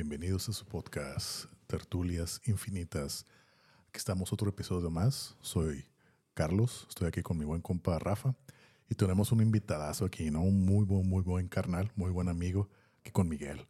Bienvenidos 0.00 0.48
a 0.48 0.54
su 0.54 0.64
podcast 0.64 1.44
Tertulias 1.66 2.40
Infinitas. 2.46 3.26
Aquí 3.86 3.98
estamos 3.98 4.32
otro 4.32 4.48
episodio 4.48 4.88
más. 4.90 5.36
Soy 5.42 5.84
Carlos, 6.32 6.86
estoy 6.88 7.06
aquí 7.06 7.20
con 7.20 7.36
mi 7.36 7.44
buen 7.44 7.60
compa 7.60 7.98
Rafa 7.98 8.34
y 8.88 8.94
tenemos 8.94 9.30
un 9.30 9.42
invitadazo 9.42 10.06
aquí, 10.06 10.30
¿no? 10.30 10.40
Un 10.40 10.64
muy 10.64 10.86
buen, 10.86 11.06
muy 11.06 11.22
buen 11.22 11.48
carnal, 11.48 11.92
muy 11.96 12.10
buen 12.10 12.30
amigo, 12.30 12.70
aquí 13.00 13.10
con 13.10 13.28
Miguel. 13.28 13.68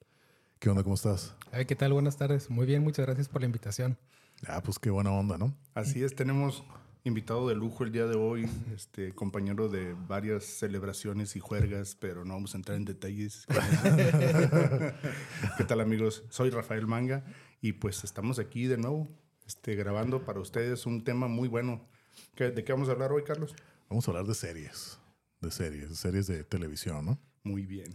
¿Qué 0.61 0.71
onda? 0.71 0.85
¿Cómo 0.85 0.95
estás? 0.95 1.35
¿Qué 1.67 1.75
tal? 1.75 1.95
Buenas 1.95 2.17
tardes. 2.17 2.49
Muy 2.49 2.65
bien, 2.65 2.85
muchas 2.85 3.07
gracias 3.07 3.29
por 3.29 3.41
la 3.41 3.47
invitación. 3.47 3.99
Ah, 4.47 4.63
pues 4.63 4.79
qué 4.79 4.91
buena 4.91 5.11
onda, 5.11 5.37
¿no? 5.37 5.53
Así 5.75 6.05
es, 6.05 6.15
tenemos 6.15 6.63
invitado 7.05 7.49
de 7.49 7.55
lujo 7.55 7.85
el 7.85 7.93
día 7.93 8.07
de 8.07 8.17
hoy, 8.17 8.49
este 8.75 9.15
compañero 9.15 9.69
de 9.69 9.95
varias 10.07 10.45
celebraciones 10.45 11.35
y 11.37 11.41
juergas, 11.41 11.97
pero 11.99 12.25
no 12.25 12.35
vamos 12.35 12.55
a 12.55 12.59
entrar 12.59 12.77
en 12.77 12.85
detalles. 12.85 13.47
¿Qué 15.57 15.65
tal 15.65 15.81
amigos? 15.81 16.25
Soy 16.29 16.51
Rafael 16.51 16.87
Manga 16.87 17.25
y 17.61 17.73
pues 17.73 18.05
estamos 18.05 18.39
aquí 18.39 18.67
de 18.67 18.77
nuevo 18.77 19.09
este, 19.47 19.75
grabando 19.75 20.25
para 20.25 20.41
ustedes 20.41 20.87
un 20.87 21.03
tema 21.03 21.29
muy 21.29 21.49
bueno. 21.49 21.89
¿De 22.37 22.65
qué 22.65 22.73
vamos 22.73 22.89
a 22.89 22.93
hablar 22.93 23.13
hoy, 23.13 23.25
Carlos? 23.25 23.55
Vamos 23.89 24.07
a 24.07 24.11
hablar 24.11 24.27
de 24.27 24.35
series, 24.35 24.99
de 25.41 25.51
series, 25.51 25.89
de 25.89 25.97
series 25.97 26.27
de 26.27 26.45
televisión, 26.45 27.05
¿no? 27.05 27.19
Muy 27.43 27.65
bien. 27.65 27.95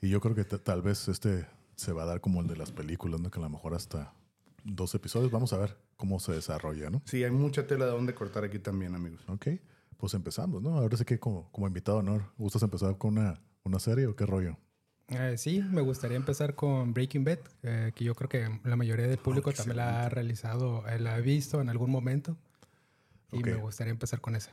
Y 0.00 0.08
yo 0.08 0.20
creo 0.20 0.34
que 0.34 0.44
tal 0.44 0.82
vez 0.82 1.08
este 1.08 1.46
se 1.76 1.92
va 1.92 2.04
a 2.04 2.06
dar 2.06 2.20
como 2.20 2.40
el 2.40 2.46
de 2.46 2.56
las 2.56 2.70
películas, 2.70 3.20
¿no? 3.20 3.30
Que 3.30 3.40
a 3.40 3.42
lo 3.42 3.50
mejor 3.50 3.74
hasta 3.74 4.14
dos 4.64 4.94
episodios. 4.94 5.30
Vamos 5.30 5.52
a 5.52 5.58
ver 5.58 5.76
cómo 5.96 6.18
se 6.18 6.32
desarrolla, 6.32 6.90
¿no? 6.90 7.02
Sí, 7.04 7.22
hay 7.22 7.30
mucha 7.30 7.66
tela 7.66 7.84
de 7.84 7.92
dónde 7.92 8.14
cortar 8.14 8.44
aquí 8.44 8.58
también, 8.58 8.94
amigos. 8.94 9.22
Ok, 9.28 9.48
pues 9.96 10.14
empezamos, 10.14 10.62
¿no? 10.62 10.76
Ahora 10.76 10.96
sí 10.96 11.04
que 11.04 11.20
como, 11.20 11.50
como 11.52 11.66
invitado 11.66 11.98
honor, 11.98 12.32
¿gustas 12.36 12.62
empezar 12.62 12.98
con 12.98 13.18
una, 13.18 13.40
una 13.62 13.78
serie 13.78 14.06
o 14.06 14.16
qué 14.16 14.26
rollo? 14.26 14.56
Eh, 15.08 15.34
sí, 15.36 15.62
me 15.62 15.82
gustaría 15.82 16.16
empezar 16.16 16.54
con 16.54 16.94
Breaking 16.94 17.24
Bad, 17.24 17.38
eh, 17.62 17.92
que 17.94 18.04
yo 18.04 18.14
creo 18.14 18.28
que 18.28 18.60
la 18.64 18.76
mayoría 18.76 19.06
del 19.06 19.18
público 19.18 19.50
oh, 19.50 19.52
también 19.52 19.76
la 19.76 20.04
ha 20.04 20.08
realizado, 20.08 20.86
eh, 20.88 20.98
la 20.98 21.14
ha 21.14 21.20
visto 21.20 21.60
en 21.60 21.68
algún 21.68 21.90
momento. 21.90 22.36
Y 23.30 23.42
me 23.42 23.54
gustaría 23.54 23.90
empezar 23.90 24.20
con 24.20 24.36
esa. 24.36 24.52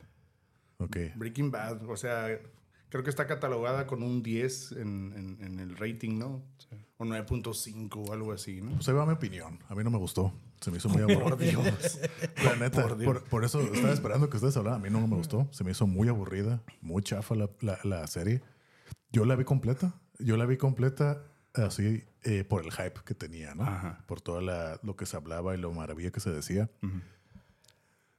Ok. 0.78 0.96
Breaking 1.14 1.52
Bad, 1.52 1.88
o 1.88 1.96
sea, 1.96 2.26
creo 2.92 3.02
que 3.02 3.08
está 3.08 3.26
catalogada 3.26 3.86
con 3.86 4.02
un 4.02 4.22
10 4.22 4.72
en, 4.72 5.38
en, 5.40 5.58
el 5.60 5.78
rating, 5.78 6.18
¿no? 6.18 6.42
O 6.98 7.06
9.5 7.06 8.06
o 8.06 8.12
algo 8.12 8.32
así, 8.32 8.60
¿no? 8.60 8.72
Pues 8.72 8.86
ahí 8.86 8.94
va 8.94 9.06
mi 9.06 9.14
opinión. 9.14 9.58
A 9.70 9.74
mí 9.74 9.82
no 9.82 9.90
me 9.90 9.96
gustó. 9.96 10.34
Se 10.60 10.70
me 10.70 10.76
hizo 10.76 10.90
muy 10.90 11.00
aburrido. 11.00 11.22
por 11.32 11.38
Dios. 11.38 12.00
La 12.44 12.54
neta, 12.56 12.86
por, 13.30 13.44
eso 13.46 13.62
estaba 13.62 13.94
esperando 13.94 14.28
que 14.28 14.36
ustedes 14.36 14.58
hablaran. 14.58 14.80
A 14.80 14.82
mí 14.82 14.90
no 14.90 15.06
me 15.06 15.16
gustó. 15.16 15.48
Se 15.52 15.64
me 15.64 15.70
hizo 15.70 15.86
muy 15.86 16.08
aburrida, 16.08 16.62
muy 16.82 17.02
chafa 17.02 17.34
la, 17.34 17.48
la, 17.82 18.06
serie. 18.08 18.42
Yo 19.10 19.24
la 19.24 19.36
vi 19.36 19.44
completa. 19.44 19.94
Yo 20.18 20.36
la 20.36 20.44
vi 20.44 20.58
completa 20.58 21.24
así 21.54 22.04
eh, 22.24 22.44
por 22.44 22.62
el 22.62 22.72
hype 22.72 23.00
que 23.06 23.14
tenía, 23.14 23.54
¿no? 23.54 23.64
Por 24.04 24.20
todo 24.20 24.42
lo 24.42 24.96
que 24.96 25.06
se 25.06 25.16
hablaba 25.16 25.54
y 25.54 25.58
lo 25.58 25.72
maravilla 25.72 26.10
que 26.10 26.20
se 26.20 26.30
decía. 26.30 26.68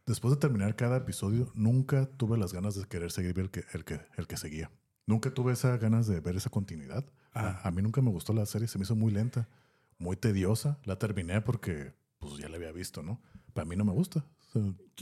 Después 0.06 0.34
de 0.34 0.40
terminar 0.40 0.76
cada 0.76 0.98
episodio, 0.98 1.52
nunca 1.56 2.06
tuve 2.06 2.38
las 2.38 2.52
ganas 2.52 2.76
de 2.76 2.86
querer 2.86 3.12
seguir 3.12 3.40
el 3.40 3.50
que, 3.50 3.64
el 3.74 3.86
que, 3.86 4.02
el 4.18 4.28
que 4.28 4.38
seguía. 4.38 4.70
Nunca 5.06 5.34
tuve 5.34 5.54
esas 5.54 5.80
ganas 5.80 6.08
de 6.08 6.20
ver 6.20 6.36
esa 6.36 6.50
continuidad. 6.50 7.06
A, 7.34 7.72
mí 7.72 7.82
nunca 7.82 8.02
me 8.02 8.12
gustó 8.12 8.34
la 8.34 8.46
serie, 8.46 8.68
se 8.68 8.78
me 8.78 8.84
hizo 8.84 8.96
muy 8.96 9.12
lenta, 9.12 9.48
muy 9.98 10.16
tediosa. 10.16 10.78
La 10.84 10.98
terminé 11.00 11.42
porque 11.42 11.94
pues 12.20 12.38
ya 12.38 12.48
la 12.50 12.58
había 12.58 12.72
visto, 12.72 13.02
¿no? 13.02 13.22
Para 13.54 13.66
mí 13.66 13.76
no 13.76 13.86
me 13.86 13.92
gusta. 13.92 14.26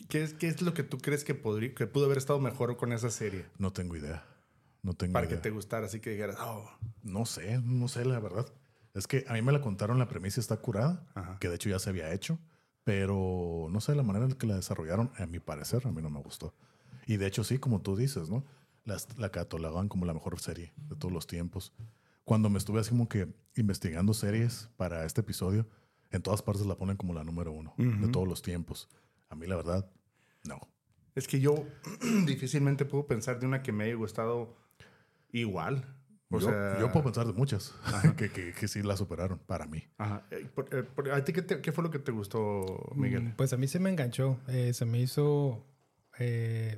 ¿Qué, 0.08 0.24
es, 0.24 0.34
¿Qué 0.34 0.48
es 0.48 0.62
lo 0.62 0.74
que 0.74 0.84
tú 0.84 0.98
crees 0.98 1.24
que, 1.24 1.36
podría, 1.36 1.74
que 1.74 1.88
pudo 1.88 2.06
haber 2.06 2.18
estado 2.18 2.40
mejor 2.40 2.78
con 2.78 2.94
esa 2.94 3.10
serie? 3.10 3.46
No 3.58 3.74
tengo 3.74 3.96
idea. 3.96 4.24
No 4.84 4.94
tengo 4.94 5.14
Para 5.14 5.28
que 5.28 5.38
te 5.38 5.50
gustara, 5.50 5.88
así 5.88 6.00
que 6.00 6.12
dijeras, 6.12 6.38
oh. 6.40 6.70
No 7.04 7.26
sé, 7.26 7.60
no 7.64 7.88
sé 7.88 8.06
la 8.06 8.20
verdad. 8.20 8.48
Es 8.94 9.08
que 9.08 9.26
a 9.28 9.34
mí 9.34 9.42
me 9.42 9.52
la 9.52 9.62
contaron, 9.62 10.00
la 10.00 10.08
premisa 10.08 10.40
está 10.40 10.58
curada, 10.58 11.06
que 11.40 11.50
de 11.50 11.56
hecho 11.56 11.70
ya 11.70 11.80
se 11.80 11.90
había 11.90 12.14
hecho. 12.14 12.40
Pero 12.84 13.68
no 13.70 13.80
sé, 13.82 13.96
la 13.96 14.04
manera 14.04 14.26
en 14.26 14.34
que 14.34 14.48
la 14.48 14.56
desarrollaron, 14.56 15.12
a 15.18 15.26
mi 15.26 15.40
parecer, 15.40 15.86
a 15.86 15.92
mí 15.92 16.02
no 16.02 16.10
me 16.10 16.22
gustó. 16.22 16.54
Y 17.06 17.18
de 17.18 17.28
hecho, 17.28 17.44
sí, 17.44 17.60
como 17.60 17.82
tú 17.82 17.96
dices, 17.96 18.30
¿no? 18.30 18.44
Las, 18.84 19.18
la 19.18 19.30
catalogaban 19.30 19.88
como 19.88 20.06
la 20.06 20.14
mejor 20.14 20.40
serie 20.40 20.74
de 20.90 20.96
todos 20.96 21.14
los 21.14 21.28
tiempos. 21.28 21.74
Cuando 22.24 22.50
me 22.50 22.58
estuve 22.58 22.80
así 22.80 22.90
como 22.90 23.08
que 23.08 23.28
investigando 23.56 24.14
series 24.14 24.70
para 24.78 25.06
este 25.06 25.22
episodio, 25.22 25.68
en 26.10 26.22
todas 26.22 26.42
partes 26.42 26.66
la 26.66 26.76
ponen 26.76 26.98
como 26.98 27.14
la 27.14 27.24
número 27.24 27.52
uno 27.52 27.74
de 27.78 28.08
todos 28.08 28.28
los 28.28 28.42
tiempos. 28.42 28.90
A 29.30 29.36
mí, 29.36 29.48
la 29.48 29.56
verdad, 29.56 29.90
no. 30.44 30.60
Es 31.16 31.28
que 31.28 31.40
yo 31.40 31.66
difícilmente 32.26 32.86
puedo 32.86 33.06
pensar 33.06 33.40
de 33.40 33.46
una 33.46 33.62
que 33.64 33.72
me 33.72 33.86
haya 33.86 33.96
gustado 33.96 34.56
igual 35.32 35.86
yo, 36.40 36.92
puedo 36.92 37.04
pensar 37.04 37.28
de 37.28 37.34
muchas 37.34 37.74
que, 38.18 38.30
que, 38.30 38.68
sí 38.68 38.82
la 38.82 38.96
superaron 38.96 39.40
para 39.40 39.66
mí. 39.66 39.84
Ajá. 39.98 40.24
Eh, 40.32 40.48
eh, 40.72 41.12
¿A 41.14 41.24
ti 41.24 41.34
qué, 41.34 41.72
fue 41.72 41.84
lo 41.84 41.92
que 41.92 42.00
te 42.00 42.12
gustó, 42.12 42.92
Miguel? 42.96 43.24
Mm, 43.24 43.32
pues 43.36 43.54
a 43.54 43.58
mí 43.58 43.68
se 43.68 43.80
me 43.80 43.90
enganchó. 43.90 44.38
Eh, 44.48 44.74
se 44.74 44.86
me 44.86 45.00
hizo 45.00 45.66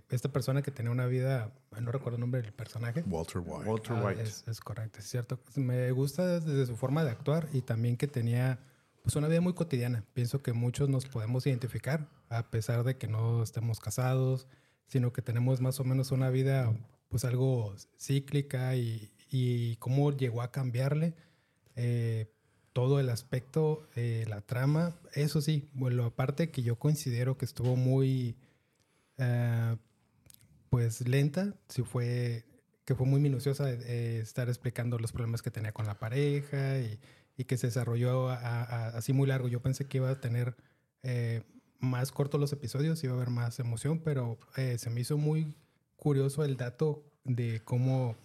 esta 0.10 0.32
persona 0.32 0.62
que 0.62 0.72
tenía 0.72 0.90
una 0.90 1.06
vida, 1.06 1.52
no 1.82 1.92
recuerdo 1.92 2.16
el 2.16 2.22
nombre 2.22 2.42
del 2.42 2.54
personaje. 2.54 3.04
Walter 3.06 3.42
White. 3.46 3.70
Walter 3.70 3.96
ah, 3.98 4.06
White. 4.06 4.22
Es, 4.22 4.62
correcto, 4.62 5.00
es 5.00 5.06
cierto. 5.06 5.38
Me 5.56 5.92
gusta 5.92 6.40
desde 6.40 6.66
su 6.66 6.78
forma 6.78 7.04
de 7.04 7.12
actuar 7.12 7.50
y 7.52 7.62
también 7.62 7.98
que 7.98 8.08
tenía 8.08 8.60
pues 9.02 9.18
una 9.18 9.28
vida 9.28 9.42
muy 9.42 9.54
cotidiana. 9.54 10.06
Pienso 10.14 10.42
que 10.42 10.54
muchos 10.54 10.88
nos 10.88 11.08
podemos 11.08 11.46
identificar, 11.46 12.08
a 12.30 12.50
pesar 12.52 12.86
de 12.86 12.96
que 12.96 13.08
no 13.08 13.44
estemos 13.44 13.82
casados, 13.82 14.48
sino 14.88 15.12
que 15.12 15.22
tenemos 15.22 15.60
más 15.60 15.80
o 15.82 15.84
menos 15.84 16.12
una 16.12 16.30
vida 16.30 16.74
pues 17.10 17.26
algo 17.26 17.76
cíclica 18.00 18.76
y, 18.76 19.12
y 19.34 19.78
cómo 19.78 20.12
llegó 20.12 20.44
a 20.44 20.52
cambiarle 20.52 21.16
eh, 21.76 22.32
todo 22.72 23.00
el 23.00 23.10
aspecto, 23.10 23.90
eh, 23.96 24.26
la 24.30 24.42
trama. 24.42 24.96
Eso 25.14 25.42
sí, 25.42 25.70
bueno, 25.74 26.06
aparte 26.06 26.52
que 26.52 26.62
yo 26.62 26.78
considero 26.78 27.36
que 27.36 27.46
estuvo 27.46 27.76
muy, 27.76 28.38
eh, 29.18 29.76
pues 30.70 31.08
lenta, 31.08 31.56
sí 31.68 31.82
fue, 31.82 32.46
que 32.86 32.94
fue 32.94 33.08
muy 33.08 33.20
minuciosa 33.20 33.72
estar 33.72 34.50
explicando 34.50 35.00
los 35.00 35.12
problemas 35.12 35.42
que 35.42 35.50
tenía 35.50 35.72
con 35.72 35.88
la 35.88 35.98
pareja 35.98 36.80
y, 36.80 37.00
que 37.46 37.58
se 37.58 37.68
desarrolló 37.68 38.30
así 38.30 39.14
muy 39.14 39.28
largo. 39.28 39.48
Yo 39.48 39.62
pensé 39.62 39.86
que 39.86 39.98
iba 39.98 40.12
a 40.12 40.22
tener 40.22 40.56
más 41.80 42.12
cortos 42.12 42.40
los 42.40 42.54
episodios, 42.54 43.04
iba 43.04 43.14
a 43.14 43.18
haber 43.18 43.32
más 43.32 43.60
emoción, 43.60 44.00
pero 44.00 44.38
se 44.78 44.90
me 44.92 45.02
hizo 45.02 45.18
muy 45.18 45.56
curioso 45.98 46.46
el 46.46 46.56
dato 46.56 47.04
de 47.26 47.62
cómo 47.66 48.16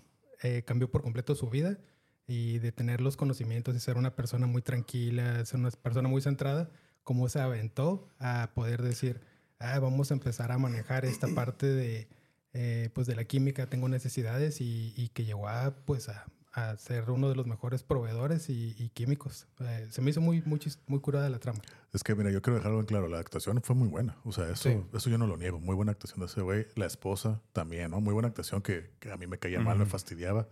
eh, 0.43 0.63
cambió 0.65 0.91
por 0.91 1.03
completo 1.03 1.35
su 1.35 1.49
vida 1.49 1.79
y 2.27 2.59
de 2.59 2.73
tener 2.73 3.01
los 3.01 3.17
conocimientos 3.17 3.75
y 3.75 3.81
ser 3.81 3.97
una 3.97 4.15
persona 4.15 4.47
muy 4.47 4.63
tranquila, 4.63 5.45
ser 5.45 5.61
una 5.61 5.71
persona 5.71 6.09
muy 6.09 6.21
centrada, 6.21 6.71
cómo 7.03 7.29
se 7.29 7.41
aventó 7.41 8.09
a 8.19 8.51
poder 8.55 8.83
decir, 8.83 9.21
ah, 9.59 9.79
vamos 9.79 10.11
a 10.11 10.15
empezar 10.15 10.53
a 10.53 10.59
manejar 10.59 11.05
esta 11.05 11.29
parte 11.35 11.67
de, 11.67 12.09
eh, 12.53 12.91
pues 12.93 13.07
de 13.07 13.17
la 13.17 13.25
química, 13.25 13.67
tengo 13.67 13.89
necesidades 13.89 14.61
y, 14.61 14.93
y 14.97 15.09
que 15.09 15.25
llegó 15.25 15.49
a, 15.49 15.75
pues 15.87 16.09
a, 16.09 16.27
a 16.59 16.77
ser 16.77 17.11
uno 17.11 17.29
de 17.29 17.35
los 17.35 17.47
mejores 17.47 17.83
proveedores 17.83 18.49
y, 18.51 18.91
químicos. 18.95 19.47
Eh, 19.61 19.87
se 19.91 20.01
me 20.01 20.11
hizo 20.11 20.21
muy, 20.21 20.43
muy, 20.43 20.61
muy 20.87 21.01
curada 21.01 21.29
la 21.29 21.39
trama. 21.39 21.61
Es 21.93 22.03
que, 22.03 22.15
mira, 22.15 22.31
yo 22.31 22.43
quiero 22.43 22.57
dejarlo 22.57 22.81
en 22.81 22.87
claro, 22.87 23.09
la 23.09 23.19
actuación 23.19 23.61
fue 23.63 23.77
muy 23.77 23.89
buena. 23.89 24.17
O 24.25 24.33
sea, 24.33 24.49
eso, 24.49 24.89
eso 24.93 25.11
yo 25.11 25.19
no 25.19 25.27
lo 25.27 25.37
niego. 25.37 25.61
Muy 25.61 25.75
buena 25.75 25.93
actuación 25.93 26.21
de 26.21 26.27
ese 26.27 26.41
güey. 26.41 26.67
La 26.75 26.87
esposa 26.87 27.41
también, 27.53 27.91
¿no? 27.91 28.01
Muy 28.01 28.13
buena 28.13 28.29
actuación 28.29 28.63
que, 28.63 28.91
a 29.11 29.17
mí 29.17 29.27
me 29.27 29.39
caía 29.39 29.61
mal, 29.61 29.79
me 29.79 29.87
fastidiaba. 29.87 30.49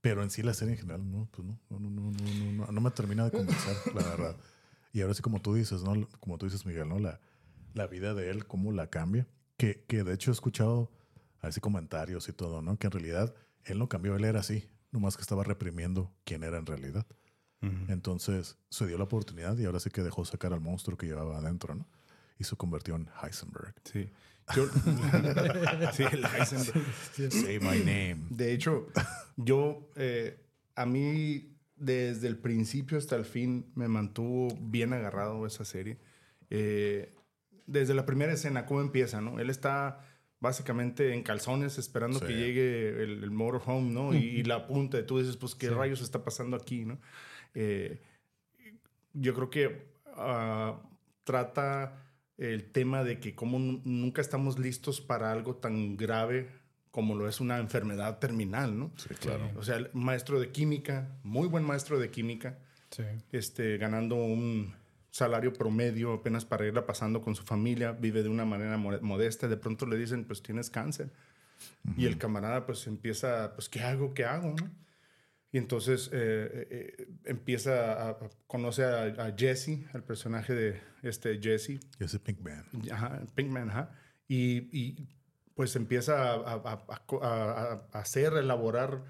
Pero 0.00 0.22
en 0.22 0.30
sí 0.30 0.42
la 0.42 0.52
serie 0.52 0.74
en 0.74 0.80
general, 0.80 1.10
no, 1.10 1.28
pues 1.30 1.46
no, 1.46 1.58
no, 1.70 1.78
no, 1.78 1.90
no, 1.90 2.10
no, 2.10 2.72
no, 2.72 2.80
me 2.80 2.90
termina 2.90 3.24
de 3.24 3.30
convencer, 3.30 3.76
la 3.94 4.02
verdad. 4.02 4.36
Y 4.92 5.00
ahora 5.00 5.14
sí, 5.14 5.22
como 5.22 5.40
tú 5.40 5.54
dices, 5.54 5.82
¿no? 5.82 6.06
Como 6.20 6.36
tú 6.36 6.46
dices, 6.46 6.66
Miguel, 6.66 6.88
¿no? 6.88 6.98
La, 6.98 7.20
la 7.72 7.86
vida 7.86 8.12
de 8.12 8.30
él, 8.30 8.46
cómo 8.46 8.70
la 8.70 8.88
cambia. 8.88 9.26
Que, 9.56 9.84
que 9.88 10.04
de 10.04 10.12
hecho 10.12 10.30
he 10.30 10.34
escuchado 10.34 10.90
así 11.40 11.60
comentarios 11.60 12.28
y 12.28 12.32
todo, 12.32 12.60
¿no? 12.60 12.76
Que 12.78 12.88
en 12.88 12.92
realidad 12.92 13.34
él 13.64 13.78
no 13.78 13.88
cambió, 13.88 14.14
él 14.16 14.24
era 14.24 14.40
así 14.40 14.68
nomás 14.94 15.16
que 15.16 15.22
estaba 15.22 15.42
reprimiendo 15.42 16.10
quién 16.24 16.44
era 16.44 16.56
en 16.56 16.66
realidad. 16.66 17.04
Entonces 17.88 18.58
se 18.68 18.86
dio 18.86 18.98
la 18.98 19.04
oportunidad 19.04 19.56
y 19.56 19.64
ahora 19.64 19.80
sí 19.80 19.88
que 19.88 20.02
dejó 20.02 20.22
sacar 20.26 20.52
al 20.52 20.60
monstruo 20.60 20.98
que 20.98 21.06
llevaba 21.06 21.38
adentro, 21.38 21.74
¿no? 21.74 21.88
Y 22.38 22.44
se 22.44 22.56
convirtió 22.56 22.94
en 22.94 23.08
Heisenberg. 23.22 23.74
Sí. 23.84 24.10
sí, 25.94 26.02
el 26.12 26.26
Heisenberg. 26.26 26.84
Say 27.14 27.58
my 27.58 27.78
name. 27.78 28.26
De 28.28 28.52
hecho, 28.52 28.88
yo, 29.36 29.88
eh, 29.96 30.44
a 30.74 30.84
mí, 30.84 31.56
desde 31.74 32.28
el 32.28 32.36
principio 32.36 32.98
hasta 32.98 33.16
el 33.16 33.24
fin, 33.24 33.72
me 33.74 33.88
mantuvo 33.88 34.54
bien 34.60 34.92
agarrado 34.92 35.46
esa 35.46 35.64
serie. 35.64 35.96
Eh, 36.50 37.14
desde 37.66 37.94
la 37.94 38.04
primera 38.04 38.34
escena, 38.34 38.66
cómo 38.66 38.82
empieza, 38.82 39.22
¿no? 39.22 39.40
Él 39.40 39.48
está 39.48 40.00
básicamente 40.44 41.14
en 41.14 41.22
calzones 41.22 41.78
esperando 41.78 42.20
que 42.20 42.34
llegue 42.34 43.02
el, 43.02 43.30
motorhome, 43.30 43.90
¿no? 43.90 44.14
y, 44.14 44.42
la 44.42 44.56
apunta, 44.56 44.98
y 44.98 45.06
tú 45.06 45.18
dices, 45.18 45.38
pues, 45.38 45.54
¿qué 45.54 45.70
rayos 45.70 46.02
está 46.02 46.22
pasando 46.22 46.54
aquí, 46.54 46.84
no? 46.84 46.98
Eh, 47.54 47.98
yo 49.14 49.32
creo 49.32 49.48
que 49.48 49.86
ah, 50.16 50.82
trata 51.24 52.04
el 52.36 52.70
tema 52.70 53.04
de 53.04 53.20
que 53.20 53.34
como 53.34 53.58
nunca 53.58 54.20
estamos 54.20 54.58
listos 54.58 55.00
para 55.00 55.32
algo 55.32 55.56
tan 55.56 55.96
grave 55.96 56.50
como 56.90 57.14
lo 57.14 57.26
es 57.26 57.40
una 57.40 57.58
enfermedad 57.58 58.18
terminal, 58.18 58.78
¿no? 58.78 58.92
Sí, 58.96 59.14
claro. 59.14 59.50
O 59.56 59.64
sea, 59.64 59.88
maestro 59.94 60.40
de 60.40 60.50
química, 60.50 61.08
muy 61.22 61.48
buen 61.48 61.64
maestro 61.64 61.98
de 61.98 62.10
química, 62.10 62.58
este, 63.32 63.78
ganando 63.78 64.16
un 64.16 64.74
salario 65.14 65.52
promedio 65.52 66.12
apenas 66.12 66.44
para 66.44 66.66
irla 66.66 66.86
pasando 66.86 67.22
con 67.22 67.36
su 67.36 67.44
familia, 67.44 67.92
vive 67.92 68.24
de 68.24 68.28
una 68.28 68.44
manera 68.44 68.76
modesta, 68.76 69.46
de 69.46 69.56
pronto 69.56 69.86
le 69.86 69.96
dicen, 69.96 70.24
pues 70.24 70.42
tienes 70.42 70.70
cáncer. 70.70 71.12
Y 71.96 72.06
el 72.06 72.18
camarada 72.18 72.66
pues 72.66 72.88
empieza, 72.88 73.54
pues, 73.54 73.68
¿qué 73.68 73.80
hago? 73.80 74.12
¿Qué 74.12 74.24
hago? 74.24 74.56
Y 75.52 75.58
entonces 75.58 76.10
eh, 76.12 76.66
eh, 76.68 77.06
empieza 77.26 78.08
a, 78.08 78.18
conocer 78.48 79.20
a, 79.20 79.32
Jesse, 79.38 79.86
el 79.94 80.02
personaje 80.02 80.52
de 80.52 80.80
este 81.04 81.38
Jesse. 81.40 81.78
Jesse 81.96 82.18
Pinkman. 82.18 82.64
Ajá, 82.90 83.22
Pinkman, 83.36 83.70
ajá. 83.70 83.92
Y, 84.26 84.68
y 84.76 85.08
pues 85.54 85.76
empieza 85.76 86.32
a, 86.34 87.86
hacer, 87.92 88.32
elaborar 88.32 89.04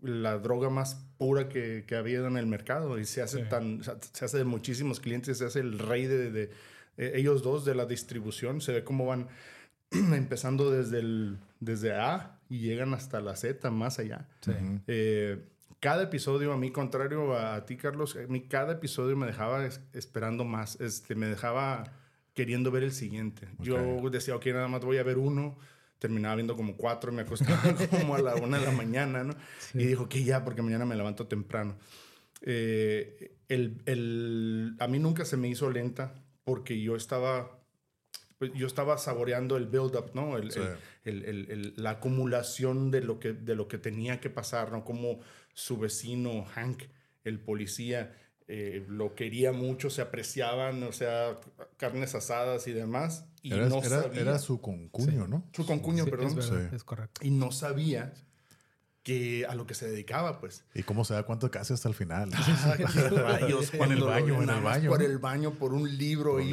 la 0.00 0.38
droga 0.38 0.70
más 0.70 1.06
pura 1.18 1.48
que, 1.48 1.84
que, 1.86 1.96
había 1.96 2.18
en 2.26 2.36
el 2.36 2.46
mercado 2.46 2.98
y 2.98 3.04
se 3.04 3.22
hace 3.22 3.44
tan, 3.44 3.82
se 3.82 4.24
hace 4.24 4.38
de 4.38 4.44
muchísimos 4.44 5.00
clientes, 5.00 5.38
se 5.38 5.44
hace 5.44 5.60
el 5.60 5.78
rey 5.78 6.06
de, 6.06 6.30
de, 6.30 6.50
eh, 6.96 7.12
ellos 7.14 7.42
dos 7.42 7.64
de 7.64 7.74
la 7.74 7.86
distribución, 7.86 8.60
se 8.60 8.72
ve 8.72 8.84
cómo 8.84 9.06
van 9.06 9.28
empezando 9.90 10.70
desde, 10.70 11.00
el, 11.00 11.38
desde 11.60 11.94
A 11.94 12.38
y 12.48 12.60
llegan 12.60 12.94
hasta 12.94 13.20
la 13.20 13.36
Z, 13.36 13.70
más 13.70 13.98
allá. 13.98 14.28
Sí 14.40 14.52
cada 15.80 16.02
episodio, 16.02 16.52
a 16.52 16.58
mí, 16.58 16.70
contrario 16.70 17.36
a, 17.36 17.64
ti, 17.64 17.76
Carlos, 17.76 18.16
a 18.16 18.30
mí 18.30 18.42
cada 18.42 18.74
episodio 18.74 19.16
me 19.16 19.26
dejaba 19.26 19.66
esperando 19.94 20.44
más. 20.44 20.78
Este, 20.80 21.14
me 21.14 21.26
dejaba 21.26 21.84
queriendo 22.34 22.70
ver 22.70 22.82
el 22.84 22.92
siguiente. 22.92 23.48
Yo 23.58 24.08
decía, 24.10 24.36
ok, 24.36 24.46
nada 24.46 24.68
más 24.68 24.84
voy 24.84 24.98
a 24.98 25.02
ver 25.02 25.18
uno. 25.18 25.56
Terminaba 26.00 26.34
viendo 26.34 26.56
como 26.56 26.76
cuatro, 26.76 27.12
me 27.12 27.22
acostaba 27.22 27.62
como 27.90 28.16
a 28.16 28.20
la 28.20 28.34
una 28.34 28.58
de 28.58 28.66
la 28.66 28.72
mañana, 28.72 29.22
¿no? 29.22 29.34
Y 29.74 29.84
dijo 29.84 30.08
que 30.08 30.24
ya, 30.24 30.42
porque 30.44 30.62
mañana 30.62 30.84
me 30.84 30.96
levanto 30.96 31.28
temprano. 31.28 31.78
Eh, 32.42 33.36
el, 33.48 33.82
el, 33.86 34.74
a 34.80 34.88
mí 34.88 34.98
nunca 34.98 35.24
se 35.24 35.36
me 35.36 35.48
hizo 35.48 35.70
lenta 35.70 36.14
porque 36.42 36.80
yo 36.80 36.96
estaba 36.96 37.60
pues, 38.40 38.52
yo 38.54 38.66
estaba 38.66 38.96
saboreando 38.96 39.58
el 39.58 39.66
build-up, 39.66 40.12
¿no? 40.14 40.38
El, 40.38 40.50
el, 41.04 41.24
el, 41.26 41.74
la 41.76 41.90
acumulación 41.90 42.90
de 42.90 43.02
lo, 43.02 43.20
que, 43.20 43.34
de 43.34 43.54
lo 43.54 43.68
que 43.68 43.76
tenía 43.76 44.18
que 44.18 44.30
pasar, 44.30 44.72
¿no? 44.72 44.82
Como 44.82 45.20
su 45.52 45.76
vecino 45.76 46.46
Hank, 46.46 46.84
el 47.22 47.38
policía, 47.38 48.16
eh, 48.52 48.84
lo 48.88 49.14
quería 49.14 49.52
mucho, 49.52 49.90
se 49.90 50.02
apreciaban, 50.02 50.82
o 50.82 50.90
sea, 50.90 51.38
carnes 51.76 52.16
asadas 52.16 52.66
y 52.66 52.72
demás. 52.72 53.26
Y 53.42 53.54
era, 53.54 53.68
no 53.68 53.80
era, 53.80 54.38
su 54.40 54.60
concuño, 54.60 55.28
¿no? 55.28 55.48
Su 55.52 55.64
concuño, 55.64 56.04
perdón. 56.04 56.36
Es, 56.36 56.50
es 56.50 56.82
correcto. 56.82 57.20
Y 57.24 57.30
no 57.30 57.52
sabía 57.52 58.12
que 59.02 59.46
a 59.46 59.54
lo 59.54 59.66
que 59.66 59.74
se 59.74 59.88
dedicaba, 59.88 60.40
pues. 60.40 60.64
¿Y 60.74 60.82
cómo 60.82 61.04
se 61.04 61.14
da 61.14 61.22
cuenta 61.22 61.48
casi 61.48 61.72
hasta 61.72 61.88
el 61.88 61.94
final? 61.94 62.30
Ah, 62.34 62.76
rayos, 63.38 63.72
en 63.72 63.92
el 63.92 64.02
baño, 64.02 64.42
en 64.42 64.50
el 64.50 64.60
baño. 64.60 64.90
Por 64.90 65.02
el 65.02 65.18
baño, 65.18 65.52
por 65.54 65.72
un 65.72 65.96
libro. 65.96 66.40
y 66.40 66.52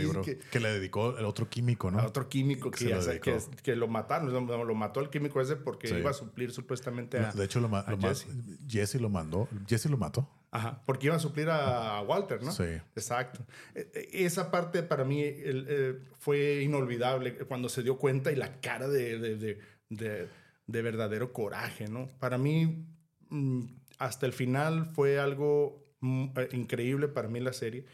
Que, 0.52 0.60
le 0.60 0.70
dedicó 0.70 1.18
el 1.18 1.26
otro 1.26 1.50
químico, 1.50 1.92
¿no? 1.92 2.00
A 2.00 2.06
otro 2.06 2.30
químico 2.30 2.72
que, 2.72 3.20
que, 3.22 3.40
que, 3.64 3.76
lo 3.76 3.88
mataron. 3.88 4.32
Lo, 4.32 4.76
mató 4.76 5.02
el 5.02 5.10
químico 5.10 5.42
ese 5.42 5.56
porque 5.56 5.90
iba 5.90 6.12
a 6.12 6.14
suplir 6.14 6.52
supuestamente 6.52 7.18
a 7.18 7.32
De 7.32 7.44
hecho, 7.44 7.60
lo, 7.60 7.70
Jesse. 8.00 8.28
Jesse 8.68 8.96
lo 8.96 9.10
mandó. 9.10 9.48
Jesse 9.68 9.88
lo 9.88 9.98
mató. 9.98 10.30
Ajá, 10.50 10.82
porque 10.86 11.08
iba 11.08 11.16
a 11.16 11.20
suplir 11.20 11.50
a 11.50 12.02
Walter, 12.02 12.42
¿no? 12.42 12.52
Sí. 12.52 12.64
Exacto. 12.96 13.46
E, 13.76 13.92
e, 13.94 14.26
esa 14.26 14.50
parte 14.50 14.82
para 14.82 15.04
mí 15.04 15.22
eh, 15.24 16.00
fue 16.20 16.62
inolvidable 16.64 17.36
cuando 17.40 17.68
se 17.68 17.84
dio 17.84 17.98
cuenta 17.98 18.32
y 18.32 18.36
la 18.36 18.62
cara 18.62 18.88
de, 18.88 19.20
de, 19.20 19.36
de 19.36 19.60
de 19.90 20.28
verdadero 20.68 21.34
coraje, 21.34 21.88
¿no? 21.88 22.10
Para 22.20 22.38
mí, 22.38 22.86
mm, 23.30 23.64
hasta 23.98 24.26
el 24.26 24.34
final 24.34 24.86
fue 24.86 25.20
algo 25.20 25.84
mm, 26.02 26.26
eh, 26.36 26.50
increíble 26.52 27.08
para 27.08 27.28
mí 27.28 27.40
la 27.40 27.54
serie. 27.54 27.86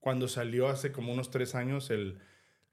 Cuando 0.00 0.28
salió 0.28 0.68
hace 0.68 0.92
como 0.92 1.12
unos 1.12 1.30
tres 1.30 1.54
años 1.54 1.90
el, 1.90 2.18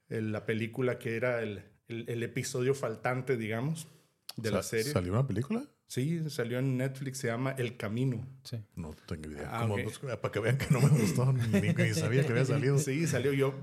la 0.08 0.46
película 0.46 0.98
que 0.98 1.16
era 1.16 1.42
el, 1.42 1.64
el, 1.88 2.22
episodio 2.22 2.74
faltante, 2.74 3.36
digamos, 3.36 3.88
de 4.36 4.50
la 4.50 4.62
serie. 4.62 4.92
¿Salió 4.92 5.12
una 5.12 5.26
película? 5.26 5.64
Sí, 5.88 6.28
salió 6.30 6.58
en 6.58 6.76
Netflix, 6.76 7.18
se 7.18 7.28
llama 7.28 7.52
El 7.52 7.76
Camino. 7.76 8.26
Sí. 8.42 8.58
No 8.74 8.94
tengo 9.06 9.30
idea. 9.30 9.48
Ah, 9.52 9.68
pues, 9.68 9.98
para 9.98 10.32
que 10.32 10.40
vean 10.40 10.58
que 10.58 10.66
no 10.70 10.80
me 10.80 10.88
gustó, 10.88 11.32
ni, 11.32 11.60
ni, 11.60 11.94
sabía 11.94 12.24
que 12.24 12.32
había 12.32 12.44
salido. 12.44 12.78
Sí, 12.78 13.06
salió 13.06 13.32
yo. 13.32 13.54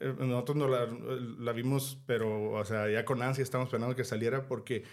Eh, 0.00 0.14
nosotros 0.18 0.56
no 0.56 0.68
la, 0.68 0.88
la, 1.38 1.52
vimos, 1.52 2.02
pero, 2.06 2.52
o 2.52 2.64
sea, 2.64 2.90
ya 2.90 3.04
con 3.04 3.22
ansia 3.22 3.42
estamos 3.42 3.68
esperando 3.68 3.94
que 3.94 4.04
saliera 4.04 4.48
porque, 4.48 4.84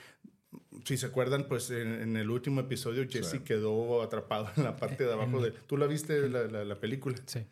si 0.86 0.98
se 0.98 1.06
acuerdan, 1.06 1.48
pues 1.48 1.72
en, 1.72 2.16
el 2.18 2.30
último 2.30 2.62
episodio 2.62 3.08
Jesse 3.10 3.42
quedó 3.44 4.02
atrapado 4.02 4.52
en 4.58 4.64
la 4.64 4.76
parte 4.76 5.06
de 5.06 5.14
abajo 5.14 5.42
de... 5.42 5.52
¿Tú 5.52 5.78
la 5.78 5.88
viste 5.88 6.30
la, 6.30 6.46
la, 6.48 6.80
película? 6.80 7.18
Sí. 7.26 7.46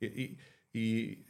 Y, 0.00 0.38
y, 0.72 1.24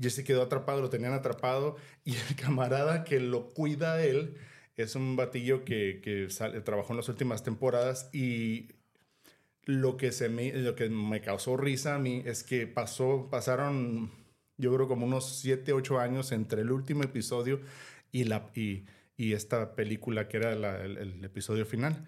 Jesse 0.00 0.24
quedó 0.24 0.42
atrapado, 0.42 0.80
lo 0.80 0.88
tenían 0.88 1.12
atrapado 1.12 1.76
y 2.04 2.14
el 2.16 2.36
camarada 2.36 3.04
que 3.04 3.20
lo 3.20 3.50
cuida 3.50 3.94
a 3.94 4.04
él 4.04 4.34
es 4.76 4.94
un 4.94 5.16
batillo 5.16 5.64
que, 5.64 6.00
que 6.02 6.28
trabajó 6.62 6.92
en 6.92 6.98
las 6.98 7.08
últimas 7.08 7.42
temporadas 7.42 8.08
y 8.12 8.68
lo 9.64 9.96
que, 9.96 10.12
se 10.12 10.28
me, 10.28 10.52
lo 10.52 10.74
que 10.74 10.88
me 10.88 11.20
causó 11.20 11.56
risa 11.56 11.96
a 11.96 11.98
mí 11.98 12.22
es 12.24 12.42
que 12.44 12.66
pasó, 12.66 13.28
pasaron 13.30 14.10
yo 14.58 14.74
creo 14.74 14.88
como 14.88 15.06
unos 15.06 15.38
7, 15.38 15.72
8 15.72 15.98
años 15.98 16.32
entre 16.32 16.62
el 16.62 16.70
último 16.70 17.02
episodio 17.02 17.60
y, 18.12 18.24
la, 18.24 18.50
y, 18.54 18.84
y 19.16 19.32
esta 19.32 19.74
película 19.74 20.28
que 20.28 20.36
era 20.36 20.52
el, 20.52 21.24
episodio 21.24 21.64
final. 21.66 22.06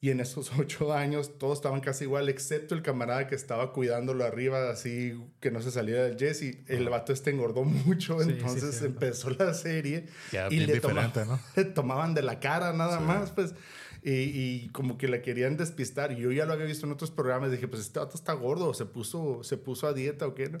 Y 0.00 0.10
en 0.10 0.20
esos 0.20 0.52
ocho 0.58 0.92
años 0.92 1.38
todos 1.38 1.58
estaban 1.58 1.80
casi 1.80 2.04
igual, 2.04 2.28
excepto 2.28 2.74
el 2.74 2.82
camarada 2.82 3.26
que 3.26 3.34
estaba 3.34 3.72
cuidándolo 3.72 4.24
arriba, 4.24 4.70
así 4.70 5.20
que 5.40 5.50
no 5.50 5.60
se 5.60 5.70
saliera 5.70 6.04
del 6.04 6.16
Jesse. 6.16 6.58
El 6.68 6.88
vato 6.88 7.12
este 7.12 7.30
engordó 7.30 7.64
mucho, 7.86 8.22
entonces 8.22 8.80
empezó 8.82 9.30
la 9.30 9.54
serie. 9.54 10.06
y 10.50 10.60
le, 10.60 10.80
tomaban, 10.80 11.12
tomaban 11.74 12.14
de 12.14 12.22
la 12.22 12.38
cara 12.38 12.72
nada 12.72 13.00
más, 13.00 13.32
pues. 13.32 13.54
Y, 14.00 14.12
y, 14.12 14.68
como 14.68 14.96
que 14.96 15.08
la 15.08 15.22
querían 15.22 15.56
despistar. 15.56 16.12
Y 16.12 16.18
yo 16.18 16.30
ya 16.30 16.46
lo 16.46 16.52
había 16.52 16.66
visto 16.66 16.86
en 16.86 16.92
otros 16.92 17.10
programas. 17.10 17.50
Dije, 17.50 17.66
pues 17.66 17.82
este 17.82 17.98
vato 17.98 18.14
está 18.14 18.32
gordo, 18.32 18.72
se 18.72 18.86
puso, 18.86 19.42
se 19.42 19.56
puso 19.56 19.88
a 19.88 19.92
dieta 19.92 20.24
o 20.28 20.36
qué, 20.36 20.48
¿no? 20.48 20.58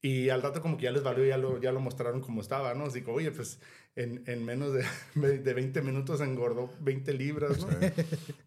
Y 0.00 0.28
al 0.28 0.42
rato 0.42 0.62
como 0.62 0.76
que 0.76 0.84
ya 0.84 0.92
les 0.92 1.02
valió, 1.02 1.24
ya 1.24 1.38
lo, 1.38 1.60
ya 1.60 1.72
lo 1.72 1.80
mostraron 1.80 2.20
como 2.20 2.40
estaba, 2.40 2.74
¿no? 2.74 2.84
Así 2.84 3.02
que, 3.02 3.10
oye, 3.10 3.32
pues 3.32 3.60
en, 3.96 4.22
en 4.26 4.44
menos 4.44 4.72
de, 4.72 4.84
de, 5.38 5.54
20 5.54 5.82
minutos 5.82 6.20
engordó 6.20 6.72
20 6.80 7.12
libras, 7.14 7.58
¿no? 7.60 7.68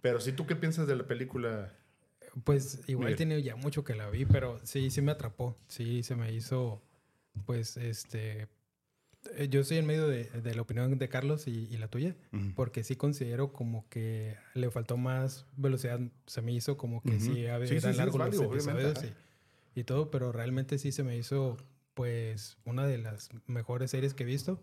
Pero 0.02 0.22
sí, 0.22 0.32
¿tú 0.32 0.46
qué 0.46 0.56
piensas 0.56 0.88
de 0.88 0.96
la 0.96 1.06
película? 1.06 1.74
Pues 2.46 2.80
igual 2.88 3.18
tiene 3.18 3.42
ya 3.44 3.58
mucho 3.58 3.84
que 3.84 3.96
la 3.96 4.10
vi, 4.10 4.26
pero 4.26 4.60
sí, 4.64 4.90
sí 4.90 5.02
me 5.02 5.12
atrapó. 5.12 5.58
Sí, 5.68 6.04
se 6.04 6.16
me 6.16 6.32
hizo, 6.32 6.82
pues, 7.46 7.76
este... 7.76 8.48
Eh, 9.36 9.50
yo 9.50 9.62
estoy 9.62 9.78
en 9.78 9.86
medio 9.86 10.08
de, 10.08 10.24
de 10.24 10.56
la 10.56 10.64
opinión 10.64 10.98
de 10.98 11.10
Carlos 11.10 11.48
y, 11.48 11.68
y 11.70 11.78
la 11.78 11.90
tuya, 11.90 12.16
porque 12.56 12.84
sí 12.84 12.96
considero 12.96 13.54
como 13.54 13.88
que 13.88 14.36
le 14.56 14.72
faltó 14.72 14.98
más 14.98 15.46
velocidad. 15.58 16.00
Se 16.26 16.42
me 16.42 16.54
hizo 16.54 16.76
como 16.76 17.04
que 17.04 17.20
sí, 17.20 17.46
había, 17.46 17.68
sí, 17.68 17.76
eran 17.76 17.98
largos 17.98 18.20
los 18.20 18.42
episodios 18.42 19.04
y 19.76 19.84
todo, 19.84 20.12
pero 20.12 20.32
realmente 20.32 20.78
sí 20.78 20.92
se 20.92 21.04
me 21.04 21.18
hizo 21.18 21.58
pues 21.94 22.58
una 22.66 22.86
de 22.86 22.98
las 22.98 23.30
mejores 23.48 23.92
series 23.92 24.14
que 24.14 24.24
he 24.24 24.26
visto. 24.26 24.62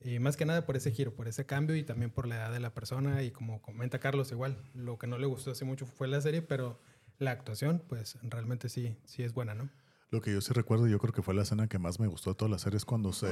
Y 0.00 0.18
más 0.18 0.36
que 0.36 0.44
nada 0.44 0.66
por 0.66 0.76
ese 0.76 0.90
giro, 0.90 1.14
por 1.14 1.28
ese 1.28 1.46
cambio 1.46 1.76
y 1.76 1.84
también 1.84 2.10
por 2.10 2.26
la 2.26 2.36
edad 2.36 2.52
de 2.52 2.58
la 2.58 2.74
persona. 2.74 3.22
Y 3.22 3.30
como 3.30 3.62
comenta 3.62 4.00
Carlos, 4.00 4.32
igual, 4.32 4.58
lo 4.74 4.98
que 4.98 5.06
no 5.06 5.18
le 5.18 5.26
gustó 5.26 5.52
hace 5.52 5.64
mucho 5.64 5.86
fue 5.86 6.08
la 6.08 6.20
serie, 6.20 6.42
pero 6.42 6.80
la 7.18 7.30
actuación, 7.30 7.82
pues 7.88 8.18
realmente 8.22 8.68
sí, 8.68 8.96
sí 9.04 9.22
es 9.22 9.32
buena, 9.32 9.54
¿no? 9.54 9.70
Lo 10.10 10.20
que 10.20 10.32
yo 10.32 10.40
sí 10.40 10.52
recuerdo, 10.52 10.88
yo 10.88 10.98
creo 10.98 11.12
que 11.12 11.22
fue 11.22 11.34
la 11.34 11.42
escena 11.42 11.68
que 11.68 11.78
más 11.78 12.00
me 12.00 12.08
gustó 12.08 12.30
de 12.30 12.36
toda 12.36 12.50
la 12.50 12.58
serie, 12.58 12.76
es 12.76 12.84
cuando 12.84 13.12
se 13.12 13.28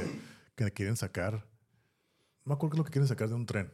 que 0.54 0.70
quieren 0.70 0.96
sacar, 0.96 1.34
no 1.34 1.42
me 2.44 2.54
acuerdo 2.54 2.78
lo 2.78 2.84
que 2.84 2.90
quieren 2.90 3.08
sacar 3.08 3.28
de 3.28 3.34
un 3.34 3.46
tren 3.46 3.70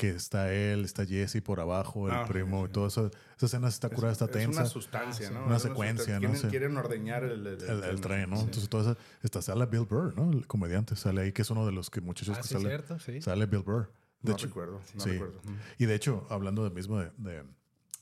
que 0.00 0.08
está 0.08 0.50
él, 0.50 0.86
está 0.86 1.04
Jesse 1.04 1.42
por 1.42 1.60
abajo, 1.60 2.08
el 2.08 2.14
ah, 2.14 2.24
primo 2.26 2.64
y 2.64 2.70
todo 2.70 2.86
eso. 2.86 3.10
Esa 3.36 3.46
escena 3.46 3.68
está 3.68 3.90
curada, 3.90 4.12
está 4.12 4.28
tensa. 4.28 4.50
Es 4.50 4.56
una 4.56 4.66
sustancia, 4.66 5.30
¿no? 5.30 5.44
Una, 5.44 5.58
secuencia, 5.58 6.18
¿no? 6.18 6.30
Quieren, 6.30 6.50
quieren 6.50 6.76
ordeñar 6.78 7.22
el, 7.24 7.46
el, 7.46 8.00
tren, 8.00 8.30
¿no? 8.30 8.40
Entonces, 8.40 8.66
todo 8.70 8.80
eso. 8.80 8.96
Está, 9.22 9.42
sale 9.42 9.66
Bill 9.66 9.84
Burr, 9.84 10.16
¿no? 10.16 10.32
El 10.32 10.46
comediante 10.46 10.96
sale 10.96 11.20
ahí, 11.20 11.32
que 11.32 11.42
es 11.42 11.50
uno 11.50 11.66
de 11.66 11.72
los 11.72 11.90
que 11.90 12.00
muchachos 12.00 12.34
ah, 12.38 12.40
que 12.40 12.48
sí, 12.48 12.54
sale. 12.54 12.68
Cierto, 12.68 12.98
sí. 12.98 13.20
Sale 13.20 13.44
Bill 13.44 13.62
Burr. 13.62 13.92
De 14.22 14.30
no 14.30 14.36
hecho, 14.36 14.46
recuerdo, 14.46 14.80
no 14.94 15.00
sí. 15.04 15.10
recuerdo. 15.10 15.42
Y 15.76 15.84
de 15.84 15.94
hecho, 15.94 16.26
hablando 16.30 16.64
del 16.64 16.72
mismo 16.72 16.98
de, 16.98 17.10
de, 17.18 17.44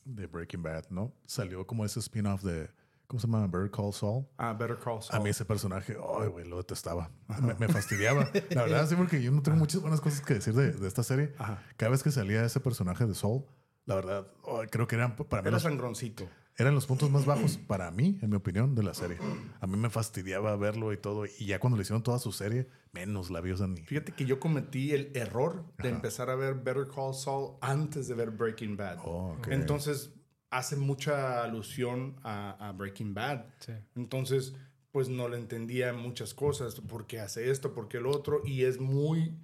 de 0.05 0.26
Breaking 0.28 0.62
Bad, 0.62 0.90
¿no? 0.90 1.12
Salió 1.26 1.67
como 1.67 1.85
ese 1.85 1.99
spin-off 1.99 2.45
de 2.45 2.71
¿Cómo 3.09 3.21
se 3.21 3.27
llama? 3.27 3.47
Better 3.47 3.71
Call 3.71 3.93
Saul. 3.93 4.27
Ah, 4.37 4.53
Better 4.53 4.77
Call 4.77 5.03
Saul. 5.03 5.19
A 5.19 5.25
mí 5.25 5.31
ese 5.31 5.47
personaje, 5.47 5.97
ay, 6.21 6.29
güey, 6.29 6.47
lo 6.47 6.59
detestaba. 6.59 7.11
Me, 7.59 7.67
fastidiaba. 7.69 8.31
La 8.50 8.62
verdad, 8.62 8.87
sí, 8.87 8.95
porque 8.97 9.23
yo 9.23 9.33
no 9.33 9.43
tengo 9.43 9.57
muchas 9.57 9.81
buenas 9.81 10.03
cosas 10.03 10.21
que 10.21 10.35
decir 10.35 10.53
de, 10.53 10.73
de 10.73 10.87
esta 10.87 11.03
serie. 11.03 11.33
Cada 11.79 11.91
vez 11.91 12.03
que 12.03 12.11
salía 12.11 12.45
ese 12.45 12.61
personaje 12.61 13.07
de 13.07 13.15
Saul, 13.15 13.47
la 13.87 13.95
verdad, 13.95 14.27
creo 14.71 14.87
que 14.87 14.97
eran 14.97 15.17
para 15.17 15.43
mí. 15.43 15.49
Era 15.49 15.59
sangroncito. 15.59 16.29
Eran 16.59 16.75
los 16.75 16.87
puntos 16.87 17.11
más 17.11 17.25
bajos 17.25 17.57
para 17.57 17.91
mí, 17.91 18.19
en 18.21 18.29
mi 18.29 18.37
opinión, 18.37 18.75
de 18.75 18.83
la 18.83 18.93
serie. 18.93 19.17
A 19.61 19.67
mí 19.67 19.79
me 19.79 19.88
fastidiaba 19.88 20.55
verlo 20.57 20.93
y 20.93 20.99
todo. 20.99 21.25
Y 21.25 21.47
ya 21.47 21.59
cuando 21.59 21.79
le 21.79 21.83
hicieron 21.83 22.03
toda 22.03 22.19
su 22.19 22.33
serie, 22.33 22.69
menos 22.93 23.31
la 23.31 23.41
vi. 23.41 23.53
O 23.53 23.67
ni... 23.67 23.81
Fíjate 23.81 24.12
que 24.12 24.27
yo 24.27 24.41
cometí 24.41 24.93
el 24.93 25.12
error 25.15 25.65
de 25.79 25.88
empezar 25.88 26.29
a 26.29 26.35
ver 26.35 26.57
Better 26.57 26.88
Call 26.95 27.15
Saul 27.15 27.57
antes 27.62 28.09
de 28.09 28.15
ver 28.15 28.31
Breaking 28.33 28.77
Bad. 28.77 28.99
Oh, 29.05 29.38
Entonces, 29.49 30.12
hace 30.50 30.76
mucha 30.76 31.43
alusión 31.43 32.17
a, 32.23 32.69
a 32.69 32.73
Breaking 32.73 33.14
Bad. 33.14 33.47
Sí. 33.59 33.73
Entonces, 33.97 34.55
pues 34.93 35.09
no 35.09 35.28
le 35.28 35.37
entendía 35.37 35.93
muchas 35.93 36.35
cosas, 36.35 36.81
por 36.81 37.07
qué 37.07 37.21
hace 37.21 37.50
esto, 37.50 37.75
por 37.75 37.88
qué 37.88 38.00
lo 38.00 38.11
otro, 38.11 38.43
y 38.45 38.64
es 38.64 38.81
muy... 38.81 39.35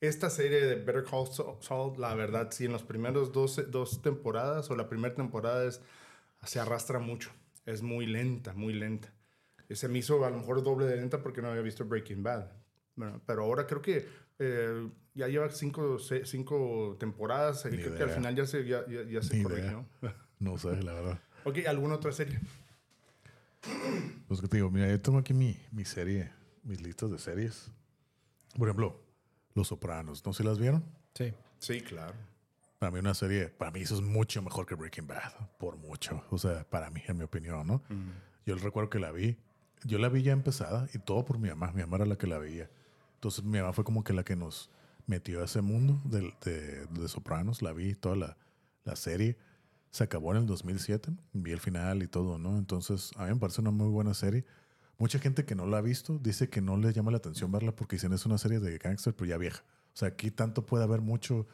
Esta 0.00 0.30
serie 0.30 0.60
de 0.60 0.76
Better 0.76 1.02
Call 1.02 1.26
Saul, 1.60 2.00
la 2.00 2.14
verdad, 2.14 2.50
sí, 2.52 2.66
en 2.66 2.72
las 2.72 2.84
primeras 2.84 3.32
dos, 3.32 3.60
dos 3.68 4.00
temporadas 4.00 4.70
o 4.70 4.76
la 4.76 4.88
primera 4.88 5.12
temporada 5.12 5.64
es, 5.64 5.80
se 6.44 6.60
arrastra 6.60 7.00
mucho. 7.00 7.32
Es 7.66 7.82
muy 7.82 8.06
lenta, 8.06 8.54
muy 8.54 8.74
lenta. 8.74 9.12
Se 9.70 9.88
me 9.88 9.98
hizo 9.98 10.24
a 10.24 10.30
lo 10.30 10.38
mejor 10.38 10.62
doble 10.62 10.86
de 10.86 10.96
lenta 10.96 11.20
porque 11.20 11.42
no 11.42 11.48
había 11.48 11.62
visto 11.62 11.84
Breaking 11.84 12.22
Bad. 12.22 12.52
Bueno, 12.94 13.20
pero 13.26 13.42
ahora 13.42 13.66
creo 13.66 13.82
que 13.82 14.06
eh, 14.38 14.88
ya 15.14 15.26
lleva 15.26 15.50
cinco, 15.50 15.98
cinco 15.98 16.96
temporadas 17.00 17.66
y 17.66 17.76
creo 17.76 17.96
que 17.96 18.02
al 18.04 18.10
final 18.10 18.36
ya 18.36 18.46
se, 18.46 18.64
ya, 18.64 18.84
ya, 18.86 19.20
se 19.20 19.42
corrigió. 19.42 19.84
No 20.38 20.56
sé, 20.58 20.82
la 20.82 20.92
verdad. 20.94 21.20
ok, 21.44 21.58
¿alguna 21.66 21.94
otra 21.96 22.12
serie? 22.12 22.38
Pues 24.26 24.40
que 24.40 24.48
te 24.48 24.56
digo, 24.58 24.70
mira, 24.70 24.88
yo 24.88 25.00
tengo 25.00 25.18
aquí 25.18 25.34
mi, 25.34 25.58
mi 25.72 25.84
serie, 25.84 26.30
mis 26.62 26.80
listas 26.80 27.10
de 27.10 27.18
series. 27.18 27.70
Por 28.56 28.68
ejemplo, 28.68 29.00
Los 29.54 29.68
Sopranos. 29.68 30.24
¿No 30.24 30.32
se 30.32 30.44
las 30.44 30.58
vieron? 30.58 30.84
Sí. 31.14 31.32
Sí, 31.58 31.80
claro. 31.80 32.14
Para 32.78 32.92
mí 32.92 33.00
una 33.00 33.14
serie, 33.14 33.48
para 33.48 33.70
mí 33.72 33.80
eso 33.80 33.96
es 33.96 34.00
mucho 34.02 34.40
mejor 34.42 34.64
que 34.66 34.74
Breaking 34.76 35.06
Bad, 35.08 35.32
por 35.58 35.76
mucho. 35.76 36.24
O 36.30 36.38
sea, 36.38 36.64
para 36.68 36.90
mí, 36.90 37.02
en 37.08 37.16
mi 37.18 37.24
opinión, 37.24 37.66
¿no? 37.66 37.82
Yo 38.46 38.54
recuerdo 38.56 38.88
que 38.90 39.00
la 39.00 39.10
vi, 39.10 39.36
yo 39.84 39.98
la 39.98 40.08
vi 40.08 40.22
ya 40.22 40.32
empezada 40.32 40.88
y 40.94 40.98
todo 40.98 41.24
por 41.24 41.38
mi 41.38 41.48
mamá. 41.48 41.72
Mi 41.72 41.80
mamá 41.80 41.96
era 41.96 42.06
la 42.06 42.16
que 42.16 42.26
la 42.28 42.38
veía. 42.38 42.70
Entonces 43.14 43.42
mi 43.44 43.58
mamá 43.58 43.72
fue 43.72 43.82
como 43.84 44.04
que 44.04 44.12
la 44.12 44.22
que 44.22 44.36
nos 44.36 44.70
metió 45.06 45.42
a 45.42 45.46
ese 45.46 45.60
mundo 45.60 46.00
de, 46.04 46.32
de, 46.44 46.86
de 46.86 47.08
Sopranos. 47.08 47.62
La 47.62 47.72
vi 47.72 47.94
toda 47.96 48.14
la, 48.14 48.36
la 48.84 48.94
serie 48.94 49.36
se 49.90 50.04
acabó 50.04 50.32
en 50.32 50.38
el 50.38 50.46
2007, 50.46 51.12
vi 51.32 51.52
el 51.52 51.60
final 51.60 52.02
y 52.02 52.08
todo, 52.08 52.38
¿no? 52.38 52.58
Entonces, 52.58 53.10
a 53.16 53.24
mí 53.24 53.32
me 53.32 53.36
parece 53.36 53.60
una 53.60 53.70
muy 53.70 53.88
buena 53.88 54.14
serie. 54.14 54.44
Mucha 54.98 55.18
gente 55.18 55.44
que 55.44 55.54
no 55.54 55.66
la 55.66 55.78
ha 55.78 55.80
visto 55.80 56.18
dice 56.18 56.50
que 56.50 56.60
no 56.60 56.76
le 56.76 56.92
llama 56.92 57.10
la 57.10 57.18
atención 57.18 57.52
verla 57.52 57.74
porque 57.74 57.96
dicen 57.96 58.12
es 58.12 58.26
una 58.26 58.36
serie 58.36 58.58
de 58.58 58.78
gangster, 58.78 59.14
pero 59.14 59.28
ya 59.28 59.38
vieja. 59.38 59.62
O 59.94 59.96
sea, 59.96 60.08
aquí 60.08 60.30
tanto 60.30 60.66
puede 60.66 60.84
haber 60.84 61.00
mucho, 61.00 61.38
o 61.38 61.46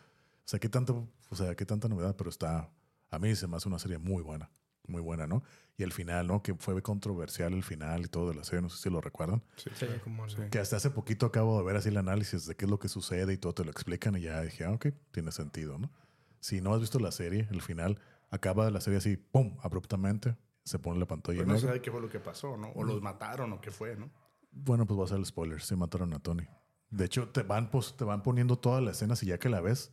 sea, 0.45 0.57
aquí 0.57 0.69
tanto, 0.69 1.09
o 1.31 1.37
sea, 1.37 1.51
aquí 1.51 1.65
tanta 1.65 1.89
novedad, 1.89 2.17
pero 2.17 2.31
está, 2.31 2.71
a 3.11 3.19
mí 3.19 3.35
se 3.37 3.47
me 3.47 3.57
hace 3.57 3.69
una 3.69 3.79
serie 3.79 3.99
muy 3.99 4.23
buena, 4.23 4.51
muy 4.87 5.03
buena, 5.03 5.27
¿no? 5.27 5.43
Y 5.77 5.83
el 5.83 5.93
final, 5.93 6.27
¿no? 6.27 6.43
Que 6.43 6.55
fue 6.55 6.81
controversial 6.83 7.53
el 7.53 7.63
final 7.63 8.05
y 8.05 8.09
todo 8.09 8.31
de 8.31 8.35
la 8.35 8.45
serie, 8.45 8.63
no 8.63 8.71
sé 8.71 8.83
si 8.83 8.91
lo 8.91 9.01
recuerdan. 9.01 9.43
Sí, 9.57 9.71
sí, 9.75 9.87
como 10.03 10.29
sí. 10.29 10.37
Que 10.51 10.59
hasta 10.59 10.77
hace 10.77 10.91
poquito 10.91 11.27
acabo 11.27 11.59
de 11.59 11.65
ver 11.65 11.77
así 11.77 11.91
el 11.91 11.97
análisis 11.97 12.47
de 12.47 12.55
qué 12.55 12.65
es 12.65 12.71
lo 12.71 12.79
que 12.79 12.89
sucede 12.89 13.33
y 13.33 13.37
todo 13.37 13.55
te 13.55 13.65
lo 13.65 13.71
explican 13.71 14.17
y 14.17 14.23
ya 14.23 14.41
dije, 14.41 14.65
ah, 14.65 14.73
ok, 14.73 14.87
tiene 15.11 15.33
sentido, 15.33 15.79
¿no? 15.79 15.91
Si 16.41 16.61
no 16.61 16.75
has 16.75 16.81
visto 16.81 16.99
la 16.99 17.11
serie, 17.13 17.49
el 17.51 17.63
final, 17.63 17.99
acaba 18.35 18.71
la 18.71 18.81
serie 18.81 18.99
así, 18.99 19.17
¡pum! 19.17 19.57
abruptamente, 19.63 20.37
se 20.65 20.79
pone 20.79 20.99
la 20.99 21.07
pantalla. 21.07 21.39
Pero 21.39 21.53
no 21.53 21.59
sabe 21.59 21.81
qué 21.81 21.91
fue 21.91 22.01
lo 22.01 22.09
que 22.09 22.21
pasó, 22.21 22.57
¿no? 22.57 22.71
O 22.75 22.83
los 22.83 23.01
mataron 23.01 23.53
o 23.53 23.61
qué 23.61 23.71
fue, 23.71 23.97
¿no? 23.97 24.11
Bueno, 24.51 24.87
pues 24.87 24.99
va 24.99 25.05
a 25.05 25.09
ser 25.09 25.19
el 25.19 25.27
spoiler, 25.27 25.61
se 25.61 25.77
mataron 25.77 26.13
a 26.15 26.19
Tony. 26.19 26.45
De 26.91 27.05
hecho, 27.05 27.29
te 27.29 27.43
van, 27.43 27.71
pues, 27.71 27.97
te 27.97 28.05
van 28.05 28.23
poniendo 28.23 28.59
todas 28.59 28.83
las 28.83 28.97
escenas 28.97 29.23
y 29.23 29.27
ya 29.27 29.39
que 29.39 29.49
la 29.49 29.61
ves, 29.61 29.93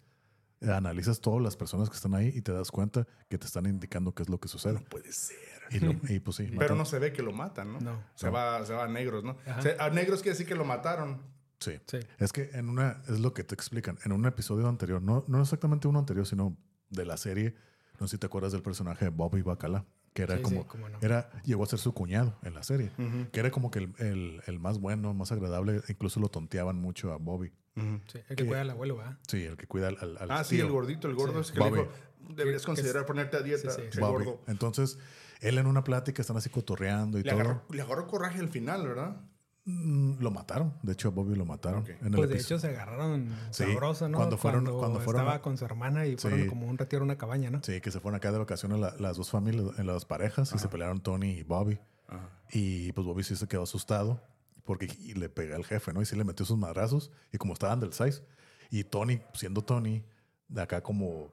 eh, 0.59 0.71
analizas 0.71 1.21
todas 1.21 1.41
las 1.41 1.55
personas 1.55 1.89
que 1.89 1.95
están 1.95 2.13
ahí 2.13 2.31
y 2.33 2.41
te 2.41 2.51
das 2.51 2.71
cuenta 2.71 3.07
que 3.29 3.37
te 3.37 3.45
están 3.45 3.65
indicando 3.65 4.13
qué 4.13 4.23
es 4.23 4.29
lo 4.29 4.39
que 4.39 4.47
sucede. 4.47 4.73
No 4.73 4.83
puede 4.83 5.11
ser. 5.11 5.37
Y, 5.71 5.79
lo, 5.79 5.93
y 6.09 6.19
pues 6.19 6.37
sí. 6.37 6.51
Pero 6.57 6.75
no 6.75 6.85
se 6.85 6.99
ve 6.99 7.13
que 7.13 7.23
lo 7.23 7.31
matan, 7.31 7.73
¿no? 7.73 7.79
No. 7.79 8.03
Se, 8.15 8.29
Va, 8.29 8.63
se 8.65 8.73
va 8.73 8.83
a 8.83 8.87
negros, 8.87 9.23
¿no? 9.23 9.37
Se, 9.61 9.77
a 9.79 9.89
negros 9.89 10.21
quiere 10.21 10.33
decir 10.33 10.47
que 10.47 10.55
lo 10.55 10.65
mataron. 10.65 11.21
Sí. 11.59 11.79
Sí. 11.87 11.99
Es 12.17 12.33
que 12.33 12.49
en 12.53 12.69
una, 12.69 13.01
es 13.07 13.19
lo 13.19 13.33
que 13.33 13.43
te 13.43 13.55
explican, 13.55 13.97
en 14.03 14.11
un 14.11 14.25
episodio 14.25 14.67
anterior, 14.67 15.01
no, 15.01 15.23
no 15.27 15.41
exactamente 15.41 15.87
uno 15.87 15.99
anterior, 15.99 16.25
sino 16.25 16.57
de 16.89 17.05
la 17.05 17.17
serie, 17.17 17.55
no 18.01 18.07
sé 18.07 18.15
si 18.15 18.17
te 18.17 18.25
acuerdas 18.25 18.51
del 18.51 18.63
personaje 18.63 19.05
de 19.05 19.11
Bobby 19.11 19.43
Bacala, 19.43 19.85
que 20.13 20.23
era 20.23 20.35
Sí, 20.37 20.41
como, 20.41 20.61
sí, 20.63 20.67
cómo 20.67 20.89
no. 20.89 20.97
era, 21.01 21.29
llegó 21.45 21.63
a 21.63 21.67
ser 21.67 21.77
su 21.79 21.93
cuñado 21.93 22.35
en 22.43 22.55
la 22.55 22.63
serie, 22.63 22.91
que 23.31 23.39
era 23.39 23.51
como 23.51 23.69
que 23.69 23.77
el, 23.79 23.93
el, 23.99 24.41
el 24.47 24.59
más 24.59 24.79
bueno, 24.79 25.13
más 25.13 25.31
agradable, 25.31 25.81
incluso 25.87 26.19
lo 26.19 26.27
tonteaban 26.29 26.75
mucho 26.77 27.13
a 27.13 27.17
Bobby. 27.17 27.53
Sí, 27.75 28.19
el 28.27 28.35
que 28.35 28.45
cuida 28.45 28.61
al 28.61 28.69
abuelo, 28.71 28.97
¿va? 28.97 29.17
Sí, 29.27 29.43
el 29.45 29.55
que 29.55 29.67
cuida 29.67 29.87
al, 29.89 29.97
al, 30.01 30.17
al 30.17 30.31
Ah, 30.31 30.43
sí, 30.43 30.59
el 30.59 30.69
gordito, 30.71 31.07
el 31.07 31.13
gordo. 31.15 31.39
Es 31.39 31.51
que 31.51 31.59
Bobby. 31.59 31.77
le 31.77 31.83
dijo, 31.83 31.93
deberías 32.35 32.65
considerar 32.65 33.03
que- 33.03 33.07
ponerte 33.07 33.37
a 33.37 33.41
dieta. 33.41 33.69
Sí, 33.69 33.81
sí, 33.83 33.87
ese 33.89 34.01
Bobby. 34.01 34.25
gordo. 34.25 34.41
Entonces, 34.47 34.97
él 35.39 35.57
en 35.59 35.67
una 35.67 35.83
plática 35.83 36.21
están 36.21 36.35
así 36.37 36.49
cotorreando 36.49 37.17
y 37.19 37.23
Le 37.23 37.29
todo. 37.31 37.39
agarró, 37.39 37.63
le 37.69 37.81
agarró 37.83 38.07
coraje 38.07 38.39
al 38.39 38.49
final, 38.49 38.85
¿verdad? 38.87 39.21
Mm, 39.65 40.19
Lo 40.21 40.31
mataron. 40.31 40.73
De 40.81 40.93
hecho, 40.93 41.09
a 41.09 41.11
Bobby 41.11 41.35
lo 41.35 41.45
mataron. 41.45 41.81
Ok. 41.83 41.89
En 41.89 42.07
el 42.07 42.11
Pues 42.13 42.29
de 42.29 42.35
episodio. 42.35 42.57
hecho 42.57 42.59
se 42.59 42.67
agarraron 42.69 43.29
Sí, 43.51 43.63
sabroso, 43.65 44.09
¿no? 44.09 44.17
cuando 44.17 44.37
fueron- 44.37 44.65
cuando 44.65 44.99
fueron 45.01 45.21
estaba 45.21 45.35
a- 45.35 45.41
con 45.41 45.57
su 45.57 45.65
hermana 45.65 46.07
y 46.07 46.17
fueron 46.17 46.41
Sí. 46.41 46.47
como 46.47 46.65
un 46.67 46.77
retiro 46.79 47.03
a 47.03 47.05
una 47.05 47.17
cabaña, 47.17 47.51
¿no? 47.51 47.61
Sí, 47.63 47.79
que 47.79 47.91
se 47.91 47.99
fueron 47.99 48.15
acá 48.17 48.31
de 48.31 48.39
vacaciones 48.39 48.79
la- 48.79 48.95
las 48.97 49.17
dos 49.17 49.29
familias, 49.29 49.77
en 49.77 49.85
las 49.85 50.05
parejas, 50.05 50.51
y 50.55 50.57
se 50.57 50.67
pelearon 50.67 50.99
Tony 51.01 51.31
y 51.37 51.43
Bobby. 51.43 51.79
Y 52.51 52.91
pues 52.93 53.05
Bobby 53.05 53.23
sí 53.23 53.35
se 53.35 53.47
quedó 53.47 53.63
asustado 53.63 54.19
porque 54.65 54.87
le 55.15 55.29
pega 55.29 55.55
al 55.55 55.63
jefe, 55.63 55.93
¿no? 55.93 56.01
Y 56.01 56.05
sí 56.05 56.15
le 56.15 56.23
metió 56.23 56.45
sus 56.45 56.57
madrazos. 56.57 57.11
Y 57.31 57.37
como 57.37 57.53
estaban 57.53 57.79
del 57.79 57.93
size. 57.93 58.23
Y 58.71 58.83
Tony, 58.83 59.21
siendo 59.33 59.63
Tony, 59.63 60.03
de 60.47 60.61
acá 60.61 60.81
como 60.81 61.31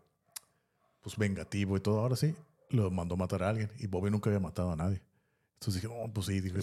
pues 1.01 1.17
vengativo 1.17 1.77
y 1.77 1.81
todo, 1.81 2.01
ahora 2.01 2.17
sí, 2.17 2.35
lo 2.71 2.91
mandó 2.91 3.17
matar 3.17 3.43
a 3.43 3.49
alguien. 3.49 3.71
Y 3.79 3.87
Bobby 3.87 4.11
nunca 4.11 4.29
había 4.29 4.41
matado 4.41 4.71
a 4.73 4.77
nadie. 4.77 5.01
Entonces 5.59 5.83
dije, 5.83 5.93
oh, 5.93 6.09
pues 6.13 6.27
sí, 6.27 6.41
dije, 6.41 6.61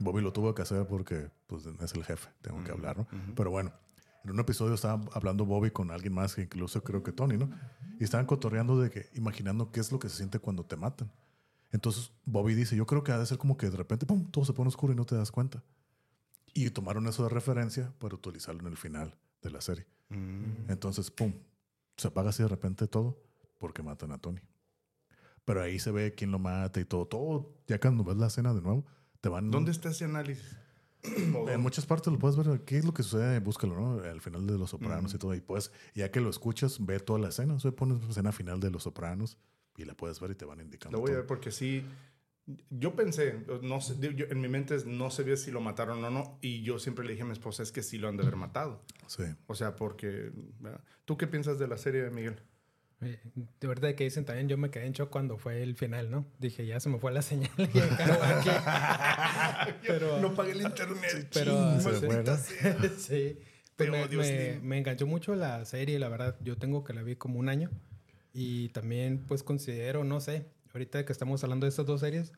Bobby, 0.00 0.20
lo 0.20 0.32
tuvo 0.32 0.54
que 0.54 0.60
hacer 0.60 0.86
porque 0.86 1.30
pues 1.46 1.64
es 1.64 1.94
el 1.94 2.04
jefe, 2.04 2.28
tengo 2.42 2.62
que 2.62 2.72
hablar, 2.72 2.98
¿no? 2.98 3.06
Pero 3.34 3.50
bueno, 3.50 3.72
en 4.22 4.32
un 4.32 4.40
episodio 4.40 4.74
estaba 4.74 5.00
hablando 5.14 5.46
Bobby 5.46 5.70
con 5.70 5.90
alguien 5.90 6.12
más, 6.12 6.34
que 6.34 6.42
incluso 6.42 6.84
creo 6.84 7.02
que 7.02 7.10
Tony, 7.10 7.38
¿no? 7.38 7.48
Y 7.98 8.04
estaban 8.04 8.26
cotorreando 8.26 8.78
de 8.78 8.90
que, 8.90 9.08
imaginando 9.14 9.72
qué 9.72 9.80
es 9.80 9.90
lo 9.90 9.98
que 9.98 10.10
se 10.10 10.18
siente 10.18 10.38
cuando 10.40 10.64
te 10.64 10.76
matan. 10.76 11.10
Entonces 11.72 12.12
Bobby 12.26 12.54
dice, 12.54 12.76
yo 12.76 12.86
creo 12.86 13.02
que 13.02 13.12
ha 13.12 13.18
de 13.18 13.24
ser 13.24 13.38
como 13.38 13.56
que 13.56 13.70
de 13.70 13.76
repente, 13.78 14.04
pum, 14.04 14.30
todo 14.30 14.44
se 14.44 14.52
pone 14.52 14.68
oscuro 14.68 14.92
y 14.92 14.96
no 14.96 15.06
te 15.06 15.16
das 15.16 15.30
cuenta. 15.30 15.62
Y 16.52 16.68
tomaron 16.68 17.06
eso 17.06 17.22
de 17.22 17.30
referencia 17.30 17.94
para 17.98 18.14
utilizarlo 18.14 18.60
en 18.60 18.66
el 18.66 18.76
final 18.76 19.16
de 19.42 19.50
la 19.50 19.62
serie. 19.62 19.86
Entonces, 20.68 21.10
pum, 21.10 21.32
se 21.96 22.08
apaga 22.08 22.28
así 22.28 22.42
de 22.42 22.48
repente 22.48 22.86
todo 22.86 23.18
porque 23.58 23.82
matan 23.82 24.12
a 24.12 24.18
Tony. 24.18 24.40
Pero 25.44 25.62
ahí 25.62 25.78
se 25.78 25.90
ve 25.90 26.14
quién 26.14 26.30
lo 26.30 26.38
mata 26.38 26.80
y 26.80 26.84
todo. 26.84 27.06
Todo, 27.06 27.52
ya 27.66 27.78
cuando 27.78 28.02
ves 28.04 28.16
la 28.16 28.28
escena 28.28 28.54
de 28.54 28.62
nuevo, 28.62 28.84
te 29.20 29.28
van... 29.28 29.50
¿Dónde 29.50 29.70
está 29.72 29.90
ese 29.90 30.04
análisis? 30.04 30.56
En 31.48 31.60
muchas 31.60 31.84
partes 31.84 32.10
lo 32.10 32.18
puedes 32.18 32.34
ver. 32.36 32.62
¿Qué 32.64 32.78
es 32.78 32.84
lo 32.86 32.94
que 32.94 33.02
sucede? 33.02 33.38
Búscalo, 33.40 33.74
¿no? 33.78 34.02
Al 34.02 34.22
final 34.22 34.46
de 34.46 34.56
Los 34.56 34.70
Sopranos 34.70 35.12
y 35.12 35.18
todo. 35.18 35.34
Y 35.34 35.42
pues, 35.42 35.70
ya 35.94 36.10
que 36.10 36.18
lo 36.20 36.30
escuchas, 36.30 36.78
ve 36.80 36.98
toda 36.98 37.18
la 37.18 37.28
escena. 37.28 37.52
O 37.54 37.60
sea, 37.60 37.72
pones 37.72 38.02
la 38.02 38.08
escena 38.08 38.32
final 38.32 38.58
de 38.58 38.70
Los 38.70 38.84
Sopranos 38.84 39.36
y 39.76 39.84
la 39.84 39.94
puedes 39.94 40.18
ver 40.20 40.30
y 40.30 40.34
te 40.34 40.46
van 40.46 40.60
indicando. 40.60 40.96
Lo 40.96 41.02
voy 41.02 41.10
a 41.10 41.12
todo. 41.12 41.18
ver 41.20 41.26
porque 41.26 41.50
sí. 41.50 41.84
Yo 42.70 42.94
pensé, 42.94 43.44
no 43.62 43.80
sé, 43.82 43.96
yo- 44.14 44.26
en 44.30 44.40
mi 44.40 44.48
mente 44.48 44.76
no 44.86 45.10
sabía 45.10 45.36
si 45.36 45.50
lo 45.50 45.60
mataron 45.60 46.02
o 46.04 46.10
no. 46.10 46.38
Y 46.40 46.62
yo 46.62 46.78
siempre 46.78 47.04
le 47.04 47.12
dije 47.12 47.22
a 47.22 47.26
mi 47.26 47.32
esposa, 47.32 47.62
es 47.62 47.70
que 47.70 47.82
sí 47.82 47.98
lo 47.98 48.08
han 48.08 48.16
de 48.16 48.22
haber 48.22 48.36
matado. 48.36 48.82
Sí. 49.06 49.24
O 49.46 49.54
sea, 49.54 49.76
porque... 49.76 50.32
¿Tú 51.04 51.18
qué 51.18 51.26
piensas 51.26 51.58
de 51.58 51.68
la 51.68 51.76
serie, 51.76 52.08
Miguel? 52.08 52.40
Eh, 53.02 53.20
De 53.60 53.66
verdad 53.68 53.94
que 53.94 54.04
dicen 54.04 54.24
también, 54.24 54.48
yo 54.48 54.56
me 54.56 54.70
quedé 54.70 54.86
en 54.86 54.92
shock 54.92 55.10
cuando 55.10 55.36
fue 55.36 55.62
el 55.62 55.76
final, 55.76 56.10
¿no? 56.10 56.26
Dije, 56.38 56.64
ya 56.66 56.80
se 56.80 56.88
me 56.88 56.98
fue 56.98 57.12
la 57.12 57.22
señal. 57.22 57.50
y 57.58 57.62
aquí. 57.78 58.50
pero, 59.86 60.20
No 60.20 60.34
pagué 60.34 60.52
el 60.52 60.62
internet. 60.62 61.28
pero 61.32 61.78
sí, 62.38 62.54
sí. 62.98 63.38
Pues 63.76 63.90
me, 63.90 64.06
me- 64.16 64.60
me 64.60 64.78
enganchó 64.78 65.06
mucho 65.06 65.34
la 65.34 65.64
serie, 65.64 65.98
la 65.98 66.08
verdad. 66.08 66.36
Yo 66.42 66.56
tengo 66.56 66.84
que 66.84 66.92
la 66.94 67.02
vi 67.02 67.16
como 67.16 67.38
un 67.40 67.48
año. 67.48 67.70
Y 68.32 68.68
también, 68.70 69.24
pues, 69.26 69.42
considero, 69.42 70.04
no 70.04 70.20
sé, 70.20 70.46
ahorita 70.72 71.04
que 71.04 71.12
estamos 71.12 71.42
hablando 71.44 71.66
de 71.66 71.70
estas 71.70 71.86
dos 71.86 72.00
series, 72.00 72.32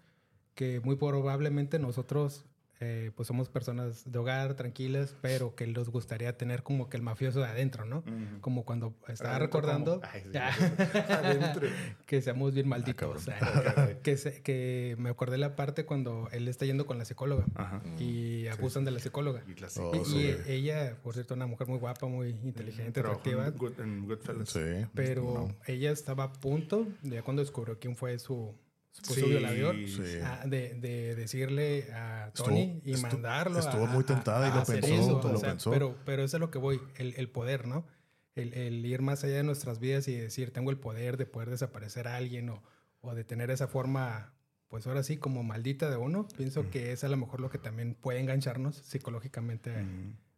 que 0.54 0.80
muy 0.80 0.96
probablemente 0.96 1.78
nosotros, 1.78 2.44
eh, 2.80 3.10
pues, 3.16 3.26
somos 3.26 3.48
personas 3.48 4.10
de 4.10 4.18
hogar, 4.18 4.54
tranquilas, 4.54 5.14
pero 5.22 5.54
que 5.54 5.66
les 5.66 5.88
gustaría 5.88 6.36
tener 6.36 6.62
como 6.62 6.88
que 6.90 6.96
el 6.98 7.02
mafioso 7.02 7.40
de 7.40 7.46
adentro, 7.46 7.86
¿no? 7.86 8.04
Como 8.42 8.64
cuando 8.64 8.94
estaba 9.08 9.36
Adentro, 9.36 9.46
recordando. 9.60 10.00
Ay, 10.12 10.22
sí, 10.30 10.38
Adentro. 11.10 11.68
que 12.06 12.20
seamos 12.20 12.52
bien 12.54 12.68
malditos. 12.68 13.24
cabrón. 13.26 13.98
que, 14.02 14.16
se- 14.16 14.42
que 14.42 14.94
me 14.98 15.08
acordé 15.10 15.38
la 15.38 15.56
parte 15.56 15.84
cuando 15.86 16.28
él 16.32 16.48
está 16.48 16.66
yendo 16.66 16.86
con 16.86 16.98
la 16.98 17.04
psicóloga 17.04 17.46
Ajá. 17.54 17.82
y 17.98 18.46
abusan 18.48 18.84
de 18.84 18.90
la 18.90 18.98
psicóloga. 18.98 19.42
Y 19.46 19.58
la 19.60 19.68
Oh, 19.78 19.94
Y- 19.94 20.04
sí. 20.04 20.36
y 20.46 20.50
ella, 20.52 20.96
por 21.02 21.14
cierto, 21.14 21.34
una 21.34 21.46
mujer 21.46 21.66
muy 21.68 21.78
guapa, 21.78 22.06
muy 22.06 22.30
inteligente, 22.44 23.00
atractiva. 23.00 23.46
en, 23.48 23.54
Good- 23.58 23.80
en 23.80 24.06
Goodfellas. 24.06 24.48
Sí. 24.50 24.86
Pero 24.94 25.22
No. 25.48 25.54
ella 25.66 25.90
estaba 25.90 26.24
a 26.24 26.32
punto, 26.32 26.86
ya 27.02 27.22
cuando 27.22 27.42
descubrió 27.42 27.78
quién 27.78 27.96
fue 27.96 28.18
su, 28.18 28.54
su 29.02 29.14
Sí, 29.14 29.22
violador, 29.22 29.76
Sí. 29.88 30.02
ah, 30.24 30.42
de, 30.46 30.74
de 30.74 31.14
decirle 31.14 31.92
a 31.92 32.28
Estuvo- 32.28 32.46
Tony 32.46 32.80
y 32.84 32.92
estu- 32.94 33.02
mandarlo. 33.02 33.56
a- 33.58 33.60
estuvo 33.60 33.86
muy 33.86 34.02
a- 34.02 34.06
tentada 34.06 34.48
y 34.48 34.50
a 34.50 34.54
lo 34.54 34.60
hacer 34.62 34.80
pensó, 34.80 35.20
lo 35.22 35.30
o 35.32 35.36
sea, 35.38 35.50
pensó. 35.50 35.70
Pero, 35.70 35.96
pero 36.04 36.24
eso 36.24 36.36
es 36.36 36.40
lo 36.40 36.50
que 36.50 36.58
voy, 36.58 36.80
el, 36.96 37.14
el 37.16 37.28
poder, 37.28 37.66
¿no? 37.66 37.86
El, 38.34 38.52
el 38.54 38.84
ir 38.84 39.00
más 39.02 39.24
allá 39.24 39.36
de 39.36 39.42
nuestras 39.44 39.78
vidas 39.80 40.08
y 40.08 40.14
decir, 40.16 40.52
tengo 40.52 40.70
el 40.70 40.78
poder 40.78 41.16
de 41.16 41.26
poder 41.26 41.50
desaparecer 41.50 42.06
a 42.08 42.16
alguien 42.16 42.48
o, 42.50 42.62
o 43.00 43.14
de 43.14 43.24
tener 43.24 43.50
esa 43.50 43.66
forma, 43.68 44.32
pues 44.68 44.86
ahora 44.86 45.02
sí, 45.02 45.16
como 45.16 45.42
maldita 45.42 45.88
de 45.88 45.96
uno. 45.96 46.26
Pienso 46.36 46.68
que 46.70 46.92
es 46.92 47.02
a 47.04 47.08
lo 47.08 47.16
mejor 47.16 47.40
lo 47.40 47.48
que 47.50 47.58
también 47.58 47.94
puede 47.94 48.18
engancharnos 48.20 48.76
psicológicamente, 48.76 49.72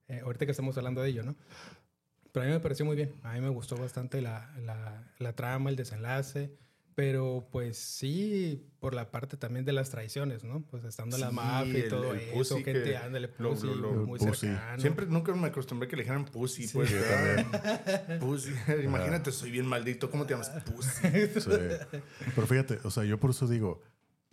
eh, 0.08 0.20
ahorita 0.22 0.44
que 0.46 0.52
estamos 0.52 0.76
hablando 0.78 1.02
de 1.02 1.10
ello, 1.10 1.22
¿no? 1.24 1.34
Pero 2.32 2.44
a 2.44 2.46
mí 2.46 2.52
me 2.52 2.60
pareció 2.60 2.84
muy 2.84 2.94
bien. 2.94 3.14
A 3.22 3.32
mí 3.34 3.40
me 3.40 3.48
gustó 3.48 3.76
bastante 3.76 4.20
la, 4.20 4.54
la, 4.60 5.02
la 5.18 5.32
trama, 5.32 5.70
el 5.70 5.76
desenlace. 5.76 6.52
Pero 6.98 7.46
pues 7.52 7.78
sí, 7.78 8.66
por 8.80 8.92
la 8.92 9.12
parte 9.12 9.36
también 9.36 9.64
de 9.64 9.72
las 9.72 9.88
traiciones, 9.90 10.42
¿no? 10.42 10.62
Pues 10.62 10.82
estando 10.82 11.14
en 11.14 11.20
la 11.20 11.30
mafia 11.30 11.78
y 11.78 11.88
todo 11.88 12.12
eso, 12.12 12.56
gente, 12.56 12.82
que 12.82 12.96
ándale, 12.96 13.30
lo- 13.38 13.50
pussy, 13.50 13.66
lo- 13.68 13.74
lo- 13.76 13.92
muy 14.04 14.18
pussy. 14.18 14.48
cercano. 14.48 14.80
Siempre, 14.80 15.06
nunca 15.06 15.32
me 15.32 15.46
acostumbré 15.46 15.86
que 15.86 15.94
le 15.94 16.02
dijeran 16.02 16.24
pussy, 16.24 16.66
pues. 16.66 16.90
yo 16.90 16.96
¿verdad? 16.96 18.18
Pussy. 18.18 18.50
Imagínate, 18.82 19.30
soy 19.30 19.52
bien 19.52 19.64
maldito. 19.68 20.10
¿Cómo 20.10 20.26
te 20.26 20.34
llamas? 20.34 20.50
Pussy. 20.64 20.90
Sí. 21.40 22.00
Pero 22.34 22.46
fíjate, 22.48 22.80
o 22.82 22.90
sea, 22.90 23.04
yo 23.04 23.16
por 23.20 23.30
eso 23.30 23.46
digo, 23.46 23.80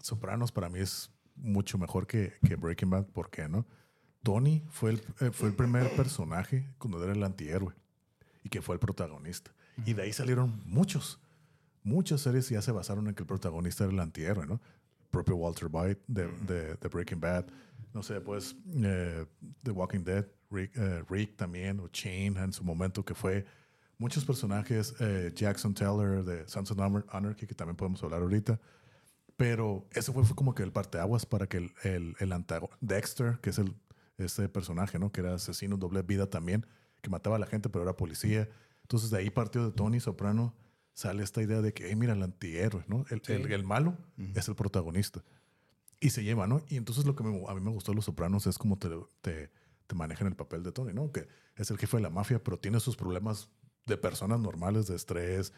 Sopranos 0.02 0.52
para 0.52 0.68
mí 0.68 0.80
es 0.80 1.12
mucho 1.36 1.78
mejor 1.78 2.08
que, 2.08 2.34
que 2.48 2.56
Breaking 2.56 2.90
Bad. 2.90 3.06
¿Por 3.06 3.30
qué, 3.30 3.48
no? 3.48 3.68
Tony 4.24 4.64
fue 4.72 4.90
el, 4.90 5.04
eh, 5.20 5.30
fue 5.32 5.50
el 5.50 5.56
primer 5.56 5.92
personaje 5.96 6.68
cuando 6.80 7.04
era 7.04 7.14
el 7.14 7.24
antihéroe 7.24 7.76
y 8.44 8.50
que 8.50 8.64
fue 8.64 8.74
el 8.74 8.80
protagonista. 8.80 9.52
Y 9.86 9.94
de 9.94 10.02
ahí 10.02 10.14
salieron 10.14 10.64
muchos. 10.66 11.20
Muchas 11.86 12.20
series 12.22 12.50
ya 12.50 12.62
se 12.62 12.72
basaron 12.74 13.08
en 13.08 13.16
que 13.16 13.24
el 13.24 13.28
protagonista 13.28 13.86
era 13.86 13.94
el 13.94 14.00
antihéroe, 14.02 14.46
¿no? 14.46 14.56
El 15.00 15.08
propio 15.12 15.36
Walter 15.38 15.70
White 15.72 16.02
de, 16.08 16.28
de- 16.48 16.76
de 16.76 16.88
Breaking 16.90 17.22
Bad. 17.22 17.46
No 17.94 18.04
sé, 18.04 18.20
pues 18.20 18.56
eh, 18.84 19.26
The 19.64 19.72
Walking 19.72 20.04
Dead, 20.04 20.26
Rick, 20.52 20.76
eh, 20.76 21.04
Rick 21.10 21.38
también, 21.38 21.80
o 21.80 21.88
Chain 21.88 22.36
en 22.38 22.52
su 22.52 22.64
momento, 22.64 23.06
que 23.06 23.16
fue 23.16 23.46
muchos 23.98 24.26
personajes, 24.26 24.94
eh, 25.00 25.32
Jackson 25.34 25.74
Teller 25.74 26.24
de 26.26 26.46
Sons 26.50 26.72
of 26.72 26.78
Anar- 26.80 27.06
Anarchy, 27.10 27.48
que 27.48 27.56
también 27.56 27.78
podemos 27.78 28.04
hablar 28.04 28.22
ahorita. 28.24 28.60
Pero 29.38 29.86
ese 29.92 30.12
fue, 30.12 30.24
fue 30.26 30.36
como 30.36 30.56
que 30.56 30.64
el 30.64 30.72
parteaguas 30.72 31.26
para 31.26 31.48
que 31.48 31.58
el, 31.58 31.74
el, 31.84 32.16
el 32.20 32.34
Dexter, 32.82 33.38
que 33.42 33.50
es 33.52 33.60
el, 33.60 33.74
este 34.18 34.48
personaje, 34.50 34.98
¿no? 34.98 35.12
Que 35.12 35.22
era 35.22 35.36
asesino 35.36 35.78
doble 35.78 36.02
vida 36.02 36.30
también, 36.30 36.66
que 37.02 37.10
mataba 37.10 37.36
a 37.36 37.40
la 37.40 37.46
gente, 37.46 37.70
pero 37.70 37.84
era 37.84 37.96
policía. 37.96 38.50
Entonces 38.82 39.10
de 39.10 39.18
ahí 39.18 39.30
partió 39.30 39.66
de 39.66 39.72
Tony 39.72 40.00
Soprano, 40.00 40.54
sale 40.96 41.24
esta 41.24 41.44
idea 41.44 41.62
de 41.62 41.72
que, 41.74 41.88
hey, 41.90 41.96
mira, 41.96 42.14
el 42.14 42.24
antihéroe, 42.24 42.84
¿no? 42.88 43.06
El, 43.12 43.22
el, 43.36 43.52
el 43.52 43.64
malo 43.64 43.96
es 44.36 44.48
el 44.48 44.56
protagonista. 44.56 45.24
Y 46.00 46.10
se 46.10 46.24
lleva, 46.24 46.48
¿no? 46.48 46.64
Y 46.68 46.78
entonces 46.78 47.06
lo 47.06 47.16
que 47.16 47.24
me- 47.24 47.44
a 47.48 47.54
mí 47.54 47.62
me 47.62 47.70
gustó 47.70 47.92
de 47.92 47.98
Los 47.98 48.06
Sopranos 48.06 48.48
es 48.48 48.58
como 48.58 48.78
te, 48.80 48.90
te, 49.22 49.52
te 49.88 49.96
manejan 49.96 50.26
el 50.28 50.36
papel 50.36 50.64
de 50.64 50.72
Tony, 50.72 50.94
¿no? 50.94 51.12
Que 51.12 51.28
es 51.56 51.70
el 51.70 51.78
jefe 51.78 51.98
de 51.98 52.04
la 52.04 52.10
mafia, 52.10 52.44
pero 52.44 52.58
tiene 52.58 52.80
sus 52.80 52.96
problemas 52.96 53.50
de 53.86 53.98
personas 53.98 54.40
normales, 54.40 54.88
de 54.88 54.96
estrés, 54.96 55.54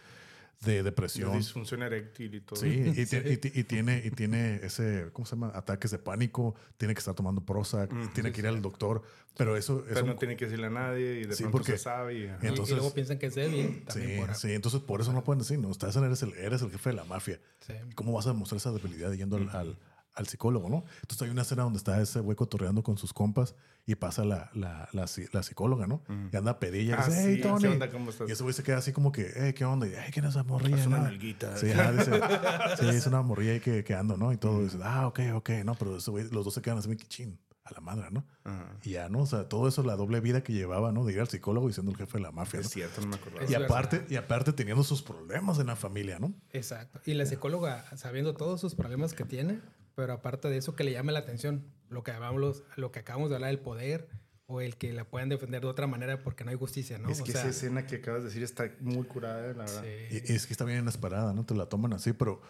de 0.62 0.82
depresión. 0.84 1.38
Disfunción 1.38 1.84
eréctil 1.84 2.34
y 2.36 2.42
todo. 2.42 2.60
Sí, 2.60 2.68
y, 2.96 3.06
ti- 3.06 3.18
y 3.26 3.38
ti- 3.38 3.52
y 3.54 3.64
tiene, 3.64 4.02
y 4.04 4.10
tiene 4.12 4.56
ese, 4.64 5.10
¿cómo 5.14 5.26
se 5.26 5.36
llama? 5.36 5.52
Ataques 5.54 5.92
de 5.92 6.00
pánico, 6.00 6.56
tiene 6.78 6.94
que 6.96 7.00
estar 7.00 7.14
tomando 7.14 7.42
Prozac, 7.46 7.92
tiene 8.14 8.32
que 8.32 8.42
ir 8.42 8.48
al 8.48 8.62
doctor, 8.62 9.04
pero 9.38 9.56
eso... 9.56 9.84
Pero 9.88 10.00
eso 10.00 10.06
no 10.08 10.16
tiene 10.18 10.36
que 10.36 10.46
decirle 10.46 10.68
a 10.68 10.72
nadie 10.72 11.20
y 11.22 11.26
de 11.28 11.36
Sí, 11.36 11.44
pronto 11.44 11.60
porque- 11.60 11.74
se 11.74 11.78
sabe. 11.78 12.16
Y, 12.18 12.24
Entonces- 12.42 12.70
y 12.72 12.74
luego 12.76 12.94
piensan 12.94 13.20
que 13.20 13.28
es 13.28 13.36
débil. 13.36 13.84
También 13.86 14.10
Sí, 14.10 14.18
por, 14.26 14.36
sí, 14.36 14.52
entonces 14.54 14.82
por 14.82 15.02
eso 15.02 15.14
no 15.14 15.24
pueden 15.24 15.40
decir, 15.40 15.60
no, 15.60 15.70
estás, 15.70 15.96
eres 15.96 16.24
el, 16.24 16.34
eres 16.34 16.62
el 16.64 16.72
jefe 16.72 16.90
de 16.90 16.96
la 16.96 17.04
mafia. 17.04 17.40
Sí. 17.60 17.74
¿Cómo 17.96 18.14
vas 18.14 18.26
a 18.26 18.30
demostrar 18.30 18.58
esa 18.58 18.72
debilidad 18.72 19.12
yendo 19.14 19.38
al, 19.38 19.50
al, 19.52 19.78
al 20.18 20.28
psicólogo, 20.28 20.68
no? 20.70 20.84
Entonces 21.02 21.22
hay 21.22 21.30
una 21.30 21.44
escena 21.44 21.64
donde 21.64 21.78
está 21.78 22.02
ese 22.02 22.20
güey 22.20 22.36
cotorreando 22.36 22.82
con 22.84 22.98
sus 22.98 23.14
compas 23.14 23.56
y 23.86 23.96
pasa 23.96 24.26
la, 24.26 24.50
la, 24.54 24.90
la, 24.92 25.06
la 25.32 25.44
psicóloga, 25.44 25.86
¿no? 25.88 26.02
Y 26.34 26.36
anda 26.36 26.60
pedilla 26.60 26.96
y 26.96 27.00
Ah, 27.00 27.06
dice, 27.08 27.24
hey, 27.24 27.36
sí, 27.38 27.42
Tony. 27.42 27.62
¿qué 27.62 27.68
onda? 27.70 27.92
¿Cómo 27.92 28.10
estás? 28.10 28.28
Y 28.28 28.32
ese 28.32 28.44
güey 28.44 28.54
se 28.54 28.64
queda 28.64 28.78
así 28.80 28.92
como 28.92 29.12
que, 29.12 29.32
hey, 29.36 29.54
¿qué 29.54 29.64
onda? 29.64 29.88
Y, 29.88 29.94
hey, 29.96 30.10
¿quién 30.12 30.26
es 30.26 30.32
esa 30.32 30.44
morrilla? 30.44 30.78
Haz 30.78 30.88
una 30.88 30.98
no?" 30.98 31.04
nalguita. 31.04 31.56
Sí, 31.56 31.72
ajá, 31.72 31.92
dice, 31.94 32.12
sí, 32.80 32.88
es 32.90 33.06
una 33.08 33.22
morrilla 33.22 33.52
ahí 33.54 33.60
que, 33.60 33.84
que 33.84 33.94
ando, 33.94 34.18
¿no? 34.18 34.34
Y 34.34 34.38
todo. 34.38 34.64
Dice, 34.64 34.80
ah, 34.84 35.08
ok, 35.08 35.20
ok, 35.36 35.50
no, 35.64 35.76
pero 35.76 35.98
ese 35.98 36.10
güey, 36.12 36.28
los 36.32 36.44
dos 36.44 36.54
se 36.54 36.62
quedan 36.62 36.80
así, 36.80 36.90
que 36.98 37.08
chin, 37.08 37.40
a 37.64 37.72
la 37.74 37.82
madre, 37.82 38.08
¿no? 38.12 38.26
Ajá. 38.46 38.76
Y 38.84 38.92
ya, 38.92 39.10
¿no? 39.10 39.20
O 39.20 39.26
sea, 39.26 39.48
todo 39.50 39.68
eso, 39.68 39.84
la 39.84 39.96
doble 39.98 40.20
vida 40.22 40.42
que 40.42 40.54
llevaba, 40.54 40.92
¿no? 40.94 41.06
De 41.06 41.14
ir 41.14 41.20
al 41.20 41.28
psicólogo 41.28 41.70
y 41.70 41.74
siendo 41.74 41.92
el 41.92 41.98
jefe 41.98 42.18
de 42.18 42.24
la 42.24 42.32
mafia, 42.32 42.60
Es 42.62 42.66
¿no? 42.68 42.70
cierto, 42.72 43.02
no 43.02 43.08
me 43.08 43.16
acordaba. 43.18 43.44
Es 43.46 43.52
Y 43.52 43.56
aparte, 43.56 44.06
y 44.10 44.16
aparte 44.16 44.52
teniendo 44.54 44.84
sus 44.84 45.02
problemas 45.04 45.60
en 45.60 45.68
la 45.68 45.76
familia, 45.76 46.18
¿no? 46.18 46.34
Exacto. 46.52 47.00
Y 47.06 47.14
la 47.14 47.26
psicóloga, 47.26 47.86
sabiendo 47.98 48.34
todos 48.36 48.60
sus 48.62 48.74
problemas 48.74 49.14
que 49.14 49.26
tiene, 49.26 49.60
pero 49.98 50.14
aparte 50.14 50.48
de 50.48 50.58
eso, 50.58 50.76
que 50.76 50.84
le 50.84 50.92
llame 50.92 51.12
la 51.12 51.20
atención. 51.20 51.66
Lo 51.90 52.04
que, 52.04 52.12
hablamos, 52.12 52.64
lo 52.76 52.92
que 52.92 53.00
acabamos 53.00 53.30
de 53.30 53.36
hablar 53.36 53.50
del 53.50 53.60
poder 53.60 54.10
o 54.46 54.62
el 54.62 54.78
que 54.78 54.94
la 54.94 55.06
puedan 55.06 55.28
defender 55.28 55.62
de 55.62 55.68
otra 55.68 55.88
manera 55.88 56.22
porque 56.22 56.44
no 56.44 56.52
hay 56.52 56.56
justicia, 56.56 57.00
¿no? 57.00 57.10
Es 57.10 57.20
O 57.20 57.24
que 57.24 57.32
sea, 57.32 57.42
esa 57.42 57.50
escena 57.50 57.88
que 57.88 57.96
acabas 57.96 58.22
de 58.22 58.28
decir 58.28 58.44
está 58.44 58.72
muy 58.80 59.06
curada, 59.08 59.42
la 59.42 59.54
verdad. 59.66 59.84
sí. 59.84 60.18
Y, 60.28 60.34
y 60.34 60.36
es 60.36 60.46
que 60.46 60.54
está 60.54 60.66
bien 60.66 60.80
inesperada, 60.80 61.34
¿no? 61.34 61.46
Te 61.46 61.56
la 61.56 61.66
toman 61.66 61.94
así, 61.94 62.14
pero 62.14 62.42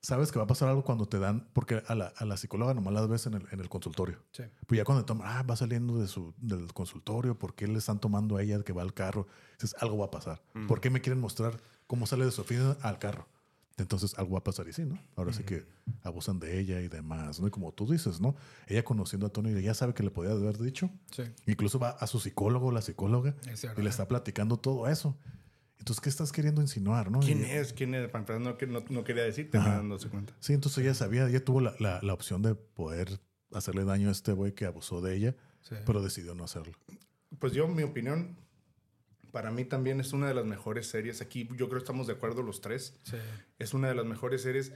sabes 0.00 0.30
que 0.30 0.38
va 0.38 0.44
a 0.44 0.46
pasar 0.46 0.68
algo 0.68 0.84
cuando 0.84 1.06
te 1.06 1.18
dan, 1.18 1.48
porque 1.52 1.82
a 1.88 1.94
la, 1.96 2.06
a 2.16 2.24
la 2.24 2.36
psicóloga 2.36 2.72
nomás 2.74 2.94
la 2.94 3.04
ves 3.06 3.26
en 3.26 3.34
el, 3.34 3.46
en 3.50 3.58
el 3.58 3.68
consultorio. 3.68 4.18
Sí. 4.30 4.44
Pues 4.66 4.78
ya 4.78 4.84
cuando 4.84 5.02
te 5.04 5.08
toman, 5.08 5.26
ah, 5.28 5.42
va 5.42 5.56
saliendo 5.56 5.98
de 5.98 6.06
su, 6.06 6.34
del 6.38 6.72
consultorio, 6.72 7.36
¿por 7.36 7.56
qué 7.56 7.66
le 7.66 7.78
están 7.78 7.98
tomando 7.98 8.36
a 8.36 8.42
ella 8.42 8.62
que 8.62 8.72
va 8.72 8.82
al 8.82 8.94
carro? 8.94 9.26
Dices, 9.54 9.74
algo 9.80 9.98
va 9.98 10.06
a 10.06 10.10
pasar. 10.12 10.40
¿Por 10.68 10.80
qué 10.80 10.90
me 10.90 11.00
quieren 11.00 11.20
mostrar 11.20 11.60
cómo 11.88 12.06
sale 12.06 12.24
de 12.24 12.30
su 12.30 12.42
oficina 12.42 12.76
al 12.82 12.98
carro? 12.98 13.26
Entonces 13.78 14.14
algo 14.18 14.32
va 14.32 14.38
a 14.40 14.44
pasar 14.44 14.68
y 14.68 14.72
sí, 14.72 14.84
¿no? 14.84 14.98
Ahora 15.16 15.32
sí 15.32 15.44
que 15.44 15.64
abusan 16.02 16.38
de 16.38 16.60
ella 16.60 16.80
y 16.80 16.88
demás, 16.88 17.40
¿no? 17.40 17.46
Y 17.48 17.50
como 17.50 17.72
tú 17.72 17.90
dices, 17.90 18.20
¿no? 18.20 18.36
Ella 18.66 18.84
conociendo 18.84 19.26
a 19.26 19.30
Tony, 19.30 19.60
ya 19.62 19.72
sabe 19.74 19.94
que 19.94 20.02
le 20.02 20.10
podía 20.10 20.32
haber 20.32 20.58
dicho. 20.58 20.90
Sí. 21.10 21.22
Incluso 21.46 21.78
va 21.78 21.90
a 21.90 22.06
su 22.06 22.20
psicólogo, 22.20 22.70
la 22.70 22.82
psicóloga, 22.82 23.34
Es 23.50 23.64
y 23.64 23.82
le 23.82 23.88
está 23.88 24.06
platicando 24.08 24.58
todo 24.58 24.88
eso. 24.88 25.16
Entonces, 25.78 26.00
¿qué 26.00 26.10
estás 26.10 26.30
queriendo 26.30 26.60
insinuar, 26.60 27.10
no? 27.10 27.20
¿Quién 27.20 27.40
Y- 27.40 27.44
es? 27.50 27.72
¿Quién 27.72 27.94
es? 27.94 28.08
Para 28.08 28.20
empezar, 28.20 28.40
no, 28.40 28.56
no, 28.80 28.84
no 28.88 29.04
quería 29.04 29.24
decirte, 29.24 29.50
pero 29.58 29.64
dándose 29.64 30.08
cuenta. 30.08 30.32
Sí, 30.38 30.52
entonces 30.52 30.84
ella 30.84 30.94
sabía, 30.94 31.26
ella 31.28 31.44
tuvo 31.44 31.60
la, 31.60 31.74
la- 31.80 32.00
la 32.02 32.12
opción 32.14 32.40
de 32.42 32.54
poder 32.54 33.20
hacerle 33.52 33.84
daño 33.84 34.08
a 34.08 34.12
este 34.12 34.32
güey 34.32 34.52
que 34.54 34.64
abusó 34.66 35.00
de 35.00 35.16
ella, 35.16 35.34
Sí. 35.62 35.74
pero 35.86 36.00
decidió 36.02 36.34
no 36.34 36.44
hacerlo. 36.44 36.74
Pues 37.38 37.52
yo, 37.52 37.66
mi 37.66 37.82
opinión, 37.82 38.36
para 39.32 39.50
mí 39.50 39.64
también 39.64 39.98
es 40.00 40.12
una 40.12 40.28
de 40.28 40.34
las 40.34 40.44
mejores 40.44 40.86
series. 40.86 41.20
Aquí 41.20 41.48
yo 41.56 41.68
creo 41.68 41.80
que 41.80 41.84
estamos 41.84 42.06
de 42.06 42.12
acuerdo 42.12 42.42
los 42.42 42.60
tres. 42.60 42.94
Sí. 43.02 43.16
Es 43.58 43.74
una 43.74 43.88
de 43.88 43.94
las 43.96 44.06
mejores 44.06 44.42
series. 44.42 44.72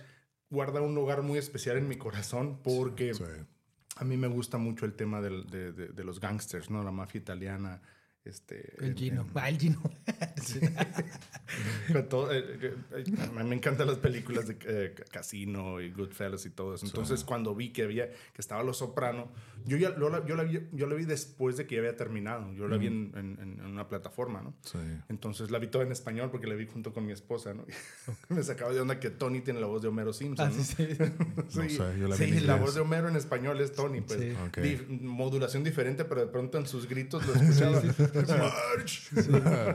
Guarda 0.51 0.81
un 0.81 0.95
lugar 0.95 1.23
muy 1.23 1.39
especial 1.39 1.77
en 1.77 1.89
mi 1.89 1.97
corazón 1.97 2.59
porque 2.65 3.15
Sí. 3.15 3.23
a 3.97 4.05
mí 4.05 4.17
me 4.17 4.27
gusta 4.29 4.59
mucho 4.59 4.87
el 4.87 4.95
tema 4.95 5.21
del- 5.21 5.47
de, 5.49 5.73
de- 5.73 5.89
de 5.89 6.05
los 6.05 6.19
gangsters, 6.21 6.71
¿no? 6.71 6.83
La 6.83 6.91
mafia 6.91 7.19
italiana. 7.21 7.81
Este, 8.25 8.75
El 8.79 8.91
en- 8.91 8.97
Gino. 8.97 9.23
en- 9.23 9.31
Ah, 9.37 9.49
el 9.49 9.59
Gino. 9.59 9.81
Todo, 12.09 12.33
eh, 12.33 12.45
eh, 12.61 12.75
eh, 12.97 13.05
a 13.39 13.43
mí 13.43 13.49
me 13.49 13.55
encantan 13.57 13.87
las 13.87 13.99
películas 13.99 14.49
de 14.49 14.57
eh, 14.67 14.95
Casino 15.13 15.81
y 15.81 15.91
Goodfellas 15.93 16.45
y 16.47 16.51
todo 16.51 16.75
eso. 16.75 16.87
Entonces, 16.87 17.23
cuando 17.25 17.55
vi 17.55 17.73
que 17.73 17.83
había 17.85 18.11
que 18.11 18.41
estaba 18.41 18.63
Los 18.65 18.79
Soprano, 18.79 19.31
yo 19.67 19.77
ya 19.77 19.95
yo 19.99 20.09
la, 20.09 20.25
yo 20.27 20.37
la 20.37 20.45
vi, 20.45 20.61
yo 20.73 20.87
la 20.87 20.95
vi 20.95 21.05
después 21.05 21.57
de 21.57 21.67
que 21.67 21.75
ya 21.75 21.81
había 21.83 21.97
terminado. 21.97 22.53
Yo 22.55 22.69
la 22.69 22.77
vi 22.77 22.87
en, 22.87 23.13
en- 23.17 23.39
en 23.61 23.67
una 23.67 23.89
plataforma, 23.89 24.41
¿no? 24.43 24.55
Sí. 24.63 24.79
Entonces 25.09 25.51
la 25.51 25.59
vi 25.59 25.67
toda 25.67 25.85
en 25.85 25.93
español 25.93 26.31
porque 26.31 26.47
la 26.47 26.55
vi 26.55 26.67
junto 26.67 26.93
con 26.93 27.05
mi 27.07 27.13
esposa, 27.13 27.53
¿no? 27.55 27.65
me 28.29 28.43
sacaba 28.43 28.73
de 28.73 28.81
onda 28.81 28.99
que 29.01 29.11
Tony 29.11 29.41
tiene 29.41 29.61
la 29.61 29.67
voz 29.67 29.83
de 29.83 29.89
Homero 29.89 30.13
Simpson. 30.13 30.47
Ah, 30.47 30.51
¿no? 30.57 30.63
sí, 30.65 30.75
sí. 30.75 30.87
Sí, 31.49 31.71
sé, 31.77 31.99
yo 31.99 32.09
la 32.09 32.17
sí, 32.17 32.47
voz 32.61 32.75
de 32.75 32.81
Homero 32.81 33.09
en 33.09 33.17
español 33.17 33.61
es 33.61 33.73
Tony, 33.73 34.01
pues. 34.01 34.21
Sí. 34.21 34.31
Ok. 34.47 34.59
Dif- 34.59 34.89
modulación 35.01 35.65
diferente, 35.65 36.05
pero 36.05 36.21
de 36.23 36.27
pronto 36.29 36.59
en 36.59 36.67
sus 36.67 36.89
gritos 36.89 37.27
lo 37.27 37.35
escuchaba. 37.41 37.83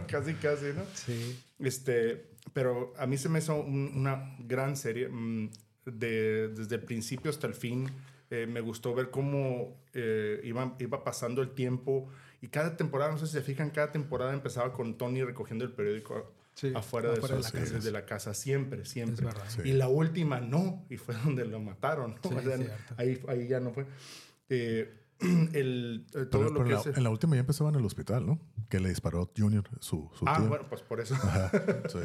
Casi, 0.07 0.33
casi, 0.35 0.65
¿no? 0.75 0.83
Sí. 0.93 1.39
Este, 1.59 2.29
pero 2.53 2.93
a 2.97 3.05
mí 3.07 3.17
se 3.17 3.29
me 3.29 3.39
hizo 3.39 3.55
un- 3.59 3.91
una 3.95 4.35
gran 4.39 4.75
serie. 4.77 5.07
mm, 5.09 5.49
de, 5.83 6.49
desde 6.49 6.75
el 6.75 6.83
principio 6.83 7.31
hasta 7.31 7.47
el 7.47 7.55
fin. 7.55 7.89
Eh, 8.31 8.47
me 8.47 8.61
gustó 8.61 8.95
ver 8.95 9.11
cómo 9.11 9.77
eh, 9.93 10.41
iba, 10.43 10.75
iba 10.79 11.03
pasando 11.03 11.41
el 11.43 11.51
tiempo. 11.51 12.07
Y 12.41 12.47
cada 12.47 12.75
temporada, 12.77 13.11
no 13.11 13.17
sé 13.19 13.27
si 13.27 13.33
se 13.33 13.41
fijan, 13.41 13.69
cada 13.69 13.91
temporada 13.91 14.33
empezaba 14.33 14.73
con 14.73 14.97
Tony 14.97 15.21
recogiendo 15.23 15.63
el 15.65 15.71
periódico 15.73 16.33
Sí, 16.53 16.71
afuera, 16.75 17.09
de, 17.11 17.17
afuera 17.17 17.35
de 17.37 17.43
su- 17.43 17.55
la 17.57 17.61
casa. 17.63 17.79
de 17.79 17.91
la 17.91 18.05
casa. 18.05 18.33
Siempre, 18.33 18.85
siempre. 18.85 19.15
Es 19.15 19.21
verdad. 19.33 19.43
Sí. 19.49 19.61
Y 19.65 19.73
la 19.73 19.87
última 19.89 20.39
no. 20.41 20.85
Y 20.89 20.97
fue 20.97 21.13
donde 21.25 21.45
lo 21.45 21.59
mataron. 21.59 22.15
¿no? 22.23 22.29
Sí, 22.29 22.35
O 22.35 22.41
sea, 22.41 22.77
ahí, 22.97 23.21
ahí 23.27 23.47
ya 23.47 23.59
no 23.59 23.71
fue. 23.73 23.85
Eh, 24.49 24.97
el, 25.53 26.05
eh, 26.15 26.25
todo 26.25 26.29
Pero, 26.29 26.43
lo 26.49 26.53
pero 26.53 26.65
que 26.65 26.71
la, 26.73 26.79
es... 26.91 26.97
en 26.97 27.03
la 27.03 27.09
última 27.09 27.35
ya 27.35 27.41
empezaba 27.41 27.69
en 27.69 27.75
el 27.75 27.85
hospital, 27.85 28.25
¿no? 28.25 28.39
Que 28.69 28.79
le 28.79 28.89
disparó 28.89 29.29
Junior, 29.37 29.63
su, 29.79 30.09
su 30.17 30.25
Ah, 30.27 30.37
tío. 30.37 30.47
bueno, 30.47 30.65
pues 30.69 30.81
por 30.81 30.99
eso. 30.99 31.13
Ajá, 31.15 31.51
sí. 31.89 31.99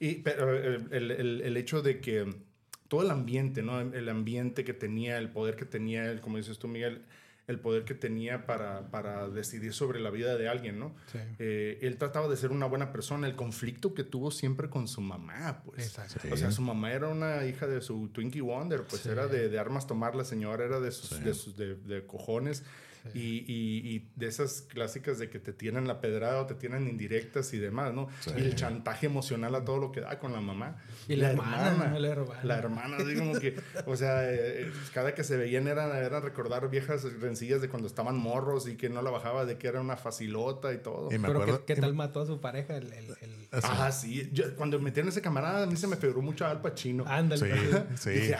Y, 0.00 0.14
pero 0.16 0.50
el, 0.56 0.88
el- 0.92 1.10
el- 1.12 1.40
el 1.42 1.56
hecho 1.56 1.80
de 1.82 2.00
que 2.00 2.34
todo 2.88 3.02
el 3.02 3.10
ambiente, 3.10 3.62
¿no? 3.62 3.80
El 3.80 4.08
ambiente 4.08 4.64
que 4.64 4.74
tenía, 4.74 5.18
el 5.18 5.30
poder 5.30 5.56
que 5.56 5.64
tenía, 5.64 6.10
el, 6.10 6.20
como 6.20 6.36
dices 6.38 6.58
tú, 6.58 6.68
Miguel, 6.68 7.02
el 7.48 7.60
poder 7.60 7.84
que 7.84 7.94
tenía 7.94 8.44
para, 8.44 8.90
para 8.90 9.28
decidir 9.28 9.72
sobre 9.72 10.00
la 10.00 10.10
vida 10.10 10.36
de 10.36 10.48
alguien, 10.48 10.80
¿no? 10.80 10.96
Sí. 11.12 11.18
Eh, 11.38 11.78
él 11.82 11.96
trataba 11.96 12.26
de 12.28 12.36
ser 12.36 12.50
una 12.50 12.66
buena 12.66 12.90
persona. 12.90 13.28
El 13.28 13.36
conflicto 13.36 13.94
que 13.94 14.02
tuvo 14.02 14.32
siempre 14.32 14.68
con 14.68 14.88
su 14.88 15.00
mamá, 15.00 15.62
pues. 15.64 15.86
Exacto. 15.86 16.18
Sí. 16.22 16.28
O 16.32 16.36
sea, 16.36 16.50
su 16.50 16.62
mamá 16.62 16.92
era 16.92 17.06
una 17.08 17.44
hija 17.46 17.68
de 17.68 17.80
su 17.80 18.08
Twinkie 18.08 18.40
Wonder, 18.40 18.82
pues 18.82 19.02
Sí. 19.02 19.10
era 19.10 19.28
de, 19.28 19.48
de 19.48 19.58
armas 19.60 19.86
tomar 19.86 20.16
la 20.16 20.24
señora, 20.24 20.64
era 20.64 20.80
de 20.80 20.90
sus, 20.90 21.10
Sí. 21.10 21.22
de, 21.22 21.34
sus 21.34 21.56
de, 21.56 21.76
de 21.76 22.04
cojones. 22.04 22.64
Y, 23.14 23.44
y, 23.46 23.94
y, 23.94 24.10
de 24.16 24.26
esas 24.26 24.62
clásicas 24.62 25.18
de 25.18 25.30
que 25.30 25.38
te 25.38 25.52
tienen 25.52 25.86
la 25.86 26.00
pedrada 26.00 26.40
o 26.42 26.46
te 26.46 26.54
tienen 26.54 26.88
indirectas 26.88 27.52
y 27.54 27.58
demás, 27.58 27.92
¿no? 27.94 28.08
Y 28.36 28.40
el 28.40 28.54
chantaje 28.54 29.06
emocional 29.06 29.54
a 29.54 29.64
todo 29.64 29.78
lo 29.78 29.92
que 29.92 30.00
da 30.00 30.18
con 30.18 30.32
la 30.32 30.40
mamá. 30.40 30.76
Y 31.08 31.16
la, 31.16 31.30
hermana, 31.30 31.98
la 31.98 32.08
hermana. 32.08 32.40
La 32.44 32.58
hermana, 32.58 32.96
así 32.98 33.16
como 33.16 33.38
que, 33.38 33.56
o 33.86 33.96
sea, 33.96 34.30
eh, 34.32 34.70
cada 34.92 35.14
que 35.14 35.24
se 35.24 35.36
veían 35.36 35.68
eran, 35.68 35.94
eran 35.96 36.22
recordar 36.22 36.68
viejas 36.70 37.04
rencillas 37.20 37.60
de 37.60 37.68
cuando 37.68 37.88
estaban 37.88 38.16
morros 38.16 38.68
y 38.68 38.76
que 38.76 38.88
no 38.88 39.02
la 39.02 39.10
bajaba, 39.10 39.44
de 39.44 39.58
que 39.58 39.68
era 39.68 39.80
una 39.80 39.96
facilota 39.96 40.72
y 40.72 40.78
todo. 40.78 41.08
Y 41.12 41.18
me 41.18 41.28
Pero 41.28 41.42
acuerdo, 41.42 41.64
¿qué, 41.64 41.76
tal 41.76 41.94
mató 41.94 42.20
a 42.20 42.26
su 42.26 42.40
pareja? 42.40 42.76
El, 42.76 42.92
el, 42.92 43.16
Ah, 43.62 43.90
sí. 43.92 44.28
Yo, 44.32 44.54
cuando 44.56 44.78
metieron 44.78 45.08
ese 45.08 45.22
camarada, 45.22 45.62
a 45.62 45.66
mí 45.66 45.76
se 45.76 45.86
me 45.86 45.96
figuró 45.96 46.22
mucho 46.22 46.46
Al 46.46 46.60
Pacino. 46.60 47.04
Ándale. 47.06 47.40
Sí, 47.96 48.10
sí. 48.12 48.32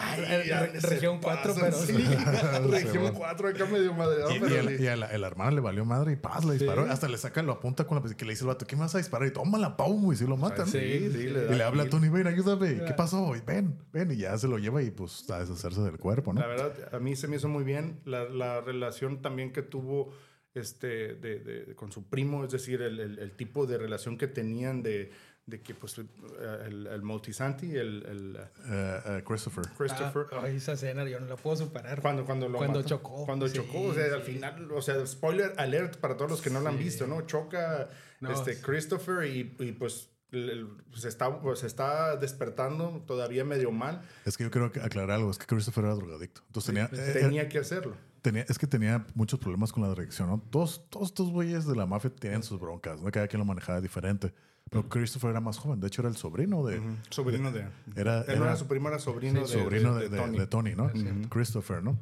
región 0.83 1.21
4, 1.21 1.55
pero... 1.59 1.77
Sí, 1.77 1.93
región 2.71 3.13
4 3.15 3.49
acá 3.49 3.67
medio 3.67 3.95
madreado. 3.95 4.31
Y, 4.63 4.83
y, 4.83 4.87
a, 4.87 4.97
la, 4.97 5.07
hermana 5.09 5.51
le 5.51 5.61
valió 5.61 5.85
madre 5.85 6.13
y 6.13 6.17
paz, 6.17 6.45
le 6.45 6.55
disparó. 6.55 6.83
Hasta 6.91 7.09
le 7.09 7.19
saca, 7.19 7.43
lo 7.43 7.53
apunta 7.53 7.87
con 7.87 8.03
la 8.03 8.15
que 8.15 8.25
le 8.25 8.33
dice 8.33 8.45
el 8.45 8.49
vato, 8.49 8.67
¿qué 8.67 8.77
me 8.77 8.83
vas 8.83 8.95
a 8.95 8.99
disparar? 8.99 9.29
Y 9.29 9.33
toma 9.33 9.59
la 9.59 9.77
pau, 9.77 10.13
y 10.13 10.17
si 10.17 10.27
lo 10.27 10.37
matan. 10.37 10.67
Sí, 10.67 11.11
sí. 11.11 11.29
Le 11.29 11.53
y 11.53 11.57
le 11.57 11.63
habla 11.63 11.85
a 11.85 11.89
Tony, 11.89 12.09
ven, 12.09 12.27
ayúdame. 12.27 12.85
¿Qué 12.85 12.93
pasó? 12.95 13.35
Y 13.37 13.41
ven, 13.41 13.79
ven. 13.93 14.11
Y 14.11 14.17
ya 14.17 14.37
se 14.39 14.49
lo 14.49 14.59
lleva 14.59 14.83
y 14.83 14.91
pues 14.91 15.29
a 15.31 15.41
deshacerse 15.41 15.81
del 15.83 15.99
cuerpo, 15.99 16.33
¿no? 16.33 16.41
La 16.41 16.47
verdad, 16.47 16.95
a 16.95 16.99
mí 16.99 17.17
se 17.17 17.29
me 17.29 17.37
hizo 17.37 17.49
muy 17.49 17.65
bien 17.65 18.01
la, 18.05 18.25
la 18.25 18.61
relación 18.61 19.23
también 19.23 19.53
que 19.53 19.63
tuvo 19.63 20.13
este, 20.55 21.15
de, 21.15 21.41
de, 21.41 21.75
con 21.75 21.93
su 21.93 22.09
primo, 22.09 22.45
es 22.45 22.51
decir, 22.51 22.81
el, 22.81 22.99
el, 22.99 23.19
el, 23.19 23.33
tipo 23.33 23.67
de 23.67 23.77
relación 23.77 24.17
que 24.17 24.27
tenían 24.27 24.83
de, 24.83 25.11
de 25.47 25.61
que 25.61 25.75
pues 25.75 25.97
el, 25.99 26.89
el 26.89 27.03
Multisanti, 27.03 27.77
el, 27.77 28.05
el 28.05 28.37
uh, 28.37 29.19
uh, 29.19 29.25
Christopher. 29.25 29.65
Christopher. 29.79 30.27
Ah, 30.33 30.49
esa 30.49 30.73
escena 30.73 31.05
yo 31.05 31.21
no 31.21 31.27
la 31.27 31.37
puedo 31.37 31.57
superar. 31.57 32.01
Cuando, 32.03 32.25
cuando, 32.25 32.49
lo 32.49 32.59
cuando 32.59 32.83
chocó. 32.83 33.25
Cuando 33.25 33.47
sí, 33.47 33.55
chocó, 33.55 33.83
o 33.83 33.95
sea, 33.95 34.09
sí. 34.09 34.15
al 34.15 34.23
final, 34.23 34.73
o 34.73 34.83
sea, 34.83 35.07
spoiler 35.07 35.53
alert 35.57 35.99
para 35.99 36.17
todos 36.17 36.33
los 36.33 36.43
que 36.43 36.51
no 36.51 36.61
lo 36.61 36.69
han 36.69 36.79
visto, 36.79 37.07
¿no? 37.07 37.23
Choca 37.23 37.89
no, 38.21 38.33
este, 38.33 38.61
Christopher 38.61 39.25
y, 39.25 39.55
y 39.61 39.73
pues 39.73 40.11
se 40.33 41.09
está, 41.09 41.39
se 41.55 41.67
está 41.69 42.17
despertando 42.17 43.05
todavía 43.07 43.45
medio 43.45 43.71
mal. 43.71 44.03
Es 44.25 44.37
que 44.37 44.43
yo 44.43 44.51
quiero 44.51 44.67
aclarar 44.67 45.13
algo, 45.13 45.31
es 45.31 45.39
que 45.39 45.47
Christopher 45.47 45.85
era 45.85 45.95
drogadicto. 45.95 46.43
Entonces 46.49 46.75
tenía, 46.75 46.89
tenía 47.13 47.43
eh, 47.43 47.49
que 47.49 47.59
hacerlo. 47.59 47.97
Tenía, 48.21 48.45
es 48.49 48.59
que 48.59 48.67
tenía 48.67 49.07
muchos 49.15 49.39
problemas 49.39 49.73
con 49.73 49.85
la 49.85 49.91
dirección, 49.91 50.29
¿no? 50.29 50.43
Todos, 50.51 50.91
todos 50.91 51.09
estos 51.09 51.31
güeyes 51.31 51.67
de 51.67 51.77
la 51.77 51.87
mafia 51.87 52.11
tenían 52.11 52.43
sus 52.43 52.59
broncas, 52.59 53.01
¿no? 53.01 53.13
Cada 53.13 53.29
quien 53.29 53.39
lo 53.39 53.45
manejaba 53.45 53.81
diferente. 53.81 54.35
Pero 54.71 54.89
Christopher 54.89 55.31
era 55.31 55.41
más 55.41 55.59
joven. 55.59 55.81
De 55.81 55.87
hecho, 55.87 56.03
era 56.03 56.09
el 56.09 56.17
sobrino 56.17 56.65
de... 56.65 56.79
Uh 56.79 56.83
-huh. 56.83 56.97
Sobrino 57.11 57.53
de... 57.53 57.61
Era, 57.95 58.23
era, 58.23 58.33
era, 58.33 58.57
su 58.57 58.67
primo 58.67 58.89
era 58.89 58.99
sobrino, 58.99 59.47
sí, 59.47 59.57
de, 59.57 59.63
sobrino 59.63 59.95
de, 59.95 60.09
de, 60.09 60.17
Tony. 60.17 60.39
de, 60.39 60.47
Tony. 60.47 60.75
¿no? 60.75 60.85
Uh 60.85 60.89
-huh. 60.89 61.29
Christopher, 61.29 61.83
¿no? 61.83 61.99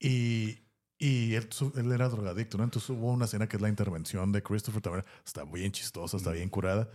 Y, 0.00 0.58
y 0.98 1.34
él, 1.34 1.48
él, 1.76 1.92
era 1.92 2.08
drogadicto, 2.08 2.58
¿no? 2.58 2.64
Entonces 2.64 2.90
hubo 2.90 3.12
una 3.12 3.26
escena 3.26 3.48
que 3.48 3.56
es 3.56 3.62
la 3.62 3.68
intervención 3.68 4.32
de 4.32 4.42
Christopher 4.42 4.82
también. 4.82 5.04
Está 5.24 5.44
bien 5.44 5.70
chistosa, 5.70 6.16
está 6.16 6.32
bien 6.32 6.48
curada. 6.48 6.90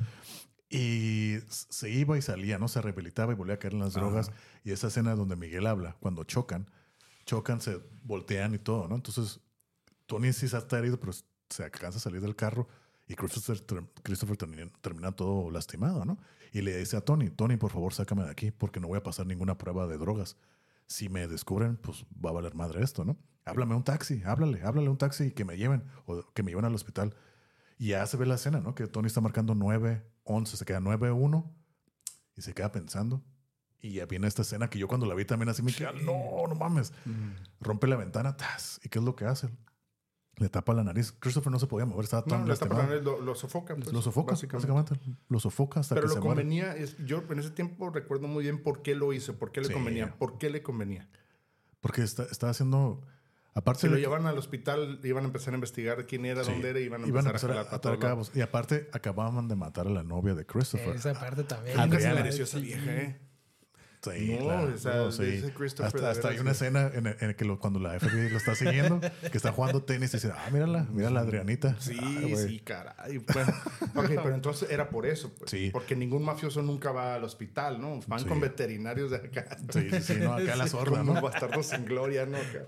Y 0.70 1.38
se 1.48 1.90
iba 1.90 2.18
y 2.18 2.22
salía, 2.22 2.58
¿no? 2.58 2.68
Se 2.68 2.82
rehabilitaba 2.82 3.32
y 3.32 3.36
volvía 3.36 3.56
a 3.56 3.60
caer 3.60 3.74
en 3.74 3.80
las 3.80 3.94
drogas. 3.94 4.30
Ajá. 4.30 4.38
Y 4.64 4.72
esa 4.72 4.88
escena 4.88 5.16
donde 5.16 5.36
Miguel 5.38 5.68
habla, 5.68 5.96
cuando 6.02 6.24
chocan, 6.26 6.70
chocan, 7.26 7.62
se 7.62 7.80
voltean 8.04 8.54
y 8.54 8.60
todo, 8.60 8.88
¿no? 8.88 8.96
Entonces, 8.96 9.40
Tony 10.08 10.34
sí 10.34 10.48
está 10.48 10.78
herido, 10.78 11.00
pero 11.00 11.14
se 11.50 11.64
alcanza 11.64 12.00
a 12.00 12.02
salir 12.02 12.20
del 12.20 12.36
carro 12.36 12.68
y 13.08 13.16
Christopher, 13.16 13.62
Christopher 14.04 14.38
termina, 14.38 14.72
termina, 14.82 15.12
todo 15.12 15.52
lastimado, 15.52 16.06
¿no? 16.06 16.18
Y 16.52 16.62
le 16.62 16.78
dice 16.78 16.98
a 16.98 17.02
Tony, 17.02 17.30
Tony, 17.30 17.58
por 17.58 17.72
favor, 17.72 17.94
sácame 17.94 18.24
de 18.24 18.32
aquí 18.32 18.52
porque 18.52 18.80
no 18.80 18.88
voy 18.88 18.98
a 18.98 19.04
pasar 19.04 19.28
ninguna 19.28 19.58
prueba 19.58 19.88
de 19.88 19.98
drogas. 19.98 20.38
Si 20.88 21.10
me 21.10 21.28
descubren, 21.28 21.78
pues 21.78 22.06
va 22.24 22.32
a 22.32 22.34
valer 22.34 22.56
madre 22.56 22.84
esto, 22.84 23.06
¿no? 23.06 23.18
Háblame 23.44 23.76
un 23.76 23.84
taxi, 23.84 24.24
háblale, 24.26 24.62
háblale 24.64 24.90
un 24.90 24.98
taxi 24.98 25.26
y 25.26 25.32
que 25.32 25.46
me 25.46 25.58
lleven 25.58 25.84
o 26.06 26.24
que 26.34 26.42
me 26.42 26.52
lleven 26.52 26.66
al 26.66 26.74
hospital. 26.74 27.16
Y 27.78 27.90
ya 27.90 28.06
se 28.08 28.18
ve 28.18 28.26
la 28.26 28.36
escena, 28.36 28.60
¿no? 28.60 28.74
Que 28.74 28.88
Tony 28.88 29.08
está 29.08 29.22
marcando 29.22 29.54
9, 29.54 30.04
11, 30.24 30.58
se 30.58 30.66
queda 30.66 30.80
9, 30.80 31.12
1 31.12 31.56
y 32.38 32.42
se 32.42 32.54
queda 32.54 32.72
pensando. 32.72 33.24
Y 33.82 33.94
ya 33.94 34.08
viene 34.08 34.28
esta 34.28 34.42
escena 34.42 34.68
que 34.68 34.80
yo 34.80 34.88
cuando 34.88 35.06
la 35.06 35.14
vi 35.14 35.26
también 35.26 35.50
así 35.50 35.62
me 35.62 35.72
quedé, 35.72 35.94
no, 36.04 36.48
no 36.48 36.56
mames. 36.56 36.92
Mm. 37.06 37.34
Rompe 37.60 37.86
la 37.86 37.98
ventana, 37.98 38.36
¡tas! 38.36 38.80
¿Y 38.84 38.90
qué 38.90 38.98
es 38.98 39.06
lo 39.06 39.16
que 39.16 39.26
hace? 39.26 39.50
Le 40.38 40.50
tapa 40.50 40.74
la 40.74 40.84
nariz. 40.84 41.14
Christopher 41.18 41.52
no 41.52 41.60
se 41.60 41.68
podía 41.68 41.86
mover, 41.86 42.04
estaba 42.04 42.24
tan 42.24 42.42
no, 42.42 42.48
le 42.48 42.58
tapa 42.58 42.78
la 42.78 42.88
nariz, 42.88 43.04
lo, 43.04 43.22
lo 43.22 43.36
sofoca. 43.36 43.74
Pues, 43.76 43.94
lo 43.94 44.02
sofoca, 44.02 44.32
básicamente. 44.34 44.72
básicamente. 44.72 45.18
Lo 45.30 45.40
sofoca 45.40 45.80
hasta 45.80 45.96
Pero 45.96 46.08
que 46.08 46.16
lo 46.16 46.22
se 46.22 46.28
convenía, 46.28 46.66
muere. 46.68 46.84
es, 46.84 46.98
yo 47.06 47.24
en 47.30 47.40
ese 47.40 47.52
tiempo 47.52 47.90
recuerdo 47.90 48.28
muy 48.28 48.44
bien 48.44 48.62
por 48.62 48.82
qué 48.82 48.96
lo 48.96 49.14
hizo, 49.14 49.38
por 49.38 49.52
qué 49.54 49.62
le 49.62 49.68
Sí. 49.68 49.74
convenía, 49.74 50.14
por 50.18 50.38
qué 50.38 50.50
le 50.50 50.62
convenía. 50.62 51.08
Porque 51.80 52.02
está, 52.04 52.24
estaba 52.24 52.52
haciendo... 52.52 53.02
Aparte 53.58 53.82
Si 53.84 53.88
lo 53.88 53.94
que- 53.96 54.02
llevan 54.02 54.26
al 54.26 54.38
hospital, 54.38 55.00
iban 55.06 55.24
a 55.24 55.28
empezar 55.28 55.54
a 55.54 55.56
investigar 55.56 56.06
quién 56.06 56.26
era, 56.26 56.44
Sí. 56.44 56.52
dónde 56.52 56.72
era, 56.72 56.80
y 56.82 56.84
iban 56.84 57.06
a 57.06 57.08
iban 57.08 57.26
a 57.26 57.30
empezar, 57.30 57.52
empezar 57.52 57.92
a 57.92 57.94
a 57.96 58.00
cabos. 58.00 58.32
Y 58.36 58.42
aparte 58.42 58.90
acababan 58.92 59.48
de 59.48 59.56
matar 59.56 59.88
a 59.88 59.90
la 59.92 60.04
novia 60.04 60.36
de 60.36 60.46
Christopher. 60.46 60.98
Esa 60.98 61.14
parte 61.14 61.46
también. 61.46 61.78
Nunca 61.78 62.02
se 62.02 62.14
mereció 62.14 62.44
esa 62.44 62.60
vieja, 62.60 62.94
¿eh? 62.94 63.22
Sí, 64.14 64.36
No, 64.40 64.46
claro, 64.46 64.74
o 64.74 64.78
sea, 64.78 64.96
no, 64.96 65.12
sí. 65.12 65.24
dice 65.24 65.54
Christopher 65.54 66.06
Hasta, 66.06 66.30
hay 66.30 66.40
una 66.40 66.52
escena 66.52 66.92
en 66.94 67.08
el, 67.08 67.16
en 67.20 67.30
el 67.30 67.36
que 67.36 67.46
lo- 67.46 67.60
cuando 67.60 67.80
la 67.80 67.94
FBI 68.00 68.30
lo 68.30 68.38
está 68.38 68.56
siguiendo, 68.56 69.00
que 69.02 69.38
está 69.38 69.52
jugando 69.52 69.84
tenis 69.84 70.14
y 70.14 70.18
dice, 70.18 70.32
ah, 70.36 70.50
mírala, 70.52 70.86
mira 70.92 71.10
la 71.10 71.22
Adrianita. 71.22 71.76
Sí, 71.80 71.98
Ah, 72.02 72.36
sí, 72.38 72.60
caray. 72.60 73.18
Bueno, 73.18 73.54
ok, 73.96 74.08
pero 74.24 74.36
entonces 74.36 74.70
era 74.70 74.90
por 74.90 75.06
eso, 75.06 75.34
pues. 75.34 75.50
Sí. 75.52 75.70
Porque 75.72 75.96
ningún 75.96 76.24
mafioso 76.24 76.62
nunca 76.62 76.92
va 76.92 77.16
al 77.16 77.24
hospital, 77.24 77.82
¿no? 77.82 78.00
Van 78.08 78.20
Sí. 78.20 78.26
con 78.26 78.40
veterinarios 78.40 79.12
de 79.12 79.18
acá. 79.18 79.58
Sí, 79.72 79.90
sí, 79.92 80.02
sí, 80.02 80.14
no, 80.20 80.34
acá 80.34 80.56
la 80.56 80.68
sorda, 80.68 81.04
¿no? 81.04 81.22
bastardos 81.22 81.68
sin 81.68 81.86
gloria, 81.86 82.26
¿no? 82.26 82.38
Acá. 82.38 82.66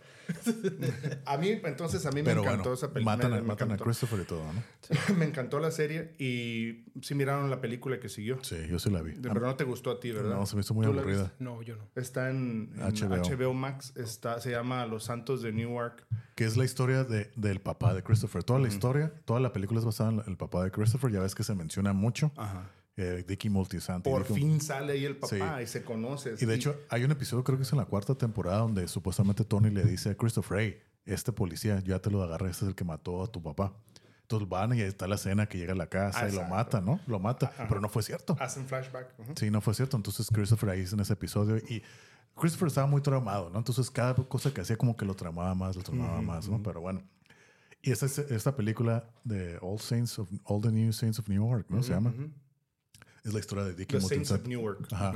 A 1.25 1.37
mí, 1.37 1.59
entonces, 1.63 2.05
a 2.05 2.11
mí 2.11 2.21
me 2.21 2.31
encantó 2.31 2.49
bueno, 2.69 2.73
esa 2.73 2.91
película. 2.91 3.15
matan, 3.15 3.31
me, 3.31 3.37
a, 3.37 3.41
me 3.41 3.47
matan 3.47 3.69
a 3.69 3.73
encantó. 3.75 3.83
Christopher 3.85 4.19
y 4.21 4.25
todo, 4.25 4.43
¿no? 4.53 4.63
Me 5.17 5.25
encantó 5.25 5.59
la 5.59 5.71
serie 5.71 6.13
y 6.17 6.83
sí 7.01 7.15
miraron 7.15 7.49
la 7.49 7.61
película 7.61 7.99
que 7.99 8.09
siguió. 8.09 8.43
Sí, 8.43 8.55
yo 8.69 8.79
sí 8.79 8.89
la 8.89 9.01
vi. 9.01 9.13
Pero 9.13 9.39
no 9.39 9.55
te 9.55 9.63
gustó 9.63 9.91
a 9.91 9.99
ti, 9.99 10.11
¿verdad? 10.11 10.35
No, 10.35 10.45
se 10.45 10.55
me 10.55 10.61
hizo 10.61 10.73
muy 10.73 10.85
¿Tú 10.85 10.93
No, 11.39 11.61
yo 11.61 11.75
no. 11.75 11.83
Está 11.95 12.29
en, 12.29 12.71
en 12.75 12.79
HBO. 12.81 13.15
HBO. 13.17 13.53
Max, 13.53 13.93
está, 13.95 14.39
se 14.41 14.51
llama 14.51 14.85
Los 14.85 15.05
Santos 15.05 15.41
de 15.41 15.51
Newark. 15.51 16.05
Que 16.35 16.45
es 16.45 16.57
la 16.57 16.65
historia 16.65 17.03
de, 17.03 17.31
del 17.35 17.59
papá 17.61 17.93
de 17.93 18.03
Christopher. 18.03 18.43
Toda 18.43 18.59
la 18.59 18.67
historia, 18.67 19.13
toda 19.25 19.39
la 19.39 19.53
película 19.53 19.79
es 19.79 19.85
basada 19.85 20.11
en 20.11 20.23
el 20.27 20.37
papá 20.37 20.63
de 20.63 20.71
Christopher. 20.71 21.11
Ya 21.11 21.19
ves 21.21 21.35
que 21.35 21.43
se 21.43 21.55
menciona 21.55 21.93
mucho. 21.93 22.31
Ajá. 22.37 22.69
Eh, 22.95 23.23
Dicky 23.27 23.49
Multisanti. 23.49 24.09
Por 24.09 24.23
Dicky- 24.25 24.33
fin 24.35 24.59
sale 24.61 24.93
ahí 24.93 25.05
el 25.05 25.17
papá 25.17 25.57
Sí. 25.57 25.63
y 25.63 25.67
se 25.67 25.83
conoce. 25.83 26.33
Y 26.39 26.45
de 26.45 26.55
hecho, 26.55 26.75
hay 26.89 27.03
un 27.03 27.11
episodio, 27.11 27.43
creo 27.43 27.57
que 27.57 27.63
es 27.63 27.71
en 27.71 27.77
la 27.77 27.85
cuarta 27.85 28.15
temporada, 28.15 28.59
donde 28.59 28.87
supuestamente 28.87 29.43
Tony 29.45 29.69
le 29.69 29.83
dice 29.83 30.09
a 30.09 30.15
Christopher, 30.15 30.59
hey, 30.59 30.77
este 31.05 31.31
policía, 31.31 31.79
ya 31.85 31.99
te 31.99 32.09
lo 32.09 32.23
agarré, 32.23 32.49
este 32.49 32.65
es 32.65 32.69
el 32.69 32.75
que 32.75 32.83
mató 32.83 33.23
a 33.23 33.27
tu 33.31 33.41
papá. 33.43 33.73
Entonces 34.29 34.49
van 34.49 34.73
y 34.73 34.81
ahí 34.81 34.87
está 34.89 35.07
la 35.07 35.15
escena 35.15 35.45
que 35.47 35.57
llega 35.57 35.71
a 35.71 35.75
la 35.75 35.87
casa 35.87 36.27
y 36.27 36.33
lo 36.33 36.43
mata, 36.43 36.81
¿no? 36.81 36.99
Lo 37.07 37.17
mata, 37.17 37.47
Ajá. 37.47 37.65
pero 37.69 37.79
no 37.79 37.87
fue 37.87 38.03
cierto. 38.03 38.35
hacen 38.41 38.65
flashback. 38.67 39.13
Sí, 39.39 39.49
no 39.49 39.61
fue 39.61 39.73
cierto. 39.73 39.95
Entonces 39.95 40.27
Christopher 40.29 40.69
ahí 40.71 40.85
en 40.91 40.99
ese 40.99 41.13
episodio 41.13 41.55
y 41.57 41.81
Christopher 42.35 42.67
estaba 42.67 42.87
muy 42.87 42.99
traumado, 43.01 43.49
¿no? 43.49 43.57
Entonces 43.57 43.89
cada 43.89 44.13
cosa 44.15 44.53
que 44.53 44.59
hacía 44.61 44.75
como 44.77 44.97
que 44.97 45.05
lo 45.05 45.15
traumaba 45.15 45.55
más, 45.55 45.77
lo 45.77 45.81
traumaba 45.81 46.15
Ujú, 46.17 46.23
más, 46.23 46.49
¿no? 46.49 46.61
Pero 46.61 46.81
bueno. 46.81 47.01
Y 47.81 47.91
esta, 47.91 48.05
es- 48.05 48.17
esta 48.19 48.53
película 48.53 49.09
de 49.23 49.57
All 49.61 49.79
Saints 49.79 50.19
of 50.19 50.29
All 50.43 50.61
the 50.61 50.71
New 50.73 50.91
Saints 50.91 51.19
of 51.19 51.29
New 51.29 51.47
York, 51.49 51.67
¿no? 51.69 51.81
Se 51.81 51.93
llama. 51.93 52.13
Es 53.23 53.33
la 53.33 53.39
historia 53.39 53.63
de 53.63 53.75
Dicky 53.75 53.95
The 53.95 54.01
Saints 54.01 54.31
of. 54.31 54.45
Newark. 54.45 54.87
Ajá. 54.91 55.13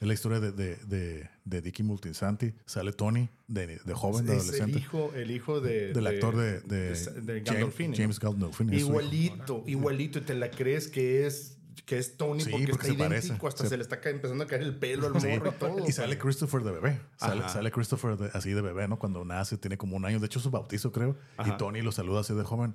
Es 0.00 0.06
la 0.06 0.14
historia 0.14 0.38
de, 0.40 0.52
de, 0.52 0.76
de, 0.86 1.28
de 1.44 1.62
Dicky 1.62 1.82
Multisanti. 1.82 2.54
Sale 2.66 2.92
Tony, 2.92 3.28
de, 3.48 3.78
de 3.84 3.94
joven, 3.94 4.26
de 4.26 4.36
Es 4.36 4.42
adolescente. 4.44 4.72
el 4.72 4.78
hijo, 4.78 5.12
el 5.14 5.30
hijo 5.32 5.60
de, 5.60 5.92
del 5.92 6.04
de- 6.04 6.10
actor 6.10 6.36
de, 6.36 6.60
de, 6.60 7.40
Gandolfini. 7.40 7.96
James 7.96 8.20
Gandolfini. 8.20 8.76
Igualito, 8.76 9.64
igualito. 9.66 10.18
Y 10.20 10.22
te 10.22 10.34
la 10.34 10.50
crees 10.50 10.88
que 10.88 11.26
es 11.26 11.54
que 11.84 11.96
es 11.96 12.16
Tony 12.18 12.42
Sí, 12.42 12.50
porque, 12.50 12.66
porque 12.68 12.86
está 12.88 12.96
se 13.04 13.08
idéntico. 13.08 13.38
parece. 13.38 13.46
Hasta 13.48 13.62
Se- 13.64 13.68
se... 13.70 13.76
le 13.78 13.82
está 13.82 14.00
empezando 14.10 14.44
a 14.44 14.46
caer 14.46 14.62
el 14.62 14.76
pelo 14.76 15.06
al 15.06 15.14
morro 15.14 15.22
Sí. 15.22 15.30
y 15.32 15.58
todo. 15.58 15.88
Y 15.88 15.92
sale 15.92 16.18
Christopher 16.18 16.62
de 16.62 16.72
bebé. 16.72 17.00
Sale, 17.16 17.70
Christopher 17.72 18.16
de- 18.18 18.30
así 18.34 18.52
de 18.52 18.60
bebé, 18.60 18.86
¿no? 18.88 18.98
Cuando 18.98 19.24
nace, 19.24 19.56
tiene 19.56 19.78
como 19.78 19.96
un 19.96 20.04
año. 20.04 20.20
De 20.20 20.26
hecho, 20.26 20.38
su 20.38 20.50
bautizo, 20.50 20.92
creo. 20.92 21.16
Ajá. 21.38 21.54
Y 21.54 21.56
Tony 21.56 21.80
lo 21.82 21.90
saluda 21.90 22.20
así 22.20 22.34
de 22.34 22.44
joven. 22.44 22.74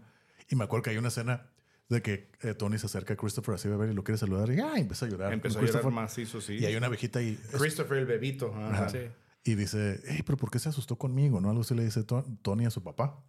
Y 0.49 0.55
me 0.55 0.63
acuerdo 0.63 0.83
que 0.83 0.89
hay 0.89 0.97
una 0.97 1.07
escena 1.09 1.45
de 1.93 2.01
que 2.01 2.29
eh, 2.41 2.53
Tony 2.53 2.77
se 2.77 2.87
acerca 2.87 3.13
a 3.13 3.17
Christopher 3.17 3.55
así 3.55 3.69
de 3.69 3.77
bebé 3.77 3.91
y 3.91 3.95
lo 3.95 4.03
quiere 4.03 4.17
saludar. 4.17 4.51
Y 4.51 4.59
¡ay! 4.59 4.81
empieza 4.81 5.05
a 5.05 5.09
llorar. 5.09 5.31
Empezó 5.33 5.59
a 5.59 5.63
llorar 5.63 5.89
macizo, 5.91 6.41
sí. 6.41 6.57
Y 6.59 6.65
hay 6.65 6.75
una 6.75 6.87
abejita 6.87 7.19
ahí. 7.19 7.39
Christopher 7.57 7.97
el 7.99 8.05
bebito. 8.05 8.53
ajá. 8.55 8.89
Sí. 8.89 8.99
Y 9.45 9.55
dice, 9.55 9.99
hey, 10.07 10.21
pero 10.25 10.37
¿por 10.37 10.49
qué 10.51 10.59
se 10.59 10.69
asustó 10.69 10.97
conmigo? 10.97 11.41
¿No? 11.41 11.49
Algo 11.49 11.61
así 11.61 11.75
le 11.75 11.83
dice 11.83 12.03
To- 12.03 12.25
Tony 12.41 12.65
a 12.65 12.69
su 12.69 12.81
papá. 12.83 13.21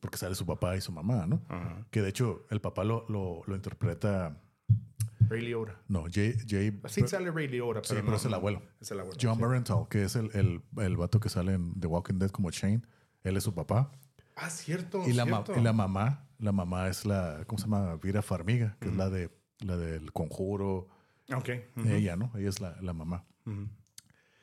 Porque 0.00 0.16
sale 0.16 0.34
su 0.34 0.46
papá 0.46 0.76
y 0.76 0.80
su 0.80 0.92
mamá, 0.92 1.26
¿no? 1.26 1.42
Ajá. 1.48 1.86
Que 1.90 2.00
de 2.00 2.08
hecho 2.08 2.46
el 2.50 2.60
papá 2.60 2.84
lo, 2.84 3.04
lo, 3.08 3.42
lo 3.46 3.54
interpreta... 3.54 4.40
Ray 5.28 5.42
Liotta. 5.42 5.76
No, 5.88 6.06
Jay... 6.10 6.34
Jay 6.48 6.80
Sí 6.88 7.06
sale 7.06 7.30
Ray 7.30 7.46
Liotta, 7.48 7.80
Sí, 7.84 7.88
pero, 7.90 8.00
pero 8.00 8.10
no, 8.12 8.16
es 8.16 8.24
el 8.24 8.34
abuelo. 8.34 8.62
Es 8.80 8.90
el 8.90 9.00
abuelo. 9.00 9.18
John 9.20 9.36
sí. 9.36 9.42
Barenthal, 9.42 9.86
que 9.90 10.04
es 10.04 10.16
el, 10.16 10.30
el, 10.34 10.62
el 10.82 10.96
vato 10.96 11.20
que 11.20 11.28
sale 11.28 11.52
en 11.52 11.78
The 11.78 11.86
Walking 11.86 12.14
Dead 12.18 12.30
como 12.30 12.50
Shane. 12.50 12.80
Él 13.22 13.36
es 13.36 13.44
su 13.44 13.54
papá. 13.54 13.92
Ah, 14.36 14.48
cierto. 14.48 15.06
y, 15.06 15.12
la 15.12 15.24
cierto. 15.26 15.54
y 15.56 15.60
la 15.60 15.74
mamá, 15.74 16.26
la 16.40 16.52
mamá 16.52 16.88
es 16.88 17.04
la, 17.06 17.44
¿cómo 17.46 17.58
se 17.58 17.64
llama? 17.64 17.96
Vira 17.96 18.22
Farmiga, 18.22 18.76
que 18.80 18.88
es 18.88 18.96
la 18.96 19.08
de 19.10 19.30
la 19.60 19.76
del 19.76 20.12
conjuro. 20.12 20.88
Ok. 21.34 21.50
Ella, 21.86 22.16
¿no? 22.16 22.32
Ella 22.36 22.48
es 22.48 22.60
la, 22.60 22.76
la 22.80 22.92
mamá. 22.92 23.24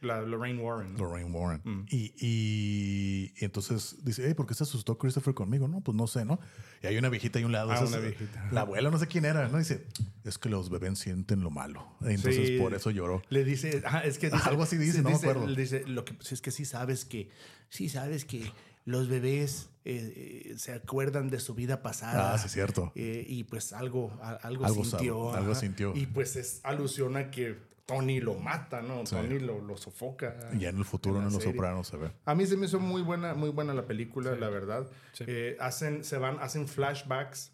La 0.01 0.21
Lorraine 0.21 0.61
Warren. 0.61 0.93
¿no? 0.93 0.99
Lorraine 0.99 1.31
Warren. 1.31 1.61
Mm. 1.63 1.85
Y, 1.89 2.13
y- 2.19 3.33
y 3.35 3.45
entonces 3.45 3.95
dice, 4.03 4.23
hey, 4.27 4.35
¿por 4.35 4.45
qué 4.45 4.53
se 4.53 4.61
asustó 4.61 4.95
Christopher 4.99 5.33
conmigo? 5.33 5.67
No, 5.67 5.81
pues 5.81 5.97
no 5.97 6.05
sé, 6.05 6.23
¿no? 6.23 6.39
Y 6.83 6.87
hay 6.87 6.97
una 6.99 7.09
viejita 7.09 7.39
ahí 7.39 7.43
a 7.43 7.47
un 7.47 7.51
lado. 7.51 7.71
Ah, 7.71 7.83
una 7.83 7.97
viejita. 7.97 8.47
La 8.51 8.61
abuela, 8.61 8.91
no 8.91 8.99
sé 8.99 9.07
quién 9.07 9.25
era, 9.25 9.47
¿no? 9.49 9.57
Dice, 9.57 9.87
es 10.23 10.37
que 10.37 10.49
los 10.49 10.69
bebés 10.69 10.99
sienten 10.99 11.41
lo 11.41 11.49
malo. 11.49 11.95
Entonces 12.01 12.47
Sí. 12.47 12.57
por 12.59 12.75
eso 12.75 12.91
lloró. 12.91 13.23
Le 13.29 13.43
dice, 13.43 13.81
ajá, 13.83 14.01
es 14.01 14.19
que 14.19 14.29
dice- 14.29 14.37
Algo 14.49 14.61
así 14.61 14.77
dice, 14.77 15.01
no 15.01 15.09
me 15.09 15.15
acuerdo. 15.15 15.47
le 15.47 15.59
Dice, 15.59 15.83
lo 15.87 16.05
que 16.05 16.13
pues, 16.13 16.31
es 16.31 16.41
que 16.41 16.51
sí 16.51 16.63
sabes 16.65 17.03
que, 17.03 17.31
sí 17.69 17.89
sabes 17.89 18.23
que 18.23 18.51
los 18.87 19.09
bebés 19.09 19.69
eh, 19.83 20.45
eh, 20.51 20.53
se 20.57 20.71
acuerdan 20.73 21.29
de 21.29 21.39
su 21.41 21.53
vida 21.53 21.81
pasada. 21.81 22.33
Ah, 22.33 22.37
sí, 22.37 22.47
cierto. 22.49 22.91
Eh, 22.95 23.25
y 23.27 23.43
pues 23.43 23.73
algo, 23.73 24.17
a- 24.21 24.31
algo, 24.41 24.65
Algo 24.65 24.83
sintió. 24.85 25.25
sabe, 25.31 25.37
algo 25.43 25.55
sintió. 25.55 25.93
Y 25.95 26.05
pues 26.07 26.35
es 26.37 26.61
alusión 26.63 27.17
a 27.17 27.29
que 27.29 27.57
Tony 27.85 28.19
lo 28.21 28.35
mata, 28.35 28.81
¿no? 28.81 29.05
Sí. 29.05 29.15
Tony 29.15 29.39
lo, 29.39 29.61
lo 29.61 29.75
sofoca. 29.77 30.35
Y 30.53 30.59
ya 30.59 30.69
en 30.69 30.77
el 30.77 30.85
futuro, 30.85 31.17
en 31.21 31.27
en 31.27 31.33
Los. 31.33 31.43
Sopranos 31.43 31.87
se 31.87 31.97
ve. 31.97 32.11
A 32.25 32.33
mí 32.33 32.45
se 32.45 32.55
me 32.57 32.65
hizo 32.65 32.79
muy 32.79 33.01
buena, 33.01 33.33
muy 33.33 33.49
buena 33.49 33.73
la 33.73 33.85
película, 33.85 34.35
la 34.35 34.49
verdad. 34.49 34.87
Sí. 35.13 35.25
Eh, 35.27 35.57
hacen, 35.59 36.03
se 36.05 36.17
van, 36.17 36.37
hacen 36.41 36.67
flashbacks 36.67 37.51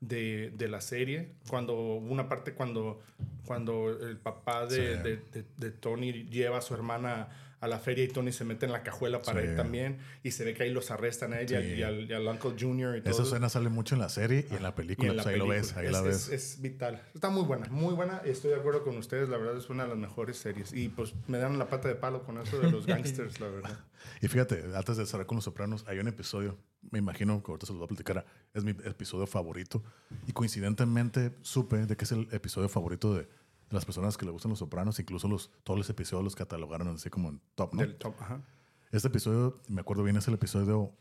de, 0.00 0.52
de 0.56 0.68
la 0.68 0.80
serie. 0.80 1.34
Cuando 1.48 1.74
una 1.96 2.28
parte 2.28 2.54
cuando, 2.54 3.00
cuando 3.44 3.90
el 4.06 4.16
papá 4.18 4.66
de, 4.66 4.96
Sí. 4.96 5.02
de- 5.02 5.16
de- 5.32 5.46
de 5.56 5.70
Tony 5.70 6.12
lleva 6.30 6.58
a 6.58 6.62
su 6.62 6.72
hermana 6.74 7.28
a 7.60 7.68
la 7.68 7.78
feria 7.78 8.04
y 8.04 8.08
Tony 8.08 8.32
se 8.32 8.44
mete 8.44 8.66
en 8.66 8.72
la 8.72 8.82
cajuela 8.82 9.20
para 9.22 9.42
Sí. 9.42 9.48
ir 9.48 9.56
también 9.56 9.98
y 10.22 10.30
se 10.30 10.44
ve 10.44 10.54
que 10.54 10.62
ahí 10.62 10.70
los 10.72 10.90
arrestan 10.90 11.32
a 11.34 11.40
él 11.40 11.50
y, 11.50 11.54
al, 11.54 11.62
Sí. 11.62 11.68
y 11.74 11.82
al- 11.82 12.10
y 12.10 12.12
al 12.14 12.26
Uncle 12.26 12.52
Junior 12.58 12.96
y 12.96 13.02
todo. 13.02 13.12
Esa 13.12 13.22
escena 13.24 13.48
sale 13.48 13.68
mucho 13.68 13.94
en 13.94 14.00
la 14.00 14.08
serie 14.08 14.46
y 14.50 14.54
en 14.54 14.62
la 14.62 14.74
película. 14.74 15.10
en 15.10 15.16
la 15.18 15.22
pues 15.22 15.34
ahí 15.34 15.38
lo 15.38 15.46
ves, 15.46 15.76
ahí 15.76 15.86
es, 15.86 15.92
la 15.92 15.98
es- 16.00 16.04
ves. 16.04 16.28
es 16.30 16.62
vital. 16.62 17.02
Está 17.14 17.28
muy 17.30 17.42
buena, 17.44 17.66
muy 17.68 17.94
buena. 17.94 18.18
Estoy 18.24 18.50
de 18.50 18.56
acuerdo 18.56 18.82
con 18.82 18.96
ustedes. 18.96 19.28
La 19.28 19.36
verdad 19.36 19.56
es 19.56 19.68
una 19.70 19.82
de 19.84 19.90
las 19.90 19.98
mejores 19.98 20.38
series. 20.38 20.72
Y 20.72 20.88
pues 20.88 21.12
me 21.28 21.38
dan 21.38 21.58
la 21.58 21.68
pata 21.68 21.88
de 21.88 21.94
palo 21.96 22.22
con 22.24 22.38
eso 22.38 22.58
de 22.58 22.70
los 22.70 22.86
gangsters, 22.86 23.40
la 23.40 23.48
verdad. 23.48 23.78
Y 24.22 24.28
fíjate, 24.28 24.64
antes 24.74 24.96
de 24.96 25.04
cerrar 25.06 25.26
con 25.26 25.36
Los 25.36 25.44
Sopranos, 25.44 25.84
hay 25.86 25.98
un 25.98 26.08
episodio, 26.08 26.56
me 26.90 26.98
imagino 26.98 27.42
que 27.42 27.52
ahorita 27.52 27.66
se 27.66 27.72
los 27.74 27.78
voy 27.80 27.84
a 27.84 27.88
platicar, 27.88 28.24
es 28.54 28.64
mi 28.64 28.70
episodio 28.70 29.26
favorito. 29.26 29.82
Y 30.26 30.32
coincidentemente 30.32 31.32
supe 31.42 31.86
de 31.86 31.96
que 31.96 32.04
es 32.04 32.12
el 32.12 32.28
episodio 32.32 32.68
favorito 32.68 33.14
de 33.14 33.28
las 33.70 33.84
personas 33.84 34.16
que 34.16 34.26
le 34.26 34.32
gustan 34.32 34.50
Los 34.50 34.58
Sopranos. 34.58 34.98
Incluso 34.98 35.28
los, 35.28 35.50
todos 35.62 35.78
los 35.78 35.88
episodios 35.90 36.24
los 36.24 36.36
catalogaron 36.36 36.88
así 36.88 37.08
como 37.10 37.28
en 37.28 37.40
top, 37.54 37.74
¿no? 37.74 37.80
Del 37.80 37.96
top, 37.96 38.14
ajá. 38.20 38.42
Este 38.90 39.08
episodio, 39.08 39.60
me 39.68 39.80
acuerdo 39.80 40.02
bien, 40.02 40.16
es 40.16 40.26
el 40.26 40.34
episodio 40.34 40.92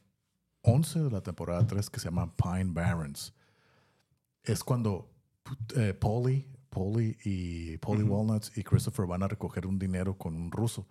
11 0.62 0.99
de 0.99 1.12
la 1.12 1.21
temporada 1.21 1.65
3 1.65 1.89
que 1.89 1.99
se 1.99 2.05
llama 2.05 2.36
Pine 2.36 2.71
Barrens. 2.71 3.34
Es 4.43 4.63
cuando 4.63 5.10
eh, 5.75 5.93
Polly, 5.93 6.47
Polly 6.69 7.17
y 7.23 7.77
Polly 7.77 8.03
Walnuts 8.03 8.55
y 8.55 8.63
Christopher 8.63 9.08
van 9.08 9.23
a 9.23 9.27
recoger 9.27 9.65
un 9.65 9.79
dinero 9.79 10.17
con 10.17 10.36
un 10.36 10.51
ruso. 10.51 10.88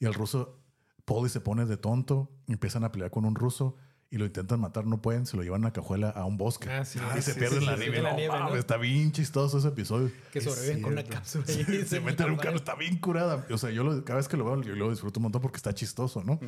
Y 0.00 0.06
el 0.06 0.14
ruso, 0.14 0.58
Polly 1.04 1.28
se 1.28 1.40
pone 1.40 1.64
de 1.64 1.76
tonto, 1.76 2.30
empiezan 2.48 2.84
a 2.84 2.90
pelear 2.90 3.10
con 3.10 3.24
un 3.24 3.34
ruso 3.36 3.76
y 4.08 4.18
lo 4.18 4.24
intentan 4.24 4.60
matar, 4.60 4.86
no 4.86 5.02
pueden, 5.02 5.26
se 5.26 5.36
lo 5.36 5.42
llevan 5.42 5.62
a 5.64 5.68
la 5.68 5.72
cajuela 5.72 6.10
a 6.10 6.24
un 6.24 6.36
bosque. 6.36 6.70
Ah, 6.70 6.84
sí. 6.84 7.00
y 7.18 7.22
se 7.22 7.32
sí, 7.32 7.38
pierde 7.40 7.56
sí, 7.58 7.64
en 7.64 7.66
la 7.70 7.76
nieve. 7.76 7.96
en 7.98 8.02
la 8.04 8.10
No, 8.12 8.16
nieve, 8.16 8.34
¿no? 8.38 8.44
mames, 8.44 8.58
Está 8.60 8.76
bien 8.76 9.10
chistoso 9.12 9.58
ese 9.58 9.68
episodio. 9.68 10.10
Que 10.32 10.40
sobreviven 10.40 10.80
con 10.82 10.92
una 10.92 11.02
cápsula 11.04 11.44
y 11.48 11.84
Se 11.86 12.00
mete 12.00 12.22
en 12.22 12.30
un 12.30 12.36
carro, 12.36 12.54
está 12.56 12.76
bien 12.76 12.98
curada. 12.98 13.44
O 13.50 13.58
sea, 13.58 13.70
yo 13.70 13.82
lo- 13.82 14.04
cada 14.04 14.18
vez 14.18 14.28
que 14.28 14.36
lo 14.36 14.44
veo, 14.44 14.62
yo 14.62 14.76
lo 14.76 14.90
disfruto 14.90 15.18
un 15.18 15.24
montón 15.24 15.42
porque 15.42 15.56
está 15.56 15.74
chistoso, 15.74 16.22
¿no? 16.22 16.38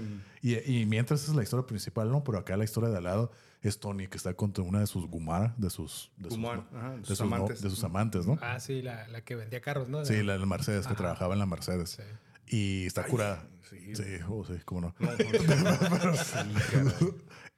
y, 0.41 0.55
y 0.73 0.87
mientras 0.87 1.25
es 1.29 1.35
la 1.35 1.43
historia 1.43 1.67
principal, 1.67 2.11
¿no? 2.11 2.23
Pero 2.23 2.39
acá 2.39 2.57
la 2.57 2.65
historia 2.65 2.91
de 2.91 2.99
al 2.99 3.05
lado 3.05 3.33
es 3.61 3.81
Tony 3.81 4.07
que 4.07 4.17
está 4.19 4.35
contra 4.35 4.63
una 4.63 4.79
de 4.79 4.87
sus 4.87 5.07
Gumara, 5.09 5.53
de 5.59 5.69
sus, 5.69 6.13
de 6.17 6.29
sus, 6.31 6.39
Gumar, 6.39 6.65
ajá, 6.73 6.91
de 6.97 7.05
sus 7.07 7.21
amantes. 7.21 7.61
de 7.61 7.71
sus 7.71 7.83
amantes, 7.83 8.25
¿no? 8.25 8.39
Ah, 8.41 8.61
sí, 8.61 8.83
la, 8.83 9.09
la 9.09 9.23
que 9.23 9.35
vendía 9.35 9.61
carros, 9.61 9.89
¿no? 9.89 10.05
Sí, 10.05 10.23
la 10.23 10.35
del 10.35 10.47
Mercedes, 10.47 10.87
que 10.87 10.95
trabajaba 10.95 11.33
en 11.35 11.41
la 11.41 11.47
Mercedes. 11.47 11.99
Y 12.47 12.87
está 12.87 13.05
curada. 13.05 13.45
sí. 13.69 13.97
Sí, 13.97 14.03
oh, 14.29 14.45
sí, 14.45 14.55
cómo 14.65 14.81
no. 14.81 14.95
No, 15.01 15.11
no, 15.11 16.15
sí. 16.15 16.35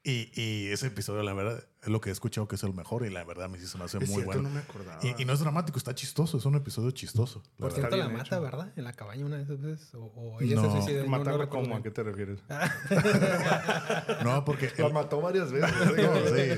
Y, 0.03 0.31
y 0.33 0.71
ese 0.71 0.87
episodio, 0.87 1.21
la 1.21 1.31
verdad, 1.33 1.63
es 1.83 1.87
lo 1.89 2.01
que 2.01 2.09
he 2.09 2.11
escuchado 2.11 2.47
que 2.47 2.55
es 2.55 2.63
el 2.63 2.73
mejor 2.73 3.05
y 3.05 3.11
la 3.11 3.23
verdad 3.23 3.47
sí 3.59 3.67
se 3.67 3.77
me 3.77 3.83
hace 3.83 3.99
Es 3.99 4.09
muy 4.09 4.23
cierto, 4.23 4.31
bueno. 4.33 4.41
no 4.49 4.49
me 4.49 4.61
acordaba. 4.61 4.97
y, 5.03 5.21
y 5.21 5.25
no 5.25 5.33
es 5.33 5.39
dramático, 5.41 5.77
está 5.77 5.93
chistoso, 5.93 6.39
es 6.39 6.45
un 6.45 6.55
episodio 6.55 6.89
chistoso. 6.89 7.43
la 7.59 7.67
Por 7.67 7.71
cierto, 7.73 7.95
la 7.97 8.09
mata, 8.09 8.23
hecho. 8.37 8.41
¿verdad? 8.41 8.73
En 8.75 8.83
la 8.83 8.93
cabaña 8.93 9.23
una 9.27 9.37
de 9.37 9.43
esas 9.43 9.61
veces. 9.61 9.93
O, 9.93 10.05
o 10.05 10.41
ella 10.41 10.55
No. 10.55 10.63
se 10.63 10.71
suicida. 10.71 10.99
no- 11.01 11.05
no 11.05 11.11
¿Matarlo 11.11 11.37
recuerdo 11.43 11.65
cómo? 11.67 11.77
¿A 11.77 11.83
qué 11.83 11.91
te 11.91 12.01
refieres? 12.01 12.39
No, 14.23 14.43
porque 14.43 14.71
La 14.75 14.87
el- 14.87 14.93
mató 14.93 15.21
varias 15.21 15.51
veces. 15.51 15.71
No, 15.97 16.15
sí. 16.35 16.49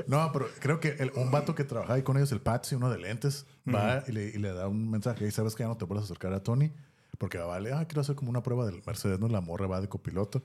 No, 0.06 0.32
pero 0.32 0.48
creo 0.60 0.80
que 0.80 0.88
el- 0.98 1.12
un 1.16 1.30
vato 1.30 1.54
que 1.54 1.64
trabaja 1.64 1.94
ahí 1.94 2.02
con 2.02 2.16
ellos, 2.16 2.32
el 2.32 2.40
Patsy, 2.40 2.74
uno 2.76 2.90
de 2.90 2.98
lentes, 2.98 3.46
va 3.68 4.02
y 4.06 4.12
le, 4.12 4.24
y 4.28 4.38
le 4.38 4.52
da 4.52 4.68
un 4.68 4.90
mensaje. 4.90 5.26
Y 5.26 5.30
sabes 5.30 5.54
que 5.54 5.62
ya 5.64 5.68
no 5.68 5.76
te 5.76 5.86
puedes 5.86 6.04
acercar 6.04 6.32
a 6.32 6.42
Tony 6.42 6.72
porque 7.18 7.36
vale, 7.38 7.72
ah, 7.72 7.84
quiero 7.86 8.00
hacer 8.00 8.14
como 8.16 8.30
una 8.30 8.42
prueba 8.42 8.64
del 8.64 8.82
Mercedes, 8.86 9.20
¿no? 9.20 9.28
La 9.28 9.40
morra 9.42 9.66
va 9.66 9.80
de 9.82 9.88
copiloto. 9.88 10.42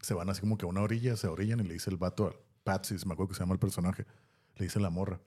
Se 0.00 0.14
van 0.14 0.28
así 0.30 0.40
como 0.40 0.56
que 0.58 0.66
a 0.66 0.68
una 0.68 0.82
orilla, 0.82 1.16
se 1.16 1.26
orillan 1.26 1.60
y 1.60 1.64
le 1.64 1.74
dice 1.74 1.90
el 1.90 1.96
vato 1.96 2.26
al 2.28 2.36
Patsy, 2.64 2.94
me 3.06 3.14
acuerdo 3.14 3.28
que 3.28 3.34
se 3.34 3.40
llama 3.40 3.54
el 3.54 3.58
personaje, 3.58 4.06
le 4.56 4.64
dice 4.64 4.80
la 4.80 4.90
morra. 4.90 5.20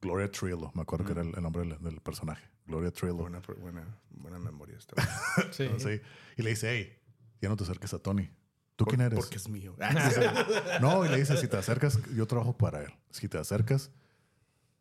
Gloria 0.00 0.30
Trillo, 0.30 0.70
me 0.74 0.82
acuerdo 0.82 1.06
que 1.06 1.12
era 1.12 1.22
el, 1.22 1.34
el 1.34 1.42
nombre 1.42 1.62
del, 1.66 1.82
del 1.82 2.00
personaje. 2.00 2.44
Gloria 2.66 2.90
Trillo. 2.90 3.14
buena, 3.14 3.40
buena, 3.60 3.98
buena 4.10 4.38
memoria 4.38 4.76
esta. 4.76 4.94
Sí. 5.52 5.68
Sí. 5.78 6.00
Y 6.36 6.42
le 6.42 6.50
dice, 6.50 6.70
hey, 6.70 6.98
ya 7.40 7.48
no 7.48 7.56
te 7.56 7.64
acerques 7.64 7.94
a 7.94 7.98
Tony. 7.98 8.30
¿Tú 8.76 8.84
quién 8.84 9.00
eres? 9.00 9.18
Porque 9.18 9.36
es 9.36 9.48
mío. 9.48 9.74
No, 10.80 11.04
y 11.04 11.08
le 11.08 11.16
dice, 11.16 11.36
si 11.36 11.48
te 11.48 11.56
acercas, 11.56 11.98
yo 12.14 12.26
trabajo 12.26 12.56
para 12.56 12.82
él. 12.82 12.92
Si 13.10 13.28
te 13.28 13.38
acercas, 13.38 13.90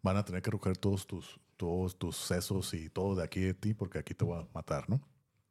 van 0.03 0.17
a 0.17 0.25
tener 0.25 0.41
que 0.41 0.51
recoger 0.51 0.77
todos 0.77 1.07
tus, 1.07 1.39
todos 1.55 1.97
tus 1.97 2.17
sesos 2.17 2.73
y 2.73 2.89
todo 2.89 3.15
de 3.15 3.23
aquí 3.23 3.39
de 3.39 3.53
ti, 3.53 3.73
porque 3.73 3.99
aquí 3.99 4.13
te 4.13 4.25
voy 4.25 4.41
a 4.41 4.47
matar, 4.53 4.89
¿no? 4.89 5.01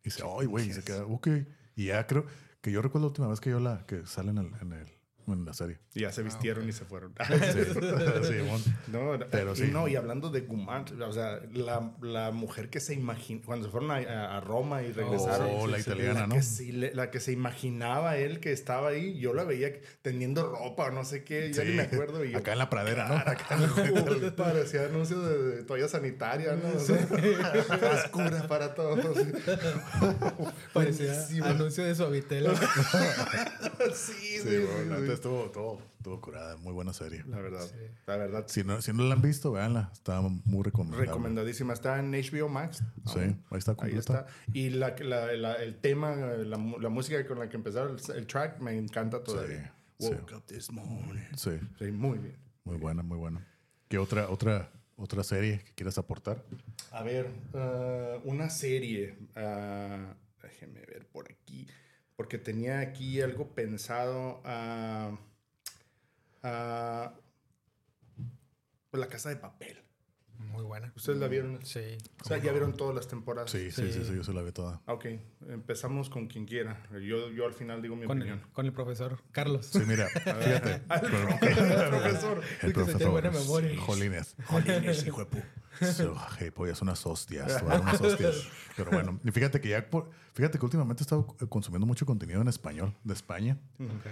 Y 0.02 0.10
dice, 0.10 0.22
ay, 0.38 0.46
güey, 0.46 0.68
y 0.68 0.72
se 0.74 0.84
queda, 0.84 1.06
ok. 1.06 1.28
Y 1.74 1.86
ya 1.86 2.06
creo 2.06 2.26
que 2.64 2.72
yo 2.72 2.80
recuerdo 2.80 3.08
la 3.08 3.10
última 3.10 3.28
vez 3.28 3.40
que 3.40 3.50
yo 3.50 3.60
la, 3.60 3.84
que 3.86 4.06
sale 4.06 4.30
en, 4.30 4.38
en, 4.38 4.72
el, 4.72 4.88
en 5.32 5.44
la 5.44 5.52
serie. 5.54 5.78
Y 5.94 6.00
ya 6.02 6.12
se 6.12 6.22
vistieron 6.22 6.68
y 6.68 6.72
se 6.72 6.84
fueron. 6.84 7.14
Sí, 7.26 8.24
Simón. 8.32 8.62
No, 8.88 9.18
Pero 9.30 9.54
sí. 9.56 9.68
no, 9.72 9.88
y 9.88 9.96
hablando 9.96 10.30
de 10.30 10.42
Gumar, 10.42 10.84
o 11.02 11.12
sea, 11.12 11.40
la, 11.52 11.92
la 12.02 12.30
mujer 12.30 12.68
que 12.70 12.80
se 12.80 12.94
imagina, 12.94 13.40
cuando 13.44 13.66
se 13.66 13.72
fueron 13.72 13.90
a, 13.90 14.40
Roma 14.40 14.82
y 14.82 14.92
regresaron. 14.92 15.48
Oh, 15.52 15.66
la 15.66 15.78
sí, 15.78 15.84
sí, 15.84 15.90
italiana, 15.90 16.20
la 16.20 16.26
¿no? 16.26 16.34
Que 16.34 16.42
sí, 16.42 16.72
la 16.72 17.10
que 17.10 17.20
se 17.20 17.32
imaginaba 17.32 18.16
él 18.18 18.40
que 18.40 18.52
estaba 18.52 18.88
ahí, 18.90 19.18
yo 19.18 19.32
la 19.34 19.44
veía 19.44 19.72
teniendo 20.02 20.46
ropa 20.50 20.84
o 20.86 20.90
no 20.90 21.04
sé 21.04 21.24
qué, 21.24 21.52
ya 21.52 21.62
Sí. 21.62 21.68
ni 21.70 21.74
me 21.76 21.82
acuerdo. 21.84 22.24
Y 22.24 22.32
yo, 22.32 22.38
Acá 22.38 22.52
en 22.52 22.58
la 22.58 22.68
pradera, 22.68 23.08
¿no? 23.08 23.14
Acá 23.16 23.54
en 23.54 23.62
la- 23.62 24.34
parecía 24.36 24.84
anuncio 24.86 25.20
de, 25.20 25.56
de 25.56 25.62
toalla 25.64 25.88
sanitaria, 25.88 26.54
¿no? 26.56 26.76
O 26.76 26.80
sea, 26.80 26.96
frescura 26.98 28.46
para 28.46 28.74
todos. 28.74 29.16
Parecía 30.72 31.14
anuncio 31.44 31.84
de 31.84 31.94
Suavitel. 31.94 32.48
Sí, 33.94 34.12
sí, 34.38 34.40
Sí, 34.42 34.56
estuvo, 35.14 35.50
todo, 35.50 35.80
estuvo 35.98 36.20
curada, 36.20 36.56
muy 36.58 36.72
buena 36.72 36.92
serie. 36.92 37.24
La 37.26 37.38
verdad, 37.38 37.68
la 38.06 38.16
verdad. 38.16 38.44
Si 38.48 38.62
no, 38.64 38.80
si 38.82 38.92
no 38.92 39.04
la 39.04 39.14
han 39.14 39.22
visto, 39.22 39.52
véanla, 39.52 39.90
está 39.92 40.20
muy 40.20 40.62
recomendable. 40.62 41.06
Recomendadísima. 41.06 41.72
Está 41.72 41.98
en 41.98 42.12
HBO 42.12 42.48
Max. 42.48 42.82
Sí, 43.06 43.18
Aún. 43.18 43.44
ahí 43.50 43.58
está 43.58 43.70
Ahí 43.72 43.76
completa. 43.76 43.98
está. 43.98 44.26
Y 44.52 44.70
la, 44.70 44.94
la- 44.98 45.32
la- 45.34 45.54
el 45.56 45.76
tema, 45.80 46.14
la, 46.16 46.56
música 46.58 47.26
con 47.26 47.38
la 47.38 47.48
que 47.48 47.56
empezaron, 47.56 47.96
el, 47.98 48.16
el 48.16 48.26
track, 48.26 48.60
me 48.60 48.76
encanta 48.76 49.22
todavía. 49.22 49.74
sí. 49.98 50.08
Woke 50.08 50.32
up 50.36 50.44
this 50.46 50.70
morning. 50.72 51.20
Sí, 51.36 51.52
Sí, 51.78 51.90
muy 51.92 52.18
bien. 52.18 52.36
muy 52.64 52.76
buena, 52.76 53.02
muy 53.02 53.16
buena. 53.16 53.46
¿Qué 53.88 53.98
otra, 53.98 54.28
otra, 54.28 54.70
otra 54.96 55.22
serie 55.22 55.60
que 55.60 55.72
quieras 55.74 55.98
aportar? 55.98 56.42
A 56.90 57.02
ver, 57.02 57.30
ah, 57.54 58.18
una 58.24 58.50
serie. 58.50 59.16
ah, 59.36 60.14
déjeme 60.42 60.80
ver 60.80 61.06
por 61.06 61.30
aquí. 61.30 61.66
Porque 62.16 62.38
tenía 62.38 62.80
aquí 62.80 63.20
algo 63.20 63.54
pensado. 63.54 64.40
ah, 64.44 65.18
ah, 66.42 67.14
pues 68.90 69.00
la 69.00 69.08
casa 69.08 69.28
de 69.30 69.36
papel. 69.36 69.80
Muy 70.36 70.62
buena. 70.64 70.92
¿Ustedes 70.96 71.18
la 71.20 71.28
vieron? 71.28 71.64
Sí. 71.64 71.96
O 72.20 72.24
sea, 72.28 72.38
ya 72.38 72.50
vieron 72.50 72.76
todas 72.76 72.94
las 72.94 73.06
temporadas. 73.08 73.50
Sí, 73.50 73.70
sí, 73.70 73.92
sí, 73.92 74.04
sí, 74.04 74.14
yo 74.16 74.24
se 74.24 74.32
la 74.32 74.42
vi 74.42 74.50
toda. 74.52 74.82
Ok, 74.86 75.06
empezamos 75.48 76.10
con 76.10 76.26
quien 76.26 76.44
quiera. 76.44 76.82
Yo, 76.92 77.30
yo 77.30 77.46
al 77.46 77.54
final 77.54 77.80
digo 77.82 77.94
mi 77.96 78.06
Con, 78.06 78.18
opinión. 78.18 78.42
con 78.52 78.66
el 78.66 78.72
profesor 78.72 79.20
Carlos. 79.30 79.66
Sí, 79.66 79.78
mira, 79.86 80.08
fíjate. 80.08 80.74
El 81.40 81.88
profesor. 81.88 82.42
El 82.62 82.68
Es 82.70 82.74
que 82.74 82.84
se 82.84 82.94
tiene 82.94 83.10
buena 83.12 83.30
profesor 83.30 83.62
memoria. 83.62 83.80
Jolines. 83.80 84.36
Jolines, 84.44 85.06
hijo 85.06 85.20
de 85.24 85.26
pu. 85.26 85.38
So, 85.92 86.16
hey, 86.38 86.50
pues 86.54 86.82
unas 86.82 87.04
hostias, 87.06 87.56
a 87.62 87.80
unas 87.80 88.00
hostias. 88.00 88.48
Pero 88.76 88.90
bueno, 88.90 89.18
y 89.24 89.30
fíjate 89.30 89.60
que 89.60 89.70
ya, 89.70 89.88
por- 89.88 90.10
fíjate 90.34 90.58
que 90.58 90.64
últimamente 90.64 91.02
he 91.02 91.04
estado 91.04 91.26
consumiendo 91.48 91.86
mucho 91.86 92.04
contenido 92.04 92.42
en 92.42 92.48
español 92.48 92.94
de 93.04 93.14
España 93.14 93.56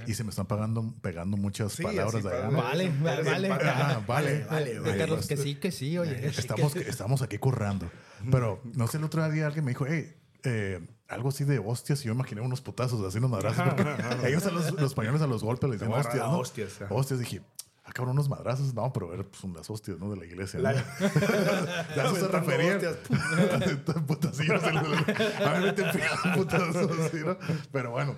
y 0.07 0.15
se 0.15 0.25
me 0.25 0.31
están 0.31 0.47
pagando, 0.47 0.95
pegando 1.03 1.37
muchas 1.37 1.73
Sí, 1.73 1.83
palabras 1.83 2.23
de 2.23 2.31
allá. 2.33 2.49
Vale, 2.49 2.93
vale, 3.03 3.23
vale. 3.23 3.49
Vale, 3.49 4.45
vale, 4.49 4.75
De 4.75 4.81
vale. 4.81 4.99
Carlos, 4.99 5.27
que 5.27 5.37
sí, 5.37 5.57
que 5.57 5.71
sí, 5.73 5.99
oye. 5.99 6.27
Estamos, 6.39 6.75
estamos 6.77 7.23
aquí 7.23 7.39
currando. 7.39 7.91
Pero 8.31 8.61
no 8.75 8.87
sé, 8.87 8.99
el 8.99 9.05
otro 9.05 9.29
día 9.31 9.47
alguien 9.47 9.65
me 9.65 9.73
dijo, 9.73 9.85
hey, 9.89 10.15
eh, 10.45 10.81
algo 11.09 11.29
así 11.29 11.45
de 11.45 11.59
hostias 11.59 12.01
y 12.03 12.07
yo 12.07 12.15
imaginé 12.15 12.41
unos 12.41 12.61
putazos, 12.61 13.05
así 13.07 13.19
unos 13.19 13.31
madrazos. 13.31 13.63
porque 13.75 14.29
ellos 14.29 14.47
a 14.47 14.51
los, 14.51 14.73
los 14.73 14.83
españoles 14.91 15.21
a 15.23 15.27
los 15.27 15.43
golpes 15.45 15.69
les 15.71 15.81
dicen 15.81 15.93
hostias, 15.95 16.27
¿no? 16.27 16.39
hostias. 16.39 16.79
Hostias, 16.89 17.21
dije, 17.21 17.43
ah, 17.85 17.93
cabrón, 17.93 18.15
unos 18.17 18.29
madrazos. 18.29 18.75
No, 18.75 18.93
pero 18.93 19.09
ver 19.09 19.27
pues, 19.27 19.43
unas 19.45 19.69
hostias, 19.71 19.99
¿no? 19.99 20.11
De 20.11 20.17
la 20.17 20.25
iglesia. 20.27 20.61
¿no? 20.61 20.71
La- 20.71 20.75
Ya 21.97 22.15
se 22.15 22.29
refería. 22.29 22.77
A 25.47 25.59
mí 25.59 25.65
me 25.65 25.73
te 25.73 25.83
pegan 25.85 26.35
putazos 26.37 27.15
¿no? 27.15 27.37
Pero 27.73 27.91
bueno, 27.91 28.17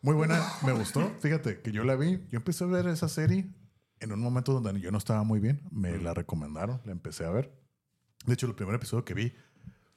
muy 0.00 0.14
buena. 0.14 0.40
Me 0.64 0.72
gustó. 0.72 1.10
Fíjate 1.20 1.60
que 1.60 1.72
yo 1.72 1.84
la 1.84 1.96
vi. 1.96 2.18
Yo 2.30 2.38
empecé 2.38 2.64
a 2.64 2.68
ver 2.68 2.86
esa 2.88 3.08
serie 3.08 3.46
en 4.00 4.12
un 4.12 4.20
momento 4.20 4.52
donde 4.58 4.80
yo 4.80 4.90
no 4.90 4.98
estaba 4.98 5.22
muy 5.22 5.40
bien. 5.40 5.60
Me 5.70 5.96
la 5.98 6.14
recomendaron. 6.14 6.80
La 6.84 6.92
empecé 6.92 7.24
a 7.24 7.30
ver. 7.30 7.52
De 8.26 8.34
hecho, 8.34 8.46
el 8.46 8.54
primer 8.54 8.74
episodio 8.74 9.04
que 9.04 9.14
vi 9.14 9.32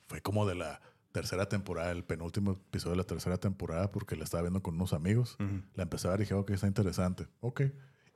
fue 0.08 0.22
como 0.22 0.46
de 0.48 0.56
la 0.56 0.82
tercera 1.12 1.48
temporada, 1.48 1.92
el 1.92 2.04
penúltimo 2.04 2.52
episodio 2.52 2.92
de 2.92 2.98
la 2.98 3.04
tercera 3.06 3.38
temporada, 3.38 3.92
porque 3.92 4.16
la 4.16 4.26
estaba 4.26 4.42
viendo 4.44 4.62
con 4.62 4.76
unos 4.76 4.94
amigos. 4.94 5.38
La 5.76 5.84
empecé 5.84 6.08
a 6.08 6.12
ver 6.12 6.20
y 6.20 6.24
dije, 6.24 6.34
ok, 6.34 6.50
está 6.52 6.68
interesante. 6.68 7.28
Ok. 7.40 7.62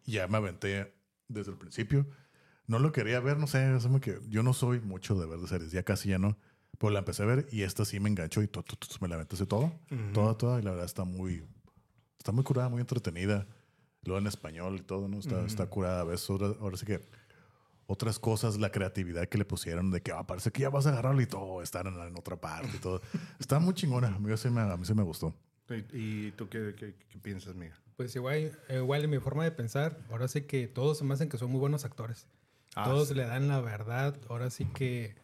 Ya 0.10 0.28
me 0.28 0.38
aventé 0.38 0.94
desde 1.28 1.52
el 1.52 1.58
principio. 1.58 2.08
No 2.68 2.78
lo 2.80 2.92
quería 2.92 3.20
ver, 3.20 3.38
no 3.38 3.48
sé, 3.48 3.78
que 4.02 4.20
yo 4.28 4.44
no 4.44 4.54
soy 4.54 4.80
mucho 4.80 5.16
de 5.20 5.26
ver 5.26 5.40
de 5.40 5.48
series, 5.48 5.72
ya 5.72 5.84
casi 5.84 6.10
ya 6.10 6.20
no. 6.20 6.38
Pero 6.78 6.92
la 6.92 7.00
empecé 7.00 7.24
a 7.24 7.26
ver 7.26 7.48
y 7.52 7.64
esta 7.64 7.84
sí 7.84 8.00
me 8.00 8.10
enganchó 8.10 8.42
y 8.42 8.48
to- 8.48 8.64
to- 8.64 8.76
to- 8.78 8.88
me 9.02 9.08
la 9.08 9.16
aventé 9.16 9.36
todo, 9.46 9.74
toda, 10.14 10.38
toda. 10.38 10.60
Y 10.60 10.64
la 10.64 10.72
verdad 10.72 10.86
está 10.86 11.04
muy, 11.04 11.44
está 12.18 12.32
muy 12.32 12.44
curada, 12.44 12.70
muy 12.70 12.80
entretenida. 12.82 13.48
Luego 14.04 14.20
en 14.20 14.28
español 14.28 14.78
y 14.78 14.82
todo, 14.84 15.08
¿no? 15.10 15.20
Está, 15.20 15.46
está 15.46 15.66
curada. 15.68 16.02
A 16.02 16.04
veces 16.06 16.30
ahora, 16.30 16.54
ahora 16.62 16.78
sí 16.78 16.86
que 16.86 17.02
otras 17.88 18.18
cosas, 18.20 18.58
la 18.60 18.72
creatividad 18.72 19.28
que 19.28 19.38
le 19.40 19.46
pusieron 19.46 19.90
de 19.92 20.02
que 20.02 20.12
ah, 20.12 20.26
parece 20.26 20.52
que 20.52 20.62
ya 20.62 20.70
vas 20.70 20.86
a 20.86 20.90
agarrarlo 20.92 21.22
y 21.22 21.26
todo, 21.28 21.62
estar 21.64 21.86
en, 21.88 21.96
en 22.00 22.18
otra 22.18 22.40
parte 22.40 22.70
y 22.78 22.80
todo. 22.80 23.02
Está 23.40 23.60
muy 23.60 23.74
chingona. 23.74 24.08
A 24.16 24.20
mí 24.20 24.38
sí 24.38 24.50
me, 24.50 24.62
a 24.62 24.78
mí 24.78 24.86
sí 24.86 24.94
me 24.94 25.04
gustó. 25.04 25.36
¿Y, 25.70 26.28
y 26.28 26.32
tú 26.32 26.48
qué, 26.48 26.74
qué- 26.78 26.96
qué 27.10 27.20
piensas, 27.20 27.56
Miguel? 27.56 27.76
Pues 28.00 28.16
igual, 28.16 28.58
igual 28.70 29.04
en 29.04 29.10
mi 29.10 29.20
forma 29.20 29.44
de 29.44 29.52
pensar, 29.52 29.98
ahora 30.10 30.30
sí 30.30 30.44
que 30.44 30.68
todos 30.70 30.98
se 31.00 31.04
me 31.04 31.14
hacen 31.14 31.28
que 31.28 31.38
son 31.38 31.52
muy 31.52 31.60
buenos 31.60 31.84
actores. 31.84 32.28
Ah, 32.74 32.86
todos 32.86 33.10
sí. 33.10 33.14
le 33.14 33.26
dan 33.26 33.50
la 33.50 33.60
verdad, 33.60 34.16
ahora 34.30 34.50
sí 34.52 34.64
que 34.74 35.16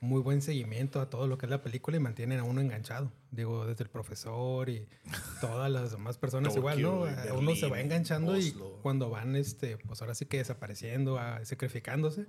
muy 0.00 0.22
buen 0.22 0.40
seguimiento 0.40 1.02
a 1.02 1.10
todo 1.10 1.26
lo 1.26 1.36
que 1.36 1.44
es 1.44 1.50
la 1.50 1.60
película 1.62 1.98
y 1.98 2.00
mantienen 2.00 2.38
a 2.40 2.44
uno 2.44 2.62
enganchado. 2.62 3.12
Digo, 3.30 3.66
desde 3.66 3.84
el 3.84 3.90
profesor 3.90 4.70
y 4.70 4.88
todas 5.42 5.70
las 5.70 5.90
demás 5.90 6.16
personas 6.16 6.56
igual, 6.56 6.80
¿no? 6.80 7.00
Tokio 7.00 7.30
A 7.34 7.36
uno 7.36 7.54
se 7.56 7.66
va 7.66 7.72
Berlín, 7.72 7.92
enganchando 7.92 8.32
Oslo. 8.32 8.76
y 8.78 8.82
cuando 8.82 9.10
van, 9.10 9.36
este, 9.36 9.76
pues 9.76 10.00
ahora 10.00 10.14
sí 10.14 10.24
que 10.24 10.38
desapareciendo, 10.38 11.18
a- 11.18 11.44
sacrificándose, 11.44 12.24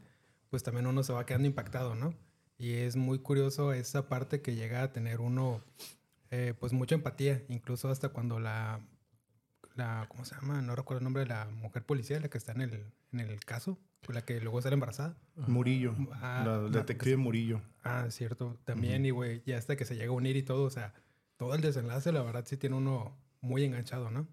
pues 0.49 0.61
también 0.61 0.87
uno 0.87 1.03
se 1.03 1.13
va 1.13 1.25
quedando 1.25 1.47
impactado, 1.47 1.95
¿no? 1.95 2.13
Y 2.57 2.73
es 2.73 2.97
muy 2.97 3.19
curioso 3.19 3.71
esa 3.71 4.09
parte 4.09 4.41
que 4.41 4.55
llega 4.55 4.83
a 4.83 4.91
tener 4.91 5.21
uno, 5.21 5.61
eh, 6.31 6.53
pues 6.59 6.73
mucha 6.73 6.95
empatía, 6.95 7.43
incluso 7.47 7.87
hasta 7.89 8.09
cuando 8.09 8.41
la, 8.41 8.81
la, 9.75 10.05
¿cómo 10.09 10.25
se 10.25 10.35
llama? 10.35 10.61
No 10.61 10.75
recuerdo 10.75 10.99
el 10.99 11.03
nombre 11.03 11.23
de 11.23 11.29
la 11.29 11.45
mujer 11.45 11.83
policía, 11.83 12.19
la 12.19 12.29
que 12.29 12.37
está 12.37 12.53
en 12.53 12.61
el, 12.61 12.85
en 13.11 13.19
el 13.19 13.39
caso, 13.45 13.77
la 14.07 14.23
que 14.23 14.39
luego 14.39 14.61
sale 14.61 14.73
embarazada. 14.73 15.17
Murillo. 15.47 15.95
Ah, 16.13 16.43
la 16.45 16.57
no, 16.57 16.69
detective 16.69 17.17
Murillo. 17.17 17.61
Ah, 17.83 18.05
cierto. 18.09 18.57
También, 18.65 19.05
y 19.05 19.11
güey, 19.11 19.43
ya 19.45 19.57
hasta 19.57 19.75
que 19.75 19.85
se 19.85 19.95
llega 19.95 20.09
a 20.09 20.15
unir 20.15 20.35
y 20.37 20.43
todo, 20.43 20.63
o 20.63 20.69
sea, 20.69 20.93
todo 21.37 21.53
el 21.55 21.61
desenlace, 21.61 22.11
la 22.11 22.21
verdad, 22.21 22.45
sí 22.47 22.57
tiene 22.57 22.75
uno 22.75 23.17
muy 23.41 23.63
enganchado, 23.63 24.09
¿no? 24.11 24.27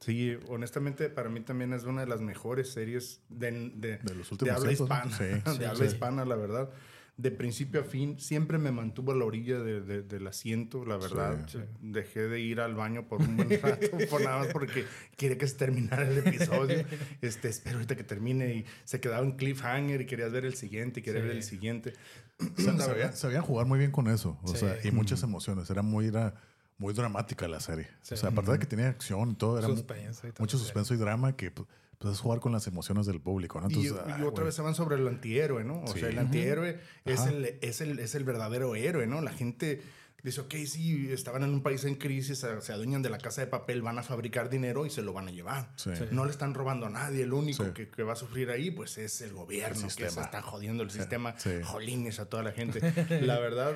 Sí, 0.00 0.36
honestamente, 0.48 1.08
para 1.08 1.30
mí 1.30 1.40
también 1.40 1.72
es 1.72 1.84
una 1.84 2.02
de 2.02 2.06
las 2.06 2.20
mejores 2.20 2.70
series 2.70 3.22
de, 3.30 3.70
de, 3.74 3.98
De 3.98 4.14
los 4.14 4.28
de 4.28 4.34
últimos 4.34 4.56
habla 4.56 4.68
tiempos, 4.68 4.88
¿no? 4.88 4.96
hispana. 4.96 5.16
Sí, 5.16 5.24
de 5.50 5.56
sí, 5.56 5.64
habla 5.64 5.74
sí. 5.76 5.84
hispana, 5.84 6.24
la 6.26 6.36
verdad. 6.36 6.70
De 7.16 7.30
principio 7.30 7.80
a 7.80 7.84
fin, 7.84 8.18
siempre 8.18 8.58
me 8.58 8.72
mantuvo 8.72 9.12
a 9.12 9.14
la 9.14 9.24
orilla 9.24 9.60
de- 9.60 9.80
de- 9.80 10.02
del 10.02 10.26
asiento, 10.26 10.84
la 10.84 10.96
verdad. 10.96 11.46
Sí. 11.48 11.58
Dejé 11.80 12.22
de 12.26 12.40
ir 12.40 12.58
al 12.60 12.74
baño 12.74 13.06
por 13.06 13.20
un 13.20 13.36
buen 13.36 13.50
rato, 13.62 13.86
por 14.10 14.20
nada 14.24 14.38
más 14.38 14.48
porque 14.48 14.84
quería 15.16 15.38
que 15.38 15.46
se 15.46 15.54
terminara 15.54 16.08
el 16.08 16.18
episodio. 16.18 16.84
Este, 17.20 17.48
espero 17.48 17.76
ahorita 17.76 17.94
que 17.94 18.02
termine 18.02 18.54
y 18.54 18.64
se 18.84 18.98
quedaba 19.00 19.24
en 19.24 19.32
cliffhanger 19.36 20.00
y 20.00 20.06
querías 20.06 20.32
ver 20.32 20.44
el 20.44 20.54
siguiente 20.54 21.00
y 21.00 21.02
quería 21.04 21.20
Sí. 21.20 21.26
ver 21.28 21.36
el 21.36 21.42
siguiente. 21.44 21.92
Sa- 22.58 22.72
La 22.72 22.84
sabía- 22.84 23.12
sabían 23.12 23.42
jugar 23.42 23.66
muy 23.66 23.78
bien 23.78 23.92
con 23.92 24.08
eso. 24.08 24.36
O 24.42 24.48
Sí. 24.48 24.56
sea, 24.58 24.76
y 24.82 24.90
muchas 24.90 25.22
emociones. 25.22 25.70
Era 25.70 25.82
muy, 25.82 26.08
era 26.08 26.34
muy 26.78 26.92
dramática 26.94 27.46
la 27.46 27.60
serie. 27.60 27.86
Sí. 28.02 28.14
O 28.14 28.16
sea, 28.16 28.30
aparte 28.30 28.50
de 28.50 28.58
que 28.58 28.66
tenía 28.66 28.88
acción 28.88 29.30
y 29.30 29.34
todo, 29.34 29.56
era 29.58 29.68
Suspenso 29.68 30.26
y 30.26 30.32
todo. 30.32 30.42
mucho 30.42 30.58
sí. 30.58 30.64
suspenso 30.64 30.92
y 30.94 30.96
drama 30.96 31.36
que 31.36 31.52
pues, 31.52 31.68
pues, 31.98 32.14
es 32.14 32.20
jugar 32.20 32.40
con 32.40 32.52
las 32.52 32.66
emociones 32.66 33.06
del 33.06 33.20
público. 33.20 33.60
¿no? 33.60 33.68
Y, 33.70 33.74
Entonces, 33.86 33.92
y 34.06 34.10
ay, 34.12 34.22
otra 34.22 34.30
güey. 34.30 34.44
vez 34.46 34.54
se 34.54 34.62
van 34.62 34.74
sobre 34.74 34.96
el 34.96 35.06
antihéroe, 35.08 35.64
¿no? 35.64 35.82
O 35.82 35.86
Sí. 35.92 36.00
sea, 36.00 36.08
el 36.08 36.18
antihéroe 36.18 36.78
es 37.04 37.20
Ajá. 37.20 37.30
el, 37.30 37.58
es, 37.60 37.80
el, 37.80 37.98
es 37.98 38.14
el 38.14 38.24
verdadero 38.24 38.74
héroe, 38.74 39.06
¿no? 39.06 39.20
La 39.20 39.32
gente 39.32 39.82
dice, 40.22 40.40
ok, 40.40 40.54
sí, 40.66 41.12
estaban 41.12 41.42
en 41.42 41.50
un 41.50 41.62
país 41.62 41.84
en 41.84 41.96
crisis, 41.96 42.38
se, 42.38 42.72
adueñan 42.72 43.02
de 43.02 43.10
la 43.10 43.18
casa 43.18 43.42
de 43.42 43.46
papel, 43.46 43.82
van 43.82 43.98
a 43.98 44.02
fabricar 44.02 44.48
dinero 44.48 44.86
y 44.86 44.90
se 44.90 45.02
lo 45.02 45.12
van 45.12 45.28
a 45.28 45.30
llevar. 45.30 45.70
Sí. 45.76 45.90
Sí. 45.94 46.04
No 46.12 46.24
le 46.24 46.30
están 46.30 46.54
robando 46.54 46.86
a 46.86 46.90
nadie. 46.90 47.24
El 47.24 47.34
único 47.34 47.62
Sí. 47.62 47.70
que, 47.74 47.90
que 47.90 48.02
va 48.02 48.14
a 48.14 48.16
sufrir 48.16 48.48
ahí, 48.50 48.70
pues 48.70 48.96
es 48.96 49.20
el 49.20 49.34
gobierno, 49.34 49.86
El 49.86 49.94
que 49.94 50.08
se 50.08 50.20
está 50.20 50.40
jodiendo 50.40 50.82
el 50.82 50.90
sistema. 50.90 51.38
Sí. 51.38 51.50
Jolines 51.62 52.20
a 52.20 52.26
toda 52.26 52.42
la 52.42 52.52
gente. 52.52 52.80
la 53.20 53.38
verdad, 53.38 53.74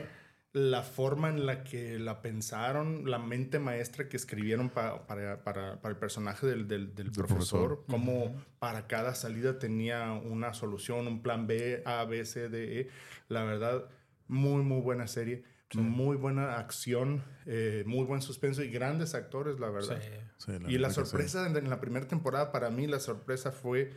la 0.53 0.83
forma 0.83 1.29
en 1.29 1.45
la 1.47 1.63
que 1.63 1.99
la 1.99 2.23
pensaron, 2.23 3.09
la 3.11 3.19
mente 3.19 3.59
maestra 3.59 4.09
que 4.09 4.17
escribieron 4.17 4.71
pa- 4.71 5.07
para, 5.07 5.45
para- 5.45 5.81
para 5.81 5.93
el 5.93 5.99
personaje 5.99 6.47
del, 6.47 6.67
del- 6.67 6.95
del 6.95 7.13
profesor, 7.13 7.37
profesor. 7.85 7.85
como 7.87 8.35
para 8.59 8.87
cada 8.87 9.15
salida 9.15 9.59
tenía 9.59 10.13
una 10.13 10.55
solución, 10.55 11.07
un 11.07 11.23
plan 11.23 11.47
B, 11.47 11.83
A, 11.85 12.05
B, 12.05 12.25
C, 12.25 12.49
D, 12.49 12.81
E. 12.81 12.89
La 13.29 13.45
verdad, 13.45 13.85
muy, 14.27 14.63
muy 14.63 14.81
buena 14.81 15.07
serie. 15.07 15.45
Muy 15.75 16.17
buena 16.17 16.57
acción, 16.59 17.23
eh, 17.45 17.85
muy 17.87 18.07
buen 18.07 18.23
suspenso 18.23 18.63
y 18.63 18.71
grandes 18.71 19.15
actores, 19.15 19.61
la 19.61 19.69
verdad. 19.69 20.01
Sí. 20.01 20.09
Sí, 20.39 20.53
Y 20.67 20.79
la 20.79 20.89
sorpresa 20.89 21.47
en 21.47 21.69
la 21.69 21.79
primera 21.79 22.09
temporada, 22.09 22.53
para 22.53 22.71
mí, 22.71 22.87
la 22.87 23.01
sorpresa 23.01 23.53
fue 23.53 23.93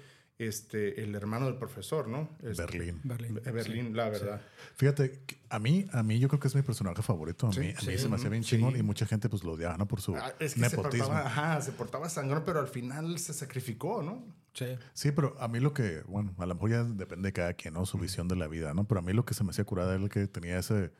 este, 0.47 1.03
el 1.03 1.13
hermano 1.15 1.45
del 1.45 1.55
profesor, 1.55 2.07
¿no? 2.07 2.29
Este, 2.43 2.63
Berlín. 2.63 2.99
Berlín. 3.03 3.33
Be- 3.35 3.51
Berlín, 3.51 3.95
la 3.95 4.09
verdad. 4.09 4.41
Fíjate, 4.75 5.21
a 5.49 5.59
mí, 5.59 5.87
a 5.91 6.03
mí 6.03 6.19
yo 6.19 6.27
creo 6.27 6.39
que 6.39 6.47
es 6.47 6.55
mi 6.55 6.61
personaje 6.61 7.01
favorito. 7.01 7.47
A 7.47 7.53
Sí, 7.53 7.59
mí, 7.59 7.67
a 7.77 7.81
mí 7.81 7.91
sí. 7.93 7.97
se 7.97 8.09
me 8.09 8.15
hacía 8.15 8.29
bien 8.29 8.43
Sí. 8.43 8.51
chingón 8.57 8.75
y 8.77 8.81
mucha 8.83 9.05
gente 9.05 9.29
pues 9.29 9.43
lo 9.43 9.53
odiaba, 9.53 9.77
¿no? 9.77 9.87
Por 9.87 10.01
su 10.01 10.15
Ah, 10.15 10.33
es 10.39 10.53
que 10.55 10.59
se 10.59 10.69
nepotismo. 10.69 11.07
portaba, 11.07 11.27
ajá, 11.27 11.61
se 11.61 11.71
portaba 11.71 12.09
sangrón, 12.09 12.43
pero 12.45 12.59
al 12.59 12.67
final 12.67 13.17
se 13.19 13.33
sacrificó, 13.33 14.01
¿no? 14.03 14.25
Sí. 14.53 14.65
Sí, 14.93 15.11
pero 15.11 15.35
a 15.39 15.47
mí 15.47 15.59
lo 15.59 15.73
que, 15.73 16.01
bueno, 16.07 16.33
a 16.37 16.45
lo 16.45 16.53
mejor 16.55 16.69
ya 16.71 16.83
depende 16.83 17.29
de 17.29 17.33
cada 17.33 17.53
quien, 17.53 17.73
¿no? 17.73 17.85
Su 17.85 17.97
visión 17.97 18.27
de 18.27 18.35
la 18.35 18.47
vida, 18.47 18.73
¿no? 18.73 18.85
Pero 18.87 18.99
a 18.99 19.01
mí 19.03 19.13
lo 19.13 19.23
que 19.25 19.33
se 19.33 19.43
me 19.43 19.51
hacía 19.51 19.63
curada 19.65 19.93
era 19.95 20.03
el 20.03 20.09
que 20.09 20.27
tenía 20.27 20.59
ese, 20.59 20.91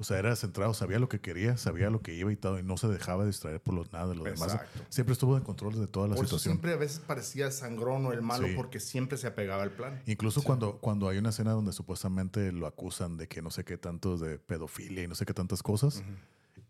o 0.00 0.04
sea, 0.04 0.18
era 0.18 0.34
centrado, 0.34 0.72
sabía 0.74 0.98
lo 0.98 1.08
que 1.08 1.20
quería, 1.20 1.56
sabía 1.58 1.90
lo 1.90 2.00
que 2.00 2.14
iba 2.14 2.32
y 2.32 2.36
todo, 2.36 2.58
y 2.58 2.62
no 2.62 2.76
se 2.78 2.88
dejaba 2.88 3.24
distraer 3.26 3.60
por 3.62 3.74
los, 3.74 3.92
nada 3.92 4.08
de 4.08 4.14
los 4.16 4.24
demás. 4.24 4.54
Exacto. 4.54 4.80
Siempre 4.88 5.12
estuvo 5.12 5.36
en 5.36 5.42
control 5.44 5.78
de 5.78 5.86
toda 5.86 6.08
la 6.08 6.14
Por 6.16 6.24
eso 6.24 6.38
situación. 6.38 6.54
siempre 6.54 6.72
a 6.72 6.76
veces 6.76 7.00
parecía 7.00 7.50
sangrón 7.50 8.06
o 8.06 8.12
el 8.12 8.22
malo, 8.22 8.48
Sí. 8.48 8.54
porque 8.56 8.80
siempre 8.80 9.18
se 9.18 9.26
apegaba 9.26 9.62
al 9.62 9.72
plan. 9.72 10.02
Incluso 10.06 10.42
cuando, 10.42 10.78
cuando 10.78 11.08
hay 11.08 11.18
una 11.18 11.28
escena 11.28 11.52
donde 11.52 11.72
supuestamente 11.72 12.50
lo 12.50 12.66
acusan 12.66 13.16
de 13.18 13.28
que 13.28 13.42
no 13.42 13.50
sé 13.50 13.64
qué 13.64 13.76
tanto 13.76 14.16
de 14.16 14.38
pedofilia 14.38 15.02
y 15.04 15.08
no 15.08 15.14
sé 15.14 15.26
qué 15.26 15.34
tantas 15.34 15.62
cosas, 15.62 16.02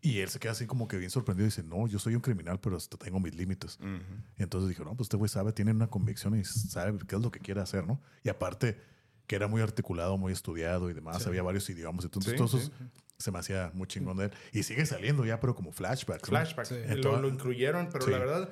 y 0.01 0.19
él 0.19 0.29
se 0.29 0.39
queda 0.39 0.51
así 0.53 0.65
como 0.65 0.87
que 0.87 0.97
bien 0.97 1.11
sorprendido 1.11 1.45
y 1.45 1.49
dice, 1.49 1.63
no, 1.63 1.87
yo 1.87 1.99
soy 1.99 2.15
un 2.15 2.21
criminal, 2.21 2.59
pero 2.59 2.75
hasta 2.75 2.97
tengo 2.97 3.19
mis 3.19 3.35
límites. 3.35 3.77
Y 4.37 4.43
entonces 4.43 4.67
dijo, 4.67 4.83
no, 4.83 4.95
pues 4.95 5.05
este 5.05 5.15
güey 5.17 5.29
sabe, 5.29 5.53
tiene 5.53 5.71
una 5.71 5.87
convicción 5.87 6.37
y 6.37 6.43
sabe 6.43 6.97
qué 7.07 7.15
es 7.15 7.21
lo 7.21 7.31
que 7.31 7.39
quiere 7.39 7.61
hacer, 7.61 7.85
¿no? 7.87 8.01
Y 8.23 8.29
aparte 8.29 8.77
que 9.27 9.35
era 9.37 9.47
muy 9.47 9.61
articulado, 9.61 10.17
muy 10.17 10.33
estudiado 10.33 10.89
y 10.89 10.93
demás, 10.93 11.19
Sí. 11.19 11.23
sabía 11.25 11.41
varios 11.41 11.69
idiomas, 11.69 12.03
entonces 12.03 12.31
Sí, 12.33 12.37
todo 12.37 12.47
eso 12.47 12.59
sí, 12.59 12.69
se 13.21 13.31
me 13.31 13.39
hacía 13.39 13.71
muy 13.73 13.87
chingón 13.87 14.17
de 14.17 14.25
él. 14.25 14.31
Y 14.51 14.63
sigue 14.63 14.85
saliendo 14.85 15.23
ya, 15.25 15.39
pero 15.39 15.55
como 15.55 15.71
flashbacks. 15.71 16.23
¿no? 16.23 16.37
Flashback. 16.37 16.65
Sí. 16.65 16.75
Eh, 16.75 16.95
Lo, 16.97 17.19
lo 17.21 17.27
incluyeron, 17.27 17.89
pero 17.91 18.05
Sí. 18.05 18.11
la 18.11 18.17
verdad. 18.19 18.49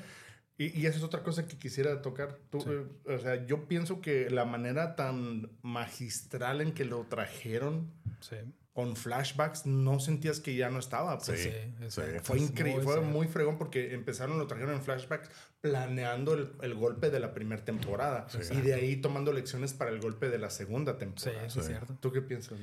Y, 0.58 0.78
y 0.78 0.86
esa 0.88 0.98
es 0.98 1.04
otra 1.04 1.24
cosa 1.24 1.48
que 1.48 1.58
quisiera 1.58 2.02
tocar. 2.02 2.38
Tú, 2.50 2.60
Sí. 2.62 2.70
eh, 2.70 3.14
o 3.16 3.18
sea, 3.20 3.46
yo 3.46 3.68
pienso 3.68 4.02
que 4.02 4.30
la 4.30 4.44
manera 4.46 4.96
tan 4.96 5.50
magistral 5.62 6.62
en 6.62 6.74
que 6.74 6.84
lo 6.86 7.04
trajeron 7.06 7.92
Sí. 8.20 8.36
con 8.74 8.96
flashbacks 8.98 9.66
no 9.66 10.00
sentías 10.00 10.40
que 10.42 10.56
ya 10.56 10.70
no 10.70 10.80
estaba. 10.80 11.18
pues. 11.18 11.42
Sí, 11.42 11.50
sí. 11.50 12.02
es 12.02 12.24
Fue 12.24 12.40
increíble, 12.40 12.84
muy 12.84 12.94
fue 12.94 13.02
muy 13.02 13.28
fregón 13.28 13.58
porque 13.58 13.94
empezaron, 13.94 14.38
lo 14.38 14.48
trajeron 14.48 14.76
en 14.76 14.82
flashbacks 14.82 15.30
planeando 15.62 16.34
el, 16.34 16.52
el 16.62 16.74
golpe 16.76 17.10
de 17.10 17.20
la 17.20 17.34
primera 17.34 17.64
temporada 17.66 18.28
y 18.52 18.62
de 18.62 18.74
ahí 18.74 18.96
tomando 18.98 19.32
lecciones 19.34 19.74
para 19.74 19.92
el 19.92 20.00
golpe 20.00 20.30
de 20.30 20.38
la 20.40 20.50
segunda 20.50 20.94
Sí, 20.94 21.00
temporada. 21.00 21.46
eso 21.46 21.60
es 21.62 21.66
Sí. 21.66 21.72
cierto. 21.72 21.98
¿Tú 22.02 22.12
qué 22.12 22.22
piensas? 22.22 22.60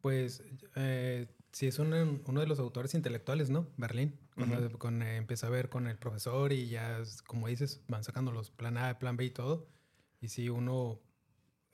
Pues 0.00 0.42
eh, 0.76 1.26
sí 1.52 1.66
es 1.66 1.78
un- 1.78 2.22
uno 2.26 2.40
de 2.40 2.46
los 2.46 2.58
autores 2.58 2.94
intelectuales, 2.94 3.50
¿no? 3.50 3.66
Berlín. 3.76 4.18
Cuando 4.34 4.78
con, 4.78 5.02
eh, 5.02 5.16
empieza 5.16 5.48
a 5.48 5.50
ver 5.50 5.68
con 5.68 5.86
el 5.86 5.98
profesor 5.98 6.52
y 6.52 6.68
ya, 6.68 7.02
como 7.26 7.48
dices, 7.48 7.82
van 7.88 8.04
sacando 8.04 8.32
los 8.32 8.50
plan 8.50 8.78
A, 8.78 8.98
plan 8.98 9.16
B 9.16 9.24
y 9.26 9.30
todo. 9.30 9.68
Y 10.20 10.28
sí, 10.28 10.48
uno 10.48 11.00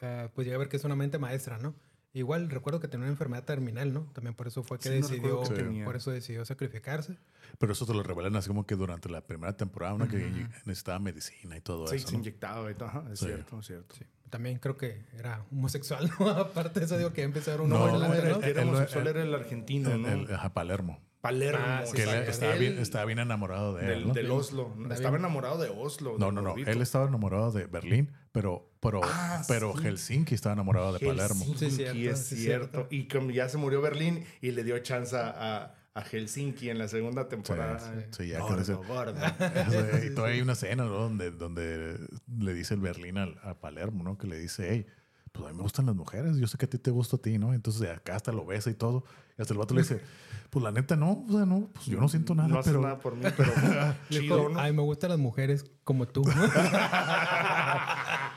eh, 0.01 0.29
pues 0.35 0.45
llega 0.47 0.57
a 0.57 0.59
ver 0.59 0.69
que 0.69 0.77
es 0.77 0.85
una 0.85 0.97
mente 0.97 1.19
maestra, 1.19 1.59
¿no? 1.59 1.75
Igual 2.13 2.49
recuerdo 2.51 2.81
que 2.81 2.89
tenía 2.89 3.05
una 3.05 3.13
enfermedad 3.13 3.45
terminal, 3.45 3.93
¿no? 3.93 4.11
También 4.15 4.35
por 4.35 4.47
eso 4.47 4.63
fue 4.63 4.79
que 4.79 4.89
Sí, 4.89 5.01
no 5.01 5.09
decidió, 5.09 5.85
por 5.85 5.97
eso 5.97 6.11
decidió 6.11 6.45
sacrificarse. 6.45 7.19
Pero 7.59 7.73
eso 7.73 7.85
te 7.87 7.93
lo 7.95 8.03
revelan 8.03 8.37
así 8.37 8.49
como 8.49 8.67
que 8.67 8.75
durante 8.75 9.09
la 9.11 9.27
primera 9.27 9.57
temporada, 9.57 9.95
una 9.95 10.09
que 10.09 10.49
necesitaba 10.65 10.99
medicina 10.99 11.57
y 11.57 11.61
todo 11.61 11.87
Sí, 11.89 11.97
eso. 11.97 12.09
se 12.09 12.13
¿no? 12.15 12.19
inyectaba 12.21 12.71
y 12.71 12.75
todo. 12.75 12.89
Ajá, 12.89 13.05
es 13.13 13.19
Sí. 13.21 13.27
cierto, 13.27 13.61
es 13.61 13.67
cierto. 13.67 13.95
Sí. 13.97 14.05
También 14.31 14.59
creo 14.59 14.77
que 14.77 15.05
era 15.17 15.45
homosexual, 15.53 16.11
¿no? 16.21 16.29
Aparte 16.31 16.81
de 16.81 16.87
eso 16.87 16.99
digo 16.99 17.13
que 17.13 17.23
empezó 17.23 17.51
a 17.53 17.55
ver 17.55 17.61
un 17.63 17.71
No, 17.71 17.85
hombre 17.85 18.09
no, 18.09 18.15
era, 18.15 18.29
¿no? 18.31 18.43
era 18.43 18.63
Él- 18.63 18.69
homosexual 18.69 19.07
era 19.07 19.23
el 19.23 19.35
argentino, 19.35 19.91
En 19.93 20.03
¿no? 20.03 20.09
el, 20.09 20.35
ajá, 20.35 20.53
Palermo. 20.53 21.01
Palermo. 21.21 21.59
Ah, 21.65 21.83
sí, 21.87 21.97
Que 21.97 22.03
estaba, 22.29 22.53
Él- 22.55 22.61
bien, 22.61 22.79
estaba 22.79 23.05
bien 23.05 23.19
enamorado 23.19 23.75
de 23.75 23.83
él. 23.83 23.89
del, 23.89 24.09
¿no? 24.09 24.15
del 24.15 24.31
Oslo. 24.31 24.73
David. 24.77 24.93
Estaba 24.93 25.17
enamorado 25.17 25.59
de 25.59 25.71
Oslo. 25.71 26.17
No, 26.19 26.31
no, 26.31 26.41
no. 26.41 26.51
gordito. 26.51 26.71
Él 26.71 26.83
estaba 26.83 27.09
enamorado 27.09 27.51
de 27.51 27.67
Berlín, 27.67 28.13
pero, 28.33 28.71
pero, 28.81 29.01
Ah, 29.03 29.43
pero 29.49 29.73
sí. 29.77 29.83
Helsinki 29.85 30.35
estaba 30.37 30.53
enamorado 30.53 30.93
de 30.93 31.01
Palermo. 31.05 31.45
Helsinki, 31.45 31.71
Sí, 31.71 31.71
cierto, 31.77 32.11
es 32.11 32.27
cierto. 32.29 32.87
Y 32.91 33.09
como 33.09 33.31
ya 33.33 33.49
se 33.49 33.59
murió 33.59 33.81
Berlín 33.81 34.25
y 34.41 34.53
le 34.53 34.63
dio 34.63 34.79
chance 34.81 35.17
a, 35.17 35.75
a 35.97 36.03
Helsinki 36.03 36.69
en 36.69 36.77
la 36.77 36.89
segunda 36.89 37.27
temporada. 37.27 37.79
Sí, 37.79 38.07
sí, 38.11 38.29
ya 38.29 38.37
que 38.37 38.43
gordo, 38.43 38.59
dice- 38.59 38.75
gordo. 38.75 39.15
y 40.05 40.15
todavía 40.15 40.35
hay 40.37 40.43
una 40.43 40.53
escena 40.53 40.85
¿no? 40.85 40.91
donde, 40.91 41.31
donde 41.31 41.99
le 42.39 42.53
dice 42.53 42.75
el 42.75 42.81
Berlín 42.81 43.17
al, 43.17 43.39
a 43.43 43.55
Palermo, 43.55 44.05
¿no? 44.05 44.19
Que 44.19 44.27
le 44.27 44.39
dice, 44.39 44.69
hey, 44.71 44.87
pues 45.33 45.47
a 45.47 45.51
mí 45.53 45.57
me 45.57 45.63
gustan 45.63 45.87
las 45.87 45.95
mujeres, 45.95 46.37
yo 46.37 46.47
sé 46.47 46.59
que 46.59 46.67
a 46.67 46.69
ti 46.71 46.79
te 46.79 46.91
gusta 46.91 47.17
a 47.17 47.19
ti, 47.19 47.39
¿no? 47.39 47.55
Entonces 47.55 47.81
de 47.81 47.91
acá 47.91 48.15
hasta 48.15 48.31
lo 48.31 48.45
besa 48.45 48.69
y 48.69 48.75
todo. 48.75 49.05
Y 49.39 49.43
hasta 49.43 49.55
el 49.55 49.59
vato 49.59 49.75
le 49.75 49.83
dice, 49.83 50.01
pues 50.51 50.63
la 50.63 50.71
neta 50.71 50.97
no, 50.97 51.25
o 51.27 51.33
sea, 51.33 51.47
no, 51.47 51.71
pues 51.73 51.87
yo 51.87 51.99
no 51.99 52.09
siento 52.09 52.35
nada, 52.35 52.49
no 52.49 52.59
hace 52.59 52.71
pero... 52.71 52.83
nada 52.83 52.99
por 52.99 53.17
mí, 53.17 53.25
pero 53.35 53.53
chido, 54.11 54.51
¿no? 54.51 54.61
Ay, 54.61 54.75
me 54.75 54.83
gustan 54.83 55.09
las 55.11 55.19
mujeres 55.19 55.65
como 55.83 56.07
tú. 56.07 56.23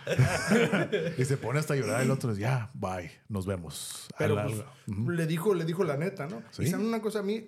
y 1.18 1.26
se 1.26 1.38
pone 1.38 1.60
hasta 1.60 1.74
a 1.74 1.78
llorar 1.78 2.02
el 2.02 2.12
otro, 2.12 2.34
ya, 2.34 2.72
bye, 2.74 3.12
nos 3.28 3.46
vemos. 3.46 4.08
Pero 4.18 4.42
pues, 4.44 4.64
le 5.08 5.28
dijo, 5.28 5.54
le 5.54 5.66
dijo 5.66 5.84
la 5.84 5.98
neta, 5.98 6.28
¿no? 6.28 6.42
Sí. 6.52 6.64
Y 6.64 6.68
saben 6.68 6.88
una 6.88 7.02
cosa 7.02 7.20
a 7.20 7.24
mí, 7.24 7.48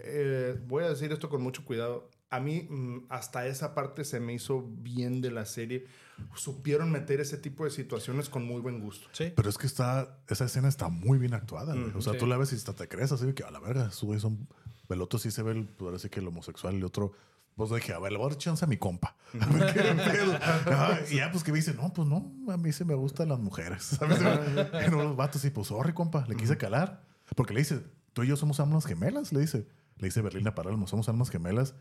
eh, 0.00 0.58
voy 0.66 0.84
a 0.84 0.88
decir 0.88 1.12
esto 1.12 1.28
con 1.28 1.42
mucho 1.42 1.64
cuidado. 1.64 2.10
A 2.30 2.40
mí 2.40 2.66
mm, 2.68 3.06
hasta 3.10 3.46
esa 3.46 3.74
parte 3.74 4.04
se 4.04 4.20
me 4.20 4.34
hizo 4.34 4.62
bien 4.62 5.20
de 5.20 5.30
la 5.30 5.46
serie. 5.46 5.86
Supieron 6.34 6.90
meter 6.90 7.20
ese 7.20 7.38
tipo 7.38 7.64
de 7.64 7.70
situaciones 7.70 8.28
con 8.28 8.44
muy 8.44 8.60
buen 8.60 8.80
gusto. 8.80 9.08
sí. 9.12 9.32
Pero 9.34 9.48
es 9.48 9.58
que 9.58 9.66
está, 9.66 10.18
esa 10.28 10.44
escena 10.44 10.68
está 10.68 10.88
muy 10.88 11.18
bien 11.18 11.34
actuada. 11.34 11.74
O 11.96 12.00
sea, 12.00 12.14
sí. 12.14 12.18
tú 12.18 12.26
la 12.26 12.36
ves 12.36 12.52
y 12.52 12.56
hasta 12.56 12.72
te 12.72 12.88
crees 12.88 13.12
así 13.12 13.26
de 13.26 13.34
que 13.34 13.44
a 13.44 13.50
la 13.50 13.60
verga, 13.60 13.90
su 13.90 14.06
güey 14.06 14.20
son. 14.20 14.48
El 14.88 15.00
otro 15.00 15.18
sí 15.18 15.30
se 15.30 15.42
ve, 15.42 15.52
el, 15.52 15.68
ahora 15.80 15.98
sí 15.98 16.08
que 16.08 16.20
el 16.20 16.28
homosexual 16.28 16.74
y 16.74 16.78
el 16.78 16.84
otro. 16.84 17.12
Pues 17.56 17.70
dije, 17.70 17.92
a 17.92 17.98
ver, 17.98 18.12
le 18.12 18.18
voy 18.18 18.26
a 18.26 18.30
dar 18.30 18.38
chance 18.38 18.64
a 18.64 18.68
mi 18.68 18.76
compa. 18.76 19.16
A 19.40 19.46
ver 19.46 19.72
qué 19.72 19.80
pedo. 19.80 20.38
Ah, 20.42 20.98
y 21.10 21.16
ya, 21.16 21.30
pues 21.30 21.44
que 21.44 21.52
me 21.52 21.58
dice, 21.58 21.74
no, 21.74 21.92
pues 21.92 22.06
no, 22.08 22.32
a 22.48 22.56
mí 22.56 22.72
se 22.72 22.84
me 22.84 22.94
gustan 22.94 23.28
las 23.28 23.38
mujeres. 23.38 23.82
¿Sabes? 23.98 24.20
y 24.20 24.90
no 24.90 25.02
los 25.04 25.16
vatos, 25.16 25.44
y 25.44 25.50
pues, 25.50 25.68
sorry, 25.68 25.92
compa, 25.92 26.24
le 26.28 26.36
quise 26.36 26.56
calar. 26.56 27.04
Porque 27.36 27.54
le 27.54 27.60
dice, 27.60 27.82
tú 28.12 28.22
y 28.22 28.28
yo 28.28 28.36
somos 28.36 28.60
almas 28.60 28.86
gemelas, 28.86 29.32
le 29.32 29.40
dice. 29.40 29.66
Le 29.96 30.08
dice 30.08 30.20
Berlín 30.22 30.46
a 30.48 30.54
Palermo, 30.54 30.86
somos 30.86 31.08
almas 31.08 31.30
gemelas, 31.30 31.74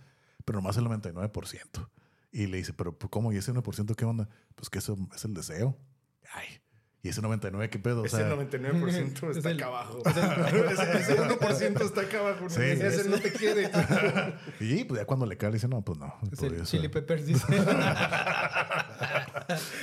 pero 0.45 0.59
nomás 0.59 0.77
el 0.77 0.85
99%. 0.85 1.89
Y 2.31 2.47
le 2.47 2.57
dice, 2.57 2.73
pero 2.73 2.97
pues, 2.97 3.09
¿cómo? 3.09 3.31
¿Y 3.33 3.37
ese 3.37 3.53
1% 3.53 3.95
qué 3.95 4.05
onda? 4.05 4.29
Pues 4.55 4.69
que 4.69 4.79
eso 4.79 4.97
es 5.15 5.25
el 5.25 5.33
deseo. 5.33 5.77
Ay, 6.33 6.47
¿y 7.03 7.09
ese 7.09 7.21
99 7.21 7.69
qué 7.69 7.77
pedo? 7.79 8.01
O 8.01 8.05
Ese 8.05 8.17
sea, 8.17 8.33
99% 8.33 9.29
Es 9.31 9.37
está 9.37 9.51
el- 9.51 9.57
acá 9.57 9.67
abajo. 9.67 10.01
ese, 10.09 10.97
ese 10.99 11.17
1% 11.21 11.81
está 11.85 12.01
acá 12.01 12.19
abajo. 12.19 12.49
Sí. 12.49 12.61
ese 12.61 13.09
no 13.09 13.19
te 13.19 13.31
quiere. 13.33 13.69
y 14.59 14.83
pues 14.85 15.01
ya 15.01 15.05
cuando 15.05 15.25
le 15.25 15.37
cae, 15.37 15.49
le 15.49 15.55
dice, 15.55 15.67
no, 15.67 15.83
pues 15.83 15.99
no. 15.99 16.17
Es 16.31 16.39
por 16.39 16.47
el 16.47 16.55
eso". 16.55 16.65
Chili 16.65 16.87
Peppers 16.87 17.25
dice. 17.27 17.45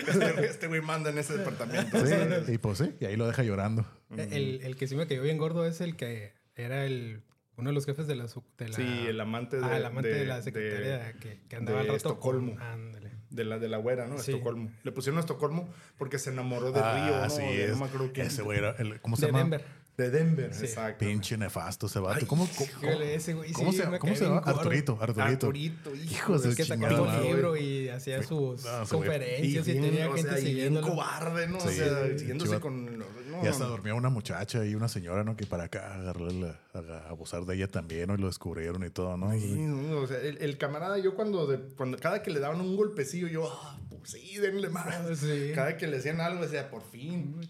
Este, 0.09 0.47
este 0.47 0.67
güey 0.67 0.81
manda 0.81 1.11
en 1.11 1.19
ese 1.19 1.37
departamento. 1.37 2.05
Sí, 2.07 2.15
y 2.55 2.59
pues 2.59 2.79
sí, 2.79 2.95
y 3.01 3.05
ahí 3.05 3.17
lo 3.17 3.27
deja 3.27 3.43
llorando. 3.43 3.85
el, 4.17 4.61
el 4.63 4.77
que 4.77 4.87
sí 4.87 4.97
me 4.97 5.07
cayó 5.07 5.23
bien 5.23 5.39
gordo 5.39 5.67
es 5.67 5.81
el 5.81 5.97
que 5.97 6.33
era 6.55 6.85
el 6.85 7.23
uno 7.57 7.69
de 7.71 7.75
los 7.75 7.85
jefes 7.85 8.07
de 8.07 8.17
la... 8.17 8.25
de 8.25 8.69
la- 8.69 8.75
Sí, 8.75 8.83
el 9.07 9.21
amante 9.21 9.59
de, 9.59 9.65
Ah, 9.67 9.77
el 9.77 9.85
amante 9.85 10.09
de, 10.09 10.21
de- 10.21 10.25
la 10.27 10.41
secretaria 10.41 10.99
de- 10.99 11.13
que, 11.19 11.41
que 11.47 11.57
andaba 11.57 11.79
de 11.79 11.83
al 11.83 11.87
rato 11.89 11.97
Estocolmo. 12.09 12.53
con- 12.55 12.63
Ándale. 12.63 13.11
De 13.31 13.45
la 13.45 13.59
de 13.59 13.69
la 13.69 13.79
güera, 13.79 14.07
¿no? 14.07 14.19
Sí. 14.19 14.33
Estocolmo. 14.33 14.71
Le 14.83 14.93
pusieron 14.93 15.19
a 15.19 15.21
Estocolmo 15.21 15.69
porque 15.99 16.19
se 16.19 16.31
enamoró 16.31 16.73
de 16.73 16.81
ah, 16.81 17.07
Río, 17.07 17.21
¿no? 17.23 17.31
sí, 17.31 17.43
De- 17.43 17.65
es. 17.67 17.71
no 17.71 17.77
me 17.79 17.85
acuerdo 17.87 18.11
quién. 18.13 18.27
Ese 18.27 18.43
güey 18.43 18.59
era, 18.59 18.75
el- 18.79 19.01
¿cómo 19.01 19.17
se 19.17 19.23
De 19.27 19.29
llama? 19.29 19.39
Denver. 19.41 19.65
De 19.97 20.09
Denver, 20.09 20.55
Sí. 20.55 20.65
exacto. 20.65 21.05
Pinche 21.05 21.37
nefasto 21.37 21.87
ese 21.87 21.99
vato. 21.99 22.27
¿Cómo, 22.27 22.49
cómo, 22.57 22.91
ese 23.03 23.35
güey 23.35 23.53
cómo 23.53 23.71
sí 23.71 23.79
se, 23.79 23.99
cómo 23.99 24.17
se 24.17 24.25
llama? 24.25 24.39
Arturito, 24.39 24.97
Arturito. 24.99 25.23
Arturito, 25.49 25.95
hijo 25.95 26.39
de 26.39 26.49
Es 26.49 26.57
que 26.57 26.65
sacaba 26.65 27.03
un 27.03 27.23
libro 27.23 27.55
y 27.57 27.91
hacía 27.91 28.23
sus 28.23 28.65
No, 28.65 28.87
conferencias 28.89 29.69
y, 29.69 29.73
bien, 29.73 29.85
tenía 29.85 30.09
o 30.09 30.15
gente 30.15 30.31
sea, 30.31 30.39
y 30.39 30.43
bien 30.45 30.55
siguiéndolo. 30.57 30.87
cobarde, 30.89 31.49
¿no? 31.49 31.59
O 31.59 31.69
Sí. 31.69 31.77
sea, 31.77 32.19
siguiéndose 32.19 32.61
con... 32.61 33.05
Y 33.43 33.47
hasta 33.49 33.65
dormía 33.65 33.95
una 33.95 34.09
muchacha 34.11 34.65
y 34.65 34.75
una 34.75 34.89
señora, 34.89 35.25
¿no? 35.25 35.37
Que 35.37 35.47
para 35.47 35.65
acá 35.65 35.95
agarrarle, 35.95 36.41
la- 36.41 36.61
a, 36.75 36.99
a 37.07 37.09
abusar 37.11 37.45
de 37.45 37.55
ella 37.57 37.69
también, 37.69 38.09
¿no? 38.09 38.15
Y 38.15 38.19
lo 38.19 38.27
descubrieron 38.27 38.85
y 38.85 38.91
todo, 38.91 39.17
¿no? 39.17 39.31
Sí, 39.33 39.55
no, 39.55 39.99
o 40.01 40.07
sea, 40.07 40.19
el, 40.21 40.39
el 40.39 40.59
camarada, 40.59 40.99
yo 40.99 41.15
cuando, 41.15 41.47
de- 41.47 41.75
cuando 41.77 41.99
cada 41.99 42.23
que 42.23 42.31
le 42.31 42.41
daban 42.41 42.61
un 42.61 42.77
golpecillo, 42.77 43.29
yo, 43.29 43.51
ah, 43.51 43.79
pues 43.89 44.11
sí, 44.13 44.37
denle 44.39 44.69
más. 44.71 44.87
Sí. 45.19 45.53
Cada 45.55 45.77
que 45.77 45.87
le 45.87 45.99
hacían 45.99 46.21
algo, 46.21 46.43
decía, 46.43 46.71
por 46.71 46.83
fin. 46.83 47.41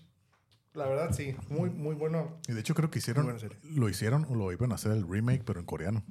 La 0.74 0.86
verdad, 0.86 1.12
sí, 1.12 1.34
muy, 1.48 1.68
muy 1.70 1.94
bueno. 1.96 2.38
Y 2.46 2.52
de 2.52 2.60
hecho 2.60 2.74
creo 2.74 2.90
que 2.90 3.00
hicieron, 3.00 3.36
lo 3.64 3.88
hicieron 3.88 4.24
o 4.28 4.34
lo 4.36 4.52
iban 4.52 4.70
a 4.70 4.76
hacer 4.76 4.92
el 4.92 5.04
remake, 5.08 5.42
pero 5.44 5.58
en 5.58 5.66
coreano. 5.66 6.04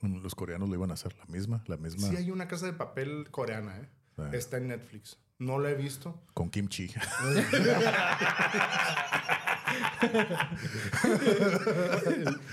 Los 0.00 0.34
coreanos 0.34 0.70
lo 0.70 0.74
iban 0.74 0.90
a 0.90 0.94
hacer, 0.94 1.14
la 1.18 1.26
misma, 1.26 1.62
la 1.66 1.76
misma, 1.76 2.08
Sí 2.08 2.16
hay 2.16 2.30
una 2.30 2.48
casa 2.48 2.64
de 2.64 2.72
papel 2.72 3.28
coreana, 3.30 3.78
¿eh? 3.78 3.88
Sí. 4.16 4.22
Está 4.36 4.56
en 4.56 4.68
Netflix. 4.68 5.18
No 5.40 5.58
la 5.58 5.70
he 5.70 5.74
visto. 5.74 6.22
con 6.34 6.48
kimchi. 6.50 6.88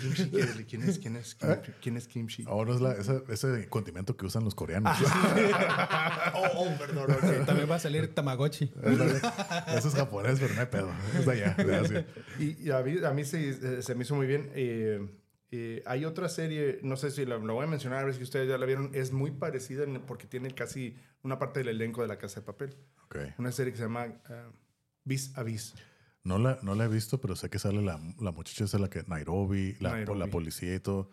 Kimchi, 0.02 0.30
¿quién 0.30 0.84
es? 0.84 1.00
¿Quién 1.00 1.16
es? 1.16 1.36
¿Quién 1.36 1.52
es? 1.52 1.62
¿Quién 1.82 1.98
es 1.98 2.08
Kimchi? 2.08 2.44
Ahora 2.48 2.74
es 2.74 2.82
la, 2.82 2.94
ese, 2.94 3.22
ese 3.30 3.68
condimento 3.70 4.16
que 4.16 4.26
usan 4.26 4.44
los 4.44 4.56
coreanos. 4.56 4.98
Oh, 6.34 6.66
oh, 6.66 6.78
perdón. 6.78 7.12
ok. 7.12 7.46
También 7.46 7.70
va 7.70 7.76
a 7.76 7.80
salir 7.80 8.14
Tamagotchi. 8.14 8.72
Ese 9.76 9.88
es 9.88 9.96
japonés, 9.96 10.40
pero 10.40 10.54
no 10.54 10.60
hay 10.62 10.68
pedo. 10.68 10.92
Es 11.18 11.26
de 11.26 11.32
allá. 11.32 11.54
de 11.56 11.76
Asia. 11.76 12.06
Y, 12.40 12.68
y 12.68 12.72
a 12.72 12.80
mí, 12.82 12.98
a 13.04 13.12
mí 13.12 13.26
se, 13.26 13.50
eh, 13.50 13.82
se 13.82 13.96
me 13.96 14.04
hizo 14.04 14.14
muy 14.16 14.28
bien. 14.28 14.52
Eh, 14.54 15.08
eh, 15.52 15.82
hay 15.86 16.06
otra 16.06 16.30
serie, 16.30 16.80
no 16.84 16.96
sé 16.98 17.10
si 17.12 17.26
la, 17.26 17.38
la 17.38 17.54
voy 17.54 17.64
a 17.64 17.68
mencionar, 17.68 18.00
a 18.00 18.06
ver 18.06 18.14
si 18.14 18.22
ustedes 18.24 18.48
ya 18.48 18.58
la 18.58 18.66
vieron. 18.66 18.92
Es 18.94 19.12
muy 19.12 19.32
parecida 19.32 19.84
en- 19.84 20.02
porque 20.02 20.28
tiene 20.28 20.52
casi 20.52 20.96
una 21.24 21.40
parte 21.40 21.60
del 21.60 21.70
elenco 21.70 22.02
de 22.02 22.08
La 22.08 22.18
Casa 22.18 22.40
de 22.42 22.46
Papel. 22.46 22.76
Ok. 23.06 23.18
Una 23.38 23.52
serie 23.52 23.72
que 23.72 23.78
se 23.78 23.84
llama 23.84 24.06
uh, 24.08 24.52
Vis 25.04 25.38
a 25.38 25.44
Vis. 25.44 25.74
No 26.24 26.38
la, 26.38 26.60
no 26.62 26.76
la 26.76 26.86
he 26.86 26.88
visto, 26.88 27.22
pero 27.22 27.36
sé 27.36 27.50
que 27.50 27.58
sale 27.60 27.82
la, 27.82 28.00
la 28.20 28.32
muchacha 28.32 28.66
esa, 28.66 28.78
la 28.80 28.90
que 28.90 29.04
Nairobi, 29.08 29.78
la, 29.80 29.92
Nairobi. 29.92 30.20
la 30.20 30.28
policía 30.28 30.76
y 30.76 30.80
todo. 30.80 31.10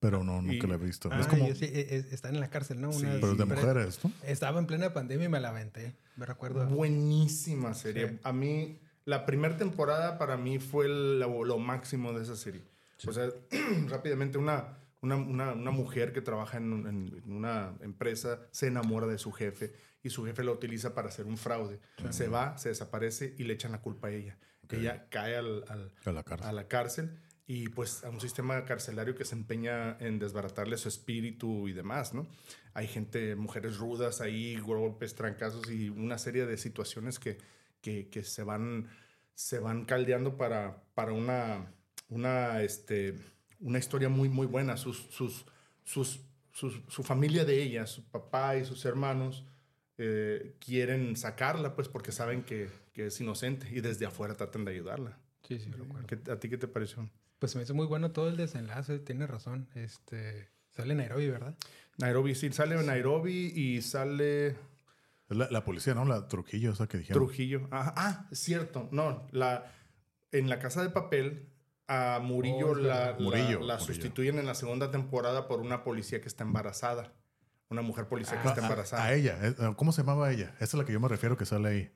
Pero 0.00 0.24
no, 0.24 0.40
nunca 0.40 0.66
Y- 0.66 0.68
la 0.70 0.74
he 0.76 0.78
visto. 0.78 1.08
Ah, 1.12 1.20
es 1.20 1.26
como, 1.26 1.46
sí, 1.54 1.66
e- 1.66 1.86
e- 1.90 2.14
están 2.14 2.34
en 2.34 2.40
la 2.40 2.48
cárcel, 2.48 2.80
¿no? 2.80 2.90
Sí, 2.92 3.04
Una- 3.04 3.14
pero 3.20 3.34
de 3.34 3.44
pero 3.46 3.60
mujeres, 3.60 4.00
¿no? 4.02 4.10
Estaba 4.24 4.58
en 4.58 4.66
plena 4.66 4.92
pandemia 4.94 5.26
y 5.26 5.28
me 5.28 5.40
la 5.40 5.50
aventé. 5.50 5.94
Me 6.16 6.24
recuerdo. 6.26 6.66
Buenísima 6.66 7.74
serie. 7.74 8.08
Sí. 8.08 8.18
A 8.24 8.32
mí, 8.32 8.80
la 9.04 9.26
primera 9.26 9.56
temporada 9.56 10.16
para 10.18 10.36
mí 10.38 10.58
fue 10.58 10.86
el- 10.86 11.20
lo, 11.20 11.44
lo 11.44 11.58
máximo 11.58 12.12
de 12.14 12.22
esa 12.22 12.34
serie. 12.34 12.62
O 13.06 13.12
sea, 13.12 13.28
rápidamente 13.88 14.38
una, 14.38 14.78
una, 15.02 15.16
una, 15.16 15.52
una 15.52 15.70
mujer 15.70 16.12
que 16.12 16.20
trabaja 16.20 16.58
en, 16.58 16.86
en 16.86 17.32
una 17.32 17.74
empresa 17.80 18.40
se 18.50 18.66
enamora 18.66 19.06
de 19.06 19.18
su 19.18 19.32
jefe 19.32 19.72
y 20.02 20.10
su 20.10 20.24
jefe 20.24 20.44
la 20.44 20.52
utiliza 20.52 20.94
para 20.94 21.08
hacer 21.08 21.26
un 21.26 21.36
fraude. 21.36 21.78
Se 22.10 22.28
va, 22.28 22.56
se 22.58 22.70
desaparece 22.70 23.34
y 23.38 23.44
le 23.44 23.54
echan 23.54 23.72
la 23.72 23.80
culpa 23.80 24.08
a 24.08 24.10
ella. 24.12 24.38
Ella 24.70 25.08
cae 25.10 25.36
al, 25.36 25.64
al- 25.68 25.92
A 26.04 26.12
la 26.12 26.22
cárcel. 26.22 26.48
a 26.48 26.52
la 26.52 26.68
cárcel 26.68 27.18
y 27.46 27.68
pues 27.70 28.04
a 28.04 28.10
un 28.10 28.20
sistema 28.20 28.64
carcelario 28.64 29.16
que 29.16 29.24
se 29.24 29.34
empeña 29.34 29.96
en 29.98 30.18
desbaratarle 30.20 30.76
su 30.76 30.88
espíritu 30.88 31.66
y 31.66 31.72
demás, 31.72 32.14
¿no? 32.14 32.28
Hay 32.74 32.86
gente, 32.86 33.34
mujeres 33.34 33.78
rudas 33.78 34.20
ahí, 34.20 34.56
golpes, 34.60 35.16
trancazos 35.16 35.68
y 35.70 35.88
una 35.88 36.16
serie 36.18 36.46
de 36.46 36.56
situaciones 36.56 37.18
que, 37.18 37.38
que, 37.80 38.08
que 38.08 38.22
se, 38.22 38.44
van, 38.44 38.88
se 39.34 39.58
van 39.58 39.84
caldeando 39.84 40.36
para, 40.36 40.84
para 40.94 41.12
una, 41.12 41.74
una, 42.08 42.62
este, 42.62 43.16
una 43.60 43.78
historia 43.78 44.08
muy, 44.08 44.28
muy 44.28 44.46
buena. 44.46 44.76
Sus, 44.76 44.98
sus, 45.10 45.44
sus, 45.84 46.20
sus- 46.52 46.80
su 46.88 47.02
familia 47.02 47.44
de 47.44 47.62
ella, 47.62 47.86
su 47.86 48.02
papá 48.04 48.56
y 48.56 48.64
sus 48.64 48.84
hermanos, 48.84 49.44
eh, 49.98 50.54
quieren 50.58 51.14
sacarla, 51.16 51.74
pues 51.74 51.88
porque 51.88 52.10
saben 52.12 52.42
que, 52.42 52.68
que 52.92 53.06
es 53.06 53.20
inocente 53.20 53.68
y 53.70 53.80
desde 53.80 54.06
afuera 54.06 54.34
tratan 54.34 54.64
de 54.64 54.72
ayudarla. 54.72 55.18
Sí, 55.46 55.58
sí, 55.58 55.70
recuerdo. 55.70 56.06
¿Qué- 56.06 56.30
¿A 56.30 56.38
ti 56.40 56.48
qué 56.48 56.56
te 56.58 56.68
pareció? 56.68 57.08
Pues 57.38 57.54
me 57.56 57.62
hizo 57.62 57.74
muy 57.74 57.86
bueno 57.86 58.10
todo 58.12 58.28
el 58.28 58.36
desenlace, 58.36 58.98
tiene 58.98 59.26
razón. 59.26 59.68
Este, 59.74 60.48
sale 60.70 60.94
Nairobi, 60.94 61.28
¿verdad? 61.28 61.54
Nairobi, 61.98 62.34
sí, 62.34 62.50
sale 62.52 62.82
Nairobi 62.82 63.52
y 63.54 63.82
sale 63.82 64.56
la, 65.28 65.48
la 65.50 65.64
policía, 65.64 65.94
¿no? 65.94 66.04
La 66.04 66.28
Trujillo, 66.28 66.72
esa 66.72 66.86
que 66.86 66.98
dijeron. 66.98 67.22
Trujillo. 67.22 67.68
Ajá. 67.70 67.92
Ah, 67.96 68.28
cierto. 68.32 68.88
No, 68.92 69.26
la, 69.32 69.70
en 70.32 70.48
la 70.48 70.58
casa 70.58 70.82
de 70.82 70.90
papel 70.90 71.49
a 71.92 72.20
Murillo, 72.20 72.68
Oh, 72.70 72.74
la, 72.76 72.82
verdad. 72.98 73.16
la- 73.18 73.24
Murillo, 73.24 73.60
la 73.60 73.74
Murillo. 73.74 73.78
sustituyen 73.80 74.38
en 74.38 74.46
la 74.46 74.54
segunda 74.54 74.90
temporada 74.92 75.48
por 75.48 75.60
una 75.60 75.82
policía 75.82 76.20
que 76.20 76.28
está 76.28 76.44
embarazada. 76.44 77.12
Una 77.68 77.82
mujer 77.82 78.06
policía 78.08 78.40
que 78.40 78.46
Ah, 78.48 78.50
está 78.52 78.62
embarazada. 78.62 79.04
A, 79.04 79.12
ella. 79.14 79.38
eh, 79.42 79.54
¿Cómo 79.76 79.90
se 79.92 80.02
llamaba 80.02 80.30
ella? 80.32 80.52
Esa 80.56 80.64
es 80.64 80.74
la 80.74 80.84
que 80.84 80.92
yo 80.92 81.00
me 81.00 81.08
refiero 81.08 81.36
que 81.36 81.46
sale 81.46 81.68
ahí. 81.68 81.90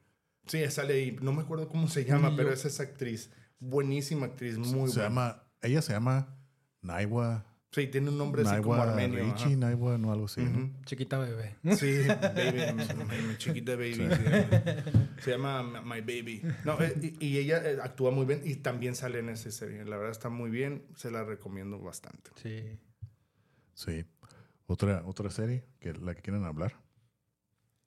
Sí, 0.47 0.68
sale 0.70 0.95
ahí. 0.95 1.16
No 1.22 1.32
me 1.32 1.42
acuerdo 1.42 1.68
cómo 1.68 1.86
se 1.88 2.05
llama, 2.05 2.32
pero 2.36 2.53
es 2.53 2.64
esa 2.64 2.82
actriz. 2.82 3.30
Buenísima 3.61 4.26
actriz, 4.26 4.59
muy 4.59 4.66
se 4.68 4.76
buena. 4.76 5.03
llama, 5.05 5.42
ella 5.62 5.80
se 5.80 5.92
llama 5.92 6.36
Naiwa 6.82 7.45
Sí, 7.75 7.89
tiene 7.89 8.09
un 8.11 8.18
nombre 8.18 8.43
así 8.43 8.62
como 8.62 8.75
armenio. 8.75 9.25
ajá. 9.25 9.35
Richie, 9.35 9.57
Naiwa, 9.57 9.99
no 9.99 10.12
algo 10.12 10.27
así. 10.27 10.41
Chiquita 10.85 11.18
bebé. 11.18 11.57
Sí, 11.77 12.07
baby, 12.07 13.37
chiquita 13.37 13.72
baby. 13.75 13.95
sí. 13.95 15.22
Se 15.22 15.33
llama 15.33 15.83
My 15.83 16.01
Baby. 16.01 16.41
No, 16.64 16.81
eh, 16.81 16.95
y, 17.18 17.27
y 17.27 17.39
ella 17.39 17.68
eh, 17.68 17.79
actúa 17.83 18.12
muy 18.12 18.27
bien 18.27 18.43
y 18.45 18.55
también 18.55 18.95
sale 18.95 19.18
en 19.18 19.29
esa 19.29 19.51
serie. 19.51 19.85
La 19.85 19.97
verdad 19.97 20.12
está 20.12 20.29
muy 20.29 20.51
bien, 20.51 20.85
se 20.95 21.11
la 21.11 21.25
recomiendo 21.25 21.81
bastante. 21.81 22.31
Sí. 22.41 22.79
Sí. 23.75 24.05
Otra, 24.66 25.03
otra 25.05 25.29
serie 25.31 25.64
que 25.81 25.95
la 25.95 26.14
que 26.14 26.22
quieren 26.22 26.45
hablar. 26.45 26.81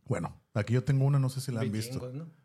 Bueno, 0.03 0.37
aquí 0.53 0.73
yo 0.73 0.83
tengo 0.83 1.05
una, 1.05 1.17
no 1.17 1.29
sé 1.29 1.39
si 1.39 1.53
la 1.53 1.61
han 1.61 1.71
visto. 1.71 1.93
Vikingos, 1.99 2.13
¿no? 2.13 2.36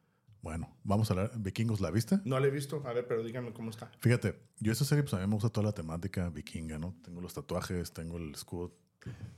Bueno, 0.43 0.77
vamos 0.83 1.09
a 1.09 1.15
hablar. 1.15 1.31
Vikingos, 1.39 1.81
¿la 1.81 1.93
viste? 1.93 2.19
No 2.25 2.39
la 2.41 2.49
he 2.49 2.51
visto, 2.51 2.83
a 2.85 2.93
ver, 2.93 3.07
pero 3.07 3.23
díganme 3.23 3.53
cómo 3.53 3.71
está. 3.71 3.93
Fíjate, 4.01 4.41
yo 4.59 4.73
esa 4.73 4.85
serie, 4.85 5.05
pues 5.05 5.15
a 5.15 5.19
mí 5.19 5.27
me 5.27 5.35
gusta 5.35 5.49
toda 5.49 5.67
la 5.67 5.73
temática 5.73 6.29
vikinga, 6.31 6.79
¿no? 6.79 6.97
Tengo 7.05 7.21
los 7.21 7.33
tatuajes, 7.33 7.93
tengo 7.93 8.19
el 8.19 8.35
escudo, 8.35 8.77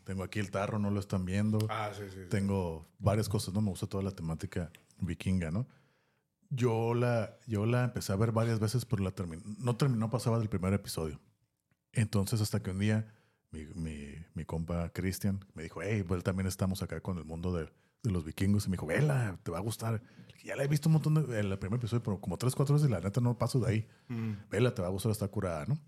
tengo 0.05 0.25
aquí 0.25 0.39
el 0.39 0.51
tarro, 0.51 0.79
no 0.79 0.91
lo 0.91 0.99
están 0.99 1.27
viendo. 1.27 1.59
Ah, 1.69 1.91
sí, 1.95 2.05
sí. 2.09 2.21
sí. 2.23 2.29
Tengo 2.31 2.89
varias 2.99 3.29
cosas, 3.29 3.53
¿no? 3.53 3.61
Me 3.61 3.69
gusta 3.69 3.87
toda 3.87 4.03
la 4.03 4.13
temática 4.13 4.71
vikinga, 4.99 5.51
¿no? 5.51 5.69
Yo 6.49 6.95
la, 6.95 7.37
yo 7.47 7.67
la 7.67 7.85
empecé 7.85 8.13
a 8.13 8.17
ver 8.17 8.33
varias 8.33 8.59
veces, 8.59 8.87
pero 8.87 9.05
la 9.05 9.11
terminé. 9.11 9.43
No 9.59 9.77
terminó, 9.77 10.11
pasaba 10.11 10.39
del 10.39 10.49
primer 10.49 10.73
episodio. 10.73 11.21
Entonces, 11.93 12.41
hasta 12.41 12.63
que 12.63 12.71
un 12.71 12.79
día 12.79 13.13
mi, 13.55 13.67
mi, 13.81 14.15
mi 14.35 14.45
compa 14.45 14.91
Cristian 14.91 15.45
me 15.55 15.63
dijo, 15.63 15.81
hey, 15.83 16.03
pues 16.07 16.23
también 16.25 16.47
estamos 16.47 16.83
acá 16.83 17.01
con 17.01 17.19
el 17.19 17.25
mundo 17.25 17.55
de, 17.55 17.71
de 18.03 18.11
los 18.11 18.25
vikingos. 18.25 18.67
Y 18.67 18.71
me 18.71 18.75
dijo, 18.75 18.87
vela, 18.87 19.39
te 19.43 19.51
va 19.51 19.59
a 19.59 19.61
gustar. 19.63 20.03
Ya 20.43 20.57
la 20.57 20.65
he 20.65 20.69
visto 20.69 20.89
un 20.89 20.95
montón 20.95 21.15
de. 21.15 21.41
El 21.41 21.59
primer 21.59 21.79
episodio, 21.79 22.03
pero 22.03 22.21
como 22.21 22.37
tres, 22.37 22.55
cuatro 22.55 22.75
veces 22.75 22.89
y 22.89 22.93
la 22.93 23.01
neta 23.01 23.21
no 23.21 23.39
paso 23.39 23.61
de 23.61 23.71
ahí. 23.71 23.89
Mm. 24.09 24.33
Vela, 24.51 24.75
te 24.75 24.83
va 24.83 24.89
a 24.89 24.91
gustar, 24.91 25.11
está 25.13 25.29
curada, 25.29 25.65
¿no? 25.67 25.79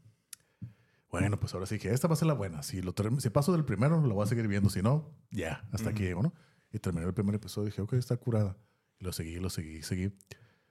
Bueno, 1.11 1.39
pues 1.41 1.55
ahora 1.55 1.67
sí 1.67 1.79
que 1.79 1.91
esta 1.93 2.09
va 2.09 2.15
a 2.15 2.17
ser 2.17 2.29
la 2.29 2.35
buena. 2.35 2.63
Si, 2.63 2.83
lo 2.83 2.93
si 3.19 3.31
paso 3.31 3.53
del 3.53 3.65
primero, 3.65 4.01
lo 4.01 4.15
voy 4.15 4.25
a 4.25 4.27
seguir 4.27 4.49
viendo. 4.49 4.69
Si 4.71 4.83
no, 4.83 5.15
ya, 5.31 5.67
hasta 5.73 5.91
aquí 5.91 6.03
llego, 6.03 6.23
¿no? 6.23 6.33
Y 6.73 6.79
terminé 6.79 7.07
el 7.07 7.15
primer 7.15 7.35
episodio 7.37 7.69
y 7.69 7.71
dije, 7.71 7.81
ok, 7.83 7.95
está 7.95 8.17
curada. 8.17 8.57
Y 8.99 9.05
lo 9.05 9.13
seguí, 9.13 9.37
lo 9.37 9.49
seguí, 9.49 9.83
seguí. 9.83 10.13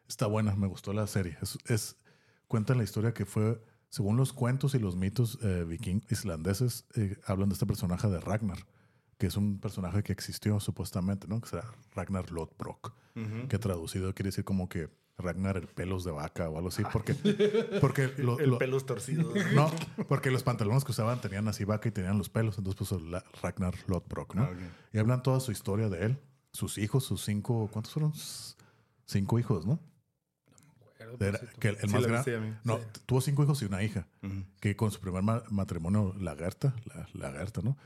Está 0.07 0.27
buena, 0.27 0.55
me 0.55 0.67
gustó 0.67 0.93
la 0.93 1.07
serie. 1.07 1.37
Es, 1.41 1.57
es- 1.65 1.97
cuenta 2.47 2.75
la 2.75 2.83
historia 2.83 3.13
que 3.13 3.25
fue, 3.25 3.59
según 3.95 4.17
los 4.17 4.33
cuentos 4.33 4.75
y 4.75 4.79
los 4.79 4.97
mitos 4.97 5.39
eh, 5.41 5.63
viking 5.65 6.01
islandeses, 6.09 6.83
eh, 6.95 7.17
hablan 7.25 7.47
de 7.47 7.53
este 7.53 7.65
personaje 7.65 8.09
de 8.09 8.19
Ragnar, 8.19 8.57
que 9.17 9.27
es 9.27 9.37
un 9.37 9.57
personaje 9.61 10.03
que 10.03 10.11
existió 10.11 10.59
supuestamente, 10.59 11.29
¿no? 11.29 11.39
Que 11.39 11.47
será 11.47 11.63
Ragnar 11.95 12.29
Lodbrok, 12.29 12.91
que 13.47 13.57
traducido 13.57 14.13
quiere 14.13 14.27
decir 14.31 14.43
como 14.43 14.67
que 14.67 14.89
Ragnar 15.17 15.55
el 15.55 15.67
pelos 15.67 16.03
de 16.03 16.11
vaca 16.11 16.49
o 16.49 16.57
algo 16.57 16.67
así, 16.67 16.83
porque, 16.91 17.13
porque 17.79 18.11
lo- 18.17 18.37
El 18.41 18.49
lo- 18.49 18.57
pelos 18.57 18.85
torcidos. 18.85 19.33
no, 19.55 19.71
porque 20.09 20.29
los 20.29 20.43
pantalones 20.43 20.83
que 20.83 20.91
usaban 20.91 21.21
tenían 21.21 21.47
así 21.47 21.63
vaca 21.63 21.87
y 21.87 21.93
tenían 21.93 22.17
los 22.17 22.27
pelos, 22.27 22.57
entonces 22.57 22.77
puso 22.77 22.99
la- 22.99 23.23
Ragnar 23.41 23.75
Lodbrok, 23.87 24.35
¿no? 24.35 24.43
Ah. 24.43 24.51
Y 24.91 24.97
hablan 24.97 25.23
toda 25.23 25.39
su 25.39 25.53
historia 25.53 25.87
de 25.87 26.05
él, 26.07 26.19
sus 26.51 26.77
hijos, 26.77 27.05
sus 27.05 27.23
cinco, 27.23 27.69
¿cuántos 27.71 27.93
fueron? 27.93 28.11
Cinco 29.05 29.39
hijos, 29.39 29.65
¿no? 29.65 29.79
Era- 31.19 31.39
que 31.59 31.69
el, 31.69 31.75
el 31.81 31.89
Sí, 31.89 31.95
más 31.95 32.05
grande, 32.07 32.53
no, 32.63 32.77
Sí. 32.77 32.83
tuvo 33.05 33.21
cinco 33.21 33.43
hijos 33.43 33.61
y 33.61 33.65
una 33.65 33.83
hija, 33.83 34.07
que 34.59 34.75
con 34.75 34.91
su 34.91 34.99
primer 34.99 35.21
ma- 35.23 35.43
matrimonio, 35.49 36.13
Lagarta, 36.19 36.75
la, 36.85 37.07
Lagarta, 37.13 37.61
¿no? 37.61 37.77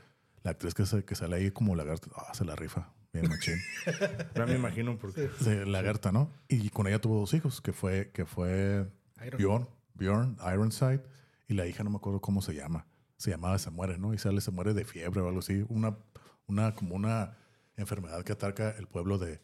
La 0.42 0.52
actriz 0.52 0.74
que, 0.74 0.86
se- 0.86 1.04
que 1.04 1.14
sale 1.14 1.36
ahí 1.36 1.50
como 1.50 1.74
Lagarta, 1.74 2.08
ah, 2.16 2.32
se 2.34 2.44
la 2.44 2.56
rifa, 2.56 2.92
bien 3.12 3.28
machín. 3.28 3.56
Ya 4.34 4.46
me 4.46 4.54
imagino 4.54 4.98
por 4.98 5.12
qué. 5.14 5.28
Sí, 5.40 5.50
Lagarta, 5.66 6.12
¿no? 6.12 6.30
Y 6.48 6.70
con 6.70 6.86
ella 6.86 7.00
tuvo 7.00 7.20
dos 7.20 7.34
hijos, 7.34 7.60
que 7.60 7.72
fue, 7.72 8.10
que 8.12 8.24
fue 8.26 8.86
Iron. 9.26 9.38
Bjorn, 9.38 9.68
Bjorn 9.94 10.36
Ironside, 10.52 11.02
y 11.48 11.54
la 11.54 11.66
hija 11.66 11.84
no 11.84 11.90
me 11.90 11.96
acuerdo 11.96 12.20
cómo 12.20 12.40
se 12.42 12.54
llama. 12.54 12.86
Se 13.16 13.30
llamaba 13.30 13.58
Se 13.58 13.70
muere, 13.70 13.98
¿no? 13.98 14.14
Y 14.14 14.18
sale 14.18 14.40
Se 14.40 14.50
muere 14.50 14.72
de 14.72 14.84
fiebre 14.86 15.20
o 15.20 15.26
algo 15.28 15.40
así. 15.40 15.64
Una, 15.68 15.96
una, 16.46 16.74
como 16.74 16.94
una 16.94 17.36
enfermedad 17.76 18.22
que 18.24 18.32
ataca 18.32 18.70
el 18.70 18.86
pueblo 18.86 19.18
de. 19.18 19.40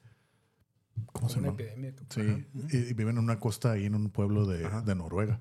¿Cómo 1.12 1.28
se 1.28 1.38
Una 1.38 1.48
llama? 1.48 1.60
epidemia. 1.62 1.94
Sí, 2.10 2.46
y, 2.72 2.76
y 2.76 2.92
viven 2.94 3.16
en 3.16 3.24
una 3.24 3.38
costa 3.40 3.72
ahí 3.72 3.86
en 3.86 3.94
un 3.94 4.10
pueblo 4.10 4.46
de, 4.46 4.68
de 4.84 4.94
Noruega. 4.94 5.40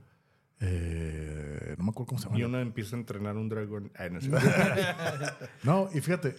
Eh, 0.62 1.76
no 1.78 1.84
me 1.84 1.90
acuerdo 1.92 2.08
cómo 2.08 2.20
se 2.20 2.26
llama. 2.28 2.40
Y 2.40 2.44
uno 2.44 2.60
empieza 2.60 2.96
a 2.96 3.00
entrenar 3.00 3.36
un 3.38 3.50
dragón. 3.50 3.92
Ay, 3.96 4.10
no 4.12 4.22
sé. 4.22 4.30
No, 5.64 5.90
y 5.94 6.02
fíjate, 6.02 6.36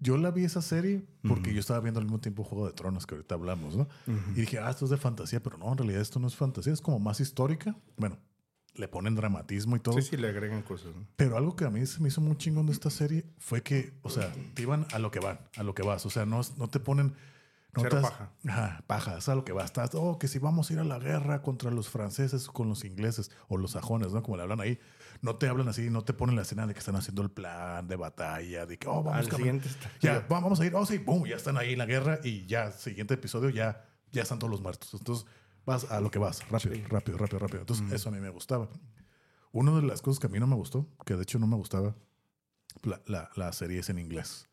yo 0.00 0.16
la 0.16 0.30
vi 0.30 0.44
esa 0.44 0.62
serie 0.62 1.04
porque 1.26 1.52
yo 1.52 1.60
estaba 1.60 1.80
viendo 1.80 2.00
al 2.00 2.06
mismo 2.06 2.20
tiempo 2.20 2.42
Juego 2.44 2.66
de 2.66 2.72
Tronos, 2.72 3.06
que 3.06 3.14
ahorita 3.14 3.34
hablamos, 3.34 3.76
¿no? 3.76 3.88
Y 4.34 4.40
dije, 4.40 4.58
ah, 4.58 4.70
esto 4.70 4.84
es 4.86 4.90
de 4.90 4.96
fantasía, 4.96 5.42
pero 5.42 5.58
no, 5.58 5.70
en 5.70 5.78
realidad 5.78 6.00
esto 6.00 6.18
no 6.18 6.26
es 6.26 6.34
fantasía, 6.36 6.72
es 6.72 6.80
como 6.80 6.98
más 6.98 7.20
histórica. 7.20 7.76
Bueno, 7.96 8.18
le 8.74 8.88
ponen 8.88 9.14
dramatismo 9.14 9.76
y 9.76 9.80
todo. 9.80 9.94
Sí, 10.00 10.02
sí, 10.02 10.16
le 10.16 10.28
agregan 10.28 10.62
cosas. 10.62 10.94
¿no? 10.96 11.06
Pero 11.16 11.36
algo 11.36 11.54
que 11.56 11.64
a 11.64 11.70
mí 11.70 11.84
se 11.86 12.00
me 12.00 12.08
hizo 12.08 12.20
muy 12.20 12.36
chingón 12.36 12.66
de 12.66 12.72
esta 12.72 12.90
serie 12.90 13.24
fue 13.38 13.62
que, 13.62 13.92
o 14.02 14.10
sea, 14.10 14.32
te 14.54 14.62
iban 14.62 14.86
a 14.92 14.98
lo 14.98 15.10
que 15.10 15.20
van, 15.20 15.38
a 15.56 15.62
lo 15.62 15.74
que 15.74 15.82
vas. 15.82 16.06
O 16.06 16.10
sea, 16.10 16.24
no, 16.26 16.40
no 16.56 16.68
te 16.68 16.80
ponen. 16.80 17.14
No 17.74 17.82
Cero 17.82 17.96
te 17.96 18.02
paja. 18.02 18.32
Ajá, 18.48 18.84
paja, 18.86 19.18
es 19.18 19.28
a 19.28 19.34
lo 19.34 19.44
que 19.44 19.52
vas. 19.52 19.66
Estás, 19.66 19.90
oh, 19.94 20.18
que 20.18 20.26
si 20.28 20.38
vamos 20.40 20.68
a 20.70 20.72
ir 20.72 20.78
a 20.80 20.84
la 20.84 20.98
guerra 20.98 21.40
contra 21.42 21.70
los 21.70 21.88
franceses, 21.88 22.48
con 22.48 22.68
los 22.68 22.84
ingleses 22.84 23.30
o 23.48 23.56
los 23.56 23.72
sajones, 23.72 24.12
¿no? 24.12 24.22
Como 24.22 24.36
le 24.36 24.42
hablan 24.42 24.60
ahí. 24.60 24.78
No 25.22 25.36
te 25.36 25.46
hablan 25.48 25.68
así, 25.68 25.90
no 25.90 26.02
te 26.02 26.12
ponen 26.12 26.34
la 26.34 26.42
escena 26.42 26.66
de 26.66 26.72
que 26.72 26.78
están 26.80 26.96
haciendo 26.96 27.22
el 27.22 27.30
plan 27.30 27.86
de 27.86 27.96
batalla, 27.96 28.66
de 28.66 28.78
que, 28.78 28.88
oh, 28.88 29.02
vamos 29.02 29.26
Al 29.26 29.36
siguiente 29.36 29.68
Ya, 30.00 30.20
va- 30.20 30.40
vamos 30.40 30.58
a 30.60 30.66
ir, 30.66 30.74
oh, 30.74 30.84
sí, 30.86 30.98
boom, 30.98 31.26
ya 31.26 31.36
están 31.36 31.58
ahí 31.58 31.72
en 31.72 31.78
la 31.78 31.86
guerra 31.86 32.18
y 32.24 32.46
ya, 32.46 32.72
siguiente 32.72 33.14
episodio, 33.14 33.50
ya, 33.50 33.84
ya 34.12 34.22
están 34.22 34.38
todos 34.38 34.50
los 34.50 34.62
muertos. 34.62 34.92
Entonces, 34.94 35.26
vas 35.66 35.90
a 35.90 36.00
lo 36.00 36.10
que 36.10 36.18
vas, 36.18 36.48
rápido, 36.50 36.74
rápido, 36.88 37.18
rápido, 37.18 37.38
rápido. 37.38 37.60
Entonces, 37.60 37.92
eso 37.92 38.08
a 38.08 38.12
mí 38.12 38.18
me 38.18 38.30
gustaba. 38.30 38.68
Una 39.52 39.72
de 39.76 39.82
las 39.82 40.00
cosas 40.02 40.18
que 40.20 40.26
a 40.26 40.30
mí 40.30 40.40
no 40.40 40.46
me 40.46 40.54
gustó, 40.56 40.88
que 41.04 41.14
de 41.14 41.22
hecho 41.22 41.38
no 41.38 41.46
me 41.46 41.56
gustaba, 41.56 41.94
la, 42.82 43.00
la, 43.06 43.30
la 43.36 43.52
serie 43.52 43.80
es 43.80 43.90
en 43.90 43.98
inglés. 43.98 44.48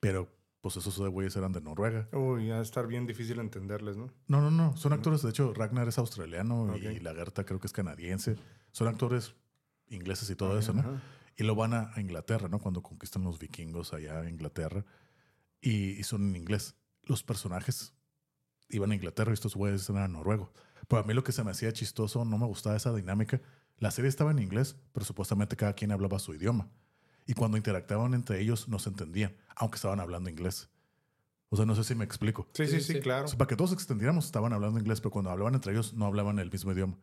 Pero, 0.00 0.28
pues 0.60 0.76
esos 0.76 0.98
güeyes 1.08 1.34
eran 1.36 1.52
de 1.52 1.60
Noruega. 1.60 2.08
Uy, 2.12 2.50
a 2.50 2.60
estar 2.60 2.86
bien 2.86 3.06
difícil 3.06 3.38
entenderles, 3.38 3.96
¿no? 3.96 4.12
No, 4.26 4.40
no, 4.40 4.50
no. 4.50 4.76
Son 4.76 4.92
actores. 4.92 5.22
De 5.22 5.30
hecho, 5.30 5.54
Ragnar 5.54 5.88
es 5.88 5.98
australiano 5.98 6.76
y. 6.76 7.00
Lagerta 7.00 7.44
creo 7.44 7.60
que 7.60 7.66
es 7.66 7.72
canadiense. 7.72 8.36
Son 8.72 8.86
actores 8.88 9.34
ingleses 9.88 10.28
y 10.30 10.36
todo 10.36 10.58
eso, 10.58 10.72
¿no? 10.72 10.80
Ajá. 10.80 11.02
Y 11.36 11.44
lo 11.44 11.54
van 11.54 11.72
a, 11.72 11.90
a 11.94 12.00
Inglaterra, 12.00 12.48
¿no? 12.48 12.58
Cuando 12.58 12.82
conquistan 12.82 13.24
los 13.24 13.38
vikingos 13.38 13.94
allá 13.94 14.20
en 14.20 14.28
Inglaterra. 14.28 14.84
Y, 15.60 15.92
y 15.98 16.02
son 16.02 16.28
en 16.28 16.36
inglés. 16.36 16.76
Los 17.04 17.22
personajes 17.22 17.94
iban 18.68 18.92
a 18.92 18.94
Inglaterra 18.94 19.30
y 19.30 19.34
estos 19.34 19.56
güeyes 19.56 19.88
eran 19.88 20.12
noruegos. 20.12 20.50
Pero 20.88 21.02
a 21.02 21.06
mí 21.06 21.14
lo 21.14 21.24
que 21.24 21.32
se 21.32 21.42
me 21.44 21.50
hacía 21.50 21.72
chistoso, 21.72 22.24
no 22.24 22.36
me 22.38 22.46
gustaba 22.46 22.76
esa 22.76 22.94
dinámica. 22.94 23.40
La 23.78 23.90
serie 23.90 24.08
estaba 24.08 24.30
en 24.30 24.38
inglés, 24.38 24.76
pero 24.92 25.06
supuestamente 25.06 25.56
cada 25.56 25.72
quien 25.72 25.92
hablaba 25.92 26.18
su 26.18 26.34
idioma. 26.34 26.68
Y 27.30 27.34
cuando 27.34 27.56
interactuaban 27.56 28.12
entre 28.14 28.40
ellos 28.40 28.66
no 28.66 28.80
se 28.80 28.88
entendían, 28.88 29.36
aunque 29.54 29.76
estaban 29.76 30.00
hablando 30.00 30.28
inglés. 30.28 30.68
O 31.48 31.56
sea, 31.56 31.64
no 31.64 31.76
sé 31.76 31.84
si 31.84 31.94
me 31.94 32.04
explico. 32.04 32.48
Sí, 32.54 32.66
sí, 32.66 32.80
Sí, 32.80 32.98
claro. 32.98 33.26
O 33.26 33.28
sea, 33.28 33.38
para 33.38 33.46
que 33.46 33.54
todos 33.54 33.72
extendiéramos, 33.72 34.24
estaban 34.24 34.52
hablando 34.52 34.80
inglés, 34.80 35.00
pero 35.00 35.12
cuando 35.12 35.30
hablaban 35.30 35.54
entre 35.54 35.70
ellos 35.70 35.94
no 35.94 36.06
hablaban 36.06 36.40
el 36.40 36.50
mismo 36.50 36.72
idioma. 36.72 36.98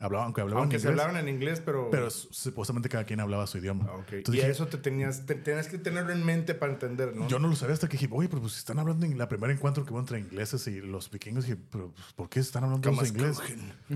Hablaban, 0.00 0.26
aunque 0.26 0.40
hablaban 0.42 0.62
Aunque 0.62 0.78
se 0.78 0.86
inglés, 0.88 1.04
hablaban 1.04 1.20
en 1.28 1.34
inglés, 1.34 1.60
pero... 1.64 1.90
pero 1.90 2.08
supuestamente 2.08 2.88
cada 2.88 3.02
quien 3.04 3.18
hablaba 3.18 3.48
su 3.48 3.58
idioma. 3.58 3.86
Ah, 3.88 3.94
ok. 3.96 4.12
Entonces 4.12 4.34
y 4.34 4.38
dije, 4.38 4.50
eso 4.52 4.68
te 4.68 4.78
tenías, 4.78 5.26
te- 5.26 5.34
tenías 5.34 5.66
que 5.66 5.76
tenerlo 5.78 6.12
en 6.12 6.24
mente 6.24 6.54
para 6.54 6.72
entender, 6.72 7.16
¿no? 7.16 7.26
Yo 7.26 7.40
no 7.40 7.48
lo 7.48 7.56
sabía 7.56 7.74
hasta 7.74 7.88
que 7.88 7.96
dije, 7.96 8.08
oye, 8.12 8.28
pero 8.28 8.40
pues 8.40 8.52
si 8.52 8.58
están 8.60 8.78
hablando 8.78 9.04
en 9.06 9.18
la 9.18 9.28
primera 9.28 9.52
encuentro 9.52 9.84
que 9.84 9.90
hubo 9.92 9.98
entre 9.98 10.20
ingleses 10.20 10.64
y 10.68 10.80
los 10.80 11.10
vikingos, 11.10 11.46
dije, 11.46 11.58
pero 11.72 11.90
pues, 11.92 12.12
¿por 12.12 12.28
qué 12.28 12.38
están 12.38 12.62
hablando 12.62 12.88
todos 12.88 13.08
inglés? 13.08 13.38
y 13.88 13.94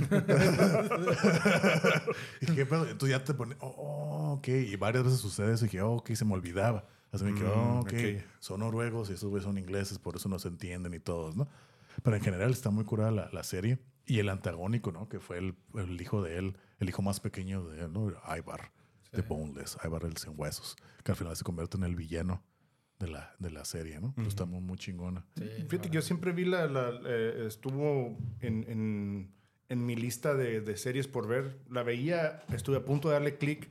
dije, 2.46 2.54
¿qué 2.56 2.66
pedo? 2.66 2.82
Entonces 2.88 3.10
ya 3.18 3.24
te 3.24 3.34
pone, 3.34 3.56
oh, 3.60 4.34
ok. 4.38 4.48
Y 4.48 4.76
varias 4.76 5.04
veces 5.04 5.20
sucede 5.20 5.54
eso 5.54 5.64
y 5.64 5.68
dije, 5.68 5.82
oh, 5.82 5.92
ok, 5.94 6.10
se 6.14 6.24
me 6.24 6.34
olvidaba. 6.34 6.84
Así 7.12 7.24
me 7.24 7.32
Mm, 7.32 7.44
oh, 7.46 7.80
ok, 7.80 7.88
ok. 7.92 8.24
son 8.40 8.60
noruegos 8.60 9.10
y 9.10 9.12
esos 9.12 9.28
güeyes 9.28 9.44
son 9.44 9.58
ingleses, 9.58 9.98
por 9.98 10.16
eso 10.16 10.28
no 10.28 10.38
se 10.38 10.48
entienden 10.48 10.94
y 10.94 10.98
todos, 10.98 11.36
¿no? 11.36 11.46
Pero 12.02 12.16
en 12.16 12.22
general 12.22 12.50
está 12.50 12.70
muy 12.70 12.84
curada 12.84 13.10
la, 13.10 13.28
la 13.32 13.42
serie. 13.44 13.78
Y 14.06 14.18
el 14.18 14.28
antagónico, 14.28 14.90
¿no? 14.92 15.08
Que 15.08 15.20
fue 15.20 15.38
el, 15.38 15.54
el 15.74 16.00
hijo 16.00 16.22
de 16.22 16.38
él, 16.38 16.56
el 16.80 16.88
hijo 16.88 17.02
más 17.02 17.20
pequeño 17.20 17.64
de 17.64 17.82
él, 17.84 17.92
¿no? 17.92 18.08
Ivar, 18.36 18.72
de 19.12 19.22
Boneless, 19.22 19.78
Ivar 19.84 20.04
el 20.04 20.16
sin 20.16 20.34
huesos, 20.36 20.76
que 21.04 21.12
al 21.12 21.16
final 21.16 21.36
se 21.36 21.44
convierte 21.44 21.76
en 21.76 21.84
el 21.84 21.94
villano 21.94 22.42
de 22.98 23.08
la, 23.08 23.34
de 23.38 23.50
la 23.50 23.64
serie, 23.64 24.00
¿no? 24.00 24.12
Pero 24.16 24.28
está 24.28 24.44
muy, 24.44 24.60
muy 24.60 24.76
chingona. 24.78 25.24
Sí, 25.36 25.44
Fíjate 25.68 25.88
que 25.90 25.94
yo 25.96 26.02
siempre 26.02 26.32
vi 26.32 26.44
la... 26.44 26.66
la- 26.66 27.00
eh, 27.04 27.44
estuvo 27.46 28.16
en, 28.40 28.64
en- 28.68 29.34
en 29.68 29.86
mi 29.86 29.96
lista 29.96 30.34
de, 30.34 30.60
de 30.60 30.76
series 30.76 31.08
por 31.08 31.26
ver. 31.26 31.58
La 31.70 31.82
veía, 31.82 32.42
estuve 32.52 32.76
a 32.76 32.84
punto 32.84 33.08
de 33.08 33.14
darle 33.14 33.38
clic, 33.38 33.70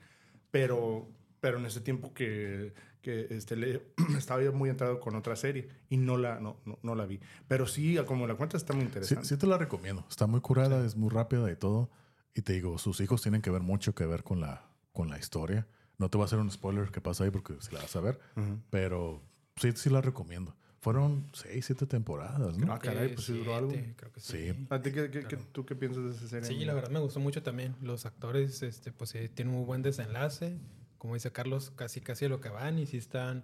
pero, 0.49 1.07
pero 1.39 1.59
en 1.59 1.65
ese 1.65 1.79
tiempo 1.81 2.13
que, 2.13 2.73
que 3.01 3.27
este, 3.31 3.55
le- 3.55 3.81
estaba 4.17 4.41
yo 4.43 4.53
muy 4.53 4.69
entrado 4.69 4.99
con 4.99 5.15
otra 5.15 5.35
serie 5.35 5.67
y 5.89 5.97
no 5.97 6.17
la, 6.17 6.39
no, 6.39 6.57
no, 6.65 6.77
no 6.83 6.95
la 6.95 7.05
vi. 7.05 7.19
Pero 7.47 7.67
sí, 7.67 7.97
como 8.05 8.27
la 8.27 8.35
cuenta 8.35 8.57
está 8.57 8.73
muy 8.73 8.83
Sí, 8.83 8.87
interesante. 8.87 9.25
sí 9.27 9.37
te 9.37 9.47
la 9.47 9.57
recomiendo. 9.57 10.05
Está 10.09 10.27
muy 10.27 10.41
curada, 10.41 10.85
es 10.85 10.95
muy 10.95 11.09
rápida 11.09 11.51
y 11.51 11.55
todo. 11.55 11.89
Y 12.33 12.41
te 12.43 12.53
digo, 12.53 12.77
sus 12.77 13.01
hijos 13.01 13.21
tienen 13.21 13.41
que 13.41 13.49
ver 13.49 13.61
mucho 13.61 13.93
que 13.95 14.05
ver 14.05 14.23
con 14.23 14.39
la, 14.39 14.69
con 14.93 15.09
la 15.09 15.17
historia. 15.19 15.67
No 15.97 16.09
te 16.09 16.17
voy 16.17 16.23
a 16.23 16.25
hacer 16.25 16.39
un 16.39 16.49
spoiler 16.51 16.89
que 16.91 17.01
pasa 17.01 17.23
ahí 17.25 17.29
porque 17.31 17.55
si 17.59 17.73
la 17.75 17.81
vas 17.81 17.95
a 17.95 18.01
ver. 18.01 18.19
Ujú. 18.37 18.57
Pero 18.69 19.21
sí, 19.57 19.71
sí 19.73 19.89
la 19.89 20.01
recomiendo. 20.01 20.55
Fueron 20.79 21.27
seis, 21.33 21.65
siete 21.65 21.85
temporadas, 21.85 22.57
¿no? 22.57 22.73
Ah, 22.73 22.79
caray, 22.79 23.13
pues 23.13 23.27
sí 23.27 23.33
duró 23.37 23.55
algo. 23.55 23.71
Creo 23.95 24.11
que 24.11 24.19
sí. 24.19 24.51
Sí. 24.51 24.67
¿A 24.71 24.81
ti 24.81 24.91
qué, 24.91 25.11
qué- 25.11 25.19
qué- 25.21 25.27
Claro. 25.27 25.45
tú 25.51 25.63
qué 25.63 25.75
piensas 25.75 26.03
de 26.05 26.09
esa 26.11 26.27
serie? 26.27 26.47
Sí, 26.47 26.65
la 26.65 26.73
verdad 26.73 26.89
me 26.89 26.99
gustó 26.99 27.19
mucho 27.19 27.43
también. 27.43 27.75
Los 27.83 28.07
actores, 28.07 28.63
este, 28.63 28.91
pues 28.91 29.11
sí, 29.11 29.29
tienen 29.29 29.53
muy 29.53 29.63
buen 29.63 29.83
desenlace. 29.83 30.57
Como 31.01 31.15
dice 31.15 31.31
Carlos, 31.31 31.71
casi 31.75 31.99
casi 31.99 32.25
a 32.25 32.29
lo 32.29 32.41
que 32.41 32.49
van 32.49 32.77
y 32.77 32.85
si 32.85 32.97
están, 32.97 33.43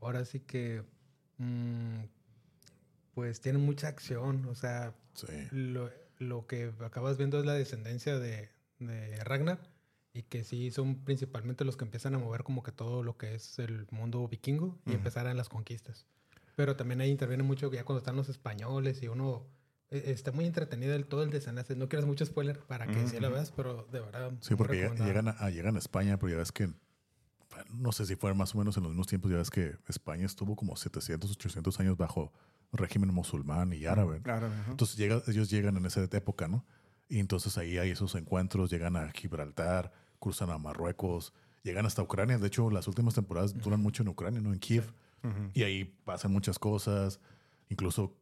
ahora 0.00 0.24
sí 0.24 0.40
que, 0.40 0.82
mm, 1.36 2.00
pues 3.14 3.40
tienen 3.40 3.64
mucha 3.64 3.86
acción, 3.86 4.44
o 4.46 4.56
sea, 4.56 4.96
lo, 5.52 5.92
lo, 6.18 6.48
que 6.48 6.72
acabas 6.84 7.16
viendo 7.16 7.38
es 7.38 7.46
la 7.46 7.54
descendencia 7.54 8.18
de, 8.18 8.48
de 8.80 9.22
Ragnar 9.22 9.60
y 10.12 10.24
que 10.24 10.42
sí 10.42 10.72
son 10.72 11.04
principalmente 11.04 11.64
los 11.64 11.76
que 11.76 11.84
empiezan 11.84 12.16
a 12.16 12.18
mover 12.18 12.42
como 12.42 12.64
que 12.64 12.72
todo 12.72 13.04
lo 13.04 13.16
que 13.16 13.36
es 13.36 13.60
el 13.60 13.86
mundo 13.92 14.26
vikingo 14.26 14.76
y 14.84 14.94
empezar 14.94 15.28
en 15.28 15.36
las 15.36 15.48
conquistas. 15.48 16.08
Pero 16.56 16.74
también 16.74 17.00
ahí 17.00 17.10
interviene 17.10 17.44
mucho 17.44 17.70
ya 17.70 17.84
cuando 17.84 17.98
están 17.98 18.16
los 18.16 18.28
españoles 18.28 19.04
y 19.04 19.06
uno 19.06 19.46
eh, 19.90 20.02
está 20.06 20.32
muy 20.32 20.46
entretenido 20.46 20.96
el, 20.96 21.06
todo 21.06 21.22
el 21.22 21.30
desenlace. 21.30 21.76
No 21.76 21.88
quieras 21.88 22.06
mucho 22.06 22.26
spoiler 22.26 22.58
para 22.58 22.88
que 22.88 23.06
sí 23.06 23.20
lo 23.20 23.30
veas, 23.30 23.52
pero 23.52 23.86
de 23.92 24.00
verdad. 24.00 24.32
Sí, 24.40 24.56
porque 24.56 24.90
llegan 24.98 25.28
a, 25.28 25.50
llegan 25.50 25.76
a 25.76 25.78
España, 25.78 26.18
pero 26.18 26.32
ya 26.32 26.38
ves 26.38 26.50
que 26.50 26.68
no 27.70 27.92
sé 27.92 28.06
si 28.06 28.16
fue 28.16 28.34
más 28.34 28.54
o 28.54 28.58
menos 28.58 28.76
en 28.76 28.82
los 28.84 28.90
mismos 28.90 29.06
tiempos, 29.06 29.30
ya 29.30 29.38
ves 29.38 29.50
que 29.50 29.76
España 29.88 30.26
estuvo 30.26 30.56
como 30.56 30.76
700, 30.76 31.30
800 31.32 31.80
años 31.80 31.96
bajo 31.96 32.32
régimen 32.72 33.12
musulmán 33.12 33.72
y 33.72 33.86
árabe. 33.86 34.20
Entonces 34.68 34.96
llega, 34.96 35.22
ellos 35.26 35.50
llegan 35.50 35.76
en 35.76 35.86
esa 35.86 36.02
época, 36.02 36.48
¿no? 36.48 36.64
Y 37.08 37.20
entonces 37.20 37.56
ahí 37.56 37.78
hay 37.78 37.90
esos 37.90 38.14
encuentros, 38.14 38.70
llegan 38.70 38.96
a 38.96 39.10
Gibraltar, 39.12 39.92
cruzan 40.18 40.50
a 40.50 40.58
Marruecos, 40.58 41.32
llegan 41.62 41.86
hasta 41.86 42.02
Ucrania. 42.02 42.38
De 42.38 42.46
hecho, 42.46 42.70
las 42.70 42.86
últimas 42.86 43.14
temporadas 43.14 43.56
duran 43.56 43.80
mucho 43.80 44.02
en 44.02 44.08
Ucrania, 44.08 44.40
¿no? 44.40 44.52
En 44.52 44.58
Kiev. 44.58 44.92
Y 45.52 45.62
ahí 45.62 45.84
pasan 45.84 46.32
muchas 46.32 46.58
cosas. 46.58 47.20
Incluso 47.68 48.14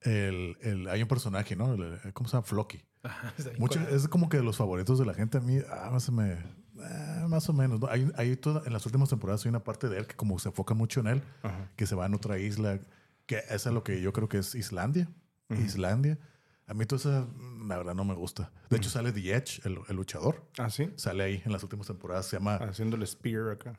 el, 0.00 0.56
el, 0.60 0.88
hay 0.88 1.02
un 1.02 1.08
personaje, 1.08 1.56
¿no? 1.56 1.76
¿Cómo 2.12 2.28
se 2.28 2.36
llama? 2.36 2.42
Floki. 2.42 2.84
Mucho, 3.58 3.80
es 3.88 4.06
como 4.08 4.28
que 4.28 4.36
de 4.36 4.44
los 4.44 4.56
favoritos 4.56 4.98
de 4.98 5.06
la 5.06 5.14
gente. 5.14 5.38
A 5.38 5.40
mí, 5.40 5.58
ah, 5.70 5.90
más, 5.90 6.10
me, 6.10 6.38
eh, 6.78 7.26
más 7.28 7.48
o 7.48 7.52
menos. 7.52 7.80
Hay, 7.88 8.10
hay 8.16 8.36
toda, 8.36 8.62
en 8.66 8.72
las 8.72 8.84
últimas 8.86 9.08
temporadas 9.08 9.44
hay 9.44 9.50
una 9.50 9.64
parte 9.64 9.88
de 9.88 9.98
él 9.98 10.06
que 10.06 10.16
como 10.16 10.38
se 10.38 10.48
enfoca 10.48 10.74
mucho 10.74 11.00
en 11.00 11.06
él, 11.08 11.22
que 11.76 11.86
se 11.86 11.94
va 11.94 12.06
en 12.06 12.14
otra 12.14 12.38
isla, 12.38 12.80
que 13.26 13.38
esa 13.50 13.70
es 13.70 13.74
lo 13.74 13.82
que 13.84 14.00
yo 14.00 14.12
creo 14.12 14.28
que 14.28 14.38
es 14.38 14.54
Islandia. 14.54 15.08
Islandia 15.50 16.18
a 16.72 16.74
mí 16.74 16.86
todo 16.86 16.96
eso, 16.96 17.28
la 17.66 17.76
verdad, 17.76 17.94
no 17.94 18.04
me 18.04 18.14
gusta. 18.14 18.50
De 18.70 18.76
hecho, 18.76 18.88
mm. 18.88 18.92
sale 18.92 19.12
The 19.12 19.34
Edge, 19.34 19.60
el, 19.64 19.94
luchador. 19.94 20.42
Ah, 20.58 20.70
sí. 20.70 20.90
Sale 20.96 21.22
ahí 21.22 21.42
en 21.44 21.52
las 21.52 21.62
últimas 21.62 21.86
temporadas. 21.86 22.26
Se 22.26 22.36
llama. 22.36 22.56
Haciendo 22.56 22.96
el 22.96 23.06
spear 23.06 23.50
acá. 23.50 23.78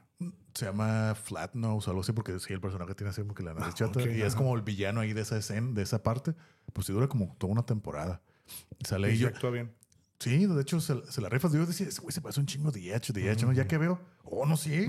Se 0.54 0.66
llama 0.66 1.16
Flat 1.16 1.56
Nose 1.56 1.89
o 1.89 1.91
algo 1.91 2.02
así, 2.02 2.12
porque 2.12 2.39
sí, 2.39 2.54
el 2.54 2.62
personaje 2.62 2.94
tiene 2.94 3.10
así 3.10 3.22
como 3.22 3.34
que 3.34 3.41
la 3.41 3.56
nariz 3.56 3.70
ah, 3.72 3.74
chata. 3.74 4.02
y 4.04 4.22
es 4.22 4.36
como 4.36 4.56
el 4.56 4.62
villano 4.62 5.02
ahí 5.02 5.14
de 5.14 5.22
esa 5.22 5.38
escena, 5.38 5.72
de 5.72 5.82
esa 5.82 6.04
parte. 6.04 6.36
Pues 6.72 6.86
sí 6.86 6.94
dura 6.94 7.08
como 7.08 7.36
toda 7.39 7.54
una 7.54 7.66
temporada. 7.66 8.22
Sale 8.86 9.08
ahí. 9.08 9.22
Y 9.22 9.26
actúa 9.26 9.50
bien. 9.50 9.74
Sí, 10.24 10.45
de 10.45 10.61
hecho 10.61 10.80
se, 10.80 11.21
la 11.21 11.28
rifas. 11.28 11.51
Yo 11.51 11.65
decía, 11.65 11.86
ese 11.86 11.99
güey 11.99 12.13
se 12.13 12.21
parece 12.21 12.39
un 12.39 12.45
chingo 12.45 12.71
de 12.71 12.95
H, 12.95 13.11
de 13.11 13.30
H, 13.30 13.45
¿no? 13.45 13.51
Ya 13.51 13.67
que 13.67 13.78
veo, 13.78 13.99
oh, 14.24 14.45
no, 14.45 14.55
sí 14.55 14.88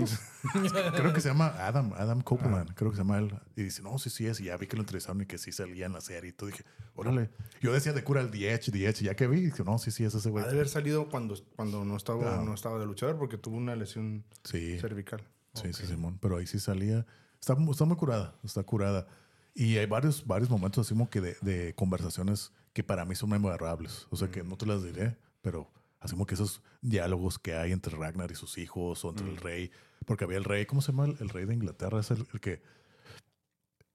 creo 0.97 1.13
que 1.13 1.21
se 1.21 1.29
llama 1.29 1.49
Adam, 1.59 1.93
Adam 1.97 2.21
Copeland, 2.23 2.73
creo 2.75 2.93
que 2.93 2.97
se 2.97 3.03
llama 3.03 3.19
él. 3.19 3.35
Y 3.57 3.65
dice, 3.65 3.83
no, 3.83 3.99
sí, 3.99 4.11
sí 4.11 4.27
es. 4.29 4.39
Y 4.39 4.45
ya 4.45 4.57
vi 4.57 4.69
que 4.69 4.77
lo 4.77 4.83
entrevistaron 4.83 5.21
y 5.23 5.27
que 5.27 5.37
sí 5.39 5.51
salía 5.51 5.87
en 5.87 5.93
la 5.93 6.01
serie 6.01 6.31
y 6.31 6.33
todo. 6.33 6.51
Dije, 6.51 6.65
órale. 6.95 7.31
Yo 7.61 7.73
decía 7.73 7.93
de 7.93 8.05
cura 8.05 8.21
el 8.21 8.31
DH, 8.31 8.71
DH. 8.71 9.03
Ya 9.03 9.17
que 9.17 9.27
vi, 9.27 9.41
dije, 9.41 9.65
no, 9.65 9.77
sí, 9.79 9.91
sí 9.91 10.05
es 10.05 10.15
ese 10.15 10.31
güey. 10.31 10.45
Ha 10.45 10.47
de 10.47 10.55
haber 10.55 10.69
salido 10.69 11.09
cuando, 11.09 11.35
cuando 11.57 11.85
no, 11.85 11.97
estaba, 11.97 12.45
no 12.45 12.55
estaba 12.55 12.79
de 12.79 12.87
luchador 12.87 13.19
porque 13.19 13.37
tuvo 13.37 13.57
una 13.57 13.75
lesión 13.75 14.25
cervical. 14.45 15.21
Sí, 15.55 15.73
sí, 15.73 15.85
Simón. 15.85 16.17
Pero 16.23 16.37
ahí 16.37 16.47
sí 16.47 16.61
salía. 16.61 17.05
Está, 17.41 17.57
está 17.69 17.85
muy 17.85 17.97
curada, 17.97 18.37
está 18.45 18.63
curada. 18.63 19.09
Y 19.53 19.79
hay 19.79 19.87
varios, 19.87 20.25
varios 20.25 20.49
momentos 20.49 20.87
así 20.87 20.95
como 20.95 21.11
que 21.11 21.21
de, 21.21 21.37
de 21.41 21.75
conversaciones 21.75 22.53
que 22.75 22.85
para 22.85 23.07
mí 23.07 23.15
son 23.15 23.31
memorables. 23.31 24.07
O 24.11 24.17
sea, 24.17 24.31
que 24.31 24.43
no 24.43 24.59
te 24.59 24.67
las 24.67 24.83
diré 24.83 25.17
pero 25.45 25.71
hacemos 26.01 26.27
que 26.27 26.35
esos 26.35 26.63
diálogos 26.81 27.39
que 27.39 27.55
hay 27.55 27.73
entre 27.73 27.95
Ragnar 27.95 28.33
y 28.33 28.35
sus 28.35 28.57
hijos 28.57 29.05
o 29.05 29.11
entre 29.11 29.29
el 29.29 29.35
mm. 29.35 29.41
rey, 29.41 29.71
porque 30.07 30.25
había 30.25 30.39
el 30.39 30.45
rey, 30.45 30.65
¿cómo 30.65 30.81
se 30.81 30.91
llama? 30.91 31.05
El, 31.05 31.29
rey 31.29 31.45
de 31.45 31.53
Inglaterra 31.53 32.01
es 32.01 32.11
el, 32.11 32.27
que... 32.41 32.63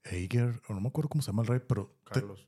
Eiger, 0.03 0.61
no 0.69 0.79
me 0.79 0.87
acuerdo 0.87 1.09
cómo 1.09 1.23
se 1.23 1.31
llama 1.31 1.41
el 1.41 1.47
rey, 1.47 1.59
pero... 1.67 1.95
Carlos. 2.03 2.47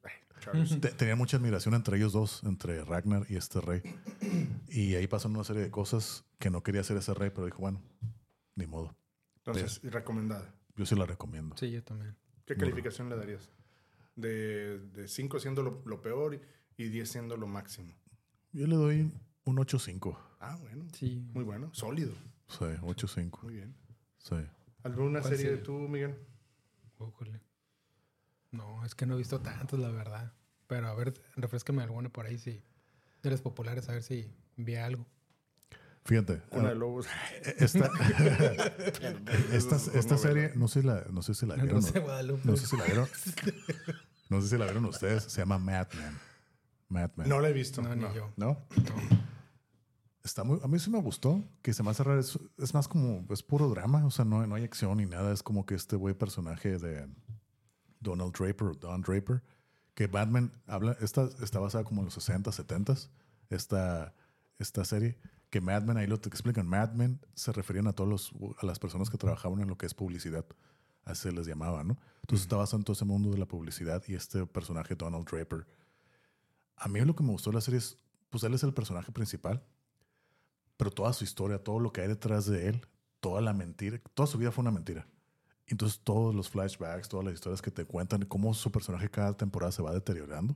tenía 0.97 1.15
mucha 1.15 1.37
admiración 1.37 1.73
entre 1.73 1.97
ellos 1.97 2.13
dos, 2.13 2.43
entre 2.43 2.85
Ragnar 2.85 3.25
y 3.27 3.37
este 3.37 3.59
rey. 3.59 3.81
Y 4.69 4.93
ahí 4.93 5.07
pasan 5.07 5.35
una 5.35 5.43
serie 5.43 5.63
de 5.63 5.71
cosas 5.71 6.23
que 6.37 6.51
no 6.51 6.61
quería 6.61 6.81
hacer 6.81 6.97
ese 6.97 7.15
rey, 7.15 7.31
pero 7.31 7.45
dijo, 7.45 7.57
bueno, 7.57 7.81
ni 8.55 8.67
modo. 8.67 8.95
Entonces, 9.37 9.81
recomendada. 9.83 10.53
Yo 10.75 10.85
sí 10.85 10.95
la 10.95 11.07
recomiendo. 11.07 11.57
Sí, 11.57 11.71
yo 11.71 11.83
también. 11.83 12.15
¿Qué 12.45 12.55
calificación 12.55 13.09
le 13.09 13.15
darías? 13.15 13.51
De 14.15 15.05
5 15.07 15.39
siendo 15.39 15.63
lo, 15.63 15.81
lo, 15.85 16.01
peor 16.01 16.39
y 16.77 16.89
10 16.89 17.09
siendo 17.09 17.37
lo 17.37 17.47
máximo. 17.47 17.93
Yo 18.51 18.67
le 18.67 18.75
doy 18.75 19.11
un 19.45 19.57
8.5. 19.57 20.17
Ah, 20.39 20.57
bueno. 20.59 20.87
Sí. 20.93 21.25
Muy 21.33 21.43
bueno. 21.43 21.69
Sólido. 21.73 22.13
Sí, 22.47 22.65
8.5. 22.65 23.43
Muy 23.43 23.55
bien. 23.55 23.75
Sí. 24.17 24.35
¿Alguna 24.83 25.21
serie 25.23 25.51
de 25.51 25.57
tú, 25.57 25.73
Miguel? 25.73 26.15
No, 28.51 28.83
es 28.85 28.95
que 28.95 29.05
no 29.05 29.15
he 29.15 29.17
visto 29.17 29.39
tantos, 29.41 29.79
la 29.79 29.89
verdad. 29.89 30.33
Pero 30.67 30.87
a 30.87 30.93
ver, 30.93 31.13
refrescame 31.35 31.83
alguna 31.83 32.09
por 32.09 32.25
ahí 32.25 32.37
si 32.37 32.63
de 33.23 33.29
las 33.29 33.41
populares, 33.41 33.89
a 33.89 33.93
ver 33.93 34.03
si 34.03 34.33
vi 34.57 34.75
algo. 34.75 35.05
Fíjate. 36.03 36.41
Una 36.51 36.69
de 36.69 36.75
lobos. 36.75 37.07
Esta, 37.57 37.89
esta, 39.53 39.75
esta 39.75 40.17
serie, 40.17 40.51
no 40.55 40.67
sé, 40.67 40.83
la, 40.83 41.05
no 41.11 41.21
sé 41.21 41.35
si 41.35 41.45
la 41.45 41.55
vieron. 41.55 41.75
No, 41.75 41.81
sé, 41.81 42.03
no 42.43 42.57
sé 42.57 42.67
si 42.67 42.77
la 42.77 42.85
vieron. 42.85 43.07
No 44.29 44.41
sé 44.41 44.47
si 44.47 44.57
la 44.57 44.63
vieron 44.63 44.85
ustedes. 44.85 45.23
Se 45.23 45.41
llama 45.41 45.57
Mad 45.57 45.87
Men. 46.87 47.27
No 47.27 47.41
la 47.41 47.49
he 47.49 47.53
visto. 47.53 47.81
No, 47.81 47.93
ni 47.93 48.03
yo. 48.15 48.31
¿No? 48.37 48.65
Está 50.23 50.45
muy, 50.45 50.57
a 50.63 50.67
mí 50.69 50.79
sí 50.79 50.89
me 50.89 51.01
gustó, 51.01 51.43
que 51.61 51.73
se 51.73 51.83
me 51.83 51.89
hace 51.89 52.01
raro. 52.03 52.17
Es, 52.17 52.39
es, 52.57 52.73
más 52.73 52.87
como, 52.87 53.25
es 53.29 53.43
puro 53.43 53.67
drama, 53.67 54.05
o 54.05 54.09
sea, 54.09 54.23
no, 54.23 54.47
no 54.47 54.55
hay 54.55 54.63
acción 54.63 54.97
ni 54.97 55.05
nada. 55.05 55.33
Es 55.33 55.43
como 55.43 55.65
que 55.65 55.75
este 55.75 55.97
güey 55.97 56.13
personaje 56.13 56.77
de 56.77 57.09
Donald 57.99 58.33
Draper, 58.33 58.77
Don 58.79 59.01
Draper, 59.01 59.41
que 59.95 60.07
Batman 60.07 60.51
habla, 60.67 60.95
esta 61.01 61.29
está 61.41 61.59
basada 61.59 61.83
como 61.83 62.01
en 62.01 62.05
los 62.05 62.13
60, 62.13 62.51
70, 62.51 62.95
esta, 63.49 64.13
esta 64.59 64.85
serie, 64.85 65.17
que 65.51 65.61
Mad 65.61 65.83
Men, 65.83 65.97
ahí 65.97 66.07
lo 66.07 66.19
te 66.19 66.29
explican, 66.29 66.65
Mad 66.65 66.93
Men 66.93 67.19
se 67.35 67.51
referían 67.51 67.85
a 67.87 67.93
todos 67.93 68.09
los, 68.09 68.55
a 68.59 68.65
las 68.65 68.79
personas 68.79 69.11
que 69.11 69.17
trabajaban 69.19 69.61
en 69.61 69.67
lo 69.67 69.77
que 69.77 69.85
es 69.85 69.93
publicidad, 69.93 70.45
así 71.03 71.23
se 71.23 71.31
les 71.31 71.45
llamaba, 71.45 71.83
¿no? 71.83 71.99
Entonces 72.21 72.45
está 72.45 72.55
basado 72.55 72.79
en 72.79 72.85
todo 72.85 72.93
ese 72.93 73.05
mundo 73.05 73.29
de 73.29 73.37
la 73.37 73.45
publicidad 73.45 74.01
y 74.07 74.15
este 74.15 74.47
personaje 74.47 74.95
Donald 74.95 75.29
Draper 75.29 75.67
a 76.81 76.87
mí 76.87 76.99
lo 77.01 77.15
que 77.15 77.23
me 77.23 77.29
gustó 77.29 77.51
de 77.51 77.55
la 77.55 77.61
serie 77.61 77.77
es, 77.77 77.95
pues 78.31 78.43
él 78.43 78.55
es 78.55 78.63
el 78.63 78.73
personaje 78.73 79.11
principal, 79.11 79.63
pero 80.77 80.89
toda 80.89 81.13
su 81.13 81.23
historia, 81.23 81.63
todo 81.63 81.79
lo 81.79 81.93
que 81.93 82.01
hay 82.01 82.07
detrás 82.07 82.47
de 82.47 82.69
él, 82.69 82.87
toda 83.19 83.39
la 83.39 83.53
mentira, 83.53 84.01
toda 84.15 84.25
su 84.25 84.39
vida 84.39 84.51
fue 84.51 84.63
una 84.63 84.71
mentira. 84.71 85.07
Entonces 85.67 86.01
todos 86.03 86.33
los 86.33 86.49
flashbacks, 86.49 87.07
todas 87.07 87.23
las 87.23 87.35
historias 87.35 87.61
que 87.61 87.69
te 87.69 87.85
cuentan, 87.85 88.25
cómo 88.25 88.51
su 88.55 88.71
personaje 88.71 89.11
cada 89.11 89.37
temporada 89.37 89.71
se 89.71 89.83
va 89.83 89.93
deteriorando. 89.93 90.55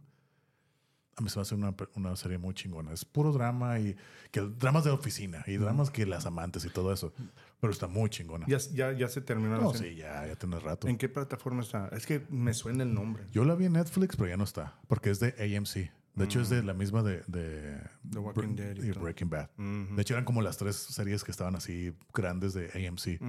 A 1.17 1.21
mí 1.21 1.29
se 1.29 1.35
va 1.35 1.41
a 1.41 1.43
hacer 1.43 1.57
una, 1.57 1.73
una, 1.95 2.15
serie 2.15 2.37
muy 2.37 2.53
chingona. 2.53 2.91
Es 2.91 3.05
puro 3.05 3.31
drama 3.31 3.79
y 3.79 3.95
que 4.31 4.41
dramas 4.41 4.83
de 4.83 4.91
oficina 4.91 5.43
y 5.47 5.55
dramas 5.55 5.89
que 5.89 6.05
las 6.05 6.25
amantes 6.25 6.65
y 6.65 6.69
todo 6.69 6.91
eso. 6.91 7.13
Pero 7.61 7.71
está 7.71 7.87
muy 7.87 8.09
chingona. 8.09 8.45
Ya, 8.47 8.57
ya, 8.73 8.91
ya 8.91 9.07
se 9.07 9.21
terminó 9.21 9.57
no, 9.57 9.73
sí, 9.73 9.95
ya, 9.95 10.27
ya 10.27 10.35
tiene 10.35 10.59
rato. 10.59 10.87
¿En 10.87 10.97
qué 10.97 11.07
plataforma 11.07 11.61
está? 11.61 11.87
Es 11.89 12.05
que 12.05 12.25
me 12.29 12.53
suena 12.53 12.83
el 12.83 12.93
nombre. 12.93 13.23
Yo 13.31 13.45
la 13.45 13.55
vi 13.55 13.65
en 13.65 13.73
Netflix, 13.73 14.17
pero 14.17 14.29
ya 14.29 14.37
no 14.37 14.43
está. 14.43 14.77
Porque 14.87 15.09
es 15.09 15.19
de 15.19 15.33
AMC. 15.39 15.89
De 16.15 16.23
hecho, 16.23 16.39
es 16.39 16.49
de 16.49 16.61
mm. 16.61 16.65
la 16.65 16.73
misma 16.73 17.03
de, 17.03 17.23
de 17.27 17.77
The 18.09 18.19
Walking 18.19 18.55
Dead 18.55 18.75
y, 18.77 18.91
Breaking 18.91 19.29
Bad. 19.29 19.49
De 19.57 20.01
hecho, 20.01 20.13
eran 20.13 20.23
como 20.23 20.41
las 20.41 20.57
tres 20.57 20.75
series 20.75 21.23
que 21.23 21.31
estaban 21.31 21.55
así 21.55 21.93
grandes 22.13 22.53
de 22.53 22.67
AMC: 22.67 23.21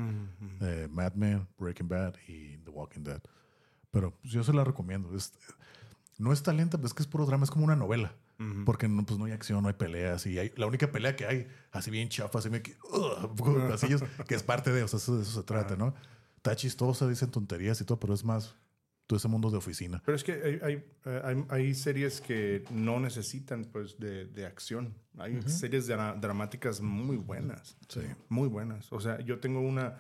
Mad 0.91 1.15
Men, 1.15 1.49
Breaking 1.59 1.89
Bad 1.89 2.15
y 2.29 2.59
The 2.59 2.71
Walking 2.71 3.03
Dead. 3.03 3.21
Pero 3.91 4.17
yo 4.23 4.45
se 4.45 4.53
la 4.53 4.63
recomiendo. 4.63 5.11
No 6.19 6.33
es 6.33 6.43
tan 6.43 6.57
lenta, 6.57 6.79
pero 6.79 6.87
es 6.87 6.95
que 6.95 7.03
es 7.03 7.07
puro 7.07 7.27
drama, 7.27 7.45
es 7.45 7.51
como 7.51 7.65
una 7.65 7.77
novela. 7.77 8.15
Porque 8.67 8.87
no, 8.87 9.05
pues, 9.07 9.19
no 9.19 9.25
hay 9.25 9.33
acción, 9.33 9.63
no 9.63 9.69
hay 9.69 9.75
peleas. 9.75 10.27
Y 10.27 10.39
hay, 10.39 10.53
la 10.57 10.67
única 10.67 10.93
pelea 10.93 11.17
que 11.17 11.25
hay, 11.25 11.49
así 11.73 11.91
bien 11.91 12.11
chafa, 12.11 12.39
así, 12.39 12.51
bien, 12.51 12.63
que 12.63 14.35
es 14.35 14.43
parte 14.43 14.73
de, 14.73 14.83
o 14.83 14.89
sea, 14.89 14.99
eso, 14.99 15.21
eso 15.21 15.41
se 15.41 15.43
trata, 15.43 15.75
¿no? 15.75 15.95
Está 16.37 16.55
chistosa, 16.55 17.09
dicen 17.09 17.31
tonterías 17.31 17.81
y 17.81 17.85
todo, 17.85 17.99
pero 17.99 18.13
es 18.13 18.25
más 18.25 18.55
todo 19.07 19.17
ese 19.17 19.29
mundo 19.29 19.51
de 19.51 19.57
oficina. 19.57 20.03
Pero 20.05 20.17
es 20.17 20.25
que 20.25 20.61
hay, 20.63 20.85
hay, 21.05 21.45
hay, 21.49 21.75
series 21.75 22.21
que 22.21 22.65
no 22.71 23.01
necesitan 23.01 23.65
pues 23.65 23.99
de, 23.99 24.27
de 24.27 24.45
acción. 24.45 24.95
Hay 25.17 25.41
series 25.43 25.87
dramáticas 25.87 26.81
muy 26.81 27.17
buenas. 27.17 27.79
Sí. 27.89 28.01
Muy 28.29 28.49
buenas. 28.49 28.93
O 28.93 29.01
sea, 29.01 29.21
yo 29.21 29.39
tengo 29.39 29.61
una 29.61 29.97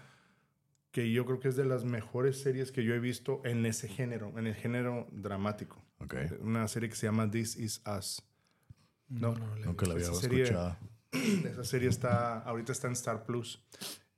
que 0.90 1.12
yo 1.12 1.24
creo 1.24 1.40
que 1.40 1.48
es 1.48 1.56
de 1.56 1.64
las 1.64 1.84
mejores 1.84 2.40
series 2.40 2.72
que 2.72 2.82
yo 2.82 2.94
he 2.94 2.98
visto 2.98 3.42
en 3.44 3.64
ese 3.66 3.86
género, 3.86 4.32
en 4.36 4.46
el 4.46 4.54
género 4.54 5.06
dramático. 5.12 5.85
Okay. 6.06 6.28
Una 6.40 6.66
serie 6.68 6.88
que 6.88 6.96
se 6.96 7.06
llama 7.06 7.30
This 7.30 7.56
Is 7.56 7.82
Us. 7.86 8.22
No, 9.08 9.34
no, 9.34 9.56
nunca 9.56 9.86
la 9.86 9.94
había 9.94 10.10
escuchado. 10.10 10.76
Esa 11.12 11.64
serie 11.64 11.88
está, 11.88 12.40
ahorita 12.40 12.72
está 12.72 12.86
en 12.88 12.94
Star 12.94 13.24
Plus. 13.24 13.62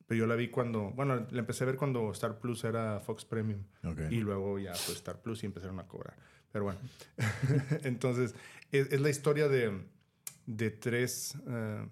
Pero 0.07 0.21
yo 0.21 0.27
la 0.27 0.37
vi 0.37 0.49
cuando, 0.49 0.91
bueno, 0.93 1.27
la 1.31 1.41
empecé 1.41 1.65
a 1.65 1.67
ver 1.67 1.77
cuando 1.77 2.11
Star 2.13 2.39
Plus 2.39 2.65
era 2.65 3.01
Fox 3.01 3.25
Premium. 3.25 3.63
Y 4.11 4.21
luego 4.21 4.59
ya 4.59 4.75
fue 4.75 4.95
Star 4.95 5.21
Plus 5.21 5.43
y 5.43 5.47
empezaron 5.47 5.79
a 5.81 5.87
cobrar. 5.87 6.17
Pero 6.51 6.65
bueno, 6.65 6.81
entonces 7.83 8.35
es, 8.73 8.99
la 8.99 9.11
historia 9.11 9.49
de, 9.49 9.83
de 10.47 10.71
tres, 10.71 11.37
eh, 11.47 11.87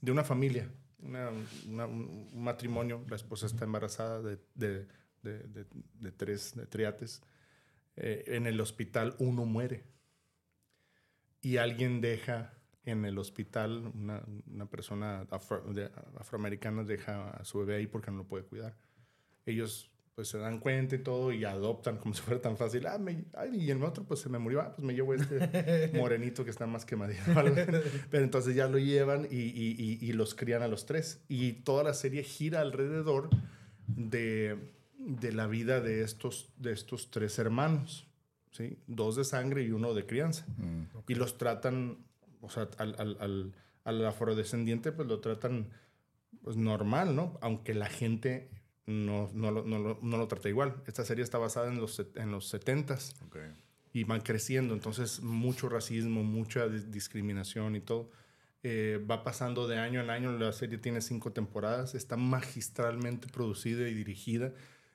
de 0.00 0.12
una 0.12 0.24
familia 0.24 0.68
un 1.02 2.30
matrimonio, 2.34 3.04
la 3.08 3.16
esposa 3.16 3.46
está 3.46 3.64
embarazada 3.64 4.22
de, 4.22 4.38
de, 4.54 4.86
de, 5.22 6.12
tres 6.12 6.54
de 6.54 6.66
triates. 6.66 7.22
Eh, 7.96 8.24
en 8.28 8.46
el 8.46 8.60
hospital 8.60 9.14
uno 9.18 9.44
muere 9.44 9.84
y 11.42 11.58
alguien 11.58 12.00
deja 12.00 12.54
en 12.84 13.04
el 13.04 13.18
hospital, 13.18 13.92
una, 13.94 14.22
una 14.46 14.66
persona 14.66 15.26
afroamericana 15.30 16.84
deja 16.84 17.30
a 17.30 17.44
su 17.44 17.58
bebé 17.60 17.76
ahí 17.76 17.86
porque 17.86 18.10
no 18.10 18.18
lo 18.18 18.24
puede 18.24 18.44
cuidar. 18.44 18.76
Ellos 19.46 19.92
pues 20.14 20.28
se 20.28 20.38
dan 20.38 20.58
cuenta 20.58 20.94
y 20.94 20.98
todo 20.98 21.32
y 21.32 21.44
adoptan 21.44 21.96
como 21.98 22.14
si 22.14 22.22
fuera 22.22 22.40
tan 22.40 22.56
fácil. 22.56 22.86
Ah, 22.86 22.98
me, 22.98 23.24
ay, 23.34 23.56
y 23.56 23.70
el 23.70 23.82
otro 23.82 24.04
pues 24.04 24.20
se 24.20 24.28
me 24.28 24.38
murió. 24.38 24.60
Ah, 24.60 24.72
pues 24.74 24.84
me 24.84 24.94
llevo 24.94 25.14
este 25.14 25.90
morenito 25.94 26.44
que 26.44 26.50
está 26.50 26.66
más 26.66 26.84
quemadito. 26.84 27.22
Pero 28.10 28.24
entonces 28.24 28.54
ya 28.54 28.68
lo 28.68 28.78
llevan 28.78 29.26
y, 29.30 29.36
y, 29.36 29.98
y, 30.00 30.12
los 30.12 30.34
crían 30.34 30.62
a 30.62 30.68
los 30.68 30.86
tres. 30.86 31.24
Y 31.28 31.52
toda 31.52 31.84
la 31.84 31.94
serie 31.94 32.22
gira 32.22 32.60
alrededor 32.60 33.30
de, 33.86 34.58
de 35.04 35.32
la 35.32 35.46
vida 35.46 35.80
de 35.80 36.02
estos, 36.02 36.50
de 36.56 36.72
estos 36.72 37.10
tres 37.10 37.38
hermanos. 37.38 38.06
¿sí? 38.50 38.78
Dos 38.86 39.16
de 39.16 39.24
sangre 39.24 39.62
y 39.62 39.72
uno 39.72 39.94
de 39.94 40.06
crianza. 40.06 40.46
Mm. 40.56 40.84
Y 41.08 41.14
los 41.14 41.38
tratan, 41.38 41.98
o 42.40 42.50
sea, 42.50 42.68
al, 42.78 42.94
al, 42.98 43.16
al, 43.20 43.52
al 43.84 44.06
afrodescendiente 44.06 44.92
pues 44.92 45.08
lo 45.08 45.20
tratan 45.20 45.68
pues 46.42 46.56
normal, 46.56 47.14
¿no? 47.14 47.38
Aunque 47.40 47.74
la 47.74 47.86
gente 47.86 48.50
no, 48.86 49.30
no, 49.32 49.50
lo, 49.50 49.64
no, 49.64 49.78
lo, 49.78 49.98
no 50.02 50.16
lo 50.16 50.28
trata 50.28 50.48
igual. 50.48 50.82
Esta 50.86 51.04
serie 51.04 51.24
está 51.24 51.38
basada 51.38 51.68
en 51.68 51.80
los, 51.80 52.04
en 52.14 52.30
los 52.30 52.52
70s 52.52 53.14
y 53.92 54.04
van 54.04 54.20
creciendo, 54.20 54.74
entonces 54.74 55.20
mucho 55.20 55.68
racismo, 55.68 56.22
mucha 56.22 56.68
discriminación 56.68 57.76
y 57.76 57.80
todo. 57.80 58.10
Eh, 58.64 59.04
va 59.10 59.24
pasando 59.24 59.66
de 59.66 59.78
año 59.78 60.00
en 60.00 60.10
año, 60.10 60.32
la 60.38 60.52
serie 60.52 60.78
tiene 60.78 61.00
cinco 61.00 61.32
temporadas, 61.32 61.94
está 61.94 62.16
magistralmente 62.16 63.28
producida 63.28 63.88
y 63.88 63.94
dirigida. 63.94 64.52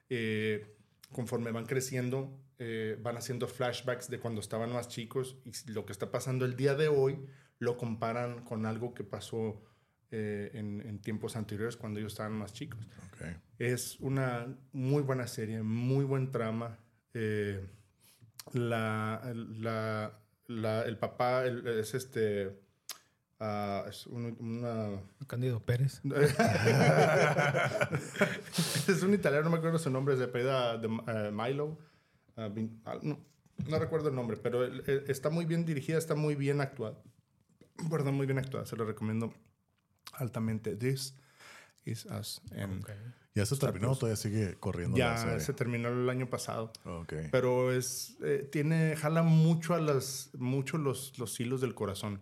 Eh, 0.10 0.78
conforme 1.12 1.52
van 1.52 1.66
creciendo, 1.66 2.40
eh, 2.60 2.98
van 3.02 3.18
haciendo 3.18 3.48
flashbacks 3.48 4.10
de 4.10 4.20
cuando 4.20 4.42
estaban 4.42 4.72
más 4.72 4.88
chicos 4.88 5.38
y 5.46 5.72
lo 5.72 5.86
que 5.86 5.92
está 5.92 6.12
pasando 6.12 6.46
el 6.46 6.56
día 6.56 6.76
de 6.76 6.88
hoy 6.88 7.20
lo 7.60 7.78
comparan 7.78 8.44
con 8.44 8.66
algo 8.66 8.94
que 8.94 9.04
pasó 9.04 9.64
eh, 10.12 10.52
en, 10.54 11.00
tiempos 11.02 11.36
anteriores 11.36 11.78
cuando 11.78 12.00
ellos 12.00 12.14
estaban 12.14 12.34
más 12.34 12.54
chicos. 12.54 12.80
Es 13.58 14.00
una 14.00 14.58
muy 14.72 15.04
buena 15.04 15.28
serie, 15.28 15.62
muy 15.62 16.06
buen 16.06 16.32
trama. 16.32 16.80
Eh, 17.14 17.68
la, 18.54 19.34
la, 20.48 20.84
el 20.84 20.98
papá 20.98 21.46
es 21.46 21.94
este... 21.94 22.67
Uh, 23.40 23.88
es 23.88 24.08
una... 24.08 25.00
Candido 25.28 25.64
Pérez. 25.64 26.02
es 28.88 29.04
un 29.04 29.14
italiano, 29.14 29.44
no 29.46 29.52
me 29.52 29.58
acuerdo 29.58 29.78
su 29.78 29.92
nombre, 29.92 30.16
es 30.16 30.20
de 30.20 30.28
pedida 30.28 30.76
de 30.78 30.88
uh, 30.88 31.32
Milo. 31.32 31.78
Uh, 32.36 32.50
no, 33.04 33.20
no, 33.68 33.80
recuerdo 33.80 34.10
el 34.10 34.16
nombre, 34.16 34.38
pero 34.38 34.66
está 34.66 35.30
muy 35.30 35.46
bien 35.46 35.66
dirigida, 35.66 36.00
está 36.00 36.16
muy 36.16 36.34
bien 36.36 36.62
actuada. 36.62 36.98
Perdón, 37.92 38.16
muy 38.16 38.26
bien 38.26 38.40
actuada, 38.40 38.66
se 38.66 38.76
lo 38.76 38.86
recomiendo 38.86 39.32
altamente. 40.14 40.76
This 40.76 41.16
is 41.86 42.06
us. 42.06 42.42
¿Ya 43.36 43.46
se 43.46 43.56
terminó 43.56 43.92
o 43.92 43.96
todavía 43.96 44.16
sigue 44.16 44.56
corriendo? 44.56 44.98
Ya 44.98 45.40
se 45.40 45.54
terminó 45.54 45.90
el 45.90 46.10
año 46.10 46.28
pasado. 46.28 46.74
Pero 47.32 47.72
es, 47.72 48.18
eh, 48.24 48.50
tiene, 48.52 48.96
jala 48.96 49.22
mucho 49.22 49.76
a 49.76 49.80
las, 49.80 50.32
mucho 50.34 50.80
los, 50.80 51.20
los 51.20 51.40
hilos 51.40 51.62
del 51.62 51.76
corazón. 51.76 52.20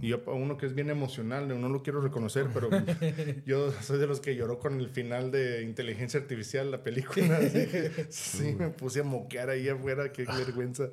Y 0.00 0.08
yo, 0.08 0.22
uno 0.26 0.56
que 0.56 0.66
es 0.66 0.74
bien 0.74 0.90
emocional, 0.90 1.48
no 1.60 1.68
lo 1.68 1.82
quiero 1.82 2.00
reconocer, 2.00 2.48
pero 2.54 2.70
yo 3.46 3.72
soy 3.82 3.98
de 3.98 4.06
los 4.06 4.20
que 4.20 4.36
lloró 4.36 4.60
con 4.60 4.80
el 4.80 4.88
final 4.88 5.32
de 5.32 5.62
Inteligencia 5.62 6.20
Artificial, 6.20 6.70
la 6.70 6.84
película. 6.84 7.40
sí, 8.08 8.54
me 8.56 8.70
puse 8.70 9.00
a 9.00 9.04
moquear 9.04 9.50
ahí 9.50 9.68
afuera, 9.68 10.12
qué 10.12 10.24
vergüenza. 10.24 10.90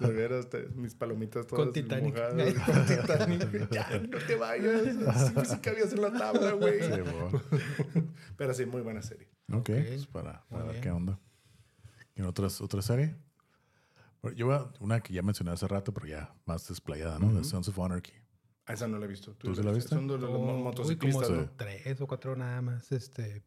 De 0.00 0.10
ver 0.10 0.32
hasta 0.32 0.58
mis 0.74 0.94
palomitas 0.94 1.46
todas 1.46 1.66
con 1.66 1.72
Titanic. 1.72 2.14
mojadas. 2.14 2.54
Con 2.66 2.86
Titanic. 2.86 3.70
Ya, 3.70 4.00
no 4.00 4.18
te 4.18 4.34
vayas. 4.34 4.82
Sí, 4.84 5.34
sí 5.44 5.58
cabías 5.58 5.92
en 5.92 6.02
la 6.02 6.12
tabla, 6.12 6.52
güey. 6.52 6.80
pero 8.36 8.54
sí, 8.54 8.66
muy 8.66 8.80
buena 8.80 9.02
serie. 9.02 9.28
Ok, 9.52 9.58
okay. 9.60 9.82
Pues 9.84 10.06
para, 10.06 10.44
para 10.48 10.64
ver 10.64 10.80
qué 10.80 10.90
onda. 10.90 11.20
¿Y 12.16 12.22
otras, 12.22 12.60
otra 12.60 12.82
serie? 12.82 13.14
Yo 14.34 14.46
voy 14.46 14.56
a 14.56 14.70
una 14.80 15.00
que 15.00 15.12
ya 15.12 15.22
mencioné 15.22 15.52
hace 15.52 15.68
rato, 15.68 15.92
pero 15.92 16.06
ya 16.06 16.34
más 16.44 16.66
desplayada, 16.68 17.18
¿no? 17.18 17.32
The 17.36 17.44
Sons 17.44 17.68
of 17.68 17.78
Anarchy. 17.78 18.12
Ah, 18.66 18.72
esa 18.72 18.88
no 18.88 18.98
la 18.98 19.04
he 19.04 19.08
visto. 19.08 19.32
¿Tú, 19.34 19.52
¿Tú 19.52 19.62
la 19.62 19.72
viste? 19.72 19.90
Son 19.90 20.08
de 20.08 20.18
los 20.18 20.30
oh, 20.30 20.38
motociclistas, 20.38 21.30
uy, 21.30 21.36
como 21.36 21.50
tres 21.50 22.00
o 22.00 22.06
cuatro 22.06 22.34
nada 22.34 22.60
más 22.62 22.90
este, 22.90 23.44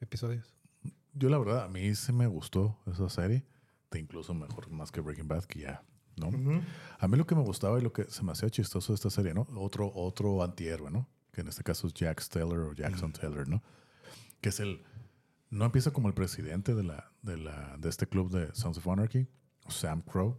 episodios. 0.00 0.56
Yo 1.12 1.28
la 1.28 1.38
verdad, 1.38 1.64
a 1.64 1.68
mí 1.68 1.94
sí 1.94 2.12
me 2.12 2.26
gustó 2.26 2.78
esa 2.86 3.08
serie. 3.08 3.44
De 3.90 4.00
incluso 4.00 4.34
mejor, 4.34 4.70
más 4.70 4.90
que 4.90 5.00
Breaking 5.00 5.28
Bad, 5.28 5.44
que 5.44 5.60
ya, 5.60 5.84
¿no? 6.16 6.30
A 6.98 7.06
mí 7.06 7.16
lo 7.16 7.26
que 7.26 7.34
me 7.34 7.42
gustaba 7.42 7.78
y 7.78 7.82
lo 7.82 7.92
que 7.92 8.04
se 8.04 8.22
me 8.24 8.32
hacía 8.32 8.50
chistoso 8.50 8.92
de 8.92 8.96
esta 8.96 9.10
serie, 9.10 9.32
¿no? 9.32 9.46
Otro, 9.56 9.92
otro 9.94 10.42
antihéroe, 10.42 10.90
¿no? 10.90 11.08
Que 11.32 11.42
en 11.42 11.48
este 11.48 11.62
caso 11.62 11.86
es 11.86 11.94
Jack 11.94 12.26
Taylor 12.28 12.60
o 12.60 12.72
Jackson 12.72 13.12
Taylor, 13.12 13.46
¿no? 13.48 13.62
Que 14.40 14.48
es 14.48 14.60
el... 14.60 14.82
No 15.50 15.64
empieza 15.64 15.92
como 15.92 16.08
el 16.08 16.14
presidente 16.14 16.74
de, 16.74 16.82
la, 16.82 17.12
de, 17.22 17.36
la, 17.36 17.76
de 17.78 17.88
este 17.88 18.08
club 18.08 18.30
de 18.30 18.52
Sons 18.54 18.78
of 18.78 18.88
Anarchy, 18.88 19.28
Sam 19.70 20.02
Crow. 20.02 20.38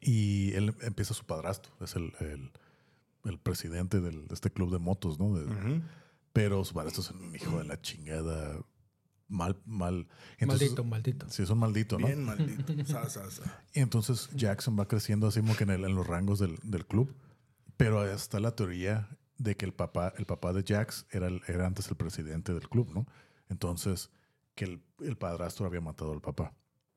Y 0.00 0.54
él 0.54 0.74
empieza 0.80 1.12
su 1.12 1.24
padrastro, 1.24 1.72
es 1.80 1.94
el, 1.94 2.12
el, 3.24 3.38
presidente 3.38 4.00
de 4.00 4.24
este 4.32 4.50
club 4.50 4.72
de 4.72 4.78
motos, 4.78 5.18
¿no? 5.18 5.34
Pero 6.32 6.64
su 6.64 6.72
padrastro 6.74 7.02
es 7.02 7.10
un 7.10 7.34
hijo 7.34 7.58
de 7.58 7.64
la 7.64 7.80
chingada. 7.80 8.58
Mal, 9.28 9.60
mal. 9.64 10.08
maldito, 10.40 10.82
maldito. 10.82 11.28
Sí, 11.28 11.42
es 11.42 11.50
un 11.50 11.58
maldito, 11.58 11.98
¿no? 11.98 12.06
Bien 12.06 12.24
maldito. 12.24 12.72
Y 13.74 13.80
entonces 13.80 14.28
Jackson 14.34 14.76
va 14.78 14.88
creciendo 14.88 15.28
así 15.28 15.40
como 15.40 15.54
que 15.54 15.64
en, 15.64 15.70
en 15.70 15.94
los 15.94 16.06
rangos 16.06 16.38
del, 16.38 16.58
del, 16.64 16.86
club. 16.86 17.14
Pero 17.76 18.04
está 18.10 18.40
la 18.40 18.56
teoría 18.56 19.08
de 19.38 19.56
que 19.56 19.66
el 19.66 19.72
papá, 19.72 20.12
el 20.18 20.26
papá 20.26 20.52
de 20.52 20.64
Jax 20.66 21.06
era, 21.10 21.28
era 21.46 21.66
antes 21.66 21.88
el 21.88 21.96
presidente 21.96 22.52
del 22.52 22.68
club, 22.68 22.90
¿no? 22.92 23.06
Entonces, 23.48 24.10
que 24.54 24.64
el, 24.64 24.82
el 25.00 25.16
padrastro 25.16 25.66
había 25.66 25.80
matado 25.80 26.12
al 26.12 26.20
papá. 26.20 26.52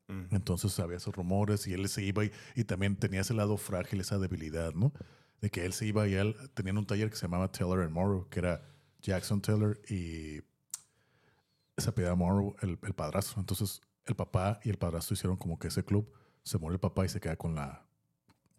Entonces 0.07 0.79
había 0.79 0.97
esos 0.97 1.15
rumores 1.15 1.65
y 1.67 1.73
él 1.73 1.87
se 1.87 2.03
iba 2.03 2.23
y, 2.25 2.63
también 2.65 2.95
tenía 2.95 3.21
ese 3.21 3.33
lado 3.33 3.57
frágil, 3.57 4.01
esa 4.01 4.19
debilidad, 4.19 4.73
¿no? 4.73 4.93
De 5.41 5.49
que 5.49 5.65
él 5.65 5.73
se 5.73 5.85
iba 5.85 6.07
y 6.07 6.13
él 6.13 6.35
tenía 6.53 6.73
un 6.73 6.85
taller 6.85 7.09
que 7.09 7.15
se 7.15 7.23
llamaba 7.23 7.51
Taylor 7.51 7.81
and 7.81 7.91
Morrow, 7.91 8.27
que 8.29 8.39
era 8.39 8.61
Jackson 9.01 9.41
Taylor 9.41 9.79
y 9.89 10.41
se 11.77 11.89
apellidaba 11.89 12.15
Morrow, 12.15 12.55
el, 12.61 12.77
el, 12.83 12.93
padrastro. 12.93 13.39
Entonces 13.39 13.81
el 14.05 14.15
papá 14.15 14.59
y 14.63 14.69
el 14.69 14.77
padrastro 14.77 15.13
hicieron 15.13 15.37
como 15.37 15.57
que 15.57 15.69
ese 15.69 15.83
club, 15.83 16.11
se 16.43 16.57
muere 16.57 16.75
el 16.75 16.79
papá 16.79 17.05
y 17.05 17.09
se 17.09 17.19
queda 17.19 17.35
con 17.35 17.55
la, 17.55 17.85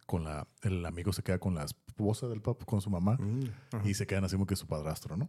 con 0.07 0.24
la, 0.24 0.49
el 0.62 0.84
amigo 0.84 1.12
se 1.12 1.22
queda 1.22 1.38
con 1.38 1.55
la 1.55 1.64
esposa 1.64 2.28
del 2.28 2.40
papá, 2.40 2.64
con 2.64 2.80
su 2.80 2.90
mamá, 2.90 3.16
mm, 3.18 3.86
y 3.86 3.95
se 3.95 4.07
quedan 4.07 4.24
así 4.24 4.36
como 4.36 4.47
que 4.47 4.57
su 4.57 4.66
padrastro, 4.66 5.16
¿no? 5.16 5.28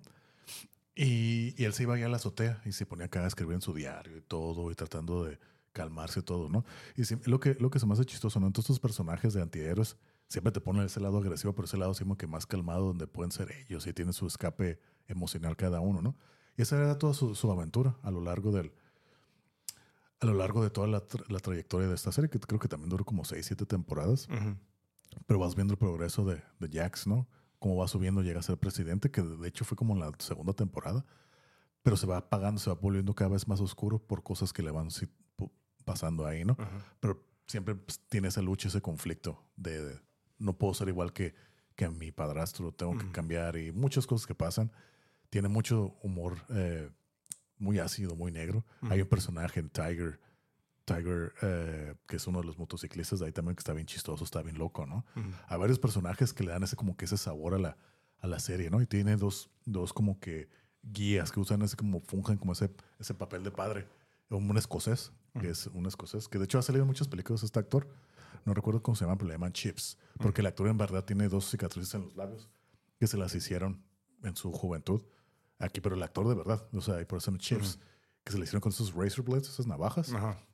Y, 0.95 1.53
y 1.61 1.65
él 1.65 1.73
se 1.73 1.83
iba 1.83 1.95
allá 1.95 2.05
a 2.05 2.09
la 2.09 2.15
azotea 2.17 2.61
y 2.65 2.71
se 2.71 2.85
ponía 2.85 3.07
acá 3.07 3.23
a 3.23 3.27
escribir 3.27 3.55
en 3.55 3.61
su 3.61 3.73
diario 3.73 4.17
y 4.17 4.21
todo, 4.21 4.71
y 4.71 4.75
tratando 4.75 5.25
de 5.25 5.37
calmarse 5.75 6.21
todo, 6.21 6.47
¿no? 6.49 6.63
Y 6.95 7.03
lo, 7.29 7.39
que, 7.41 7.55
lo 7.59 7.69
que 7.69 7.79
se 7.79 7.85
me 7.85 7.93
hace 7.93 8.05
chistoso, 8.05 8.39
¿no? 8.39 8.47
Entonces, 8.47 8.69
estos 8.69 8.79
personajes 8.79 9.33
de 9.33 9.41
antihéroes 9.41 9.97
siempre 10.29 10.53
te 10.53 10.61
ponen 10.61 10.83
ese 10.83 11.01
lado 11.01 11.17
agresivo, 11.17 11.53
pero 11.53 11.65
ese 11.65 11.77
lado 11.77 11.93
como 11.99 12.17
que 12.17 12.27
más 12.27 12.45
calmado, 12.45 12.87
donde 12.87 13.07
pueden 13.07 13.31
ser 13.31 13.51
ellos 13.51 13.85
y 13.85 13.93
tienen 13.93 14.13
su 14.13 14.25
escape 14.25 14.79
emocional 15.07 15.57
cada 15.57 15.81
uno, 15.81 16.01
¿no? 16.01 16.15
Y 16.55 16.61
esa 16.61 16.77
era 16.77 16.97
toda 16.97 17.13
su, 17.13 17.51
aventura 17.51 17.97
a 18.03 18.09
lo 18.09 18.21
largo 18.21 18.53
del. 18.53 18.71
A 20.21 20.25
lo 20.25 20.33
largo 20.33 20.63
de 20.63 20.69
toda 20.69 20.87
la, 20.87 21.01
trayectoria 21.41 21.89
de 21.89 21.95
esta 21.95 22.13
serie, 22.13 22.29
que 22.29 22.39
creo 22.39 22.57
que 22.57 22.69
también 22.69 22.89
duró 22.89 23.03
como 23.03 23.25
seis, 23.25 23.45
siete 23.45 23.65
temporadas. 23.65 24.29
Pero 25.27 25.39
vas 25.39 25.55
viendo 25.55 25.73
el 25.73 25.77
progreso 25.77 26.23
de, 26.23 26.41
de 26.59 26.69
Jax, 26.79 27.05
¿no? 27.05 27.27
Cómo 27.59 27.75
va 27.75 27.89
subiendo, 27.89 28.21
llega 28.21 28.39
a 28.39 28.43
ser 28.43 28.57
presidente, 28.57 29.11
que 29.11 29.21
de 29.21 29.47
hecho 29.47 29.65
fue 29.65 29.75
como 29.75 29.93
en 29.93 29.99
la 29.99 30.11
segunda 30.19 30.53
temporada. 30.53 31.05
Pero 31.83 31.97
se 31.97 32.07
va 32.07 32.17
apagando, 32.17 32.61
se 32.61 32.69
va 32.69 32.77
volviendo 32.77 33.13
cada 33.13 33.31
vez 33.31 33.45
más 33.45 33.59
oscuro 33.59 33.99
por 33.99 34.23
cosas 34.23 34.53
que 34.53 34.63
le 34.63 34.71
van 34.71 34.89
pasando 35.85 36.25
ahí, 36.25 36.43
¿no? 36.43 36.57
Pero 36.99 37.23
siempre 37.47 37.75
pues, 37.75 38.01
tiene 38.09 38.27
esa 38.27 38.41
lucha, 38.41 38.67
ese 38.67 38.81
conflicto 38.81 39.43
de, 39.55 39.99
no 40.37 40.57
puedo 40.57 40.73
ser 40.73 40.89
igual 40.89 41.13
que, 41.13 41.33
que 41.75 41.87
mi 41.89 42.11
padrastro, 42.11 42.71
tengo 42.71 42.97
que 42.97 43.11
cambiar 43.11 43.57
y 43.57 43.71
muchas 43.71 44.07
cosas 44.07 44.27
que 44.27 44.35
pasan. 44.35 44.71
Tiene 45.29 45.47
mucho 45.47 45.97
humor 46.01 46.37
eh, 46.49 46.89
muy 47.57 47.79
ácido, 47.79 48.15
muy 48.15 48.31
negro. 48.31 48.65
Hay 48.89 49.01
un 49.01 49.07
personaje 49.07 49.59
en 49.59 49.69
Tiger, 49.69 50.19
Tiger, 50.85 51.33
eh, 51.41 51.95
que 52.07 52.15
es 52.17 52.27
uno 52.27 52.39
de 52.39 52.45
los 52.45 52.57
motociclistas 52.57 53.19
de 53.19 53.27
ahí 53.27 53.31
también 53.31 53.55
que 53.55 53.61
está 53.61 53.73
bien 53.73 53.87
chistoso, 53.87 54.23
está 54.23 54.41
bien 54.41 54.57
loco, 54.57 54.85
¿no? 54.85 55.05
Hay 55.47 55.57
varios 55.57 55.79
personajes 55.79 56.33
que 56.33 56.43
le 56.43 56.51
dan 56.51 56.63
ese 56.63 56.75
como 56.75 56.95
que 56.95 57.05
ese 57.05 57.17
sabor 57.17 57.55
a 57.55 57.59
la, 57.59 57.77
a 58.19 58.27
la 58.27 58.39
serie, 58.39 58.69
¿no? 58.69 58.81
Y 58.81 58.85
tiene 58.85 59.17
dos, 59.17 59.49
dos 59.65 59.93
como 59.93 60.19
que 60.19 60.47
guías 60.83 61.31
que 61.31 61.39
usan 61.39 61.61
ese 61.63 61.75
como 61.75 61.99
fungen 61.99 62.37
como 62.37 62.53
ese, 62.53 62.69
ese 62.99 63.13
papel 63.13 63.43
de 63.43 63.51
padre. 63.51 63.87
Un 64.29 64.57
escocés 64.57 65.11
que 65.39 65.49
es 65.49 65.67
un 65.67 65.85
escocés, 65.85 66.27
que 66.27 66.37
de 66.37 66.45
hecho 66.45 66.59
ha 66.59 66.61
salido 66.61 66.83
en 66.83 66.87
muchas 66.87 67.07
películas 67.07 67.43
este 67.43 67.59
actor. 67.59 67.87
No 68.45 68.53
recuerdo 68.53 68.81
cómo 68.81 68.95
se 68.95 69.05
llama, 69.05 69.17
pero 69.17 69.27
le 69.27 69.33
llaman 69.33 69.53
Chips, 69.53 69.97
porque 70.19 70.41
el 70.41 70.47
actor 70.47 70.67
en 70.67 70.77
verdad 70.77 71.03
tiene 71.03 71.27
dos 71.27 71.49
cicatrices 71.49 71.93
en 71.95 72.03
los 72.03 72.15
labios 72.15 72.49
que 72.99 73.07
se 73.07 73.17
las 73.17 73.33
hicieron 73.35 73.83
en 74.23 74.35
su 74.35 74.51
juventud 74.51 75.01
Aquí, 75.59 75.81
pero 75.81 75.95
el 75.95 76.03
actor 76.03 76.27
de 76.27 76.35
verdad. 76.35 76.67
O 76.73 76.81
sea, 76.81 77.01
y 77.01 77.05
por 77.05 77.17
eso 77.17 77.31
son 77.31 77.39
chips. 77.39 77.79
Que 78.23 78.31
se 78.31 78.37
le 78.37 78.43
hicieron 78.43 78.61
con 78.61 78.71
esos 78.71 78.93
razor 78.93 79.23
blades, 79.23 79.49
esas 79.49 79.67
navajas. 79.67 80.11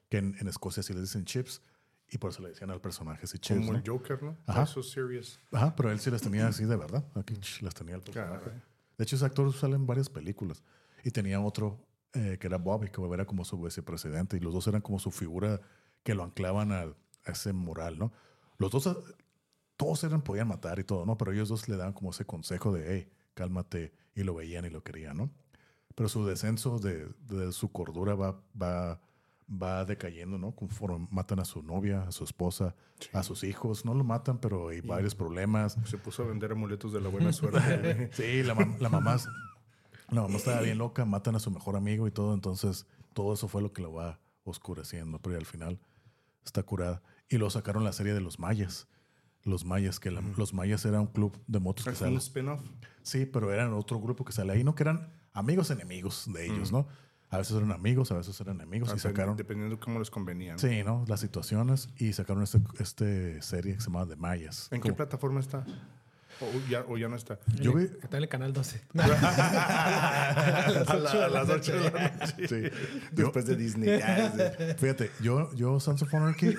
Que 0.09 0.17
en, 0.17 0.35
en 0.39 0.47
Escocia 0.47 0.83
sí 0.83 0.93
le 0.93 1.01
dicen 1.01 1.25
chips. 1.25 1.61
Y 2.09 2.17
por 2.17 2.31
eso 2.31 2.41
le 2.41 2.49
decían 2.49 2.69
al 2.69 2.81
personaje 2.81 3.21
así 3.23 3.39
chips. 3.39 3.59
Como 3.59 3.71
¿no? 3.71 3.79
el 3.79 3.87
Joker, 3.87 4.21
¿no? 4.21 4.37
Ajá. 4.45 4.65
So 4.65 4.83
serious. 4.83 5.39
Ajá, 5.51 5.75
pero 5.75 5.91
él 5.91 5.99
sí 5.99 6.11
las 6.11 6.21
tenía 6.21 6.47
así 6.47 6.65
de 6.65 6.75
verdad. 6.75 7.05
Aquí 7.15 7.39
las 7.61 7.73
tenía 7.73 7.95
el 7.95 8.01
personaje. 8.01 8.43
Caray. 8.43 8.61
De 8.97 9.03
hecho, 9.03 9.15
ese 9.15 9.25
actor 9.25 9.51
sale 9.53 9.75
en 9.75 9.87
varias 9.87 10.09
películas. 10.09 10.63
Y 11.03 11.11
tenía 11.11 11.39
otro 11.39 11.87
eh, 12.13 12.37
que 12.39 12.47
era 12.47 12.57
Bobby, 12.57 12.89
que 12.89 13.01
era 13.13 13.25
como 13.25 13.45
su 13.45 13.61
vicepresidente. 13.61 14.37
Y 14.37 14.39
los 14.39 14.53
dos 14.53 14.67
eran 14.67 14.81
como 14.81 14.99
su 14.99 15.11
figura 15.11 15.61
que 16.03 16.15
lo 16.15 16.23
anclaban 16.23 16.71
al- 16.71 16.95
a 17.25 17.31
ese 17.31 17.53
moral, 17.53 17.97
¿no? 17.99 18.11
Los 18.57 18.71
dos, 18.71 18.87
eh, 18.87 18.93
todos 19.77 20.03
eran, 20.03 20.21
podían 20.21 20.47
matar 20.47 20.79
y 20.79 20.83
todo, 20.83 21.05
¿no? 21.05 21.17
Pero 21.17 21.31
ellos 21.31 21.49
dos 21.49 21.67
le 21.69 21.77
daban 21.77 21.93
como 21.93 22.11
ese 22.11 22.25
consejo 22.25 22.71
de, 22.73 22.85
hey, 22.93 23.11
cálmate. 23.33 23.93
Y 24.15 24.23
lo 24.23 24.35
veían 24.35 24.65
y 24.65 24.69
lo 24.69 24.83
querían, 24.83 25.17
¿no? 25.17 25.31
Pero 25.95 26.09
su 26.09 26.25
descenso 26.25 26.79
de, 26.79 27.07
de 27.27 27.51
su 27.51 27.71
cordura 27.71 28.15
va, 28.15 28.41
va, 28.61 29.01
va 29.51 29.85
decayendo, 29.85 30.37
¿no? 30.37 30.53
Conforme 30.55 31.07
matan 31.11 31.39
a 31.39 31.45
su 31.45 31.61
novia, 31.63 32.03
a 32.03 32.11
su 32.11 32.23
esposa, 32.23 32.75
a 33.13 33.23
sus 33.23 33.43
hijos. 33.43 33.85
No 33.85 33.93
lo 33.93 34.03
matan, 34.03 34.39
pero 34.39 34.69
hay 34.69 34.81
varios 34.81 35.15
problemas. 35.15 35.77
Se 35.85 35.97
puso 35.97 36.23
a 36.23 36.27
vender 36.27 36.51
amuletos 36.53 36.93
de 36.93 37.01
la 37.01 37.09
buena 37.09 37.31
suerte. 37.33 38.09
Sí, 38.13 38.43
la, 38.43 38.53
la 38.79 38.89
mamá, 38.89 39.17
la 40.11 40.21
mamá 40.21 40.35
estaba 40.37 40.61
bien 40.61 40.77
loca, 40.77 41.05
matan 41.05 41.35
a 41.35 41.39
su 41.39 41.49
mejor 41.51 41.75
amigo 41.75 42.07
y 42.07 42.11
todo, 42.11 42.33
entonces 42.33 42.85
todo 43.13 43.33
eso 43.33 43.47
fue 43.47 43.61
lo 43.61 43.73
que 43.73 43.81
lo 43.81 43.93
va 43.93 44.19
oscureciendo, 44.43 45.19
pero 45.19 45.37
al 45.37 45.45
final 45.45 45.79
está 46.45 46.63
curada. 46.63 47.01
Y 47.29 47.37
lo 47.37 47.49
sacaron 47.49 47.83
la 47.83 47.93
serie 47.93 48.13
de 48.13 48.21
los 48.21 48.39
mayas. 48.39 48.87
Los 49.43 49.65
mayas, 49.65 49.99
que 49.99 50.11
la- 50.11 50.21
los 50.37 50.53
mayas 50.53 50.85
era 50.85 50.99
un 51.01 51.07
club 51.07 51.35
de 51.47 51.59
motos 51.59 51.85
que 51.85 51.95
sale. 51.95 52.11
un 52.11 52.17
spin-off. 52.17 52.61
Sí, 53.01 53.25
pero 53.25 53.51
eran 53.51 53.73
otro 53.73 53.99
grupo 53.99 54.23
que 54.23 54.31
sale 54.33 54.53
ahí, 54.53 54.63
no 54.63 54.75
que 54.75 54.83
eran 54.83 55.11
amigos 55.33 55.71
enemigos 55.71 56.25
de 56.31 56.45
ellos, 56.45 56.71
¿no? 56.71 56.87
A 57.29 57.37
veces 57.37 57.55
eran 57.55 57.71
amigos, 57.71 58.11
a 58.11 58.15
veces 58.17 58.39
eran 58.41 58.57
enemigos 58.57 58.93
y 58.93 58.99
sacaron. 58.99 59.37
Dependiendo 59.37 59.75
de 59.77 59.79
cómo 59.81 59.97
les 59.99 60.11
convenía. 60.11 60.53
¿no? 60.53 60.59
Sí, 60.59 60.83
¿no? 60.83 61.05
Las 61.07 61.21
situaciones 61.21 61.89
y 61.97 62.11
sacaron 62.13 62.43
este, 62.43 62.59
este 62.79 63.41
serie 63.41 63.75
que 63.75 63.79
se 63.81 63.87
llama 63.87 64.05
The 64.05 64.17
Mayas. 64.17 64.67
¿En 64.71 64.81
qué 64.81 64.91
plataforma 64.93 65.39
está? 65.39 65.65
O 66.41 66.69
ya, 66.69 66.83
o 66.87 66.97
ya 66.97 67.07
no 67.07 67.15
está. 67.15 67.39
Yo 67.59 67.73
vi, 67.73 67.83
Está 67.83 68.17
en 68.17 68.23
el 68.23 68.29
canal 68.29 68.51
12. 68.53 68.81
a, 68.97 69.07
la- 70.95 71.25
a 71.25 71.29
las 71.29 71.49
8 71.49 71.71
de 71.73 71.91
la 71.91 72.09
noche. 72.17 72.47
sí, 72.47 72.77
Después 73.11 73.45
de 73.45 73.55
Disney. 73.55 73.99
Fíjate, 74.77 75.11
yo, 75.21 75.53
yo 75.53 75.79
Sons 75.79 76.01
of 76.01 76.13
Anarchy, 76.13 76.55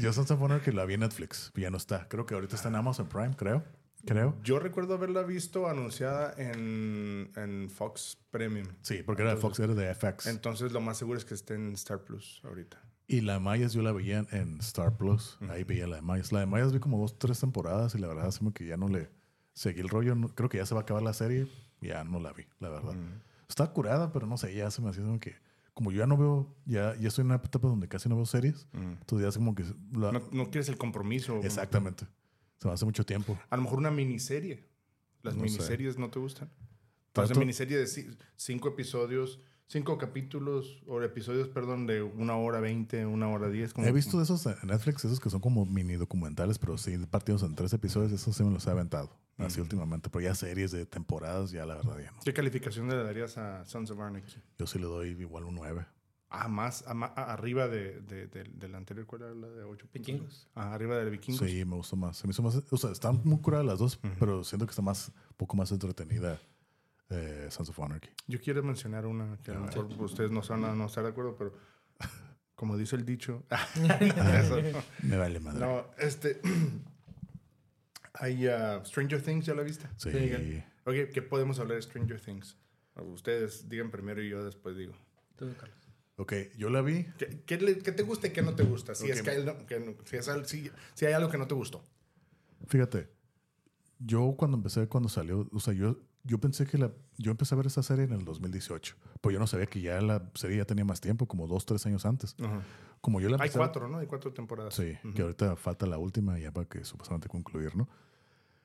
yo 0.00 0.12
Sons 0.12 0.30
of 0.30 0.42
Anarchy 0.42 0.72
la 0.72 0.84
vi 0.84 0.94
en 0.94 1.00
Netflix, 1.00 1.52
ya 1.54 1.70
no 1.70 1.76
está. 1.76 2.06
Creo 2.08 2.26
que 2.26 2.34
ahorita 2.34 2.56
está 2.56 2.68
en 2.68 2.76
Amazon 2.76 3.08
Prime, 3.08 3.34
creo. 3.36 3.64
Creo. 4.06 4.36
Yo 4.44 4.60
recuerdo 4.60 4.94
haberla 4.94 5.24
visto 5.24 5.68
anunciada 5.68 6.32
en, 6.38 7.32
en 7.34 7.68
Fox 7.68 8.16
Premium. 8.30 8.68
Sí, 8.82 9.02
porque 9.04 9.22
era 9.22 9.34
de 9.34 9.40
Fox, 9.40 9.58
era 9.58 9.74
de 9.74 9.92
FX. 9.92 10.26
Entonces 10.28 10.70
lo 10.70 10.80
más 10.80 10.96
seguro 10.96 11.18
es 11.18 11.24
que 11.24 11.34
esté 11.34 11.54
en 11.54 11.72
Star 11.72 11.98
Plus 12.04 12.40
ahorita. 12.44 12.80
Y 13.08 13.20
la 13.20 13.34
de 13.34 13.40
Mayas 13.40 13.72
yo 13.72 13.82
la 13.82 13.92
veía 13.92 14.26
en 14.32 14.58
Star 14.60 14.96
Plus. 14.96 15.38
Ahí 15.50 15.64
veía 15.64 15.86
la 15.86 15.96
de 15.96 16.02
Mayas. 16.02 16.32
La 16.32 16.40
de 16.40 16.46
Mayas 16.46 16.72
vi 16.72 16.78
como 16.80 16.98
dos, 16.98 17.18
tres 17.18 17.38
temporadas 17.40 17.94
y 17.94 17.98
la 17.98 18.08
verdad 18.08 18.28
es 18.28 18.40
que 18.54 18.66
ya 18.66 18.76
no 18.76 18.88
le 18.88 19.10
seguí 19.54 19.80
el 19.80 19.88
rollo. 19.88 20.14
Creo 20.34 20.48
que 20.48 20.58
ya 20.58 20.66
se 20.66 20.74
va 20.74 20.80
a 20.80 20.82
acabar 20.82 21.02
la 21.02 21.12
serie. 21.12 21.46
Ya 21.80 22.04
no 22.04 22.18
la 22.20 22.32
vi, 22.32 22.44
la 22.58 22.68
verdad. 22.70 22.94
Está 23.48 23.66
curada, 23.72 24.12
pero 24.12 24.26
no 24.26 24.36
sé, 24.36 24.54
ya 24.54 24.70
se 24.70 24.82
me 24.82 24.90
hacía 24.90 25.02
como 25.04 25.20
que... 25.20 25.36
Como 25.74 25.92
yo 25.92 25.98
ya 25.98 26.06
no 26.06 26.16
veo, 26.16 26.56
ya, 26.64 26.96
ya 26.96 27.08
estoy 27.08 27.20
en 27.22 27.26
una 27.26 27.34
etapa 27.36 27.68
donde 27.68 27.86
casi 27.86 28.08
no 28.08 28.16
veo 28.16 28.24
series. 28.24 28.66
Entonces 28.72 29.24
ya 29.24 29.28
es 29.28 29.36
como 29.36 29.54
que... 29.54 29.62
la- 29.92 30.10
No, 30.10 30.22
no 30.32 30.44
quieres 30.50 30.68
el 30.70 30.78
compromiso. 30.78 31.38
exactamente. 31.44 32.06
Se 32.58 32.66
me 32.66 32.72
hace 32.72 32.86
mucho 32.86 33.04
tiempo. 33.04 33.38
A 33.50 33.56
lo 33.56 33.62
mejor 33.62 33.78
una 33.78 33.90
miniserie. 33.90 34.64
Las 35.22 35.36
No 35.36 35.42
sé. 35.44 35.50
miniseries 35.50 35.98
no 35.98 36.08
te 36.10 36.18
gustan. 36.18 36.50
Entonces, 37.08 37.36
miniserie 37.36 37.76
de 37.76 37.84
ci- 37.84 38.16
cinco 38.36 38.68
episodios, 38.70 39.38
cinco 39.68 39.98
capítulos, 39.98 40.82
o 40.86 41.02
episodios, 41.02 41.48
perdón, 41.48 41.86
de 41.86 42.02
una 42.02 42.36
hora 42.36 42.60
veinte, 42.60 43.04
una 43.06 43.28
hora 43.28 43.48
diez. 43.48 43.72
como- 43.72 43.86
He 43.86 43.92
visto 43.92 44.16
de 44.18 44.24
esos 44.24 44.44
en 44.46 44.56
Netflix, 44.64 45.04
esos 45.04 45.20
que 45.20 45.30
son 45.30 45.40
como 45.40 45.66
mini 45.66 45.94
documentales, 45.94 46.58
pero 46.58 46.78
sí 46.78 46.96
partidos 47.10 47.42
en 47.42 47.54
tres 47.54 47.72
episodios, 47.72 48.12
esos 48.12 48.36
sí 48.36 48.42
me 48.44 48.50
los 48.50 48.66
he 48.66 48.70
aventado. 48.70 49.10
Así 49.38 49.60
últimamente, 49.60 50.08
pero 50.08 50.22
ya 50.22 50.34
series 50.34 50.70
de 50.70 50.86
temporadas, 50.86 51.50
ya 51.50 51.66
la 51.66 51.74
verdad 51.76 51.98
ya 51.98 52.10
no. 52.10 52.20
¿Qué 52.24 52.32
calificación 52.32 52.88
le 52.88 52.96
darías 52.96 53.36
a 53.36 53.66
Sons 53.66 53.90
of 53.90 54.00
Anarchy? 54.00 54.40
Yo 54.58 54.66
sí 54.66 54.78
le 54.78 54.86
doy 54.86 55.08
igual 55.10 55.44
un 55.44 55.56
9. 55.56 55.84
Ah, 56.30 56.48
más, 56.48 56.86
a 56.88 56.94
ma- 56.94 57.12
a- 57.14 57.32
arriba 57.34 57.68
de, 57.68 58.00
de, 58.00 58.28
de- 58.28 58.44
de 58.44 58.68
la 58.68 58.78
anterior, 58.78 59.04
¿cuál 59.06 59.22
era 59.22 59.34
la 59.34 59.48
de 59.48 59.62
ocho? 59.64 59.86
Vikingos. 59.92 60.48
Ah, 60.54 60.72
arriba 60.72 60.96
de 60.96 61.10
Vikingos. 61.10 61.46
Sí, 61.48 61.64
me 61.66 61.76
gustó 61.76 61.96
más. 61.96 62.16
Se 62.16 62.26
me 62.26 62.30
hizo 62.30 62.42
más. 62.42 62.56
O 62.70 62.76
sea, 62.78 62.90
están 62.90 63.20
muy 63.24 63.38
curadas 63.40 63.66
las 63.66 63.78
dos, 63.78 64.00
pero 64.18 64.42
siento 64.42 64.64
que 64.66 64.70
está 64.70 64.80
más, 64.82 65.08
un 65.08 65.36
poco 65.36 65.54
más 65.56 65.70
entretenida 65.70 66.40
eh, 67.10 67.46
Sons 67.50 67.68
of 67.70 67.78
Anarchy. 67.80 68.10
Yo 68.26 68.40
quiero 68.40 68.62
mencionar 68.62 69.06
una 69.06 69.36
que 69.42 69.50
a 69.52 69.54
lo 69.54 69.60
mejor 69.60 69.86
ustedes 70.02 70.30
no 70.30 70.40
van 70.42 70.64
a 70.64 70.74
no 70.74 70.86
estar 70.86 71.04
de 71.04 71.10
acuerdo, 71.10 71.36
pero 71.36 71.54
como 72.54 72.76
dice 72.76 72.96
el 72.96 73.04
dicho, 73.04 73.44
eso 74.40 74.60
no. 74.62 74.82
Me 75.02 75.16
vale 75.16 75.40
madre. 75.40 75.60
No, 75.60 75.86
este. 75.98 76.40
Hay 78.14 78.46
uh, 78.48 78.82
Stranger 78.84 79.20
Things, 79.22 79.44
¿ya 79.46 79.54
la 79.54 79.62
viste? 79.62 79.86
Sí. 79.98 80.10
Digan. 80.10 80.64
Ok, 80.84 80.94
¿qué 81.12 81.22
podemos 81.22 81.58
hablar 81.58 81.76
de 81.76 81.82
Stranger 81.82 82.20
Things? 82.20 82.56
Ustedes 82.96 83.68
digan 83.68 83.90
primero 83.90 84.22
y 84.22 84.30
yo 84.30 84.42
después 84.44 84.74
digo. 84.76 84.94
Tú, 85.36 85.52
Carlos. 85.60 85.76
Ok, 86.16 86.32
yo 86.56 86.70
la 86.70 86.80
vi. 86.80 87.04
¿Qué, 87.18 87.42
qué 87.44 87.58
le- 87.58 87.78
qué 87.78 87.92
te 87.92 88.02
gusta 88.02 88.28
y 88.28 88.30
qué 88.30 88.40
no 88.40 88.54
te 88.54 88.62
gusta? 88.62 88.94
Si, 88.94 89.10
es 89.10 89.18
Ok. 89.18 89.24
que 89.26 89.30
hay, 89.32 89.44
no- 89.44 89.66
que 89.66 89.80
no- 89.80 89.94
si, 90.06 90.16
es 90.16 90.30
si- 90.46 90.70
si 90.94 91.04
hay 91.04 91.12
algo 91.12 91.28
que 91.28 91.36
no 91.36 91.46
te 91.46 91.54
gustó. 91.54 91.84
Fíjate, 92.68 93.10
yo 93.98 94.34
cuando 94.38 94.56
empecé, 94.56 94.88
cuando 94.88 95.10
salió, 95.10 95.46
o 95.52 95.60
sea, 95.60 95.74
yo, 95.74 95.98
yo 96.26 96.38
pensé 96.38 96.66
que 96.66 96.76
la. 96.78 96.90
Yo 97.18 97.30
empecé 97.30 97.54
a 97.54 97.58
ver 97.58 97.66
esa 97.66 97.82
serie 97.82 98.04
en 98.04 98.12
el 98.12 98.24
2018. 98.24 98.96
Pues 99.20 99.32
yo 99.34 99.38
no 99.40 99.46
sabía 99.46 99.66
que 99.66 99.80
ya 99.80 100.00
la 100.00 100.30
serie 100.34 100.58
ya 100.58 100.64
tenía 100.64 100.84
más 100.84 101.00
tiempo, 101.00 101.26
como 101.26 101.46
dos, 101.46 101.64
tres 101.66 101.86
años 101.86 102.04
antes. 102.04 102.36
Como 103.00 103.20
yo 103.20 103.28
la 103.28 103.36
Hay 103.40 103.50
cuatro, 103.50 103.88
¿no? 103.88 103.98
Hay 103.98 104.06
cuatro 104.06 104.32
temporadas. 104.32 104.74
Sí, 104.74 104.96
que 105.14 105.22
ahorita 105.22 105.56
falta 105.56 105.86
la 105.86 105.98
última 105.98 106.38
ya 106.38 106.50
para 106.52 106.66
que 106.66 106.84
supuestamente 106.84 107.28
concluir, 107.28 107.76
¿no? 107.76 107.88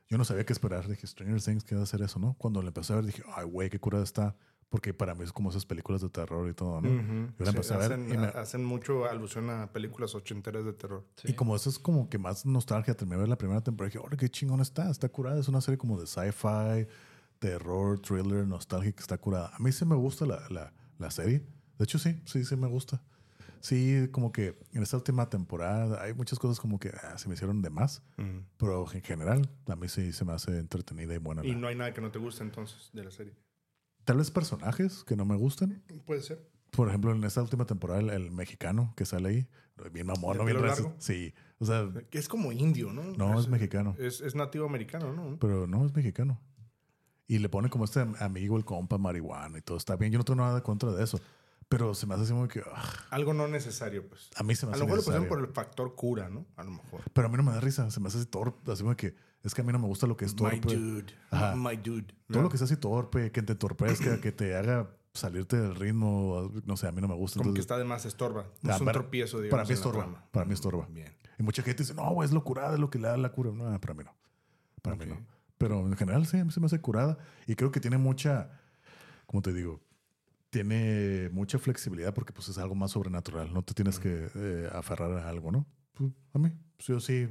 Yo 0.09 0.17
no 0.17 0.25
sabía 0.25 0.45
qué 0.45 0.51
esperar. 0.53 0.87
Dije, 0.87 1.05
Stranger 1.07 1.41
Things, 1.41 1.63
¿qué 1.63 1.75
va 1.75 1.81
a 1.81 1.83
hacer 1.85 2.01
eso, 2.01 2.19
no? 2.19 2.33
Cuando 2.37 2.61
la 2.61 2.67
empecé 2.69 2.91
a 2.93 2.97
ver, 2.97 3.05
dije, 3.05 3.23
ay, 3.35 3.45
güey, 3.45 3.69
qué 3.69 3.79
curada 3.79 4.03
está. 4.03 4.35
Porque 4.69 4.93
para 4.93 5.13
mí 5.15 5.23
es 5.25 5.33
como 5.33 5.49
esas 5.49 5.65
películas 5.65 6.01
de 6.01 6.09
terror 6.09 6.49
y 6.49 6.53
todo, 6.53 6.79
¿no? 6.81 6.89
Ujú. 6.89 7.31
Yo 7.37 7.45
la 7.45 7.51
Sí, 7.51 7.57
empecé 7.57 7.73
a 7.73 7.77
ver 7.77 7.91
hacen, 7.91 8.09
y, 8.09 8.17
me- 8.17 8.27
hacen 8.27 8.63
mucho 8.65 9.05
alusión 9.05 9.49
a 9.49 9.71
películas 9.73 10.15
ochenteras 10.15 10.63
de 10.65 10.71
terror. 10.73 11.05
y 11.25 11.33
como 11.33 11.55
eso 11.57 11.69
es 11.69 11.77
como 11.77 12.09
que 12.09 12.17
más 12.17 12.45
nostalgia, 12.45 12.93
terminé 12.95 13.17
de 13.17 13.21
ver 13.23 13.29
la 13.29 13.37
primera 13.37 13.61
temporada 13.61 13.89
y 13.93 13.97
dije, 13.97 14.05
¡oh, 14.05 14.17
qué 14.17 14.29
chingón 14.29 14.61
está! 14.61 14.89
Está 14.89 15.09
curada. 15.09 15.39
Es 15.39 15.47
una 15.49 15.59
serie 15.61 15.77
como 15.77 15.99
de 15.99 16.07
sci-fi, 16.07 16.87
terror, 17.45 17.99
thriller, 17.99 18.45
nostálgica, 18.47 19.01
está 19.01 19.17
curada. 19.17 19.49
A 19.55 19.59
mí 19.59 19.71
sí 19.71 19.83
me 19.83 19.95
gusta 19.95 20.27
la, 20.27 20.47
la, 20.49 20.71
la 20.99 21.09
serie. 21.11 21.39
De 21.79 21.83
hecho, 21.85 21.97
sí, 21.97 22.21
sí, 22.25 22.45
sí 22.45 22.55
me 22.55 22.67
gusta. 22.67 23.01
Sí, 23.61 24.07
como 24.11 24.31
que 24.31 24.59
en 24.73 24.83
esta 24.83 24.95
última 24.97 25.27
temporada 25.29 26.03
hay 26.03 26.13
muchas 26.13 26.37
cosas 26.37 26.59
como 26.59 26.79
que 26.79 26.89
ah, 27.03 27.17
se 27.17 27.27
me 27.27 27.33
hicieron 27.33 27.61
de 27.63 27.71
más. 27.71 28.03
Pero 28.57 28.85
en 28.93 29.01
general, 29.01 29.49
a 29.67 29.75
mí 29.75 29.89
sí 29.89 30.13
se 30.13 30.23
me 30.23 30.33
hace 30.33 30.59
entretenida 30.59 31.15
y 31.15 31.17
buena. 31.17 31.43
Y 31.43 31.53
la- 31.53 31.57
no 31.57 31.67
hay 31.67 31.75
nada 31.75 31.93
que 31.93 32.01
no 32.01 32.11
te 32.11 32.19
guste 32.19 32.43
entonces 32.43 32.91
de 32.93 33.03
la 33.03 33.11
serie. 33.11 33.33
Tal 34.05 34.17
vez 34.17 34.29
personajes 34.29 35.03
que 35.03 35.15
no 35.15 35.25
me 35.25 35.35
gusten. 35.35 35.81
Puede 36.05 36.21
ser. 36.21 36.47
Por 36.69 36.89
ejemplo, 36.89 37.11
en 37.11 37.23
esta 37.23 37.41
última 37.41 37.65
temporada, 37.65 37.99
el, 38.01 38.09
el 38.11 38.31
mexicano 38.31 38.93
que 38.95 39.05
sale 39.05 39.29
ahí, 39.29 39.47
bien 39.91 40.05
mamón, 40.07 40.33
¿De 40.33 40.37
¿no? 40.39 40.45
Bien 40.45 40.61
largo? 40.61 40.95
Sí, 40.99 41.33
o 41.59 41.65
sea, 41.65 41.91
Que 42.11 42.17
es 42.19 42.27
como 42.29 42.51
indio, 42.51 42.93
¿no? 42.93 43.03
no, 43.03 43.39
es 43.39 43.47
mexicano. 43.47 43.95
Es, 43.99 44.21
es 44.21 44.35
nativo 44.35 44.65
americano, 44.67 45.11
¿no? 45.11 45.37
Pero 45.39 45.65
no, 45.67 45.85
es 45.85 45.93
mexicano. 45.95 46.39
Y 47.31 47.39
le 47.39 47.47
pone 47.47 47.69
como 47.69 47.85
este 47.85 48.01
am- 48.01 48.15
amigo, 48.19 48.57
el 48.57 48.65
compa, 48.65 48.97
marihuana 48.97 49.57
y 49.57 49.61
todo. 49.61 49.77
Está 49.77 49.95
bien, 49.95 50.11
yo 50.11 50.17
no 50.17 50.25
tengo 50.25 50.41
nada 50.41 50.61
contra 50.63 50.91
de 50.91 51.01
eso. 51.03 51.19
Pero 51.69 51.93
se 51.93 52.05
me 52.05 52.13
hace 52.15 52.23
así 52.23 52.33
como 52.33 52.49
que... 52.49 52.61
ah, 52.73 52.83
Algo 53.11 53.33
no 53.33 53.47
necesario, 53.47 54.05
pues. 54.09 54.29
a 54.35 54.43
mí 54.43 54.53
se 54.55 54.65
me 54.65 54.71
A 54.71 54.75
hace 54.75 54.81
lo 54.83 54.93
mejor 54.93 55.21
lo 55.21 55.27
por 55.29 55.39
el 55.39 55.47
factor 55.47 55.95
cura, 55.95 56.27
¿no? 56.27 56.45
A 56.57 56.63
lo 56.65 56.71
mejor. 56.71 57.01
Pero 57.13 57.27
a 57.27 57.31
mí 57.31 57.37
no 57.37 57.43
me 57.43 57.53
da 57.53 57.61
risa. 57.61 57.89
Se 57.89 58.01
me 58.01 58.09
hace 58.09 58.17
así 58.17 58.27
torpe. 58.27 58.69
Así 58.71 58.83
como 58.83 58.97
que... 58.97 59.15
Es 59.43 59.55
que 59.55 59.61
a 59.61 59.63
mí 59.63 59.71
no 59.71 59.79
me 59.79 59.87
gusta 59.87 60.05
lo 60.07 60.17
que 60.17 60.25
es 60.25 60.35
torpe. 60.35 60.57
My 60.57 60.75
dude. 60.75 61.13
Ajá. 61.29 61.55
My 61.55 61.77
dude. 61.77 62.13
Todo 62.29 62.43
lo 62.43 62.49
que 62.49 62.57
sea 62.57 62.65
así 62.65 62.75
torpe, 62.75 63.31
que 63.31 63.41
te 63.41 63.53
entorpezca, 63.53 64.19
que 64.19 64.33
te 64.33 64.53
haga 64.57 64.89
salirte 65.13 65.55
del 65.59 65.75
ritmo. 65.75 66.51
No 66.65 66.75
sé, 66.75 66.87
a 66.87 66.91
mí 66.91 66.99
no 66.99 67.07
me 67.07 67.15
gusta. 67.15 67.37
Como 67.37 67.45
que 67.53 67.59
Entonces, 67.61 67.63
está 67.63 67.77
de 67.77 67.85
más 67.85 68.05
estorba. 68.05 68.43
No 68.61 68.71
Ah, 68.71 68.75
es 68.75 68.81
un 68.81 68.85
para- 68.87 68.99
tropiezo, 68.99 69.39
digamos. 69.39 69.51
para 69.51 69.67
mí 69.69 69.73
estorba. 69.73 70.27
Para 70.31 70.45
mí 70.45 70.53
estorba. 70.53 70.87
Bien. 70.91 71.15
Y 71.39 71.43
mucha 71.43 71.63
gente 71.63 71.83
dice, 71.83 71.93
no, 71.93 72.21
es 72.23 72.31
lo 72.33 72.43
curada, 72.43 72.73
es 72.73 72.79
lo 72.81 72.89
que 72.89 72.99
le 72.99 73.07
da 73.07 73.15
la 73.17 73.31
cura. 73.31 73.51
No, 73.51 73.79
para 73.79 73.93
mí 73.93 74.03
no. 74.03 74.13
Para 74.81 74.95
mí 74.97 75.05
Ok. 75.05 75.09
no. 75.11 75.25
Pero 75.61 75.85
en 75.85 75.95
general 75.95 76.25
sí, 76.25 76.37
a 76.37 76.43
mí 76.43 76.51
se 76.51 76.59
me 76.59 76.65
hace 76.65 76.81
curada. 76.81 77.19
Y 77.45 77.53
creo 77.53 77.71
que 77.71 77.79
tiene 77.79 77.99
mucha, 77.99 78.49
¿cómo 79.27 79.43
te 79.43 79.53
digo? 79.53 79.79
Tiene 80.49 81.29
mucha 81.31 81.59
flexibilidad 81.59 82.15
porque 82.15 82.33
pues 82.33 82.49
es 82.49 82.57
algo 82.57 82.73
más 82.73 82.91
sobrenatural. 82.91 83.53
No 83.53 83.61
te 83.61 83.75
tienes 83.75 83.99
que 83.99 84.27
eh, 84.33 84.69
aferrar 84.73 85.11
a 85.11 85.29
algo, 85.29 85.51
¿no? 85.51 85.67
Pues, 85.93 86.09
a 86.33 86.39
mí, 86.39 86.51
pues, 86.75 86.87
yo 86.87 86.99
sí, 86.99 87.29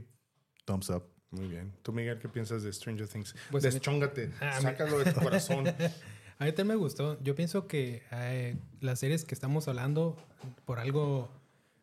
thumbs 0.65 0.91
up. 0.91 1.03
Muy 1.33 1.49
bien. 1.49 1.73
¿Tú, 1.83 1.93
Miguel, 1.93 2.19
qué 2.21 2.29
piensas 2.29 2.63
de 2.63 2.73
Stranger 2.73 3.09
Things? 3.09 3.35
Pues 3.51 3.65
Deschóngate. 3.65 4.31
Ah, 4.41 4.61
Sácalo 4.61 5.01
de 5.01 5.13
tu 5.13 5.21
corazón. 5.21 5.67
A 6.39 6.45
mí 6.45 6.53
también 6.53 6.69
me 6.69 6.75
gustó. 6.77 7.21
Yo 7.23 7.35
pienso 7.35 7.67
que 7.67 8.03
eh, 8.13 8.57
las 8.81 9.01
series 9.01 9.25
que 9.25 9.35
estamos 9.35 9.67
hablando 9.67 10.17
por 10.65 10.79
algo 10.79 11.29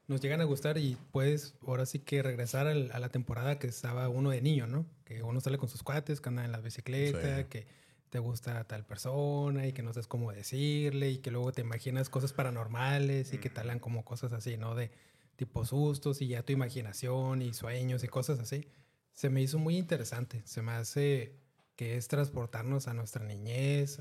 nos 0.07 0.21
llegan 0.21 0.41
a 0.41 0.45
gustar 0.45 0.77
y 0.77 0.97
puedes 1.11 1.53
ahora 1.65 1.85
sí 1.85 1.99
que 1.99 2.23
regresar 2.23 2.67
a 2.67 2.99
la 2.99 3.09
temporada 3.09 3.59
que 3.59 3.67
estaba 3.67 4.07
uno 4.09 4.29
de 4.29 4.41
niño, 4.41 4.65
¿no? 4.67 4.85
Que 5.03 5.21
uno 5.21 5.41
sale 5.41 5.57
con 5.57 5.67
sus 5.69 5.83
cuates, 5.83 6.21
que 6.21 6.29
anda 6.29 6.45
en 6.45 6.51
la 6.51 6.59
bicicleta, 6.61 7.37
Sí. 7.39 7.43
que 7.49 7.67
te 8.09 8.19
gusta 8.19 8.63
tal 8.63 8.85
persona 8.85 9.67
y 9.67 9.73
que 9.73 9.83
no 9.83 9.91
sabes 9.93 10.07
cómo 10.07 10.31
decirle 10.31 11.11
y 11.11 11.17
que 11.17 11.29
luego 11.29 11.51
te 11.51 11.61
imaginas 11.61 12.09
cosas 12.09 12.31
paranormales 12.31 13.33
y 13.33 13.37
que 13.37 13.49
te 13.49 13.59
hablan 13.59 13.79
como 13.79 14.05
cosas 14.05 14.31
así, 14.31 14.55
¿no? 14.55 14.75
De 14.75 14.91
tipo 15.35 15.65
sustos 15.65 16.21
y 16.21 16.27
ya 16.29 16.41
tu 16.43 16.53
imaginación 16.53 17.41
y 17.41 17.53
sueños 17.53 18.03
y 18.03 18.07
cosas 18.07 18.39
así. 18.39 18.67
Se 19.11 19.29
me 19.29 19.41
hizo 19.41 19.59
muy 19.59 19.77
interesante. 19.77 20.41
Se 20.45 20.61
me 20.61 20.71
hace 20.71 21.35
que 21.75 21.97
es 21.97 22.07
transportarnos 22.07 22.87
a 22.87 22.93
nuestra 22.93 23.23
niñez 23.25 23.99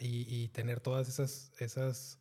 y, 0.00 0.26
y, 0.34 0.48
tener 0.48 0.80
todas 0.80 1.08
esas, 1.08 1.52
esas, 1.58 2.18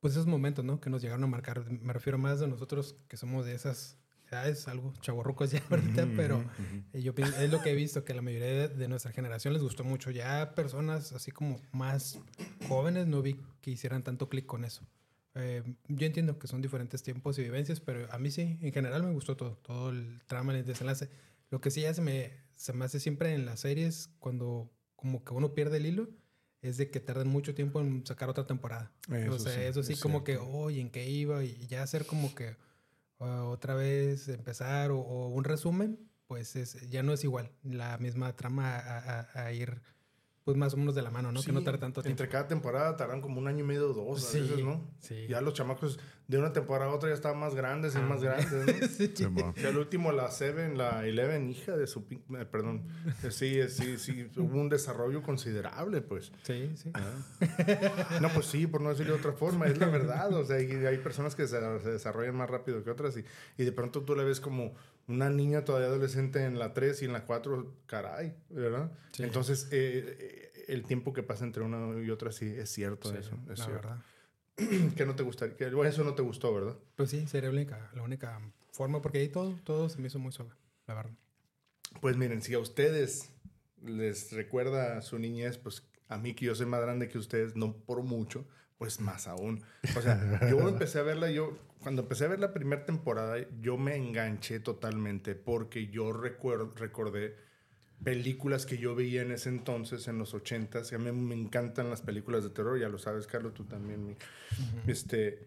pues 0.00 0.14
esos 0.14 0.26
momentos, 0.26 0.64
¿no? 0.64 0.80
Que 0.80 0.90
nos 0.90 1.02
llegaron 1.02 1.24
a 1.24 1.26
marcar. 1.26 1.70
Me 1.70 1.92
refiero 1.92 2.18
más 2.18 2.42
a 2.42 2.46
nosotros 2.46 2.96
que 3.08 3.16
somos 3.16 3.46
de 3.46 3.54
esas 3.54 4.00
es 4.44 4.68
algo 4.68 4.92
chaborrucos 5.00 5.50
ya 5.50 5.62
ahorita, 5.70 6.08
pero 6.16 6.44
yo 6.92 7.12
es 7.16 7.50
lo 7.50 7.60
que 7.60 7.70
he 7.70 7.74
visto, 7.74 8.04
que 8.04 8.14
la 8.14 8.22
mayoría 8.22 8.68
de, 8.68 8.88
nuestra 8.88 9.12
generación 9.12 9.52
les 9.52 9.62
gustó 9.62 9.84
mucho. 9.84 10.10
Ya 10.10 10.54
personas 10.54 11.12
así 11.12 11.32
como 11.32 11.60
más 11.72 12.18
jóvenes 12.68 13.06
no 13.06 13.22
vi 13.22 13.40
que 13.60 13.72
hicieran 13.72 14.02
tanto 14.02 14.28
clic 14.28 14.46
con 14.46 14.64
eso. 14.64 14.86
Eh, 15.34 15.62
yo 15.88 16.06
entiendo 16.06 16.38
que 16.38 16.46
son 16.46 16.60
diferentes 16.60 17.02
tiempos 17.02 17.38
y 17.38 17.42
vivencias, 17.42 17.80
pero 17.80 18.10
a 18.12 18.18
mí 18.18 18.30
sí, 18.30 18.58
en 18.60 18.72
general 18.72 19.02
me 19.02 19.12
gustó 19.12 19.36
todo, 19.36 19.56
todo 19.56 19.90
el 19.90 20.22
trama, 20.26 20.56
el 20.56 20.64
desenlace. 20.64 21.08
Lo 21.50 21.60
que 21.60 21.70
sí 21.70 21.82
ya 21.82 21.94
se 21.94 22.02
me, 22.02 22.32
se 22.54 22.72
me 22.72 22.84
hace 22.84 23.00
siempre 23.00 23.34
en 23.34 23.46
las 23.46 23.60
series, 23.60 24.10
cuando 24.18 24.70
como 24.94 25.24
que 25.24 25.32
uno 25.34 25.54
pierde 25.54 25.78
el 25.78 25.86
hilo, 25.86 26.08
es 26.62 26.76
de 26.76 26.90
que 26.90 27.00
tardan 27.00 27.28
mucho 27.28 27.54
tiempo 27.54 27.80
en 27.80 28.06
sacar 28.06 28.28
otra 28.28 28.46
temporada. 28.46 28.92
Eso 29.08 29.34
o 29.34 29.38
sea, 29.38 29.54
sí, 29.54 29.60
eso 29.62 29.82
sí, 29.82 29.96
como 29.96 30.24
que, 30.24 30.36
oye, 30.36 30.80
¿en 30.80 30.90
qué 30.90 31.08
iba? 31.08 31.42
Y 31.44 31.66
ya 31.66 31.82
hacer 31.82 32.06
como 32.06 32.34
que 32.34 32.56
otra 33.18 33.74
vez 33.74 34.28
empezar 34.28 34.90
o, 34.90 35.28
un 35.28 35.44
resumen, 35.44 35.98
pues 36.26 36.56
es, 36.56 36.88
ya 36.90 37.02
no 37.02 37.12
es 37.12 37.24
igual 37.24 37.50
la 37.62 37.98
misma 37.98 38.34
trama 38.34 39.26
a 39.34 39.52
ir 39.52 39.80
pues 40.44 40.56
más 40.56 40.72
o 40.72 40.78
menos 40.78 40.94
de 40.94 41.02
la 41.02 41.10
mano, 41.10 41.32
¿no? 41.32 41.42
que 41.42 41.52
no 41.52 41.62
tarda 41.62 41.80
tanto 41.80 42.02
tiempo. 42.02 42.10
Entre 42.10 42.28
cada 42.28 42.48
temporada 42.48 42.96
tardan 42.96 43.20
como 43.20 43.38
un 43.38 43.46
año 43.46 43.60
y 43.60 43.66
medio 43.66 43.90
o 43.90 43.92
dos 43.92 44.34
a 44.34 44.38
veces, 44.38 44.64
¿no? 44.64 44.88
Sí. 44.98 45.26
Ya 45.28 45.40
los 45.42 45.52
chamacos 45.52 45.98
de 46.28 46.38
una 46.38 46.52
temporada 46.52 46.90
a 46.90 46.94
otra 46.94 47.10
ya 47.10 47.14
estaban 47.14 47.38
más 47.38 47.54
grandes 47.54 47.94
y 47.94 47.98
ah. 47.98 48.02
más 48.02 48.22
grandes, 48.22 48.50
¿no? 48.80 48.88
sí. 48.88 49.12
sí 49.14 49.26
el 49.56 49.76
último, 49.76 50.12
la 50.12 50.30
Seven, 50.30 50.78
la 50.78 51.06
Eleven, 51.06 51.50
hija 51.50 51.76
de 51.76 51.86
su... 51.86 52.06
Eh, 52.10 52.46
perdón. 52.50 52.84
Eh, 53.22 53.30
sí, 53.30 53.60
sí, 53.68 53.98
sí. 53.98 54.30
Hubo 54.36 54.58
un 54.58 54.68
desarrollo 54.68 55.22
considerable, 55.22 56.00
pues. 56.00 56.32
Sí, 56.42 56.70
sí. 56.74 56.90
Ah. 56.94 58.18
No, 58.20 58.28
pues 58.30 58.46
sí, 58.46 58.66
por 58.66 58.80
no 58.80 58.90
decirlo 58.90 59.14
de 59.14 59.18
otra 59.18 59.32
forma. 59.32 59.66
Es 59.66 59.78
la 59.78 59.88
verdad. 59.88 60.32
O 60.32 60.44
sea, 60.44 60.56
hay, 60.56 60.70
hay 60.70 60.98
personas 60.98 61.34
que 61.34 61.46
se, 61.46 61.60
se, 61.80 61.90
desarrollan 61.90 62.36
más 62.36 62.48
rápido 62.48 62.82
que 62.82 62.90
otras 62.90 63.16
y, 63.16 63.24
y 63.58 63.64
de 63.64 63.72
pronto 63.72 64.02
tú 64.02 64.16
le 64.16 64.24
ves 64.24 64.40
como 64.40 64.74
una 65.10 65.28
niña 65.30 65.64
todavía 65.64 65.88
adolescente 65.88 66.44
en 66.44 66.58
la 66.58 66.72
3 66.72 67.02
y 67.02 67.04
en 67.06 67.12
la 67.12 67.24
4, 67.24 67.74
caray, 67.86 68.34
¿verdad? 68.48 68.92
Entonces, 69.18 69.68
eh, 69.72 70.16
eh, 70.18 70.64
el 70.68 70.84
tiempo 70.84 71.12
que 71.12 71.22
pasa 71.22 71.44
entre 71.44 71.62
una 71.62 72.00
y 72.02 72.10
otra 72.10 72.32
sí 72.32 72.46
es 72.46 72.70
cierto 72.70 73.12
eso. 73.14 73.36
Es 73.50 73.58
la 73.58 73.66
verdad. 73.68 73.98
que 74.96 75.06
no 75.06 75.14
te 75.16 75.22
gustaría, 75.22 75.56
que 75.56 75.66
eso 75.66 76.04
no 76.04 76.14
te 76.14 76.22
gustó, 76.22 76.54
¿verdad? 76.54 76.76
Pues 76.96 77.10
sí, 77.10 77.26
sería 77.26 77.50
la 77.50 77.56
única, 77.56 77.90
la 77.94 78.02
única 78.02 78.40
forma, 78.70 79.02
porque 79.02 79.18
ahí 79.18 79.28
todo, 79.28 79.58
todo 79.64 79.88
se 79.88 79.98
me 79.98 80.06
hizo 80.06 80.18
muy 80.18 80.32
suave, 80.32 80.52
la 80.86 80.94
verdad. 80.94 81.12
Pues 82.00 82.16
miren, 82.16 82.40
si 82.42 82.54
a 82.54 82.58
ustedes 82.58 83.30
les 83.82 84.32
recuerda 84.32 85.00
su 85.02 85.18
niñez, 85.18 85.58
pues 85.58 85.82
a 86.08 86.18
mí 86.18 86.34
que 86.34 86.46
yo 86.46 86.54
soy 86.54 86.66
más 86.66 86.80
grande 86.80 87.08
que 87.08 87.18
ustedes, 87.18 87.56
no 87.56 87.76
por 87.76 88.02
mucho, 88.02 88.46
pues 88.78 89.00
más 89.00 89.26
aún. 89.26 89.62
O 89.96 90.00
sea, 90.02 90.48
yo 90.48 90.60
empecé 90.68 90.98
a 90.98 91.02
verla, 91.02 91.30
yo 91.30 91.58
cuando 91.82 92.02
empecé 92.02 92.26
a 92.26 92.28
ver 92.28 92.40
la 92.40 92.52
primera 92.52 92.84
temporada, 92.84 93.36
yo 93.60 93.76
me 93.76 93.96
enganché 93.96 94.60
totalmente 94.60 95.34
porque 95.34 95.88
yo 95.88 96.12
recuerdo, 96.12 96.72
recordé 96.76 97.36
películas 98.02 98.64
que 98.66 98.78
yo 98.78 98.94
veía 98.94 99.22
en 99.22 99.30
ese 99.30 99.48
entonces, 99.50 100.08
en 100.08 100.18
los 100.18 100.34
80s. 100.34 100.94
A 100.94 100.98
mí 100.98 101.12
me 101.12 101.34
encantan 101.34 101.90
las 101.90 102.00
películas 102.00 102.44
de 102.44 102.50
terror, 102.50 102.78
ya 102.78 102.88
lo 102.88 102.98
sabes, 102.98 103.26
Carlos, 103.26 103.54
tú 103.54 103.64
también. 103.64 104.16
este, 104.86 105.46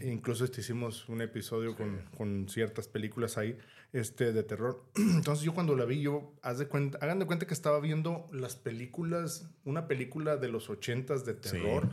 incluso 0.00 0.44
este, 0.44 0.60
hicimos 0.60 1.08
un 1.08 1.20
episodio 1.22 1.76
con, 1.76 2.02
con, 2.16 2.48
ciertas 2.48 2.88
películas 2.88 3.36
ahí 3.38 3.56
este, 3.92 4.32
de 4.32 4.42
terror. 4.42 4.84
Entonces 4.96 5.44
yo 5.44 5.52
cuando 5.52 5.76
la 5.76 5.84
vi, 5.84 6.00
yo, 6.00 6.34
haz 6.42 6.58
de 6.58 6.68
cuenta, 6.68 6.98
hagan 7.02 7.18
de 7.18 7.26
cuenta 7.26 7.46
que 7.46 7.54
estaba 7.54 7.80
viendo 7.80 8.28
las 8.32 8.56
películas, 8.56 9.50
una 9.64 9.86
película 9.86 10.36
de 10.36 10.48
los 10.48 10.70
80s 10.70 11.24
de 11.24 11.34
terror, 11.34 11.88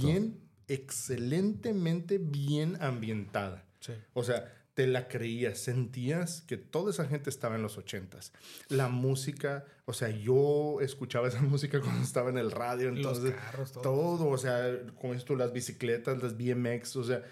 bien 0.00 0.47
excelentemente 0.68 2.18
bien 2.18 2.76
ambientada. 2.80 3.64
O 4.12 4.22
sea, 4.22 4.52
te 4.78 4.86
la 4.86 5.08
creías, 5.08 5.58
sentías 5.58 6.42
que 6.42 6.56
toda 6.56 6.90
esa 6.92 7.06
gente 7.06 7.30
estaba 7.30 7.56
en 7.56 7.62
los 7.62 7.78
ochentas. 7.78 8.32
La 8.68 8.88
música, 8.88 9.64
o 9.86 9.92
sea, 9.92 10.08
yo 10.10 10.78
escuchaba 10.80 11.26
esa 11.26 11.42
música 11.42 11.80
cuando 11.80 12.04
estaba 12.04 12.30
en 12.30 12.38
el 12.38 12.52
radio, 12.52 12.88
entonces 12.88 13.34
todo. 13.82 14.28
o 14.28 14.38
sea, 14.38 14.78
como 15.00 15.14
dices 15.14 15.26
tú, 15.26 15.34
las 15.34 15.52
bicicletas, 15.52 16.22
las 16.22 16.36
BMX, 16.36 16.94
o 16.94 17.02
sea, 17.02 17.24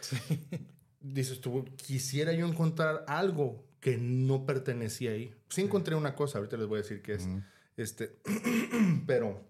dices 1.01 1.41
tú, 1.41 1.65
quisiera 1.77 2.33
yo 2.33 2.49
encontrar 2.49 3.05
algo 3.07 3.65
que 3.79 3.97
no 3.97 4.45
pertenecía 4.45 5.13
ahí. 5.13 5.33
Sí, 5.49 5.63
encontré 5.63 5.95
una 5.95 6.17
cosa, 6.17 6.39
ahorita 6.39 6.57
les 6.57 6.67
voy 6.67 6.81
a 6.81 6.83
decir 6.83 7.01
qué 7.01 7.13
es, 7.13 7.29
este, 7.77 8.17
pero 9.07 9.49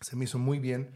se 0.00 0.16
me 0.16 0.24
hizo 0.24 0.40
muy 0.40 0.58
bien 0.58 0.90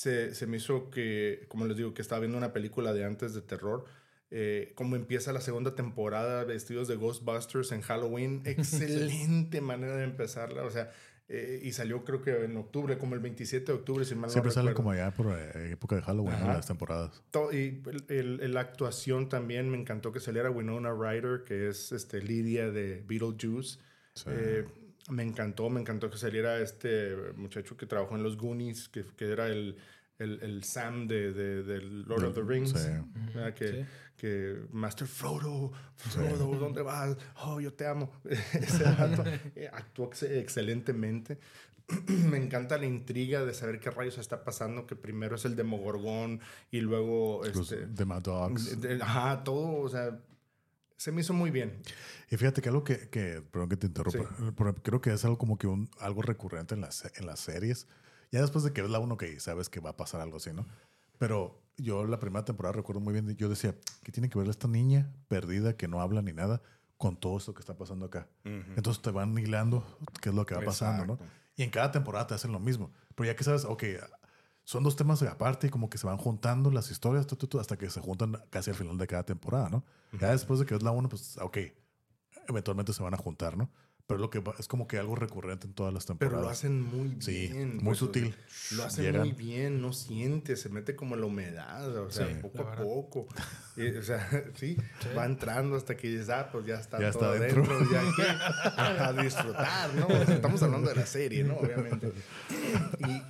se, 0.00 0.34
se, 0.34 0.46
me 0.46 0.56
hizo 0.56 0.88
que, 0.88 1.44
como 1.48 1.66
les 1.66 1.76
digo, 1.76 1.92
que 1.92 2.00
estaba 2.00 2.20
viendo 2.20 2.38
una 2.38 2.54
película 2.54 2.94
de 2.94 3.04
antes 3.04 3.34
de 3.34 3.42
terror. 3.42 3.84
Eh, 4.30 4.72
como 4.74 4.96
empieza 4.96 5.30
la 5.34 5.42
segunda 5.42 5.74
temporada, 5.74 6.44
vestidos 6.44 6.88
de 6.88 6.96
Ghostbusters 6.96 7.70
en 7.72 7.82
Halloween, 7.82 8.40
excelente 8.46 9.60
manera 9.60 9.96
de 9.96 10.04
empezarla. 10.04 10.62
O 10.62 10.70
sea, 10.70 10.90
eh, 11.28 11.60
y 11.62 11.72
salió 11.72 12.02
creo 12.02 12.22
que 12.22 12.44
en 12.44 12.56
octubre, 12.56 12.96
como 12.96 13.14
el 13.14 13.20
27 13.20 13.66
de 13.66 13.72
octubre, 13.78 14.06
si 14.06 14.14
mal 14.14 14.30
Siempre 14.30 14.52
sale 14.52 14.72
como 14.72 14.90
allá 14.90 15.10
por 15.10 15.38
eh, 15.38 15.72
época 15.72 15.96
de 15.96 16.02
Halloween, 16.02 16.46
las 16.46 16.66
temporadas. 16.66 17.22
y 17.52 17.82
la 18.48 18.60
actuación 18.60 19.28
también 19.28 19.68
me 19.68 19.78
encantó 19.78 20.12
que 20.12 20.20
saliera 20.20 20.50
Winona 20.50 20.94
Ryder, 20.94 21.44
que 21.44 21.68
es 21.68 21.92
este, 21.92 22.22
Lidia 22.22 22.70
de 22.70 23.04
Beetlejuice. 23.06 23.78
Sí. 24.14 24.30
Me 25.10 25.22
encantó, 25.22 25.68
me 25.68 25.80
encantó 25.80 26.10
que 26.10 26.18
saliera 26.18 26.58
este 26.60 27.14
muchacho 27.36 27.76
que 27.76 27.86
trabajó 27.86 28.16
en 28.16 28.22
los 28.22 28.36
Goonies, 28.36 28.88
que, 28.88 29.04
que 29.16 29.30
era 29.30 29.48
el, 29.48 29.76
el, 30.18 30.40
el, 30.42 30.64
Sam 30.64 31.08
de, 31.08 31.32
de, 31.32 31.82
Lord 31.82 32.24
of 32.24 32.34
the 32.34 32.42
Rings. 32.42 32.74
Que, 33.54 33.86
que 34.16 34.56
Master 34.70 35.08
Frodo, 35.08 35.72
Frodo, 35.96 36.54
¿dónde 36.58 36.82
vas? 36.82 37.16
Oh, 37.42 37.60
yo 37.60 37.72
te 37.72 37.86
amo. 37.86 38.12
Ese 38.24 38.84
dato 38.84 39.24
eh, 39.56 39.70
actuó 39.72 40.10
excelentemente. 40.22 41.38
me 42.06 42.36
encanta 42.36 42.78
la 42.78 42.86
intriga 42.86 43.44
de 43.44 43.54
saber 43.54 43.80
qué 43.80 43.90
rayos 43.90 44.18
está 44.18 44.44
pasando, 44.44 44.86
que 44.86 44.96
primero 44.96 45.36
es 45.36 45.44
el 45.44 45.56
Demogorgón 45.56 46.40
y 46.70 46.80
luego... 46.80 47.44
Este, 47.44 47.86
de 47.86 48.04
Mad 48.04 48.22
Dogs. 48.22 48.78
ajá, 49.00 49.42
todo, 49.44 49.80
o 49.80 49.88
sea, 49.88 50.18
se 51.00 51.12
me 51.12 51.22
hizo 51.22 51.32
muy 51.32 51.50
bien. 51.50 51.80
Y 52.30 52.36
fíjate 52.36 52.60
que 52.60 52.68
algo 52.68 52.84
que, 52.84 53.08
que 53.08 53.40
perdón 53.40 53.70
que 53.70 53.78
te 53.78 53.86
interrumpa, 53.86 54.74
creo 54.82 55.00
que 55.00 55.10
es 55.10 55.24
algo 55.24 55.38
como 55.38 55.56
que 55.56 55.66
un, 55.66 55.88
algo 55.98 56.20
recurrente 56.20 56.74
en 56.74 56.82
las, 56.82 57.10
en 57.16 57.24
las 57.24 57.40
series. 57.40 57.88
Ya 58.30 58.42
después 58.42 58.64
de 58.64 58.74
que 58.74 58.82
ves 58.82 58.90
la 58.90 58.98
uno 58.98 59.16
que 59.16 59.40
sabes 59.40 59.70
que 59.70 59.80
va 59.80 59.90
a 59.90 59.96
pasar 59.96 60.20
algo 60.20 60.36
así, 60.36 60.52
¿no? 60.52 60.66
Pero 61.16 61.58
yo 61.78 62.04
la 62.04 62.18
primera 62.18 62.44
temporada 62.44 62.74
recuerdo 62.74 63.00
muy 63.00 63.14
bien, 63.14 63.34
yo 63.34 63.48
decía, 63.48 63.74
¿qué 64.02 64.12
tiene 64.12 64.28
que 64.28 64.38
ver 64.38 64.46
esta 64.48 64.68
niña 64.68 65.10
perdida 65.28 65.74
que 65.74 65.88
no 65.88 66.02
habla 66.02 66.20
ni 66.20 66.34
nada 66.34 66.60
con 66.98 67.18
todo 67.18 67.38
esto 67.38 67.54
que 67.54 67.60
está 67.60 67.78
pasando 67.78 68.04
acá? 68.04 68.28
Entonces 68.44 69.00
te 69.00 69.10
van 69.10 69.38
hilando 69.38 69.82
qué 70.20 70.28
es 70.28 70.34
lo 70.34 70.44
que 70.44 70.54
va 70.54 70.60
pasando, 70.60 71.06
¿no? 71.06 71.18
Y 71.56 71.62
en 71.62 71.70
cada 71.70 71.92
temporada 71.92 72.26
te 72.26 72.34
hacen 72.34 72.52
lo 72.52 72.60
mismo. 72.60 72.92
Pero 73.14 73.26
ya 73.26 73.36
que 73.36 73.44
sabes, 73.44 73.64
ok, 73.64 73.84
son 74.70 74.84
dos 74.84 74.94
temas 74.94 75.20
aparte 75.22 75.66
y 75.66 75.70
como 75.70 75.90
que 75.90 75.98
se 75.98 76.06
van 76.06 76.16
juntando 76.16 76.70
las 76.70 76.92
historias 76.92 77.26
hasta 77.58 77.76
que 77.76 77.90
se 77.90 78.00
juntan 78.00 78.40
casi 78.50 78.70
al 78.70 78.76
final 78.76 78.96
de 78.98 79.08
cada 79.08 79.24
temporada, 79.24 79.68
¿no? 79.68 79.84
Ya 80.12 80.30
después 80.30 80.60
de 80.60 80.66
que 80.66 80.76
es 80.76 80.82
la 80.84 80.92
una, 80.92 81.08
pues, 81.08 81.38
ok, 81.38 81.58
eventualmente 82.46 82.92
se 82.92 83.02
van 83.02 83.12
a 83.12 83.16
juntar, 83.16 83.56
¿no? 83.56 83.68
Pero 84.10 84.18
lo 84.18 84.28
que 84.28 84.42
es 84.58 84.66
como 84.66 84.88
que 84.88 84.98
algo 84.98 85.14
recurrente 85.14 85.68
en 85.68 85.72
todas 85.72 85.94
las 85.94 86.04
temporadas. 86.04 86.34
Pero 86.34 86.42
lo 86.42 86.50
hacen 86.50 86.82
muy 86.82 87.10
bien. 87.10 87.22
Sí, 87.22 87.48
muy 87.54 87.84
pues, 87.84 87.98
sutil. 87.98 88.34
Lo 88.72 88.82
hacen 88.82 89.16
muy 89.16 89.30
bien, 89.30 89.80
no 89.80 89.92
siente, 89.92 90.56
se 90.56 90.68
mete 90.68 90.96
como 90.96 91.14
la 91.14 91.26
humedad, 91.26 91.96
o 91.96 92.10
sea, 92.10 92.26
poco 92.42 92.62
a 92.62 92.74
poco. 92.74 93.28
o 93.28 94.02
sea, 94.02 94.28
sí, 94.56 94.76
va 95.16 95.26
entrando 95.26 95.76
hasta 95.76 95.96
que 95.96 96.08
dices, 96.08 96.28
ah, 96.28 96.48
pues 96.50 96.66
ya 96.66 96.80
está 96.80 96.98
ya 96.98 97.12
todo 97.12 97.32
está 97.32 97.46
dentro. 97.46 97.78
ya 97.88 98.02
que 98.16 99.00
a 99.00 99.12
disfrutar, 99.12 99.94
¿no? 99.94 100.08
estamos 100.08 100.60
hablando 100.64 100.88
de 100.88 100.96
la 100.96 101.06
serie, 101.06 101.44
¿no? 101.44 101.54
Obviamente. 101.58 102.12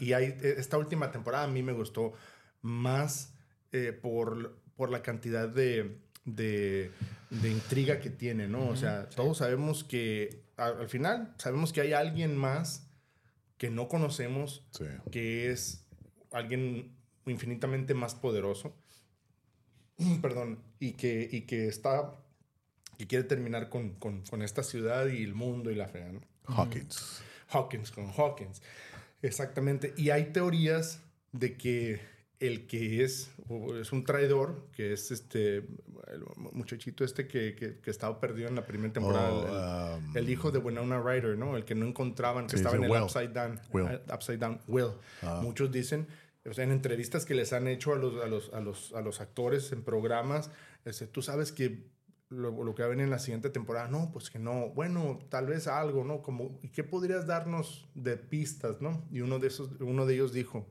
Y, 0.00 0.06
y 0.06 0.12
hay, 0.14 0.34
esta 0.40 0.78
última 0.78 1.12
temporada 1.12 1.44
a 1.44 1.48
mí 1.48 1.62
me 1.62 1.72
gustó 1.72 2.14
más 2.62 3.34
eh, 3.72 3.92
por, 3.92 4.56
por 4.76 4.90
la 4.90 5.02
cantidad 5.02 5.46
de, 5.46 5.98
de, 6.24 6.90
de, 7.28 7.50
intriga 7.50 8.00
que 8.00 8.08
tiene, 8.08 8.48
¿no? 8.48 8.66
O 8.66 8.76
sea, 8.76 9.10
todos 9.10 9.36
sabemos 9.36 9.84
que 9.84 10.48
al, 10.60 10.88
final 10.88 11.34
sabemos 11.38 11.72
que 11.72 11.80
hay 11.80 11.92
alguien 11.92 12.36
más 12.36 12.86
que 13.56 13.70
no 13.70 13.88
conocemos, 13.88 14.64
que 15.10 15.50
es 15.50 15.86
alguien 16.32 16.96
infinitamente 17.26 17.94
más 17.94 18.14
poderoso, 18.14 18.74
perdón, 20.22 20.62
y 20.78 20.92
que, 20.92 21.28
y 21.30 21.42
que 21.42 21.66
está, 21.66 22.14
que 22.98 23.06
quiere 23.06 23.24
terminar 23.24 23.68
con, 23.68 23.94
con, 23.94 24.22
con 24.24 24.42
esta 24.42 24.62
ciudad 24.62 25.06
y 25.08 25.22
el 25.22 25.34
mundo 25.34 25.70
y 25.70 25.74
la 25.74 25.88
fe, 25.88 26.12
¿no? 26.12 26.20
Hawkins. 26.46 27.22
Hawkins 27.48 27.90
con 27.90 28.10
Hawkins. 28.10 28.62
Exactamente. 29.22 29.94
Y 29.96 30.10
hay 30.10 30.32
teorías 30.32 31.02
de 31.32 31.56
que 31.56 32.00
el 32.40 32.66
que 32.66 33.04
es, 33.04 33.30
es 33.78 33.92
un 33.92 34.04
traidor, 34.04 34.66
que 34.72 34.94
es 34.94 35.10
este 35.10 35.58
el 35.58 36.24
muchachito 36.52 37.04
este 37.04 37.28
que, 37.28 37.54
que, 37.54 37.90
estaba 37.90 38.18
perdido 38.18 38.48
en 38.48 38.56
la 38.56 38.66
primera 38.66 38.92
temporada, 38.92 40.00
el, 40.14 40.24
um, 40.24 40.30
hijo 40.30 40.50
de 40.50 40.58
Winona 40.58 41.00
Ryder, 41.00 41.38
¿no? 41.38 41.56
El 41.56 41.64
que 41.64 41.74
no 41.74 41.86
encontraban, 41.86 42.46
que 42.46 42.56
estaba 42.56 42.76
en 42.76 42.84
el 42.84 42.90
Upside 42.90 43.28
Down. 43.28 43.60
Will. 43.72 43.84
Uh, 43.84 44.14
upside 44.14 44.38
Down, 44.38 44.60
Will. 44.66 44.92
Ah. 45.22 45.40
Muchos 45.42 45.70
dicen, 45.70 46.08
o 46.48 46.54
sea, 46.54 46.64
en 46.64 46.72
entrevistas 46.72 47.26
que 47.26 47.34
les 47.34 47.52
han 47.52 47.68
hecho 47.68 47.92
a 47.92 47.96
los, 47.96 48.24
a 48.24 48.26
los, 48.26 48.52
a 48.54 48.60
los, 48.60 48.92
a 48.94 49.02
los 49.02 49.20
actores 49.20 49.70
en 49.72 49.84
programas, 49.84 50.50
este, 50.84 51.06
tú 51.06 51.20
sabes 51.20 51.52
que 51.52 51.90
lo, 52.30 52.64
lo, 52.64 52.74
que 52.74 52.82
va 52.82 52.86
a 52.86 52.90
venir 52.90 53.04
en 53.04 53.10
la 53.10 53.18
siguiente 53.18 53.50
temporada, 53.50 53.88
no, 53.88 54.10
pues 54.12 54.30
que 54.30 54.38
no, 54.38 54.70
bueno, 54.70 55.18
tal 55.28 55.46
vez 55.46 55.68
algo, 55.68 56.04
¿no? 56.04 56.22
Como, 56.22 56.58
¿y 56.62 56.68
qué 56.70 56.84
podrías 56.84 57.26
darnos 57.26 57.88
de 57.94 58.16
pistas, 58.16 58.80
¿no? 58.80 59.06
Y 59.12 59.20
uno 59.20 59.38
de, 59.38 59.48
esos, 59.48 59.70
uno 59.80 60.06
de 60.06 60.14
ellos 60.14 60.32
dijo, 60.32 60.66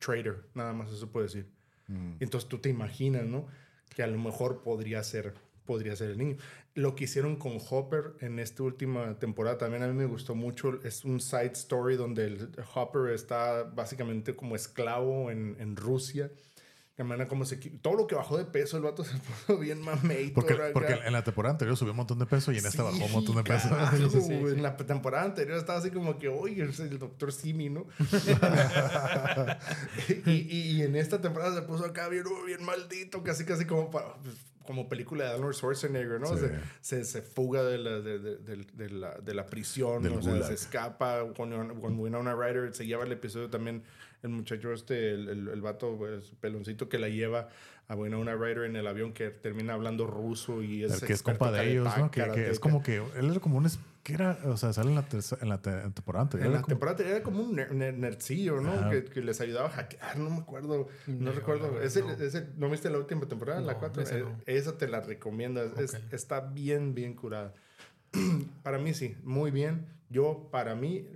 trader, 0.00 0.42
nada 0.54 0.72
más 0.72 0.90
eso 0.90 1.08
puede 1.12 1.26
decir. 1.26 1.46
Mm. 1.86 2.14
Entonces 2.18 2.48
tú 2.48 2.58
te 2.58 2.68
imaginas, 2.68 3.24
¿no? 3.24 3.46
Que 3.94 4.02
a 4.02 4.08
lo 4.08 4.18
mejor 4.18 4.62
podría 4.62 5.04
ser, 5.04 5.34
podría 5.64 5.94
ser 5.94 6.10
el 6.10 6.18
niño. 6.18 6.36
Lo 6.74 6.96
que 6.96 7.04
hicieron 7.04 7.36
con 7.36 7.58
Hopper 7.70 8.14
en 8.18 8.40
esta 8.40 8.64
última 8.64 9.18
temporada 9.18 9.58
también 9.58 9.84
a 9.84 9.86
mí 9.86 9.94
me 9.94 10.06
gustó 10.06 10.34
mucho. 10.34 10.80
Es 10.82 11.04
un 11.04 11.20
side 11.20 11.52
story 11.52 11.94
donde 11.94 12.24
el 12.24 12.50
Hopper 12.74 13.12
está 13.12 13.62
básicamente 13.62 14.34
como 14.34 14.56
esclavo 14.56 15.30
en, 15.30 15.56
en 15.60 15.76
Rusia 15.76 16.30
como 17.28 17.44
se, 17.44 17.56
todo 17.56 17.94
lo 17.94 18.06
que 18.06 18.14
bajó 18.14 18.36
de 18.36 18.44
peso, 18.44 18.76
el 18.76 18.82
vato 18.82 19.04
se 19.04 19.16
puso 19.46 19.58
bien 19.58 19.80
mameito. 19.80 20.34
Porque, 20.34 20.54
porque 20.72 20.92
en 20.92 21.12
la 21.12 21.24
temporada 21.24 21.52
anterior 21.52 21.76
subió 21.76 21.92
un 21.92 21.98
montón 21.98 22.18
de 22.18 22.26
peso 22.26 22.52
y 22.52 22.58
en 22.58 22.66
esta 22.66 22.82
bajó 22.82 23.04
un 23.04 23.12
montón 23.12 23.36
de 23.36 23.44
peso. 23.44 23.68
En 24.50 24.62
la 24.62 24.76
temporada 24.76 25.24
anterior 25.24 25.58
estaba 25.58 25.78
así 25.78 25.90
como 25.90 26.18
que, 26.18 26.28
oye, 26.28 26.64
es 26.64 26.80
el 26.80 26.98
doctor 26.98 27.32
Simi, 27.32 27.68
¿no? 27.68 27.86
y, 30.26 30.30
y, 30.30 30.82
en 30.82 30.96
esta 30.96 31.20
temporada 31.20 31.54
se 31.54 31.62
puso 31.62 31.84
acá 31.84 32.08
bien, 32.08 32.24
bien 32.46 32.64
maldito, 32.64 33.22
casi, 33.22 33.44
casi 33.44 33.64
como 33.64 33.90
para, 33.90 34.14
pues, 34.14 34.34
como 34.70 34.88
película 34.88 35.24
de 35.24 35.30
Arnold 35.32 35.54
Schwarzenegger, 35.54 36.20
¿no? 36.20 36.28
Se, 36.80 37.04
se, 37.04 37.22
fuga 37.22 37.64
de 37.64 37.76
la, 37.76 37.98
de, 37.98 38.20
de, 38.20 38.90
la, 38.90 39.18
de 39.18 39.34
la 39.34 39.46
prisión, 39.46 40.06
o 40.06 40.22
sea, 40.22 40.44
se 40.44 40.54
escapa 40.54 41.24
con, 41.36 41.80
con 41.80 41.98
Winona 41.98 42.36
Ryder, 42.36 42.72
se 42.72 42.86
lleva 42.86 43.02
el 43.02 43.10
episodio 43.10 43.50
también 43.50 43.82
el 44.22 44.30
muchacho 44.30 44.72
este, 44.72 45.10
el, 45.10 45.28
el, 45.28 45.48
el 45.48 45.60
vato, 45.60 45.96
pues, 45.98 46.32
peloncito 46.40 46.88
que 46.88 47.00
la 47.00 47.08
lleva 47.08 47.48
a 47.90 47.96
Winona 47.96 48.36
Ryder 48.36 48.66
en 48.66 48.76
el 48.76 48.86
avión 48.86 49.12
que 49.12 49.30
termina 49.30 49.74
hablando 49.74 50.06
ruso 50.06 50.62
y 50.62 50.84
es 50.84 51.02
el 51.02 51.08
que 51.08 51.12
es 51.12 51.24
compa 51.24 51.50
de 51.50 51.72
ellos, 51.72 51.88
¿no? 51.98 52.08
Que, 52.08 52.48
es 52.48 52.60
como 52.60 52.84
que 52.84 53.02
él 53.16 53.30
era 53.30 53.40
como 53.40 53.58
un 53.58 53.68
que 54.04 54.14
era, 54.14 54.38
o 54.44 54.56
sea, 54.56 54.72
sale 54.72 54.90
en 54.90 54.94
la, 54.94 55.04
en 55.40 55.48
la 55.48 55.60
temporada 55.60 56.22
anterior. 56.22 56.46
En 56.46 56.52
la 56.52 56.62
temporada 56.62 56.92
anterior 56.92 57.16
era 57.16 57.24
como 57.24 57.42
un 57.42 57.56
nerdcillo, 57.56 58.60
¿no? 58.60 58.90
Que, 58.90 59.04
que, 59.06 59.20
les 59.22 59.40
ayudaba 59.40 59.66
a 59.66 59.72
hackear, 59.72 60.18
no 60.18 60.30
me 60.30 60.36
acuerdo, 60.36 60.86
no, 61.08 61.32
recuerdo. 61.32 61.82
ese, 61.82 62.04
ese, 62.20 62.46
¿No 62.56 62.70
viste 62.70 62.88
la 62.90 62.98
última 62.98 63.26
temporada? 63.26 63.60
la 63.60 63.76
4. 63.76 64.04
Eh, 64.04 64.24
esa 64.46 64.78
te 64.78 64.86
la 64.86 65.00
recomiendo, 65.00 65.60
está 66.12 66.40
bien, 66.42 66.94
bien 66.94 67.14
curada. 67.14 67.54
para 68.62 68.78
mí 68.78 68.94
sí, 68.94 69.16
muy 69.24 69.50
bien. 69.50 69.88
Yo, 70.10 70.48
para 70.52 70.76
mí, 70.76 71.08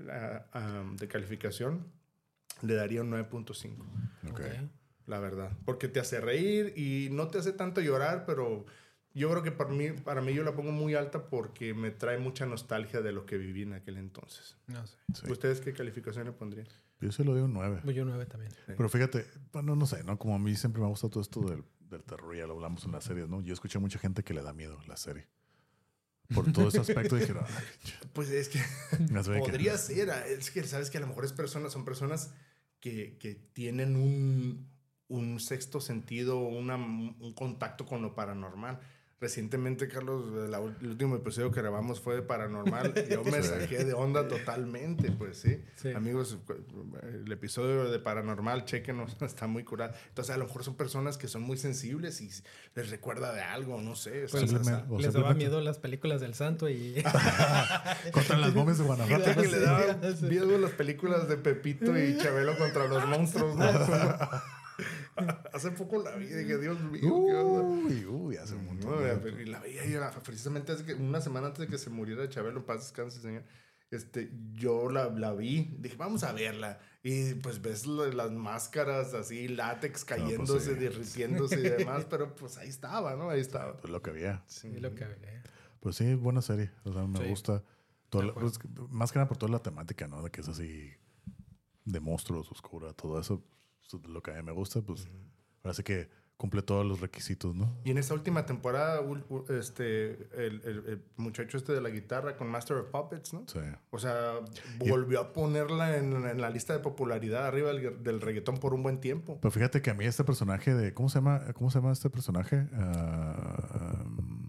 de 0.98 1.08
calificación, 1.08 1.86
le 2.62 2.74
daría 2.74 3.02
un 3.02 3.12
9.5. 3.12 3.76
Okay. 4.32 4.70
La 5.06 5.20
verdad. 5.20 5.52
Porque 5.64 5.88
te 5.88 6.00
hace 6.00 6.20
reír 6.20 6.72
y 6.76 7.08
no 7.10 7.28
te 7.28 7.38
hace 7.38 7.52
tanto 7.52 7.80
llorar, 7.80 8.24
pero 8.26 8.64
yo 9.12 9.30
creo 9.30 9.42
que 9.42 9.52
para 9.52 9.70
mí, 9.70 9.90
para 9.92 10.20
mí 10.20 10.34
yo 10.34 10.42
la 10.42 10.54
pongo 10.54 10.72
muy 10.72 10.94
alta 10.94 11.28
porque 11.28 11.72
me 11.74 11.90
trae 11.90 12.18
mucha 12.18 12.46
nostalgia 12.46 13.00
de 13.00 13.12
lo 13.12 13.26
que 13.26 13.36
viví 13.38 13.62
en 13.62 13.74
aquel 13.74 13.96
entonces. 13.96 14.56
No 14.66 14.84
sé. 14.86 14.96
¿Ustedes 15.30 15.60
qué 15.60 15.72
calificación 15.72 16.26
le 16.26 16.32
pondrían? 16.32 16.66
Yo 17.00 17.12
se 17.12 17.24
lo 17.24 17.32
doy 17.32 17.42
un 17.42 17.52
9. 17.52 17.80
Pues 17.84 17.94
yo 17.94 18.04
9 18.04 18.26
también. 18.26 18.52
Pero 18.66 18.88
fíjate, 18.88 19.26
bueno, 19.52 19.76
no 19.76 19.86
sé, 19.86 20.02
¿no? 20.04 20.18
Como 20.18 20.34
a 20.34 20.38
mí 20.38 20.56
siempre 20.56 20.80
me 20.80 20.86
ha 20.86 20.90
gustado 20.90 21.10
todo 21.10 21.22
esto 21.22 21.42
del, 21.42 21.64
del 21.90 22.02
terror, 22.02 22.34
ya 22.34 22.46
lo 22.46 22.54
hablamos 22.54 22.84
en 22.84 22.92
las 22.92 23.04
series, 23.04 23.28
¿no? 23.28 23.40
Yo 23.40 23.52
escuché 23.52 23.78
a 23.78 23.80
mucha 23.80 23.98
gente 23.98 24.24
que 24.24 24.34
le 24.34 24.42
da 24.42 24.52
miedo 24.52 24.80
la 24.88 24.96
serie. 24.96 25.28
Por 26.34 26.50
todo 26.52 26.68
ese 26.68 26.80
aspecto 26.80 27.16
dijeron, 27.16 27.44
pues 28.14 28.30
es 28.30 28.48
que 28.48 28.60
podría 29.38 29.76
ser, 29.76 30.08
es 30.08 30.50
que 30.50 30.64
sabes 30.64 30.90
que 30.90 30.98
a 30.98 31.00
lo 31.02 31.06
mejor 31.06 31.24
es 31.24 31.32
personas, 31.32 31.72
son 31.72 31.84
personas 31.84 32.32
que, 32.80 33.18
que 33.18 33.34
tienen 33.34 33.96
un, 33.96 34.73
un 35.08 35.40
sexto 35.40 35.80
sentido, 35.80 36.38
una, 36.38 36.76
un 36.76 37.32
contacto 37.34 37.86
con 37.86 38.02
lo 38.02 38.14
paranormal. 38.14 38.80
Recientemente, 39.24 39.88
Carlos, 39.88 40.26
el 40.82 40.86
último 40.86 41.16
episodio 41.16 41.50
que 41.50 41.62
grabamos 41.62 41.98
fue 41.98 42.14
de 42.16 42.20
Paranormal. 42.20 42.92
Yo 43.10 43.24
me 43.24 43.42
saqué 43.42 43.82
de 43.82 43.94
onda 43.94 44.28
totalmente, 44.28 45.10
pues 45.12 45.38
sí. 45.38 45.62
Amigos, 45.94 46.36
el 47.02 47.32
episodio 47.32 47.90
de 47.90 47.98
Paranormal, 48.00 48.66
chequenos, 48.66 49.16
está 49.22 49.46
muy 49.46 49.64
curado. 49.64 49.94
Entonces, 50.08 50.34
a 50.34 50.36
lo 50.36 50.44
mejor 50.44 50.62
son 50.62 50.74
personas 50.74 51.16
que 51.16 51.28
son 51.28 51.40
muy 51.40 51.56
sensibles 51.56 52.20
y 52.20 52.28
les 52.74 52.90
recuerda 52.90 53.32
de 53.32 53.40
algo, 53.40 53.80
no 53.80 53.94
sé. 53.94 54.26
Pues, 54.30 54.52
les 54.52 55.12
daba 55.14 55.32
miedo 55.32 55.62
las 55.62 55.78
películas 55.78 56.20
del 56.20 56.34
santo 56.34 56.68
y... 56.68 57.02
contra 58.12 58.36
las 58.36 58.52
momias 58.52 58.76
de 58.76 58.84
Guanajuato. 58.84 59.40
que 59.40 59.48
le 59.48 59.60
daban 59.60 60.00
miedo 60.28 60.58
las 60.58 60.72
películas 60.72 61.30
de 61.30 61.38
Pepito 61.38 61.96
y 61.96 62.18
Chabelo 62.18 62.58
contra 62.58 62.88
los 62.88 63.06
monstruos, 63.06 63.56
¿no? 63.56 63.64
hace 65.52 65.70
poco 65.72 66.02
la 66.02 66.16
vi 66.16 66.26
y 66.26 66.34
dije, 66.34 66.58
Dios 66.58 66.80
mío, 66.80 67.14
uy, 67.14 68.04
uy, 68.06 68.36
hace 68.36 68.54
un 68.54 68.66
montón. 68.66 69.00
y 69.40 69.44
la 69.44 69.60
vi 69.60 69.76
precisamente 70.24 70.72
hace 70.72 70.84
que, 70.84 70.94
una 70.94 71.20
semana 71.20 71.48
antes 71.48 71.60
de 71.60 71.68
que 71.68 71.78
se 71.78 71.90
muriera 71.90 72.28
Chabelo, 72.28 72.64
paz 72.64 72.80
descanse, 72.80 73.20
señor. 73.20 73.44
Este, 73.90 74.32
yo 74.54 74.90
la, 74.90 75.08
la 75.10 75.32
vi, 75.34 75.76
dije, 75.78 75.96
vamos 75.96 76.24
a 76.24 76.32
verla. 76.32 76.80
Y 77.02 77.34
pues 77.34 77.62
ves 77.62 77.86
las 77.86 78.32
máscaras 78.32 79.14
así, 79.14 79.46
látex 79.46 80.04
pues 80.04 80.04
cayéndose, 80.04 80.74
derritiéndose 80.74 81.60
y 81.60 81.68
demás, 81.68 82.04
pero 82.10 82.34
pues 82.34 82.56
ahí 82.56 82.68
estaba, 82.68 83.14
¿no? 83.14 83.30
Ahí 83.30 83.40
estaba. 83.40 83.76
Pues 83.76 83.92
lo 83.92 84.02
que 84.02 84.10
había. 84.10 84.42
Sí, 84.46 84.80
lo 84.80 84.94
que 84.94 85.04
había. 85.04 85.44
Pues 85.80 85.96
sí, 85.96 86.14
buena 86.14 86.42
serie. 86.42 86.70
O 86.84 86.92
sea, 86.92 87.06
me 87.06 87.28
gusta. 87.28 87.62
Pues, 88.10 88.58
más 88.90 89.12
que 89.12 89.18
nada 89.18 89.28
por 89.28 89.36
toda 89.36 89.52
la 89.52 89.62
temática, 89.62 90.08
¿no? 90.08 90.22
De 90.22 90.30
que 90.30 90.40
es 90.40 90.48
así 90.48 90.92
de 91.84 92.00
monstruos, 92.00 92.50
oscura, 92.50 92.92
todo 92.94 93.20
eso 93.20 93.44
lo 94.08 94.22
que 94.22 94.32
a 94.32 94.34
mí 94.34 94.42
me 94.42 94.52
gusta, 94.52 94.80
pues 94.82 95.08
parece 95.62 95.82
que 95.84 96.08
cumple 96.36 96.62
todos 96.62 96.84
los 96.84 97.00
requisitos, 97.00 97.54
¿no? 97.54 97.78
Y 97.84 97.90
en 97.90 97.98
esta 97.98 98.12
última 98.12 98.44
temporada, 98.44 99.00
este, 99.50 100.12
el, 100.36 100.60
el, 100.64 101.02
muchacho 101.16 101.56
este 101.56 101.72
de 101.72 101.80
la 101.80 101.90
guitarra 101.90 102.36
con 102.36 102.48
Master 102.48 102.78
of 102.78 102.90
Puppets, 102.90 103.32
¿no? 103.32 103.44
Sí. 103.46 103.60
O 103.90 103.98
sea, 103.98 104.40
volvió 104.78 105.20
a 105.20 105.32
ponerla 105.32 105.96
en, 105.96 106.26
en, 106.26 106.40
la 106.40 106.50
lista 106.50 106.72
de 106.72 106.80
popularidad 106.80 107.46
arriba 107.46 107.72
del, 107.72 108.02
del, 108.02 108.20
reggaetón 108.20 108.58
por 108.58 108.74
un 108.74 108.82
buen 108.82 109.00
tiempo. 109.00 109.38
Pero 109.40 109.52
fíjate 109.52 109.80
que 109.80 109.90
a 109.90 109.94
mí 109.94 110.04
este 110.04 110.24
personaje 110.24 110.74
de... 110.74 110.92
¿Cómo 110.92 111.08
se 111.08 111.18
llama, 111.18 111.52
cómo 111.54 111.70
se 111.70 111.78
llama 111.78 111.92
este 111.92 112.10
personaje? 112.10 112.66
Uh, 112.72 114.43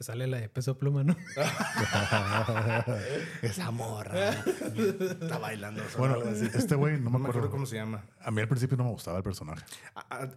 sale 0.00 0.26
la 0.26 0.38
de 0.38 0.48
peso 0.48 0.78
pluma, 0.78 1.04
¿no? 1.04 1.16
Esa 3.42 3.70
morra. 3.70 4.30
Está 4.30 5.38
bailando. 5.38 5.82
Bueno, 5.98 6.22
este 6.22 6.74
güey 6.74 6.98
no, 6.98 7.10
me 7.10 7.28
acuerdo 7.28 7.50
cómo 7.50 7.66
se 7.66 7.76
llama. 7.76 8.02
A 8.20 8.30
mí 8.30 8.40
al 8.40 8.48
principio 8.48 8.76
no 8.76 8.84
me 8.84 8.90
gustaba 8.90 9.18
el 9.18 9.22
personaje. 9.22 9.62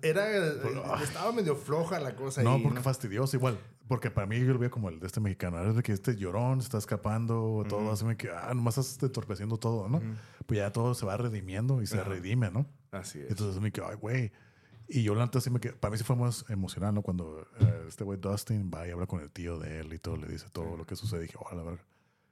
Era, 0.01 0.27
estaba 1.01 1.31
medio 1.31 1.55
floja 1.55 1.99
la 1.99 2.15
cosa. 2.15 2.43
No, 2.43 2.61
porque 2.61 2.81
fastidioso 2.81 3.37
igual. 3.37 3.57
Porque 3.87 4.11
para 4.11 4.27
mí 4.27 4.39
yo 4.39 4.53
lo 4.53 4.59
veía 4.59 4.69
como 4.69 4.89
el 4.89 4.99
de 4.99 5.07
este 5.07 5.19
mexicano. 5.19 5.61
Es 5.67 5.75
de 5.75 5.83
que 5.83 5.93
este 5.93 6.15
llorón 6.15 6.61
se 6.61 6.65
está 6.65 6.77
escapando, 6.77 7.65
todo 7.67 7.91
así 7.91 8.05
me 8.05 8.17
que, 8.17 8.29
ah, 8.29 8.53
nomás 8.53 8.77
estás 8.77 9.01
entorpeciendo 9.03 9.57
todo, 9.57 9.87
¿no? 9.87 10.01
Pues 10.45 10.57
ya 10.57 10.71
todo 10.71 10.93
se 10.93 11.05
va 11.05 11.17
redimiendo 11.17 11.81
y 11.81 11.87
se 11.87 12.03
redime, 12.03 12.51
¿no? 12.51 12.65
Así 12.91 13.19
es. 13.19 13.29
Entonces 13.29 13.61
me 13.61 13.71
que, 13.71 13.81
ay, 13.81 13.95
güey 13.95 14.31
y 14.87 15.03
yo, 15.03 15.15
la 15.15 15.25
neta, 15.25 15.41
sí 15.41 15.49
me 15.49 15.59
Para 15.59 15.91
mí 15.91 15.97
sí 15.97 16.03
fue 16.03 16.15
más 16.15 16.45
emocional, 16.49 16.93
¿no? 16.93 17.01
Cuando 17.01 17.47
eh, 17.59 17.85
este 17.87 18.03
güey 18.03 18.19
Dustin 18.19 18.69
va 18.73 18.87
y 18.87 18.91
habla 18.91 19.07
con 19.07 19.21
el 19.21 19.29
tío 19.29 19.57
de 19.57 19.79
él 19.79 19.93
y 19.93 19.99
todo, 19.99 20.17
le 20.17 20.27
dice 20.27 20.47
todo 20.51 20.77
lo 20.77 20.85
que 20.85 20.95
sucede. 20.95 21.21
dije, 21.21 21.37
oh, 21.39 21.55
la 21.55 21.63
verdad. 21.63 21.83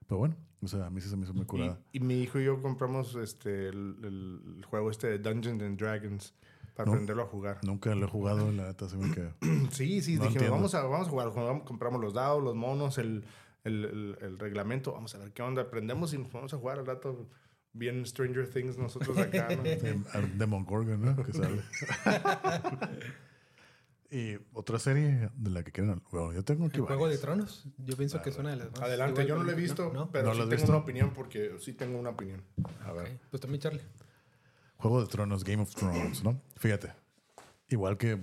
Pero 0.07 0.19
bueno, 0.19 0.35
o 0.61 0.67
sea, 0.67 0.87
a 0.87 0.89
mí 0.89 0.99
sí 0.99 1.09
se 1.09 1.15
me 1.15 1.23
hizo 1.23 1.33
muy 1.33 1.45
curada. 1.45 1.79
Y, 1.93 2.01
mi 2.01 2.21
hijo 2.21 2.39
y 2.39 2.45
yo 2.45 2.61
compramos 2.61 3.15
este, 3.15 3.69
el, 3.69 4.61
juego 4.69 4.91
este 4.91 5.07
de 5.07 5.19
Dungeons 5.19 5.63
and 5.63 5.79
Dragons 5.79 6.33
para 6.75 6.91
aprenderlo 6.91 7.23
a 7.23 7.27
jugar. 7.27 7.59
Nunca 7.63 7.95
lo 7.95 8.05
he 8.05 8.09
jugado, 8.09 8.51
la 8.51 8.67
neta, 8.67 8.89
sí 8.89 8.97
me 8.97 9.13
queda. 9.13 9.35
sí, 9.71 10.01
sí, 10.01 10.17
dije, 10.17 10.49
vamos 10.49 10.75
a, 10.75 10.83
vamos 10.83 11.07
a 11.07 11.09
jugar. 11.09 11.63
Compramos 11.63 12.01
los 12.01 12.13
dados, 12.13 12.43
los 12.43 12.55
monos, 12.55 12.97
el, 12.97 13.23
el, 13.63 14.17
el, 14.19 14.37
reglamento. 14.37 14.91
Vamos 14.91 15.15
a 15.15 15.19
ver 15.19 15.31
qué 15.31 15.41
onda. 15.41 15.61
Aprendemos 15.61 16.13
y 16.13 16.17
nos 16.17 16.31
vamos 16.31 16.53
a 16.53 16.57
jugar 16.57 16.79
al 16.79 16.85
rato 16.85 17.29
bien 17.73 18.05
Stranger 18.05 18.47
Things 18.47 18.77
nosotros 18.77 19.17
acá, 19.17 19.49
¿no? 19.55 19.63
Demogorgon, 20.35 21.01
¿no? 21.01 21.23
Que 21.23 21.33
sale. 21.33 21.61
y 24.11 24.37
otra 24.53 24.79
serie 24.79 25.29
de 25.35 25.49
la 25.49 25.63
que 25.63 25.71
quieren. 25.71 26.01
Bueno, 26.11 26.33
yo 26.33 26.43
tengo 26.43 26.69
que. 26.69 26.79
Juego 26.79 27.07
de 27.07 27.17
Tronos. 27.17 27.65
Yo 27.77 27.97
pienso 27.97 28.21
que 28.21 28.29
es 28.29 28.37
una 28.37 28.51
de 28.51 28.57
las 28.57 28.71
más. 28.71 28.81
Adelante, 28.81 29.25
yo 29.25 29.37
no 29.37 29.43
lo 29.43 29.51
he 29.51 29.55
visto, 29.55 29.91
pero 30.11 30.33
sí 30.33 30.49
tengo 30.49 30.69
una 30.69 30.77
opinión 30.77 31.13
porque 31.13 31.55
sí 31.59 31.73
tengo 31.73 31.99
una 31.99 32.11
opinión. 32.11 32.43
A 32.85 32.91
ver. 32.91 33.19
Pues 33.29 33.41
también, 33.41 33.61
Charlie. 33.61 33.81
Juego 34.77 35.01
de 35.01 35.07
Tronos, 35.07 35.43
Game 35.43 35.61
of 35.61 35.73
Thrones, 35.75 36.23
¿no? 36.23 36.41
Fíjate. 36.57 36.93
Igual 37.69 37.97
que 37.97 38.19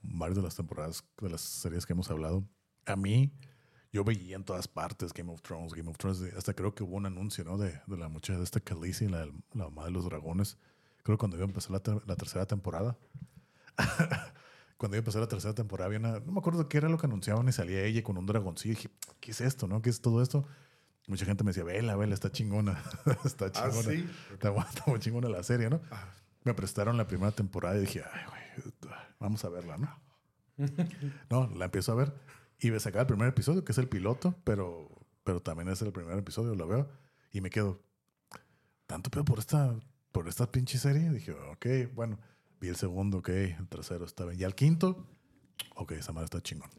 varias 0.00 0.36
de 0.36 0.42
las 0.42 0.54
temporadas 0.54 1.04
de 1.20 1.30
las 1.30 1.40
series 1.40 1.84
que 1.84 1.92
hemos 1.92 2.10
hablado, 2.10 2.44
a 2.86 2.96
mí 2.96 3.32
yo 3.94 4.04
veía 4.04 4.34
en 4.36 4.44
todas 4.44 4.66
partes 4.68 5.12
Game 5.14 5.32
of 5.32 5.40
Thrones, 5.40 5.72
Game 5.72 5.88
of 5.88 5.96
Thrones. 5.96 6.20
Hasta 6.36 6.52
creo 6.52 6.74
que 6.74 6.82
hubo 6.82 6.96
un 6.96 7.06
anuncio, 7.06 7.44
¿no? 7.44 7.56
De, 7.56 7.80
de 7.86 7.96
la 7.96 8.08
muchacha 8.08 8.36
de 8.38 8.44
esta 8.44 8.60
Khaleesi, 8.60 9.06
la, 9.08 9.24
la 9.54 9.64
mamá 9.64 9.84
de 9.84 9.92
los 9.92 10.04
dragones. 10.04 10.58
Creo 11.04 11.16
que 11.16 11.20
cuando 11.20 11.36
iba 11.36 11.44
a 11.44 11.48
empezar 11.48 11.70
la, 11.70 11.78
ter- 11.80 12.02
la 12.06 12.16
tercera 12.16 12.44
temporada. 12.44 12.96
cuando 14.76 14.96
iba 14.96 14.98
a 14.98 15.04
empezar 15.04 15.20
la 15.20 15.28
tercera 15.28 15.54
temporada, 15.54 15.86
había 15.86 15.98
una, 16.00 16.20
no 16.20 16.32
me 16.32 16.38
acuerdo 16.40 16.68
qué 16.68 16.78
era 16.78 16.88
lo 16.88 16.98
que 16.98 17.06
anunciaban 17.06 17.48
y 17.48 17.52
salía 17.52 17.82
ella 17.84 18.02
con 18.02 18.18
un 18.18 18.26
dragoncillo. 18.26 18.72
Y 18.72 18.76
dije, 18.76 18.90
¿qué 19.20 19.30
es 19.30 19.40
esto, 19.40 19.66
no? 19.68 19.80
¿Qué 19.80 19.90
es 19.90 20.00
todo 20.00 20.22
esto? 20.22 20.44
Mucha 21.06 21.24
gente 21.26 21.44
me 21.44 21.50
decía, 21.50 21.64
vela, 21.64 21.94
vela, 21.96 22.14
está 22.14 22.32
chingona. 22.32 22.82
está 23.24 23.46
Ah, 23.46 23.50
chingona. 23.52 23.90
sí. 23.90 24.08
Está, 24.32 24.48
está 24.68 24.82
muy 24.86 24.98
chingona 24.98 25.28
la 25.28 25.42
serie, 25.42 25.70
¿no? 25.70 25.80
Me 26.42 26.52
prestaron 26.54 26.96
la 26.96 27.06
primera 27.06 27.30
temporada 27.30 27.76
y 27.76 27.80
dije, 27.82 28.02
ay, 28.12 28.20
güey, 28.28 28.94
vamos 29.20 29.44
a 29.44 29.48
verla, 29.50 29.76
¿no? 29.78 30.00
no, 31.30 31.48
la 31.56 31.66
empiezo 31.66 31.92
a 31.92 31.94
ver 31.94 32.12
y 32.64 32.70
me 32.70 32.80
sacaba 32.80 33.02
el 33.02 33.06
primer 33.06 33.28
episodio, 33.28 33.62
que 33.62 33.72
es 33.72 33.78
el 33.78 33.88
piloto, 33.88 34.34
pero, 34.42 34.88
pero 35.22 35.40
también 35.42 35.68
es 35.68 35.82
el 35.82 35.92
primer 35.92 36.18
episodio, 36.18 36.54
lo 36.54 36.66
veo 36.66 36.88
y 37.30 37.42
me 37.42 37.50
quedo, 37.50 37.82
¿tanto 38.86 39.10
pedo 39.10 39.24
por 39.24 39.38
esta, 39.38 39.78
por 40.12 40.28
esta 40.28 40.50
pinche 40.50 40.78
serie? 40.78 41.10
Dije, 41.10 41.32
ok, 41.32 41.66
bueno, 41.94 42.18
vi 42.60 42.68
el 42.68 42.76
segundo, 42.76 43.18
ok, 43.18 43.28
el 43.28 43.68
tercero 43.68 44.06
está 44.06 44.24
bien. 44.24 44.40
Y 44.40 44.44
al 44.44 44.54
quinto, 44.54 45.06
ok, 45.74 45.92
esa 45.92 46.12
madre 46.12 46.24
está 46.24 46.40
chingón. 46.40 46.70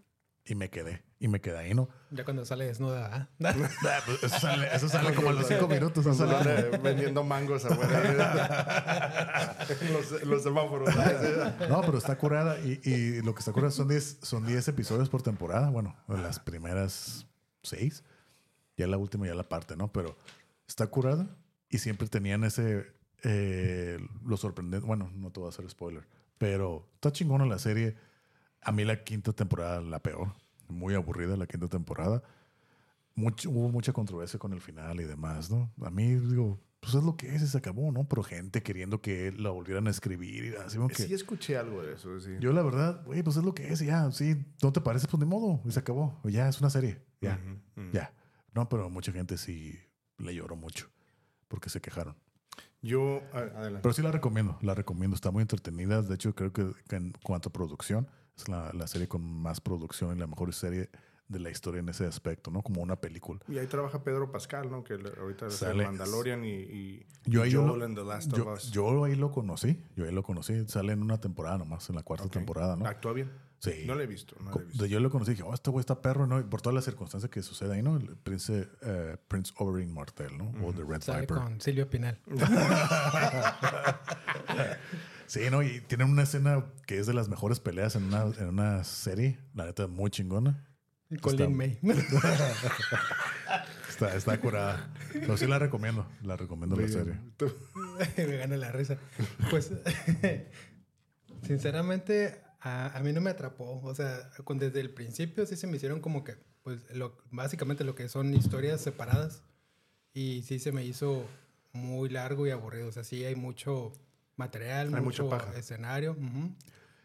Y 0.47 0.53
me 0.53 0.69
quedé, 0.69 1.01
y 1.19 1.27
me 1.27 1.41
quedé 1.41 1.57
ahí, 1.57 1.73
¿no? 1.73 1.89
Ya 2.11 2.23
cuando 2.23 2.45
sale 2.45 2.65
desnuda, 2.65 3.09
¿ah? 3.11 3.29
Ah, 3.83 3.99
pues 4.05 4.23
Eso 4.23 4.39
sale, 4.39 4.67
eso 4.75 4.87
sale 4.87 5.13
como 5.15 5.29
a 5.29 5.33
los 5.33 5.47
cinco 5.47 5.67
minutos. 5.67 6.05
eso 6.05 6.27
sale- 6.27 6.77
vendiendo 6.77 7.23
mangos 7.23 7.65
afuera. 7.65 9.55
los, 9.91 10.23
los 10.23 10.43
semáforos. 10.43 10.93
No, 11.69 11.81
pero 11.81 11.97
está 11.97 12.17
curada 12.17 12.59
y, 12.59 12.79
y 12.87 13.21
lo 13.21 13.33
que 13.33 13.39
está 13.39 13.51
curada 13.51 13.71
son 13.71 13.87
10 13.87 14.19
son 14.21 14.45
10 14.45 14.67
episodios 14.67 15.09
por 15.09 15.21
temporada. 15.23 15.69
Bueno, 15.69 15.95
las 16.07 16.39
primeras 16.39 17.25
6. 17.63 18.03
Ya 18.77 18.87
la 18.87 18.97
última, 18.97 19.25
ya 19.25 19.33
la 19.35 19.43
parte, 19.49 19.75
¿no? 19.75 19.91
Pero 19.91 20.15
está 20.67 20.87
curada 20.87 21.27
y 21.69 21.79
siempre 21.79 22.07
tenían 22.07 22.43
ese. 22.43 22.85
eh, 23.23 23.97
lo 24.25 24.37
sorprendente. 24.37 24.85
Bueno, 24.85 25.09
no 25.15 25.31
te 25.31 25.39
voy 25.39 25.47
a 25.47 25.49
hacer 25.49 25.67
spoiler, 25.69 26.03
pero 26.37 26.87
está 26.95 27.11
chingona 27.11 27.45
la 27.45 27.57
serie. 27.57 27.95
A 28.65 28.71
mí 28.71 28.83
la 28.83 29.03
quinta 29.03 29.31
temporada, 29.31 29.79
la 29.81 29.99
peor. 29.99 30.33
Muy 30.67 30.93
aburrida 30.95 31.37
la 31.37 31.45
quinta 31.47 31.67
temporada. 31.67 32.21
Mucho- 33.15 33.49
hubo 33.49 33.69
mucha 33.69 33.93
controversia 33.93 34.39
con 34.39 34.51
el 34.53 34.59
final 34.61 34.99
y 34.99 35.05
demás, 35.05 35.49
¿no? 35.49 35.71
A 35.85 35.89
mí, 35.89 36.15
digo, 36.15 36.59
pues 36.81 36.95
es 36.95 37.03
lo 37.03 37.15
que 37.15 37.33
es 37.33 37.41
y 37.41 37.47
se 37.47 37.57
acabó, 37.57 37.91
¿no? 37.91 38.03
Pero 38.09 38.23
gente 38.23 38.61
queriendo 38.61 39.01
que 39.01 39.31
la 39.31 39.51
volvieran 39.51 39.87
a 39.87 39.91
escribir 39.91 40.45
y 40.45 40.55
así 40.55 40.77
que. 40.89 40.95
Sí, 40.95 41.13
escuché 41.13 41.57
algo 41.57 41.81
de 41.81 41.93
eso. 41.93 42.19
Sí. 42.19 42.31
Yo 42.41 42.51
la 42.51 42.61
verdad, 42.63 43.03
güey, 43.05 43.23
pues 43.23 43.37
es 43.37 43.43
lo 43.43 43.53
que 43.53 43.71
es, 43.71 43.81
y 43.81 43.85
ya, 43.85 44.11
sí, 44.11 44.43
no 44.61 44.73
te 44.73 44.81
parece, 44.81 45.07
pues 45.07 45.19
de 45.19 45.25
modo, 45.25 45.61
y 45.65 45.71
se 45.71 45.79
acabó, 45.79 46.19
ya 46.25 46.49
es 46.49 46.59
una 46.59 46.69
serie, 46.69 47.01
ya, 47.21 47.39
Ujú, 47.41 47.81
ujú. 47.87 47.91
ya. 47.93 48.13
No, 48.53 48.67
pero 48.67 48.89
mucha 48.89 49.11
gente 49.11 49.37
sí 49.37 49.79
le 50.17 50.33
lloró 50.35 50.55
mucho 50.55 50.89
porque 51.47 51.69
se 51.69 51.79
quejaron. 51.81 52.15
Yo, 52.81 53.21
adelante. 53.33 53.79
Pero 53.81 53.93
sí 53.93 54.01
la 54.01 54.11
recomiendo, 54.11 54.57
la 54.61 54.75
recomiendo, 54.75 55.15
está 55.15 55.31
muy 55.31 55.41
entretenida. 55.41 56.01
De 56.01 56.15
hecho, 56.15 56.35
creo 56.35 56.51
que 56.53 56.71
en 56.91 57.13
cuanto 57.23 57.49
a 57.49 57.53
producción, 57.53 58.07
es 58.37 58.47
la, 58.49 58.71
la 58.73 58.87
serie 58.87 59.07
con 59.07 59.23
más 59.23 59.61
producción 59.61 60.15
y 60.15 60.19
la 60.19 60.27
mejor 60.27 60.53
serie 60.53 60.89
de 61.27 61.39
la 61.39 61.49
historia 61.49 61.79
en 61.79 61.89
ese 61.89 62.05
aspecto, 62.05 62.51
¿no? 62.51 62.61
Como 62.61 62.83
una 62.83 62.97
película. 62.97 63.39
Y 63.47 63.57
ahí 63.57 63.65
trabaja 63.65 64.03
Pedro 64.03 64.31
Pascal, 64.31 64.69
¿no? 64.69 64.83
Que 64.83 64.93
ahorita 64.93 65.47
es 65.47 65.59
el 65.63 65.77
Mandalorian 65.77 66.45
y, 66.45 66.49
y 66.51 67.05
Yo 67.25 67.41
ahí 67.41 67.51
Joel 67.51 67.79
lo- 67.79 67.85
en 67.85 67.95
The 67.95 68.03
Last 68.03 68.31
Yo, 68.31 68.47
of 68.47 68.57
Us. 68.57 68.69
yo 68.71 69.03
ahí 69.05 69.15
lo 69.15 69.31
conocí, 69.31 69.81
yo 69.95 70.05
ahí 70.05 70.11
lo 70.11 70.21
conocí, 70.21 70.53
sale 70.67 70.93
en 70.93 71.01
una 71.01 71.19
temporada 71.19 71.57
nomás, 71.57 71.89
en 71.89 71.95
la 71.95 72.03
cuarta 72.03 72.29
temporada, 72.29 72.75
¿no? 72.75 72.85
¿Actúa 72.85 73.13
bien? 73.13 73.31
Sí. 73.57 73.85
No 73.87 73.95
lo 73.95 74.01
he 74.01 74.05
visto, 74.07 74.35
no 74.37 74.43
lo 74.45 74.49
he 74.51 74.53
Co- 74.53 74.59
visto. 74.59 74.83
de- 74.83 74.89
yo 74.89 74.99
lo 74.99 75.09
conocí 75.09 75.31
y 75.31 75.33
dije, 75.33 75.43
oh, 75.47 75.53
este 75.55 75.71
güey 75.71 75.79
está 75.79 75.99
perro, 75.99 76.27
¿no? 76.27 76.39
Y 76.39 76.43
por 76.43 76.61
todas 76.61 76.75
las 76.75 76.85
circunstancias 76.85 77.31
que 77.31 77.41
sucede 77.41 77.73
ahí, 77.73 77.81
¿no? 77.81 77.97
El 77.97 78.15
Prince, 78.17 78.69
eh, 78.83 79.17
Prince 79.27 79.51
Oberyn 79.57 79.91
Martell, 79.91 80.37
¿no? 80.37 80.53
O 80.63 80.73
The 80.73 80.83
Red 80.83 81.01
Sale 81.01 81.21
Viper. 81.21 81.37
con 81.37 81.59
Silvio 81.59 81.89
Pinal. 81.89 82.19
Sí, 85.27 85.41
¿no? 85.49 85.63
Y 85.63 85.81
tienen 85.81 86.09
una 86.09 86.23
escena 86.23 86.65
que 86.85 86.99
es 86.99 87.07
de 87.07 87.13
las 87.13 87.29
mejores 87.29 87.59
peleas 87.59 87.95
en 87.95 88.03
una, 88.05 88.23
en 88.37 88.47
una 88.47 88.83
serie, 88.83 89.39
la 89.53 89.65
neta, 89.65 89.87
muy 89.87 90.09
chingona. 90.11 90.67
Y 91.09 91.17
Colin 91.17 91.55
May. 91.55 91.79
Está, 93.89 94.13
está 94.13 94.37
curada. 94.41 94.91
Pero 95.13 95.37
sí 95.37 95.47
la 95.47 95.57
recomiendo, 95.57 96.05
la 96.21 96.35
recomiendo 96.35 96.75
la 96.75 96.87
serie. 96.89 97.17
Me 98.17 98.37
gana 98.37 98.57
la 98.57 98.69
risa. 98.73 98.97
Pues, 99.49 99.71
sinceramente, 101.43 102.41
a, 102.59 102.97
a 102.97 102.99
mí 103.01 103.13
no 103.13 103.21
me 103.21 103.29
atrapó. 103.29 103.79
O 103.83 103.95
sea, 103.95 104.29
con- 104.43 104.59
desde 104.59 104.81
el 104.81 104.89
principio 104.89 105.45
sí 105.45 105.55
se 105.55 105.67
me 105.67 105.77
hicieron 105.77 106.01
como 106.01 106.23
que, 106.25 106.35
pues, 106.63 106.81
lo, 106.93 107.17
básicamente 107.31 107.83
lo 107.85 107.95
que 107.95 108.09
son 108.09 108.33
historias 108.33 108.81
separadas. 108.81 109.43
Y 110.13 110.43
sí 110.43 110.59
se 110.59 110.71
me 110.73 110.83
hizo 110.83 111.25
muy 111.71 112.09
largo 112.09 112.45
y 112.47 112.49
aburrido. 112.51 112.87
O 112.87 112.91
sea, 112.91 113.03
sí 113.05 113.23
hay 113.23 113.35
mucho 113.35 113.93
material, 114.37 114.93
Hay 114.93 115.01
mucho 115.01 115.29
paja. 115.29 115.53
escenario. 115.57 116.15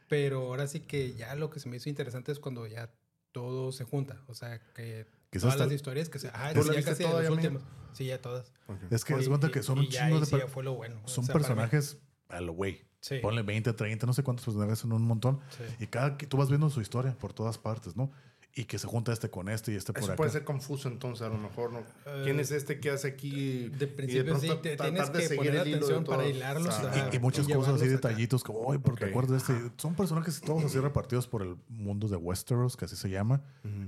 Pero 0.08 0.40
ahora 0.48 0.66
sí 0.66 0.80
que 0.80 1.14
ya 1.14 1.34
lo 1.36 1.50
que 1.50 1.60
se 1.60 1.68
me 1.68 1.76
hizo 1.76 1.88
interesante 1.88 2.32
es 2.32 2.40
cuando 2.40 2.66
ya 2.66 2.90
todo 3.32 3.70
se 3.72 3.84
junta. 3.84 4.20
O 4.26 4.34
sea, 4.34 4.60
que 4.74 5.06
Quizás 5.30 5.54
todas 5.54 5.58
las 5.68 5.72
historias 5.72 6.08
que 6.08 6.18
se... 6.18 6.28
Ah, 6.34 6.50
¿Tú 6.52 6.62
sí, 6.62 6.68
la 6.70 6.74
ya 6.74 6.82
casi 6.82 7.04
de 7.04 7.08
toda, 7.08 7.22
los 7.22 7.30
Yami? 7.30 7.36
últimos. 7.36 7.62
Sí, 7.92 8.06
ya 8.06 8.20
todas. 8.20 8.52
Es 8.90 9.04
que 9.04 9.12
Pues, 9.14 9.22
es 9.24 9.28
cuenta 9.28 9.50
que 9.52 9.62
son 9.62 9.78
Y- 9.78 9.80
un 9.82 9.86
y 9.86 9.88
chingo 9.90 10.18
de 10.20 10.26
sí 10.26 10.32
per- 10.32 10.40
ya 10.40 10.46
fue 10.48 10.64
lo 10.64 10.74
bueno. 10.74 11.00
Son 11.06 11.22
O 11.22 11.26
sea, 11.26 11.32
personajes 11.32 11.98
a 12.28 12.40
lo 12.40 12.52
güey. 12.52 12.84
Sí. 13.00 13.18
Ponle 13.22 13.42
20, 13.42 13.72
30, 13.72 14.06
no 14.06 14.12
sé 14.12 14.22
cuántos 14.24 14.44
personajes 14.44 14.78
son 14.80 14.92
un 14.92 15.02
montón. 15.06 15.40
Sí. 15.56 15.84
Y 15.84 15.86
cada 15.86 16.18
que 16.18 16.26
tú 16.26 16.36
vas 16.36 16.48
viendo 16.48 16.68
su 16.70 16.80
historia 16.80 17.16
por 17.16 17.32
todas 17.32 17.56
partes, 17.58 17.96
¿no? 17.96 18.10
Y 18.52 18.64
que 18.64 18.80
se 18.80 18.88
junta 18.88 19.12
este 19.12 19.30
con 19.30 19.48
este 19.48 19.72
y 19.72 19.76
este 19.76 19.92
por 19.92 20.02
Eso 20.02 20.08
acá. 20.12 20.16
puede 20.16 20.30
ser 20.32 20.42
confuso 20.44 20.88
entonces, 20.88 21.24
a 21.24 21.28
lo 21.28 21.38
mejor, 21.38 21.72
¿no? 21.72 21.84
¿Quién 22.24 22.40
es 22.40 22.50
este 22.50 22.80
que 22.80 22.90
hace 22.90 23.06
aquí? 23.06 23.68
De 23.68 23.86
principio 23.86 24.36
sí, 24.40 24.48
te 24.60 24.76
tratar 24.76 24.90
tienes 24.90 25.10
que 25.10 25.20
seguir 25.28 25.36
poner 25.52 25.54
el 25.62 25.68
hilo 25.68 25.78
de 25.78 25.84
atención 25.94 26.04
para 26.04 26.26
hilarlos, 26.26 26.74
Ah. 26.74 27.10
Y, 27.12 27.16
y 27.16 27.18
muchas 27.20 27.48
y 27.48 27.52
cosas 27.52 27.74
así, 27.76 27.84
acá. 27.84 27.92
detallitos, 27.92 28.42
como, 28.42 28.58
oye, 28.60 28.80
pero 28.80 28.94
Ok. 28.94 28.98
te 29.00 29.04
acuerdas 29.06 29.46
de 29.46 29.54
este. 29.54 29.72
Son 29.80 29.94
personajes 29.94 30.40
todos 30.40 30.64
así 30.64 30.80
repartidos 30.80 31.28
por 31.28 31.42
el 31.42 31.56
mundo 31.68 32.08
de 32.08 32.16
Westeros, 32.16 32.76
que 32.76 32.86
así 32.86 32.96
se 32.96 33.08
llama. 33.08 33.40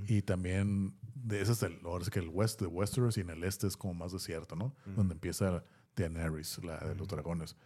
Y 0.07 0.23
también, 0.23 0.95
de 1.17 1.41
ese 1.43 1.53
es 1.53 1.63
el, 1.65 1.81
ahora 1.85 2.05
sí 2.05 2.13
que 2.13 2.21
el 2.21 2.29
west 2.29 2.61
de 2.61 2.69
Westeros 2.69 3.17
y 3.17 3.23
en 3.23 3.31
el 3.31 3.43
este 3.43 3.67
es 3.67 3.77
como 3.77 3.95
más 3.95 4.13
desierto, 4.13 4.55
¿no? 4.55 4.77
Donde 4.97 5.15
empieza 5.15 5.65
Daenerys, 5.97 6.63
la 6.63 6.79
de 6.79 6.95
los 6.95 7.09
dragones. 7.09 7.57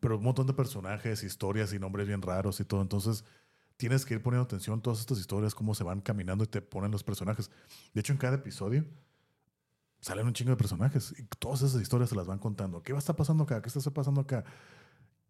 Pero 0.00 0.18
un 0.18 0.24
montón 0.24 0.46
de 0.46 0.52
personajes, 0.52 1.22
historias 1.22 1.72
y 1.72 1.78
nombres 1.78 2.06
bien 2.08 2.20
raros 2.20 2.60
y 2.60 2.64
todo. 2.64 2.82
Entonces, 2.82 3.24
tienes 3.82 4.06
que 4.06 4.14
ir 4.14 4.22
poniendo 4.22 4.44
atención 4.44 4.78
a 4.78 4.82
todas 4.82 5.00
estas 5.00 5.18
historias, 5.18 5.56
cómo 5.56 5.74
se 5.74 5.82
van 5.82 6.00
caminando 6.00 6.44
y 6.44 6.46
te 6.46 6.62
ponen 6.62 6.92
los 6.92 7.02
personajes. 7.02 7.50
De 7.92 8.00
hecho, 8.00 8.12
en 8.12 8.18
cada 8.18 8.36
episodio 8.36 8.84
salen 10.00 10.24
un 10.24 10.32
chingo 10.32 10.50
de 10.50 10.56
personajes 10.56 11.12
y 11.18 11.24
todas 11.40 11.62
esas 11.62 11.82
historias 11.82 12.08
se 12.10 12.14
las 12.14 12.28
van 12.28 12.38
contando. 12.38 12.80
¿Qué 12.84 12.92
va 12.92 12.98
a 12.98 13.00
estar 13.00 13.16
pasando 13.16 13.42
acá? 13.42 13.60
¿Qué 13.60 13.68
está 13.68 13.90
pasando 13.90 14.20
acá? 14.20 14.44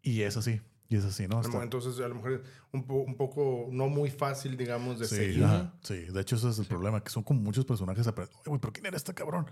Y 0.03 0.20
es 0.20 0.37
así, 0.37 0.61
y 0.91 0.97
es 0.97 1.05
así, 1.07 1.27
¿no? 1.27 1.41
Entonces, 1.62 1.99
a 2.01 2.09
lo 2.09 2.15
mejor 2.16 2.33
es 2.33 2.41
un, 2.73 2.85
po- 2.87 3.01
un 3.07 3.16
poco 3.16 3.69
no 3.70 3.89
muy 3.89 4.11
fácil, 4.11 4.55
digamos, 4.59 4.99
de 4.99 5.07
sí, 5.07 5.16
seguir. 5.16 5.45
ajá, 5.45 5.73
sí, 5.83 5.95
de 6.12 6.20
hecho 6.20 6.37
ese 6.37 6.51
es 6.51 6.59
el 6.59 6.66
problema, 6.66 7.03
que 7.03 7.09
son 7.11 7.23
como 7.23 7.41
muchos 7.41 7.65
personajes. 7.65 8.07
güey, 8.45 8.61
pero 8.61 8.70
¿quién 8.74 8.85
era 8.85 8.99
este 8.99 9.15
cabrón? 9.15 9.47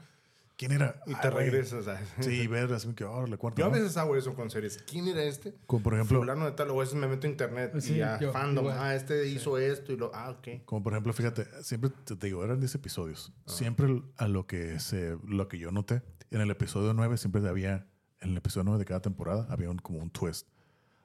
¿Quién 0.61 0.73
era? 0.73 1.01
Y 1.07 1.15
Ay, 1.15 1.17
te 1.23 1.31
güey. 1.31 1.45
regresas. 1.49 1.89
a- 1.89 1.99
Sí, 2.23 2.47
ver 2.47 2.71
así 2.75 2.93
que 2.93 3.05
ahora 3.05 3.27
le 3.27 3.39
cuarto. 3.39 3.59
Yo 3.59 3.65
a 3.65 3.71
veces 3.71 3.97
hago 3.97 4.15
eso 4.15 4.35
con 4.35 4.51
series. 4.51 4.77
¿Quién 4.83 5.09
era 5.09 5.23
este? 5.23 5.55
Como 5.67 5.83
por 5.83 5.95
ejemplo, 5.95 6.19
Fulano 6.19 6.45
de 6.45 6.53
tal, 6.53 6.69
o 6.69 6.77
a 6.77 6.81
veces 6.81 6.97
me 6.97 7.09
meto 7.09 7.27
a 7.27 7.31
internet 7.31 7.73
Sí, 7.81 7.95
y 7.95 7.97
ya, 7.97 8.19
yo, 8.21 8.31
fandom. 8.31 8.67
igual. 8.67 8.77
Ah, 8.79 8.95
este 8.95 9.27
hizo 9.27 9.57
esto 9.57 9.91
y 9.93 9.97
lo. 9.97 10.15
Ah, 10.15 10.29
ok. 10.29 10.67
como 10.67 10.83
por 10.83 10.93
ejemplo, 10.93 11.15
fíjate, 11.15 11.47
siempre 11.63 11.89
te, 12.05 12.15
te 12.15 12.27
digo, 12.27 12.45
eran 12.45 12.61
10 12.61 12.75
episodios. 12.75 13.33
Ah. 13.47 13.53
Siempre 13.53 14.03
a 14.19 14.29
lo 14.29 14.47
que 14.47 14.79
se, 14.81 15.17
lo 15.27 15.49
que 15.49 15.57
yo 15.59 15.73
noté, 15.73 16.03
en 16.31 16.43
el 16.43 16.51
episodio 16.51 16.93
9 16.93 17.17
siempre 17.17 17.49
había, 17.49 17.87
en 18.21 18.33
el 18.33 18.37
episodio 18.37 18.65
9 18.65 18.79
de 18.81 18.85
cada 18.85 19.01
temporada, 19.01 19.47
había 19.49 19.71
un, 19.71 19.79
como 19.79 19.99
un 20.01 20.11
twist. 20.11 20.47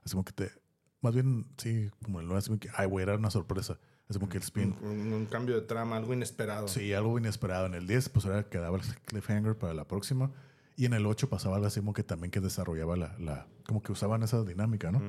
Así 0.03 0.11
como 0.15 0.25
que 0.25 0.33
te, 0.33 0.51
más 0.99 1.13
bien, 1.13 1.45
sí, 1.55 1.89
como 2.03 2.19
el 2.19 2.25
9, 2.27 2.39
así 2.39 2.49
como 2.49 2.59
que, 2.59 2.67
ay, 2.75 2.87
güey, 2.87 3.03
era 3.03 3.15
una 3.15 3.31
sorpresa. 3.31 3.79
Así 4.07 4.19
como 4.19 4.29
que 4.29 4.37
el 4.37 4.43
spin, 4.43 4.75
Un, 4.83 5.13
un- 5.13 5.25
cambio 5.25 5.55
de 5.55 5.61
trama, 5.61 5.97
algo 5.97 6.13
inesperado. 6.13 6.67
Sí, 6.67 6.93
algo 6.93 7.17
inesperado. 7.17 7.65
En 7.65 7.73
el 7.73 7.87
10, 7.87 8.09
pues 8.09 8.25
ahora 8.25 8.43
quedaba 8.49 8.77
el 8.77 8.83
cliffhanger 9.05 9.57
para 9.57 9.73
la 9.73 9.87
próxima. 9.87 10.31
Y 10.77 10.85
en 10.85 10.93
el 10.93 11.05
8 11.05 11.29
pasaba 11.29 11.55
algo 11.55 11.67
así 11.67 11.79
como 11.79 11.93
que 11.93 12.03
también 12.03 12.29
que 12.31 12.39
desarrollaba 12.41 12.95
la, 12.97 13.15
la 13.17 13.47
como 13.65 13.81
que 13.81 13.91
usaban 13.91 14.21
esa 14.23 14.43
dinámica, 14.43 14.91
¿no? 14.91 14.99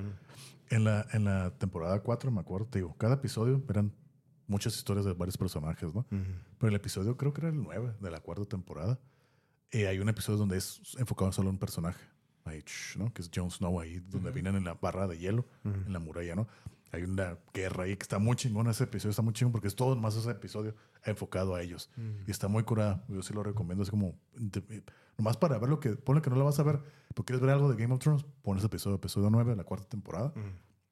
en, 0.70 0.84
la, 0.84 1.06
en 1.12 1.24
la 1.24 1.50
temporada 1.58 2.00
4, 2.00 2.30
me 2.30 2.40
acuerdo, 2.40 2.66
te 2.68 2.78
digo, 2.78 2.94
cada 2.96 3.14
episodio 3.16 3.62
eran 3.68 3.92
muchas 4.46 4.76
historias 4.76 5.04
de 5.04 5.12
varios 5.12 5.36
personajes, 5.36 5.92
¿no? 5.94 6.06
Pero 6.58 6.68
el 6.70 6.74
episodio 6.76 7.16
creo 7.16 7.32
que 7.32 7.40
era 7.42 7.50
el 7.50 7.60
9 7.62 7.94
de 8.00 8.10
la 8.10 8.20
cuarta 8.20 8.44
temporada. 8.44 8.98
eh, 9.72 9.88
hay 9.88 9.98
un 9.98 10.08
episodio 10.08 10.38
donde 10.38 10.56
es 10.56 10.80
enfocado 10.98 11.32
solo 11.32 11.48
en 11.50 11.56
un 11.56 11.58
personaje, 11.58 12.00
ahí, 12.44 12.64
¿no? 12.96 13.12
Que 13.12 13.22
es 13.22 13.30
Jon 13.34 13.50
Snow 13.50 13.80
ahí, 13.80 13.98
donde 14.08 14.30
vienen 14.30 14.54
en 14.56 14.64
la 14.64 14.74
barra 14.74 15.06
de 15.08 15.18
hielo, 15.18 15.44
en 15.64 15.92
la 15.92 15.98
muralla, 15.98 16.34
¿no? 16.36 16.46
Hay 16.92 17.02
una 17.02 17.36
guerra 17.52 17.84
ahí 17.84 17.96
que 17.96 18.02
está 18.02 18.18
muy 18.18 18.36
chingón. 18.36 18.68
Ese 18.68 18.84
episodio 18.84 19.10
está 19.10 19.22
muy 19.22 19.32
chingón 19.34 19.52
porque 19.52 19.68
es 19.68 19.74
todo 19.74 19.96
más 19.96 20.16
ese 20.16 20.30
episodio 20.30 20.74
enfocado 21.04 21.54
a 21.54 21.62
ellos. 21.62 21.90
Y 22.26 22.30
está 22.30 22.48
muy 22.48 22.62
curada. 22.62 23.04
Yo 23.08 23.22
sí 23.22 23.34
lo 23.34 23.42
recomiendo. 23.42 23.82
Es 23.82 23.90
como, 23.90 24.18
de- 24.34 24.82
nomás 25.18 25.36
para 25.36 25.58
ver 25.58 25.68
lo 25.68 25.80
que, 25.80 25.90
ponle 25.90 26.22
que 26.22 26.30
no 26.30 26.36
la 26.36 26.44
vas 26.44 26.58
a 26.58 26.62
ver, 26.62 26.80
porque 27.14 27.32
quieres 27.32 27.40
ver 27.40 27.50
algo 27.50 27.68
de 27.70 27.76
Game 27.80 27.92
of 27.94 28.00
Thrones, 28.00 28.24
pones 28.42 28.62
episodio, 28.64 28.96
episodio 28.96 29.28
9 29.30 29.50
de 29.50 29.56
la 29.56 29.64
cuarta 29.64 29.86
temporada. 29.88 30.32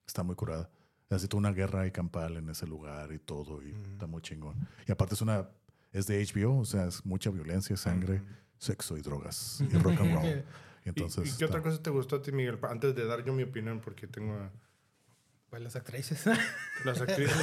Está 0.07 0.23
muy 0.23 0.35
curada. 0.35 0.69
Así 1.11 1.29
toda 1.29 1.39
una 1.39 1.53
guerra 1.53 1.87
y 1.87 1.91
campal 1.93 2.37
en 2.39 2.49
ese 2.51 2.67
lugar 2.67 3.13
y 3.13 3.19
todo. 3.19 3.63
Y 3.63 3.71
está 3.93 4.07
muy 4.07 4.21
chingón. 4.23 4.57
Y 4.89 4.93
aparte 4.93 5.15
es 5.15 5.23
una, 5.23 5.49
es 5.93 6.07
de 6.07 6.25
HBO, 6.25 6.59
o 6.59 6.65
sea, 6.65 6.87
es 6.87 7.05
mucha 7.07 7.31
violencia, 7.31 7.77
sangre, 7.77 8.21
sexo 8.59 8.97
y 8.97 9.03
drogas 9.03 9.61
y 9.71 9.77
rock 9.79 10.01
and 10.01 10.15
roll. 10.15 10.45
Entonces, 10.85 11.27
¿Y, 11.31 11.35
y 11.35 11.39
qué 11.39 11.45
otra 11.45 11.63
cosa 11.63 11.81
te 11.83 11.91
gustó 11.91 12.17
a 12.17 12.23
ti, 12.23 12.33
Miguel? 12.33 12.59
Antes 12.69 12.95
de 12.95 13.07
dar 13.07 13.25
yo 13.25 13.33
mi 13.33 13.43
opinión, 13.45 13.81
porque 13.81 14.07
tengo 14.07 14.35
a- 14.35 14.51
Pues 15.55 15.63
las 15.63 15.77
actrices. 15.77 16.25
las 16.85 17.01
actrices. 17.01 17.37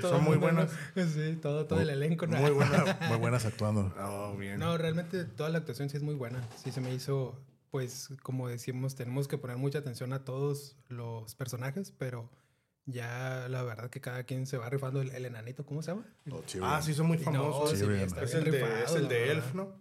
Son 0.00 0.24
muy 0.24 0.36
buenas. 0.36 0.72
¿no? 0.96 1.06
Sí, 1.06 1.36
todo, 1.40 1.66
todo 1.66 1.80
el 1.80 1.90
elenco. 1.90 2.26
¿no? 2.26 2.38
Muy 2.38 2.50
buena. 2.50 2.98
muy 3.08 3.18
buenas 3.18 3.44
actuando. 3.44 3.94
Oh, 4.00 4.36
bien. 4.36 4.58
No, 4.58 4.76
realmente 4.76 5.24
toda 5.26 5.48
la 5.50 5.58
actuación 5.58 5.88
sí 5.90 5.96
es 5.96 6.02
muy 6.02 6.16
buena. 6.16 6.42
Sí 6.56 6.72
se 6.72 6.80
me 6.80 6.92
hizo, 6.92 7.38
pues, 7.70 8.08
como 8.24 8.48
decimos, 8.48 8.96
tenemos 8.96 9.28
que 9.28 9.38
poner 9.38 9.58
mucha 9.58 9.78
atención 9.78 10.12
a 10.12 10.24
todos 10.24 10.74
los 10.88 11.36
personajes, 11.36 11.92
pero 11.96 12.28
ya 12.84 13.46
la 13.48 13.62
verdad 13.62 13.88
que 13.88 14.00
cada 14.00 14.24
quien 14.24 14.44
se 14.48 14.56
va 14.58 14.68
rifando 14.68 15.00
el, 15.02 15.10
el 15.10 15.24
enanito, 15.26 15.64
¿cómo 15.64 15.82
se 15.82 15.92
llama? 15.92 16.04
Oh. 16.32 16.42
Ah, 16.62 16.82
sí, 16.82 16.94
son 16.94 17.06
muy 17.06 17.18
No, 17.18 17.22
famosos. 17.26 17.70
sí, 17.78 17.84
Tyrion. 17.84 18.00
está 18.00 18.22
es, 18.24 18.34
el 18.34 18.50
de, 18.50 18.82
es 18.82 18.90
el 18.96 19.06
de. 19.06 19.30
Elf, 19.30 19.54
¿no? 19.54 19.72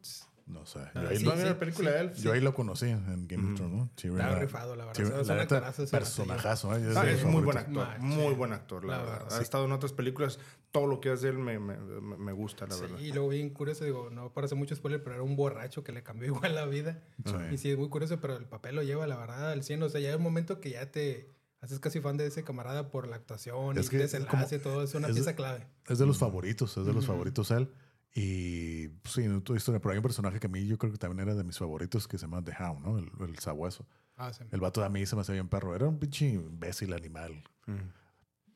No 0.49 0.65
sé. 0.65 0.79
Ah, 0.79 1.03
Yo 1.03 1.09
ahí, 1.09 1.17
sí, 1.17 1.23
lo, 1.23 1.29
¿No 1.29 1.35
vieron 1.37 1.53
la 1.53 1.59
película 1.59 1.91
de 1.91 1.99
Elf? 2.01 2.17
yo 2.17 2.33
ahí 2.33 2.41
lo 2.41 2.53
conocí 2.55 2.87
en 2.87 3.27
Game 3.27 3.51
of 3.51 3.55
Thrones, 3.55 3.89
¿no? 4.03 4.19
Era- 4.19 4.39
rifado, 4.39 4.75
la 4.75 4.85
verdad. 4.85 5.25
La 5.27 5.89
personajazo, 5.91 6.75
¿eh? 6.75 6.93
Ah, 6.95 7.09
es 7.09 7.23
mis 7.23 7.31
muy 7.31 7.43
buen 7.43 7.57
actor, 7.57 7.99
muy 7.99 8.33
buen 8.33 8.53
actor, 8.53 8.83
la, 8.83 8.97
La 8.97 9.03
verdad. 9.03 9.19
verdad, 9.23 9.39
Ha 9.39 9.41
estado 9.41 9.65
en 9.65 9.71
otras 9.71 9.93
películas, 9.93 10.39
todo 10.71 10.87
lo 10.87 10.99
que 10.99 11.11
hace 11.11 11.29
él 11.29 11.37
me, 11.37 11.59
me, 11.59 11.77
me- 11.77 12.31
gusta, 12.33 12.65
la 12.67 12.75
Sí, 12.75 12.81
verdad. 12.81 12.99
y 12.99 13.11
luego 13.11 13.29
bien 13.29 13.49
curioso, 13.51 13.83
digo, 13.85 14.09
no 14.09 14.33
para 14.33 14.45
hacer 14.45 14.57
mucho 14.57 14.75
spoiler, 14.75 15.03
pero 15.03 15.15
era 15.15 15.23
un 15.23 15.35
borracho 15.35 15.83
que 15.83 15.91
le 15.91 16.03
cambió 16.03 16.27
igual 16.51 16.55
la 16.55 16.65
vida. 16.65 16.99
Sí. 17.25 17.33
Y 17.51 17.57
sí, 17.57 17.71
es 17.71 17.77
muy 17.77 17.89
curioso, 17.89 18.19
pero 18.19 18.35
el 18.37 18.45
papel 18.45 18.75
lo 18.75 18.83
lleva, 18.83 19.05
la 19.07 19.17
verdad, 19.17 19.51
al 19.51 19.63
100. 19.63 19.83
O 19.83 19.89
sea, 19.89 19.99
ya 20.01 20.09
hay 20.09 20.15
un 20.15 20.23
momento 20.23 20.59
que 20.59 20.71
ya 20.71 20.89
te 20.91 21.29
haces 21.61 21.79
casi 21.79 21.99
fan 22.01 22.17
de 22.17 22.25
ese 22.27 22.43
camarada 22.43 22.89
por 22.89 23.07
la 23.07 23.17
actuación 23.17 23.77
Es 23.77 23.87
y 23.87 23.89
que 23.89 23.95
el 23.97 24.01
es 24.03 24.11
como- 24.13 24.23
desenlace, 24.43 24.59
todo. 24.59 24.81
Es 24.83 24.95
una 24.95 25.07
es- 25.09 25.13
pieza 25.13 25.35
clave. 25.35 25.67
Es 25.87 25.97
de 25.99 26.05
los 26.05 26.17
favoritos, 26.17 26.77
es 26.77 26.85
de 26.85 26.93
los 26.93 27.05
favoritos 27.05 27.51
él. 27.51 27.69
Y 28.13 28.87
pues, 28.89 29.13
sí, 29.13 29.27
no 29.27 29.41
tu 29.41 29.55
historia, 29.55 29.79
pero 29.79 29.91
hay 29.91 29.97
un 29.97 30.03
personaje 30.03 30.39
que 30.39 30.47
a 30.47 30.49
mí 30.49 30.65
yo 30.65 30.77
creo 30.77 30.91
que 30.91 30.97
también 30.97 31.27
era 31.27 31.35
de 31.35 31.43
mis 31.43 31.57
favoritos 31.57 32.07
que 32.07 32.17
se 32.17 32.25
llama 32.25 32.43
The 32.43 32.53
Hound, 32.59 32.85
¿no? 32.85 32.97
El, 32.97 33.11
el 33.29 33.39
sabueso. 33.39 33.87
Ah, 34.15 34.33
sí. 34.33 34.43
El 34.51 34.59
vato 34.59 34.83
a 34.83 34.89
mí 34.89 35.05
se 35.05 35.15
me 35.15 35.21
hacía 35.21 35.33
bien 35.33 35.47
perro. 35.47 35.75
Era 35.75 35.87
un 35.87 35.99
pinche 35.99 36.27
imbécil 36.27 36.93
animal. 36.93 37.43
Mm. 37.67 37.77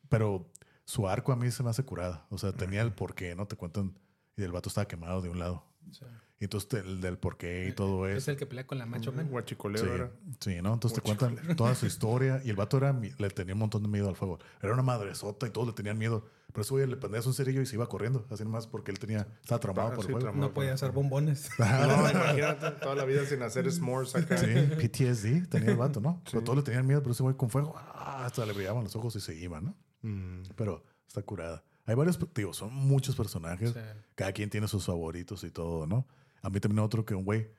Pero 0.09 0.51
su 0.85 1.07
arco 1.07 1.31
a 1.31 1.35
mí 1.35 1.49
se 1.51 1.63
me 1.63 1.69
hace 1.69 1.83
curada. 1.83 2.25
O 2.29 2.37
sea, 2.37 2.51
tenía 2.51 2.81
el 2.81 2.93
porqué, 2.93 3.35
¿no? 3.35 3.47
Te 3.47 3.55
cuentan. 3.55 3.97
Y 4.35 4.43
el 4.43 4.51
vato 4.51 4.69
estaba 4.69 4.87
quemado 4.87 5.21
de 5.21 5.29
un 5.29 5.39
lado. 5.39 5.63
Sí. 5.91 6.05
Y 6.43 6.45
entonces 6.45 6.67
te- 6.67 6.79
el 6.79 6.99
del 6.99 7.17
porqué 7.17 7.67
y 7.69 7.71
todo 7.71 8.05
Es 8.05 8.17
eso. 8.23 8.31
el 8.31 8.37
que 8.37 8.45
pelea 8.45 8.67
con 8.67 8.77
la 8.77 8.85
macho 8.85 9.13
man. 9.13 9.29
Guachicolero 9.29 9.85
Sí, 9.85 9.89
era. 9.93 10.11
sí, 10.41 10.61
¿no? 10.61 10.73
Entonces 10.73 11.01
te 11.01 11.01
cuentan 11.01 11.37
toda 11.55 11.73
su 11.73 11.85
historia 11.85 12.41
y 12.43 12.49
el 12.49 12.57
vato 12.57 12.75
era, 12.75 12.91
le 12.91 13.29
tenía 13.29 13.53
un 13.53 13.59
montón 13.61 13.81
de 13.81 13.87
miedo 13.87 14.09
al 14.09 14.17
fuego. 14.17 14.39
Era 14.61 14.73
una 14.73 14.81
madresota 14.83 15.47
y 15.47 15.51
todos 15.51 15.67
le 15.67 15.73
tenían 15.73 15.97
miedo. 15.97 16.25
Pero 16.51 16.63
ese 16.63 16.73
güey 16.73 16.85
le 16.85 16.97
prendías 16.97 17.25
un 17.25 17.33
cerillo 17.33 17.61
y 17.61 17.65
se 17.65 17.75
iba 17.77 17.87
corriendo, 17.87 18.27
así 18.29 18.43
nomás 18.43 18.67
porque 18.67 18.91
él 18.91 18.99
tenía, 18.99 19.25
estaba 19.41 19.59
traumado 19.61 19.87
Ah, 19.93 19.95
por 19.95 20.05
el 20.05 20.11
fuego. 20.11 20.31
No 20.33 20.53
podía 20.53 20.73
hacer 20.73 20.91
bombones. 20.91 21.49
No, 21.59 22.09
imagínate 22.11 22.71
toda 22.71 22.95
la 22.95 23.05
vida 23.05 23.25
sin 23.25 23.41
hacer 23.41 23.71
s'mores 23.71 24.13
acá. 24.13 24.37
Sí, 24.37 24.47
PTSD 24.47 25.47
tenía 25.49 25.69
el 25.71 25.77
vato, 25.77 26.01
¿no? 26.01 26.21
Pero 26.29 26.43
todos 26.43 26.57
le 26.57 26.63
tenían 26.63 26.85
miedo, 26.85 27.01
pero 27.01 27.13
ese 27.13 27.23
güey 27.23 27.37
con 27.37 27.49
fuego, 27.49 27.73
ah, 27.77 28.25
hasta 28.25 28.45
le 28.45 28.51
brillaban 28.51 28.83
los 28.83 28.95
ojos 28.97 29.15
y 29.15 29.21
se 29.21 29.33
iba, 29.33 29.61
¿no? 29.61 29.75
Mm. 30.01 30.41
Pero 30.57 30.83
está 31.07 31.21
curada. 31.21 31.63
Hay 31.85 31.95
varios, 31.95 32.17
digo, 32.33 32.53
son 32.53 32.73
muchos 32.73 33.13
personajes. 33.15 33.71
Sí. 33.71 33.79
Cada 34.15 34.31
quien 34.31 34.49
tiene 34.49 34.67
sus 34.69 34.85
favoritos 34.85 35.43
y 35.43 35.51
todo, 35.51 35.85
¿no? 35.85 36.07
A 36.43 36.49
mí 36.49 36.59
también 36.59 36.79
otro 36.79 37.05
que 37.05 37.15
un 37.15 37.23
güey 37.25 37.49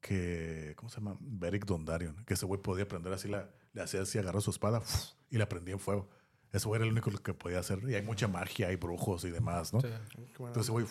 que, 0.00 0.72
¿cómo 0.76 0.88
se 0.88 0.96
llama? 0.96 1.16
Beric 1.20 1.66
Dondarion, 1.66 2.24
que 2.24 2.34
ese 2.34 2.46
güey 2.46 2.62
podía 2.62 2.88
prender 2.88 3.12
así, 3.12 3.28
la, 3.28 3.50
le 3.72 3.82
hacía 3.82 4.00
así, 4.00 4.18
agarró 4.18 4.40
su 4.40 4.50
espada 4.50 4.82
y 5.30 5.36
la 5.36 5.48
prendía 5.48 5.74
en 5.74 5.80
fuego. 5.80 6.08
Ese 6.52 6.66
güey 6.66 6.78
era 6.78 6.86
el 6.86 6.92
único 6.92 7.10
que 7.10 7.34
podía 7.34 7.60
hacer. 7.60 7.80
Y 7.88 7.94
hay 7.94 8.02
mucha 8.02 8.26
magia, 8.26 8.68
hay 8.68 8.76
brujos 8.76 9.24
y 9.24 9.30
demás, 9.30 9.72
¿no? 9.72 9.80
Sí. 9.80 9.88
Entonces 10.16 10.62
ese 10.62 10.72
güey 10.72 10.86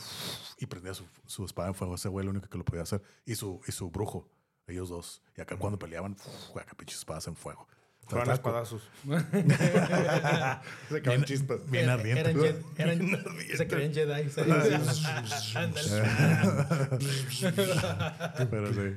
y 0.57 0.65
prendía 0.67 0.93
su, 0.93 1.05
su 1.25 1.43
espada 1.43 1.67
en 1.67 1.75
fuego. 1.75 1.95
Ese 1.95 2.07
güey 2.07 2.23
era 2.23 2.31
el 2.31 2.37
único 2.37 2.49
que 2.49 2.57
lo 2.57 2.63
podía 2.63 2.83
hacer. 2.83 3.01
Y 3.25 3.35
su, 3.35 3.59
y 3.67 3.71
su 3.71 3.89
brujo, 3.89 4.29
ellos 4.67 4.89
dos. 4.89 5.21
Y 5.35 5.41
acá 5.41 5.57
cuando 5.57 5.77
peleaban, 5.77 6.15
¡fuf! 6.15 6.57
acá 6.57 6.75
pinches 6.77 6.99
espadas 6.99 7.27
en 7.27 7.35
fuego. 7.35 7.67
Juegan 8.09 8.21
Está- 8.21 8.33
espadazos. 8.33 8.89
Se 10.89 11.01
caen 11.01 11.23
chispas. 11.25 11.59
Bien 11.69 11.83
Era- 11.85 11.93
ardiente. 11.93 12.21
Eran, 12.21 12.35
Jedi- 12.37 12.63
eran- 12.77 13.23
se 13.57 13.67
creían 13.67 13.93
Jedi. 13.93 14.29
Pero 18.49 18.73
sí. 18.73 18.95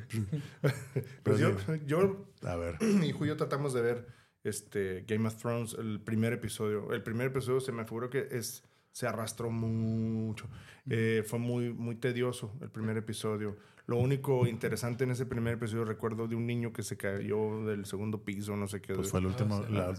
Pues 1.22 1.38
yo, 1.38 1.52
yo, 1.86 2.26
A 2.42 2.56
ver. 2.56 2.82
mi 2.82 3.12
yo 3.12 3.36
tratamos 3.36 3.72
de 3.74 3.82
ver 3.82 4.06
este 4.44 5.04
Game 5.06 5.26
of 5.28 5.36
Thrones, 5.36 5.74
el 5.78 6.00
primer 6.00 6.32
episodio. 6.32 6.92
El 6.92 7.02
primer 7.02 7.28
episodio 7.28 7.60
se 7.60 7.72
me 7.72 7.84
figuró 7.84 8.10
que 8.10 8.28
es, 8.30 8.64
se 8.92 9.06
arrastró 9.06 9.50
mucho. 9.50 10.48
Eh, 10.88 11.22
fue 11.26 11.38
muy, 11.38 11.72
muy 11.72 11.96
tedioso 11.96 12.52
el 12.60 12.70
primer 12.70 12.96
episodio. 12.96 13.56
Lo 13.86 13.96
único 13.96 14.46
interesante 14.46 15.04
en 15.04 15.10
ese 15.10 15.26
primer 15.26 15.54
episodio 15.54 15.84
recuerdo 15.84 16.28
de 16.28 16.36
un 16.36 16.46
niño 16.46 16.72
que 16.72 16.82
se 16.82 16.96
cayó 16.96 17.64
del 17.66 17.84
segundo 17.86 18.22
piso, 18.24 18.56
no 18.56 18.66
sé 18.68 18.80
qué. 18.80 18.94
Pues 18.94 19.10
fue 19.10 19.20
el 19.20 19.26
último, 19.26 19.64
la- 19.68 19.94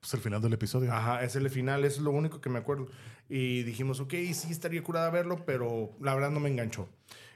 pues 0.00 0.14
el 0.14 0.20
final 0.20 0.42
del 0.42 0.52
episodio. 0.54 0.92
Ajá, 0.92 1.22
es 1.22 1.36
el 1.36 1.48
final, 1.48 1.84
es 1.84 1.98
lo 2.00 2.10
único 2.10 2.40
que 2.40 2.50
me 2.50 2.58
acuerdo. 2.58 2.88
Y 3.28 3.62
dijimos, 3.62 4.00
ok, 4.00 4.12
sí 4.32 4.50
estaría 4.50 4.82
curada 4.82 5.08
verlo, 5.10 5.44
pero 5.46 5.92
la 6.00 6.14
verdad 6.14 6.30
no 6.32 6.40
me 6.40 6.48
enganchó. 6.48 6.88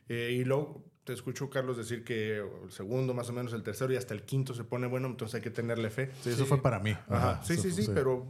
Eh, 0.08 0.36
y 0.40 0.44
luego 0.44 0.84
te 1.04 1.12
escucho, 1.12 1.48
Carlos, 1.48 1.76
decir 1.76 2.02
que 2.02 2.38
el 2.38 2.72
segundo, 2.72 3.14
más 3.14 3.28
o 3.30 3.32
menos 3.32 3.52
el 3.52 3.62
tercero 3.62 3.92
y 3.92 3.96
hasta 3.96 4.12
el 4.12 4.22
quinto 4.24 4.52
se 4.54 4.64
pone 4.64 4.88
bueno, 4.88 5.06
entonces 5.06 5.36
hay 5.36 5.40
que 5.42 5.50
tenerle 5.50 5.88
fe. 5.90 6.10
Sí, 6.22 6.30
eso 6.30 6.44
fue 6.46 6.60
para 6.60 6.80
mí. 6.80 6.90
Ajá, 7.08 7.40
sí, 7.44 7.52
eso 7.52 7.62
sí, 7.62 7.70
fue- 7.70 7.82
sí, 7.84 7.90
pero 7.94 8.26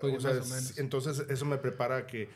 Pues 0.00 0.24
o 0.24 0.42
sea, 0.42 0.72
entonces 0.76 1.24
eso 1.28 1.44
me 1.44 1.58
prepara 1.58 1.96
a 1.96 2.06
que 2.06 2.28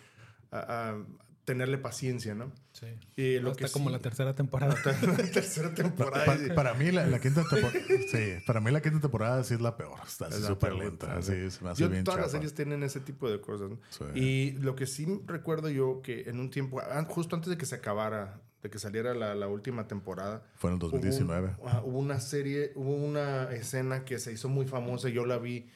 a 0.50 0.96
tenerle 1.44 1.78
paciencia, 1.78 2.34
¿no? 2.34 2.50
Sí. 2.72 2.86
Y 3.16 3.38
lo 3.38 3.50
Hasta 3.50 3.66
que 3.66 3.70
como 3.72 3.88
sí- 3.88 3.92
la 3.92 3.98
tercera 4.00 4.34
temporada. 4.34 4.74
la 5.02 5.16
tercera 5.30 5.74
temporada. 5.74 6.24
pa- 6.24 6.54
para 6.54 6.74
mí 6.74 6.90
la, 6.90 7.06
la 7.06 7.18
quinta 7.20 7.42
temporada, 7.48 7.78
sí, 8.10 8.34
para 8.46 8.60
mí 8.60 8.70
la 8.70 8.80
quinta 8.80 9.00
temporada 9.00 9.44
sí 9.44 9.54
es 9.54 9.60
la 9.60 9.76
peor. 9.76 9.98
Está 10.06 10.30
súper 10.32 10.74
lenta. 10.74 11.20
Sí, 11.22 11.50
se 11.50 11.62
me 11.64 11.70
hace 11.70 11.82
Yo, 11.82 11.88
bien 11.88 12.04
todas 12.04 12.20
las 12.20 12.30
series 12.32 12.54
tienen 12.54 12.82
ese 12.82 13.00
tipo 13.00 13.30
de 13.30 13.40
cosas. 13.40 13.70
¿no? 13.70 13.78
Sí. 13.90 14.04
Y 14.18 14.52
lo 14.52 14.74
que 14.74 14.86
sí 14.86 15.06
recuerdo 15.26 15.68
yo 15.70 16.00
que 16.02 16.22
en 16.28 16.40
un 16.40 16.50
tiempo, 16.50 16.80
an- 16.80 17.04
justo 17.06 17.36
antes 17.36 17.50
de 17.50 17.56
que 17.58 17.66
se 17.66 17.74
acabara, 17.76 18.40
de 18.62 18.70
que 18.70 18.78
saliera 18.78 19.12
la, 19.14 19.34
la 19.34 19.46
última 19.46 19.86
temporada, 19.86 20.42
Fue 20.56 20.70
en 20.70 20.74
el 20.74 20.80
2019. 20.80 21.48
Hubo, 21.58 21.62
un- 21.62 21.68
ajá, 21.68 21.82
hubo 21.84 21.98
una 21.98 22.20
serie, 22.20 22.72
hubo 22.74 22.94
una 22.94 23.52
escena 23.52 24.04
que 24.06 24.18
se 24.18 24.32
hizo 24.32 24.48
muy 24.48 24.66
famosa. 24.66 25.10
Yo 25.10 25.26
la 25.26 25.36
vi, 25.38 25.68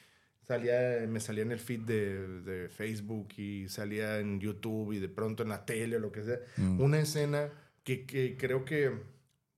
salía, 0.49 1.07
me 1.07 1.21
salía 1.21 1.43
en 1.43 1.53
el 1.53 1.59
feed 1.61 1.81
de, 1.83 2.29
de 2.41 2.69
Facebook 2.71 3.29
y 3.37 3.69
salía 3.69 4.19
en 4.19 4.41
YouTube 4.41 4.93
y 4.93 4.99
de 4.99 5.09
pronto 5.09 5.43
en 5.43 5.51
la 5.51 5.65
tele 5.67 5.97
o 5.97 6.01
lo 6.01 6.11
que 6.11 6.25
sea. 6.25 6.39
Mm. 6.57 6.81
Una 6.81 6.99
escena 7.01 7.51
que, 7.85 8.07
que 8.07 8.37
creo 8.39 8.65
que 8.65 8.91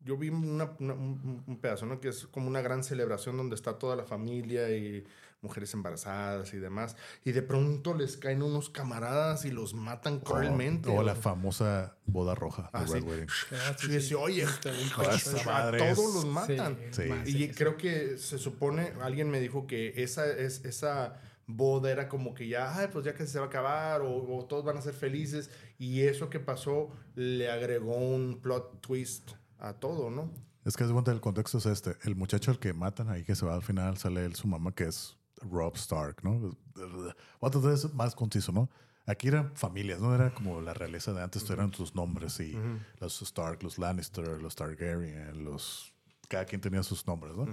yo 0.01 0.17
vi 0.17 0.31
una- 0.31 0.73
una- 0.81 0.95
un, 0.95 1.45
un 1.47 1.61
pedazo, 1.61 1.87
¿no? 1.87 2.01
Que 2.01 2.09
es 2.09 2.27
como 2.27 2.49
una 2.49 2.61
gran 2.61 2.83
celebración 2.83 3.37
donde 3.37 3.55
está 3.55 3.79
toda 3.79 3.95
la 3.97 4.05
familia 4.05 4.69
y 4.77 5.05
mujeres 5.43 5.73
embarazadas 5.75 6.53
y 6.55 6.59
demás. 6.59 6.97
Y 7.25 7.33
de 7.33 7.43
pronto 7.43 7.95
les 7.95 8.17
caen 8.17 8.43
unos 8.43 8.71
camaradas 8.71 9.45
y 9.45 9.51
los 9.51 9.75
matan 9.75 10.21
cruelmente. 10.21 10.91
O, 10.91 11.03
la 11.03 11.15
famosa 11.15 11.97
boda 12.07 12.35
roja 12.35 12.63
de 12.65 12.69
Ah, 12.73 12.85
Red 12.85 13.01
sí. 13.01 13.07
Wedding. 13.07 13.29
Ah, 13.53 13.77
sí, 13.79 14.01
sí. 14.01 14.15
oye, 14.15 14.45
a 14.45 15.71
todos 15.95 16.15
los 16.15 16.27
matan. 16.27 16.79
Y 17.27 17.49
creo 17.49 17.77
que 17.77 18.19
se 18.19 18.39
supone, 18.39 18.93
alguien 19.01 19.31
me 19.31 19.41
dijo 19.41 19.67
que 19.67 20.03
esa, 20.03 20.27
es, 20.27 20.65
esa 20.65 21.15
boda 21.47 21.91
era 21.91 22.09
como 22.09 22.35
que 22.35 22.47
ya, 22.49 22.77
ay, 22.79 22.89
pues 22.93 23.05
ya 23.05 23.15
que 23.15 23.27
se 23.27 23.39
va 23.39 23.47
a 23.47 23.49
acabar 23.49 24.03
o, 24.03 24.37
o 24.37 24.45
todos 24.45 24.65
van 24.65 24.77
a 24.77 24.83
ser 24.83 24.95
felices. 24.95 25.51
Y 25.79 26.03
eso 26.03 26.31
que 26.31 26.41
pasó 26.41 26.91
le 27.15 27.51
agregó 27.51 27.97
un 27.97 28.41
plot 28.41 28.81
twist 28.81 29.33
a 29.59 29.73
todo, 29.75 30.11
¿no? 30.11 30.31
Es 30.65 30.77
que 30.77 30.85
de 30.85 30.93
cuenta 30.93 31.11
el 31.11 31.21
contexto 31.21 31.59
es 31.59 31.67
este. 31.67 31.97
El 32.05 32.17
muchacho 32.17 32.51
al 32.51 32.59
que 32.59 32.73
matan 32.75 33.09
ahí 33.09 33.25
que 33.25 33.35
se 33.35 33.47
va 33.47 33.55
al 33.55 33.63
final 33.63 33.97
sale 33.97 34.25
él, 34.25 34.35
su 34.35 34.47
mamá 34.47 34.75
que 34.75 34.85
es 34.85 35.17
Rob 35.43 35.77
Stark, 35.77 36.23
¿no? 36.23 36.57
Voy 36.75 37.13
a 37.43 37.51
tratar 37.51 37.71
de 37.71 37.77
ser 37.77 37.95
más 37.95 38.15
conciso, 38.15 38.53
¿no? 38.53 38.69
Aquí 39.07 39.29
eran 39.29 39.55
familias, 39.57 40.01
¿no? 40.01 40.15
Era 40.15 40.33
como 40.33 40.61
la 40.61 40.75
realeza 40.75 41.13
de 41.13 41.23
antes, 41.23 41.49
eran 41.51 41.73
sus 41.73 41.95
nombres 41.95 42.39
y 42.41 42.57
los 43.01 43.23
Stark, 43.23 43.63
los 43.63 43.79
Lannister, 43.79 44.41
los 44.41 44.55
Targaryen, 44.55 45.45
los... 45.45 45.93
Cada 46.29 46.45
quien 46.45 46.61
tenía 46.61 46.83
sus 46.83 47.07
nombres, 47.07 47.35
¿no? 47.35 47.47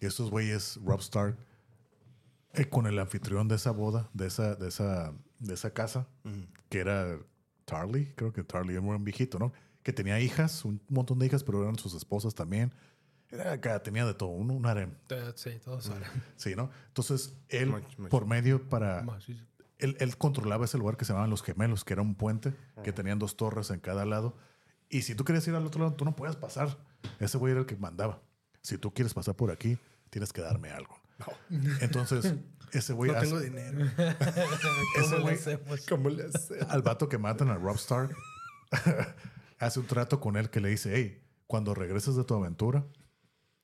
Y 0.00 0.06
estos 0.06 0.30
güeyes, 0.30 0.80
Rob 0.84 1.00
Stark, 1.00 1.36
eh, 2.54 2.68
con 2.68 2.86
el 2.86 2.98
anfitrión 2.98 3.46
de 3.46 3.54
esa 3.54 3.70
boda, 3.70 4.10
de 4.12 4.26
esa, 4.26 4.56
de 4.56 4.68
esa, 4.68 5.12
de 5.38 5.54
esa 5.54 5.72
casa, 5.72 6.08
que 6.68 6.80
era 6.80 7.18
Tarly, 7.64 8.12
creo 8.16 8.32
que 8.32 8.42
Tarly 8.42 8.72
era 8.72 8.80
un 8.80 9.04
viejito, 9.04 9.38
¿no? 9.38 9.52
Que 9.82 9.92
tenía 9.92 10.20
hijas, 10.20 10.64
un 10.64 10.80
montón 10.88 11.18
de 11.18 11.26
hijas, 11.26 11.44
pero 11.44 11.62
eran 11.62 11.78
sus 11.78 11.94
esposas 11.94 12.34
también. 12.34 12.72
Era 13.32 13.52
acá, 13.52 13.82
tenía 13.82 14.04
de 14.06 14.14
todo, 14.14 14.28
un, 14.28 14.50
un 14.50 14.64
harem, 14.66 14.90
Sí, 15.34 15.50
todos 15.64 15.84
saben. 15.86 16.04
sí, 16.36 16.54
¿no? 16.54 16.70
Entonces, 16.88 17.34
él, 17.48 17.70
Much, 17.70 17.98
much. 17.98 18.08
por 18.10 18.26
medio 18.26 18.68
para... 18.68 19.02
Más, 19.02 19.24
sí, 19.24 19.34
sí. 19.34 19.44
Él, 19.78 19.96
él 19.98 20.16
controlaba 20.16 20.64
ese 20.66 20.78
lugar 20.78 20.96
que 20.96 21.04
se 21.04 21.12
llamaban 21.12 21.30
Los 21.30 21.42
Gemelos, 21.42 21.82
que 21.84 21.94
era 21.94 22.02
un 22.02 22.14
puente, 22.14 22.54
que 22.84 22.92
tenían 22.92 23.18
dos 23.18 23.36
torres 23.36 23.70
en 23.70 23.80
cada 23.80 24.04
lado. 24.04 24.36
Y 24.88 25.02
si 25.02 25.14
tú 25.16 25.24
querías 25.24 25.44
ir 25.48 25.54
al 25.56 25.66
otro 25.66 25.82
lado, 25.82 25.94
tú 25.96 26.04
no 26.04 26.14
podías 26.14 26.36
pasar. 26.36 26.78
Ese 27.18 27.36
güey 27.38 27.50
era 27.50 27.60
el 27.60 27.66
que 27.66 27.74
mandaba. 27.76 28.20
Si 28.60 28.78
tú 28.78 28.92
quieres 28.94 29.12
pasar 29.12 29.34
por 29.34 29.50
aquí, 29.50 29.76
tienes 30.10 30.32
que 30.32 30.40
darme 30.40 30.70
algo. 30.70 31.00
Entonces, 31.80 32.34
ese 32.72 32.92
güey 32.92 33.10
No 33.12 33.18
hace- 33.18 33.26
tengo 33.26 33.40
dinero. 33.40 33.78
ese 34.96 35.58
güey- 35.58 35.88
¿Cómo 35.88 36.10
le 36.10 36.24
hace? 36.26 36.60
al 36.68 36.82
vato 36.82 37.08
que 37.08 37.18
matan 37.18 37.48
a 37.48 37.54
Rob 37.56 37.74
Stark, 37.76 38.14
hace 39.58 39.80
un 39.80 39.86
trato 39.86 40.20
con 40.20 40.36
él 40.36 40.50
que 40.50 40.60
le 40.60 40.68
dice, 40.68 40.92
hey, 40.94 41.22
cuando 41.46 41.74
regreses 41.74 42.14
de 42.16 42.24
tu 42.24 42.34
aventura, 42.34 42.84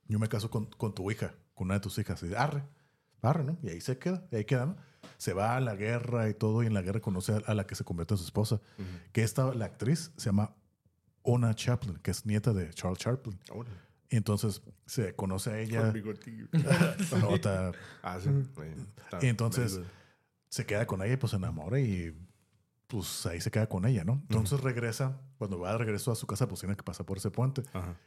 yo 0.09 0.19
me 0.19 0.29
caso 0.29 0.51
con, 0.51 0.67
con 0.67 0.95
tu 0.95 1.11
hija, 1.11 1.35
con 1.55 1.67
una 1.67 1.75
de 1.75 1.81
tus 1.81 1.99
hijas. 1.99 2.23
Y 2.23 2.35
arre, 2.35 2.63
arre, 3.23 3.45
¿no? 3.45 3.59
Y 3.63 3.69
ahí 3.71 3.81
se 3.81 3.99
queda, 3.99 4.27
y 4.31 4.37
ahí 4.37 4.45
queda, 4.45 4.67
¿no? 4.67 4.77
Se 5.17 5.33
va 5.33 5.57
a 5.57 5.61
la 5.61 5.75
guerra 5.77 6.29
y 6.29 6.35
todo, 6.35 6.63
y 6.63 6.67
en 6.67 6.75
la 6.75 6.83
guerra 6.83 7.01
conoce 7.01 7.41
a, 7.47 7.55
la 7.55 7.67
que 7.67 7.75
se 7.75 7.85
convierte 7.85 8.15
en 8.15 8.19
su 8.19 8.25
esposa. 8.25 8.61
Que 9.13 9.23
esta, 9.23 9.53
la 9.55 9.67
actriz, 9.67 10.13
se 10.17 10.27
llama 10.27 10.55
Ona 11.23 11.55
Chaplin, 11.55 11.97
que 11.99 12.11
es 12.11 12.25
nieta 12.27 12.53
de 12.53 12.71
Charles 12.71 12.99
Chaplin. 12.99 13.39
Y 14.11 14.17
entonces 14.17 14.63
se 14.87 15.15
conoce 15.15 15.51
a 15.51 15.59
ella. 15.61 15.83
Con 15.83 15.93
bigotillo. 15.93 16.47
No, 17.21 17.35
está- 17.35 17.73
Ah, 18.03 18.19
sí. 18.21 18.31
Y 19.21 19.27
entonces 19.27 19.81
se 20.49 20.65
queda 20.65 20.87
con 20.87 21.03
ella 21.03 21.13
y 21.15 21.17
pues 21.19 21.31
se 21.31 21.37
enamora 21.37 21.79
y 21.79 22.17
pues 22.89 23.27
ahí 23.27 23.41
se 23.41 23.51
queda 23.51 23.69
con 23.69 23.85
ella, 23.85 24.03
¿no? 24.03 24.15
Entonces 24.29 24.61
regresa, 24.61 25.21
cuando 25.39 25.61
va 25.61 25.73
de 25.73 25.79
regreso 25.79 26.11
a 26.11 26.15
su 26.17 26.27
casa, 26.27 26.49
pues 26.49 26.61
tiene 26.61 26.75
que 26.75 26.83
pasar 26.83 27.07
por 27.07 27.19
ese 27.19 27.31
puente 27.31 27.63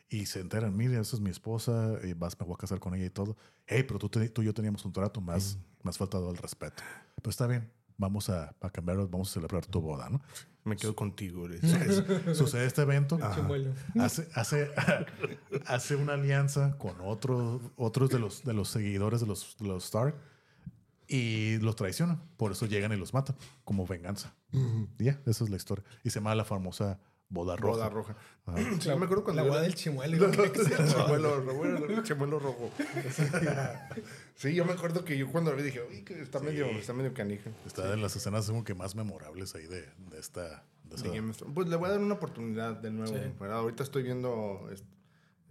y 0.10 0.26
se 0.26 0.40
enteran, 0.42 0.76
mire, 0.76 1.00
esa 1.00 1.16
es 1.16 1.22
mi 1.22 1.30
esposa, 1.30 1.94
y 2.04 2.14
vas, 2.14 2.38
me 2.40 2.46
voy 2.46 2.56
a 2.56 2.58
casar 2.58 2.80
con 2.80 2.94
ella 2.96 3.06
y 3.06 3.10
todo. 3.12 3.38
Hey, 3.68 3.84
pero 3.88 4.00
tú, 4.00 4.10
te- 4.10 4.28
tú 4.30 4.42
y 4.42 4.46
yo 4.46 4.54
teníamos 4.54 4.84
un 4.84 4.92
trato, 4.92 5.22
más, 5.22 5.58
más 5.84 5.98
faltado 5.98 6.30
el 6.32 6.38
respeto. 6.38 6.82
Pues 7.22 7.34
está 7.36 7.46
bien, 7.48 7.72
vamos 7.98 8.30
a, 8.32 8.56
a 8.60 8.70
cambiarlo, 8.72 9.08
vamos 9.08 9.30
a 9.30 9.34
celebrar 9.36 9.66
tu 9.68 9.80
boda, 9.82 10.10
¿no? 10.10 10.20
Me 10.64 10.76
quedo 10.76 10.96
contigo. 10.96 11.48
Es-. 11.48 12.04
Sucede 12.38 12.66
este 12.66 12.82
evento, 12.82 13.18
hace, 14.00 14.28
hace, 14.34 14.70
hace 15.68 15.96
una 15.96 16.14
alianza 16.14 16.78
con 16.78 16.96
otros 17.02 17.62
otros 17.76 18.10
de 18.10 18.20
los, 18.20 18.44
de 18.44 18.54
los 18.54 18.68
seguidores 18.70 19.22
de 19.22 19.28
los, 19.28 19.56
de 19.60 19.68
los 19.68 19.86
Stark 19.86 20.16
y 21.14 21.58
los 21.60 21.76
traicionan. 21.76 22.22
Por 22.38 22.54
eso 22.54 22.66
llegan 22.66 22.92
y 22.94 22.96
los 22.96 23.14
matan 23.14 23.36
como 23.66 23.86
venganza. 23.86 24.34
Ya, 24.98 25.20
esa 25.26 25.44
es 25.44 25.50
la 25.50 25.58
historia. 25.58 25.84
Y 26.04 26.10
se 26.10 26.20
llama 26.20 26.34
la 26.36 26.46
famosa 26.46 27.00
boda 27.30 27.56
roja. 27.56 27.78
Boda 27.78 27.90
roja. 27.90 28.16
Ajá. 28.46 28.58
Sí, 28.80 28.90
yo 28.90 28.98
me 28.98 29.06
acuerdo 29.06 29.24
cuando 29.24 29.42
La 29.44 29.48
boda 29.48 29.60
era- 29.60 29.68
del 29.68 29.76
chimuelo. 29.76 30.32
sí. 30.34 30.38
Rojo. 32.40 32.72
Sí, 34.36 34.56
yo 34.56 34.66
me 34.66 34.74
acuerdo 34.74 35.04
que 35.06 35.18
yo 35.18 35.32
cuando 35.32 35.52
lo 35.52 35.58
vi 35.58 35.64
dije, 35.64 35.82
uy, 35.90 36.02
que 36.04 36.22
está 36.22 36.40
medio, 36.40 36.66
está 36.68 36.94
medio 36.94 37.14
canija. 37.14 37.50
Está 37.66 37.90
de 37.90 37.98
las 37.98 38.16
escenas 38.16 38.48
como 38.48 38.64
que 38.64 38.74
más 38.74 38.96
memorables 38.96 39.54
ahí 39.56 39.68
de, 39.68 39.82
de 39.82 40.20
esta... 40.20 40.64
de 40.84 40.96
esa-. 40.96 41.46
Pues 41.54 41.68
le 41.68 41.76
voy 41.76 41.88
a 41.88 41.92
dar 41.92 42.00
una 42.00 42.16
oportunidad 42.16 42.76
de 42.78 42.92
nuevo. 42.92 43.14
Sí. 43.14 43.44
Ahorita 43.46 43.84
estoy 43.84 44.04
viendo 44.04 44.68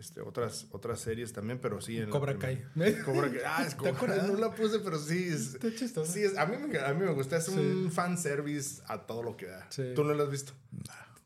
este, 0.01 0.21
otras, 0.23 0.67
otras 0.73 0.99
series 1.01 1.33
también, 1.33 1.61
pero 1.61 1.81
sí. 1.81 1.99
en 1.99 2.11
Cobra 2.11 2.37
Kai. 2.39 2.65
Cobra 3.05 3.31
Kai. 3.31 3.41
Ah, 3.47 3.65
es 3.67 3.75
Cobra? 3.77 4.23
No 4.27 4.35
la 4.37 4.53
puse, 4.55 4.81
pero 4.81 4.99
sí. 4.99 5.29
Es, 5.29 5.55
Está 5.55 5.73
chistoso. 5.75 6.11
sí 6.13 6.23
es- 6.25 6.37
a, 6.37 6.47
mí 6.47 6.57
me, 6.57 6.79
a 6.79 6.93
mí 6.95 7.05
me 7.05 7.13
gusta. 7.13 7.37
Es 7.37 7.45
Sí. 7.45 7.53
un 7.57 7.93
fan 7.93 8.19
service 8.19 8.83
a 8.89 9.07
todo 9.07 9.23
lo 9.23 9.37
que 9.37 9.47
da. 9.47 9.67
Sí. 9.71 9.93
¿Tú 9.95 10.03
no 10.05 10.15
lo 10.15 10.25
has 10.25 10.31
visto? 10.31 10.53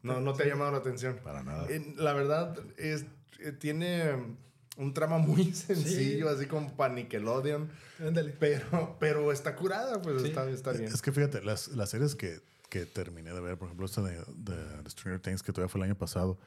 No, 0.03 0.21
no 0.21 0.35
te 0.35 0.43
ha 0.43 0.47
llamado 0.47 0.73
la 0.73 0.79
atención. 0.79 1.19
Para 1.25 1.43
nada. 1.43 1.67
La 1.97 2.13
verdad, 2.13 2.59
es, 2.77 3.07
eh, 3.41 3.53
tiene 3.53 4.37
un 4.77 4.93
trama 4.93 5.19
muy 5.19 5.53
sencillo, 5.55 6.29
así 6.29 6.47
como 6.47 6.77
para 6.77 6.93
Nickelodeon. 6.93 7.71
Ándale. 8.01 8.35
Pero, 8.39 8.97
pero 8.99 9.31
está 9.33 9.55
curada, 9.57 10.03
pues 10.03 10.21
Sí. 10.23 10.29
está, 10.29 10.51
está 10.51 10.73
bien. 10.73 10.85
Es 10.93 11.01
que 11.01 11.13
fíjate, 11.13 11.43
las, 11.43 11.69
las 11.69 11.91
series 11.91 12.15
que, 12.17 12.41
que 12.69 12.85
terminé 12.87 13.33
de 13.33 13.41
ver, 13.41 13.57
por 13.57 13.69
ejemplo, 13.69 13.87
esta 13.87 14.03
de, 14.03 14.17
de, 14.37 14.83
de 14.83 14.91
Stranger 14.91 15.21
Things 15.21 15.43
que 15.45 15.53
todavía 15.53 15.71
fue 15.71 15.79
el 15.79 15.85
año 15.85 15.97
pasado, 15.97 16.39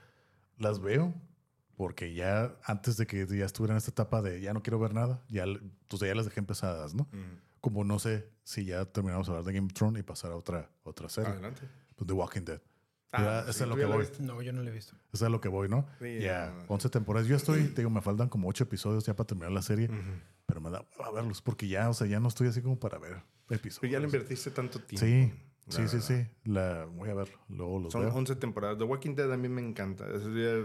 las 0.59 0.81
veo 0.81 1.13
porque 1.77 2.13
ya 2.13 2.57
antes 2.65 2.97
de 2.97 3.07
que 3.07 3.25
ya 3.25 3.45
estuviera 3.45 3.73
en 3.73 3.77
esta 3.77 3.91
etapa 3.91 4.21
de 4.21 4.41
ya 4.41 4.51
no 4.53 4.61
quiero 4.61 4.79
ver 4.79 4.93
nada, 4.93 5.23
ya, 5.29 5.45
pues 5.87 6.01
ya 6.01 6.13
las 6.13 6.25
dejé 6.25 6.39
empezadas, 6.41 6.93
¿no? 6.93 7.07
Como 7.61 7.83
no 7.85 7.99
sé 7.99 8.27
si 8.43 8.65
ya 8.65 8.83
terminamos 8.85 9.27
de 9.27 9.31
hablar 9.31 9.45
de 9.45 9.53
Game 9.53 9.67
of 9.67 9.73
Thrones 9.73 9.99
y 9.99 10.03
pasar 10.03 10.31
a 10.31 10.35
otra, 10.35 10.69
otra 10.83 11.07
serie, 11.07 11.29
Adelante. 11.31 11.61
pues 11.95 12.07
The 12.07 12.13
Walking 12.13 12.41
Dead. 12.41 12.61
Ah, 13.13 13.43
sí, 13.45 13.63
es 13.63 13.69
lo 13.69 13.75
que 13.77 13.85
voy. 13.85 13.99
viste. 13.99 14.21
No, 14.21 14.41
yo 14.41 14.51
no 14.51 14.61
lo 14.63 14.69
he 14.69 14.73
visto. 14.73 14.93
Eso 14.95 15.03
es 15.13 15.21
a 15.23 15.29
lo 15.29 15.39
que 15.39 15.47
voy, 15.47 15.69
¿no? 15.69 15.87
Sí, 15.99 16.15
ya, 16.19 16.53
ya. 16.53 16.65
11 16.67 16.89
temporadas. 16.89 17.27
Yo 17.27 17.35
estoy, 17.37 17.63
te 17.69 17.81
digo, 17.81 17.89
me 17.89 18.01
faltan 18.01 18.27
como 18.27 18.49
8 18.49 18.65
episodios 18.65 19.05
ya 19.05 19.15
para 19.15 19.27
terminar 19.27 19.51
la 19.51 19.61
serie, 19.61 19.89
pero 20.45 20.59
me 20.61 20.69
da 20.69 20.85
a 21.03 21.11
verlos 21.11 21.41
porque 21.41 21.67
ya, 21.67 21.89
o 21.89 21.93
sea, 21.93 22.05
ya 22.07 22.19
no 22.19 22.27
estoy 22.27 22.47
así 22.47 22.61
como 22.61 22.77
para 22.79 22.99
ver 22.99 23.23
episodios. 23.49 23.79
Pero 23.79 23.93
ya 23.93 23.99
le 23.99 24.05
invertiste 24.05 24.51
tanto 24.51 24.79
tiempo. 24.81 25.05
Sí, 25.05 25.33
la 25.67 25.71
sí, 25.71 25.87
sí, 25.87 26.13
verdad. 26.13 26.27
sí. 26.43 26.49
La 26.51 26.85
voy 26.85 27.09
a 27.09 27.13
ver, 27.13 27.29
luego 27.49 27.79
los 27.79 27.93
Son 27.93 28.01
veo. 28.01 28.13
11 28.13 28.35
temporadas. 28.35 28.77
The 28.77 28.83
Walking 28.83 29.15
Dead 29.15 29.31
a 29.31 29.37
mí 29.37 29.47
me 29.49 29.61
encanta. 29.61 30.05
Ya 30.11 30.63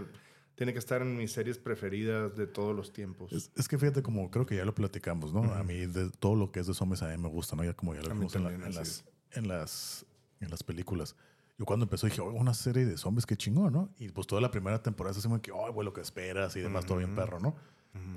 tiene 0.55 0.71
que 0.73 0.79
estar 0.79 1.01
en 1.01 1.17
mis 1.17 1.31
series 1.31 1.57
preferidas 1.57 2.35
de 2.35 2.45
todos 2.47 2.75
los 2.75 2.93
tiempos. 2.93 3.31
Es, 3.31 3.51
es 3.55 3.67
que 3.67 3.77
fíjate, 3.77 4.03
como 4.03 4.29
creo 4.29 4.45
que 4.45 4.55
ya 4.55 4.65
lo 4.65 4.75
platicamos, 4.75 5.33
¿no? 5.33 5.43
A 5.53 5.63
mí 5.63 5.85
de 5.87 6.09
todo 6.11 6.35
lo 6.35 6.51
que 6.51 6.59
es 6.59 6.67
de 6.67 6.73
zombies 6.73 7.01
a 7.03 7.09
mí 7.09 7.17
me 7.17 7.29
gusta, 7.29 7.55
¿no? 7.55 7.63
Ya 7.63 7.73
como 7.73 7.95
ya 7.95 8.01
lo 8.01 8.13
vimos 8.13 8.35
en, 8.35 8.43
la- 8.43 8.51
las, 8.69 9.03
en, 9.31 9.47
las, 9.47 10.05
en 10.39 10.49
las 10.49 10.63
películas. 10.63 11.15
Yo 11.57 11.65
cuando 11.65 11.83
empezó 11.85 12.07
dije, 12.07 12.21
oh, 12.21 12.31
una 12.31 12.53
serie 12.53 12.85
de 12.85 12.97
zombies, 12.97 13.25
qué 13.25 13.35
chingón, 13.37 13.73
¿no? 13.73 13.89
Y 13.99 14.09
pues 14.09 14.25
toda 14.27 14.41
la 14.41 14.49
primera 14.51 14.81
temporada 14.81 15.11
así 15.17 15.21
como 15.27 15.41
que, 15.41 15.51
oh, 15.51 15.71
güey, 15.71 15.85
lo 15.85 15.93
que 15.93 16.01
esperas 16.01 16.55
y 16.55 16.61
demás, 16.61 16.85
todo 16.85 16.97
bien 16.97 17.15
perro, 17.15 17.39
¿no? 17.39 17.55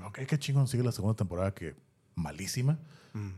Ok, 0.07 0.19
qué 0.27 0.39
chingón. 0.39 0.67
Sigue 0.67 0.83
la 0.83 0.91
segunda 0.91 1.15
temporada 1.15 1.53
que 1.53 1.75
malísima, 2.17 2.79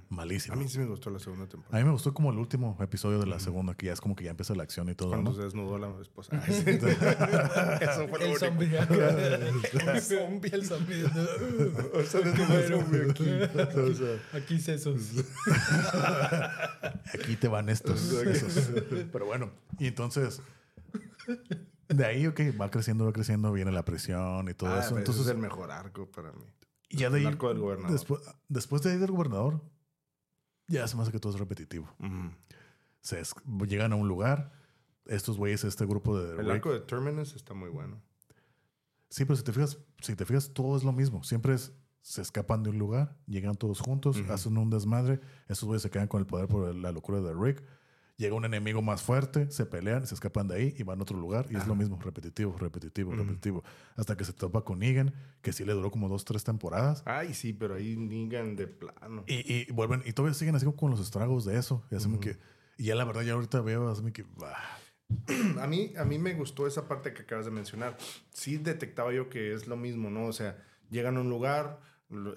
malísima. 0.10 0.56
A 0.56 0.58
mí 0.58 0.68
sí 0.68 0.80
me 0.80 0.86
gustó 0.86 1.10
la 1.10 1.20
segunda 1.20 1.46
A 1.46 1.48
temporada. 1.50 1.78
mí 1.78 1.86
me 1.86 1.92
gustó 1.92 2.14
como 2.14 2.32
el 2.32 2.38
último 2.38 2.76
episodio 2.82 3.20
de 3.20 3.28
la 3.28 3.40
segunda, 3.40 3.76
que 3.76 3.86
ya 3.88 3.94
es 3.94 4.02
como 4.02 4.16
que 4.16 4.24
ya 4.24 4.32
empieza 4.32 4.56
la 4.56 4.64
acción 4.64 4.90
y 4.90 4.96
todo, 4.96 5.10
Cuando 5.10 5.32
¿no? 5.32 5.36
se 5.38 5.44
desnudó 5.44 5.78
la 5.78 5.90
esposa. 6.02 6.42
Ay, 6.48 6.54
sí. 6.54 6.64
Eso 7.82 8.08
fue 8.08 8.20
lo 8.20 8.26
El 8.26 8.38
zombie. 8.38 8.76
el 8.76 10.02
zombie, 10.02 10.50
el 10.54 10.66
zombie. 10.66 11.04
O 11.94 12.04
sea, 12.04 12.68
zombie 12.68 13.10
aquí. 13.12 13.30
O 13.80 13.94
sea, 13.94 14.20
Aquí 14.34 14.60
sesos. 14.60 15.12
Aquí 17.14 17.36
te 17.36 17.48
van 17.48 17.70
estos. 17.70 18.12
esos. 18.14 18.72
Pero 19.12 19.26
bueno, 19.26 19.52
y 19.78 19.88
entonces, 19.88 20.42
de 21.88 22.06
ahí, 22.06 22.28
ok, 22.28 22.40
va 22.60 22.70
creciendo, 22.72 23.06
va 23.06 23.14
creciendo, 23.14 23.52
viene 23.52 23.72
la 23.72 23.84
presión 23.84 24.50
y 24.50 24.54
todo 24.54 24.74
ah, 24.74 24.80
eso. 24.80 24.98
Entonces, 24.98 25.26
es 25.26 25.32
el 25.32 25.38
mejor 25.38 25.72
arco 25.72 26.06
para 26.08 26.32
mí. 26.32 26.44
Y 26.90 26.98
ya 26.98 27.10
de 27.10 27.18
ahí, 27.18 27.22
el 27.24 27.28
arco 27.34 27.50
del 27.50 27.60
gobernador. 27.60 27.92
Después, 27.92 28.22
después 28.48 28.82
de 28.82 28.92
ahí 28.92 28.98
del 28.98 29.12
gobernador, 29.12 29.62
ya 30.68 30.88
se 30.88 30.96
me 30.96 31.04
hace 31.04 31.12
que 31.12 31.20
todo 31.20 31.34
es 31.34 31.40
repetitivo. 31.40 31.88
Se 33.02 33.20
es- 33.20 33.34
llegan 33.68 33.94
a 33.94 33.96
un 33.96 34.08
lugar, 34.08 34.52
estos 35.06 35.38
güeyes, 35.38 35.64
este 35.64 35.86
grupo 35.86 36.20
de... 36.20 36.40
El 36.42 36.52
arco 36.52 36.72
de 36.72 36.82
Terminus 36.82 37.36
está 37.36 37.54
muy 37.54 37.70
bueno. 37.70 38.02
Sí, 39.10 39.26
pero 39.26 39.36
si 39.38 39.44
te 39.44 39.54
fijas, 39.54 39.80
si 40.02 40.16
te 40.16 40.26
fijas, 40.26 40.52
todo 40.54 40.78
es 40.78 40.84
lo 40.84 40.92
mismo. 40.92 41.24
Siempre 41.24 41.56
es, 41.56 41.72
se 42.02 42.22
escapan 42.22 42.62
de 42.64 42.70
un 42.70 42.78
lugar, 42.78 43.18
llegan 43.26 43.56
todos 43.56 43.80
juntos, 43.80 44.18
hacen 44.30 44.58
un 44.58 44.70
desmadre, 44.70 45.20
esos 45.48 45.66
güeyes 45.66 45.82
se 45.82 45.90
quedan 45.90 46.08
con 46.08 46.20
el 46.20 46.28
poder 46.28 46.48
por 46.48 46.76
la 46.76 46.92
locura 46.92 47.20
de 47.22 47.34
Rick. 47.34 47.64
Llega 48.20 48.36
un 48.36 48.44
enemigo 48.44 48.82
más 48.82 49.02
fuerte, 49.02 49.50
se 49.50 49.66
pelean, 49.66 50.06
se 50.06 50.14
escapan 50.14 50.50
de 50.50 50.56
ahí 50.56 50.76
y 50.78 50.84
van 50.84 51.00
a 51.00 51.04
otro 51.04 51.18
lugar. 51.18 51.46
Y 51.50 51.56
es 51.56 51.66
lo 51.66 51.74
mismo, 51.74 51.98
repetitivo, 52.04 52.54
repetitivo, 52.58 53.14
repetitivo. 53.14 53.64
Hasta 53.96 54.18
que 54.18 54.26
se 54.26 54.34
topa 54.34 54.66
con 54.66 54.80
Negan, 54.80 55.14
que 55.42 55.54
sí 55.54 55.64
le 55.64 55.72
duró 55.72 55.90
como 55.90 56.10
dos, 56.10 56.26
tres 56.26 56.44
temporadas. 56.44 57.02
Ay, 57.06 57.34
sí, 57.34 57.54
pero 57.54 57.76
ahí 57.76 57.96
Negan 57.96 58.58
de 58.58 58.68
plano. 58.68 59.24
Y, 59.26 59.50
y 59.50 59.72
vuelven, 59.72 60.04
y 60.06 60.12
todavía 60.12 60.34
siguen 60.34 60.54
así 60.58 60.66
como 60.66 60.76
con 60.76 60.92
los 60.92 61.00
estragos 61.00 61.46
de 61.46 61.58
eso. 61.58 61.86
Y, 61.90 61.96
como 62.04 62.20
que, 62.20 62.36
y 62.78 62.84
ya 62.88 62.96
la 62.96 63.06
verdad, 63.06 63.22
ya 63.22 63.36
ahorita 63.36 63.62
veo 63.62 63.88
así 63.88 64.12
que, 64.12 64.26
bah, 64.36 64.58
A 65.62 65.68
mí, 65.68 65.94
a 65.98 66.04
mí 66.04 66.20
me 66.20 66.34
gustó 66.34 66.68
esa 66.68 66.90
parte 66.90 67.14
que 67.14 67.22
acabas 67.22 67.46
de 67.46 67.52
mencionar. 67.52 67.98
Sí 68.34 68.58
detectaba 68.58 69.14
yo 69.14 69.30
que 69.30 69.54
es 69.54 69.66
lo 69.66 69.78
mismo, 69.78 70.10
¿no? 70.10 70.26
O 70.26 70.34
sea, 70.34 70.62
llegan 70.90 71.16
a 71.16 71.22
un 71.22 71.30
lugar, 71.30 71.80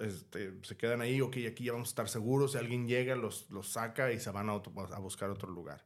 este, 0.01 0.53
se 0.63 0.77
quedan 0.77 1.01
ahí, 1.01 1.19
ok, 1.21 1.37
aquí 1.49 1.65
ya 1.65 1.71
vamos 1.73 1.89
a 1.89 1.91
estar 1.91 2.09
seguros. 2.09 2.51
Si 2.53 2.57
alguien 2.57 2.87
llega, 2.87 3.15
los, 3.15 3.49
los 3.49 3.69
saca 3.69 4.11
y 4.11 4.19
se 4.19 4.29
van 4.31 4.49
a, 4.49 4.53
otro- 4.53 4.73
a 4.93 4.99
buscar 4.99 5.29
otro 5.29 5.49
lugar. 5.51 5.83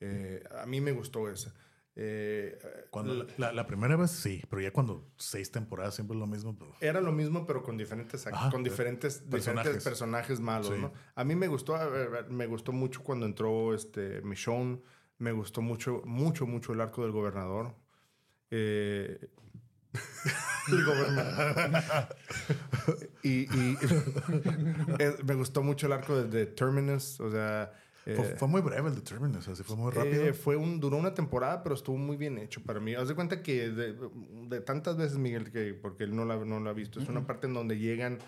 Eh, 0.00 0.42
a 0.58 0.66
mí 0.66 0.80
me 0.80 0.92
gustó 0.92 1.28
esa. 1.30 1.54
Eh, 1.96 2.56
cuando 2.90 3.14
la, 3.14 3.26
la- 3.36 3.52
la 3.52 3.66
primera 3.66 3.96
vez 3.96 4.10
sí, 4.12 4.42
pero 4.48 4.62
ya 4.62 4.72
cuando 4.72 5.10
seis 5.16 5.50
temporadas 5.50 5.94
siempre 5.96 6.14
es 6.16 6.20
lo 6.20 6.26
mismo. 6.26 6.56
pues, 6.56 6.70
era 6.80 7.00
lo 7.00 7.12
mismo, 7.12 7.44
pero 7.46 7.62
con 7.62 7.76
diferentes, 7.76 8.26
Ajá, 8.26 8.50
con 8.50 8.62
diferentes 8.62 9.18
personajes. 9.18 9.72
personajes, 9.72 9.84
personajes 9.84 10.40
malos, 10.40 10.68
Sí. 10.68 10.80
¿no? 10.80 10.92
A 11.14 11.24
mí 11.24 11.34
me 11.34 11.48
gustó, 11.48 11.76
me 12.28 12.46
gustó 12.46 12.72
mucho 12.72 13.02
cuando 13.02 13.26
entró 13.26 13.74
este 13.74 14.22
Michonne. 14.22 14.80
Me 15.18 15.32
gustó 15.32 15.60
mucho, 15.60 16.00
mucho, 16.06 16.46
mucho 16.46 16.72
el 16.72 16.80
arco 16.80 17.02
del 17.02 17.12
gobernador. 17.12 17.74
Eh, 18.50 19.28
el 20.72 20.84
gobernador. 20.84 22.16
y 23.22 23.42
y 23.54 23.78
me 25.24 25.34
gustó 25.34 25.62
mucho 25.62 25.86
el 25.86 25.92
arco 25.92 26.16
de, 26.16 26.28
de 26.28 26.46
Terminus. 26.46 27.20
O 27.20 27.30
sea, 27.30 27.72
eh, 28.06 28.14
fue, 28.14 28.24
fue 28.36 28.48
muy 28.48 28.60
breve 28.62 28.88
el 28.88 28.94
de 28.94 29.02
Terminus, 29.02 29.48
así 29.48 29.62
fue 29.62 29.76
muy 29.76 29.92
rápido. 29.92 30.22
eh, 30.24 30.32
fue 30.32 30.56
un, 30.56 30.80
duró 30.80 30.96
una 30.96 31.14
temporada, 31.14 31.62
pero 31.62 31.74
estuvo 31.74 31.96
muy 31.98 32.16
bien 32.16 32.38
hecho 32.38 32.62
para 32.62 32.80
mí. 32.80 32.94
Haz 32.94 33.08
de 33.08 33.14
cuenta 33.14 33.42
que 33.42 33.70
de, 33.70 33.96
de 34.48 34.60
tantas 34.60 34.96
veces, 34.96 35.18
Miguel, 35.18 35.50
que 35.52 35.74
porque 35.74 36.04
él 36.04 36.14
no 36.16 36.24
la, 36.24 36.36
no 36.36 36.60
la 36.60 36.70
ha 36.70 36.74
visto, 36.74 37.00
es 37.00 37.08
una 37.08 37.26
parte 37.26 37.46
en 37.46 37.54
donde 37.54 37.78
llegan 37.78 38.18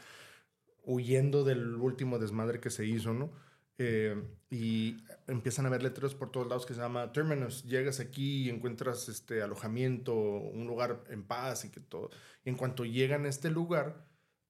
huyendo 0.85 1.45
del 1.45 1.77
último 1.77 2.19
desmadre 2.19 2.61
que 2.61 2.71
se 2.71 2.85
hizo, 2.85 3.15
¿no? 3.15 3.33
Eh, 3.79 4.23
y 4.51 4.99
empiezan 5.27 5.67
a 5.67 5.69
ver 5.69 5.83
letreros 5.83 6.15
por 6.15 6.31
todos 6.31 6.47
lados 6.47 6.67
que 6.67 6.75
se 6.75 6.81
llama 6.81 7.13
Terminus. 7.13 7.65
Llegas 7.65 8.01
aquí 8.01 8.45
y 8.45 8.51
encuentras 8.51 9.09
este 9.09 9.43
alojamiento, 9.43 10.15
un 10.15 10.67
lugar 10.67 11.05
en 11.09 11.23
paz 11.23 11.65
y 11.65 11.71
que 11.71 11.81
todo. 11.81 12.11
Y 12.45 12.51
en 12.51 12.57
cuanto 12.57 12.85
llegan 12.85 13.25
a 13.27 13.29
este 13.29 13.51
lugar, 13.51 14.05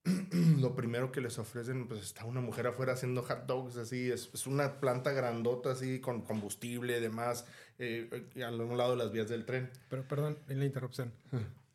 lo 0.59 0.74
primero 0.74 1.12
que 1.12 1.20
les 1.20 1.39
ofrecen, 1.39 1.86
pues 1.86 2.01
está 2.01 2.24
una 2.24 2.40
mujer 2.40 2.66
afuera 2.66 2.94
haciendo 2.94 3.23
hot 3.23 3.47
dogs 3.47 3.77
así, 3.77 4.11
es, 4.11 4.31
es 4.35 4.47
una 4.47 4.81
planta 4.81 5.12
grandota 5.12 5.73
así 5.73 6.01
con 6.01 6.23
combustible 6.23 7.01
demás, 7.01 7.47
eh, 7.78 8.28
eh, 8.35 8.44
a 8.44 8.51
un 8.51 8.77
lado 8.77 8.93
de 8.93 8.97
las 8.97 9.12
vías 9.12 9.28
del 9.28 9.44
tren. 9.44 9.70
Pero 9.89 10.07
perdón, 10.09 10.39
en 10.49 10.59
la 10.59 10.65
interrupción. 10.65 11.12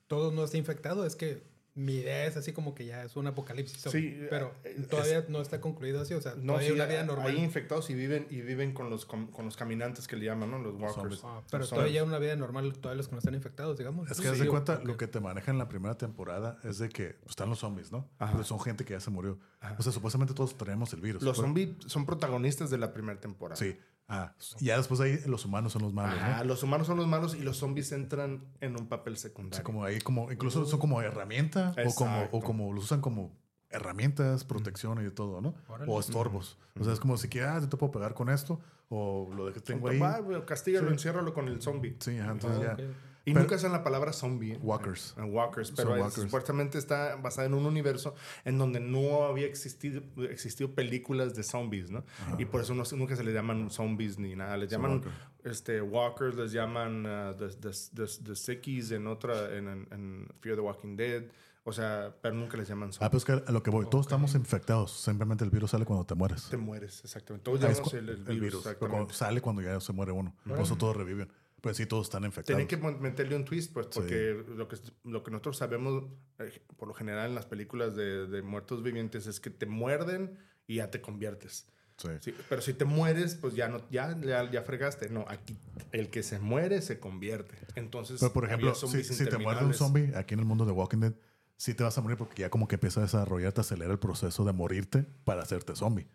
Todo 0.07 0.31
no 0.31 0.43
está 0.43 0.57
infectado, 0.57 1.05
es 1.05 1.15
que 1.15 1.43
mi 1.77 1.93
idea 1.93 2.25
es 2.25 2.35
así 2.35 2.53
como 2.53 2.73
que 2.73 2.85
ya 2.85 3.03
es 3.03 3.15
un 3.15 3.27
apocalipsis. 3.27 3.79
Sí, 3.91 4.19
pero 4.29 4.51
eh, 4.63 4.85
todavía 4.89 5.23
no 5.29 5.41
está 5.41 5.61
concluido 5.61 6.01
así, 6.01 6.13
o 6.15 6.21
sea, 6.21 6.33
No, 6.35 6.53
todavía 6.53 6.67
sí, 6.69 6.73
una 6.73 6.85
vida 6.87 7.03
normal. 7.03 7.27
hay 7.27 7.37
infectados 7.37 7.89
y 7.91 7.93
viven, 7.93 8.25
y 8.31 8.41
viven 8.41 8.73
con, 8.73 8.89
los, 8.89 9.05
con, 9.05 9.27
con 9.27 9.45
los 9.45 9.55
caminantes 9.55 10.07
que 10.07 10.15
le 10.15 10.25
llaman, 10.25 10.49
¿no? 10.49 10.57
Los 10.59 10.73
walkers. 10.75 11.21
Ah, 11.23 11.41
pero 11.51 11.61
Los 11.61 11.69
todavía 11.69 11.99
zombies. 12.01 12.07
una 12.07 12.19
vida 12.19 12.35
normal, 12.35 12.73
todavía 12.73 12.97
los 12.97 13.07
que 13.07 13.13
no 13.13 13.19
están 13.19 13.35
infectados, 13.35 13.77
digamos. 13.77 14.09
Es 14.09 14.19
que 14.19 14.27
haz 14.27 14.37
Sí, 14.37 14.43
de 14.43 14.49
cuenta, 14.49 14.81
lo 14.83 14.97
que 14.97 15.07
te 15.07 15.19
maneja 15.19 15.51
en 15.51 15.59
la 15.59 15.69
primera 15.69 15.95
temporada 15.95 16.59
es 16.63 16.79
de 16.79 16.89
que 16.89 17.11
pues, 17.21 17.29
están 17.29 17.49
los 17.49 17.59
zombies, 17.59 17.91
¿no? 17.91 18.09
Ajá. 18.17 18.31
Pero 18.33 18.43
son 18.43 18.59
gente 18.59 18.83
que 18.83 18.93
ya 18.93 18.99
se 18.99 19.11
murió. 19.11 19.39
O 19.77 19.83
sea, 19.83 19.91
supuestamente 19.93 20.33
todos 20.33 20.57
tenemos 20.57 20.91
el 20.93 21.01
virus. 21.01 21.21
Los 21.21 21.37
Pero- 21.37 21.47
zombies 21.47 21.69
son 21.85 22.05
protagonistas 22.07 22.69
de 22.71 22.77
la 22.79 22.91
primera 22.91 23.19
temporada. 23.19 23.55
Sí. 23.57 23.77
Ah, 24.09 24.33
y 24.59 24.65
ya 24.65 24.77
después 24.77 25.01
ahí 25.01 25.19
los 25.25 25.43
humanos 25.45 25.73
son 25.73 25.81
los 25.81 25.93
malos, 25.93 26.15
¿no? 26.21 26.43
los 26.45 26.63
humanos 26.63 26.87
son 26.87 26.95
los 26.97 27.07
malos 27.07 27.35
y 27.35 27.41
los 27.41 27.57
zombies 27.57 27.91
entran 27.91 28.45
en 28.61 28.79
un 28.79 28.87
papel 28.87 29.13
O 29.13 29.17
secundario. 29.17 29.55
sea, 29.57 29.63
como 29.65 29.83
ahí, 29.83 29.99
como, 29.99 30.31
incluso 30.31 30.65
son 30.65 30.79
como 30.79 31.01
herramienta 31.01 31.75
o 31.85 31.93
como, 31.93 32.23
o 32.31 32.41
como 32.41 32.71
los 32.73 32.85
usan 32.85 33.01
como 33.01 33.37
herramientas, 33.69 34.45
protección 34.45 34.99
y 35.01 35.03
de 35.03 35.11
todo, 35.11 35.41
¿no? 35.41 35.55
Órale. 35.67 35.91
O 35.91 35.99
estorbos. 35.99 36.57
O 36.79 36.83
sea, 36.85 36.93
es 36.93 36.99
como 37.01 37.17
si 37.17 37.27
quieres, 37.27 37.49
ah, 37.49 37.59
yo 37.59 37.67
te 37.67 37.75
puedo 37.75 37.91
pegar 37.91 38.13
con 38.13 38.29
esto 38.29 38.61
o 38.89 39.29
lo 39.35 39.51
que 39.51 39.59
tengo 39.59 39.89
ahí. 39.89 39.99
Castígalo, 40.45 40.87
Sí. 40.87 40.93
enciérralo 40.93 41.33
con 41.33 41.49
el 41.49 41.61
zombie. 41.61 41.97
Sí, 41.99 42.17
ajá, 42.17 42.31
entonces 42.31 42.65
Ah, 42.65 42.75
ya. 42.77 42.85
Y 43.27 43.33
Pero- 43.33 43.43
nunca 43.43 43.55
usan 43.57 43.73
la 43.73 43.83
palabra 43.83 44.13
zombie. 44.13 44.53
¿eh? 44.53 44.59
Walkers. 44.61 45.13
Ah, 45.17 45.25
walkers. 45.25 45.71
Pero 45.71 45.93
es- 45.95 46.01
walkers. 46.01 46.21
supuestamente 46.23 46.77
está 46.77 47.17
basada 47.17 47.45
en 47.45 47.53
un 47.53 47.65
universo 47.65 48.15
en 48.45 48.57
donde 48.57 48.79
no 48.79 49.25
había 49.25 49.45
existido, 49.47 50.01
existido 50.29 50.71
películas 50.73 51.35
de 51.35 51.43
zombies, 51.43 51.91
¿no? 51.91 52.05
Y 52.37 52.45
por 52.45 52.61
eso 52.61 52.73
no, 52.73 52.83
nunca 52.95 53.15
se 53.17 53.23
les 53.25 53.33
llaman 53.33 53.69
zombies 53.69 54.17
ni 54.17 54.33
nada. 54.35 54.55
Les 54.55 54.69
llaman 54.71 54.91
walkers. 54.93 55.13
este, 55.43 55.81
walkers, 55.81 56.35
les 56.37 56.53
llaman 56.53 57.05
uh, 57.05 57.35
the, 57.35 57.49
the, 57.49 57.71
the, 57.93 58.05
the 58.23 58.35
sickies 58.35 58.91
en 58.91 59.07
otra, 59.07 59.53
en, 59.57 59.67
en- 59.67 59.87
en 59.91 60.27
Fear 60.39 60.55
the 60.55 60.61
Walking 60.61 60.95
Dead. 60.95 61.23
O 61.65 61.73
sea, 61.73 62.15
pero 62.21 62.33
nunca 62.33 62.55
les 62.55 62.69
llaman 62.69 62.91
Ah, 62.91 62.93
zombies. 62.93 63.09
pues 63.11 63.25
que 63.25 63.43
a 63.45 63.51
lo 63.51 63.61
que 63.61 63.69
voy. 63.71 63.87
Todos 63.91 64.05
estamos 64.05 64.35
infectados. 64.35 64.91
Simplemente 65.01 65.43
el 65.43 65.49
virus 65.49 65.71
sale 65.71 65.83
cuando 65.83 66.05
te 66.05 66.15
mueres. 66.15 66.47
Te 66.49 66.55
mueres, 66.55 67.01
exactamente. 67.03 67.43
Todos 67.43 67.61
Ah, 67.61 67.67
llamamos 67.73 67.93
el, 67.93 68.07
el 68.07 68.09
el 68.09 68.15
virus, 68.23 68.39
virus. 68.39 68.59
Exactamente. 68.59 68.95
cuando 68.97 69.13
sale 69.13 69.41
cuando 69.41 69.61
ya 69.61 69.77
se 69.81 69.91
muere 69.91 70.13
uno. 70.13 70.33
Por 70.47 70.59
eso 70.61 70.77
todos 70.77 70.95
reviven. 70.95 71.27
Pues 71.61 71.77
sí, 71.77 71.85
todos 71.85 72.07
están 72.07 72.23
infectados. 72.23 72.57
Tienen 72.57 72.67
que 72.67 72.77
meterle 73.01 73.35
un 73.35 73.45
twist, 73.45 73.73
pues, 73.73 73.87
porque 73.87 74.43
lo, 74.55 74.67
que, 74.67 74.77
lo 75.03 75.23
que 75.23 75.31
nosotros 75.31 75.57
sabemos, 75.57 76.03
eh, 76.39 76.61
por 76.77 76.87
lo 76.87 76.93
general 76.93 77.29
en 77.29 77.35
las 77.35 77.45
películas 77.45 77.95
de, 77.95 78.27
de 78.27 78.41
muertos 78.41 78.83
vivientes, 78.83 79.25
es 79.25 79.39
que 79.39 79.49
te 79.49 79.65
muerden 79.65 80.37
y 80.67 80.75
ya 80.75 80.91
te 80.91 81.01
conviertes. 81.01 81.67
Sí. 81.97 82.09
Sí, 82.21 82.33
pero 82.47 82.61
si 82.61 82.73
te 82.73 82.85
mueres, 82.85 83.33
pues 83.35 83.55
ya 83.55 83.67
no, 83.69 83.81
ya, 83.89 84.15
ya, 84.21 84.49
ya 84.51 84.61
fregaste. 84.61 85.09
No, 85.09 85.25
aquí 85.27 85.57
el 85.91 86.11
que 86.11 86.21
se 86.21 86.37
muere 86.37 86.81
se 86.83 86.99
convierte. 86.99 87.57
Entonces, 87.73 88.19
Pero 88.19 88.33
por 88.33 88.45
ejemplo, 88.45 88.75
si, 88.75 89.03
si 89.03 89.25
te 89.25 89.37
muerde 89.39 89.65
un 89.65 89.73
zombie 89.73 90.11
aquí 90.15 90.35
en 90.35 90.41
el 90.41 90.45
mundo 90.45 90.63
de 90.65 90.73
Walking 90.73 90.99
Dead, 90.99 91.13
sí 91.57 91.73
te 91.73 91.83
vas 91.83 91.97
a 91.97 92.01
morir 92.01 92.17
porque 92.17 92.43
ya 92.43 92.51
como 92.51 92.67
que 92.67 92.75
empieza 92.75 92.99
a 92.99 93.03
desarrollar, 93.03 93.51
te 93.51 93.61
acelera 93.61 93.91
el 93.91 93.99
proceso 93.99 94.45
de 94.45 94.53
morirte 94.53 95.07
para 95.23 95.41
hacerte 95.41 95.75
zombie. 95.75 96.07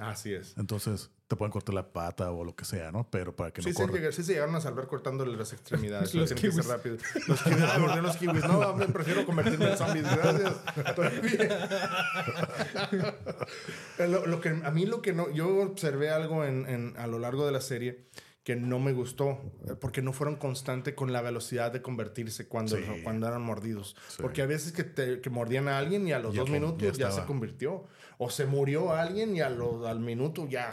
Así 0.00 0.32
es. 0.34 0.54
Entonces 0.58 1.10
te 1.28 1.36
pueden 1.36 1.52
cortar 1.52 1.74
la 1.74 1.92
pata 1.92 2.30
o 2.32 2.44
lo 2.44 2.56
que 2.56 2.64
sea, 2.64 2.90
¿no? 2.90 3.06
Pero 3.10 3.36
para 3.36 3.52
que 3.52 3.62
Sí, 3.62 3.68
no 3.68 3.74
sí, 3.74 3.80
corra. 3.82 3.92
llega- 3.94 4.12
sí 4.12 4.24
se 4.24 4.32
llegaron 4.32 4.54
a 4.56 4.60
salvar 4.60 4.88
cortándole 4.88 5.36
las 5.36 5.52
extremidades. 5.52 6.12
Los 6.14 6.34
Tienen 6.34 6.56
que 6.56 6.62
ser 6.62 6.72
rápido. 6.72 6.96
Los 7.28 7.42
kiwis. 7.42 7.62
Ah, 7.62 7.78
mordió 7.78 8.02
los 8.02 8.16
kiwis. 8.16 8.44
No, 8.44 8.58
hombre, 8.60 8.88
prefiero 8.88 9.24
convertirme 9.24 9.70
en 9.70 9.76
zombies. 9.78 10.04
Gracias. 10.16 10.52
Lo, 13.98 14.26
lo 14.26 14.40
que, 14.40 14.48
a 14.48 14.70
mí 14.70 14.86
lo 14.86 15.02
que 15.02 15.12
no... 15.12 15.30
Yo 15.30 15.58
observé 15.62 16.10
algo 16.10 16.44
en, 16.44 16.68
en- 16.68 16.94
a 16.96 17.06
lo 17.06 17.18
largo 17.18 17.46
de 17.46 17.52
la 17.52 17.60
serie 17.60 18.06
que 18.42 18.56
no 18.56 18.78
me 18.80 18.92
gustó 18.94 19.38
eh, 19.68 19.74
porque 19.78 20.00
no 20.00 20.14
fueron 20.14 20.36
constantes 20.36 20.94
con 20.94 21.12
la 21.12 21.20
velocidad 21.20 21.70
de 21.72 21.82
convertirse 21.82 22.48
cuando, 22.48 22.76
Sí. 22.76 22.82
cuando 23.04 23.28
eran 23.28 23.42
mordidos. 23.42 23.94
Sí. 24.08 24.16
Porque 24.22 24.40
a 24.40 24.46
veces 24.46 24.72
que, 24.72 24.82
te- 24.82 25.20
que 25.20 25.28
mordían 25.30 25.68
a 25.68 25.76
alguien 25.78 26.08
y 26.08 26.12
a 26.12 26.18
los 26.18 26.34
Ya 26.34 26.40
dos 26.40 26.50
minutos 26.50 26.96
ya 26.96 27.08
ya, 27.08 27.12
se 27.12 27.24
convirtió. 27.26 27.84
O 28.22 28.28
se 28.28 28.44
murió 28.44 28.92
alguien 28.92 29.34
y 29.34 29.40
a 29.40 29.48
lo- 29.48 29.86
al 29.88 29.98
minuto 29.98 30.46
ya, 30.46 30.70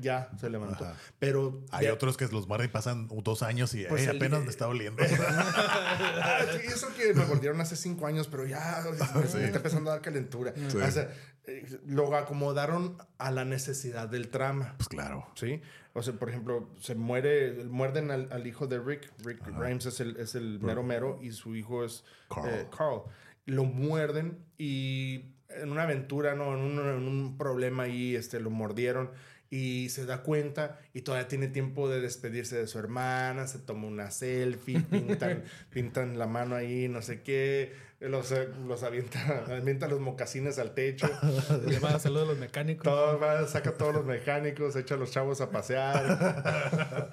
ya 0.00 0.30
se 0.38 0.48
levantó. 0.48 0.84
Ajá. 0.84 0.94
Pero 1.18 1.60
Hay 1.72 1.86
de- 1.86 1.90
otros 1.92 2.16
que 2.16 2.28
los 2.28 2.46
muerden 2.46 2.68
y 2.68 2.72
pasan 2.72 3.08
dos 3.24 3.42
años 3.42 3.74
y 3.74 3.84
Pues 3.86 4.02
"Ay, 4.02 4.10
el- 4.10 4.16
apenas 4.18 4.44
me 4.44 4.50
está 4.50 4.68
oliendo. 4.68 5.02
Ah, 5.58 6.40
sí, 6.52 6.66
eso 6.66 6.88
que 6.96 7.12
me 7.14 7.24
mordieron 7.24 7.60
hace 7.60 7.74
cinco 7.76 8.06
años, 8.06 8.28
pero 8.28 8.46
ya 8.46 8.84
me 9.24 9.24
está 9.24 9.56
empezando 9.58 9.90
a 9.90 9.94
dar 9.94 10.02
calentura. 10.02 10.52
Sí. 10.68 10.76
O 10.76 10.90
sea, 10.90 11.10
eh, 11.46 11.66
lo 11.86 12.14
acomodaron 12.16 12.96
a 13.18 13.30
la 13.30 13.44
necesidad 13.44 14.08
del 14.08 14.28
trama. 14.28 14.74
pues 14.76 14.88
claro. 14.88 15.26
¿Sí? 15.34 15.60
O 15.92 16.02
sea, 16.02 16.14
por 16.14 16.28
ejemplo, 16.28 16.68
se 16.78 16.94
muere, 16.94 17.64
muerden 17.64 18.10
al, 18.10 18.28
al 18.30 18.46
hijo 18.46 18.66
de 18.66 18.78
Rick. 18.78 19.10
Rick 19.24 19.40
Grimes 19.58 19.86
es 19.86 20.00
el, 20.00 20.16
es 20.18 20.34
el 20.34 20.60
mero 20.60 20.82
mero 20.82 21.18
y 21.22 21.32
su 21.32 21.56
hijo 21.56 21.84
es 21.84 22.04
Carl. 22.32 22.48
eh, 22.48 22.66
Carl. 22.76 23.02
Lo 23.46 23.64
muerden 23.64 24.44
y 24.58 25.35
en 25.60 25.70
una 25.70 25.84
aventura, 25.84 26.34
¿no? 26.34 26.54
En 26.54 26.60
un, 26.60 26.78
en 26.78 27.08
un 27.08 27.38
problema 27.38 27.84
ahí, 27.84 28.14
este, 28.14 28.40
lo 28.40 28.50
mordieron 28.50 29.10
y 29.48 29.88
se 29.90 30.06
da 30.06 30.22
cuenta 30.22 30.80
y 30.92 31.02
todavía 31.02 31.28
tiene 31.28 31.48
tiempo 31.48 31.88
de 31.88 32.00
despedirse 32.00 32.56
de 32.56 32.66
su 32.66 32.78
hermana, 32.78 33.46
se 33.46 33.58
toma 33.58 33.86
una 33.86 34.10
selfie, 34.10 34.80
pintan, 34.90 35.44
pintan 35.70 36.18
la 36.18 36.26
mano 36.26 36.56
ahí, 36.56 36.88
no 36.88 37.02
sé 37.02 37.22
qué, 37.22 37.72
los, 38.00 38.32
eh, 38.32 38.48
los 38.66 38.82
avienta, 38.82 39.44
avienta 39.56 39.88
los 39.88 40.00
mocasines 40.00 40.58
al 40.58 40.74
techo. 40.74 41.08
Le 41.66 41.78
va 41.78 41.90
a 41.90 41.98
saludar 41.98 42.24
a 42.24 42.28
los 42.28 42.38
mecánicos. 42.38 42.84
Todo, 42.84 43.18
va, 43.18 43.46
saca 43.46 43.70
a 43.70 43.74
todos 43.74 43.94
los 43.94 44.04
mecánicos, 44.04 44.76
echa 44.76 44.94
a 44.94 44.98
los 44.98 45.10
chavos 45.10 45.40
a 45.40 45.50
pasear. 45.50 47.10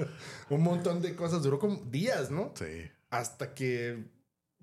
un 0.49 0.61
montón 0.61 1.02
de 1.02 1.15
cosas. 1.15 1.44
Duró 1.44 1.60
como 1.60 1.78
días, 1.86 2.32
¿no? 2.32 2.53
Sí. 2.56 2.90
Hasta 3.10 3.53
que. 3.53 4.03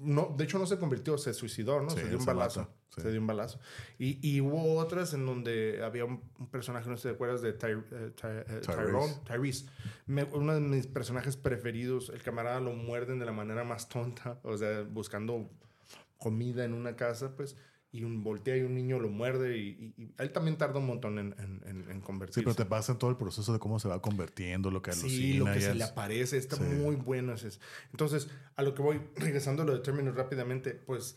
No, 0.01 0.35
de 0.37 0.45
hecho, 0.45 0.59
no 0.59 0.67
se 0.67 0.79
convirtió, 0.79 1.19
se 1.19 1.35
suicidó, 1.35 1.81
¿no? 1.83 1.91
Sí, 1.91 2.01
se 2.01 2.09
dio 2.09 2.19
un 2.19 2.25
balazo. 2.25 2.69
sí. 2.95 3.03
Se 3.03 3.11
dio 3.11 3.21
un 3.21 3.27
balazo. 3.27 3.61
Y, 3.99 4.19
y 4.27 4.41
hubo 4.41 4.77
otras 4.79 5.13
en 5.15 5.27
donde 5.27 5.83
había 5.85 6.05
un, 6.07 6.21
personaje, 6.51 6.89
no 6.89 6.97
sé 6.97 7.03
si 7.03 7.09
te 7.09 7.15
acuerdas, 7.15 7.43
de 7.43 7.53
Ty- 7.53 7.67
eh, 7.93 8.11
Ty- 8.17 8.27
eh, 8.27 8.45
Tyrese. 8.65 8.73
Tyrone, 8.87 9.15
Tyrese. 9.27 9.67
Me- 10.07 10.25
uno 10.25 10.55
de 10.55 10.61
mis 10.61 10.87
personajes 10.87 11.37
preferidos. 11.37 12.09
El 12.09 12.23
camarada 12.23 12.61
lo 12.61 12.73
muerden 12.73 13.19
de 13.19 13.27
la 13.27 13.33
manera 13.33 13.63
más 13.63 13.89
tonta, 13.89 14.41
o 14.43 14.57
sea, 14.57 14.83
buscando 14.83 15.51
comida 16.19 16.65
en 16.65 16.73
una 16.75 16.97
casa, 16.97 17.37
pues. 17.37 17.57
Y 17.93 18.05
un 18.05 18.23
voltea 18.23 18.57
y 18.57 18.61
un 18.63 18.75
niño 18.75 19.01
lo 19.01 19.09
muerde 19.09 19.59
y, 19.59 19.95
y- 19.97 20.03
y 20.05 20.15
él 20.19 20.31
también 20.33 20.57
tarda 20.57 20.79
un 20.79 20.87
montón 20.87 21.19
en, 21.19 21.35
en, 21.39 21.61
en, 21.67 21.91
en 21.91 21.97
Sí, 21.97 22.01
convertirse. 22.03 22.43
pero 22.43 22.55
te 22.55 22.65
pasa 22.65 22.93
en 22.93 22.99
todo 22.99 23.11
el 23.11 23.17
proceso 23.17 23.53
de 23.53 23.59
cómo 23.59 23.81
se 23.81 23.89
va 23.89 24.01
convirtiendo, 24.01 24.71
lo 24.71 24.81
que 24.81 24.93
alucina. 24.93 25.11
Sí, 25.11 25.33
lo 25.35 25.45
que 25.47 25.59
y 25.59 25.63
se 25.63 25.71
es- 25.73 25.77
le 25.77 25.83
aparece, 25.85 26.37
está 26.39 26.55
Sí. 26.57 26.63
muy 26.63 26.95
bueno. 26.95 27.33
ese 27.35 27.49
es. 27.49 27.61
Entonces, 27.91 28.29
a 28.55 28.63
lo 28.63 28.75
que 28.75 28.83
voy, 28.83 29.01
regresando 29.17 29.63
a 29.63 29.67
lo 29.67 29.73
de 29.75 29.81
términos 29.81 30.15
rápidamente, 30.15 30.73
pues 30.75 31.17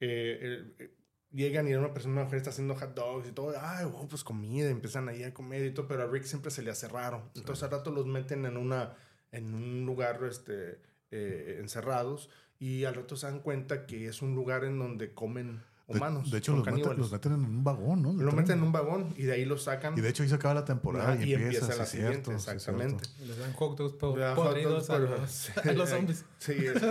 eh, 0.00 0.74
eh, 0.80 0.90
llegan 1.30 1.68
y 1.68 1.74
una 1.74 1.92
persona, 1.92 2.14
una 2.14 2.24
mujer 2.24 2.38
está 2.38 2.50
haciendo 2.50 2.74
hot 2.74 2.94
dogs 2.94 3.28
y 3.28 3.32
todo, 3.32 3.54
ay, 3.60 3.84
oh, 3.92 4.08
pues 4.08 4.24
comida, 4.24 4.70
empiezan 4.70 5.08
ahí 5.08 5.22
a 5.22 5.32
comer 5.34 5.64
y 5.66 5.70
todo, 5.74 5.86
pero 5.86 6.02
a 6.02 6.06
Rick 6.06 6.24
siempre 6.24 6.50
se 6.50 6.62
le 6.62 6.70
hace 6.70 6.88
raro. 6.88 7.30
Entonces, 7.36 7.62
al 7.64 7.70
rato 7.70 7.90
los 7.92 8.06
meten 8.06 8.44
en, 8.44 8.56
una, 8.56 8.96
en 9.30 9.54
un 9.54 9.86
lugar 9.86 10.20
este, 10.28 10.80
eh, 11.12 11.58
encerrados 11.60 12.28
y 12.58 12.84
al 12.84 12.94
rato 12.96 13.14
se 13.16 13.26
dan 13.26 13.40
cuenta 13.40 13.86
que 13.86 14.06
es 14.08 14.20
un 14.20 14.34
lugar 14.34 14.64
en 14.64 14.78
donde 14.80 15.12
comen 15.14 15.62
humanos. 15.96 16.30
de 16.30 16.38
hecho, 16.38 16.52
los 16.52 16.60
meten, 16.60 16.74
caníbales. 16.74 16.98
los 16.98 17.12
meten 17.12 17.32
en 17.32 17.40
un 17.44 17.64
vagón, 17.64 18.02
¿no? 18.02 18.12
De 18.14 18.24
Lo 18.24 18.30
tren. 18.30 18.36
meten 18.42 18.58
en 18.58 18.64
un 18.64 18.72
vagón 18.72 19.14
y 19.16 19.22
de 19.24 19.32
ahí 19.32 19.44
los 19.44 19.62
sacan. 19.64 19.96
Y 19.96 20.00
de 20.02 20.08
hecho 20.10 20.22
ahí 20.22 20.28
se 20.28 20.34
acaba 20.34 20.54
la 20.54 20.64
temporada 20.64 21.12
Ajá, 21.14 21.24
y, 21.24 21.30
y 21.30 21.34
empieza, 21.34 21.64
empieza 21.64 21.82
la 21.82 21.86
sí, 21.86 21.96
siguiente, 21.96 22.24
cierto, 22.24 22.30
sí, 22.30 22.36
exactamente. 22.56 23.04
cierto. 23.04 23.24
Les 23.26 23.38
dan 23.38 23.52
hot 23.54 23.78
dogs 23.78 23.94
po- 23.94 24.18
Ya, 24.18 24.34
hot 24.34 24.46
podridos 24.48 24.86
dogs, 24.86 24.90
a, 24.90 24.98
los, 24.98 25.30
sí, 25.30 25.52
a 25.68 25.72
los 25.72 25.88
zombies. 25.90 26.24
Sí, 26.38 26.52
es- 26.66 26.82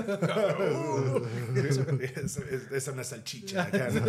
es- 2.18 2.38
es- 2.38 2.72
esa 2.72 2.92
no 2.94 3.02
es 3.02 3.08
salchicha. 3.08 3.64
acá, 3.64 3.90
¿no? 3.90 4.02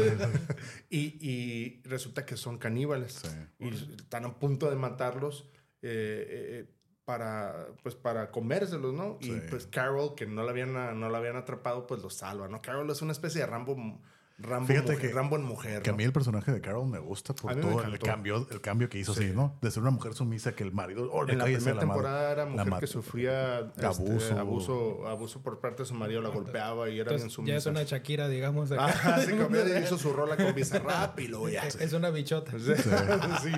y, 0.91 0.99
y 1.21 1.83
resulta 1.85 2.25
que 2.27 2.37
son 2.37 2.59
caníbales. 2.59 3.21
Sí. 3.23 3.29
Y 3.59 3.69
están 4.01 4.25
a 4.25 4.39
punto 4.39 4.71
de 4.71 4.77
matarlos 4.77 5.49
eh, 5.83 6.67
eh, 6.67 6.75
para, 7.05 7.69
pues, 7.83 7.95
para 7.95 8.31
comérselos, 8.31 8.93
¿no? 8.93 9.17
Y 9.21 9.27
Sí. 9.27 9.41
pues 9.49 9.67
Carol, 9.67 10.15
que 10.15 10.27
no 10.27 10.43
la, 10.45 10.51
habían, 10.51 10.73
no 11.01 11.09
la 11.09 11.19
habían 11.19 11.37
atrapado, 11.37 11.87
pues 11.87 12.03
los 12.03 12.15
salva, 12.15 12.49
¿no? 12.49 12.61
Carol 12.61 12.91
es 12.91 13.01
una 13.01 13.13
especie 13.13 13.41
de 13.41 13.47
Rambo, 13.47 13.77
Rambo, 14.41 14.69
Fíjate 14.69 14.93
mujer, 14.93 15.09
que- 15.09 15.15
Rambo 15.15 15.37
en 15.37 15.43
mujer. 15.43 15.83
Que 15.83 15.91
a 15.91 15.93
mí 15.93 16.05
el 16.05 16.13
personaje 16.13 16.53
de 16.53 16.61
Carol 16.61 16.87
me 16.89 17.01
gusta 17.01 17.35
por 17.35 17.57
me 17.57 17.61
todo 17.61 17.83
el 17.83 17.99
cambio, 17.99 18.47
el 18.53 18.61
cambio 18.61 18.89
que 18.89 18.99
hizo, 19.01 19.13
Sí. 19.13 19.25
así, 19.25 19.33
¿no? 19.35 19.59
De 19.61 19.69
ser 19.73 19.83
una 19.83 19.91
mujer 19.91 20.15
sumisa 20.15 20.55
que 20.55 20.63
el 20.63 20.71
marido, 20.73 21.11
oh, 21.13 21.27
En 21.29 21.39
la 21.39 21.45
primera 21.45 21.61
la 21.61 21.75
madre. 21.75 21.81
temporada 21.81 22.31
era 22.33 22.45
La 22.45 22.65
mujer 22.65 22.81
que 22.81 22.87
sufría 22.87 23.59
este, 23.61 23.85
Abuso. 23.85 24.39
abuso, 24.39 25.09
abuso 25.09 25.43
por 25.43 25.59
parte 25.59 25.83
de 25.83 25.87
su 25.89 25.95
marido, 25.95 26.23
la 26.23 26.29
golpeaba 26.29 26.89
y 26.89 27.01
era 27.01 27.11
bien 27.11 27.15
Entonces, 27.15 27.33
sumisa. 27.33 27.53
ya 27.53 27.59
es 27.59 27.67
una 27.67 27.83
Shakira, 27.83 28.29
digamos. 28.29 28.71
acá. 28.71 28.95
Cambió 29.27 29.67
y 29.67 29.83
hizo 29.83 29.99
su 29.99 30.13
rola 30.13 30.37
con 30.37 30.55
Bizarrap 30.55 31.19
y 31.19 31.27
luego 31.27 31.49
ya. 31.49 31.65
Es 31.67 31.93
una 31.93 32.11
bichota. 32.11 32.53
Sí, 32.61 32.75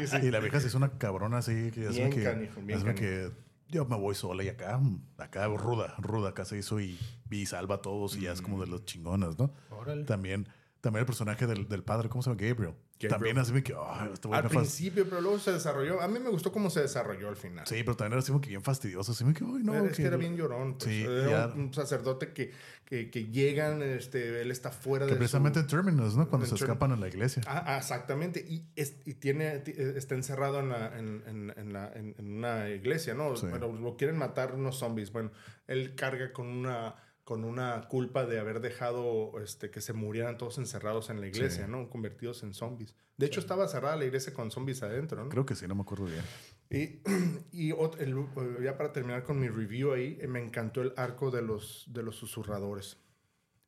sí. 0.07 0.17
Y 0.23 0.31
la 0.31 0.41
vieja 0.41 0.61
se 0.61 0.69
hizo 0.69 0.79
una 0.79 0.91
cabrona 0.97 1.39
así 1.39 1.71
que 1.73 1.87
es 1.89 1.95
Bien 1.97 2.11
que, 2.11 2.23
canijo, 2.23 2.61
bien 2.63 2.79
es 2.79 2.85
una 2.85 2.95
que 2.95 3.31
yo 3.69 3.85
me 3.85 3.97
voy 3.97 4.15
sola 4.15 4.43
y 4.43 4.49
acá, 4.49 4.81
acá 5.19 5.47
ruda, 5.47 5.95
ruda, 5.99 6.31
acá 6.31 6.45
se 6.45 6.57
hizo 6.59 6.81
y, 6.81 6.99
y 7.31 7.47
salva 7.47 7.77
a 7.77 7.83
todos 7.83 8.17
y 8.17 8.23
ya 8.23 8.33
es 8.33 8.41
como 8.43 8.61
de 8.61 8.67
los 8.67 8.85
chingonas, 8.87 9.39
¿no? 9.39 9.53
Órale. 9.71 10.05
También 10.05 10.49
También 10.81 11.01
el 11.01 11.07
personaje 11.07 11.47
del, 11.47 11.69
del 11.69 11.83
padre, 11.85 12.09
¿cómo 12.09 12.23
se 12.23 12.31
llama? 12.31 12.41
Gabriel. 12.41 12.75
También 13.09 13.39
así 13.39 13.53
me 13.53 13.63
que, 13.63 13.75
"Ay, 13.75 14.11
este 14.15 14.29
Al 14.29 14.43
me 14.45 14.49
fas-". 14.49 14.59
principio, 14.59 15.05
pero 15.09 15.21
luego 15.21 15.39
se 15.39 15.53
desarrolló. 15.53 16.01
A 16.01 16.09
mí 16.09 16.19
me 16.19 16.31
gustó 16.31 16.53
cómo 16.53 16.71
se 16.71 16.81
desarrolló 16.81 17.29
al 17.29 17.37
final. 17.37 17.67
Sí, 17.67 17.77
pero 17.83 17.97
también 17.97 18.13
era 18.13 18.21
así 18.21 18.29
como 18.33 18.41
que 18.41 18.49
bien 18.49 18.63
fastidioso. 18.63 19.13
Así 19.13 19.25
me 19.25 19.35
que, 19.35 19.45
ay, 19.45 19.63
no. 19.63 19.75
es 19.85 19.97
que 19.97 20.05
era 20.05 20.17
bien 20.17 20.37
llorón. 20.37 20.75
pues. 20.79 20.85
Sí, 20.91 21.03
era 21.05 21.31
ya. 21.31 21.47
un, 21.55 21.73
sacerdote 21.75 22.33
que, 22.33 22.53
que, 22.87 23.11
que 23.11 23.27
llegan, 23.27 23.83
este, 23.83 24.41
él 24.41 24.51
está 24.51 24.71
fuera 24.71 25.05
Que 25.07 25.13
de 25.13 25.19
precisamente 25.19 25.59
su... 25.61 25.65
en 25.65 25.71
Terminus, 25.71 26.17
¿no? 26.17 26.29
Cuando 26.29 26.47
en 26.47 26.51
se 26.51 26.57
Term- 26.57 26.69
escapan 26.69 26.93
a 26.93 26.97
la 26.97 27.09
iglesia. 27.09 27.43
Ah, 27.47 27.63
ah, 27.67 27.77
exactamente. 27.79 28.41
Y, 28.49 28.67
es- 28.77 28.97
y 29.05 29.15
tiene, 29.15 29.59
ti- 29.61 29.75
eh, 29.77 29.95
está 29.97 30.15
encerrado 30.15 30.61
en, 30.61 30.69
la- 30.71 30.99
en, 30.99 31.53
en- 31.57 31.73
la- 31.75 31.93
en- 31.95 32.15
una 32.19 32.69
iglesia, 32.71 33.13
¿no? 33.15 33.37
Sí. 33.37 33.47
Bueno, 33.47 33.71
lo 33.73 33.97
quieren 33.97 34.17
matar 34.17 34.55
unos 34.55 34.79
zombies. 34.79 35.13
Bueno, 35.13 35.31
él 35.67 35.95
carga 35.95 36.33
con 36.33 36.47
una, 36.49 36.95
con 37.31 37.45
una 37.45 37.87
culpa 37.87 38.27
de 38.27 38.41
haber 38.41 38.59
dejado 38.61 39.39
este, 39.41 39.71
que 39.71 39.81
se 39.81 39.93
murieran 39.93 40.37
todos 40.37 40.59
encerrados 40.59 41.11
en 41.11 41.21
la 41.21 41.29
iglesia, 41.29 41.67
Sí. 41.67 41.71
¿no? 41.71 41.89
Convertidos 41.89 42.43
en 42.43 42.55
zombies. 42.55 42.97
De 43.19 43.27
hecho, 43.27 43.39
estaba 43.39 43.69
cerrada 43.69 43.95
la 43.95 44.05
iglesia 44.05 44.35
con 44.35 44.51
zombies 44.51 44.83
adentro, 44.83 45.23
¿no? 45.23 45.29
Creo 45.29 45.47
que 45.47 45.55
sí, 45.55 45.69
no 45.69 45.77
me 45.77 45.83
acuerdo 45.83 46.07
bien. 46.07 46.25
Y, 46.71 47.01
y 47.53 47.71
ot- 47.71 48.01
el- 48.01 48.19
eh, 48.19 48.65
ya 48.65 48.77
para 48.77 48.93
terminar 48.93 49.23
con 49.23 49.39
mi 49.39 49.49
review 49.49 49.93
ahí, 49.93 50.19
eh, 50.21 50.27
me 50.27 50.43
encantó 50.45 50.83
el 50.83 50.93
arco 50.97 51.31
de 51.31 51.43
los, 51.43 51.85
de 51.93 52.03
los 52.03 52.17
susurradores, 52.17 52.97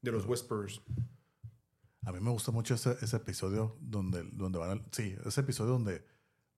de 0.00 0.10
los 0.10 0.26
whisperers. 0.26 0.82
A 2.04 2.10
mí 2.10 2.18
me 2.18 2.30
gusta 2.30 2.50
mucho 2.50 2.74
ese, 2.74 2.96
ese 3.00 3.16
episodio 3.16 3.76
donde, 3.80 4.24
donde 4.32 4.58
van 4.58 4.70
al- 4.70 4.84
Sí, 4.90 5.14
ese 5.24 5.40
episodio 5.40 5.70
donde 5.70 6.04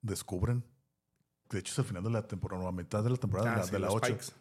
descubren. 0.00 0.64
De 1.50 1.58
hecho, 1.58 1.70
es 1.74 1.78
el 1.80 1.84
final 1.84 2.02
de 2.02 2.08
la 2.08 2.26
temporada, 2.26 2.64
o 2.64 2.66
a 2.68 2.72
mitad 2.72 3.04
de 3.04 3.10
la 3.10 3.18
temporada 3.18 3.50
de 3.50 3.56
Ah, 3.56 3.58
la- 3.58 3.64
sí, 3.66 3.72
de 3.72 3.78
la 3.78 3.86
los 3.88 3.94
8. 3.96 4.06
Pikes. 4.06 4.32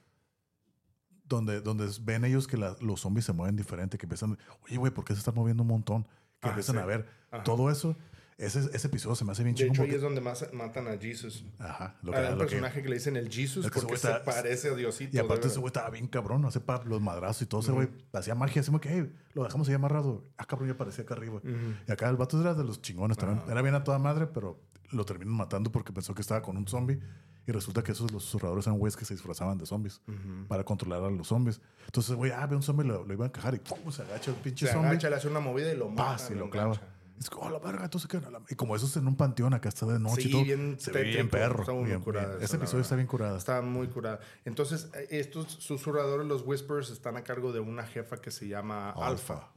Donde, 1.25 1.61
donde 1.61 1.89
ven 2.01 2.25
ellos 2.25 2.47
que 2.47 2.57
la- 2.57 2.75
los 2.81 2.99
zombies 3.01 3.25
se 3.25 3.33
mueven 3.33 3.55
diferente, 3.55 3.97
que 3.97 4.05
empiezan, 4.05 4.37
oye, 4.65 4.77
güey, 4.77 4.91
¿por 4.93 5.05
qué 5.05 5.13
se 5.13 5.19
están 5.19 5.35
moviendo 5.35 5.63
un 5.63 5.69
montón? 5.69 6.03
Que 6.03 6.47
Ah, 6.47 6.49
empiezan 6.49 6.75
sí. 6.75 6.81
a 6.81 6.85
ver 6.85 7.07
Ajá. 7.31 7.43
todo 7.43 7.71
eso. 7.71 7.95
Ese, 8.37 8.59
ese 8.73 8.87
episodio 8.87 9.15
se 9.15 9.23
me 9.23 9.31
hace 9.31 9.43
bien 9.43 9.55
De 9.55 9.59
chingón. 9.59 9.73
hecho, 9.75 9.81
ahí 9.83 9.87
porque- 9.89 9.95
es 9.97 10.01
donde 10.01 10.19
más 10.19 10.49
matan 10.53 10.87
a 10.87 10.97
Jesus. 10.97 11.45
Ajá, 11.59 11.95
lo 12.01 12.11
que, 12.11 12.17
Hay 12.17 12.25
un 12.25 12.31
lo 12.31 12.37
que- 12.39 12.43
personaje 12.45 12.81
que, 12.81 12.89
le 12.89 12.95
dicen 12.95 13.15
el 13.15 13.29
Jesus 13.31 13.65
ese 13.65 13.73
porque 13.73 13.95
se 13.95 14.07
está- 14.07 14.25
parece 14.25 14.69
a 14.69 14.75
Diosito. 14.75 15.15
Y 15.15 15.19
aparte 15.19 15.43
de 15.43 15.47
ese 15.49 15.59
güey 15.59 15.67
estaba 15.67 15.89
bien 15.91 16.07
cabrón, 16.07 16.43
hace 16.45 16.59
pa- 16.59 16.83
los 16.83 16.99
madrazos 16.99 17.43
y 17.43 17.45
todo 17.45 17.61
ese 17.61 17.71
güey 17.71 17.87
hacía 18.11 18.33
magia, 18.35 18.59
así 18.61 18.67
como 18.71 18.81
que 18.81 18.89
"Hey, 18.89 19.13
lo 19.33 19.43
dejamos 19.43 19.69
ahí 19.69 19.75
amarrado. 19.75 20.25
Ah, 20.37 20.45
cabrón, 20.45 20.67
ya 20.67 20.73
aparecía 20.73 21.03
acá 21.03 21.13
arriba. 21.13 21.41
Y 21.87 21.91
acá 21.91 22.09
el 22.09 22.17
vato 22.17 22.41
era 22.41 22.53
de 22.55 22.63
los 22.63 22.81
chingones 22.81 23.17
también. 23.17 23.41
Era 23.49 23.61
bien 23.61 23.75
a 23.75 23.83
toda 23.83 23.99
madre, 23.99 24.25
pero 24.27 24.59
lo 24.89 25.05
terminan 25.05 25.35
matando 25.35 25.71
porque 25.71 25.93
pensó 25.93 26.13
que 26.15 26.21
estaba 26.21 26.41
con 26.41 26.57
un 26.57 26.67
zombie. 26.67 26.99
Y 27.45 27.51
resulta 27.51 27.83
que 27.83 27.91
esos 27.91 28.11
los 28.11 28.23
susurradores 28.23 28.65
eran 28.67 28.79
güeyes 28.79 28.95
que 28.95 29.03
se 29.05 29.13
disfrazaban 29.13 29.57
de 29.57 29.65
zombies 29.65 30.01
para 30.47 30.63
controlar 30.63 31.03
a 31.03 31.09
los 31.11 31.27
zombies. 31.27 31.59
Entonces, 31.85 32.15
güey, 32.15 32.31
ah, 32.31 32.45
ve 32.47 32.55
un 32.55 32.63
zombie, 32.63 32.85
lo, 32.85 33.03
lo 33.03 33.13
iba 33.13 33.25
a 33.25 33.27
encajar 33.27 33.53
y 33.55 33.59
¡pum! 33.59 33.91
se 33.91 34.01
agacha 34.03 34.31
el 34.31 34.37
pinche 34.37 34.65
Se 34.67 34.71
zombie. 34.73 34.89
agacha, 34.91 35.09
le 35.09 35.15
hace 35.17 35.27
una 35.27 35.39
movida 35.41 35.71
y 35.73 35.77
lo 35.77 35.89
mata. 35.89 36.03
¡Paz! 36.11 36.29
Y 36.31 36.35
lo 36.35 36.49
clava. 36.49 36.79
Es 37.19 37.29
como, 37.29 37.45
oh, 37.45 37.49
la 37.51 37.59
verga, 37.59 37.83
entonces 37.83 38.09
qué. 38.09 38.19
Y 38.49 38.55
como 38.55 38.75
eso 38.75 38.85
es 38.87 38.97
en 38.97 39.07
un 39.07 39.15
panteón, 39.15 39.53
acá 39.53 39.69
está 39.69 39.85
de 39.85 39.99
noche 39.99 40.23
Sí, 40.23 40.29
y 40.29 40.31
todo. 40.31 40.43
bien 40.43 40.77
se 40.79 40.91
ve 40.91 41.03
bien 41.03 41.29
perro. 41.29 41.61
Está 41.61 41.73
muy 41.73 41.85
bien- 41.85 42.01
curada 42.01 42.29
bien. 42.29 42.43
Ese 42.43 42.55
episodio 42.55 42.81
está 42.81 42.95
bien 42.95 43.07
curado. 43.07 43.37
Está 43.37 43.61
muy 43.61 43.87
curada. 43.87 44.19
Entonces, 44.45 44.89
eh, 44.95 45.07
estos 45.11 45.51
susurradores, 45.51 46.25
los 46.25 46.41
whispers, 46.45 46.89
están 46.89 47.15
a 47.17 47.23
cargo 47.23 47.51
de 47.51 47.59
una 47.59 47.85
jefa 47.85 48.17
que 48.17 48.31
se 48.31 48.47
llama 48.47 48.89
Alpha. 48.91 49.51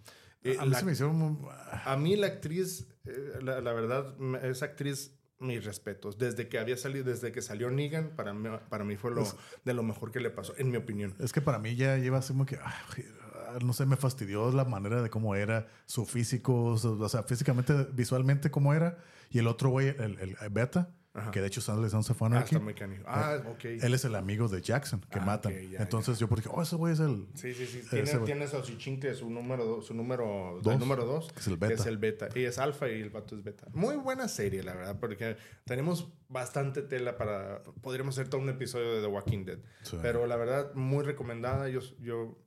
Eh, 0.45 0.57
a 0.61 0.65
mí 0.65 0.71
la- 0.71 0.79
se 0.79 0.85
me 0.85 0.93
hicieron. 0.93 1.39
A 1.85 1.97
mí 1.97 2.15
la 2.15 2.27
actriz, 2.27 2.87
eh, 3.05 3.39
la, 3.43 3.61
la 3.61 3.73
verdad, 3.73 4.15
esa 4.45 4.67
actriz, 4.67 5.16
mis 5.39 5.65
respetos. 5.65 6.19
Desde 6.19 6.49
que 6.49 6.59
había 6.59 6.77
salido, 6.77 7.05
desde 7.05 7.33
que 7.33 7.43
salió 7.43 7.71
Negan, 7.71 8.11
para 8.17 8.33
mí, 8.33 8.49
para 8.69 8.85
mí 8.85 8.97
fue 8.97 9.11
lo, 9.11 9.25
de 9.65 9.75
lo 9.75 9.83
mejor 9.83 10.11
que 10.11 10.21
le 10.21 10.31
pasó, 10.31 10.55
en 10.57 10.71
mi 10.71 10.77
opinión. 10.77 11.15
Es 11.19 11.33
que 11.33 11.41
para 11.41 11.59
mí 11.59 11.77
ya 11.77 11.97
lleva 11.99 12.19
así 12.19 12.33
como 12.33 12.47
que, 12.47 12.57
ay, 12.57 13.05
ah, 13.49 13.59
no 13.65 13.73
sé, 13.73 13.87
me 13.87 13.97
fastidió 13.97 14.51
la 14.53 14.65
manera 14.65 15.03
de 15.03 15.11
cómo 15.11 15.35
era, 15.35 15.67
su 15.87 16.07
físico, 16.07 16.77
su- 16.79 17.01
o 17.03 17.09
sea, 17.09 17.23
físicamente, 17.23 17.75
visualmente 17.93 18.51
cómo 18.51 18.73
era. 18.75 18.99
Y 19.31 19.39
el 19.39 19.47
otro 19.49 19.71
güey, 19.71 19.89
el, 19.89 20.19
el 20.41 20.49
Beta, 20.51 20.91
Ajá. 21.17 21.31
que 21.31 21.41
de 21.41 21.47
hecho 21.47 21.61
Sandler 21.61 21.91
Sons 21.91 22.11
of 22.11 22.23
Ah, 22.23 22.27
Anarchy, 22.27 22.55
está 22.57 22.65
muy 22.65 22.75
canijo. 22.75 23.03
Ah, 23.07 23.39
ok. 23.49 23.65
él 23.65 23.95
es 23.95 24.05
el 24.05 24.15
amigo 24.15 24.49
de 24.49 24.61
Jackson, 24.61 25.01
que 25.01 25.19
Ah, 25.19 25.25
matan. 25.25 25.53
ya, 25.71 25.81
Entonces 25.81 26.19
yo 26.19 26.29
porque, 26.29 26.49
oh, 26.53 26.63
ese 26.63 26.77
güey 26.77 26.93
es 26.93 27.01
el... 27.01 27.27
Sí, 27.35 27.55
sí, 27.55 27.67
sí. 27.67 27.79
Ese 27.79 28.03
Tiene, 28.05 28.25
tiene 28.27 28.47
Salsichincle, 28.47 29.15
su 29.15 29.31
número, 29.31 29.65
do- 29.65 29.83
su 29.83 29.95
número, 29.95 30.61
Dos, 30.63 30.75
el 30.75 30.79
número 30.81 31.05
dos, 31.05 31.33
que 31.33 31.41
es 31.41 31.47
el 31.47 31.55
que 31.59 31.67
beta. 31.69 31.81
es 31.83 31.87
el 31.87 31.99
beta. 31.99 32.29
Y 32.35 32.45
es 32.45 32.59
alfa 32.59 32.89
y 32.89 33.01
el 33.01 33.11
vato 33.11 33.35
es 33.37 33.43
beta. 33.43 33.67
Muy 33.73 33.97
buena 33.97 34.29
serie, 34.29 34.63
la 34.63 34.75
verdad, 34.75 34.99
porque 35.01 35.37
tenemos 35.65 36.13
bastante 36.29 36.83
tela 36.83 37.17
para... 37.17 37.63
Podríamos 37.81 38.17
hacer 38.19 38.29
todo 38.29 38.41
un 38.41 38.49
episodio 38.49 38.95
de 38.95 39.01
The 39.01 39.07
Walking 39.07 39.45
Dead. 39.45 39.59
Sí. 39.83 39.97
Pero 40.03 40.27
la 40.27 40.37
verdad, 40.37 40.75
muy 40.75 41.05
recomendada. 41.05 41.69
Yo, 41.69 41.81
yo 42.01 42.39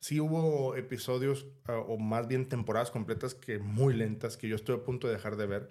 sí 0.00 0.20
hubo 0.20 0.76
episodios, 0.76 1.46
ah, 1.66 1.76
o 1.78 1.98
más 1.98 2.28
bien 2.28 2.48
temporadas 2.48 2.90
completas, 2.90 3.34
que 3.34 3.58
muy 3.58 3.94
lentas, 3.94 4.36
que 4.36 4.48
yo 4.48 4.56
estoy 4.56 4.76
a 4.76 4.82
punto 4.84 5.06
de 5.08 5.14
dejar 5.14 5.36
de 5.36 5.46
ver. 5.46 5.70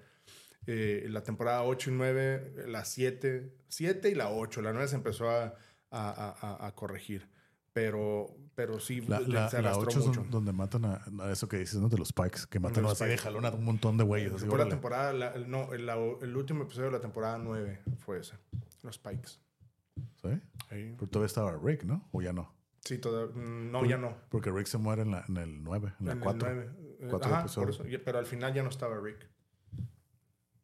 Eh, 0.68 1.06
la 1.10 1.23
temporada 1.23 1.64
8 1.64 1.89
y 1.89 1.94
9, 1.94 2.65
la 2.68 2.84
7, 2.85 3.53
7 3.69 4.10
y 4.10 4.15
la 4.15 4.30
8. 4.30 4.61
La 4.61 4.73
9 4.73 4.88
se 4.89 4.95
empezó 4.98 5.30
a, 5.30 5.45
a, 5.45 5.56
a- 6.41 6.68
a- 6.68 6.76
corregir. 6.76 7.30
Pero, 7.73 8.35
pero 8.56 8.80
sí, 8.80 9.02
La, 9.02 9.19
la, 9.19 9.49
se 9.49 9.61
la 9.61 9.69
arrastró 9.69 9.88
8 9.89 9.99
es 9.99 10.06
mucho. 10.07 10.22
don- 10.22 10.31
donde 10.31 10.52
matan 10.52 10.85
a, 10.85 11.06
a 11.22 11.31
eso 11.31 11.48
que 11.48 11.57
dices, 11.60 11.80
¿no? 11.80 11.89
De 11.89 11.98
los 11.98 12.11
Pikes, 12.11 12.41
que 12.49 12.60
matan 12.60 12.84
los 12.84 12.99
así 12.99 13.10
de 13.10 13.18
jalón 13.18 13.45
a 13.45 13.52
un 13.52 13.64
montón 13.64 13.98
de 13.98 14.03
güeyes. 14.03 14.34
así, 14.34 14.45
la 14.48 14.68
temporada, 14.68 15.14
la- 15.14 15.35
no, 15.38 15.72
el, 15.73 15.88
el 15.88 16.35
último 16.35 16.64
episodio 16.64 16.88
de 16.88 16.94
la 16.94 17.02
temporada 17.02 17.38
9 17.38 17.81
fue 17.99 18.19
ese. 18.19 18.35
Los 18.84 18.98
Pikes. 18.98 19.39
¿Sí? 20.22 20.30
Ahí. 20.69 20.94
Pero 20.98 21.07
todavía 21.07 21.27
estaba 21.27 21.57
Rick, 21.64 21.84
¿no? 21.84 22.07
O 22.11 22.22
ya 22.22 22.34
no. 22.34 22.52
Sí, 22.84 22.98
toda- 22.98 23.27
mm, 23.27 23.72
no, 23.72 23.85
ya 23.85 23.98
no. 23.98 24.18
Porque 24.30 24.52
Rick 24.52 24.65
se 24.68 24.77
muere 24.80 25.03
en, 25.03 25.11
la, 25.11 25.23
en 25.27 25.38
el 25.38 25.64
9, 25.64 25.94
en 25.99 26.06
la 26.07 26.11
En 26.14 26.18
el 26.18 26.23
4. 26.23 26.39
nueve. 26.49 26.72
Eh, 26.99 27.07
Cuatro 27.11 27.34
ajá, 27.35 27.45
por 27.53 27.69
eso. 27.69 27.84
Pero 28.03 28.18
al 28.18 28.26
final 28.26 28.53
ya 28.53 28.64
no 28.64 28.69
estaba 28.69 28.99
Rick. 28.99 29.30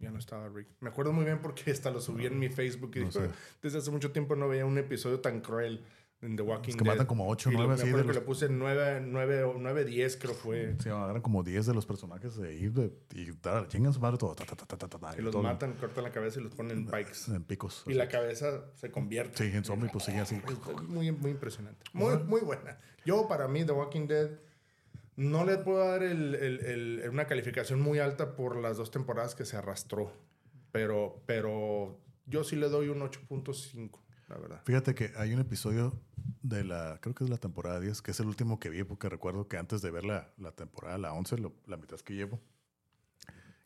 Ya 0.03 0.11
no 0.11 0.19
estaba 0.19 0.49
Rick. 0.49 0.67
Me 0.81 0.89
acuerdo 0.89 1.11
muy 1.13 1.25
bien 1.25 1.39
porque 1.41 1.71
hasta 1.71 1.89
lo 1.91 2.01
subí 2.01 2.25
en 2.25 2.37
mi 2.37 2.49
Facebook 2.49 2.91
y 2.95 2.99
No 2.99 3.05
dijo, 3.07 3.19
sé. 3.21 3.29
desde 3.61 3.77
hace 3.79 3.89
mucho 3.91 4.11
tiempo 4.11 4.35
no 4.35 4.47
veía 4.47 4.65
un 4.65 4.77
episodio 4.77 5.19
tan 5.21 5.41
cruel 5.41 5.83
en 6.21 6.37
The 6.37 6.41
Walking 6.43 6.69
Es 6.71 6.75
que 6.77 6.83
Dead. 6.85 6.93
matan 6.93 7.05
como 7.07 7.27
ocho, 7.29 7.49
Y 7.49 7.53
lo- 7.53 7.59
nueve 7.59 7.69
Me 7.75 7.81
así 7.81 7.89
acuerdo 7.89 7.97
de 7.97 8.03
que 8.03 8.07
los- 8.13 8.15
le 8.23 8.25
puse 8.25 8.47
9, 8.49 9.01
9, 9.05 9.53
9, 9.59 9.83
10 9.83 10.15
creo 10.15 10.33
fue. 10.33 10.75
Sí, 10.79 10.87
agarran 10.89 11.21
como 11.21 11.43
10 11.43 11.65
de 11.65 11.73
los 11.73 11.85
personajes 11.85 12.37
de 12.37 12.47
ahí 12.47 12.69
de- 12.69 12.93
y 13.13 13.31
dar 13.41 13.67
chingan 13.67 13.91
su 13.91 13.99
madre 13.99 14.17
todo. 14.17 14.33
ta, 14.33 14.45
ta, 14.45 14.55
ta, 14.55 14.65
ta, 14.65 14.77
ta, 14.77 14.87
ta, 14.87 14.99
ta, 14.99 15.15
Y 15.17 15.21
los 15.21 15.33
todo 15.33 15.43
matan, 15.43 15.73
cortan 15.73 16.03
la 16.05 16.11
cabeza 16.11 16.39
y 16.39 16.43
los 16.43 16.53
ponen 16.53 16.77
en 16.77 16.85
pikes. 16.85 17.27
En 17.33 17.43
picos. 17.43 17.83
Y 17.87 17.93
la 17.93 18.07
cabeza 18.07 18.63
se 18.75 18.89
convierte. 18.89 19.37
Sí, 19.49 19.55
en 19.55 19.65
zombie, 19.65 19.89
pues 19.91 20.05
sigue 20.05 20.19
así. 20.19 20.41
Muy, 20.87 21.11
muy 21.11 21.31
impresionante. 21.31 21.83
Muy, 21.91 22.17
muy 22.23 22.39
buena. 22.41 22.77
Yo, 23.05 23.27
para 23.27 23.47
mí, 23.49 23.65
The 23.65 23.73
Walking 23.73 24.07
Dead, 24.07 24.29
no 25.15 25.45
le 25.45 25.57
puedo 25.57 25.79
dar 25.87 26.03
el- 26.03 27.03
una 27.09 27.25
calificación 27.27 27.81
muy 27.81 27.99
alta 27.99 28.35
por 28.35 28.57
las 28.57 28.77
dos 28.77 28.91
temporadas 28.91 29.35
que 29.35 29.45
se 29.45 29.57
arrastró. 29.57 30.11
Pero, 30.71 31.21
pero 31.27 31.99
yo 32.25 32.43
sí 32.43 32.55
le 32.55 32.67
doy 32.69 32.89
un 32.89 33.01
8.5, 33.01 33.99
la 34.27 34.37
verdad. 34.37 34.61
Fíjate 34.65 34.95
que 34.95 35.11
hay 35.15 35.33
un 35.33 35.39
episodio 35.39 35.93
de 36.41 36.63
la, 36.63 36.97
creo 37.01 37.13
que 37.13 37.23
es 37.23 37.29
la 37.29 37.37
temporada 37.37 37.79
10, 37.79 38.01
que 38.01 38.11
es 38.11 38.19
el 38.19 38.25
último 38.27 38.59
que 38.59 38.69
vi, 38.69 38.83
porque 38.83 39.07
recuerdo 39.09 39.47
que 39.47 39.57
antes 39.57 39.81
de 39.83 39.91
ver 39.91 40.03
la, 40.05 40.31
la 40.37 40.51
temporada, 40.51 40.97
la 40.97 41.13
11, 41.13 41.37
lo- 41.37 41.53
la 41.67 41.77
mitad 41.77 41.99
que 41.99 42.15
llevo, 42.15 42.39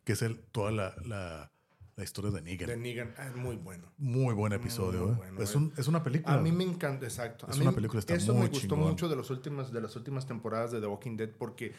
que 0.03 0.13
es 0.13 0.21
el, 0.21 0.39
toda 0.39 0.71
la, 0.71 0.95
la, 1.05 1.51
la 1.97 2.03
historia 2.03 2.29
de 2.31 2.41
Negan. 2.43 2.69
De 2.69 2.77
Negan, 2.77 3.13
ah, 3.17 3.31
muy 3.35 3.55
bueno. 3.57 3.91
Muy 3.97 4.33
buen 4.35 4.53
episodio, 4.53 5.01
Muy 5.07 5.11
¿eh? 5.13 5.15
bueno, 5.17 5.41
es, 5.41 5.53
eh. 5.53 5.57
un, 5.57 5.73
es 5.75 5.87
una 5.87 6.03
película. 6.03 6.35
A 6.35 6.39
mí 6.39 6.51
me 6.51 6.63
encanta, 6.63 7.05
exacto. 7.05 7.47
A 7.47 7.51
Es 7.51 7.57
mí- 7.57 7.63
una 7.63 7.71
película, 7.73 7.99
está 7.99 8.13
Eso 8.13 8.33
muy 8.33 8.43
me 8.43 8.49
gustó 8.49 8.67
chingón. 8.75 8.89
mucho 8.91 9.09
de, 9.09 9.15
los 9.15 9.29
últimas, 9.31 9.73
de 9.73 9.81
las 9.81 9.95
últimas 9.95 10.27
temporadas 10.27 10.71
de 10.71 10.79
The 10.79 10.85
Walking 10.87 11.17
Dead 11.17 11.31
porque 11.31 11.73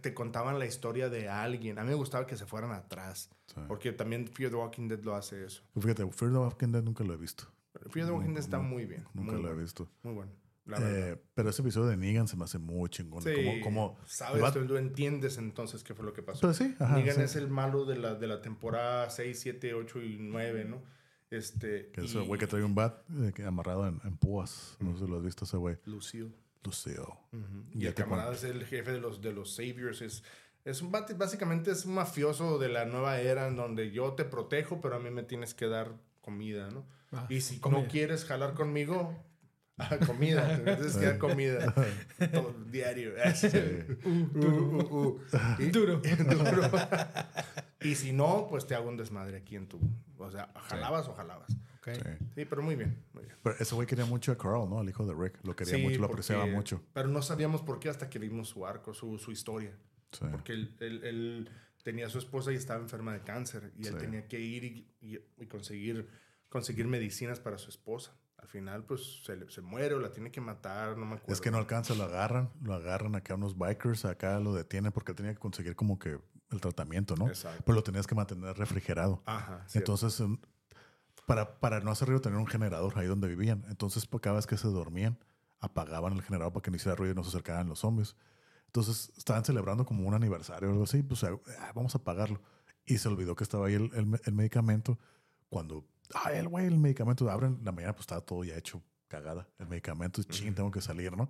te, 0.00 0.14
contaban 0.14 0.58
la 0.60 0.64
historia 0.64 1.10
de 1.10 1.28
alguien. 1.28 1.78
A 1.78 1.82
mí 1.82 1.88
me 1.90 1.96
gustaba 1.96 2.24
que 2.26 2.36
se 2.36 2.46
fueran 2.46 2.70
atrás. 2.70 3.30
Sí. 3.46 3.60
Porque 3.66 3.92
también 3.92 4.28
Fear 4.28 4.50
the 4.50 4.56
Walking 4.56 4.86
Dead 4.88 5.02
lo 5.02 5.16
hace 5.16 5.44
eso. 5.44 5.62
Fíjate, 5.74 6.08
Fear 6.10 6.30
the 6.32 6.38
Walking 6.38 6.68
Dead 6.68 6.82
nunca 6.84 7.02
lo 7.02 7.12
he 7.14 7.16
visto. 7.16 7.44
Fear 7.90 8.06
the 8.06 8.12
Walking 8.12 8.30
Dead 8.34 8.38
está 8.38 8.60
muy 8.60 8.86
bien. 8.86 9.04
Nunca 9.12 9.32
muy 9.32 9.42
lo 9.42 9.50
he 9.50 9.54
visto. 9.56 9.88
Muy 10.04 10.14
bueno. 10.14 10.32
La 10.68 10.78
verdad. 10.78 11.08
Eh, 11.14 11.22
pero 11.34 11.50
ese 11.50 11.62
episodio 11.62 11.88
de 11.88 11.96
Negan 11.96 12.28
se 12.28 12.36
me 12.36 12.44
hace 12.44 12.58
muy 12.58 12.88
chingón. 12.90 13.22
Sí, 13.22 13.30
como, 13.34 13.60
como, 13.64 13.98
sabes, 14.06 14.42
va- 14.42 14.52
tú, 14.52 14.64
tú 14.66 14.76
entiendes 14.76 15.38
entonces 15.38 15.82
qué 15.82 15.94
fue 15.94 16.04
lo 16.04 16.12
que 16.12 16.22
pasó. 16.22 16.40
Pero 16.42 16.54
sí, 16.54 16.74
ajá, 16.78 16.96
Negan 16.96 17.16
sí. 17.16 17.22
es 17.22 17.34
el 17.36 17.48
malo 17.48 17.84
de 17.86 17.96
la, 17.96 18.14
de 18.14 18.26
la 18.26 18.40
temporada 18.42 19.08
6, 19.10 19.40
7, 19.40 19.74
8 19.74 20.02
y 20.02 20.18
9, 20.20 20.64
¿no? 20.66 20.82
Este, 21.30 21.90
Que 21.92 22.02
es 22.02 22.14
y- 22.14 22.18
el 22.18 22.24
güey 22.24 22.38
que 22.38 22.46
trae 22.46 22.62
un 22.62 22.74
bat 22.74 23.02
eh, 23.22 23.32
que 23.34 23.44
amarrado 23.44 23.86
en, 23.86 24.00
en 24.04 24.16
púas. 24.16 24.76
No 24.80 24.94
sé 24.96 25.04
si 25.04 25.10
lo 25.10 25.16
has 25.18 25.22
visto 25.24 25.44
ese 25.44 25.56
güey. 25.56 25.76
Lucille. 25.84 26.30
Lucille. 26.64 27.02
Y 27.72 27.80
Ya 27.80 27.88
el 27.88 27.94
camarada 27.94 28.32
es 28.34 28.44
el 28.44 28.64
jefe 28.64 28.92
de 28.92 29.00
los, 29.00 29.20
de 29.20 29.32
los 29.32 29.54
Saviors. 29.54 30.00
Es, 30.02 30.22
es 30.64 30.82
un, 30.82 30.90
básicamente 30.90 31.70
es 31.70 31.84
un 31.86 31.94
mafioso 31.94 32.58
de 32.58 32.68
la 32.68 32.84
nueva 32.84 33.20
era 33.20 33.46
en 33.48 33.56
donde 33.56 33.90
yo 33.90 34.12
te 34.14 34.24
protejo, 34.24 34.80
pero 34.80 34.96
a 34.96 34.98
mí 34.98 35.10
me 35.10 35.22
tienes 35.22 35.54
que 35.54 35.66
dar 35.66 35.92
comida, 36.20 36.68
¿no? 36.70 36.84
Ah, 37.12 37.26
y 37.30 37.40
si 37.40 37.58
comida. 37.58 37.80
no 37.82 37.88
quieres 37.88 38.24
jalar 38.26 38.52
conmigo, 38.54 39.16
comida, 40.06 40.60
me 40.64 40.74
tienes 40.76 40.96
que 40.96 41.06
dar 41.06 41.18
comida. 41.18 41.74
Todo, 42.32 42.54
diario. 42.70 43.12
Uh, 43.14 44.08
uh, 44.08 44.40
uh, 44.40 45.06
uh. 45.06 45.20
Y- 45.62 45.66
Duro. 45.70 46.00
duro. 46.00 46.70
y 47.80 47.94
si 47.94 48.12
no, 48.12 48.46
pues 48.50 48.66
te 48.66 48.74
hago 48.74 48.88
un 48.88 48.96
desmadre 48.96 49.36
aquí 49.38 49.56
en 49.56 49.68
tu... 49.68 49.78
O 50.18 50.30
sea, 50.30 50.52
jalabas 50.68 51.06
o 51.08 51.14
jalabas. 51.14 51.48
Sí. 51.84 51.92
Sí, 52.34 52.44
pero 52.44 52.60
muy 52.62 52.76
bien. 52.76 53.02
Muy 53.14 53.24
bien. 53.24 53.34
Pero 53.42 53.56
ese 53.58 53.74
güey 53.74 53.86
quería 53.86 54.04
mucho 54.04 54.30
a 54.32 54.36
Carl, 54.36 54.68
¿no? 54.68 54.82
El 54.82 54.88
hijo 54.90 55.06
de 55.06 55.14
Rick. 55.14 55.38
Lo 55.44 55.56
quería 55.56 55.76
Sí, 55.76 55.82
mucho, 55.82 55.94
lo 56.00 56.08
porque- 56.08 56.14
apreciaba 56.20 56.46
mucho. 56.46 56.82
Pero 56.92 57.08
no 57.08 57.22
sabíamos 57.22 57.62
por 57.62 57.78
qué 57.80 57.88
hasta 57.88 58.10
que 58.10 58.18
vimos 58.18 58.48
su 58.48 58.66
arco, 58.66 58.92
su, 58.92 59.16
su 59.18 59.32
historia. 59.32 59.72
Porque 60.30 60.52
él, 60.52 60.74
él, 60.80 61.48
tenía 61.82 62.06
a 62.06 62.10
su 62.10 62.18
esposa 62.18 62.52
y 62.52 62.56
estaba 62.56 62.80
enferma 62.80 63.14
de 63.14 63.20
cáncer 63.22 63.72
y 63.78 63.86
él 63.86 63.96
tenía 63.96 64.26
que 64.28 64.38
ir 64.40 64.64
y, 64.64 64.86
y, 65.00 65.46
conseguir, 65.46 66.08
conseguir 66.50 66.86
medicinas 66.86 67.40
para 67.40 67.56
su 67.56 67.70
esposa. 67.70 68.12
Al 68.38 68.48
final, 68.48 68.84
pues 68.84 69.22
se, 69.24 69.50
se, 69.50 69.60
muere 69.60 69.94
o 69.94 69.98
la 69.98 70.10
tiene 70.10 70.30
que 70.30 70.40
matar, 70.40 70.96
no 70.96 71.04
me 71.04 71.16
acuerdo. 71.16 71.32
Es 71.32 71.40
que 71.40 71.50
no 71.50 71.58
alcanza, 71.58 71.94
lo 71.94 72.04
agarran, 72.04 72.50
lo 72.62 72.72
agarran 72.72 73.14
acá 73.14 73.34
unos 73.34 73.58
bikers, 73.58 74.04
acá 74.04 74.38
lo 74.40 74.54
detienen 74.54 74.92
porque 74.92 75.12
tenía 75.12 75.32
que 75.32 75.40
conseguir 75.40 75.76
como 75.76 75.98
que 75.98 76.18
el 76.50 76.60
tratamiento, 76.60 77.14
¿no? 77.16 77.28
Exacto. 77.28 77.62
Pero 77.64 77.76
lo 77.76 77.82
tenías 77.82 78.06
que 78.06 78.14
mantener 78.14 78.56
refrigerado. 78.56 79.22
Ajá. 79.26 79.66
Entonces, 79.74 80.22
para, 81.26 81.60
para 81.60 81.80
no 81.80 81.90
hacer 81.90 82.08
ruido, 82.08 82.22
tener 82.22 82.38
un 82.38 82.46
generador 82.46 82.98
ahí 82.98 83.06
donde 83.06 83.28
vivían. 83.28 83.64
Entonces, 83.68 84.06
pues, 84.06 84.22
cada 84.22 84.36
vez 84.36 84.46
que 84.46 84.56
se 84.56 84.68
dormían, 84.68 85.18
apagaban 85.60 86.14
el 86.14 86.22
generador 86.22 86.52
para 86.52 86.62
que 86.62 86.70
no 86.70 86.76
hiciera 86.76 86.96
ruido 86.96 87.12
y 87.12 87.16
no 87.16 87.22
se 87.22 87.28
acercaran 87.28 87.68
los 87.68 87.80
zombies. 87.80 88.16
Entonces, 88.66 89.12
estaban 89.16 89.44
celebrando 89.44 89.84
como 89.84 90.06
un 90.06 90.14
aniversario 90.14 90.68
o 90.68 90.72
algo 90.72 90.84
así, 90.84 91.02
pues 91.02 91.24
ah, 91.24 91.38
vamos 91.74 91.94
a 91.94 91.98
apagarlo. 91.98 92.40
Y 92.86 92.98
se 92.98 93.08
olvidó 93.08 93.36
que 93.36 93.44
estaba 93.44 93.66
ahí 93.66 93.74
el, 93.74 93.90
el, 94.24 94.32
medicamento. 94.32 94.98
Cuando, 95.50 95.84
ay, 96.14 96.38
el 96.38 96.48
güey, 96.48 96.66
el 96.66 96.78
medicamento, 96.78 97.28
abren 97.30 97.58
la 97.64 97.72
mañana, 97.72 97.92
pues 97.92 98.02
estaba 98.02 98.20
todo 98.20 98.44
ya 98.44 98.56
hecho 98.56 98.82
cagada. 99.08 99.48
El 99.58 99.68
medicamento, 99.68 100.22
ching, 100.22 100.54
tengo 100.54 100.70
que 100.70 100.80
salir, 100.80 101.16
¿no? 101.16 101.28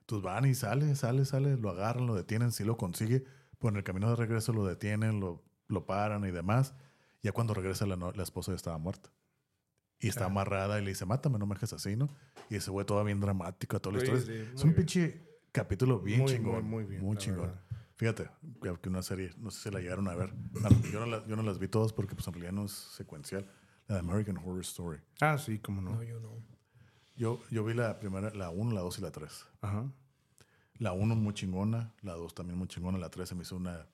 Entonces 0.00 0.24
van 0.24 0.46
y 0.46 0.54
sale, 0.54 0.94
sale, 0.96 1.24
sale, 1.24 1.56
lo 1.56 1.70
agarran, 1.70 2.06
lo 2.06 2.14
detienen, 2.14 2.52
si 2.52 2.64
lo 2.64 2.76
consigue, 2.76 3.24
pues 3.58 3.72
en 3.72 3.76
el 3.76 3.84
camino 3.84 4.08
de 4.08 4.16
regreso 4.16 4.52
lo 4.52 4.64
detienen, 4.64 5.20
lo, 5.20 5.44
lo 5.66 5.86
paran 5.86 6.24
y 6.24 6.30
demás. 6.30 6.74
Ya 7.22 7.32
cuando 7.32 7.52
regresa 7.52 7.86
la, 7.86 7.96
la 7.96 8.22
esposa 8.22 8.52
ya 8.52 8.56
estaba 8.56 8.78
muerta. 8.78 9.10
Y 10.00 10.08
está 10.08 10.26
amarrada 10.26 10.78
y 10.80 10.84
le 10.84 10.90
dice, 10.90 11.04
mátame, 11.04 11.38
no 11.38 11.46
me 11.46 11.54
dejes 11.54 11.72
así, 11.72 11.96
¿no? 11.96 12.08
Y 12.48 12.56
ese 12.56 12.70
güey 12.70 12.86
todo 12.86 13.02
bien 13.02 13.20
dramático, 13.20 13.80
toda 13.80 13.96
la 13.96 14.04
historia. 14.04 14.48
es 14.54 14.62
un 14.62 14.72
pinche 14.72 15.40
capítulo 15.50 15.98
bien 15.98 16.24
chingón. 16.24 16.64
Muy, 16.64 16.84
bien. 16.84 17.02
Muy 17.02 17.16
chingón. 17.16 17.52
Fíjate, 17.96 18.30
que 18.80 18.88
una 18.88 19.02
serie, 19.02 19.32
no 19.38 19.50
sé 19.50 19.64
si 19.64 19.70
la 19.74 19.80
llegaron 19.80 20.06
a 20.06 20.14
ver. 20.14 20.32
Yo 20.92 21.04
no, 21.04 21.26
yo 21.26 21.34
no 21.34 21.42
las 21.42 21.58
vi 21.58 21.66
todas 21.66 21.92
porque 21.92 22.14
pues 22.14 22.28
en 22.28 22.34
realidad 22.34 22.52
no 22.52 22.64
es 22.66 22.72
secuencial. 22.72 23.50
La 23.88 23.96
de 23.96 24.00
American 24.00 24.36
Horror 24.36 24.60
Story. 24.60 25.00
Ah, 25.20 25.38
sí, 25.38 25.58
cómo 25.58 25.80
no. 25.80 25.96
No, 25.96 26.02
yo 26.02 26.20
no. 26.20 26.36
Yo, 27.16 27.40
yo 27.50 27.64
vi 27.64 27.74
la 27.74 27.98
primera, 27.98 28.30
la 28.30 28.50
1, 28.50 28.72
la 28.72 28.80
2 28.80 28.98
y 28.98 29.02
la 29.02 29.10
3. 29.10 29.46
Ajá. 29.62 29.92
La 30.74 30.92
1 30.92 31.16
muy 31.16 31.34
chingona, 31.34 31.94
la 32.02 32.12
2 32.12 32.34
también 32.34 32.58
muy 32.58 32.68
chingona, 32.68 32.98
la 32.98 33.10
3 33.10 33.28
se 33.28 33.34
me 33.34 33.42
hizo 33.42 33.56
una 33.56 33.88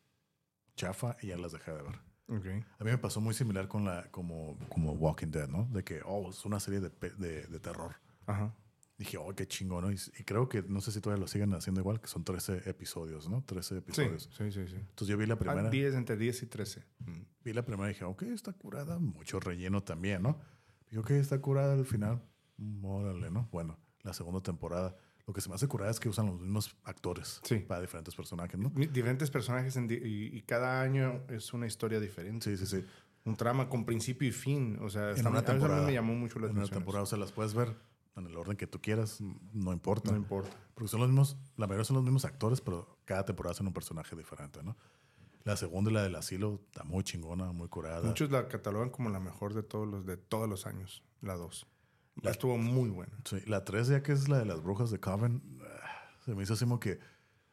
chafa 0.77 1.17
y 1.23 1.29
ya 1.29 1.39
las 1.39 1.53
dejé 1.53 1.73
de 1.73 1.83
ver. 1.83 1.99
Okay. 2.27 2.65
A 2.79 2.85
mí 2.85 2.91
me 2.91 2.99
pasó 2.99 3.21
muy 3.21 3.35
similar 3.35 3.69
con 3.69 3.85
la, 3.85 4.11
como, 4.11 4.59
como 4.69 4.93
Walking 4.93 5.29
Dead, 5.29 5.49
¿no? 5.49 5.69
De 5.71 5.85
que, 5.85 6.01
oh, 6.05 6.31
es 6.31 6.45
una 6.45 6.61
serie 6.61 6.81
de, 6.81 6.91
de, 7.17 7.47
de 7.47 7.61
terror. 7.61 7.97
Ajá. 8.27 8.55
Dije, 8.97 9.17
oh, 9.19 9.35
qué 9.35 9.47
chingón, 9.47 9.85
¿no? 9.85 9.93
Y, 9.93 9.97
creo 10.25 10.49
que, 10.49 10.63
no 10.63 10.81
sé 10.81 10.93
si 10.93 11.01
todavía 11.01 11.21
lo 11.21 11.27
siguen 11.27 11.53
haciendo 11.55 11.81
igual, 11.81 12.01
que 12.01 12.07
son 12.07 12.25
13 12.25 12.69
episodios, 12.69 13.29
¿no? 13.29 13.43
13 13.43 13.79
episodios. 13.79 14.31
Sí, 14.37 14.53
sí, 14.53 14.67
sí. 14.69 14.77
Entonces 14.77 15.09
yo 15.09 15.17
vi 15.17 15.27
la 15.27 15.37
primera. 15.37 15.69
10, 15.69 15.95
entre 15.95 16.17
10 16.17 16.43
y 16.45 16.47
13. 16.47 16.85
Mm. 17.01 17.13
Vi 17.45 17.53
la 17.53 17.65
primera 17.65 17.91
y 17.91 17.93
dije, 17.93 18.05
ok, 18.05 18.23
está 18.23 18.53
curada. 18.53 18.99
Mucho 18.99 19.39
relleno 19.41 19.83
también, 19.83 20.23
¿no? 20.23 20.41
Dije, 20.89 20.99
ok, 20.99 21.11
está 21.13 21.41
curada 21.41 21.75
al 21.75 21.87
final. 21.87 22.23
Mm, 22.57 22.85
órale, 22.85 23.31
¿no? 23.31 23.49
Bueno, 23.53 23.79
la 24.03 24.13
segunda 24.13 24.41
temporada 24.41 24.97
lo 25.27 25.33
que 25.33 25.41
se 25.41 25.49
me 25.49 25.55
hace 25.55 25.67
curada 25.69 25.91
es 25.91 26.01
que 26.01 26.09
usan 26.09 26.27
los 26.27 26.41
mismos 26.41 26.77
actores 26.85 27.41
para 27.67 27.81
diferentes 27.81 28.15
personajes, 28.15 28.59
¿no? 28.61 28.71
Diferentes 28.71 29.31
personajes 29.31 29.77
y, 29.77 30.43
cada 30.43 30.83
año 30.83 31.23
es 31.29 31.55
una 31.55 31.67
historia 31.67 31.99
diferente. 31.99 32.57
Sí, 32.57 32.67
sí, 32.67 32.81
sí. 32.81 32.87
Un 33.25 33.37
trama 33.37 33.71
con 33.71 33.87
principio 33.87 34.29
y 34.29 34.33
fin. 34.33 34.79
O 34.83 34.91
sea, 34.91 35.13
en 35.13 35.27
una 35.27 35.43
temporada, 35.43 35.87
me 35.87 35.95
llamó 35.95 36.15
mucho 36.15 36.39
la 36.39 36.47
atención. 36.47 36.65
En 36.65 36.71
una 36.71 36.79
temporada, 36.79 37.05
o 37.05 37.07
sea, 37.07 37.19
las 37.19 37.33
puedes 37.33 37.55
ver 37.55 37.75
en 38.17 38.27
el 38.27 38.37
orden 38.37 38.57
que 38.57 38.67
tú 38.67 38.81
quieras, 38.81 39.21
no 39.53 39.73
importa. 39.73 40.11
No 40.11 40.19
importa. 40.19 40.55
Porque 40.75 40.89
son 40.89 41.01
los 41.01 41.09
mismos, 41.09 41.39
la 41.57 41.67
mayoría 41.67 41.85
son 41.85 41.97
los 41.97 42.05
mismos 42.05 42.27
actores, 42.27 42.61
pero 42.61 42.99
cada 43.07 43.25
temporada 43.25 43.53
hacen 43.53 43.67
un 43.67 43.73
personaje 43.73 44.15
diferente, 44.15 44.63
¿no? 44.63 44.77
La 45.45 45.57
segunda 45.57 45.91
la 45.91 46.03
del 46.03 46.15
asilo 46.15 46.61
está 46.67 46.85
muy 46.85 47.05
chingona, 47.05 47.53
muy 47.53 47.69
curada. 47.69 48.03
Muchos 48.03 48.31
la 48.31 48.49
catalogan 48.49 48.89
como 48.89 49.11
la 49.11 49.21
mejor 49.21 49.53
de 49.53 49.63
todos 49.63 49.87
los, 49.87 50.07
de 50.07 50.17
todos 50.17 50.49
los 50.49 50.67
años, 50.67 51.05
la 51.21 51.35
dos. 51.35 51.67
La, 52.23 52.31
estuvo 52.31 52.57
muy 52.57 52.89
buena. 52.89 53.13
Sí, 53.25 53.41
la 53.47 53.65
3 53.65 53.89
ya 53.89 54.03
que 54.03 54.13
es 54.13 54.29
la 54.29 54.39
de 54.39 54.47
las 54.47 54.63
brujas 54.63 54.91
de 54.91 55.01
Coven, 55.01 55.43
ah, 55.63 56.17
se 56.25 56.35
me 56.35 56.43
hizo 56.43 56.55
así 56.55 56.65
como 56.65 56.81
que 56.81 56.99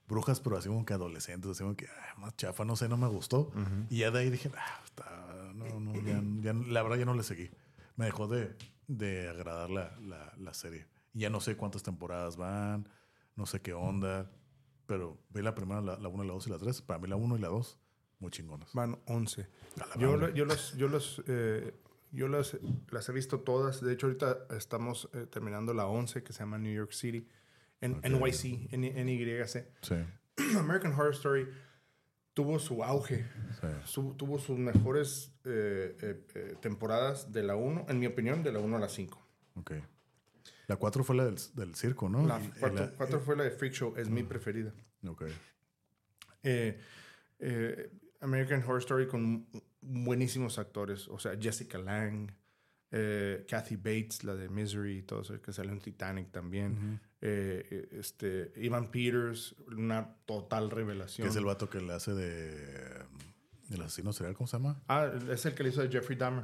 brujas, 0.08 0.40
pero 0.40 0.58
así 0.58 0.70
como 0.70 0.86
que 0.86 0.94
adolescentes, 0.94 1.52
así 1.52 1.64
como 1.64 1.76
que 1.76 1.88
ah, 1.88 2.20
más 2.20 2.36
chafa, 2.38 2.64
no 2.64 2.76
sé, 2.76 2.88
no 2.88 2.96
me 2.96 3.08
gustó. 3.08 3.52
Y 3.90 4.00
ya 4.00 4.12
de 4.12 4.20
ahí 4.20 4.30
dije, 4.30 4.52
ah, 4.56 5.52
no, 5.54 5.80
no, 5.80 6.42
ya, 6.42 6.54
la 6.54 6.84
verdad 6.84 6.98
ya 6.98 7.06
no 7.06 7.14
le 7.14 7.24
seguí. 7.24 7.50
Me 7.98 8.06
dejó 8.06 8.28
de, 8.28 8.56
de 8.88 9.28
agradar 9.28 9.70
la, 9.70 9.98
la, 10.00 10.34
la, 10.38 10.54
serie. 10.54 10.88
Y 11.14 11.22
ya 11.22 11.30
no 11.30 11.42
sé 11.42 11.58
cuántas 11.58 11.84
temporadas 11.84 12.38
van, 12.38 12.88
no 13.36 13.46
sé 13.46 13.62
qué 13.62 13.74
onda, 13.74 14.32
pero 14.86 15.18
vi 15.30 15.42
la 15.42 15.56
primera, 15.56 15.82
la 15.82 16.08
1, 16.08 16.24
la 16.24 16.34
2 16.34 16.48
y 16.48 16.50
la 16.50 16.58
3. 16.58 16.82
Para 16.82 17.00
mí 17.00 17.08
la 17.08 17.16
1 17.16 17.38
y 17.38 17.40
la 17.40 17.48
2, 17.48 17.80
muy 18.20 18.32
chingonas. 18.32 18.74
Van 18.74 19.00
11. 19.06 19.48
Yo, 19.98 20.30
yo, 20.34 20.46
los, 20.46 20.76
yo 20.76 20.88
los 20.88 21.24
eh, 21.28 21.74
yo 22.12 22.28
las, 22.28 22.58
las 22.90 23.10
he 23.10 23.14
visto 23.14 23.40
todas. 23.40 23.82
De 23.82 23.94
hecho, 23.94 24.08
ahorita 24.08 24.48
estamos 24.58 25.10
eh, 25.14 25.26
terminando 25.30 25.74
la 25.74 25.88
11 25.88 26.24
que 26.24 26.34
se 26.34 26.40
llama 26.40 26.58
New 26.58 26.74
York 26.74 26.92
City. 26.92 27.28
En 27.80 28.00
NYC, 28.02 28.72
NYC. 28.74 29.66
Sí. 29.82 29.96
American 30.58 30.94
Horror 30.94 31.14
Story 31.14 31.48
tuvo 32.34 32.60
su 32.60 32.84
auge. 32.84 33.26
tuvo 34.18 34.40
sus 34.40 34.58
mejores 34.58 35.34
eh, 35.46 36.24
eh, 36.36 36.56
temporadas 36.62 37.32
de 37.32 37.44
la 37.44 37.56
1, 37.56 37.86
en 37.90 38.00
mi 38.00 38.08
opinión, 38.08 38.44
de 38.44 38.52
la 38.52 38.60
1 38.60 38.78
a 38.78 38.80
la 38.80 38.90
5. 38.90 39.20
Ok. 39.56 39.74
La 40.68 40.76
4 40.78 41.04
fue 41.04 41.16
la 41.16 41.26
del, 41.26 41.36
del 41.56 41.76
circo, 41.76 42.10
¿no? 42.10 42.26
La 42.26 42.40
4 42.60 43.20
fue 43.22 43.36
la 43.36 43.44
de 43.44 43.52
Freak 43.52 43.74
Show, 43.74 43.94
es 43.98 44.10
mi 44.10 44.24
preferida. 44.24 44.74
Ok. 45.08 45.24
American 48.22 48.64
Horror 48.64 48.80
Story 48.80 49.08
con 49.08 49.48
buenísimos 49.82 50.60
actores, 50.60 51.08
o 51.08 51.20
sea, 51.20 51.36
Jessica 51.40 51.78
Lang, 51.78 52.32
eh, 52.92 53.46
Kathy 53.48 53.78
Bates, 53.78 54.24
la 54.24 54.36
de 54.36 54.50
Misery, 54.50 55.00
y 55.00 55.02
todo 55.04 55.22
eso, 55.22 55.42
que 55.42 55.52
salió 55.52 55.72
en 55.72 55.80
Titanic 55.80 56.32
también. 56.32 57.00
Eh, 57.22 57.66
eh, 57.70 57.90
este, 57.94 58.52
Ivan 58.58 58.92
Peters, 58.92 59.56
una 59.68 60.16
total 60.26 60.70
revelación. 60.70 61.26
Que 61.26 61.30
es 61.30 61.36
el 61.36 61.46
vato 61.46 61.70
que 61.70 61.82
le 61.82 61.94
hace 61.94 62.14
de. 62.14 63.06
El 63.70 63.82
asesino 63.82 64.12
serial, 64.12 64.36
¿cómo 64.36 64.48
se 64.48 64.58
llama? 64.58 64.84
Ah, 64.90 65.10
es 65.30 65.46
el 65.46 65.56
que 65.56 65.64
le 65.64 65.70
hizo 65.70 65.82
de 65.82 65.90
Jeffrey 65.90 66.18
Dahmer. 66.18 66.44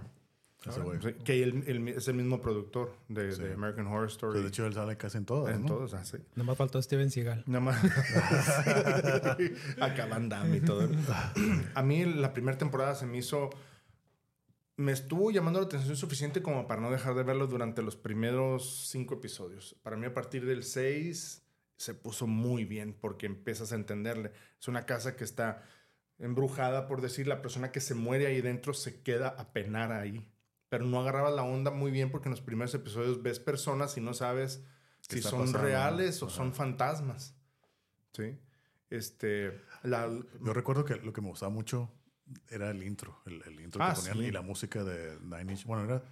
Que 1.23 1.43
él, 1.43 1.87
es 1.95 2.07
el 2.07 2.15
mismo 2.15 2.41
productor 2.41 2.93
de, 3.07 3.53
American 3.53 3.87
Horror 3.87 4.07
Story. 4.07 4.41
de 4.41 4.47
hecho, 4.47 4.65
él 4.65 4.73
sale 4.73 4.97
casi 4.97 5.17
en 5.19 5.25
todas. 5.25 5.55
En 5.55 5.65
todas, 5.65 5.93
ah, 5.93 6.03
sí. 6.03 6.17
Nada 6.35 6.45
más 6.45 6.57
faltó 6.57 6.81
Steven 6.81 7.11
Seagal. 7.11 7.43
Nada 7.45 7.59
más. 7.59 7.83
Acaban 9.79 10.29
y 10.53 10.59
todo. 10.59 10.89
A 11.73 11.83
mí 11.83 12.05
la 12.05 12.33
primera 12.33 12.57
temporada 12.57 12.95
se 12.95 13.05
me 13.05 13.17
hizo. 13.17 13.49
Me 14.77 14.91
estuvo 14.91 15.31
llamando 15.31 15.59
la 15.59 15.67
atención 15.67 15.95
suficiente 15.95 16.41
como 16.41 16.67
para 16.67 16.81
no 16.81 16.91
dejar 16.91 17.15
de 17.15 17.23
verlo 17.23 17.47
durante 17.47 17.81
los 17.81 17.95
primeros 17.95 18.89
cinco 18.89 19.15
episodios. 19.15 19.75
Para 19.83 19.95
mí, 19.95 20.05
a 20.05 20.13
partir 20.13 20.45
del 20.45 20.63
seis, 20.63 21.43
se 21.77 21.93
puso 21.93 22.27
muy 22.27 22.65
bien 22.65 22.93
porque 22.99 23.25
empiezas 23.25 23.71
a 23.71 23.75
entenderle. 23.75 24.33
Es 24.59 24.67
una 24.67 24.85
casa 24.85 25.15
que 25.15 25.23
está 25.23 25.63
embrujada, 26.19 26.87
por 26.87 27.01
decir, 27.01 27.27
la 27.27 27.41
persona 27.41 27.71
que 27.71 27.79
se 27.79 27.95
muere 27.95 28.27
ahí 28.27 28.41
dentro 28.41 28.73
se 28.73 29.01
queda 29.01 29.29
a 29.29 29.53
penar 29.53 29.91
ahí 29.91 30.31
pero 30.69 30.85
no 30.85 30.99
agarraba 30.99 31.29
la 31.29 31.43
onda 31.43 31.71
muy 31.71 31.91
bien 31.91 32.11
porque 32.11 32.27
en 32.27 32.31
los 32.31 32.41
primeros 32.41 32.73
episodios 32.73 33.21
ves 33.21 33.39
personas 33.39 33.97
y 33.97 34.01
no 34.01 34.13
sabes 34.13 34.63
si 35.01 35.21
son 35.21 35.53
reales 35.53 36.21
o 36.23 36.29
son 36.29 36.53
fantasmas. 36.53 37.35
¿Sí? 38.13 38.37
Este, 38.89 39.61
la, 39.83 40.09
Yo 40.43 40.53
recuerdo 40.53 40.85
que 40.85 40.95
lo 40.95 41.13
que 41.13 41.21
me 41.21 41.27
gustaba 41.27 41.51
mucho 41.51 41.91
era 42.49 42.69
el 42.71 42.83
intro, 42.83 43.21
el, 43.25 43.59
intro 43.59 43.79
que 43.79 43.91
ah, 43.91 43.93
ponían 43.93 44.27
y 44.27 44.31
la 44.31 44.41
música 44.41 44.83
de 44.83 45.17
Nine 45.21 45.53
Inch. 45.53 45.65
Bueno, 45.65 45.85
era 45.85 46.03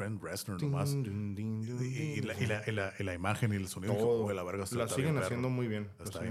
Trent 0.00 0.22
Reznor 0.22 0.62
nomás. 0.62 0.94
y, 0.94 2.20
la, 2.22 3.14
imagen 3.14 3.52
y 3.52 3.56
el 3.56 3.68
sonido 3.68 3.94
Todo. 3.94 4.32
la 4.32 4.42
verga. 4.42 4.64
La 4.72 4.88
siguen 4.88 5.18
haciendo 5.18 5.50
muy 5.50 5.68
bien. 5.68 5.88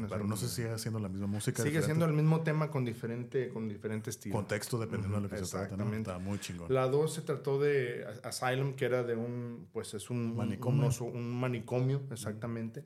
pero 0.10 0.26
no 0.26 0.36
sé 0.36 0.48
si 0.48 0.56
sigue 0.56 0.72
haciendo 0.72 1.00
la 1.00 1.08
misma 1.08 1.28
música. 1.28 1.62
Sigue 1.62 1.84
siendo 1.84 2.06
el 2.06 2.14
mismo 2.14 2.42
tema 2.42 2.72
con 2.72 2.84
diferente, 2.84 3.50
con 3.50 3.70
diferente 3.70 4.10
estilo. 4.10 4.36
Contexto 4.36 4.80
dependiendo 4.80 5.18
de 5.18 5.24
lo 5.24 5.30
que 5.30 5.38
se 5.38 5.52
trata. 5.52 5.78
¿no? 5.78 5.94
Está 5.94 6.18
muy 6.18 6.40
chingón. 6.40 6.74
La 6.74 6.88
2 6.88 7.14
se 7.14 7.22
trató 7.22 7.60
de 7.60 8.06
Asylum, 8.24 8.74
que 8.74 8.86
era 8.86 9.04
de 9.04 9.16
un, 9.16 9.70
pues 9.72 9.94
es 9.94 10.10
un 10.10 10.36
manicomio. 10.36 10.90
Un, 11.02 11.40
manicomio, 11.40 12.02
exactamente. 12.12 12.86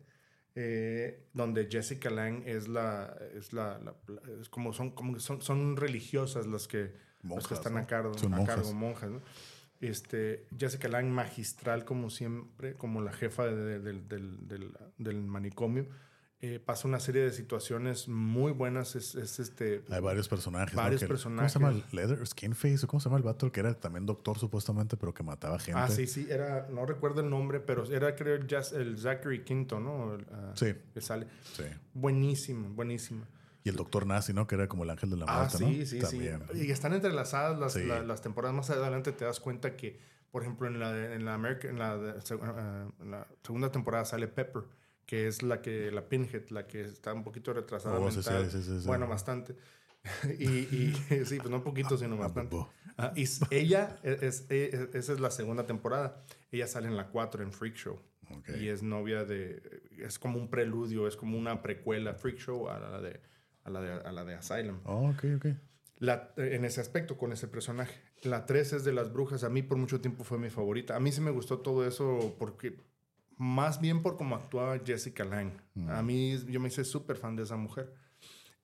Eh, 0.55 1.29
donde 1.33 1.67
Jessica 1.71 2.09
Lang 2.09 2.43
es 2.45 2.67
la, 2.67 3.17
es 3.35 3.53
la, 3.53 3.79
es 4.39 4.49
como 4.49 4.73
son, 4.73 4.91
como 4.91 5.17
son, 5.19 5.41
son 5.41 5.77
religiosas 5.77 6.45
las 6.45 6.67
que, 6.67 6.93
las 7.23 7.47
que 7.47 7.53
están 7.53 7.77
a 7.77 7.87
cargo, 7.87 8.11
a 8.11 8.45
cargo 8.45 8.73
monjas, 8.73 9.09
¿no? 9.09 9.21
Este, 9.83 10.47
Jessica 10.57 10.87
Lang, 10.87 11.07
magistral 11.07 11.83
como 11.83 12.09
siempre, 12.09 12.75
como 12.75 13.01
la 13.01 13.11
jefa 13.11 13.45
del, 13.45 15.23
manicomio. 15.25 15.87
Eh, 16.39 16.59
pasa 16.59 16.87
una 16.87 17.01
serie 17.01 17.21
de 17.23 17.31
situaciones 17.31 18.07
muy 18.07 18.53
buenas. 18.53 18.95
Es, 18.95 19.15
este, 19.15 19.83
Hay 19.89 20.01
varios 20.01 20.29
personajes. 20.29 20.73
Varios 20.73 21.03
personajes. 21.03 21.51
¿Cómo 21.53 21.69
se 21.69 21.75
llama? 21.75 21.87
Leather, 21.91 22.25
Skinface, 22.25 22.87
¿cómo 22.87 23.01
se 23.01 23.09
llama 23.09 23.17
el 23.17 23.23
vato? 23.23 23.51
Que 23.51 23.59
era 23.59 23.73
también 23.73 24.05
doctor 24.05 24.39
supuestamente, 24.39 24.95
pero 24.95 25.13
que 25.13 25.23
mataba 25.23 25.59
gente. 25.59 25.79
Ah, 25.79 25.89
sí, 25.89 26.07
sí. 26.07 26.27
Era, 26.29 26.67
no 26.69 26.85
recuerdo 26.85 27.19
el 27.19 27.29
nombre, 27.29 27.59
pero 27.59 27.83
era 27.91 28.15
creo 28.15 28.35
el 28.35 28.97
Zachary 28.97 29.43
Quinto, 29.43 29.81
¿no? 29.81 30.17
sí. 30.55 30.73
Que 30.93 31.01
sale. 31.01 31.27
Sí. 31.57 31.63
Buenísimo, 31.93 32.69
buenísimo. 32.69 33.25
Y 33.63 33.69
el 33.69 33.75
doctor 33.75 34.05
Nazi, 34.05 34.33
¿no? 34.33 34.45
Que 34.47 34.55
era 34.55 34.67
como 34.67 34.83
el 34.83 34.89
ángel 34.89 35.09
de 35.09 35.17
la 35.17 35.25
Ah, 35.27 35.37
muerte, 35.39 35.57
sí, 35.57 35.63
¿no? 35.79 35.85
sí, 35.85 35.99
También. 35.99 36.41
sí. 36.53 36.67
Y 36.67 36.71
están 36.71 36.93
entrelazadas 36.93 37.57
las, 37.57 37.73
Sí. 37.73 37.83
la- 37.85 38.01
las 38.03 38.21
temporadas. 38.21 38.55
Más 38.55 38.69
adelante 38.69 39.11
te 39.13 39.23
das 39.25 39.39
cuenta 39.39 39.75
que, 39.77 39.99
por 40.31 40.41
ejemplo, 40.41 40.67
en 40.67 40.79
la, 40.79 41.13
en 41.13 41.23
la, 41.25 41.33
America- 41.35 41.69
en 41.69 41.79
la, 41.79 41.93
ah, 41.93 42.87
en 42.99 43.11
la 43.11 43.27
segunda 43.43 43.71
temporada 43.71 44.03
sale 44.05 44.27
Pepper, 44.27 44.63
que 45.05 45.27
es 45.27 45.43
la 45.43 45.61
que 45.61 45.91
la 45.91 46.09
Pinhead, 46.09 46.49
la 46.49 46.67
que 46.67 46.81
está 46.81 47.13
un 47.13 47.23
poquito 47.23 47.53
retrasada 47.53 47.99
Oh, 47.99 48.11
sí, 48.11 48.21
sí, 48.21 48.29
mental. 48.29 48.51
sí, 48.51 48.61
sí, 48.63 48.81
sí. 48.81 48.87
Bueno, 48.87 49.07
bastante. 49.07 49.55
y, 50.39 50.43
y- 50.49 50.93
sí, 51.25 51.37
pues 51.37 51.49
no 51.49 51.57
un 51.57 51.63
poquito, 51.63 51.97
sino 51.97 52.15
Ah, 52.15 52.19
bastante. 52.19 52.57
Ah, 52.97 53.13
y 53.15 53.25
ella, 53.49 53.97
es, 54.03 54.45
es- 54.49 54.49
esa 54.93 55.13
es 55.13 55.19
la 55.21 55.31
segunda 55.31 55.65
temporada. 55.65 56.21
Ella 56.51 56.67
sale 56.67 56.87
en 56.89 56.97
la 56.97 57.07
4 57.07 57.41
en 57.43 57.53
Freak 57.53 57.75
Show. 57.75 57.99
Ok. 58.29 58.49
Y 58.59 58.67
es 58.67 58.83
novia 58.83 59.23
de. 59.25 59.61
Es 59.99 60.19
como 60.19 60.37
un 60.39 60.49
preludio, 60.49 61.07
es 61.07 61.15
como 61.15 61.37
una 61.37 61.61
precuela 61.61 62.13
Freak 62.15 62.37
Show 62.39 62.67
a 62.69 62.79
la 62.79 63.01
de, 63.01 63.21
a 63.63 63.69
la 63.69 63.81
de, 63.81 63.91
a 63.93 64.11
la 64.11 64.23
de 64.25 64.35
Asylum. 64.35 64.79
Oh, 64.85 65.09
ok, 65.09 65.25
ok. 65.37 65.45
La- 65.99 66.33
en 66.37 66.65
ese 66.65 66.81
aspecto, 66.81 67.17
con 67.17 67.31
ese 67.31 67.47
personaje. 67.47 67.95
La 68.23 68.45
3 68.45 68.73
es 68.73 68.83
de 68.83 68.93
las 68.93 69.11
brujas. 69.13 69.43
A 69.43 69.49
mí 69.49 69.61
por 69.63 69.77
mucho 69.77 70.01
tiempo 70.01 70.23
fue 70.23 70.37
mi 70.37 70.49
favorita. 70.49 70.95
A 70.95 70.99
mí 70.99 71.11
sí 71.11 71.21
me 71.21 71.31
gustó 71.31 71.59
todo 71.59 71.85
eso 71.87 72.35
porque. 72.39 72.77
Más 73.37 73.81
bien 73.81 74.01
por 74.03 74.15
cómo 74.15 74.35
actuaba 74.35 74.77
Jessica 74.85 75.23
Lange. 75.25 75.57
A 75.89 76.03
mí, 76.03 76.37
yo 76.47 76.59
me 76.59 76.67
hice 76.67 76.83
súper 76.85 77.17
fan 77.17 77.35
de 77.35 77.43
esa 77.43 77.55
mujer. 77.57 77.91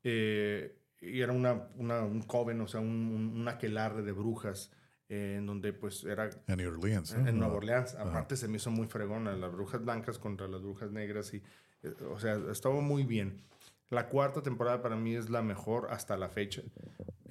Eh, 0.04 0.76
y 1.02 1.22
era 1.22 1.34
una, 1.34 1.68
una- 1.76 2.02
un 2.04 2.22
coven, 2.22 2.62
o 2.62 2.68
sea, 2.68 2.80
un, 2.80 3.34
un, 3.36 3.48
aquelarre 3.48 4.02
de 4.04 4.12
brujas. 4.12 4.72
eh, 5.12 5.38
en 5.40 5.48
donde 5.48 5.74
pues 5.74 6.04
era 6.04 6.30
En 6.48 6.58
New 6.58 6.70
Orleans, 6.72 7.14
en 7.14 7.40
Nueva. 7.40 7.56
Orleans. 7.56 7.96
Aparte 7.96 8.36
se 8.38 8.48
me 8.48 8.58
hizo 8.58 8.70
muy 8.70 8.86
fregona 8.86 9.34
las 9.36 9.52
brujas 9.52 9.84
blancas 9.84 10.20
contra 10.20 10.48
las 10.48 10.62
brujas 10.62 10.92
negras 10.92 11.34
y 11.34 11.38
eh, 11.82 11.94
o 12.12 12.20
sea, 12.20 12.38
estaba 12.52 12.80
muy 12.82 13.04
bien. 13.06 13.42
La 13.90 14.08
cuarta 14.10 14.42
temporada 14.44 14.82
para 14.82 14.96
mí 14.96 15.16
es 15.16 15.30
la 15.30 15.42
mejor 15.42 15.88
hasta 15.92 16.16
la 16.18 16.30
fecha. 16.30 16.62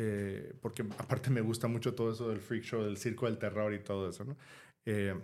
eh, 0.00 0.54
porque 0.62 0.82
aparte 0.98 1.28
me 1.30 1.40
gusta 1.40 1.66
mucho 1.68 1.94
todo 1.94 2.12
eso 2.12 2.28
del 2.28 2.40
freak 2.40 2.62
show, 2.64 2.82
del 2.84 2.96
circo 2.98 3.26
del 3.26 3.38
terror 3.38 3.74
y 3.74 3.80
todo 3.82 4.08
eso, 4.08 4.24
¿no? 4.24 4.36
Eh, 4.86 5.14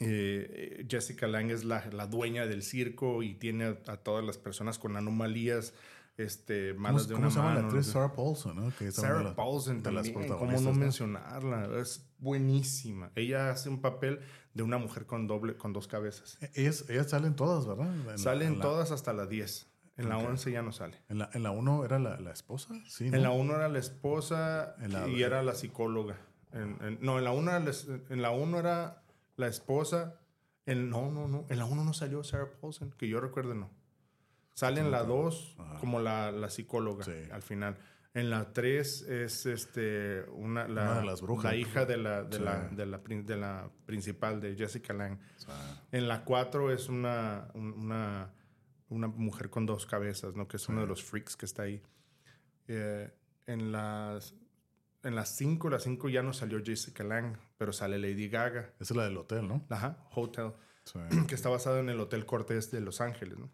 eh, 0.00 0.84
Jessica 0.88 1.26
Lange 1.26 1.54
es 1.54 1.64
la, 1.64 1.84
la 1.92 2.06
dueña 2.06 2.46
del 2.46 2.62
circo 2.62 3.22
y 3.22 3.34
tiene 3.34 3.64
a, 3.64 3.78
a 3.92 3.96
todas 3.98 4.24
las 4.24 4.36
personas 4.38 4.78
con 4.78 4.96
anomalías 4.96 5.72
este, 6.18 6.70
¿Cómo, 6.70 6.80
malas 6.80 7.08
de 7.08 7.14
cómo 7.14 7.26
una 7.26 7.30
se 7.34 7.38
llama 7.40 7.54
la 7.54 7.60
actriz? 7.60 7.86
Sarah 7.86 8.14
Paulson, 8.14 8.56
¿no? 8.56 8.72
Que 8.78 8.86
de 8.86 8.92
Sarah 8.92 9.22
las- 9.22 9.34
Paulson 9.34 9.82
de 9.82 9.92
las 9.92 10.06
también, 10.10 10.28
¿cómo 10.32 10.52
no 10.52 10.60
¿no? 10.60 10.72
mencionarla? 10.72 11.78
Es 11.80 12.06
buenísima. 12.18 13.10
Ella 13.14 13.50
hace 13.50 13.68
un 13.68 13.80
papel 13.82 14.20
de 14.54 14.62
una 14.62 14.78
mujer 14.78 15.04
con 15.06 15.26
doble, 15.26 15.56
con 15.58 15.72
dos 15.74 15.86
cabezas. 15.86 16.38
Ellas, 16.54 16.86
ellas 16.88 17.10
salen 17.10 17.36
todas, 17.36 17.66
¿verdad? 17.66 17.94
En 18.10 18.18
Salen 18.18 18.52
en 18.54 18.58
la- 18.58 18.64
todas 18.64 18.90
hasta 18.90 19.12
la 19.12 19.26
10. 19.26 19.66
En 19.96 20.08
la 20.10 20.18
Ok. 20.18 20.28
11 20.28 20.52
ya 20.52 20.62
no 20.62 20.72
sale. 20.72 20.96
En 21.08 21.18
la, 21.18 21.30
en 21.32 21.42
la 21.42 21.50
uno 21.52 21.84
era 21.84 21.98
la, 21.98 22.20
la 22.20 22.30
esposa, 22.32 22.74
sí. 22.86 23.06
En 23.06 23.22
la 23.22 23.28
¿no? 23.28 23.34
1 23.36 23.54
era 23.56 23.68
la 23.68 23.78
esposa 23.78 24.74
la- 24.88 25.08
y 25.08 25.22
era 25.22 25.42
la 25.42 25.54
psicóloga. 25.54 26.16
En- 26.52 26.76
en- 26.82 26.98
no, 27.00 27.18
en 27.18 27.24
la 27.24 27.32
1 27.32 27.50
era, 27.50 27.60
la 27.60 27.70
es- 27.70 27.88
en 28.10 28.22
la 28.22 28.30
uno 28.30 28.58
era 28.58 29.02
la 29.36 29.46
esposa. 29.46 30.20
En, 30.66 30.90
no, 30.90 31.10
no, 31.10 31.28
no. 31.28 31.46
En 31.48 31.58
la 31.58 31.64
1 31.64 31.84
no 31.84 31.92
salió 31.92 32.22
Sarah 32.24 32.48
Paulson, 32.60 32.90
que 32.98 33.08
yo 33.08 33.20
recuerde 33.20 33.54
no. 33.54 33.70
Sale 34.54 34.80
en 34.80 34.90
la 34.90 35.04
2 35.04 35.54
Ajá. 35.58 35.78
como 35.78 36.00
la, 36.00 36.32
la 36.32 36.48
psicóloga 36.50 37.04
Sí. 37.04 37.12
al 37.30 37.42
final. 37.42 37.76
En 38.14 38.30
la 38.30 38.52
3 38.54 39.02
es 39.02 39.44
este, 39.44 40.24
una, 40.30 40.66
la, 40.68 40.82
Una 40.84 41.00
de 41.00 41.04
las 41.06 41.20
brujas. 41.20 41.52
la 41.52 41.56
hija 41.56 41.84
de 41.84 41.98
la, 41.98 42.22
de, 42.22 42.38
Sí. 42.38 42.42
la, 42.42 42.68
de, 42.68 42.86
la, 42.86 42.98
de 42.98 43.36
la 43.36 43.70
principal, 43.84 44.40
de 44.40 44.56
Jessica 44.56 44.94
Lange. 44.94 45.22
O 45.36 45.40
sea, 45.40 45.82
En 45.92 46.08
la 46.08 46.24
4 46.24 46.72
es 46.72 46.88
una, 46.88 47.48
un- 47.54 47.72
una, 47.74 48.32
una 48.88 49.08
mujer 49.08 49.50
con 49.50 49.66
dos 49.66 49.86
cabezas, 49.86 50.34
¿no? 50.36 50.46
Que 50.48 50.56
es 50.58 50.68
uno 50.68 50.80
de 50.82 50.86
los 50.86 51.02
freaks 51.02 51.36
que 51.36 51.46
está 51.46 51.62
ahí. 51.62 51.82
Eh, 52.68 53.10
en 53.46 53.72
las 53.72 54.34
en 55.02 55.14
las 55.14 55.36
5, 55.36 55.70
las 55.70 55.84
5 55.84 56.08
ya 56.08 56.22
no 56.22 56.32
salió 56.32 56.60
Jessica 56.64 57.04
Lange, 57.04 57.38
pero 57.58 57.72
sale 57.72 57.96
Lady 57.98 58.28
Gaga. 58.28 58.72
esa 58.80 58.92
es 58.92 58.96
la 58.96 59.04
del 59.04 59.16
hotel, 59.16 59.46
¿no? 59.46 59.64
Ajá, 59.70 60.04
Hotel, 60.14 60.52
Sí. 60.84 60.98
que 61.28 61.34
está 61.36 61.48
basado 61.48 61.78
en 61.78 61.88
el 61.88 62.00
Hotel 62.00 62.26
Cortés 62.26 62.72
de 62.72 62.80
Los 62.80 63.00
Ángeles, 63.00 63.38
¿no? 63.38 63.48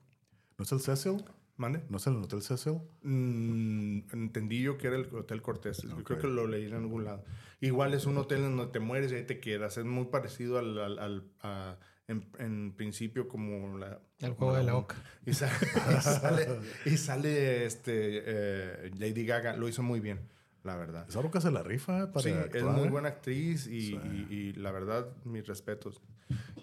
¿No 0.56 0.64
es 0.64 0.72
el 0.72 0.80
Cecil? 0.80 1.22
¿Mande? 1.58 1.82
¿No 1.90 1.98
es 1.98 2.06
el 2.06 2.16
Hotel 2.16 2.40
Cecil? 2.40 2.78
Mm, 3.02 3.98
entendí 4.14 4.62
yo 4.62 4.78
que 4.78 4.86
era 4.86 4.96
el 4.96 5.14
Hotel 5.14 5.42
Cortés. 5.42 5.82
Yo 5.82 5.94
Ok. 5.96 6.04
creo 6.04 6.18
que 6.20 6.26
lo 6.28 6.46
leí 6.46 6.64
en 6.66 6.74
algún 6.74 7.04
lado. 7.04 7.22
Igual 7.60 7.92
es 7.92 8.06
un 8.06 8.16
hotel 8.16 8.42
en 8.44 8.56
donde 8.56 8.72
te 8.72 8.80
mueres 8.80 9.12
y 9.12 9.16
ahí 9.16 9.26
te 9.26 9.38
quedas. 9.38 9.76
Es 9.76 9.84
muy 9.84 10.06
parecido 10.06 10.58
al, 10.58 10.78
al- 10.78 10.98
al- 10.98 11.30
a- 11.40 11.76
en, 12.08 12.28
en 12.38 12.72
principio 12.76 13.28
como 13.28 13.78
la... 13.78 14.00
El 14.20 14.32
juego 14.34 14.56
de 14.56 14.64
la 14.64 14.76
oca. 14.76 14.96
Y, 15.26 15.34
sa- 15.34 15.50
y 15.96 16.00
sale, 16.02 16.48
y 16.84 16.96
sale, 16.96 17.64
este, 17.66 18.22
eh, 18.24 18.90
Lady 18.98 19.24
Gaga. 19.24 19.56
Lo 19.56 19.68
hizo 19.68 19.82
muy 19.82 20.00
bien, 20.00 20.20
la 20.64 20.76
verdad. 20.76 21.06
Esa 21.08 21.22
roca 21.22 21.40
se 21.40 21.50
la 21.50 21.62
rifa 21.62 22.12
para 22.12 22.22
Sí, 22.22 22.30
es 22.30 22.36
actuar, 22.36 22.76
muy 22.76 22.88
¿eh? 22.88 22.90
buena 22.90 23.08
actriz 23.08 23.66
y, 23.66 23.80
Sí. 23.88 24.00
y- 24.30 24.34
y 24.34 24.52
la 24.54 24.72
verdad, 24.72 25.08
mis 25.24 25.46
respetos. 25.46 26.00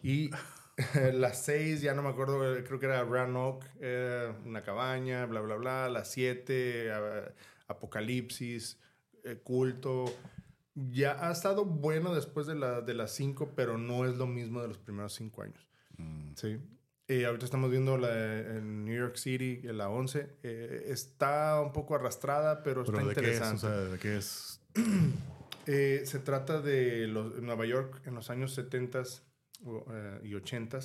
Y 0.04 0.30
las 1.14 1.44
seis, 1.44 1.82
ya 1.82 1.94
no 1.94 2.02
me 2.04 2.10
acuerdo, 2.10 2.56
eh, 2.58 2.64
creo 2.64 2.80
que 2.80 2.86
era 2.88 3.04
Rannoch, 3.04 3.64
eh, 3.80 4.32
una 4.46 4.62
cabaña, 4.64 5.26
bla, 5.26 5.42
bla, 5.42 5.56
bla. 5.56 5.90
Las 5.90 6.12
siete, 6.12 6.92
ah, 6.92 7.32
Apocalipsis, 7.68 8.78
eh, 9.24 9.38
Culto. 9.44 10.06
Ya 10.92 11.28
ha 11.28 11.32
estado 11.32 11.66
bueno 11.66 12.14
después 12.14 12.48
de, 12.48 12.56
la, 12.56 12.82
de 12.82 12.94
las 12.94 13.12
cinco, 13.12 13.54
pero 13.56 13.78
no 13.78 14.06
es 14.06 14.18
lo 14.18 14.28
mismo 14.28 14.62
de 14.62 14.70
los 14.70 14.78
primeros 14.78 15.14
cinco 15.14 15.42
años. 15.42 15.68
Mm. 15.98 16.34
Sí. 16.36 16.58
Y 17.08 17.24
ahorita 17.24 17.46
estamos 17.46 17.72
viendo 17.72 17.98
la 17.98 18.40
en 18.40 18.86
New 18.86 18.96
York 18.96 19.16
City, 19.16 19.62
la 19.64 19.90
11. 19.90 20.38
Eh, 20.44 20.84
está 20.88 21.60
un 21.60 21.74
poco 21.74 21.96
arrastrada, 21.96 22.62
pero, 22.62 22.84
¿Pero 22.84 23.00
está 23.00 23.10
de 23.10 23.16
qué 23.16 23.32
es? 23.32 23.42
O 23.42 23.44
interesante. 23.46 23.62
sea, 23.62 23.92
¿de 23.92 24.00
qué 24.00 24.18
es? 24.18 24.62
Eh, 25.72 26.02
se 26.06 26.18
trata 26.18 26.62
de 26.62 27.06
los, 27.06 27.44
Nueva 27.44 27.64
York 27.64 28.02
en 28.06 28.16
los 28.16 28.32
años 28.32 28.56
70 28.56 29.04
y 30.24 30.34
80 30.34 30.80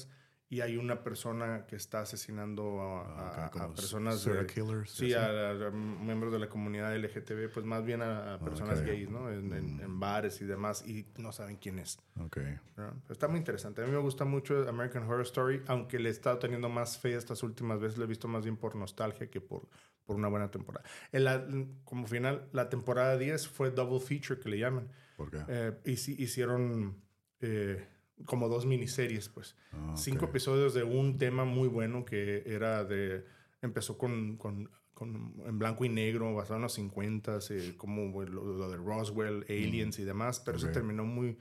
y 0.55 0.61
hay 0.61 0.77
una 0.77 1.03
persona 1.03 1.67
que 1.67 1.77
está 1.77 2.01
asesinando 2.03 2.81
a, 2.81 3.01
Ah, 3.45 3.47
ok, 3.51 3.57
a- 3.61 3.65
a 3.65 3.75
personas, 3.75 4.25
de- 4.25 4.47
killers, 4.47 4.91
sí, 4.91 5.13
a, 5.13 5.51
a 5.51 5.71
miembros 5.71 6.33
de 6.33 6.39
la 6.39 6.49
comunidad 6.49 6.95
LGTB, 6.95 7.49
pues 7.53 7.67
más 7.67 7.85
bien 7.85 8.03
a, 8.03 8.39
personas 8.39 8.81
ok. 8.81 8.87
gays, 8.87 9.11
¿no? 9.11 9.31
En, 9.31 9.53
en- 9.53 9.81
en 9.81 10.01
bares 10.01 10.41
y 10.41 10.45
demás 10.45 10.87
y 10.87 11.07
no 11.19 11.33
saben 11.33 11.57
quién 11.57 11.79
es. 11.79 11.99
Ok. 12.21 12.39
¿no? 12.77 13.03
Está 13.11 13.27
muy 13.29 13.39
interesante. 13.39 13.83
A 13.83 13.87
mí 13.87 13.91
me 13.93 13.99
gusta 13.99 14.25
mucho 14.25 14.69
American 14.69 15.03
Horror 15.05 15.23
Story, 15.23 15.63
aunque 15.67 15.99
le 15.99 16.09
he 16.09 16.13
estado 16.13 16.39
teniendo 16.39 16.69
más 16.69 16.99
fe 16.99 17.15
estas 17.17 17.43
últimas 17.43 17.81
veces. 17.81 17.99
Lo 17.99 18.05
he 18.05 18.09
visto 18.09 18.29
más 18.29 18.45
bien 18.45 18.57
por 18.57 18.77
nostalgia 18.77 19.29
que 19.29 19.41
por, 19.41 19.69
por 20.05 20.17
una 20.17 20.29
buena 20.29 20.51
temporada. 20.51 20.85
En 21.13 21.25
la- 21.25 21.45
como 21.85 22.07
final, 22.07 22.49
la 22.53 22.69
temporada 22.69 23.17
10 23.19 23.49
fue 23.49 23.71
double 23.71 23.99
feature, 24.01 24.39
que 24.39 24.49
le 24.51 24.59
llaman. 24.59 24.89
¿Por 25.17 25.31
qué? 25.31 25.39
Eh, 25.49 25.73
hici- 25.87 26.17
hicieron 26.19 27.03
eh, 27.41 27.87
como 28.25 28.49
dos 28.49 28.65
miniseries, 28.67 29.29
pues. 29.29 29.57
Ah. 29.73 29.95
Cinco 29.97 30.27
episodios 30.27 30.75
de 30.75 30.83
un 30.85 31.19
tema 31.19 31.45
muy 31.45 31.69
bueno 31.69 32.05
que 32.05 32.43
era 32.47 32.85
de... 32.85 33.25
Empezó 33.63 33.97
con, 33.99 34.37
con, 34.37 34.71
con- 34.95 35.35
en 35.45 35.59
blanco 35.59 35.85
y 35.85 35.89
negro, 35.89 36.35
basado 36.35 36.57
en 36.57 36.63
los 36.63 36.75
50, 36.75 37.39
eh, 37.51 37.75
como 37.77 38.23
lo, 38.23 38.45
lo 38.55 38.69
de 38.71 38.77
Roswell, 38.77 39.45
Aliens 39.49 39.99
y 39.99 40.05
demás, 40.05 40.41
pero 40.41 40.57
Ok. 40.59 40.65
eso 40.65 40.73
terminó 40.73 41.05
muy, 41.05 41.39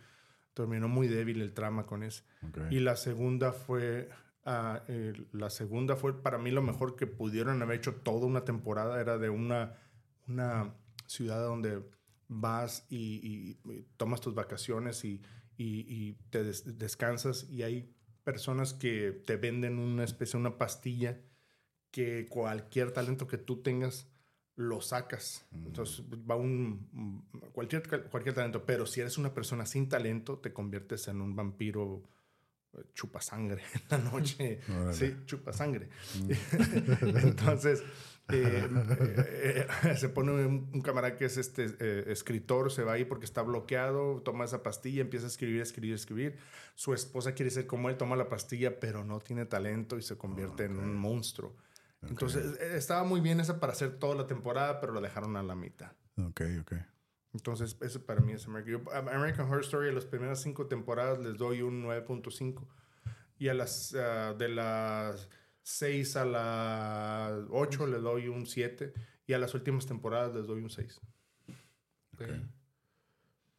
terminó 0.54 0.88
muy 0.88 1.08
débil 1.08 1.42
el 1.42 1.54
trama 1.54 1.86
con 1.86 2.02
eso. 2.04 2.24
Y 2.72 2.80
la 2.80 2.96
segunda 2.96 3.52
fue... 3.54 4.10
ah, 4.46 4.84
eh, 4.88 5.14
la 5.32 5.50
segunda 5.50 5.96
fue 5.96 6.22
para 6.22 6.38
mí 6.38 6.50
lo 6.52 6.62
mejor 6.62 6.96
que 6.96 7.08
pudieron 7.08 7.62
haber 7.62 7.78
hecho 7.78 7.96
toda 7.96 8.26
una 8.26 8.44
temporada. 8.46 9.00
Era 9.00 9.18
de 9.18 9.30
una, 9.30 9.76
una 10.28 10.74
ciudad 11.06 11.42
donde 11.44 11.82
vas 12.30 12.86
y, 12.90 13.58
y- 13.66 13.72
y 13.72 13.86
tomas 13.98 14.22
tus 14.22 14.34
vacaciones 14.34 15.04
y, 15.06 15.22
y- 15.58 15.86
y 15.88 16.14
te 16.30 16.44
des- 16.44 16.78
descansas 16.78 17.48
y 17.50 17.64
hay 17.64 17.94
personas 18.24 18.74
que 18.74 19.12
te 19.26 19.36
venden 19.38 19.80
una 19.80 20.04
especie, 20.04 20.40
una 20.40 20.58
pastilla 20.58 21.20
que 21.92 22.28
cualquier 22.28 22.92
talento 22.92 23.28
que 23.28 23.38
tú 23.38 23.62
tengas 23.62 24.08
lo 24.56 24.82
sacas. 24.82 25.46
Entonces 25.52 26.06
va 26.30 26.36
un 26.36 27.28
cualquier 27.54 27.84
cualquier 28.10 28.36
talento, 28.36 28.66
pero 28.66 28.86
si 28.86 29.02
eres 29.02 29.18
una 29.18 29.34
persona 29.34 29.66
sin 29.66 29.90
talento 29.90 30.38
te 30.40 30.54
conviertes 30.54 31.08
en 31.08 31.22
un 31.22 31.36
vampiro 31.36 32.04
eh, 32.76 32.82
chupa 32.94 33.20
sangre 33.22 33.62
en 33.76 33.82
la 33.90 33.98
noche. 34.12 34.60
Órale. 34.70 34.94
sí, 34.94 35.16
chupa 35.26 35.54
sangre. 35.54 35.90
Entonces 37.24 37.84
eh, 38.30 38.70
eh, 39.00 39.68
eh, 39.84 39.96
se 39.98 40.10
pone 40.10 40.32
un, 40.32 40.70
un 40.74 40.82
camarada 40.82 41.18
que 41.18 41.26
es 41.26 41.38
este 41.38 41.76
eh, 41.80 42.06
escritor, 42.08 42.72
se 42.72 42.84
va 42.84 42.94
ahí 42.94 43.06
porque 43.06 43.26
está 43.26 43.42
bloqueado, 43.42 44.22
toma 44.22 44.46
esa 44.46 44.64
pastilla, 44.64 45.02
empieza 45.02 45.26
a 45.26 45.30
escribir, 45.30 45.62
escribir, 45.62 45.94
escribir. 45.94 46.38
Su 46.76 46.94
esposa 46.94 47.34
quiere 47.34 47.52
ser 47.52 47.68
como 47.68 47.90
él, 47.90 47.98
toma 47.98 48.16
la 48.16 48.30
pastilla, 48.30 48.80
pero 48.80 49.04
no 49.04 49.20
tiene 49.20 49.46
talento 49.46 49.98
y 49.98 50.02
se 50.02 50.18
convierte 50.18 50.66
en 50.66 50.78
un 50.78 50.96
monstruo. 50.96 51.56
Entonces 52.02 52.58
eh, 52.60 52.78
estaba 52.78 53.04
muy 53.04 53.22
bien 53.22 53.40
esa 53.40 53.60
para 53.60 53.74
hacer 53.74 53.98
toda 54.00 54.16
la 54.16 54.28
temporada, 54.28 54.80
pero 54.80 54.94
lo 54.94 55.02
dejaron 55.02 55.36
a 55.38 55.44
la 55.44 55.56
mitad. 55.56 55.92
Ok, 56.18 56.42
ok. 56.62 56.74
Entonces, 57.34 57.78
eso 57.82 58.06
para 58.06 58.22
mí 58.22 58.34
es 58.34 58.48
American, 58.48 59.48
Horror 59.48 59.62
Story. 59.62 59.90
A 59.90 59.92
las 59.92 60.06
primeras 60.06 60.42
cinco 60.42 60.68
temporadas 60.68 61.18
les 61.18 61.38
doy 61.38 61.64
un 61.64 61.84
9.5. 61.84 62.68
Y 63.40 63.48
a 63.48 63.56
las 63.56 63.96
ah, 63.96 64.36
de 64.38 64.50
las 64.50 65.30
6 65.64 66.16
a 66.18 66.26
la 66.26 67.46
8 67.50 67.88
le 67.88 68.00
doy 68.00 68.28
un 68.28 68.46
7 68.46 68.94
y 69.26 69.34
a 69.34 69.40
las 69.40 69.54
últimas 69.54 69.86
temporadas 69.86 70.36
les 70.36 70.46
doy 70.46 70.62
un 70.62 70.70
6. 70.70 71.02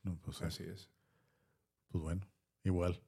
No, 0.03 0.19
pues 0.23 0.37
sí. 0.37 0.45
Así 0.45 0.63
es. 0.65 0.91
Pues 1.89 2.03
bueno, 2.03 2.27
igual. 2.63 3.01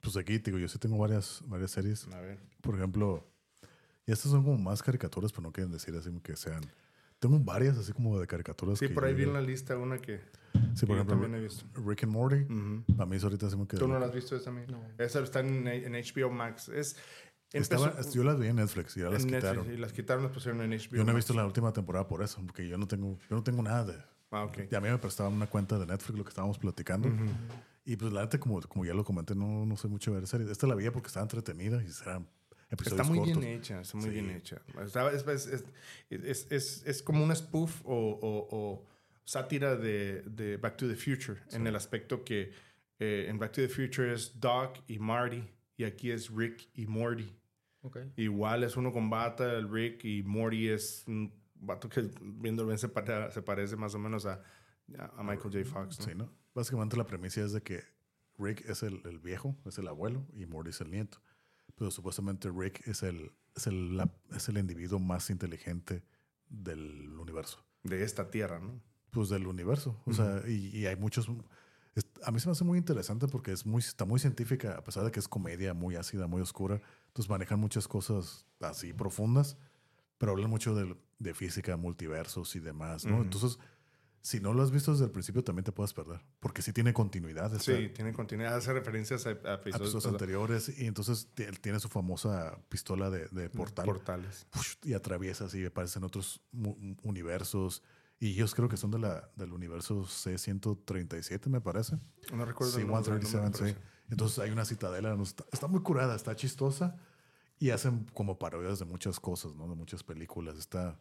Pues 0.00 0.16
aquí, 0.16 0.38
digo, 0.38 0.58
yo 0.58 0.68
sí 0.68 0.78
tengo 0.78 0.98
varias, 0.98 1.42
varias 1.46 1.70
series. 1.70 2.06
A 2.08 2.20
ver. 2.20 2.38
Por 2.60 2.74
ejemplo, 2.74 3.26
y 4.06 4.12
estas 4.12 4.32
son 4.32 4.42
como 4.42 4.58
más 4.58 4.82
caricaturas, 4.82 5.32
pero 5.32 5.42
no 5.42 5.52
quieren 5.52 5.72
decir 5.72 5.94
así 5.96 6.10
que 6.20 6.36
sean. 6.36 6.62
Tengo 7.18 7.38
varias 7.38 7.78
así 7.78 7.92
como 7.92 8.18
de 8.18 8.26
caricaturas. 8.26 8.78
Sí, 8.78 8.88
que 8.88 8.94
por 8.94 9.04
ahí 9.04 9.14
vi 9.14 9.22
en 9.22 9.32
la 9.32 9.40
lista 9.40 9.78
una 9.78 9.98
que, 9.98 10.20
Sí, 10.74 10.86
por 10.86 10.96
ejemplo, 10.96 11.16
también 11.16 11.34
he 11.34 11.40
visto. 11.40 11.64
Rick 11.86 12.04
and 12.04 12.12
Morty. 12.12 12.42
Ujú. 12.42 12.84
Para 12.96 13.06
mí, 13.06 13.16
eso 13.16 13.26
ahorita 13.26 13.48
sí 13.48 13.56
me 13.56 13.66
quedó. 13.66 13.80
¿Tú 13.80 13.88
no 13.88 13.98
la 13.98 14.06
has 14.06 14.14
visto 14.14 14.36
esa 14.36 14.46
también? 14.46 14.70
No. 14.70 14.82
Esa 14.98 15.20
está 15.20 15.40
en, 15.40 15.66
en 15.66 15.92
HBO 15.92 16.30
Max. 16.30 16.68
Es, 16.68 16.96
Estaba- 17.62 18.00
yo 18.10 18.24
las 18.24 18.38
vi 18.38 18.48
en 18.48 18.56
Netflix 18.56 18.96
y 18.96 19.00
ya 19.00 19.06
las 19.10 19.24
Netflix 19.24 19.36
quitaron. 19.42 19.72
y 19.72 19.76
las 19.76 19.92
quitaron, 19.92 20.22
las 20.24 20.32
pusieron 20.32 20.60
en 20.62 20.72
HBO 20.72 20.96
Yo 20.96 21.04
no 21.04 21.12
he 21.12 21.14
visto 21.14 21.32
la 21.34 21.46
última 21.46 21.72
temporada 21.72 22.06
por 22.06 22.22
eso, 22.22 22.42
porque 22.46 22.68
yo 22.68 22.76
no 22.78 22.86
tengo, 22.88 23.18
yo 23.30 23.36
no 23.36 23.42
tengo 23.42 23.62
nada 23.62 23.84
de. 23.84 23.94
Ah, 24.30 24.44
ok. 24.44 24.58
Y 24.70 24.74
a 24.74 24.80
mí 24.80 24.88
me 24.88 24.98
prestaban 24.98 25.32
una 25.32 25.46
cuenta 25.46 25.78
de 25.78 25.86
Netflix, 25.86 26.18
lo 26.18 26.24
que 26.24 26.30
estábamos 26.30 26.58
platicando. 26.58 27.08
Y 27.84 27.96
pues 27.96 28.12
la 28.12 28.22
neta, 28.22 28.40
como, 28.40 28.60
como 28.62 28.84
ya 28.84 28.94
lo 28.94 29.04
comenté, 29.04 29.34
no, 29.34 29.64
no 29.66 29.76
sé 29.76 29.86
mucho 29.88 30.10
de 30.12 30.18
ver 30.20 30.26
series. 30.26 30.50
Esta 30.50 30.66
la 30.66 30.74
vi 30.74 30.88
porque 30.90 31.06
estaba 31.08 31.22
entretenida 31.24 31.76
y 31.82 31.86
episodios 32.70 33.00
Está 33.00 33.04
muy 33.04 33.18
cortos. 33.18 33.38
bien 33.38 33.52
hecha, 33.58 33.80
está 33.80 33.96
muy 33.98 34.06
Sí. 34.06 34.10
bien 34.12 34.30
hecha. 34.30 34.60
Es, 34.82 34.96
es, 36.10 36.46
es, 36.50 36.82
es- 36.86 37.02
como 37.02 37.22
una 37.22 37.34
spoof 37.34 37.82
o, 37.84 37.92
o- 37.94 38.48
o 38.50 38.86
sátira 39.24 39.76
de, 39.76 40.22
de 40.22 40.56
Back 40.56 40.76
to 40.78 40.88
the 40.88 40.96
Future, 40.96 41.40
en 41.52 41.66
el 41.66 41.76
aspecto 41.76 42.24
que 42.24 42.52
eh, 42.98 43.26
en 43.28 43.38
Back 43.38 43.52
to 43.52 43.60
the 43.60 43.68
Future 43.68 44.12
es 44.12 44.40
Doc 44.40 44.78
y 44.88 44.98
Marty, 44.98 45.44
y 45.76 45.84
aquí 45.84 46.10
es 46.10 46.30
Rick 46.30 46.68
y 46.74 46.86
Morty. 46.86 47.30
Ok. 47.84 47.98
Igual 48.16 48.64
es 48.64 48.76
uno 48.76 48.92
con 48.92 49.08
bata, 49.10 49.52
el 49.52 49.70
Rick, 49.70 50.04
y 50.04 50.22
Morty 50.22 50.68
es 50.68 51.04
un 51.06 51.32
vato 51.54 51.88
que 51.88 52.10
viéndolo 52.22 52.68
bien 52.68 52.78
se, 52.78 52.88
se 53.30 53.42
parece 53.42 53.76
más 53.76 53.94
o 53.94 53.98
menos 53.98 54.26
a, 54.26 54.42
a 55.16 55.22
Michael 55.22 55.52
J. 55.52 55.64
Fox. 55.64 56.00
¿no? 56.00 56.04
Sí, 56.06 56.14
¿no? 56.14 56.32
Básicamente 56.54 56.96
la 56.96 57.06
premisa 57.06 57.42
es 57.42 57.52
de 57.52 57.62
que 57.62 57.82
Rick 58.38 58.68
es 58.68 58.82
el, 58.82 59.00
el 59.04 59.18
viejo, 59.18 59.56
es 59.66 59.78
el 59.78 59.86
abuelo, 59.88 60.26
y 60.34 60.46
Morty 60.46 60.70
es 60.70 60.80
el 60.80 60.90
nieto. 60.90 61.20
Pero 61.76 61.90
supuestamente 61.90 62.50
Rick 62.50 62.86
es 62.86 63.02
el, 63.02 63.32
es 63.54 63.66
el, 63.66 63.96
la- 63.96 64.12
es 64.34 64.48
el 64.48 64.58
individuo 64.58 64.98
más 64.98 65.28
inteligente 65.30 66.02
del 66.48 67.18
universo. 67.18 67.64
De 67.82 68.02
esta 68.02 68.30
tierra, 68.30 68.60
¿no? 68.60 68.80
Pues 69.10 69.28
del 69.28 69.46
universo. 69.46 70.00
O 70.06 70.12
sea, 70.12 70.42
y, 70.48 70.68
y 70.76 70.86
hay 70.86 70.96
muchos. 70.96 71.28
Es- 71.94 72.06
a 72.24 72.30
mí 72.30 72.40
se 72.40 72.46
me 72.48 72.52
hace 72.52 72.64
muy 72.64 72.78
interesante 72.78 73.28
porque 73.28 73.52
es 73.52 73.64
muy, 73.66 73.80
está 73.80 74.04
muy 74.04 74.18
científica, 74.20 74.74
a 74.76 74.82
pesar 74.84 75.04
de 75.04 75.10
que 75.10 75.20
es 75.20 75.28
comedia 75.28 75.74
muy 75.74 75.96
ácida, 75.96 76.26
muy 76.26 76.40
oscura. 76.42 76.80
Entonces 77.08 77.28
manejan 77.30 77.60
muchas 77.60 77.86
cosas 77.88 78.46
así 78.60 78.92
profundas, 78.92 79.56
pero 80.18 80.32
hablan 80.32 80.50
mucho 80.50 80.74
de, 80.74 80.96
de 81.18 81.34
física, 81.34 81.76
multiversos 81.76 82.56
y 82.56 82.60
demás, 82.60 83.04
¿no? 83.04 83.14
Ujú. 83.14 83.22
Entonces, 83.24 83.58
si 84.22 84.40
no 84.40 84.54
lo 84.54 84.62
has 84.62 84.70
visto 84.70 84.90
desde 84.90 85.04
el 85.04 85.10
principio, 85.10 85.44
también 85.44 85.64
te 85.64 85.72
puedes 85.72 85.92
perder, 85.92 86.18
porque 86.40 86.62
sí 86.62 86.72
tiene 86.72 86.94
continuidad. 86.94 87.52
Sí, 87.60 87.90
tiene 87.94 88.14
continuidad, 88.14 88.56
hace 88.56 88.72
referencias 88.72 89.26
a, 89.26 89.28
a 89.28 89.32
a 89.32 89.34
episodios, 89.56 89.74
episodios 89.92 90.06
anteriores 90.06 90.78
y 90.78 90.86
entonces 90.86 91.28
él 91.36 91.60
tiene 91.60 91.78
su 91.78 91.90
famosa 91.90 92.58
pistola 92.70 93.10
de, 93.10 93.26
de 93.28 93.50
portal 93.50 93.84
portales. 93.84 94.46
y 94.82 94.94
atraviesa 94.94 95.44
así 95.44 95.66
aparecen 95.66 96.04
otros 96.04 96.40
universos 97.02 97.82
y 98.24 98.30
ellos 98.30 98.54
creo 98.54 98.70
que 98.70 98.78
son 98.78 98.90
de 98.90 98.98
la, 98.98 99.30
del 99.36 99.52
universo 99.52 100.02
C137 100.04 101.48
me 101.48 101.60
parece 101.60 101.98
No 102.32 102.44
recuerdo 102.46 102.78
el 102.78 102.86
nombre, 102.86 103.10
no 103.12 103.18
me 103.18 103.24
C137 103.24 103.68
sí. 103.68 103.76
entonces 104.10 104.38
hay 104.38 104.50
una 104.50 104.64
citadela 104.64 105.16
está 105.52 105.66
muy 105.66 105.82
curada 105.82 106.16
está 106.16 106.34
chistosa 106.34 106.96
y 107.58 107.70
hacen 107.70 108.06
como 108.14 108.38
parodias 108.38 108.78
de 108.78 108.86
muchas 108.86 109.20
cosas 109.20 109.54
no 109.54 109.68
de 109.68 109.74
muchas 109.74 110.02
películas 110.02 110.56
está 110.56 110.98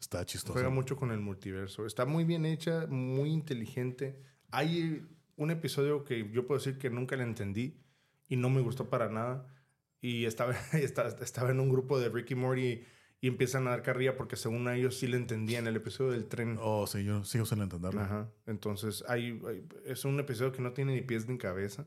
está 0.00 0.24
chistosa 0.24 0.54
Juega 0.54 0.70
mucho 0.70 0.96
con 0.96 1.10
el 1.10 1.20
multiverso. 1.20 1.84
Está 1.84 2.06
muy 2.06 2.24
bien 2.24 2.46
hecha, 2.46 2.86
muy 2.88 3.30
inteligente. 3.30 4.18
Hay 4.50 5.06
un 5.36 5.50
episodio 5.50 6.04
que 6.04 6.30
yo 6.30 6.46
puedo 6.46 6.58
decir 6.58 6.78
que 6.78 6.88
nunca 6.88 7.16
le 7.16 7.22
entendí 7.22 7.78
y 8.26 8.36
no 8.36 8.48
me 8.48 8.62
gustó 8.62 8.88
para 8.88 9.10
nada. 9.10 9.46
Y 10.00 10.24
estaba, 10.24 10.54
estaba, 10.72 11.10
estaba 11.10 11.50
en 11.50 11.60
un 11.60 11.68
grupo 11.68 12.00
de 12.00 12.08
Ricky 12.08 12.34
Morty 12.34 12.82
y 13.22 13.28
empiezan 13.28 13.66
a 13.66 13.70
dar 13.70 13.82
carrilla 13.82 14.16
porque 14.16 14.36
según 14.36 14.68
ellos 14.68 14.98
sí 14.98 15.06
le 15.06 15.16
entendían 15.16 15.66
el 15.66 15.76
episodio 15.76 16.12
del 16.12 16.26
tren. 16.26 16.56
oh 16.60 16.86
sí 16.86 17.04
yo 17.04 17.24
sigo 17.24 17.44
sin 17.46 17.60
entenderlo 17.62 18.00
Ajá. 18.00 18.30
Entonces, 18.46 19.04
hay, 19.08 19.40
hay- 19.46 19.64
es 19.84 20.04
un 20.04 20.18
episodio 20.20 20.52
que 20.52 20.62
no 20.62 20.72
tiene 20.72 20.94
ni 20.94 21.02
pies 21.02 21.28
ni 21.28 21.36
cabeza. 21.38 21.86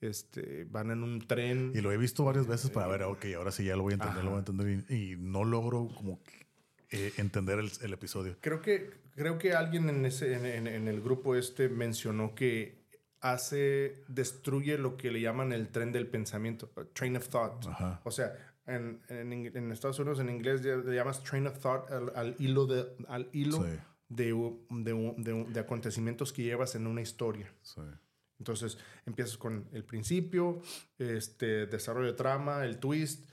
Este, 0.00 0.64
van 0.68 0.90
en 0.90 1.04
un 1.04 1.20
tren. 1.28 1.70
y 1.76 1.80
lo 1.80 1.92
he 1.92 1.96
visto 1.96 2.24
varias 2.24 2.48
veces 2.48 2.70
para 2.70 2.88
ver 2.88 3.04
ok 3.04 3.24
ahora 3.36 3.52
sí 3.52 3.64
ya 3.64 3.76
lo 3.76 3.82
voy 3.84 3.92
a 3.92 3.94
entender 3.94 4.16
Ajá. 4.16 4.24
lo 4.24 4.30
voy 4.30 4.38
a 4.38 4.40
entender 4.40 4.84
y, 4.90 5.12
y 5.12 5.16
no 5.16 5.44
logro 5.44 5.86
como 5.94 6.20
eh, 6.90 7.12
entender 7.18 7.60
el, 7.60 7.70
el 7.82 7.92
episodio 7.92 8.36
Creo 8.40 8.60
que, 8.60 8.90
creo 9.14 9.38
que 9.38 9.52
alguien 9.52 9.88
en, 9.88 10.04
ese, 10.04 10.34
en, 10.34 10.44
en- 10.44 10.66
en 10.66 10.88
el 10.88 11.00
grupo 11.02 11.36
este 11.36 11.68
mencionó 11.68 12.34
que 12.34 12.82
hace, 13.20 14.02
destruye 14.08 14.76
lo 14.76 14.96
que 14.96 15.12
le 15.12 15.20
llaman 15.20 15.52
el 15.52 15.68
tren 15.68 15.92
del 15.92 16.08
pensamiento, 16.08 16.68
train 16.92 17.16
of 17.16 17.28
thought. 17.28 17.64
Ajá. 17.68 18.00
O 18.02 18.10
sea, 18.10 18.34
en, 18.72 19.00
en, 19.08 19.72
Estados 19.72 19.98
Unidos 19.98 20.20
en 20.20 20.28
inglés 20.30 20.62
le 20.62 20.94
llamas 20.94 21.22
train 21.22 21.46
of 21.46 21.58
thought 21.58 21.90
al, 21.90 22.12
al 22.16 22.34
hilo, 22.38 22.66
de, 22.66 22.86
al 23.08 23.28
hilo 23.32 23.58
Sí. 23.62 23.78
de, 24.08 24.32
de, 24.70 25.44
de 25.48 25.60
acontecimientos 25.60 26.32
que 26.32 26.42
llevas 26.42 26.74
en 26.74 26.86
una 26.86 27.00
historia. 27.00 27.52
sí 27.62 27.80
Entonces 28.38 28.78
empiezas 29.06 29.36
con 29.38 29.68
el 29.72 29.84
principio, 29.84 30.60
este, 30.98 31.66
desarrollo 31.66 32.08
de 32.08 32.14
trama, 32.14 32.64
el 32.64 32.78
twist, 32.78 33.28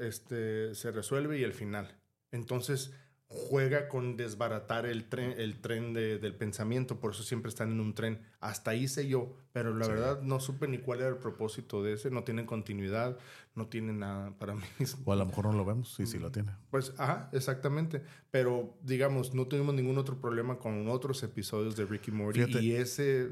este, 0.00 0.74
se 0.74 0.90
resuelve 0.90 1.38
y 1.38 1.44
el 1.44 1.52
final. 1.52 1.96
Entonces 2.32 2.92
juega 3.30 3.88
con 3.88 4.16
desbaratar 4.16 4.86
el 4.86 5.08
tren, 5.08 5.34
el 5.36 5.60
tren 5.60 5.92
de- 5.92 6.18
del 6.18 6.34
pensamiento, 6.34 6.98
por 6.98 7.12
eso 7.12 7.22
siempre 7.22 7.50
están 7.50 7.70
en 7.72 7.80
un 7.80 7.92
tren. 7.94 8.22
Hasta 8.40 8.70
ahí 8.70 8.88
sé 8.88 9.06
yo, 9.06 9.36
pero 9.52 9.74
la 9.74 9.84
Sí. 9.84 9.90
verdad 9.92 10.22
no 10.22 10.40
supe 10.40 10.66
ni 10.66 10.78
cuál 10.78 11.00
era 11.00 11.10
el 11.10 11.18
propósito 11.18 11.82
de 11.82 11.92
ese, 11.92 12.10
no 12.10 12.24
tienen 12.24 12.46
continuidad, 12.46 13.18
no 13.54 13.66
tienen 13.68 13.98
nada 13.98 14.30
para 14.38 14.54
mí. 14.54 14.62
o 15.04 15.12
a 15.12 15.16
lo 15.16 15.26
mejor 15.26 15.44
no 15.46 15.52
lo 15.52 15.64
vemos 15.66 15.94
y 16.00 16.06
sí 16.06 16.18
lo 16.18 16.32
tiene 16.32 16.52
Pues, 16.70 16.94
ajá, 16.96 17.28
exactamente. 17.32 18.02
Pero, 18.30 18.78
digamos, 18.82 19.34
no 19.34 19.46
tuvimos 19.46 19.74
ningún 19.74 19.98
otro 19.98 20.18
problema 20.18 20.58
con 20.58 20.88
otros 20.88 21.22
episodios 21.22 21.76
de 21.76 21.84
Ricky 21.84 22.10
Morty. 22.10 22.44
Fíjate. 22.44 22.64
Y 22.64 22.72
ese, 22.72 23.28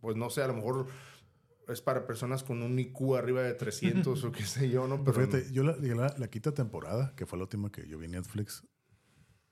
pues 0.00 0.16
no 0.16 0.28
sé, 0.30 0.42
a 0.42 0.48
lo 0.48 0.54
mejor 0.54 0.86
es 1.68 1.80
para 1.80 2.04
personas 2.04 2.42
con 2.42 2.62
un 2.62 2.76
IQ 2.80 3.14
arriba 3.16 3.42
de 3.42 3.54
300 3.54 4.24
o 4.24 4.32
qué 4.32 4.42
sé 4.42 4.68
yo, 4.70 4.88
¿no? 4.88 4.96
Pero 5.04 5.12
fíjate, 5.20 5.52
yo 5.52 5.62
la, 5.62 5.76
la, 5.76 6.14
la 6.18 6.28
quinta 6.28 6.52
temporada, 6.52 7.14
que 7.14 7.26
fue 7.26 7.38
la 7.38 7.44
última 7.44 7.70
que 7.70 7.86
yo 7.86 7.96
vi 7.96 8.06
en 8.06 8.12
Netflix, 8.12 8.64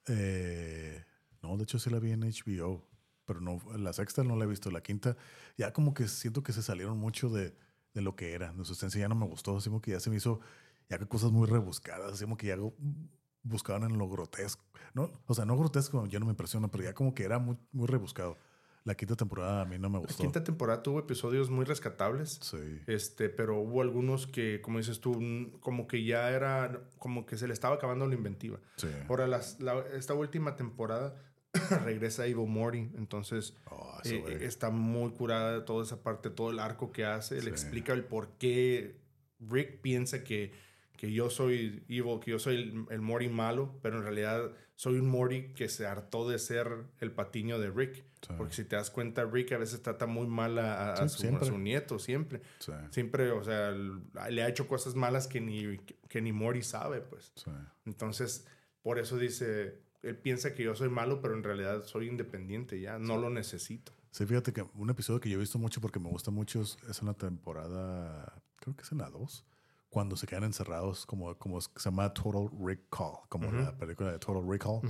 eh, 0.09 1.05
no, 1.43 1.57
de 1.57 1.65
hecho 1.65 1.79
sí 1.79 1.91
la 1.91 1.99
vi 1.99 2.13
en 2.13 2.25
HBO, 2.25 2.85
pero 3.25 3.41
no, 3.41 3.61
la 3.77 3.93
sexta 3.93 4.25
no 4.25 4.37
la 4.37 4.45
he 4.45 4.49
visto, 4.49 4.71
la 4.71 4.83
quinta, 4.83 5.17
ya 5.57 5.73
como 5.73 5.95
que 5.95 6.09
siento 6.09 6.43
que 6.43 6.53
se 6.53 6.63
salieron 6.63 6.99
mucho 6.99 7.29
de, 7.31 7.55
de 7.95 8.01
lo 8.03 8.17
que 8.17 8.33
era, 8.33 8.53
de 8.53 8.65
su 8.65 8.73
esencia 8.73 9.01
ya 9.01 9.09
no 9.09 9.15
me 9.15 9.27
gustó, 9.27 9.57
así 9.57 9.69
como 9.69 9.81
que 9.81 9.93
ya 9.93 10.01
se 10.01 10.11
me 10.11 10.17
hizo, 10.17 10.41
ya 10.89 10.99
que 10.99 11.07
cosas 11.07 11.33
muy 11.33 11.47
rebuscadas, 11.47 12.13
así 12.13 12.25
como 12.25 12.37
que 12.37 12.49
ya 12.49 12.57
buscaban 13.43 13.85
en 13.85 13.99
lo 13.99 14.09
grotesco, 14.09 14.65
¿no? 14.95 15.11
O 15.27 15.35
sea, 15.35 15.45
no 15.45 15.57
grotesco, 15.57 16.07
ya 16.07 16.19
no 16.19 16.27
me 16.27 16.33
impresiona, 16.33 16.69
pero 16.69 16.85
ya 16.85 16.95
como 16.95 17.15
que 17.15 17.25
era 17.25 17.39
muy, 17.39 17.57
muy 17.73 17.87
rebuscado. 17.87 18.39
La 18.89 18.95
quinta 18.95 19.17
temporada 19.17 19.61
a 19.61 19.65
mí 19.67 19.79
no 19.79 19.91
me 19.91 19.99
la 19.99 20.07
gustó. 20.07 20.23
quinta 20.23 20.43
temporada 20.43 20.83
tuvo 20.83 20.99
episodios 21.01 21.51
muy 21.51 21.67
rescatables. 21.67 22.39
Sí. 22.41 22.57
Este, 22.87 23.29
pero 23.29 23.61
hubo 23.61 23.83
algunos 23.83 24.27
que, 24.27 24.63
como 24.63 24.79
dices 24.79 24.99
tú, 25.01 25.13
como 25.61 25.87
que 25.87 26.05
ya 26.05 26.31
era, 26.31 26.81
como 26.99 27.27
que 27.27 27.37
se 27.37 27.47
le 27.47 27.53
estaba 27.53 27.75
acabando 27.75 28.07
la 28.07 28.15
inventiva. 28.15 28.59
Sí. 28.77 28.89
Ahora, 29.11 29.27
las, 29.27 29.61
la- 29.61 29.85
esta 29.95 30.15
última 30.15 30.57
temporada 30.57 31.15
regresa 31.85 32.27
Evil 32.27 32.47
Morty, 32.49 32.91
entonces 32.97 33.55
Oh, 33.71 33.99
eh, 34.05 34.25
eh, 34.27 34.39
está 34.43 34.71
muy 34.71 35.11
curada 35.11 35.67
toda 35.67 35.85
esa 35.85 36.03
parte, 36.03 36.31
todo 36.31 36.51
el 36.51 36.59
arco 36.59 36.91
que 36.91 37.05
hace. 37.05 37.39
Sí. 37.41 37.45
Le 37.45 37.51
explica 37.51 37.93
el 37.93 38.05
por 38.05 38.31
qué 38.39 38.97
Rick 39.41 39.83
piensa 39.83 40.25
que, 40.25 40.53
que 40.99 41.11
yo 41.13 41.31
soy 41.31 41.83
evil, 41.89 42.21
que 42.21 42.33
yo 42.33 42.39
soy 42.39 42.57
el, 42.57 42.85
el 42.91 43.01
Morty 43.01 43.29
malo, 43.31 43.79
pero 43.81 43.97
en 43.97 44.03
realidad 44.03 44.51
soy 44.75 44.99
un 44.99 45.07
Morty 45.09 45.55
que 45.55 45.69
se 45.71 45.87
hartó 45.87 46.29
de 46.29 46.39
ser 46.39 46.69
el 47.01 47.11
patiño 47.13 47.59
de 47.59 47.71
Rick. 47.71 48.05
Sí. 48.21 48.33
Porque 48.37 48.53
si 48.53 48.65
te 48.65 48.75
das 48.77 48.91
cuenta, 48.91 49.25
Rick 49.25 49.53
a 49.53 49.59
veces 49.59 49.81
trata 49.81 50.07
muy 50.07 50.27
mal 50.27 50.59
a, 50.59 50.91
a- 50.91 50.93
a 51.05 51.09
Sí, 51.09 51.15
su, 51.15 51.15
a 51.15 51.21
siempre. 51.29 51.49
su 51.49 51.57
nieto, 51.59 51.99
siempre. 51.99 52.43
Sí. 52.59 52.73
Siempre, 52.91 53.31
o 53.31 53.43
sea, 53.45 53.71
le 53.71 54.43
ha 54.43 54.49
hecho 54.49 54.67
cosas 54.69 54.95
malas 54.97 55.27
que 55.29 55.41
ni, 55.41 55.79
que 56.09 56.21
ni 56.21 56.33
Morty 56.33 56.63
sabe, 56.63 57.01
pues. 57.01 57.33
Entonces, 57.87 58.47
por 58.83 58.99
eso 58.99 59.17
dice, 59.19 59.79
él 60.03 60.17
piensa 60.17 60.53
que 60.55 60.65
yo 60.65 60.75
soy 60.75 60.89
malo, 60.89 61.21
pero 61.21 61.35
en 61.35 61.43
realidad 61.45 61.85
soy 61.85 62.09
independiente 62.09 62.81
ya, 62.81 62.99
no 62.99 63.17
lo 63.19 63.31
necesito. 63.31 63.93
Sí, 64.11 64.27
fíjate 64.27 64.53
que 64.53 64.63
un 64.75 64.91
episodio 64.91 65.21
que 65.21 65.29
yo 65.31 65.37
he 65.37 65.41
visto 65.41 65.59
mucho 65.59 65.81
porque 65.81 66.01
me 66.01 66.09
gusta 66.09 66.31
mucho 66.31 66.61
es 66.63 66.77
es 66.89 67.01
en 67.01 67.07
la 67.07 67.15
temporada, 67.15 68.43
creo 68.57 68.75
que 68.75 68.83
es 68.83 68.91
en 68.93 68.99
la 68.99 69.11
2, 69.11 69.45
cuando 69.89 70.17
se 70.17 70.27
quedan 70.27 70.45
encerrados, 70.45 71.07
como, 71.07 71.37
como 71.39 71.61
se 71.61 71.71
llama 71.79 72.13
Total 72.13 72.49
Recall, 72.61 73.21
como 73.29 73.51
la 73.51 73.77
película 73.77 74.13
de 74.13 74.19
Total 74.19 74.43
Recall, 74.47 74.81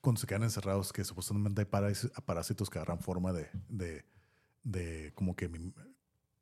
cuando 0.00 0.20
se 0.20 0.26
quedan 0.26 0.42
encerrados, 0.42 0.92
que 0.92 1.04
supuestamente 1.04 1.60
hay 1.62 1.66
parás- 1.66 2.10
parásitos 2.24 2.68
que 2.70 2.78
agarran 2.78 2.98
forma 3.00 3.32
de, 3.32 3.48
de, 3.68 4.04
de 4.64 5.12
como 5.14 5.36
que 5.36 5.50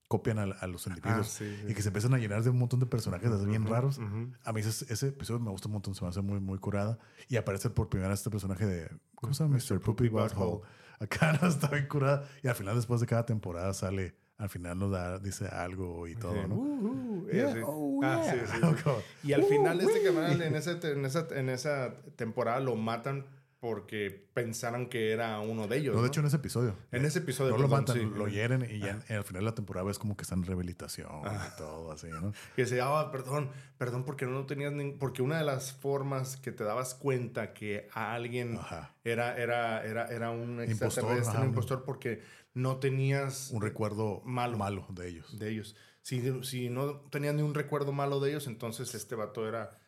copian 0.09 0.39
a, 0.39 0.43
a 0.43 0.67
los 0.67 0.87
individuos 0.89 1.19
Ah, 1.21 1.39
sí, 1.39 1.57
sí. 1.57 1.67
y 1.69 1.75
que 1.75 1.83
se 1.83 1.89
empiezan 1.89 2.15
a 2.15 2.19
llenar 2.19 2.43
de 2.43 2.51
un 2.51 2.59
montón 2.59 2.81
de 2.81 2.87
personajes 2.87 3.31
así 3.31 3.47
bien 3.47 3.67
raros. 3.67 4.01
A 4.45 4.53
mí 4.53 4.61
ese, 4.61 4.93
ese 4.93 5.09
episodio 5.09 5.39
me 5.41 5.51
gusta 5.51 5.69
un 5.69 5.73
montón, 5.75 5.95
se 5.95 6.03
me 6.03 6.09
hace 6.09 6.21
muy, 6.21 6.41
muy 6.41 6.59
curada. 6.59 6.99
Y 7.29 7.37
aparece 7.37 7.71
por 7.71 7.89
primera 7.89 8.09
vez 8.11 8.19
este 8.21 8.31
personaje 8.31 8.67
de, 8.67 8.91
¿cómo 9.15 9.33
se 9.35 9.45
llama? 9.45 9.57
Mr. 9.57 9.81
Poopy 9.81 10.09
Butthole. 10.09 10.63
Acá 10.99 11.33
no 11.43 11.47
está 11.49 11.69
bien 11.69 11.87
curada. 11.87 12.27
Y 12.43 12.49
al 12.49 12.55
final, 12.57 12.75
después 12.75 13.01
de 13.01 13.07
cada 13.07 13.25
temporada, 13.25 13.73
sale, 13.73 14.17
al 14.41 14.49
final 14.49 14.79
nos 14.79 14.91
da, 14.91 15.19
dice 15.19 15.47
algo 15.47 16.09
y 16.09 16.17
todo, 16.17 16.47
¿no? 16.49 16.55
Uh, 16.55 16.87
uh, 16.87 17.11
Yeah, 17.31 17.55
Ah, 18.03 18.23
sí, 18.25 18.39
sí. 18.45 19.29
Y 19.29 19.33
al 19.35 19.45
final 19.45 19.81
este 19.81 20.03
canal 20.03 20.41
en, 20.43 20.57
ese 20.57 20.75
te- 20.77 20.93
en, 20.93 21.05
esa, 21.05 21.29
en 21.31 21.49
esa 21.49 21.95
temporada 22.17 22.59
lo 22.59 22.75
matan 22.75 23.25
porque 23.61 24.27
pensaron 24.33 24.89
que 24.89 25.13
era 25.13 25.39
uno 25.41 25.69
de 25.69 25.77
ellos. 25.77 25.93
No, 25.95 25.99
¿no? 25.99 26.03
de 26.05 26.09
hecho, 26.09 26.21
en 26.21 26.27
ese 26.27 26.37
episodio. 26.37 26.75
En 26.93 27.05
ese 27.05 27.19
episodio, 27.19 27.53
No 27.53 27.59
lo 27.59 27.69
matan, 27.69 27.95
sí. 27.95 28.03
lo 28.17 28.27
hieren 28.27 28.67
y 28.69 28.79
ya 28.79 28.99
en- 29.09 29.17
al 29.19 29.23
final 29.25 29.43
de 29.43 29.51
la 29.51 29.55
temporada 29.55 29.87
ves 29.87 29.99
como 29.99 30.17
que 30.17 30.23
están 30.23 30.39
en 30.39 30.47
rehabilitación 30.47 31.07
y 31.27 31.57
todo 31.59 31.93
así, 31.93 32.09
¿no? 32.09 32.33
Que 32.57 32.65
se 32.65 32.81
ah, 32.81 33.11
perdón, 33.13 33.51
perdón, 33.77 34.05
porque 34.05 34.25
no 34.25 34.47
tenías 34.47 34.73
ni- 34.73 34.93
porque 34.93 35.21
una 35.21 35.37
de 35.39 35.45
las 35.45 35.73
formas 35.75 36.37
que 36.39 36.53
te 36.53 36.65
dabas 36.65 36.95
cuenta 36.95 37.53
que 37.53 37.87
a 37.93 38.15
alguien 38.15 38.57
Ajá. 38.57 38.95
era, 39.05 39.37
era, 39.37 39.85
era, 39.85 40.07
era 40.09 40.31
un 40.31 40.63
Impostor, 40.65 40.87
extraterrestre, 40.87 41.29
ajá, 41.29 41.39
un 41.41 41.43
un- 41.45 41.49
impostor, 41.51 41.85
porque 41.85 42.23
no 42.55 42.79
tenías 42.79 43.51
Un 43.53 43.63
recuerdo 43.63 44.23
Malo. 44.25 44.59
malo, 44.59 44.87
de 44.91 45.09
ellos. 45.09 45.39
de 45.39 45.51
ellos. 45.51 45.77
Si, 46.03 46.23
si 46.45 46.71
no 46.71 47.01
tenías 47.11 47.35
ni 47.35 47.43
un 47.43 47.55
recuerdo 47.55 47.93
malo 47.93 48.21
de 48.21 48.31
ellos, 48.31 48.47
entonces 48.47 48.95
este 48.95 49.15
vato 49.15 49.47
era, 49.47 49.80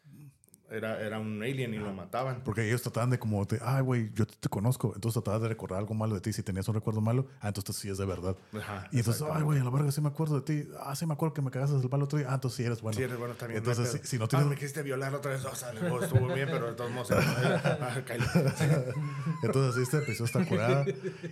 era, 0.72 1.00
era 1.00 1.18
un 1.18 1.42
alien 1.42 1.74
y 1.74 1.78
lo 1.78 1.92
mataban. 1.92 2.42
Porque 2.44 2.66
ellos 2.66 2.82
trataban 2.82 3.10
de 3.10 3.18
como, 3.18 3.44
de, 3.44 3.58
ay, 3.62 3.82
güey, 3.82 4.10
yo 4.14 4.26
te, 4.26 4.34
te 4.40 4.48
conozco. 4.48 4.92
Entonces 4.94 5.22
trataban 5.22 5.42
de 5.42 5.48
recordar 5.48 5.78
algo 5.78 5.94
malo 5.94 6.14
de 6.14 6.20
ti. 6.20 6.32
Si 6.32 6.42
tenías 6.42 6.66
un 6.68 6.74
recuerdo 6.74 7.00
malo, 7.00 7.26
ah, 7.40 7.48
entonces 7.48 7.76
sí 7.76 7.88
es 7.88 7.98
de 7.98 8.06
verdad. 8.06 8.36
Ajá, 8.56 8.88
y 8.92 8.98
entonces, 8.98 9.22
ay, 9.32 9.42
güey, 9.42 9.58
a 9.60 9.64
la 9.64 9.70
verga, 9.70 9.90
sí 9.92 10.00
me 10.00 10.08
acuerdo 10.08 10.40
de 10.40 10.42
ti. 10.42 10.68
Ah, 10.80 10.94
sí 10.96 11.06
me 11.06 11.14
acuerdo 11.14 11.34
que 11.34 11.42
me 11.42 11.50
cagaste 11.50 11.76
el 11.76 11.88
palo 11.88 12.04
otro 12.04 12.18
día. 12.18 12.28
Ah, 12.30 12.34
entonces 12.34 12.56
sí 12.56 12.64
eres 12.64 12.80
bueno. 12.82 12.96
Sí, 12.96 13.02
eres 13.04 13.18
bueno 13.18 13.34
también. 13.34 13.58
Entonces, 13.58 13.94
no 13.94 14.00
si, 14.04 14.18
no 14.18 14.24
Ah, 14.24 14.28
tienes... 14.28 14.46
me 14.48 14.54
quisiste 14.56 14.82
violar 14.82 15.14
otra 15.14 15.32
vez. 15.32 15.44
O 15.44 15.54
sea, 15.54 15.70
estuvo 15.72 16.26
bien, 16.34 16.48
pero 16.50 16.66
de 16.68 16.72
todos 16.74 16.90
modos. 16.90 17.10
ah. 17.12 18.02
Entonces, 19.42 19.74
sí, 19.74 19.82
este 19.82 19.98
episodio 19.98 20.24
está 20.26 20.44
curada. 20.46 20.84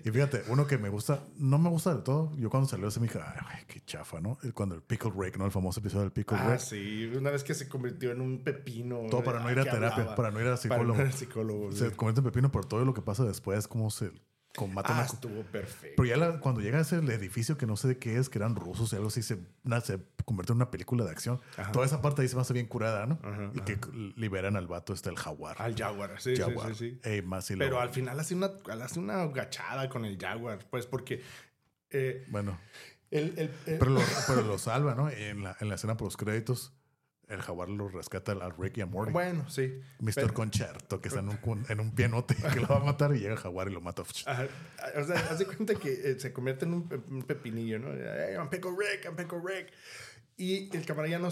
Y 0.05 0.11
fíjate, 0.11 0.43
uno 0.49 0.67
que 0.67 0.79
me 0.79 0.89
gusta, 0.89 1.23
no 1.37 1.59
me 1.59 1.69
gusta 1.69 1.95
del 1.95 2.03
todo. 2.03 2.33
Yo 2.37 2.51
cuando 2.51 2.69
salió 2.69 2.89
ese 2.89 3.01
me 3.01 3.07
dije, 3.07 3.21
ay, 3.25 3.37
güey, 3.43 3.65
qué 3.67 3.81
chafa, 3.85 4.21
¿no? 4.21 4.39
Cuando 4.55 4.75
el 4.75 4.83
Pickle 4.83 5.13
Rick, 5.17 5.37
¿no? 5.39 5.45
El 5.47 5.53
famoso 5.53 5.81
episodio 5.81 6.03
del 6.03 6.13
Pickle 6.13 6.37
Ah, 6.39 6.51
Rick. 6.53 6.61
sí. 6.61 7.11
Una 7.17 7.31
vez 7.31 7.45
que 7.45 7.55
se 7.55 7.69
convirtió 7.69 8.11
en 8.11 8.21
un 8.21 8.43
pepino. 8.43 9.01
Todo 9.11 9.23
para 9.33 9.45
no 9.45 9.51
ir 9.53 9.59
a 9.61 9.65
terapia, 9.65 9.89
hablaba. 9.97 10.15
para 10.17 10.31
no 10.31 10.41
ir 10.41 10.47
a 10.47 10.51
Para 10.51 10.57
psicólogo. 10.59 10.95
no 10.95 11.01
ir 11.01 11.07
al 11.07 11.13
psicólogo. 11.13 11.73
Se 11.73 11.91
convierte 11.93 12.21
en 12.21 12.25
pepino 12.25 12.51
por 12.53 12.65
todo 12.67 12.85
lo 12.85 12.95
que 12.95 13.03
pasa 13.03 13.25
después, 13.25 13.67
cómo 13.69 13.91
se 13.91 14.11
mata 14.75 14.99
Ah, 14.99 15.05
estuvo 15.05 15.43
perfecto. 15.45 15.95
Pero 16.03 16.09
ya 16.09 16.17
la- 16.17 16.41
cuando 16.41 16.61
llega 16.61 16.79
a 16.79 16.81
ese 16.81 16.97
edificio 16.97 17.57
que 17.57 17.67
no 17.67 17.77
sé 17.77 17.87
de 17.87 17.99
qué 17.99 18.17
es, 18.19 18.29
que 18.29 18.37
eran 18.39 18.57
rusos 18.57 18.93
y 18.93 18.97
algo 18.97 19.07
así, 19.09 19.23
se, 19.23 19.37
se 19.85 20.01
convierte 20.25 20.53
en 20.53 20.57
una 20.57 20.71
película 20.73 21.05
de 21.05 21.11
acción. 21.13 21.41
Ajá. 21.57 21.71
Toda 21.71 21.87
esa 21.87 22.03
parte 22.03 22.23
ahí 22.23 22.29
se 22.29 22.35
me 22.35 22.43
hace 22.43 22.53
bien 22.53 22.67
curada, 22.67 23.07
¿no? 23.07 23.19
Ajá, 23.23 23.53
y 23.55 23.61
que 23.61 23.79
liberan 24.17 24.57
al 24.57 24.67
vato, 24.67 24.93
está 24.93 25.09
el 25.09 25.17
jaguar. 25.17 25.55
Al 25.63 25.77
Jaguar, 25.77 26.21
sí, 26.21 26.35
sí, 26.35 26.43
jaguar. 26.43 26.75
sí, 26.75 26.99
sí. 27.03 27.09
Ey, 27.09 27.23
más 27.23 27.49
y 27.53 27.57
Pero 27.57 27.77
lo- 27.77 27.81
al 27.81 27.91
final 27.91 28.19
hace 28.19 28.35
una, 28.35 28.51
hace 28.83 28.99
una 28.99 29.25
gachada 29.29 29.89
con 29.89 30.05
el 30.05 30.19
Jaguar, 30.19 30.59
pues 30.69 30.85
porque 30.87 31.23
eh, 31.91 32.27
Bueno, 32.31 32.59
el, 33.13 33.35
el- 33.39 33.51
el- 33.67 33.79
pero 33.79 33.93
lo, 33.93 34.01
pero 34.27 34.43
lo 34.43 34.59
salva, 34.59 34.97
¿no? 34.97 35.09
En 35.11 35.45
la, 35.45 35.57
en 35.61 35.69
la 35.69 35.77
escena 35.77 35.97
por 35.97 36.07
los 36.07 36.17
créditos, 36.17 36.73
el 37.31 37.41
jaguar 37.41 37.69
lo 37.69 37.89
rescata 37.89 38.33
al 38.33 38.53
Rick 38.59 38.79
y 38.79 38.81
a 38.83 38.87
Morty. 38.87 39.13
bueno, 39.13 39.49
sí. 39.49 39.81
Mr. 40.01 40.13
pero- 40.15 40.35
Concerto, 40.35 41.01
que 41.01 41.09
está 41.09 41.21
en 41.21 41.29
un, 41.31 41.65
en 41.69 41.81
un 41.81 41.95
pianote 41.95 42.35
que 42.53 42.61
lo 42.61 42.69
va 42.69 42.77
a 42.77 42.85
matar 42.85 43.15
y 43.15 43.21
llega 43.21 43.33
el 43.33 43.39
jaguar 43.39 43.69
y 43.69 43.73
lo 43.73 43.81
mata. 43.81 44.03
Ajá. 44.27 44.47
O 44.97 45.05
sea, 45.05 45.17
haz 45.31 45.39
de 45.39 45.47
cuenta 45.47 45.75
que 45.77 45.93
eh, 45.93 46.21
se 46.21 46.33
convierte 46.33 46.65
en 46.65 46.75
un, 46.75 46.89
pe- 46.89 47.01
un 47.09 47.23
pepinillo, 47.23 47.79
¿no? 47.79 47.89
Hey, 47.93 48.35
I'm 48.37 48.49
Pickle 48.51 48.73
Rick, 48.73 49.05
I'm 49.07 49.17
Pickle 49.17 49.41
Rick. 49.45 49.73
Y 50.37 50.75
el 50.77 50.85
camarada 50.87 51.11
ya 51.11 51.19
no, 51.19 51.29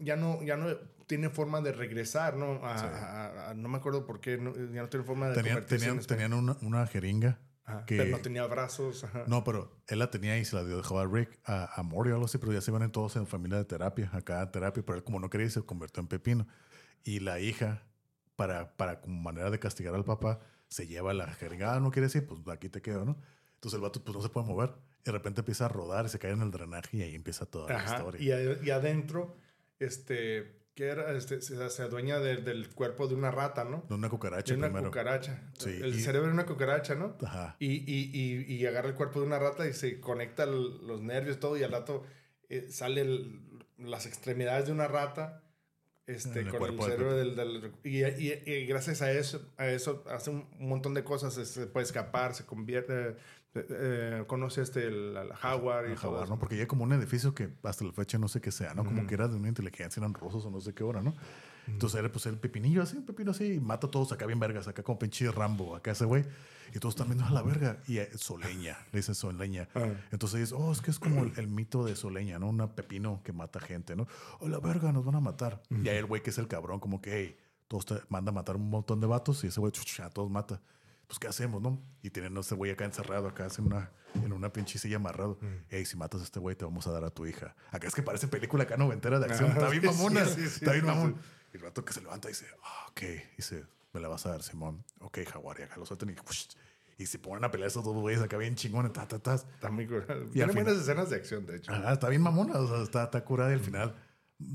ya 0.00 0.16
no, 0.16 0.42
ya 0.42 0.56
no 0.56 0.76
tiene 1.06 1.30
forma 1.30 1.60
de 1.60 1.72
regresar, 1.72 2.36
¿no? 2.36 2.64
A- 2.64 2.74
a- 2.74 3.50
a- 3.50 3.54
no 3.54 3.68
me 3.68 3.78
acuerdo 3.78 4.04
por 4.04 4.20
qué, 4.20 4.36
no- 4.36 4.54
ya 4.54 4.82
no 4.82 4.88
tiene 4.88 5.06
forma 5.06 5.28
de 5.28 5.34
Tenían, 5.36 5.54
convertirse 5.54 5.84
tenían, 5.86 6.00
en 6.00 6.06
tenían 6.06 6.32
una, 6.34 6.56
una 6.62 6.86
jeringa. 6.86 7.38
Ajá, 7.68 7.84
que- 7.86 7.96
Pero 7.98 8.10
no 8.10 8.18
tenía 8.22 8.46
brazos. 8.46 9.04
Ajá. 9.04 9.24
No, 9.26 9.44
pero 9.44 9.76
él 9.86 9.98
la 9.98 10.10
tenía 10.10 10.38
y 10.38 10.44
se 10.44 10.56
la 10.56 10.64
dio, 10.64 10.76
dejó 10.78 10.98
a 10.98 11.06
Rick, 11.06 11.38
a, 11.44 11.78
a 11.78 11.82
Mori 11.82 12.10
o 12.10 12.14
algo 12.14 12.26
así, 12.26 12.38
pero 12.38 12.52
ya 12.52 12.60
se 12.60 12.70
iban 12.70 12.90
todos 12.90 13.16
en 13.16 13.26
familia 13.26 13.58
de 13.58 13.64
terapia, 13.64 14.10
acá 14.12 14.42
en 14.42 14.50
terapia, 14.50 14.82
pero 14.84 14.96
él 14.98 15.04
como 15.04 15.20
no 15.20 15.28
quería 15.30 15.48
se 15.50 15.62
convirtió 15.62 16.00
en 16.00 16.08
pepino. 16.08 16.46
Y 17.04 17.20
la 17.20 17.40
hija, 17.40 17.82
para, 18.36 18.76
para 18.76 19.00
como 19.00 19.20
manera 19.20 19.50
de 19.50 19.58
castigar 19.58 19.94
al 19.94 20.04
papá, 20.04 20.40
se 20.68 20.86
lleva 20.86 21.12
la 21.14 21.26
jeringa, 21.32 21.74
ah, 21.74 21.80
no 21.80 21.90
quiere 21.90 22.06
decir, 22.06 22.26
pues 22.26 22.40
aquí 22.48 22.68
te 22.68 22.80
quedo, 22.82 23.04
¿no? 23.04 23.18
Entonces 23.54 23.76
el 23.76 23.82
vato 23.82 24.02
pues 24.04 24.14
no 24.16 24.22
se 24.22 24.28
puede 24.28 24.46
mover. 24.46 24.72
Y 25.00 25.04
de 25.04 25.12
repente 25.12 25.40
empieza 25.40 25.64
a 25.66 25.68
rodar 25.68 26.06
y 26.06 26.08
se 26.08 26.18
cae 26.18 26.32
en 26.32 26.42
el 26.42 26.50
drenaje 26.50 26.96
y 26.98 27.02
ahí 27.02 27.14
empieza 27.14 27.46
toda 27.46 27.68
la 27.72 27.84
historia. 27.84 28.20
Y, 28.20 28.30
a- 28.32 28.62
y 28.64 28.70
adentro, 28.70 29.36
este, 29.78 30.57
¿qué 30.78 30.86
era? 30.90 31.10
Este, 31.12 31.42
se, 31.42 31.70
se 31.70 31.82
adueña 31.82 32.20
de- 32.20 32.36
del 32.36 32.68
cuerpo 32.70 33.08
de 33.08 33.16
una 33.16 33.32
rata, 33.32 33.64
¿no? 33.64 33.84
De 33.88 33.96
una 33.96 34.08
cucaracha 34.08 34.52
De 34.52 34.58
una 34.58 34.68
primero. 34.68 34.90
cucaracha. 34.90 35.42
Sí, 35.58 35.70
el 35.70 35.92
y- 35.96 36.00
cerebro 36.00 36.28
de 36.28 36.34
una 36.34 36.46
cucaracha, 36.46 36.94
¿no? 36.94 37.16
Ajá. 37.20 37.56
Y, 37.58 37.72
y, 37.92 38.10
y, 38.14 38.54
y 38.54 38.64
agarra 38.66 38.88
el 38.88 38.94
cuerpo 38.94 39.18
de 39.20 39.26
una 39.26 39.40
rata 39.40 39.66
y 39.66 39.72
se 39.72 39.98
conecta 39.98 40.44
el- 40.44 40.86
los 40.86 41.02
nervios, 41.02 41.40
todo, 41.40 41.56
y 41.56 41.64
al 41.64 41.72
rato 41.72 42.04
eh, 42.48 42.68
sale 42.70 43.00
el- 43.00 43.40
las 43.78 44.06
extremidades 44.06 44.66
de 44.66 44.72
una 44.72 44.86
rata 44.86 45.42
este, 46.06 46.40
el 46.40 46.48
con 46.48 46.70
el 46.72 46.80
cerebro 46.80 47.14
del... 47.16 47.34
del- 47.36 47.72
y, 47.84 48.04
y- 48.04 48.42
y 48.46 48.66
gracias 48.66 49.02
a 49.02 49.10
eso, 49.12 49.52
a 49.58 49.66
eso 49.66 50.04
hace 50.08 50.30
un 50.30 50.48
montón 50.58 50.94
de 50.94 51.02
cosas, 51.04 51.34
se 51.34 51.66
puede 51.66 51.84
escapar, 51.84 52.34
se 52.36 52.46
convierte, 52.46 53.16
eh, 53.60 53.66
eh, 53.70 54.24
conoce 54.26 54.62
este, 54.62 54.86
el, 54.86 55.16
al 55.16 55.32
jaguar 55.32 55.86
y 55.86 55.92
El 55.92 55.96
jaguar. 55.96 56.28
¿no? 56.28 56.38
Porque 56.38 56.56
ya 56.56 56.66
como 56.66 56.84
un 56.84 56.92
edificio 56.92 57.34
que 57.34 57.50
hasta 57.62 57.84
la 57.84 57.92
fecha 57.92 58.18
no 58.18 58.28
sé 58.28 58.40
qué 58.40 58.52
sea, 58.52 58.74
¿no? 58.74 58.84
Como 58.84 59.06
que 59.06 59.14
era 59.14 59.28
de 59.28 59.36
una 59.36 59.48
inteligencia, 59.48 60.00
eran 60.00 60.14
rusos 60.14 60.44
o 60.44 60.50
no 60.50 60.60
sé 60.60 60.74
qué 60.74 60.84
hora, 60.84 61.02
¿no? 61.02 61.14
Entonces 61.66 61.98
era 61.98 62.10
pues 62.10 62.26
el 62.26 62.38
pepinillo 62.38 62.82
así, 62.82 62.96
un 62.96 63.04
pepino 63.04 63.30
así, 63.30 63.54
y 63.54 63.60
mata 63.60 63.86
a 63.86 63.90
todos 63.90 64.12
acá 64.12 64.26
bien 64.26 64.40
vergas, 64.40 64.68
acá 64.68 64.82
como 64.82 64.98
pinche 64.98 65.30
Rambo, 65.30 65.76
acá 65.76 65.90
ese 65.90 66.04
güey. 66.04 66.24
Y 66.74 66.78
todos 66.80 66.94
están 66.94 67.08
viendo 67.08 67.24
a 67.24 67.30
la 67.30 67.42
verga. 67.42 67.78
Y 67.86 67.98
eh, 67.98 68.10
Soleña, 68.16 68.76
le 68.92 68.98
dicen 68.98 69.14
Soleña. 69.14 69.68
Ah. 69.74 69.88
Entonces 70.12 70.40
dice, 70.40 70.54
oh, 70.54 70.70
es 70.70 70.80
que 70.80 70.90
es 70.90 70.98
como 70.98 71.22
el, 71.24 71.32
el 71.36 71.48
mito 71.48 71.84
de 71.84 71.96
Soleña, 71.96 72.38
¿no? 72.38 72.48
Una 72.48 72.74
pepino 72.74 73.22
que 73.24 73.32
mata 73.32 73.60
gente, 73.60 73.96
¿no? 73.96 74.06
Oh, 74.40 74.48
la 74.48 74.58
verga, 74.60 74.92
nos 74.92 75.04
van 75.04 75.16
a 75.16 75.20
matar. 75.20 75.62
Y 75.70 75.88
ahí 75.88 75.96
el 75.96 76.06
güey 76.06 76.22
que 76.22 76.30
es 76.30 76.38
el 76.38 76.48
cabrón, 76.48 76.80
como 76.80 77.00
que, 77.00 77.12
hey, 77.14 77.36
todos 77.68 77.86
te 77.86 77.94
manda 78.08 78.30
a 78.30 78.34
matar 78.34 78.56
un 78.56 78.68
montón 78.68 79.00
de 79.00 79.06
vatos 79.06 79.44
y 79.44 79.48
ese 79.48 79.60
güey 79.60 79.72
a 80.02 80.10
todos 80.10 80.30
mata. 80.30 80.60
Pues, 81.08 81.18
¿qué 81.18 81.26
hacemos, 81.26 81.60
no? 81.60 81.82
Y 82.02 82.10
tienen 82.10 82.36
a 82.36 82.40
ese 82.40 82.54
güey 82.54 82.70
acá 82.70 82.84
encerrado, 82.84 83.26
acá 83.28 83.48
en 83.58 83.64
una, 83.64 83.90
en 84.14 84.32
una 84.32 84.52
pinche 84.52 84.78
silla 84.78 84.96
amarrado. 84.96 85.38
Hey, 85.68 85.84
si 85.86 85.96
matas 85.96 86.20
a 86.20 86.24
este 86.24 86.38
güey, 86.38 86.54
te 86.54 86.64
vamos 86.64 86.86
a 86.86 86.92
dar 86.92 87.02
a 87.04 87.10
tu 87.10 87.26
hija. 87.26 87.56
Acá 87.70 87.88
es 87.88 87.94
que 87.94 88.02
parece 88.02 88.28
película 88.28 88.64
acá 88.64 88.76
noventera 88.76 89.18
de 89.18 89.26
acción. 89.26 89.50
Ah, 89.50 89.54
Está 89.54 89.68
bien 89.70 89.84
mamona. 89.86 90.24
sí, 90.26 90.42
sí, 90.42 90.46
está 90.60 90.72
bien 90.72 90.84
mamón. 90.86 91.16
Y 91.52 91.56
el 91.56 91.62
rato 91.62 91.82
que 91.84 91.92
se 91.94 92.02
levanta 92.02 92.28
dice, 92.28 92.46
ah, 92.62 92.86
ok. 92.90 93.00
Dice, 93.36 93.64
me 93.94 94.00
la 94.00 94.08
vas 94.08 94.26
a 94.26 94.30
dar, 94.30 94.42
Simón. 94.42 94.84
Ok, 95.00 95.20
jaguar. 95.26 95.58
Y 95.60 95.62
acá 95.62 95.78
lo 95.78 95.86
sueltan 95.86 96.10
y, 96.10 96.12
ush, 96.28 96.48
y 96.98 97.06
se 97.06 97.18
ponen 97.18 97.42
a 97.42 97.50
pelear 97.50 97.68
esos 97.68 97.82
dos 97.82 97.94
güeyes 97.94 98.20
acá 98.20 98.36
bien 98.36 98.54
chingones. 98.54 98.92
Ta, 98.92 99.08
ta, 99.08 99.18
ta. 99.18 99.36
Está 99.36 99.70
muy 99.70 99.86
curada. 99.86 100.22
Y 100.26 100.32
Tiene 100.32 100.52
buenas 100.52 100.76
escenas 100.76 101.08
de 101.08 101.16
acción, 101.16 101.46
de 101.46 101.56
hecho. 101.56 101.72
Ajá, 101.72 101.94
está 101.94 102.10
bien 102.10 102.20
mamona, 102.20 102.58
o 102.58 102.66
sea, 102.68 102.82
está, 102.82 103.04
está 103.04 103.24
curada 103.24 103.50
y 103.50 103.54
al 103.54 103.60
final 103.60 103.96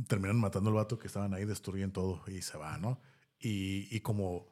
terminan 0.08 0.40
matando 0.40 0.70
al 0.70 0.76
vato 0.76 1.00
que 1.00 1.08
estaban 1.08 1.34
ahí, 1.34 1.46
destruyen 1.46 1.92
todo 1.92 2.22
y 2.28 2.44
se 2.44 2.58
va, 2.60 2.78
¿no? 2.78 3.02
Y, 3.40 3.88
y 3.90 4.00
como, 4.02 4.48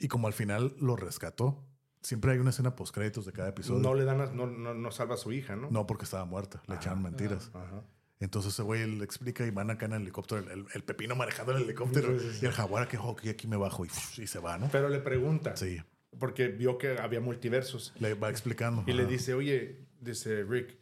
y 0.00 0.08
como 0.08 0.26
al 0.26 0.32
final 0.32 0.74
lo 0.80 0.96
rescató, 0.96 1.64
siempre 2.02 2.32
hay 2.32 2.38
una 2.38 2.50
escena 2.50 2.74
post 2.74 2.92
créditos 2.94 3.24
de 3.26 3.32
cada 3.32 3.50
episodio. 3.50 3.80
No 3.82 3.94
le 3.94 4.04
dan, 4.04 4.20
a- 4.20 4.26
no, 4.26 4.46
no, 4.46 4.74
no 4.74 4.90
salva 4.90 5.14
a 5.14 5.18
su 5.18 5.32
hija, 5.32 5.54
¿no? 5.54 5.70
No, 5.70 5.86
porque 5.86 6.04
estaba 6.04 6.24
muerta, 6.24 6.62
le 6.66 6.74
echaron 6.74 7.02
mentiras. 7.02 7.50
Ajá. 7.54 7.84
Entonces 8.18 8.52
ese 8.52 8.62
güey 8.62 8.86
le 8.86 9.04
explica 9.04 9.46
y 9.46 9.50
van 9.50 9.70
acá 9.70 9.86
en 9.86 9.92
el 9.94 10.02
helicóptero, 10.02 10.40
el, 10.42 10.50
el- 10.50 10.66
el 10.74 10.82
pepino 10.84 11.14
manejando 11.16 11.56
el 11.56 11.62
helicóptero 11.62 12.18
Sí, 12.18 12.26
sí, 12.30 12.32
sí. 12.38 12.38
y 12.42 12.46
el 12.48 12.52
jaguar 12.52 12.88
que 12.88 12.98
"Oh, 12.98 13.16
aquí, 13.30 13.46
me 13.46 13.56
bajo 13.56 13.84
y, 13.84 13.88
y 13.88 14.26
se 14.26 14.38
va, 14.40 14.58
¿no? 14.58 14.68
Pero 14.72 14.88
le 14.88 14.98
pregunta, 15.00 15.56
Sí, 15.56 15.78
porque 16.18 16.48
vio 16.48 16.76
que 16.76 16.98
había 16.98 17.20
multiversos. 17.20 17.94
le 17.98 18.14
va 18.14 18.28
explicando. 18.30 18.82
Y 18.86 18.92
le 18.92 19.02
Ajá. 19.04 19.10
dice, 19.12 19.32
oye, 19.34 19.86
dice 20.00 20.42
Rick, 20.44 20.76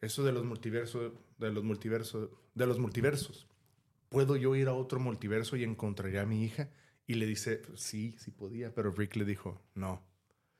eso 0.00 0.24
de 0.24 0.32
los 0.32 0.44
multiversos, 0.44 1.12
de 1.38 1.50
los 1.50 1.62
multiversos, 1.64 2.30
de 2.54 2.66
los 2.66 2.78
multiversos, 2.78 3.46
¿puedo 4.08 4.36
yo 4.36 4.54
ir 4.56 4.68
a 4.68 4.72
otro 4.74 4.98
multiverso 5.00 5.56
y 5.56 5.64
encontraré 5.64 6.20
a 6.20 6.26
mi 6.26 6.42
hija? 6.44 6.70
Y 7.12 7.14
le 7.14 7.26
dice, 7.26 7.60
sí, 7.74 8.16
sí 8.18 8.30
podía, 8.30 8.74
pero 8.74 8.90
Rick 8.90 9.16
le 9.16 9.26
dijo, 9.26 9.60
no. 9.74 10.02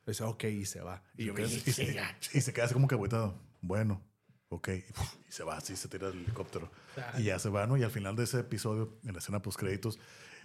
Dice, 0.07 0.23
ok, 0.23 0.45
y 0.45 0.67
se 0.67 0.83
va. 0.83 1.03
Y 1.17 1.25
yo 1.25 1.33
y, 1.39 1.49
se, 1.49 1.97
y 2.35 2.41
se 2.43 2.53
queda 2.53 2.67
así 2.67 2.75
como 2.75 2.89
que 2.89 2.95
agüitado. 2.95 3.41
Bueno, 3.63 4.03
ok. 4.51 4.69
Y 5.29 5.33
se 5.33 5.45
va 5.45 5.57
así, 5.57 5.77
se 5.77 5.89
tira 5.89 6.09
del 6.11 6.19
helicóptero. 6.19 6.71
Y 7.17 7.23
ya 7.23 7.39
se 7.39 7.49
va, 7.49 7.67
¿no? 7.67 7.79
Y 7.79 7.85
al 7.85 7.91
final 7.91 8.17
de 8.17 8.25
ese 8.25 8.41
episodio, 8.41 8.99
en 9.07 9.15
la 9.15 9.21
escena 9.21 9.41
post 9.41 9.59
créditos, 9.59 9.99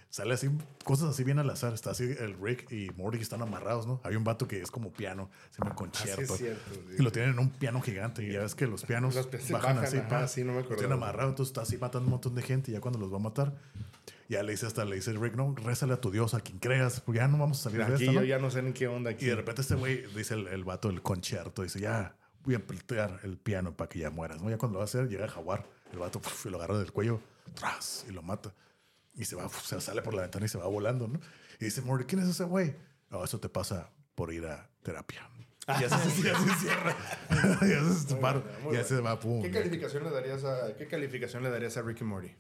sale 0.09 0.33
así, 0.33 0.49
cosas 0.85 1.09
así 1.09 1.25
bien 1.25 1.39
al 1.39 1.49
azar. 1.49 1.73
Está 1.73 1.91
así 1.91 2.05
el 2.05 2.37
Rick 2.41 2.71
y 2.71 2.89
Morty 2.91 3.17
están 3.17 3.41
amarrados, 3.41 3.85
¿no? 3.85 3.99
Hay 4.05 4.15
un 4.15 4.23
vato 4.23 4.47
que 4.47 4.61
es 4.61 4.71
como 4.71 4.93
piano, 4.93 5.29
se 5.51 5.57
llama 5.57 5.71
Así 5.71 5.77
concierto. 5.77 6.35
es 6.35 6.39
cierto. 6.39 6.71
Y 6.97 7.01
lo 7.01 7.11
tienen 7.11 7.31
en 7.31 7.39
un 7.39 7.49
piano 7.49 7.81
gigante. 7.81 8.23
Y 8.23 8.31
ya 8.31 8.39
ves 8.39 8.55
que 8.55 8.65
los 8.65 8.85
pianos 8.85 9.13
Los 9.13 9.29
bajan, 9.29 9.51
bajan, 9.51 9.77
así, 9.79 9.97
ajá, 9.97 10.07
pa, 10.07 10.27
sí, 10.29 10.45
no 10.45 10.53
me 10.53 10.61
Lo 10.61 10.69
tienen 10.69 10.93
amarrado, 10.93 11.27
entonces 11.27 11.49
está 11.49 11.63
así 11.63 11.75
matando 11.77 12.05
un 12.05 12.11
montón 12.11 12.33
de 12.33 12.43
gente. 12.43 12.71
Y 12.71 12.75
ya 12.75 12.79
cuando 12.79 12.97
los 12.97 13.11
va 13.11 13.17
a 13.17 13.19
matar, 13.19 13.57
ya 14.29 14.43
le 14.43 14.51
dice 14.51 14.65
hasta, 14.65 14.85
le 14.85 14.95
dice 14.95 15.13
Rick, 15.13 15.35
no, 15.35 15.55
rézale 15.55 15.93
a 15.93 16.01
tu 16.01 16.11
Dios, 16.11 16.33
a 16.33 16.41
quien 16.41 16.59
creas, 16.59 17.01
porque 17.01 17.19
ya 17.19 17.27
no 17.27 17.37
vamos 17.37 17.59
a 17.59 17.63
salir 17.63 17.85
de 17.85 17.95
Aquí 17.95 18.13
yo 18.13 18.23
ya 18.23 18.39
no 18.39 18.51
sé 18.51 18.61
ni 18.61 18.73
qué 18.73 18.87
onda 18.87 19.11
aquí. 19.11 19.25
Y 19.25 19.29
de 19.29 19.35
repente 19.35 19.61
este 19.61 19.75
güey 19.75 20.05
dice 20.15 20.33
el, 20.33 20.47
el 20.47 20.63
vato 20.63 20.89
del 20.89 21.01
concierto, 21.01 21.63
dice, 21.63 21.79
ya, 21.79 22.15
voy 22.43 22.55
a 22.55 22.59
apretar 22.59 23.19
el 23.23 23.37
piano 23.37 23.75
para 23.75 23.89
que 23.89 23.99
ya 23.99 24.09
mueras. 24.09 24.41
¿no? 24.41 24.49
Ya 24.49 24.57
cuando 24.57 24.75
lo 24.75 24.79
va 24.79 24.83
a 24.83 24.85
hacer, 24.85 25.09
llega 25.09 25.25
a 25.25 25.29
jaguar. 25.29 25.65
El 25.91 25.99
vato 25.99 26.21
y 26.43 26.49
lo 26.49 26.57
agarra 26.57 26.77
del 26.79 26.91
cuello, 26.91 27.21
tras, 27.53 28.05
y 28.09 28.11
lo 28.11 28.21
mata. 28.21 28.53
Y 29.15 29.25
se 29.25 29.35
va, 29.35 29.49
se 29.49 29.79
sale 29.81 30.01
por 30.01 30.13
la 30.13 30.21
ventana 30.21 30.45
y 30.45 30.49
se 30.49 30.57
va 30.57 30.67
volando, 30.67 31.07
¿no? 31.07 31.19
Y 31.59 31.65
dice, 31.65 31.81
Morty, 31.81 32.05
¿quién 32.05 32.21
es 32.21 32.29
ese 32.29 32.43
güey? 32.43 32.75
No, 33.09 33.23
eso 33.23 33.39
te 33.39 33.49
pasa 33.49 33.89
por 34.15 34.33
ir 34.33 34.45
a 34.45 34.69
terapia. 34.83 35.29
Y 35.67 35.83
así, 35.83 36.21
y 36.23 36.27
así 36.29 36.49
cierra. 36.61 36.95
y 37.61 37.73
así 37.73 38.07
se 38.83 38.83
se 38.95 39.01
va, 39.01 39.19
pum. 39.19 39.41
¿Qué 39.41 39.51
calificación 39.51 40.03
le 40.03 40.11
darías 40.11 40.43
a, 40.45 40.75
qué 40.77 40.87
calificación 40.87 41.43
le 41.43 41.49
darías 41.49 41.75
a 41.75 41.81
Ricky 41.81 42.05
Morty? 42.05 42.33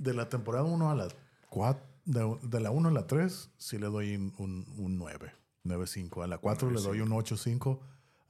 De 0.00 0.14
la 0.14 0.28
temporada 0.30 0.64
1 0.64 0.90
a 0.90 0.94
la 0.94 1.08
4, 1.50 1.82
de, 2.06 2.38
de 2.48 2.60
la 2.60 2.70
1 2.70 2.88
a 2.88 2.92
la 2.92 3.06
3, 3.06 3.50
sí 3.58 3.76
le 3.78 3.86
doy 3.86 4.16
un, 4.16 4.32
un, 4.38 4.66
un 4.78 4.96
9, 4.98 5.32
9.5. 5.64 6.24
A 6.24 6.26
la 6.26 6.38
4 6.38 6.70
le 6.70 6.80
doy 6.80 7.00
un 7.00 7.10
8.5. 7.10 7.78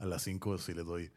A 0.00 0.04
la 0.06 0.18
5 0.18 0.58
sí 0.58 0.74
le 0.74 0.82
doy 0.82 1.12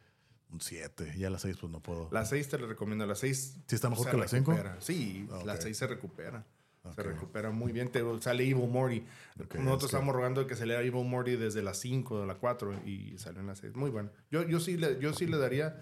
un 0.51 0.61
7. 0.61 1.13
Y 1.17 1.23
a 1.25 1.31
la 1.31 1.39
6 1.39 1.57
pues 1.59 1.71
no 1.71 1.81
puedo. 1.81 2.07
La 2.11 2.23
6 2.25 2.49
te 2.49 2.59
la 2.59 2.67
recomiendo. 2.67 3.05
La 3.07 3.15
6 3.15 3.57
¿Sí 3.65 3.75
está 3.75 3.89
mejor 3.89 4.11
que 4.11 4.17
la 4.17 4.27
cinco? 4.27 4.51
recupera. 4.51 4.79
Sí, 4.79 5.27
Ah, 5.31 5.41
la 5.43 5.53
ok. 5.55 5.59
6 5.61 5.75
se 5.77 5.87
recupera. 5.87 6.45
Ok. 6.83 6.93
Se 6.95 7.01
recupera 7.03 7.49
muy 7.49 7.71
bien. 7.71 7.89
Te 7.91 8.03
sale 8.21 8.43
Evil 8.47 8.67
Morty. 8.69 8.99
Ok, 9.41 9.55
Nosotros 9.55 9.73
es 9.75 9.79
que- 9.79 9.85
estamos 9.95 10.13
rogando 10.13 10.45
que 10.45 10.55
se 10.55 10.67
lea 10.67 10.81
Evil 10.81 11.05
Morty 11.05 11.35
desde 11.35 11.63
la 11.63 11.73
5 11.73 12.19
de 12.21 12.27
la 12.27 12.35
4 12.35 12.73
y 12.85 13.17
salió 13.17 13.39
en 13.39 13.47
la 13.47 13.55
6. 13.55 13.73
Muy 13.75 13.89
bueno. 13.89 14.11
Yo, 14.29 14.43
yo, 14.43 14.59
sí 14.59 14.77
le, 14.77 14.99
yo 14.99 15.13
sí 15.13 15.25
le 15.25 15.37
daría, 15.37 15.81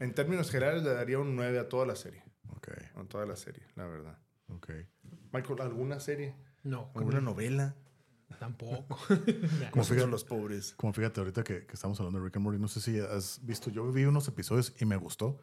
en 0.00 0.12
términos 0.14 0.50
generales, 0.50 0.82
le 0.82 0.90
daría 0.92 1.18
un 1.18 1.34
9 1.36 1.58
a 1.60 1.68
toda 1.70 1.86
la 1.86 1.94
serie. 1.96 2.22
Ok, 2.48 2.68
toda 3.08 3.26
la 3.26 3.36
serie, 3.36 3.64
la 3.76 3.86
verdad. 3.86 4.18
ok. 4.48 4.70
Michael, 5.32 5.60
¿alguna 5.62 6.00
serie? 6.00 6.34
No, 6.62 6.90
¿Alguna 6.94 7.20
novela? 7.20 7.74
tampoco. 8.38 8.98
Como 9.70 9.84
fíjate- 9.84 10.06
los 10.10 10.24
pobres. 10.24 10.74
Como 10.76 10.92
fíjate, 10.92 11.20
ahorita 11.20 11.44
que, 11.44 11.66
que 11.66 11.74
estamos 11.74 11.98
hablando 12.00 12.18
de 12.18 12.24
Rick 12.24 12.36
and 12.36 12.44
Morty, 12.44 12.58
no 12.58 12.66
sé 12.68 12.80
si 12.80 12.98
has 12.98 13.40
visto, 13.44 13.70
yo 13.70 13.90
vi 13.92 14.04
unos 14.04 14.26
episodios 14.28 14.74
y 14.80 14.84
me 14.84 14.96
gustó. 14.96 15.38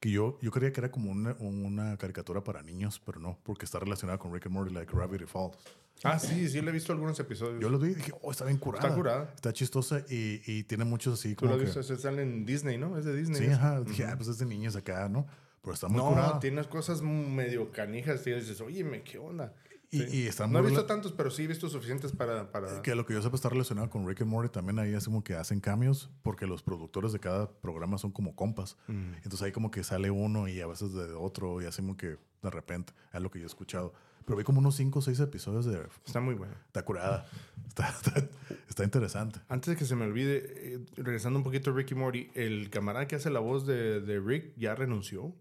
Que 0.00 0.10
yo, 0.10 0.36
yo 0.42 0.50
creía 0.50 0.72
que 0.72 0.80
era 0.80 0.90
como 0.90 1.12
una, 1.12 1.34
una 1.38 1.96
caricatura 1.96 2.42
para 2.42 2.60
niños, 2.64 3.00
pero 3.06 3.20
no, 3.20 3.38
porque 3.44 3.64
está 3.64 3.78
relacionada 3.78 4.18
con 4.18 4.32
Rick 4.34 4.46
and 4.46 4.54
Morty, 4.56 4.74
like 4.74 4.92
Gravity 4.92 5.26
Falls. 5.26 5.56
Ah, 6.02 6.18
sí, 6.18 6.48
sí, 6.48 6.60
le 6.60 6.70
he 6.70 6.72
visto 6.72 6.92
algunos 6.92 7.20
episodios. 7.20 7.60
Yo 7.60 7.70
lo 7.70 7.78
vi 7.78 7.90
y 7.92 7.94
dije, 7.94 8.12
oh, 8.22 8.32
está 8.32 8.44
bien 8.44 8.58
curada. 8.58 8.84
Está 8.84 8.96
curada. 8.96 9.32
Está 9.36 9.52
chistosa 9.52 10.00
y, 10.10 10.42
y 10.44 10.64
tiene 10.64 10.84
muchos 10.84 11.20
así 11.20 11.36
Tú 11.36 11.44
lo 11.46 11.52
has 11.52 11.58
que... 11.58 11.64
visto, 11.66 11.82
se 11.84 11.96
sale 11.96 12.22
en 12.22 12.44
Disney, 12.44 12.78
¿no? 12.78 12.98
Es 12.98 13.04
de 13.04 13.14
Disney. 13.14 13.42
Sí, 13.42 13.46
¿no? 13.46 13.54
ajá. 13.54 13.80
Dije, 13.82 14.04
ah, 14.04 14.14
pues 14.16 14.28
es 14.28 14.38
de 14.38 14.46
niños 14.46 14.74
acá, 14.74 15.08
¿no? 15.08 15.28
Pero 15.62 15.74
está 15.74 15.88
muy 15.88 15.98
No, 15.98 16.08
curada. 16.08 16.40
tienes 16.40 16.66
cosas 16.66 17.02
medio 17.02 17.70
canijas. 17.70 18.26
Y 18.26 18.32
dices, 18.32 18.60
oye, 18.60 18.82
me, 18.84 19.02
¿qué 19.02 19.18
onda? 19.18 19.54
Sí. 19.90 20.04
y 20.10 20.26
está 20.26 20.46
No 20.46 20.58
he 20.58 20.62
visto 20.62 20.86
tantos, 20.86 21.12
pero 21.12 21.30
sí 21.30 21.44
he 21.44 21.46
visto 21.46 21.68
suficientes 21.68 22.12
para... 22.12 22.50
para... 22.50 22.80
Que 22.80 22.94
lo 22.94 23.04
que 23.04 23.12
yo 23.12 23.20
sepa 23.20 23.36
está 23.36 23.50
relacionado 23.50 23.90
con 23.90 24.08
Rick 24.08 24.22
and 24.22 24.30
Morty. 24.30 24.48
También 24.50 24.78
ahí 24.78 24.94
es 24.94 25.04
como 25.04 25.22
que 25.22 25.34
hacen 25.34 25.60
cambios 25.60 26.10
porque 26.22 26.46
los 26.46 26.62
productores 26.62 27.12
de 27.12 27.20
cada 27.20 27.50
programa 27.60 27.98
son 27.98 28.10
como 28.10 28.34
compas. 28.34 28.78
Mm. 28.88 29.12
Entonces 29.16 29.42
ahí 29.42 29.52
como 29.52 29.70
que 29.70 29.84
sale 29.84 30.10
uno 30.10 30.48
y 30.48 30.60
a 30.62 30.66
veces 30.66 30.94
de 30.94 31.12
otro 31.12 31.60
y 31.60 31.66
así 31.66 31.82
como 31.82 31.96
que 31.98 32.16
de 32.42 32.50
repente. 32.50 32.94
Es 33.12 33.20
lo 33.20 33.30
que 33.30 33.38
yo 33.38 33.44
he 33.44 33.46
escuchado. 33.46 33.92
Pero 34.24 34.38
vi 34.38 34.44
como 34.44 34.60
unos 34.60 34.76
5 34.76 34.98
o 34.98 35.02
6 35.02 35.20
episodios 35.20 35.66
de... 35.66 35.86
Está 36.06 36.20
muy 36.20 36.34
bueno. 36.36 36.54
Está 36.68 36.84
curada. 36.84 37.26
Está, 37.68 37.88
está, 37.88 38.28
está 38.68 38.84
interesante. 38.84 39.40
Antes 39.48 39.70
de 39.72 39.76
que 39.76 39.84
se 39.86 39.96
me 39.96 40.04
olvide, 40.04 40.74
eh, 40.74 40.80
regresando 40.96 41.38
un 41.38 41.42
poquito 41.42 41.70
a 41.70 41.74
Ricky 41.74 41.94
Morty, 41.94 42.30
el 42.34 42.68
camarada 42.70 43.06
que 43.08 43.16
hace 43.16 43.30
la 43.30 43.40
voz 43.40 43.66
de, 43.66 44.00
de 44.02 44.20
Rick 44.20 44.52
ya 44.56 44.74
renunció. 44.74 45.34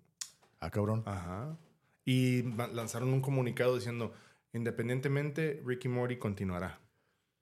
Ah, 0.61 0.69
cabrón. 0.71 1.03
Ajá. 1.05 1.57
Y 2.05 2.43
lanzaron 2.73 3.09
un 3.13 3.21
comunicado 3.21 3.75
diciendo, 3.75 4.13
independientemente, 4.53 5.61
Ricky 5.65 5.88
Morty 5.89 6.17
continuará. 6.17 6.79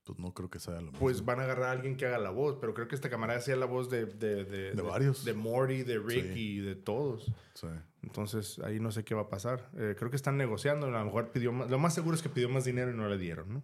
Pues 0.03 0.17
no 0.17 0.33
creo 0.33 0.49
que 0.49 0.59
sea 0.59 0.75
lo 0.75 0.87
mismo. 0.91 0.99
Pues 0.99 1.23
van 1.23 1.39
a 1.39 1.43
agarrar 1.43 1.65
a 1.67 1.71
alguien 1.71 1.95
que 1.95 2.05
haga 2.07 2.17
la 2.17 2.31
voz, 2.31 2.57
pero 2.59 2.73
creo 2.73 2.87
que 2.87 2.95
este 2.95 3.09
camarada 3.11 3.37
hacía 3.39 3.55
la 3.55 3.67
voz 3.67 3.89
de... 3.91 4.05
De, 4.07 4.43
de, 4.43 4.71
De 4.71 4.81
varios. 4.81 5.23
De 5.23 5.33
Morty, 5.33 5.83
de 5.83 5.99
Rick 5.99 6.33
Sí. 6.33 6.59
de 6.61 6.75
todos. 6.75 7.31
Sí. 7.53 7.67
Entonces, 8.01 8.57
ahí 8.59 8.79
no 8.79 8.91
sé 8.91 9.03
qué 9.03 9.13
va 9.13 9.21
a 9.23 9.29
pasar. 9.29 9.69
Eh, 9.77 9.95
creo 9.97 10.09
que 10.09 10.15
están 10.15 10.35
negociando. 10.37 10.87
A 10.87 10.89
lo 10.89 11.05
mejor 11.05 11.31
pidió 11.31 11.51
más. 11.51 11.69
Lo 11.69 11.77
más 11.77 11.93
seguro 11.93 12.15
es 12.15 12.23
que 12.23 12.29
pidió 12.29 12.49
más 12.49 12.65
dinero 12.65 12.91
y 12.91 12.95
no 12.95 13.07
le 13.07 13.17
dieron, 13.19 13.53
¿no? 13.53 13.63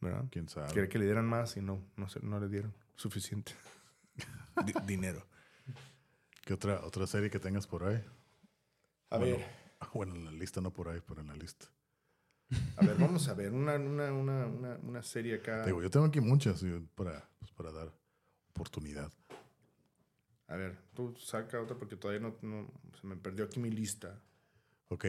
¿Verdad? 0.00 0.24
Quién 0.30 0.48
sabe. 0.48 0.72
Quería 0.72 0.88
que 0.88 0.98
le 0.98 1.04
dieran 1.04 1.26
más 1.26 1.56
y 1.56 1.60
no, 1.60 1.84
no, 1.96 2.08
sé, 2.08 2.20
no 2.22 2.40
le 2.40 2.48
dieron 2.48 2.74
suficiente 2.96 3.52
Di- 4.64 4.72
dinero. 4.86 5.26
¿Qué 6.44 6.54
otra, 6.54 6.84
otra 6.84 7.06
serie 7.06 7.30
que 7.30 7.38
tengas 7.38 7.66
por 7.66 7.84
ahí? 7.84 8.02
A 9.12 9.18
Bueno, 9.18 9.36
ver, 9.36 9.46
Bueno, 9.94 10.14
en 10.14 10.24
la 10.24 10.30
lista, 10.30 10.60
no 10.60 10.72
por 10.72 10.88
ahí, 10.88 11.00
pero 11.06 11.20
en 11.20 11.28
la 11.28 11.34
lista. 11.36 11.66
a 12.76 12.82
ver, 12.82 12.96
vamos 12.98 13.28
a 13.28 13.34
ver. 13.34 13.52
Una, 13.52 13.74
una, 13.76 14.12
una, 14.12 14.46
una, 14.46 14.76
una 14.82 15.02
serie 15.02 15.34
acá. 15.34 15.62
Te 15.62 15.68
Digo, 15.70 15.82
yo 15.82 15.90
tengo 15.90 16.06
aquí 16.06 16.20
muchas 16.20 16.64
para, 16.94 17.28
pues, 17.38 17.50
para 17.52 17.72
dar 17.72 17.92
oportunidad. 18.50 19.10
A 20.48 20.56
ver, 20.56 20.76
tú 20.94 21.14
saca 21.18 21.60
otra 21.60 21.76
porque 21.78 21.96
todavía 21.96 22.20
no, 22.20 22.36
no- 22.42 22.70
se 23.00 23.06
me 23.06 23.16
perdió 23.16 23.44
aquí 23.44 23.58
mi 23.60 23.70
lista. 23.70 24.18
Ok, 24.88 25.06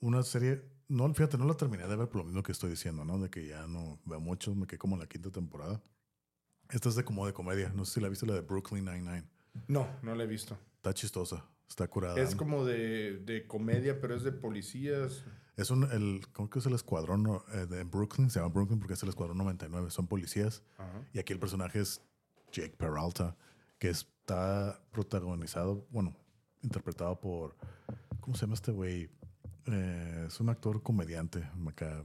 una 0.00 0.22
serie, 0.22 0.62
no, 0.88 1.12
fíjate, 1.14 1.38
no 1.38 1.46
la 1.46 1.54
terminé 1.56 1.86
de 1.86 1.96
ver 1.96 2.08
por 2.08 2.18
lo 2.18 2.24
mismo 2.24 2.42
que 2.42 2.52
estoy 2.52 2.70
diciendo, 2.70 3.04
¿no? 3.04 3.18
De 3.18 3.30
que 3.30 3.46
ya 3.46 3.66
no 3.66 3.98
veo 4.04 4.20
mucho, 4.20 4.54
me 4.54 4.66
quedé 4.66 4.78
como 4.78 4.96
en 4.96 5.00
la 5.00 5.06
quinta 5.06 5.30
temporada. 5.30 5.80
Esta 6.70 6.88
es 6.88 6.94
de 6.96 7.04
como 7.04 7.26
de 7.26 7.32
comedia, 7.32 7.70
no 7.74 7.84
sé 7.84 7.94
si 7.94 8.00
la 8.00 8.08
viste 8.08 8.26
la 8.26 8.34
de 8.34 8.40
Brooklyn 8.42 8.84
Nine-Nine. 8.84 9.24
No, 9.68 9.88
no 10.02 10.14
la 10.14 10.24
he 10.24 10.26
visto. 10.26 10.58
Está 10.76 10.92
chistosa, 10.92 11.44
está 11.72 11.88
curada. 11.88 12.20
Es 12.20 12.34
como 12.34 12.64
de, 12.64 13.18
de 13.18 13.46
comedia, 13.46 14.00
pero 14.00 14.14
es 14.14 14.22
de 14.22 14.32
policías. 14.32 15.24
Es 15.56 15.70
un, 15.70 15.84
el, 15.90 16.26
¿cómo 16.32 16.48
que 16.48 16.58
es 16.58 16.66
el 16.66 16.74
escuadrón? 16.74 17.42
Eh, 17.52 17.66
de 17.66 17.84
Brooklyn? 17.84 18.30
Se 18.30 18.38
llama 18.38 18.52
Brooklyn 18.52 18.78
porque 18.78 18.94
es 18.94 19.02
el 19.02 19.08
escuadrón 19.08 19.38
99, 19.38 19.90
son 19.90 20.06
policías. 20.06 20.62
Ajá. 20.78 21.06
Y 21.12 21.18
aquí 21.18 21.32
el 21.32 21.38
personaje 21.38 21.80
es 21.80 22.00
Jake 22.52 22.74
Peralta, 22.76 23.36
que 23.78 23.88
está 23.88 24.80
protagonizado, 24.90 25.86
bueno, 25.90 26.14
interpretado 26.62 27.18
por, 27.20 27.56
¿cómo 28.20 28.36
se 28.36 28.42
llama 28.42 28.54
este 28.54 28.72
güey? 28.72 29.10
Eh, 29.66 30.24
es 30.28 30.40
un 30.40 30.48
actor 30.48 30.82
comediante, 30.82 31.48
acá 31.66 32.04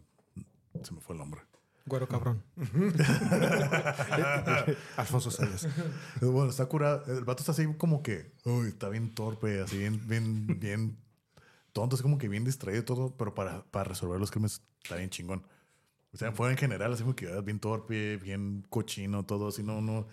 se 0.83 0.93
me 0.93 1.01
fue 1.01 1.15
el 1.15 1.19
nombre. 1.19 1.41
Güero 1.87 2.07
cabrón. 2.07 2.43
Alfonso 4.97 5.31
Sayas. 5.31 5.67
Bueno, 6.21 6.49
está 6.49 6.65
curado. 6.65 7.17
El 7.17 7.23
vato 7.23 7.41
está 7.41 7.53
así 7.53 7.65
como 7.77 8.03
que, 8.03 8.33
uy, 8.43 8.67
está 8.67 8.89
bien 8.89 9.15
torpe, 9.15 9.61
así 9.61 9.77
bien, 9.77 10.05
bien, 10.07 10.59
bien 10.59 10.97
tonto, 11.71 11.95
es 11.95 12.01
como 12.01 12.17
que 12.17 12.27
bien 12.27 12.43
distraído 12.43 12.81
y 12.81 12.85
todo, 12.85 13.15
pero 13.15 13.33
para, 13.33 13.63
para 13.71 13.85
resolver 13.85 14.19
los 14.19 14.31
crímenes 14.31 14.61
está 14.83 14.97
bien 14.97 15.09
chingón. 15.09 15.43
O 16.13 16.17
sea, 16.17 16.31
fue 16.31 16.51
en 16.51 16.57
general 16.57 16.91
así 16.91 17.03
como 17.03 17.15
que 17.15 17.31
ah, 17.31 17.41
bien 17.41 17.59
torpe, 17.59 18.17
bien 18.17 18.65
cochino, 18.69 19.25
todo 19.25 19.47
así, 19.47 19.63
no, 19.63 19.81
no. 19.81 20.07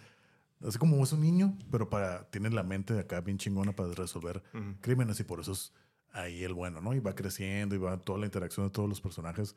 Así 0.64 0.78
como 0.78 1.02
es 1.02 1.12
un 1.12 1.20
niño, 1.20 1.58
pero 1.70 1.90
para, 1.90 2.30
tiene 2.30 2.50
la 2.50 2.62
mente 2.62 2.94
de 2.94 3.00
acá 3.00 3.20
bien 3.20 3.38
chingona 3.38 3.74
para 3.74 3.92
resolver 3.92 4.42
crímenes 4.80 5.18
y 5.20 5.24
por 5.24 5.40
eso 5.40 5.52
es 5.52 5.72
ahí 6.12 6.44
el 6.44 6.54
bueno, 6.54 6.80
¿no? 6.80 6.94
Y 6.94 7.00
va 7.00 7.14
creciendo 7.14 7.74
y 7.74 7.78
va 7.78 7.98
toda 7.98 8.20
la 8.20 8.26
interacción 8.26 8.66
de 8.66 8.70
todos 8.70 8.88
los 8.88 9.00
personajes. 9.00 9.56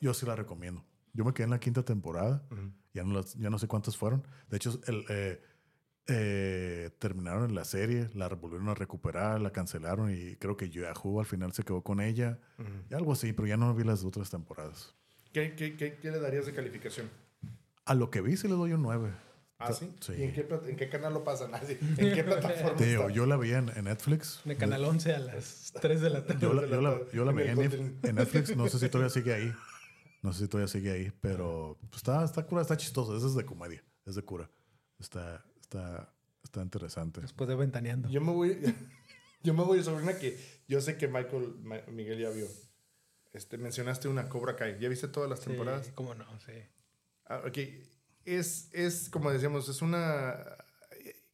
Yo 0.00 0.14
sí 0.14 0.24
la 0.24 0.34
recomiendo. 0.34 0.84
Yo 1.12 1.24
me 1.24 1.32
quedé 1.32 1.44
en 1.44 1.50
la 1.50 1.60
quinta 1.60 1.82
temporada. 1.84 2.42
ya, 2.94 3.04
no 3.04 3.14
las- 3.14 3.34
ya 3.34 3.48
no 3.50 3.58
sé 3.58 3.68
cuántas 3.68 3.96
fueron. 3.96 4.26
De 4.48 4.56
hecho, 4.56 4.80
el, 4.86 5.04
eh, 5.08 5.40
eh, 6.10 6.90
terminaron 6.98 7.44
en 7.50 7.54
la 7.54 7.64
serie, 7.64 8.08
la 8.14 8.28
volvieron 8.28 8.68
a 8.70 8.74
recuperar, 8.74 9.40
la 9.40 9.50
cancelaron 9.52 10.10
y 10.12 10.36
creo 10.36 10.56
que 10.56 10.70
Yahoo 10.70 11.20
al 11.20 11.26
final 11.26 11.52
se 11.52 11.62
quedó 11.64 11.82
con 11.82 12.00
ella. 12.00 12.38
Y 12.90 12.94
algo 12.94 13.12
así, 13.12 13.32
pero 13.32 13.46
ya 13.46 13.56
no 13.56 13.74
vi 13.74 13.84
las 13.84 14.04
otras 14.04 14.30
temporadas. 14.30 14.94
¿Qué, 15.32 15.54
qué, 15.54 15.76
qué, 15.76 15.98
qué 15.98 16.10
le 16.10 16.18
darías 16.18 16.46
de 16.46 16.54
calificación? 16.54 17.10
A 17.84 17.94
lo 17.94 18.10
que 18.10 18.20
vi 18.22 18.36
sí 18.36 18.48
le 18.48 18.54
doy 18.54 18.72
un 18.72 18.82
9. 18.82 19.12
¿Ah, 19.60 19.72
sí? 19.72 19.92
Sí. 20.00 20.12
¿Y 20.16 20.22
en 20.22 20.32
qué, 20.32 20.46
en 20.68 20.76
qué 20.76 20.88
canal 20.88 21.12
lo 21.14 21.24
pasan? 21.24 21.50
Ah, 21.54 21.60
sí. 21.66 21.76
¿En 21.98 22.14
qué 22.14 22.22
plataforma 22.24 22.80
está? 22.80 23.08
yo 23.10 23.26
la 23.26 23.36
veía 23.36 23.58
en, 23.58 23.68
en 23.70 23.84
Netflix. 23.84 24.40
De 24.44 24.56
Canal 24.56 24.84
11 24.84 25.14
a 25.14 25.18
las 25.18 25.72
3 25.80 26.00
de 26.00 26.10
la 26.10 26.24
tarde. 26.24 26.40
Yo 26.40 26.54
la, 26.54 26.66
yo 26.66 26.80
la- 26.80 26.98
yo 27.12 27.24
la 27.24 27.30
En 27.32 27.36
veía 27.36 27.52
en 27.52 28.14
Netflix, 28.16 28.56
no 28.56 28.68
sé 28.68 28.78
si 28.78 28.88
todavía 28.88 29.10
sigue 29.10 29.34
ahí. 29.34 29.52
No 30.22 30.32
sé 30.32 30.44
si 30.44 30.48
todavía 30.48 30.68
sigue 30.68 30.90
ahí, 30.90 31.12
pero 31.20 31.78
pues, 31.90 31.96
está, 31.96 32.24
está 32.24 32.44
cura, 32.46 32.62
está 32.62 32.76
chistoso. 32.76 33.16
Ese 33.16 33.26
es 33.26 33.34
de 33.34 33.44
comedia, 33.44 33.82
es 34.04 34.14
de 34.16 34.22
cura. 34.22 34.50
Está, 34.98 35.44
está, 35.60 36.12
está 36.42 36.62
interesante. 36.62 37.20
Después 37.20 37.48
de 37.48 37.54
ventaneando. 37.54 38.08
Yo 38.08 38.20
me 38.20 38.32
voy, 38.32 38.58
yo 39.42 39.54
me 39.54 39.62
voy 39.62 39.82
sobre 39.82 40.02
una 40.02 40.18
que 40.18 40.36
yo 40.66 40.80
sé 40.80 40.96
que 40.96 41.06
Michael 41.08 41.54
Ma- 41.62 41.82
Miguel 41.88 42.18
ya 42.18 42.30
vio. 42.30 42.46
Este, 43.32 43.58
mencionaste 43.58 44.08
una 44.08 44.28
Cobra 44.28 44.56
Kai. 44.56 44.78
¿Ya 44.80 44.88
viste 44.88 45.06
todas 45.08 45.30
las 45.30 45.38
Sí, 45.40 45.46
temporadas? 45.46 45.92
cómo 45.94 46.14
no, 46.14 46.24
sí. 46.40 46.52
Ah, 47.26 47.42
ok. 47.46 47.58
Es, 48.24 48.68
es, 48.72 49.08
como 49.10 49.30
decíamos, 49.30 49.68
es 49.68 49.80
una... 49.82 50.34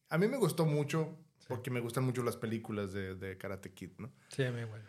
A 0.09 0.17
mí 0.17 0.27
me 0.27 0.37
gustó 0.37 0.65
mucho 0.65 1.17
porque 1.47 1.71
me 1.71 1.79
gustan 1.79 2.03
mucho 2.03 2.21
las 2.23 2.37
películas 2.37 2.93
de, 2.93 3.15
de 3.15 3.37
Karate 3.37 3.73
Kid, 3.73 3.91
¿no? 3.97 4.11
Sí, 4.29 4.43
a 4.43 4.51
mí, 4.51 4.63
bueno. 4.65 4.85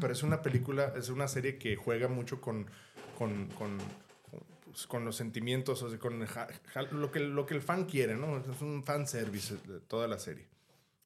Pero 0.00 0.12
es 0.12 0.22
una 0.22 0.42
película, 0.42 0.92
es 0.96 1.08
una 1.08 1.28
serie 1.28 1.58
que 1.58 1.76
juega 1.76 2.08
mucho 2.08 2.40
con, 2.40 2.66
con, 3.18 3.48
con, 3.48 3.78
pues, 4.64 4.86
con 4.86 5.04
los 5.04 5.16
sentimientos, 5.16 5.82
o 5.82 5.90
sea, 5.90 5.98
con 5.98 6.24
ja- 6.26 6.48
ja- 6.72 6.82
lo, 6.82 7.10
que, 7.10 7.20
lo 7.20 7.46
que 7.46 7.54
el 7.54 7.62
fan 7.62 7.86
quiere, 7.86 8.14
¿no? 8.14 8.38
Es 8.38 8.60
un 8.60 8.84
fan 8.84 9.06
service 9.06 9.56
de 9.66 9.80
toda 9.80 10.06
la 10.06 10.18
serie, 10.18 10.46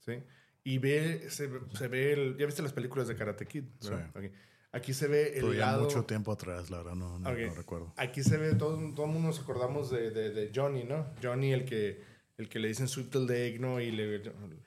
¿sí? 0.00 0.22
Y 0.64 0.78
ve, 0.78 1.28
se, 1.30 1.50
se 1.74 1.88
ve, 1.88 2.12
el, 2.12 2.36
¿ya 2.38 2.46
viste 2.46 2.62
las 2.62 2.72
películas 2.72 3.08
de 3.08 3.16
Karate 3.16 3.46
Kid? 3.46 3.64
¿verdad? 3.82 4.10
Ok. 4.16 4.24
Aquí 4.72 4.92
se 4.92 5.06
ve 5.06 5.38
el 5.38 5.52
ya 5.52 5.66
lado... 5.66 5.84
mucho 5.84 6.04
tiempo 6.04 6.32
atrás, 6.32 6.68
la 6.70 6.78
verdad, 6.78 6.94
no, 6.96 7.18
no, 7.18 7.30
Ok. 7.30 7.38
no 7.38 7.54
recuerdo. 7.54 7.92
Aquí 7.96 8.22
se 8.24 8.36
ve, 8.38 8.54
todo, 8.54 8.76
todo 8.94 9.06
el 9.06 9.12
mundo 9.12 9.28
nos 9.28 9.40
acordamos 9.40 9.90
de, 9.90 10.10
de, 10.10 10.30
de 10.30 10.50
Johnny, 10.54 10.84
¿no? 10.84 11.06
Johnny, 11.22 11.52
el 11.52 11.64
que, 11.64 12.02
el 12.38 12.48
que 12.48 12.58
le 12.58 12.68
dicen 12.68 12.88
sweet 12.88 13.14
leg, 13.14 13.60
¿no? 13.60 13.80
Y 13.80 13.92
le, 13.92 14.18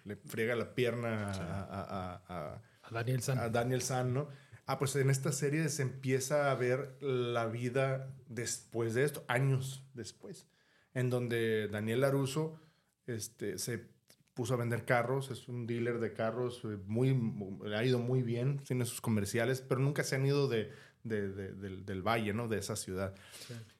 le 0.05 0.15
friega 0.15 0.55
la 0.55 0.73
pierna 0.73 1.31
a, 1.33 1.63
a, 1.63 2.21
a, 2.29 2.61
Daniel 2.91 3.21
San. 3.21 3.37
A 3.39 3.49
Daniel 3.49 3.81
San, 3.81 4.13
¿no? 4.13 4.29
Ah, 4.65 4.79
pues 4.79 4.95
en 4.97 5.09
esta 5.09 5.31
serie 5.31 5.69
se 5.69 5.81
empieza 5.81 6.51
a 6.51 6.55
ver 6.55 6.97
la 7.01 7.45
vida 7.47 8.13
después 8.27 8.93
de 8.93 9.03
esto, 9.03 9.23
años 9.29 9.85
después, 9.93 10.47
en 10.93 11.09
donde 11.09 11.69
Daniel 11.69 12.01
Laruso 12.01 12.59
este, 13.05 13.57
se 13.57 13.87
puso 14.33 14.53
a 14.53 14.57
vender 14.57 14.85
carros, 14.85 15.31
es 15.31 15.47
un 15.47 15.65
dealer 15.65 15.99
de 15.99 16.13
carros, 16.13 16.61
eh, 16.65 16.77
muy, 16.85 17.09
ha 17.73 17.83
ido 17.83 17.97
muy 17.97 18.21
bien, 18.21 18.59
tiene 18.59 18.85
sus 18.85 19.01
comerciales, 19.01 19.61
pero 19.61 19.81
nunca 19.81 20.03
se 20.03 20.15
han 20.15 20.25
ido 20.25 20.47
de, 20.47 20.71
de, 21.03 21.29
del, 21.29 21.85
del, 21.85 22.01
valle, 22.03 22.33
¿no? 22.33 22.47
De 22.47 22.59
esa 22.59 22.75
ciudad. 22.75 23.15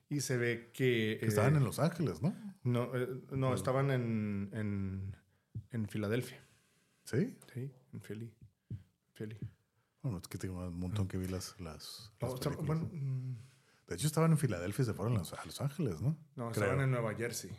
Y 0.10 0.22
se 0.22 0.38
ve 0.38 0.72
que... 0.74 1.20
estaban 1.22 1.54
eh, 1.54 1.58
en 1.58 1.64
Los 1.64 1.80
Ángeles, 1.80 2.22
¿no? 2.22 2.34
No, 2.64 2.96
eh, 2.96 3.08
no 3.32 3.54
estaban 3.54 3.92
en, 3.92 4.50
en, 4.54 5.16
en, 5.72 5.88
Filadelfia. 5.90 6.40
¿Sí? 7.04 7.38
Sí, 7.54 7.72
en 7.94 8.02
Philly. 8.02 8.34
Bueno, 10.02 10.20
es 10.20 10.28
que 10.28 10.38
tengo 10.38 10.60
un 10.68 10.80
montón 10.80 11.08
que 11.08 11.18
vi 11.18 11.28
las... 11.28 11.60
las, 11.60 12.12
bueno, 12.62 12.90
mm. 12.92 13.36
de 13.88 13.96
hecho, 13.96 14.08
estaban 14.08 14.32
en 14.32 14.38
Filadelfia 14.38 14.84
y 14.84 14.86
se 14.86 14.94
fueron 14.94 15.16
a 15.18 15.20
Los, 15.20 15.62
Ángeles, 15.62 16.02
¿no? 16.02 16.18
No, 16.36 16.52
estaban 16.52 16.82
en 16.82 16.92
Nueva 16.92 17.14
Jersey. 17.16 17.52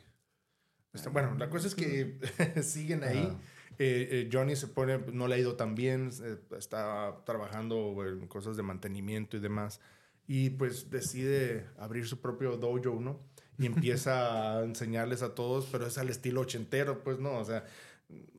Este, 0.93 1.09
bueno, 1.11 1.35
la 1.35 1.51
cosa 1.51 1.67
es 1.67 1.75
que 1.75 2.19
siguen 2.63 3.05
ahí. 3.05 3.37
Eh, 3.79 4.09
eh, 4.11 4.31
Johnny 4.33 4.57
se 4.57 4.67
pone, 4.67 4.99
no 5.13 5.29
le 5.29 5.37
ha 5.37 5.39
ido 5.39 5.55
tan 5.55 5.75
bien, 5.75 6.11
está 6.57 7.23
trabajando 7.25 8.05
en 8.07 8.27
cosas 8.27 8.57
de 8.57 8.63
mantenimiento 8.63 9.37
y 9.37 9.41
demás. 9.41 9.81
Y 10.27 10.51
pues 10.51 10.91
decide 10.91 11.67
abrir 11.79 12.07
su 12.07 12.21
propio 12.21 12.57
dojo, 12.57 13.01
¿no? 13.01 13.21
Y 13.59 13.67
empieza 13.67 14.59
a 14.59 14.65
enseñarles 14.65 15.23
a 15.23 15.35
todos, 15.35 15.67
pero 15.71 15.87
es 15.87 15.99
al 15.99 16.09
estilo 16.09 16.43
ochentero, 16.43 17.03
pues, 17.03 17.19
¿no? 17.19 17.39
O 17.39 17.45
sea, 17.45 17.65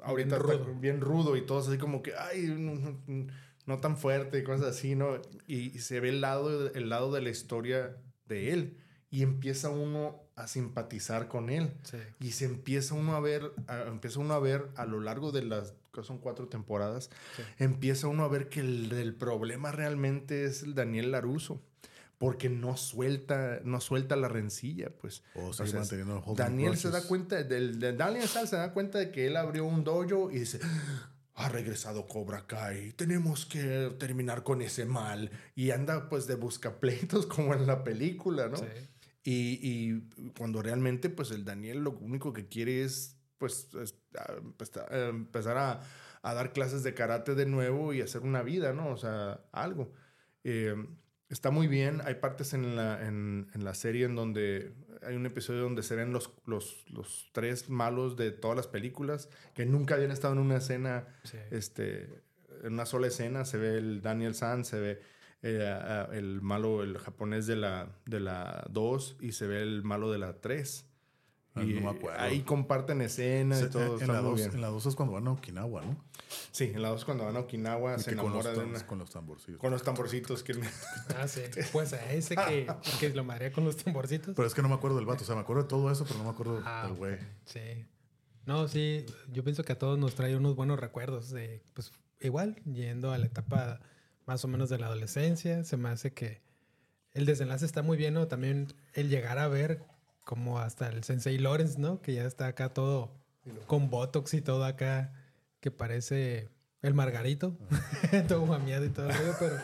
ahorita 0.03 0.37
bien 0.37 0.41
rudo, 0.41 0.75
bien 0.79 1.01
rudo 1.01 1.37
y 1.37 1.45
todos 1.45 1.67
así 1.67 1.77
como 1.77 2.01
que, 2.01 2.13
ay, 2.15 2.47
no, 3.65 3.79
tan 3.79 3.97
fuerte 3.97 4.39
y 4.39 4.43
cosas 4.43 4.67
así, 4.67 4.95
¿no? 4.95 5.21
Y, 5.47 5.75
y, 5.75 5.79
se 5.79 5.99
ve 5.99 6.09
el 6.09 6.21
lado, 6.21 6.71
el 6.73 6.89
lado 6.89 7.11
de 7.11 7.21
la 7.21 7.29
historia 7.29 7.97
de 8.25 8.53
él. 8.53 8.77
Y 9.11 9.23
empieza 9.23 9.69
uno 9.69 10.29
a 10.39 10.47
simpatizar 10.47 11.27
con 11.27 11.49
él. 11.49 11.73
Y 12.19 12.31
se 12.31 12.45
empieza 12.45 12.95
uno 12.95 13.15
a 13.15 13.19
ver, 13.19 13.51
empieza 13.87 14.19
uno 14.19 14.33
a 14.33 14.39
ver 14.39 14.69
a 14.75 14.85
lo 14.85 15.01
largo 15.01 15.31
de 15.31 15.43
las, 15.43 15.73
que 15.93 16.01
son 16.01 16.17
cuatro 16.17 16.47
temporadas, 16.47 17.09
empieza 17.57 18.07
uno 18.07 18.23
a 18.23 18.29
ver 18.29 18.47
que 18.47 18.61
el, 18.61 19.15
problema 19.15 19.71
realmente 19.71 20.45
es 20.45 20.63
el 20.63 20.75
Daniel 20.75 21.11
Laruso. 21.11 21.61
Porque 22.19 22.49
no 22.49 22.77
suelta, 22.77 23.61
no 23.63 23.81
suelta 23.81 24.15
la 24.15 24.27
rencilla, 24.27 24.91
pues. 24.91 25.23
o 25.33 25.53
sea, 25.53 25.65
Daniel 26.35 26.77
se 26.77 26.91
da 26.91 27.01
cuenta, 27.01 27.41
del, 27.43 27.79
Daniel 27.79 28.27
Sal 28.27 28.47
se 28.47 28.57
da 28.57 28.73
cuenta 28.73 28.99
de 28.99 29.09
que 29.09 29.25
él 29.25 29.37
abrió 29.37 29.65
un 29.65 29.83
dojo 29.83 30.29
y 30.29 30.39
dice, 30.39 30.59
ha 31.35 31.47
regresado 31.47 32.05
Cobra 32.07 32.45
Kai, 32.45 32.91
tenemos 32.91 33.45
que 33.45 33.95
terminar 33.97 34.43
con 34.43 34.61
ese 34.61 34.83
mal. 34.85 35.31
Y 35.55 35.71
anda 35.71 36.09
pues 36.09 36.27
de 36.27 36.35
buscapleitos 36.35 37.25
como 37.27 37.53
en 37.53 37.65
la 37.65 37.85
película, 37.85 38.49
¿no? 38.49 38.57
Sí. 38.57 38.65
Y, 39.23 39.59
y, 39.61 40.31
cuando 40.37 40.61
realmente, 40.61 41.09
pues 41.09 41.31
el 41.31 41.45
Daniel 41.45 41.83
lo 41.83 41.91
único 41.91 42.33
que 42.33 42.47
quiere 42.47 42.83
es, 42.83 43.15
pues, 43.37 43.69
pues 43.71 43.95
empezar 44.91 45.57
a, 45.57 45.81
a, 46.21 46.33
dar 46.33 46.51
clases 46.51 46.83
de 46.83 46.93
karate 46.93 47.35
de 47.35 47.45
nuevo 47.45 47.93
y 47.93 48.01
hacer 48.01 48.21
una 48.21 48.43
vida, 48.43 48.73
¿no? 48.73 48.89
O 48.89 48.97
sea, 48.97 49.39
algo. 49.53 49.93
Eh, 50.43 50.75
está 51.29 51.51
muy 51.51 51.67
bien. 51.67 52.01
Hay 52.05 52.15
partes 52.15 52.53
en 52.53 52.75
la, 52.75 53.05
en, 53.05 53.47
en, 53.53 53.63
la 53.63 53.73
serie 53.73 54.05
en 54.05 54.15
donde 54.15 54.73
hay 55.01 55.15
un 55.15 55.25
episodio 55.25 55.61
donde 55.61 55.83
se 55.83 55.95
ven 55.95 56.11
los, 56.11 56.31
los, 56.45 56.85
los, 56.89 57.29
tres 57.31 57.69
malos 57.69 58.17
de 58.17 58.31
todas 58.31 58.57
las 58.57 58.67
películas 58.67 59.29
que 59.53 59.65
nunca 59.65 59.95
habían 59.95 60.11
estado 60.11 60.33
en 60.33 60.39
una 60.39 60.57
escena, 60.57 61.07
este, 61.51 62.09
en 62.63 62.73
una 62.73 62.85
sola 62.85 63.07
escena. 63.07 63.45
Se 63.45 63.57
ve 63.57 63.77
el 63.77 64.01
Daniel 64.01 64.35
San, 64.35 64.65
se 64.65 64.79
ve 64.79 65.01
eh, 65.41 66.05
el 66.11 66.41
malo, 66.41 66.83
el 66.83 66.97
japonés 66.97 67.47
de 67.47 67.55
la, 67.55 67.87
de 68.05 68.19
la 68.19 68.65
2 68.69 69.17
y 69.21 69.31
se 69.31 69.47
ve 69.47 69.61
el 69.61 69.83
malo 69.83 70.11
de 70.11 70.17
la 70.17 70.41
3. 70.41 70.88
Ah, 71.59 72.27
y 72.27 72.33
ahí 72.33 72.41
comparten 72.41 73.01
escenas 73.01 73.61
y 73.61 73.69
todo. 73.69 73.99
En, 73.99 74.07
la 74.07 74.21
2, 74.21 74.41
en 74.41 74.61
la 74.61 74.67
2 74.67 74.85
es 74.85 74.95
cuando 74.95 75.13
van 75.13 75.27
a 75.27 75.31
Okinawa, 75.31 75.81
¿no? 75.81 75.97
Sí, 76.51 76.71
en 76.73 76.81
la 76.81 76.89
2 76.89 77.05
cuando 77.05 77.25
van 77.25 77.35
a 77.35 77.39
Okinawa 77.39 77.97
se 77.99 78.11
enamora 78.11 78.51
de 78.51 78.59
una... 78.59 78.85
Con 78.85 78.99
los 78.99 79.09
tamborcitos. 79.09 79.59
Con 79.59 79.71
los 79.71 79.83
tamborcitos. 79.83 80.43
Que... 80.43 80.59
ah, 81.17 81.27
sí. 81.27 81.41
Pues 81.71 81.93
a 81.93 82.11
ese 82.13 82.35
que, 82.35 82.67
que 82.99 83.09
lo 83.09 83.23
marea 83.23 83.51
con 83.51 83.65
los 83.65 83.77
tamborcitos. 83.77 84.35
Pero 84.35 84.47
es 84.47 84.53
que 84.53 84.61
no 84.61 84.69
me 84.69 84.75
acuerdo 84.75 84.97
del 84.97 85.05
vato. 85.05 85.23
O 85.23 85.25
sea, 85.25 85.35
me 85.35 85.41
acuerdo 85.41 85.63
de 85.63 85.69
todo 85.69 85.91
eso, 85.91 86.05
pero 86.05 86.19
no 86.19 86.25
me 86.25 86.31
acuerdo 86.31 86.61
ah, 86.65 86.85
del 86.87 86.95
güey. 86.95 87.17
Sí. 87.45 87.85
No, 88.45 88.67
sí. 88.67 89.05
Yo 89.31 89.43
pienso 89.43 89.63
que 89.63 89.73
a 89.73 89.77
todos 89.77 89.99
nos 89.99 90.15
trae 90.15 90.35
unos 90.35 90.55
buenos 90.55 90.79
recuerdos 90.79 91.29
de, 91.29 91.61
pues, 91.73 91.91
igual, 92.19 92.55
yendo 92.65 93.11
a 93.11 93.17
la 93.17 93.25
etapa 93.25 93.79
más 94.25 94.43
o 94.45 94.47
menos 94.47 94.69
de 94.69 94.77
la 94.79 94.87
adolescencia. 94.87 95.63
Se 95.63 95.77
me 95.77 95.89
hace 95.89 96.13
que 96.13 96.41
el 97.13 97.25
desenlace 97.25 97.65
está 97.65 97.81
muy 97.81 97.97
bien, 97.97 98.13
¿no? 98.13 98.27
También 98.27 98.73
el 98.93 99.09
llegar 99.09 99.39
a 99.39 99.47
ver 99.47 99.83
como 100.29 100.59
hasta 100.59 100.89
el 100.89 101.03
Sensei 101.03 101.39
Lawrence, 101.39 101.79
¿no? 101.79 102.03
Que 102.03 102.13
ya 102.13 102.23
está 102.23 102.45
acá 102.45 102.71
todo 102.71 103.11
con 103.65 103.89
Botox 103.89 104.35
y 104.35 104.41
todo 104.41 104.63
acá, 104.63 105.11
que 105.59 105.71
parece 105.71 106.49
el 106.83 106.93
Margarito, 106.93 107.57
todo 108.27 108.45
mamiado 108.45 108.85
y 108.85 108.89
todo 108.89 109.09
el 109.09 109.15
pero 109.39 109.57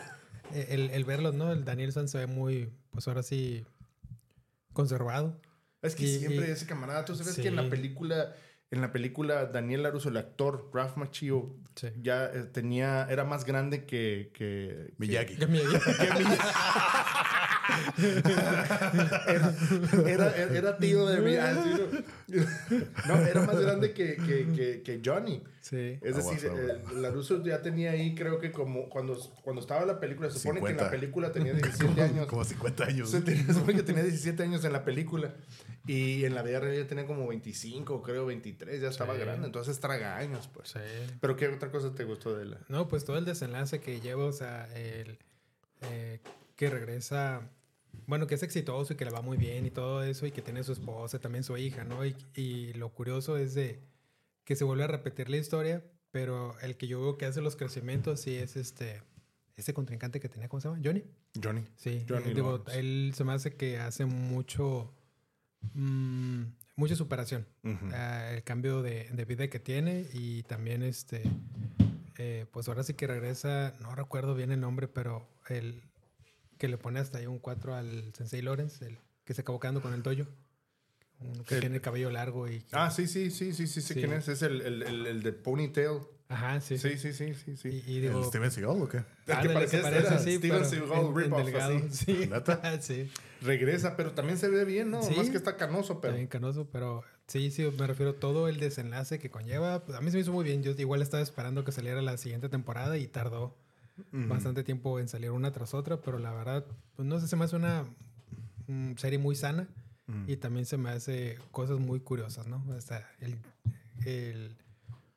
el, 0.52 0.90
el 0.90 1.04
verlos, 1.04 1.34
¿no? 1.34 1.52
El 1.52 1.64
Daniel 1.64 1.92
San 1.92 2.08
se 2.08 2.18
ve 2.18 2.26
muy, 2.26 2.72
pues 2.90 3.06
ahora 3.06 3.22
sí, 3.22 3.64
conservado. 4.72 5.40
Es 5.82 5.94
que 5.94 6.08
siempre 6.08 6.50
ese 6.50 6.66
camarada, 6.66 7.04
tú 7.04 7.14
sabes 7.14 7.36
que 7.36 7.46
en 7.46 7.54
la 7.54 7.70
película 7.70 8.34
en 8.72 8.80
la 8.80 8.90
película 8.90 9.46
Daniel 9.46 9.84
Laruso, 9.84 10.08
el 10.08 10.16
actor 10.16 10.70
Ralph 10.74 10.96
Macchio, 10.96 11.54
ya 12.02 12.24
eh, 12.26 12.42
tenía, 12.52 13.06
era 13.08 13.22
más 13.22 13.44
grande 13.44 13.84
que, 13.86 14.32
que 14.34 14.92
Miyagi. 14.98 15.36
era, 20.06 20.36
era, 20.36 20.78
tío 20.78 21.06
de 21.06 21.20
Miyagi. 21.20 21.70
No, 23.08 23.16
era 23.18 23.42
más 23.42 23.60
grande 23.60 23.92
que, 23.92 24.16
que, 24.16 24.82
que 24.84 25.00
Johnny. 25.04 25.42
Sí. 25.60 25.98
Es 26.00 26.14
decir, 26.14 26.48
eh, 26.48 26.80
Laruso 26.94 27.42
ya 27.42 27.60
tenía 27.60 27.90
ahí, 27.90 28.14
creo 28.14 28.38
que 28.38 28.52
como 28.52 28.88
cuando, 28.88 29.18
cuando 29.42 29.60
estaba 29.60 29.84
la 29.84 29.98
película, 29.98 30.30
se 30.30 30.38
supone 30.38 30.60
que 30.60 30.70
en 30.70 30.76
la 30.76 30.90
película 30.90 31.32
tenía 31.32 31.52
17 31.54 32.02
años. 32.02 32.26
Como 32.26 32.44
50 32.44 32.84
años. 32.84 33.10
Se, 33.10 33.52
supone 33.52 33.74
que 33.74 33.82
tenía 33.82 34.04
17 34.04 34.40
años 34.44 34.64
en 34.64 34.72
la 34.72 34.84
película. 34.84 35.34
Y 35.84 36.24
en 36.24 36.34
la 36.34 36.42
vida 36.42 36.60
real 36.60 36.76
ya 36.76 36.86
tenía 36.86 37.06
como 37.06 37.26
25, 37.26 38.02
creo 38.02 38.26
23, 38.26 38.80
ya 38.80 38.88
estaba 38.88 39.14
grande. 39.14 39.46
Entonces 39.46 39.80
traga 39.80 40.16
años, 40.16 40.48
pues. 40.52 40.70
Sí. 40.70 40.80
Pero 41.20 41.36
¿qué 41.36 41.48
otra 41.48 41.70
cosa 41.70 41.92
te 41.94 42.04
gustó 42.04 42.36
de 42.36 42.44
él? 42.44 42.58
No, 42.68 42.86
pues 42.86 43.04
todo 43.04 43.18
el 43.18 43.24
desenlace 43.24 43.80
que 43.80 44.00
lleva, 44.00 44.24
o 44.24 44.32
sea, 44.32 44.68
el, 44.76 45.18
eh, 45.82 46.20
que 46.56 46.70
regresa, 46.70 47.42
bueno, 48.06 48.26
que 48.26 48.34
es 48.34 48.42
exitoso 48.42 48.92
y 48.92 48.96
que 48.96 49.04
le 49.04 49.10
va 49.10 49.22
muy 49.22 49.36
bien 49.36 49.66
y 49.66 49.70
todo 49.70 50.02
eso, 50.02 50.26
y 50.26 50.32
que 50.32 50.42
tiene 50.42 50.62
su 50.64 50.72
esposa, 50.72 51.18
también 51.18 51.44
su 51.44 51.56
hija, 51.56 51.84
¿no? 51.84 52.04
Y, 52.04 52.16
y 52.34 52.72
lo 52.74 52.90
curioso 52.90 53.36
es 53.36 53.54
de 53.54 53.80
que 54.44 54.56
se 54.56 54.64
vuelve 54.64 54.84
a 54.84 54.88
repetir 54.88 55.28
la 55.28 55.36
historia, 55.36 55.84
pero 56.10 56.58
el 56.60 56.76
que 56.76 56.86
yo 56.86 57.00
veo 57.00 57.18
que 57.18 57.26
hace 57.26 57.40
los 57.40 57.56
crecimientos 57.56 58.20
sí 58.20 58.36
es 58.36 58.56
este, 58.56 59.02
este 59.56 59.74
contrincante 59.74 60.20
que 60.20 60.28
tenía, 60.28 60.48
¿cómo 60.48 60.60
se 60.60 60.68
llama? 60.68 60.80
Johnny. 60.82 61.04
Johnny. 61.42 61.64
Sí, 61.76 62.04
Johnny 62.08 62.32
digo, 62.32 62.64
él 62.72 63.12
se 63.14 63.24
me 63.24 63.32
hace 63.32 63.54
que 63.56 63.78
hace 63.78 64.06
mucho 64.06 64.96
Mm, 65.74 66.44
mucha 66.76 66.96
superación. 66.96 67.46
Ah, 67.92 68.30
el 68.32 68.42
cambio 68.42 68.82
de, 68.82 69.24
vida 69.26 69.48
que 69.48 69.58
tiene 69.58 70.06
y 70.12 70.42
también 70.44 70.82
este, 70.82 71.22
eh, 72.18 72.46
pues 72.52 72.68
ahora 72.68 72.82
sí 72.82 72.94
que 72.94 73.06
regresa, 73.06 73.74
no 73.80 73.94
recuerdo 73.94 74.34
bien 74.34 74.52
el 74.52 74.60
nombre, 74.60 74.88
pero 74.88 75.28
el 75.48 75.82
que 76.58 76.68
le 76.68 76.78
pone 76.78 77.00
hasta 77.00 77.18
ahí 77.18 77.26
un 77.26 77.38
4 77.38 77.74
al 77.74 78.12
Sensei 78.14 78.42
Lawrence, 78.42 78.84
el 78.84 78.98
que 79.24 79.34
se 79.34 79.42
acabó 79.42 79.60
quedando 79.60 79.82
con 79.82 79.92
el 79.92 80.02
dojo. 80.02 80.28
Que 81.46 81.60
tiene 81.60 81.76
el 81.76 81.80
cabello 81.80 82.10
largo 82.10 82.46
y... 82.46 82.62
Ah, 82.72 82.90
sí, 82.90 83.06
sí, 83.06 83.30
sí, 83.30 83.54
sí, 83.54 83.66
sí, 83.66 83.80
sí, 83.80 83.94
¿quién 83.94 84.12
es? 84.12 84.28
Es 84.28 84.42
el, 84.42 84.60
el, 84.60 84.82
el, 84.82 85.06
el 85.06 85.22
de 85.22 85.32
Ponytail. 85.32 86.00
Ajá, 86.28 86.60
sí. 86.60 86.76
Sí, 86.76 86.98
sí, 86.98 87.12
sí, 87.12 87.34
sí. 87.34 87.56
sí. 87.56 87.82
Y, 87.86 88.00
digo, 88.00 88.18
¿El 88.18 88.24
Steven 88.24 88.50
Seagal 88.50 88.82
o 88.82 88.88
qué? 88.88 88.98
El 89.26 89.40
que 89.40 89.48
parece, 89.48 89.78
parece 89.78 90.08
así, 90.08 90.36
Steven 90.36 90.64
Seagal, 90.64 91.14
rip 91.14 91.32
Sí. 91.90 92.28
sí. 92.80 93.10
Regresa, 93.40 93.96
pero 93.96 94.12
también 94.12 94.36
se 94.36 94.48
ve 94.48 94.64
bien, 94.64 94.90
¿no? 94.90 94.98
Más 94.98 95.30
que 95.30 95.36
está 95.36 95.56
canoso, 95.56 96.00
pero... 96.00 96.12
Está 96.12 96.16
bien 96.16 96.26
canoso, 96.26 96.68
pero 96.70 97.02
sí, 97.28 97.50
sí, 97.50 97.66
me 97.78 97.86
refiero 97.86 98.12
a 98.12 98.14
todo 98.14 98.48
el 98.48 98.58
desenlace 98.58 99.18
que 99.18 99.30
conlleva. 99.30 99.84
Pues, 99.84 99.96
a 99.96 100.00
mí 100.00 100.10
se 100.10 100.16
me 100.16 100.22
hizo 100.22 100.32
muy 100.32 100.44
bien. 100.44 100.62
Yo 100.62 100.72
igual 100.72 101.00
estaba 101.00 101.22
esperando 101.22 101.64
que 101.64 101.72
saliera 101.72 102.02
la 102.02 102.16
siguiente 102.18 102.48
temporada 102.48 102.98
y 102.98 103.06
tardó 103.06 103.56
bastante 104.12 104.64
tiempo 104.64 104.98
en 105.00 105.08
salir 105.08 105.30
una 105.30 105.52
tras 105.52 105.74
otra, 105.74 106.00
pero 106.00 106.18
la 106.18 106.32
verdad, 106.32 106.64
pues 106.94 107.06
no 107.06 107.18
sé, 107.18 107.28
se 107.28 107.36
me 107.36 107.44
hace 107.44 107.56
una 107.56 107.84
serie 108.96 109.18
muy 109.18 109.36
sana 109.36 109.68
y 110.26 110.36
también 110.36 110.66
se 110.66 110.76
me 110.76 110.90
hace 110.90 111.38
cosas 111.50 111.78
muy 111.78 112.00
curiosas, 112.00 112.46
¿no? 112.46 112.64
Hasta 112.76 113.08
el, 113.20 113.38
el 114.04 114.56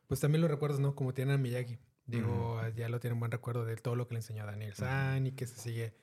pues 0.08 0.20
también 0.20 0.42
los 0.42 0.50
recuerdos, 0.50 0.80
¿no? 0.80 0.96
Como 0.96 1.14
tienen 1.14 1.36
a 1.36 1.38
Miyagi. 1.38 1.78
Digo, 2.08 2.60
ya 2.76 2.90
lo 2.90 3.00
tienen 3.00 3.20
buen 3.20 3.32
recuerdo 3.32 3.66
de 3.66 3.76
todo 3.76 3.96
lo 3.96 4.08
que 4.08 4.16
le 4.16 4.20
enseñó 4.20 4.42
a 4.42 4.48
Daniel 4.48 4.74
San 4.74 5.28
y 5.28 5.32
que 5.34 5.46
se 5.46 5.58
sigue 5.58 5.94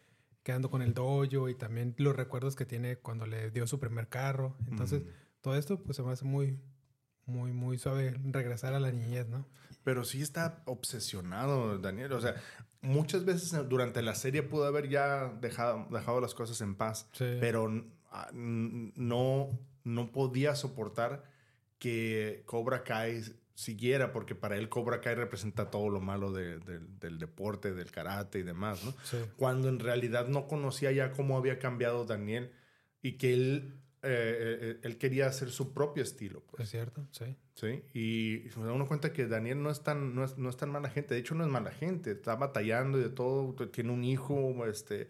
quedando 0.45 0.71
con 0.71 0.81
el 0.81 0.95
dojo 0.95 1.49
y 1.49 1.57
también 1.57 1.97
los 1.99 2.15
recuerdos 2.15 2.55
que 2.55 2.65
tiene 2.65 2.95
cuando 2.95 3.27
le 3.27 3.51
dio 3.51 3.67
su 3.67 3.81
primer 3.81 4.09
carro. 4.09 4.57
Entonces, 4.71 5.03
todo 5.41 5.57
esto 5.57 5.83
pues 5.83 5.97
se 5.97 6.05
me 6.05 6.13
hace 6.13 6.25
muy, 6.25 6.61
muy, 7.25 7.53
muy 7.53 7.79
suave 7.79 8.17
regresar 8.27 8.73
a 8.73 8.79
la 8.79 8.93
niñez, 8.93 9.27
¿no? 9.27 9.49
Pero 9.83 10.05
sí 10.05 10.23
está 10.23 10.63
obsesionado, 10.67 11.79
Daniel. 11.79 12.13
O 12.13 12.21
sea, 12.21 12.37
muchas 12.81 13.25
veces 13.25 13.69
durante 13.69 14.03
la 14.03 14.15
serie 14.15 14.43
pudo 14.43 14.67
haber 14.67 14.89
ya 14.89 15.33
dejado, 15.41 15.87
dejado 15.91 16.21
las 16.21 16.35
cosas 16.35 16.61
en 16.61 16.75
paz, 16.75 17.09
pero 17.19 17.85
ah, 18.11 18.31
no, 18.33 19.59
no 19.85 20.13
podía 20.13 20.55
soportar 20.55 21.25
que 21.79 22.43
Cobra 22.47 22.83
Kai 22.85 23.23
siguiera, 23.55 24.13
porque 24.13 24.35
para 24.35 24.57
él 24.57 24.69
Cobra 24.69 25.01
Kai 25.01 25.15
representa 25.15 25.71
todo 25.71 25.89
lo 25.89 26.01
malo 26.01 26.31
del 26.31 27.19
deporte, 27.19 27.73
del 27.73 27.91
karate 27.91 28.39
y 28.39 28.43
demás, 28.43 28.85
¿no? 28.85 28.95
Cuando 29.37 29.69
en 29.69 29.79
realidad 29.79 30.29
no 30.29 30.47
conocía 30.47 30.93
ya 30.93 31.13
cómo 31.13 31.37
había 31.37 31.59
cambiado 31.59 32.05
Daniel 32.05 32.53
y 33.03 33.13
que 33.13 33.33
él, 33.33 33.81
eh, 34.07 34.59
eh, 34.61 34.81
él 34.83 34.99
quería 34.99 35.27
hacer 35.27 35.51
su 35.51 35.73
propio 35.73 36.03
estilo. 36.03 36.43
Pues. 36.47 36.65
Es 36.65 36.71
cierto, 36.71 37.07
sí. 37.11 37.37
Sí, 37.55 37.83
y 37.95 38.51
se 38.51 38.61
da 38.61 38.73
uno 38.73 38.87
cuenta 38.87 39.13
que 39.13 39.27
Daniel 39.27 39.63
no 39.63 39.71
es, 39.71 39.83
tan, 39.83 40.15
no, 40.15 40.25
es, 40.25 40.37
no 40.37 40.51
es 40.51 40.57
tan 40.57 40.71
mala 40.71 40.91
gente, 40.91 41.15
de 41.15 41.21
hecho 41.21 41.35
no 41.35 41.45
es 41.45 41.51
mala 41.51 41.71
gente, 41.71 42.11
está 42.11 42.37
batallando 42.37 42.99
y 42.99 43.03
de 43.03 43.09
todo, 43.09 43.55
tiene 43.69 43.93
un 43.93 44.05
hijo, 44.05 44.67
este 44.67 45.09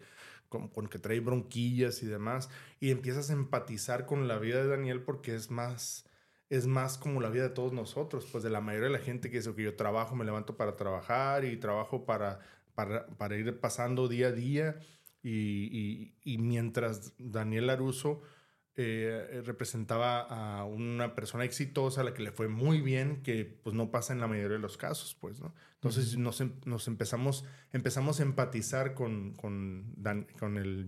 con, 0.49 0.69
con, 0.69 0.87
que 0.87 0.97
trae 0.97 1.19
bronquillas 1.19 2.03
y 2.03 2.05
demás, 2.05 2.49
y 2.79 2.91
empiezas 2.91 3.29
a 3.29 3.33
empatizar 3.33 4.05
con 4.05 4.27
la 4.29 4.39
vida 4.39 4.61
de 4.61 4.67
Daniel 4.67 5.01
porque 5.01 5.35
es 5.35 5.51
más, 5.51 6.05
es 6.49 6.67
más 6.67 6.97
como 6.97 7.19
la 7.21 7.29
vida 7.29 7.43
de 7.43 7.49
todos 7.49 7.73
nosotros, 7.73 8.25
pues 8.31 8.43
de 8.43 8.49
la 8.49 8.61
mayoría 8.61 8.87
de 8.87 8.93
la 8.93 9.03
gente 9.03 9.29
que 9.29 9.37
dice 9.37 9.53
que 9.53 9.63
yo 9.63 9.75
trabajo, 9.75 10.15
me 10.15 10.25
levanto 10.25 10.55
para 10.55 10.75
trabajar 10.75 11.43
y 11.45 11.57
trabajo 11.57 12.05
para, 12.05 12.39
para, 12.75 13.07
para 13.07 13.35
ir 13.35 13.59
pasando 13.59 14.07
día 14.07 14.27
a 14.27 14.31
día. 14.31 14.79
Y, 15.23 16.13
y, 16.23 16.37
mientras 16.37 17.13
Daniel 17.17 17.67
Laruso 17.67 18.21
eh, 18.79 19.41
representaba 19.43 20.21
a 20.21 20.63
una 20.63 21.15
persona 21.15 21.43
exitosa, 21.43 22.01
a 22.01 22.03
la 22.03 22.13
que 22.13 22.21
le 22.21 22.31
fue 22.31 22.47
muy 22.47 22.79
bien, 22.79 23.23
que 23.23 23.43
pues 23.43 23.75
no 23.75 23.91
pasa 23.91 24.13
en 24.13 24.21
la 24.21 24.27
mayoría 24.27 24.57
de 24.57 24.61
los 24.61 24.77
casos, 24.77 25.17
pues, 25.19 25.39
¿no? 25.41 25.53
Entonces 25.73 26.17
nos, 26.17 26.39
em, 26.41 26.53
nos, 26.65 26.87
empezamos, 26.87 27.43
empezamos 27.73 28.19
a 28.19 28.23
empatizar 28.23 28.93
con, 28.93 29.33
con, 29.33 29.95
con 30.39 30.57
el 30.57 30.87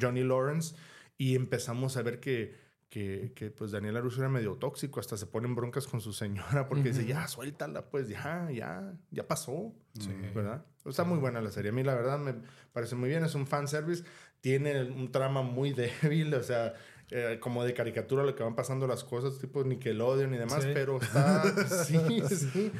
Johnny 0.00 0.22
Lawrence 0.22 0.76
y 1.16 1.34
empezamos 1.34 1.96
a 1.96 2.02
ver 2.02 2.20
que 2.20 2.70
que, 2.90 3.32
que 3.36 3.50
pues 3.52 3.70
Daniel 3.70 3.96
Aruso 3.96 4.20
era 4.20 4.28
medio 4.28 4.56
tóxico, 4.56 4.98
hasta 4.98 5.16
se 5.16 5.26
ponen 5.26 5.54
broncas 5.54 5.86
con 5.86 6.00
su 6.00 6.12
señora 6.12 6.68
porque 6.68 6.88
dice, 6.88 7.06
ya, 7.06 7.26
suéltala, 7.28 7.88
pues 7.88 8.08
ya, 8.08 8.50
ya, 8.52 8.92
ya 9.12 9.28
pasó, 9.28 9.72
sí. 9.98 10.10
¿verdad? 10.34 10.66
Está 10.84 11.04
muy 11.04 11.18
buena 11.18 11.40
la 11.40 11.52
serie, 11.52 11.70
a 11.70 11.72
mí 11.72 11.84
la 11.84 11.94
verdad 11.94 12.18
me 12.18 12.34
parece 12.72 12.96
muy 12.96 13.08
bien, 13.08 13.24
es 13.24 13.36
un 13.36 13.46
fanservice, 13.46 14.02
tiene 14.40 14.82
un 14.82 15.12
trama 15.12 15.42
muy 15.42 15.72
débil, 16.02 16.34
o 16.34 16.42
sea, 16.42 16.74
eh, 17.10 17.38
como 17.40 17.64
de 17.64 17.74
caricatura 17.74 18.24
lo 18.24 18.34
que 18.34 18.42
van 18.42 18.54
pasando 18.54 18.86
las 18.86 19.04
cosas, 19.04 19.38
tipo 19.38 19.64
Nickelodeon 19.64 20.34
y 20.34 20.38
demás, 20.38 20.66
pero 20.72 21.00
está, 21.00 21.42
sí, 21.84 22.22
sí. 22.28 22.72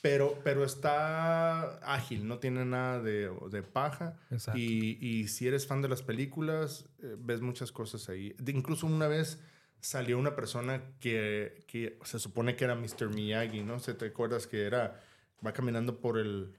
Pero, 0.00 0.38
pero 0.44 0.64
está 0.64 1.78
ágil, 1.78 2.28
no 2.28 2.38
tiene 2.38 2.64
nada 2.66 3.00
de, 3.00 3.30
de 3.50 3.62
paja. 3.62 4.18
Y, 4.54 4.98
y, 5.00 5.28
si 5.28 5.48
eres 5.48 5.66
fan 5.66 5.80
de 5.80 5.88
las 5.88 6.02
películas, 6.02 6.84
eh, 7.02 7.16
ves 7.18 7.40
muchas 7.40 7.72
cosas 7.72 8.08
ahí. 8.10 8.36
incluso 8.46 8.86
una 8.86 9.08
vez 9.08 9.40
salió 9.80 10.18
una 10.18 10.36
persona 10.36 10.82
que, 11.00 11.64
que 11.66 11.98
se 12.04 12.18
supone 12.18 12.54
que 12.54 12.64
era 12.64 12.74
Mr. 12.74 13.08
Miyagi, 13.08 13.62
¿no? 13.62 13.78
¿Se 13.78 13.94
te 13.94 14.06
acuerdas 14.06 14.46
que 14.46 14.66
era, 14.66 15.00
va 15.44 15.52
caminando 15.52 15.98
por 16.00 16.18
el, 16.18 16.54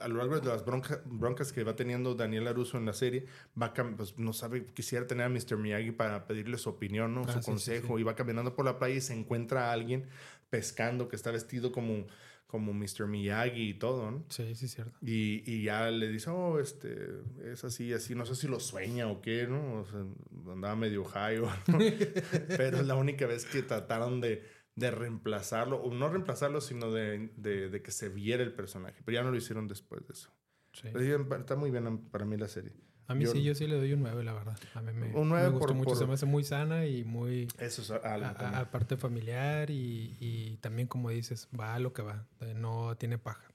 a 0.00 0.08
lo 0.08 0.16
largo 0.16 0.40
de 0.40 0.46
las 0.46 0.64
broncas 0.64 1.52
que 1.52 1.64
va 1.64 1.76
teniendo 1.76 2.14
Daniel 2.14 2.46
Aruso 2.46 2.78
en 2.78 2.86
la 2.86 2.92
serie, 2.92 3.26
va 3.60 3.72
pues, 3.74 4.18
no 4.18 4.32
sabe, 4.32 4.66
quisiera 4.66 5.06
tener 5.06 5.26
a 5.26 5.28
Mr. 5.28 5.56
Miyagi 5.56 5.92
para 5.92 6.26
pedirle 6.26 6.58
su 6.58 6.70
opinión, 6.70 7.14
¿no? 7.14 7.24
su 7.24 7.38
ah, 7.38 7.42
consejo, 7.42 7.98
y 7.98 8.02
va 8.02 8.14
caminando 8.14 8.54
por 8.54 8.64
la 8.64 8.78
playa 8.78 8.96
y 8.96 9.00
se 9.00 9.14
encuentra 9.14 9.70
a 9.70 9.72
alguien 9.72 10.06
pescando 10.50 11.08
que 11.08 11.16
está 11.16 11.30
vestido 11.30 11.72
como 11.72 12.06
como 12.46 12.72
Mr. 12.72 13.06
Miyagi 13.06 13.70
y 13.70 13.74
todo, 13.74 14.10
¿no? 14.10 14.24
Sí, 14.28 14.54
sí, 14.54 14.68
cierto. 14.68 14.96
Y, 15.02 15.42
y, 15.50 15.64
ya 15.64 15.90
le 15.90 16.08
dice, 16.08 16.30
oh, 16.30 16.60
este, 16.60 17.08
es 17.44 17.64
así, 17.64 17.92
así, 17.92 18.14
no 18.14 18.24
sé 18.24 18.36
si 18.36 18.46
lo 18.46 18.60
sueña 18.60 19.08
o 19.08 19.20
qué, 19.20 19.46
¿no? 19.48 19.80
O 19.80 19.84
sea, 19.84 20.04
andaba 20.52 20.76
medio 20.76 21.04
high, 21.04 21.40
¿no? 21.66 21.78
pero 22.56 22.78
es 22.78 22.86
la 22.86 22.94
única 22.94 23.26
vez 23.26 23.44
que 23.46 23.62
trataron 23.62 24.20
de, 24.20 24.44
de 24.76 24.90
reemplazarlo, 24.90 25.78
o 25.78 25.92
no 25.92 26.08
reemplazarlo, 26.08 26.60
sino 26.60 26.92
de, 26.92 27.30
de, 27.36 27.70
de, 27.70 27.82
que 27.82 27.90
se 27.90 28.08
viera 28.08 28.42
el 28.42 28.52
personaje, 28.52 29.02
pero 29.04 29.16
ya 29.16 29.22
no 29.22 29.30
lo 29.30 29.36
hicieron 29.36 29.66
después 29.66 30.06
de 30.06 30.12
eso. 30.12 30.30
Sí. 30.72 30.88
está 30.88 31.56
muy 31.56 31.70
bien 31.70 31.98
para 32.08 32.26
mí 32.26 32.36
la 32.36 32.48
serie. 32.48 32.72
A 33.08 33.14
mí 33.14 33.24
sí, 33.26 33.42
yo 33.42 33.54
sí 33.54 33.66
le 33.66 33.76
doy 33.76 33.92
un 33.92 34.02
9, 34.02 34.24
la 34.24 34.32
verdad. 34.32 34.58
A 34.74 34.82
mí 34.82 34.92
me, 34.92 35.14
un 35.14 35.28
9 35.28 35.50
me 35.50 35.58
gustó 35.58 35.74
mucho. 35.74 35.94
Se 35.94 36.06
me 36.06 36.14
hace 36.14 36.26
muy 36.26 36.42
sana 36.42 36.86
y 36.86 37.04
muy... 37.04 37.48
Eso 37.58 37.82
es 37.82 37.90
Aparte 37.90 38.96
familiar 38.96 39.70
y, 39.70 40.16
y, 40.18 40.56
también, 40.56 40.88
como 40.88 41.10
dices, 41.10 41.48
va 41.58 41.74
a 41.74 41.78
lo 41.78 41.92
que 41.92 42.02
va. 42.02 42.26
No 42.56 42.96
tiene 42.96 43.16
paja. 43.16 43.48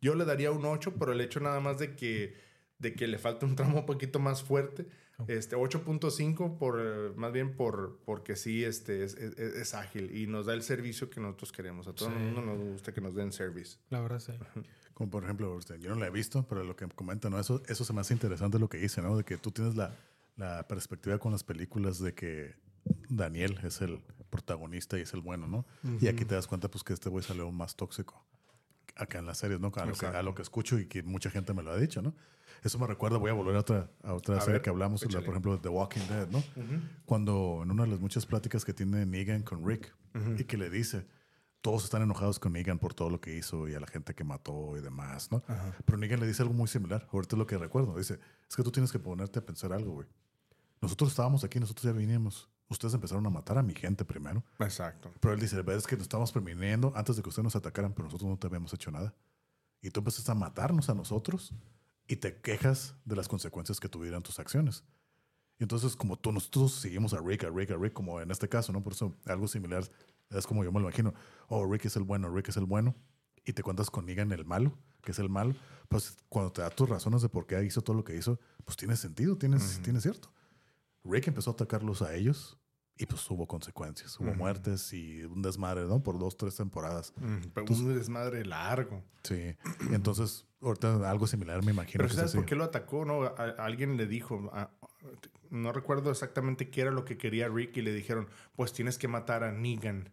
Yo 0.00 0.14
le 0.14 0.24
daría 0.24 0.50
un 0.50 0.64
8 0.64 0.94
por 0.94 1.10
el 1.10 1.20
hecho 1.20 1.40
nada 1.40 1.60
más 1.60 1.78
de 1.78 1.96
que, 1.96 2.36
de 2.78 2.94
que 2.94 3.06
le 3.06 3.18
falta 3.18 3.46
un 3.46 3.56
tramo 3.56 3.80
un 3.80 3.86
poquito 3.86 4.18
más 4.18 4.42
fuerte. 4.42 4.86
Este 5.28 5.56
8.5 5.56 6.58
por 6.58 7.16
más 7.16 7.32
bien 7.32 7.54
por 7.54 7.98
porque 8.04 8.36
sí 8.36 8.64
este 8.64 9.04
es, 9.04 9.14
es, 9.14 9.74
ágil 9.74 10.16
y 10.16 10.26
nos 10.26 10.46
da 10.46 10.54
el 10.54 10.62
servicio 10.62 11.10
que 11.10 11.20
nosotros 11.20 11.52
queremos. 11.52 11.88
A 11.88 11.94
todo 11.94 12.08
el 12.08 12.18
mundo 12.18 12.42
nos 12.42 12.58
gusta 12.58 12.92
que 12.92 13.00
nos 13.00 13.14
den 13.14 13.32
service. 13.32 13.78
La 13.90 14.00
verdad 14.00 14.20
sí. 14.20 14.32
Como 14.94 15.10
por 15.10 15.24
ejemplo, 15.24 15.58
yo 15.80 15.90
no 15.90 15.96
la 15.96 16.06
he 16.06 16.10
visto, 16.10 16.46
pero 16.48 16.62
lo 16.64 16.76
que 16.76 16.86
comentan, 16.88 17.32
¿no? 17.32 17.40
eso, 17.40 17.62
eso 17.68 17.84
se 17.84 17.92
me 17.92 18.00
hace 18.00 18.12
interesante 18.12 18.58
lo 18.58 18.68
que 18.68 18.78
dice, 18.78 19.00
¿no? 19.00 19.16
De 19.16 19.24
que 19.24 19.38
tú 19.38 19.50
tienes 19.50 19.74
la, 19.74 19.94
la 20.36 20.66
perspectiva 20.68 21.18
con 21.18 21.32
las 21.32 21.42
películas 21.42 22.00
de 22.00 22.14
que 22.14 22.54
Daniel 23.08 23.58
es 23.62 23.80
el 23.80 24.00
protagonista 24.30 24.98
y 24.98 25.02
es 25.02 25.12
el 25.14 25.20
bueno, 25.20 25.48
¿no? 25.48 25.66
Y 26.00 26.08
aquí 26.08 26.24
te 26.24 26.34
das 26.34 26.46
cuenta 26.46 26.70
pues 26.70 26.84
que 26.84 26.92
este 26.92 27.08
güey 27.08 27.24
salió 27.24 27.50
más 27.50 27.76
tóxico 27.76 28.24
acá 28.96 29.18
en 29.18 29.26
las 29.26 29.38
series, 29.38 29.60
¿no? 29.60 29.72
A 29.74 29.84
lo, 29.84 29.94
que, 29.94 30.06
a 30.06 30.22
lo, 30.22 30.34
que, 30.34 30.42
escucho 30.42 30.78
y 30.78 30.86
que 30.86 31.02
mucha 31.02 31.30
gente 31.30 31.54
me 31.54 31.62
lo 31.62 31.72
ha 31.72 31.76
dicho, 31.76 32.02
¿no? 32.02 32.14
Eso 32.62 32.78
me 32.78 32.86
recuerda, 32.86 33.18
voy 33.18 33.30
a 33.30 33.32
volver 33.32 33.56
a 33.56 33.60
otra, 33.60 33.90
a 34.02 34.14
otra 34.14 34.40
serie 34.40 34.60
que 34.60 34.70
hablamos, 34.70 35.02
por 35.02 35.14
ejemplo, 35.14 35.56
de 35.56 35.62
The 35.62 35.68
Walking 35.68 36.06
Dead, 36.08 36.28
¿no? 36.28 36.42
Cuando 37.04 37.60
en 37.62 37.70
una 37.70 37.84
de 37.84 37.90
las 37.90 38.00
muchas 38.00 38.26
pláticas 38.26 38.64
que 38.64 38.74
tiene 38.74 39.06
Negan 39.06 39.42
con 39.42 39.66
Rick 39.66 39.94
y 40.38 40.44
que 40.44 40.56
le 40.56 40.70
dice, 40.70 41.06
todos 41.60 41.84
están 41.84 42.02
enojados 42.02 42.38
con 42.38 42.52
Negan 42.52 42.78
por 42.78 42.94
todo 42.94 43.10
lo 43.10 43.20
que 43.20 43.36
hizo 43.36 43.68
y 43.68 43.74
a 43.74 43.80
la 43.80 43.86
gente 43.86 44.14
que 44.14 44.24
mató 44.24 44.76
y 44.76 44.80
demás, 44.80 45.30
¿no? 45.30 45.42
Pero 45.84 45.98
Negan 45.98 46.20
le 46.20 46.26
dice 46.26 46.42
algo 46.42 46.54
muy 46.54 46.68
similar, 46.68 47.08
ahorita 47.12 47.36
es 47.36 47.38
lo 47.38 47.46
que 47.46 47.58
recuerdo, 47.58 47.96
dice, 47.96 48.18
es 48.48 48.56
que 48.56 48.62
tú 48.62 48.70
tienes 48.70 48.92
que 48.92 48.98
ponerte 48.98 49.38
a 49.38 49.44
pensar 49.44 49.72
algo, 49.72 49.92
güey. 49.92 50.08
Nosotros 50.80 51.10
estábamos 51.10 51.44
aquí, 51.44 51.60
nosotros 51.60 51.84
ya 51.84 51.92
vinimos. 51.92 52.48
Ustedes 52.70 52.94
empezaron 52.94 53.26
a 53.26 53.30
matar 53.30 53.58
a 53.58 53.62
mi 53.62 53.74
gente 53.74 54.04
primero. 54.04 54.44
Exacto. 54.60 55.10
Pero 55.18 55.34
él 55.34 55.40
dice, 55.40 55.60
es 55.66 55.86
que 55.86 55.96
nos 55.96 56.04
estamos 56.04 56.30
previniendo 56.30 56.92
antes 56.94 57.16
de 57.16 57.22
que 57.22 57.28
ustedes 57.28 57.44
nos 57.44 57.56
atacaran, 57.56 57.92
pero 57.92 58.04
nosotros 58.04 58.30
no 58.30 58.38
te 58.38 58.46
habíamos 58.46 58.72
hecho 58.72 58.90
nada. 58.90 59.12
Y 59.82 59.90
tú 59.90 60.00
empezaste 60.00 60.30
a 60.30 60.34
matarnos 60.34 60.88
a 60.88 60.94
nosotros 60.94 61.52
y 62.10 62.16
te 62.16 62.40
quejas 62.40 62.96
de 63.04 63.14
las 63.14 63.28
consecuencias 63.28 63.78
que 63.78 63.88
tuvieran 63.88 64.20
tus 64.20 64.40
acciones. 64.40 64.82
Y 65.60 65.62
entonces, 65.62 65.94
como 65.94 66.18
tú, 66.18 66.32
nosotros 66.32 66.72
seguimos 66.72 67.14
a 67.14 67.20
Rick, 67.20 67.44
a 67.44 67.50
Rick, 67.50 67.70
a 67.70 67.76
Rick, 67.76 67.92
como 67.92 68.20
en 68.20 68.32
este 68.32 68.48
caso, 68.48 68.72
¿no? 68.72 68.82
Por 68.82 68.94
eso 68.94 69.16
algo 69.26 69.46
similar 69.46 69.84
es 70.30 70.44
como 70.44 70.64
yo 70.64 70.72
me 70.72 70.80
lo 70.80 70.86
imagino. 70.86 71.14
Oh, 71.46 71.64
Rick 71.70 71.84
es 71.84 71.94
el 71.94 72.02
bueno, 72.02 72.28
Rick 72.28 72.48
es 72.48 72.56
el 72.56 72.64
bueno. 72.64 72.96
Y 73.44 73.52
te 73.52 73.62
cuentas 73.62 73.90
con 73.90 74.06
Negan 74.06 74.32
el 74.32 74.44
malo, 74.44 74.76
que 75.02 75.12
es 75.12 75.20
el 75.20 75.28
malo. 75.28 75.54
Pues 75.88 76.16
cuando 76.28 76.50
te 76.50 76.62
da 76.62 76.70
tus 76.70 76.88
razones 76.88 77.22
de 77.22 77.28
por 77.28 77.46
qué 77.46 77.62
hizo 77.64 77.80
todo 77.80 77.94
lo 77.94 78.02
que 78.02 78.16
hizo, 78.16 78.40
pues 78.64 78.76
tiene 78.76 78.96
sentido, 78.96 79.38
tiene, 79.38 79.58
tiene 79.84 80.00
cierto. 80.00 80.32
Rick 81.04 81.28
empezó 81.28 81.50
a 81.50 81.52
atacarlos 81.52 82.02
a 82.02 82.12
ellos 82.16 82.58
y 83.00 83.06
pues 83.06 83.28
hubo 83.30 83.46
consecuencias. 83.46 84.20
Hubo 84.20 84.34
muertes 84.34 84.92
y 84.92 85.22
un 85.24 85.40
desmadre, 85.40 85.86
¿no? 85.86 86.02
Por 86.02 86.18
dos, 86.18 86.36
tres 86.36 86.54
temporadas. 86.54 87.14
un 87.16 87.94
desmadre 87.94 88.44
largo. 88.44 89.02
Sí. 89.22 89.56
entonces, 89.90 90.46
ahorita 90.60 91.10
algo 91.10 91.26
similar 91.26 91.64
me 91.64 91.72
imagino. 91.72 92.04
Pero 92.04 92.14
¿sabes 92.14 92.34
por 92.34 92.44
qué 92.44 92.54
lo 92.54 92.64
atacó? 92.64 93.06
No? 93.06 93.22
alguien 93.56 93.96
le 93.96 94.06
dijo, 94.06 94.52
no 95.48 95.72
recuerdo 95.72 96.10
exactamente 96.10 96.68
qué 96.68 96.82
era 96.82 96.90
lo 96.90 97.06
que 97.06 97.16
quería 97.16 97.48
Rick 97.48 97.78
y 97.78 97.82
le 97.82 97.94
dijeron, 97.94 98.28
pues 98.54 98.74
tienes 98.74 98.98
que 98.98 99.08
matar 99.08 99.44
a 99.44 99.50
Negan. 99.50 100.10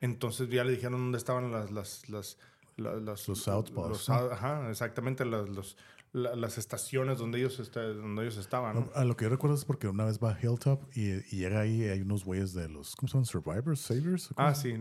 Entonces 0.00 0.48
ya 0.48 0.62
le 0.62 0.70
dijeron 0.70 1.00
dónde 1.00 1.18
estaban 1.18 1.50
las... 1.50 1.72
las, 1.72 2.08
las, 2.08 2.38
las 2.76 3.26
los 3.26 3.48
outposts. 3.48 4.10
Ajá, 4.10 4.70
exactamente, 4.70 5.24
los, 5.24 5.76
las 6.12 6.58
estaciones 6.58 7.18
donde 7.18 7.38
ellos, 7.38 7.70
donde 7.72 8.22
ellos 8.22 8.36
estaban. 8.36 8.90
A 8.94 9.04
lo 9.04 9.16
que 9.16 9.24
yo 9.24 9.30
recuerdo 9.30 9.56
es 9.56 9.64
porque 9.64 9.88
una 9.88 10.04
vez 10.04 10.18
va 10.22 10.32
a 10.32 10.38
Hilltop 10.40 10.82
y, 10.94 11.22
llega 11.36 11.60
ahí 11.60 11.84
y 11.84 11.88
hay 11.88 12.02
unos 12.02 12.24
güeyes 12.24 12.52
de 12.52 12.68
los, 12.68 12.94
¿cómo 12.96 13.08
se 13.08 13.14
llaman? 13.14 13.26
Survivors, 13.26 13.80
Saviors. 13.80 14.30
Ah, 14.36 14.54
sí, 14.54 14.74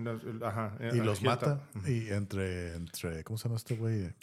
ajá. 0.43 0.77
Y 0.93 0.97
los 0.97 1.21
mata 1.21 1.69
y 1.87 2.09
entre, 2.09 2.75
entre, 2.75 3.23
¿cómo 3.23 3.37
se 3.37 3.45
llama 3.45 3.57
este 3.57 3.75
güey? 3.75 4.13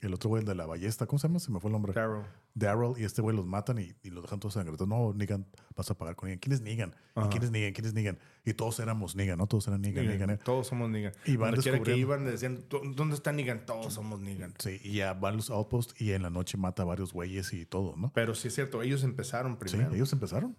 El 0.00 0.14
otro 0.14 0.28
güey 0.30 0.44
de 0.44 0.54
la 0.54 0.66
ballesta, 0.66 1.06
¿cómo 1.06 1.18
se 1.18 1.26
llama? 1.26 1.40
Se 1.40 1.50
me 1.50 1.58
fue 1.58 1.68
el 1.68 1.72
nombre. 1.72 1.92
Daryl. 1.92 2.24
Daryl 2.58 2.94
y 2.98 3.04
este 3.04 3.22
güey 3.22 3.36
los 3.36 3.46
matan 3.46 3.78
y, 3.78 3.94
y 4.02 4.10
los 4.10 4.22
dejan 4.24 4.40
todos 4.40 4.54
sangretosos. 4.54 4.88
No, 4.88 5.12
Negan, 5.14 5.46
vas 5.76 5.90
a 5.90 5.96
pagar 5.96 6.16
con 6.16 6.28
Negan. 6.28 6.40
¿Quién 6.40 6.52
es 6.54 6.60
Negan? 6.60 6.94
quién 7.30 7.42
es 7.42 7.50
Negan? 7.50 7.72
¿Quién 7.72 7.86
es 7.86 7.94
Negan? 7.94 8.18
Y 8.44 8.54
todos 8.54 8.78
éramos 8.80 9.14
Negan, 9.16 9.38
¿no? 9.38 9.46
Todos 9.46 9.68
eran 9.68 9.80
Negan, 9.80 10.06
Negan. 10.06 10.30
¿eh? 10.30 10.38
Todos 10.44 10.66
somos 10.66 10.90
Negan. 10.90 11.12
Y 11.24 11.36
van 11.36 11.54
descubriendo. 11.54 11.84
que 11.84 11.96
iban 11.96 12.24
decían, 12.24 12.64
¿dónde 12.68 13.14
está 13.14 13.32
Negan? 13.32 13.64
Todos 13.66 13.92
somos 13.94 14.20
Negan. 14.20 14.54
Sí, 14.58 14.80
y 14.82 14.94
ya 14.94 15.14
van 15.14 15.36
los 15.36 15.50
outposts 15.50 15.94
y 16.00 16.12
en 16.12 16.22
la 16.22 16.30
noche 16.30 16.56
mata 16.58 16.82
a 16.82 16.86
varios 16.86 17.12
güeyes 17.12 17.52
y 17.52 17.64
todo, 17.66 17.94
¿no? 17.96 18.12
Pero 18.14 18.34
sí 18.34 18.48
es 18.48 18.54
cierto, 18.54 18.82
ellos 18.82 19.02
empezaron 19.04 19.56
primero. 19.56 19.90
Sí, 19.90 19.96
ellos 19.96 20.12
empezaron. 20.12 20.56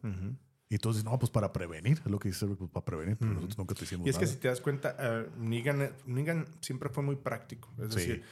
Y 0.72 0.78
todos 0.78 0.98
dicen, 0.98 1.12
no, 1.12 1.18
pues 1.18 1.32
para 1.32 1.52
prevenir, 1.52 2.00
es 2.06 2.12
lo 2.12 2.20
que 2.20 2.28
dice 2.30 2.46
pues 2.46 2.70
para 2.70 2.86
prevenir, 2.86 3.18
pero 3.18 3.32
nosotros 3.34 3.58
nunca 3.58 3.74
te 3.74 3.86
hicimos 3.86 4.06
Y 4.06 4.12
es 4.12 4.20
que 4.20 4.28
si 4.28 4.36
te 4.36 4.50
das 4.50 4.62
cuenta, 4.62 4.96
eh, 5.00 5.28
Negan, 5.40 5.90
Negan 6.06 6.46
siempre 6.62 6.90
fue 6.90 7.02
muy 7.02 7.16
práctico. 7.16 7.74
Es 7.80 7.92
Sí. 7.92 8.00
decir, 8.02 8.24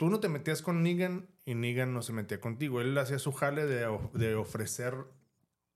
tú 0.00 0.08
no 0.08 0.18
te 0.18 0.30
metías 0.30 0.62
con 0.62 0.82
Negan 0.82 1.28
y 1.44 1.54
Negan 1.54 1.92
no 1.92 2.00
se 2.00 2.14
metía 2.14 2.40
contigo. 2.40 2.80
Él 2.80 2.96
hacía 2.96 3.18
su 3.18 3.32
jale 3.32 3.66
de, 3.66 3.86
de 4.14 4.34
ofrecer 4.34 4.94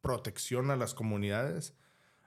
protección 0.01 0.71
a 0.71 0.77
las 0.77 0.95
comunidades 0.95 1.75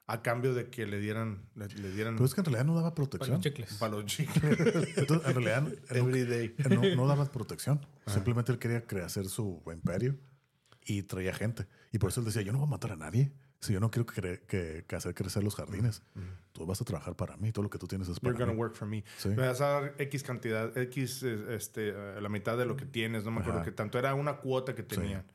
a 0.06 0.22
cambio 0.22 0.54
de 0.54 0.70
que 0.70 0.86
le 0.86 1.00
dieran, 1.00 1.50
le, 1.56 1.66
le 1.70 1.92
dieran 1.92 2.14
Pero 2.14 2.26
es 2.26 2.36
que 2.36 2.42
en 2.42 2.46
realidad 2.46 2.66
no 2.66 2.76
daba 2.76 2.92
Para 2.94 3.02
los 3.02 3.10
protección. 3.10 3.42
chicles. 3.42 3.74
para 3.80 3.94
los 3.94 4.06
chicles. 4.06 4.60
Entonces, 4.96 5.28
en 5.28 5.34
realidad 5.44 5.62
no- 5.64 5.96
Every 5.98 6.24
day. 6.26 6.56
no, 6.70 6.96
no 6.96 7.08
daba 7.08 7.26
protección. 7.32 7.84
Simplemente 8.06 8.52
él 8.52 8.60
quería 8.60 8.86
crear 8.86 9.10
su 9.10 9.64
imperio 9.74 10.20
y 10.86 11.02
traía 11.02 11.34
gente. 11.34 11.66
Y 11.92 11.98
por 11.98 12.12
eso 12.12 12.20
él 12.20 12.28
decía, 12.28 12.44
yo 12.44 12.52
no 12.54 12.60
voy 12.60 12.68
a 12.68 12.70
matar 12.70 12.92
a 12.92 12.96
nadie. 12.96 13.34
Si 13.60 13.74
yo 13.74 13.80
no 13.80 13.90
quiero 13.90 14.06
cre- 14.06 14.40
que, 14.48 14.86
que 14.88 14.96
hacer 14.96 15.14
crecer 15.16 15.44
los 15.44 15.56
jardines, 15.56 16.04
tú 16.54 16.66
vas 16.66 16.80
a 16.80 16.86
trabajar 16.86 17.16
para 17.16 17.38
mí. 17.38 17.52
Todo 17.52 17.64
lo 17.64 17.70
que 17.70 17.80
tú 17.80 17.88
tienes 17.88 18.08
es 18.08 18.20
para 18.20 18.34
You're 18.34 18.40
gonna 18.46 18.54
mí. 18.54 18.60
work 18.60 18.76
for 18.76 18.88
me. 18.88 19.04
Sí. 19.18 19.30
Me 19.30 19.48
vas 19.48 19.62
a 19.62 19.68
dar 19.68 19.96
X 19.98 20.22
cantidad, 20.24 20.78
X, 20.78 21.24
eh, 21.24 21.56
este, 21.56 21.90
eh, 21.90 22.22
la 22.22 22.30
mitad 22.30 22.56
de 22.58 22.66
lo 22.66 22.78
que 22.78 22.86
tienes. 22.86 23.24
No 23.24 23.32
me 23.32 23.40
acuerdo 23.42 23.60
Ajá. 23.62 23.66
que 23.66 23.72
tanto. 23.72 23.98
Era 23.98 24.14
una 24.14 24.38
cuota 24.38 24.76
que 24.76 24.84
tenían. 24.84 25.26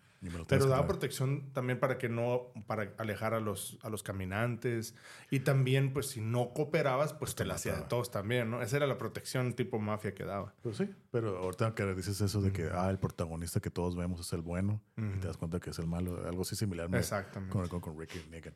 Pero 0.47 0.67
daba 0.67 0.87
protección 0.87 1.53
también 1.53 1.81
para 1.81 1.99
que 1.99 2.09
no, 2.09 2.53
para 2.67 2.93
alejar 2.99 3.35
a 3.35 3.41
los, 3.41 3.79
a 3.83 3.89
los 3.91 4.03
caminantes. 4.05 4.95
Y 5.31 5.41
también, 5.41 5.93
pues, 5.93 6.07
si 6.11 6.21
no 6.21 6.53
cooperabas, 6.55 7.13
pues 7.13 7.35
te 7.35 7.45
la 7.45 7.55
hacía 7.55 7.75
de 7.75 7.83
todos 7.83 8.11
también, 8.13 8.49
¿no? 8.51 8.63
Esa 8.63 8.77
era 8.77 8.87
la 8.87 8.99
protección 8.99 9.55
tipo 9.55 9.81
mafia 9.81 10.15
que 10.15 10.25
daba. 10.25 10.55
Pues 10.63 10.77
sí, 10.77 10.89
pero 11.11 11.39
ahorita 11.39 11.75
que 11.75 11.85
dices 11.95 12.21
eso 12.21 12.41
de 12.41 12.53
que 12.53 12.71
ah, 12.73 12.89
el 12.91 12.99
protagonista 13.01 13.59
que 13.61 13.71
todos 13.71 13.97
vemos 13.97 14.21
es 14.21 14.33
el 14.33 14.43
bueno 14.43 14.81
y 14.97 15.19
te 15.21 15.27
das 15.27 15.37
cuenta 15.37 15.59
que 15.59 15.71
es 15.71 15.79
el 15.81 15.87
malo, 15.89 16.25
algo 16.27 16.43
así 16.43 16.55
similar 16.55 16.89
me- 16.89 16.99
Exactamente. 16.99 17.53
con, 17.53 17.67
con, 17.69 17.81
con 17.81 17.99
Ricky 17.99 18.21
Negan. 18.31 18.55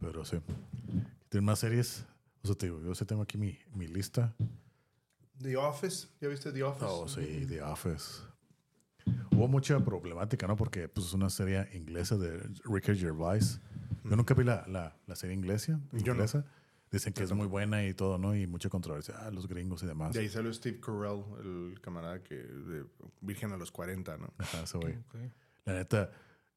Pero 0.00 0.24
sí. 0.24 0.38
¿Tienen 1.30 1.44
más 1.46 1.60
series? 1.60 2.04
O 2.42 2.46
sea, 2.46 2.56
te 2.56 2.66
digo, 2.66 2.80
yo 2.82 3.06
tengo 3.06 3.22
aquí 3.22 3.38
mi, 3.38 3.58
mi 3.74 3.86
lista. 3.86 4.34
The 5.40 5.56
Office, 5.56 6.08
¿ya 6.20 6.28
viste 6.28 6.52
The 6.52 6.62
Office? 6.62 6.86
Oh, 6.86 7.08
sí, 7.08 7.46
The 7.48 7.62
Office. 7.62 8.20
Hubo 9.40 9.48
mucha 9.48 9.80
problemática, 9.80 10.46
¿no? 10.46 10.54
Porque 10.54 10.86
pues, 10.86 11.06
es 11.06 11.14
una 11.14 11.30
serie 11.30 11.66
inglesa 11.72 12.18
de 12.18 12.42
Ricky 12.64 12.94
Gervais. 12.94 13.58
Yo 14.04 14.14
nunca 14.14 14.34
vi 14.34 14.44
la, 14.44 14.66
la, 14.68 14.94
la 15.06 15.16
serie 15.16 15.34
inglesa. 15.34 15.80
Yo 15.92 16.08
no. 16.08 16.12
inglesa. 16.12 16.44
Dicen 16.90 17.14
que 17.14 17.22
es 17.22 17.32
muy 17.32 17.46
buena 17.46 17.86
y 17.86 17.94
todo, 17.94 18.18
¿no? 18.18 18.36
Y 18.36 18.46
mucha 18.46 18.68
controversia. 18.68 19.14
Ah, 19.18 19.30
los 19.30 19.48
gringos 19.48 19.82
y 19.82 19.86
demás. 19.86 20.12
De 20.12 20.20
ahí 20.20 20.28
salió 20.28 20.52
Steve 20.52 20.78
Carell, 20.78 21.22
el 21.42 21.80
camarada 21.80 22.22
que 22.22 22.34
de 22.34 22.84
Virgen 23.22 23.52
a 23.52 23.56
los 23.56 23.70
40, 23.70 24.18
¿no? 24.18 24.30
Ajá, 24.36 24.64
ese 24.64 24.76
güey. 24.76 24.96
Ok. 24.96 25.14
La 25.64 25.72
neta, 25.72 26.10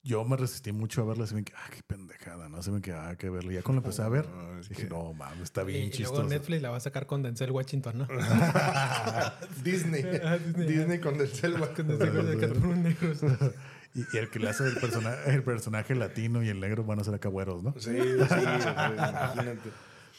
yo 0.03 0.25
me 0.25 0.35
resistí 0.37 0.71
mucho 0.73 1.01
a 1.01 1.05
verla. 1.05 1.23
Así 1.23 1.33
me 1.33 1.43
que, 1.43 1.53
ah, 1.55 1.69
qué 1.73 1.81
pendejada, 1.87 2.49
¿no? 2.49 2.61
Se 2.61 2.71
me 2.71 2.81
que, 2.81 2.91
ah, 2.91 3.15
que 3.17 3.29
verla. 3.29 3.51
Y 3.53 3.55
Ya 3.55 3.61
cuando 3.63 3.81
la 3.81 3.87
empecé 3.87 4.01
a 4.03 4.09
ver, 4.09 4.27
No, 4.27 4.59
es 4.59 4.67
dije, 4.69 4.83
que- 4.83 4.89
no, 4.89 5.13
mames, 5.13 5.41
está 5.43 5.63
bien 5.63 5.77
y 5.79 5.81
luego 5.83 5.95
chistoso. 5.97 6.23
Netflix 6.27 6.61
la 6.61 6.69
va 6.71 6.77
a 6.77 6.81
sacar 6.81 7.05
con 7.05 7.23
Denzel 7.23 7.51
Washington, 7.51 7.97
¿no? 7.99 8.07
Disney. 9.63 10.03
Ah, 10.23 10.37
Disney. 10.37 10.67
Disney 10.67 10.99
con 10.99 11.17
Denzel 11.17 11.53
Washington. 11.61 13.53
Y, 13.95 13.99
y 14.11 14.17
el 14.17 14.29
que 14.29 14.39
le 14.39 14.49
hace 14.49 14.65
el, 14.65 14.75
persona- 14.75 15.15
el 15.27 15.43
personaje 15.43 15.93
latino 15.95 16.43
y 16.43 16.49
el 16.49 16.59
negro 16.59 16.83
van 16.83 16.99
a 16.99 17.03
ser 17.03 17.13
acá 17.13 17.29
güeros, 17.29 17.63
¿no? 17.63 17.73
Sí, 17.77 17.91
sí, 17.91 17.97
imagínate. 17.97 19.69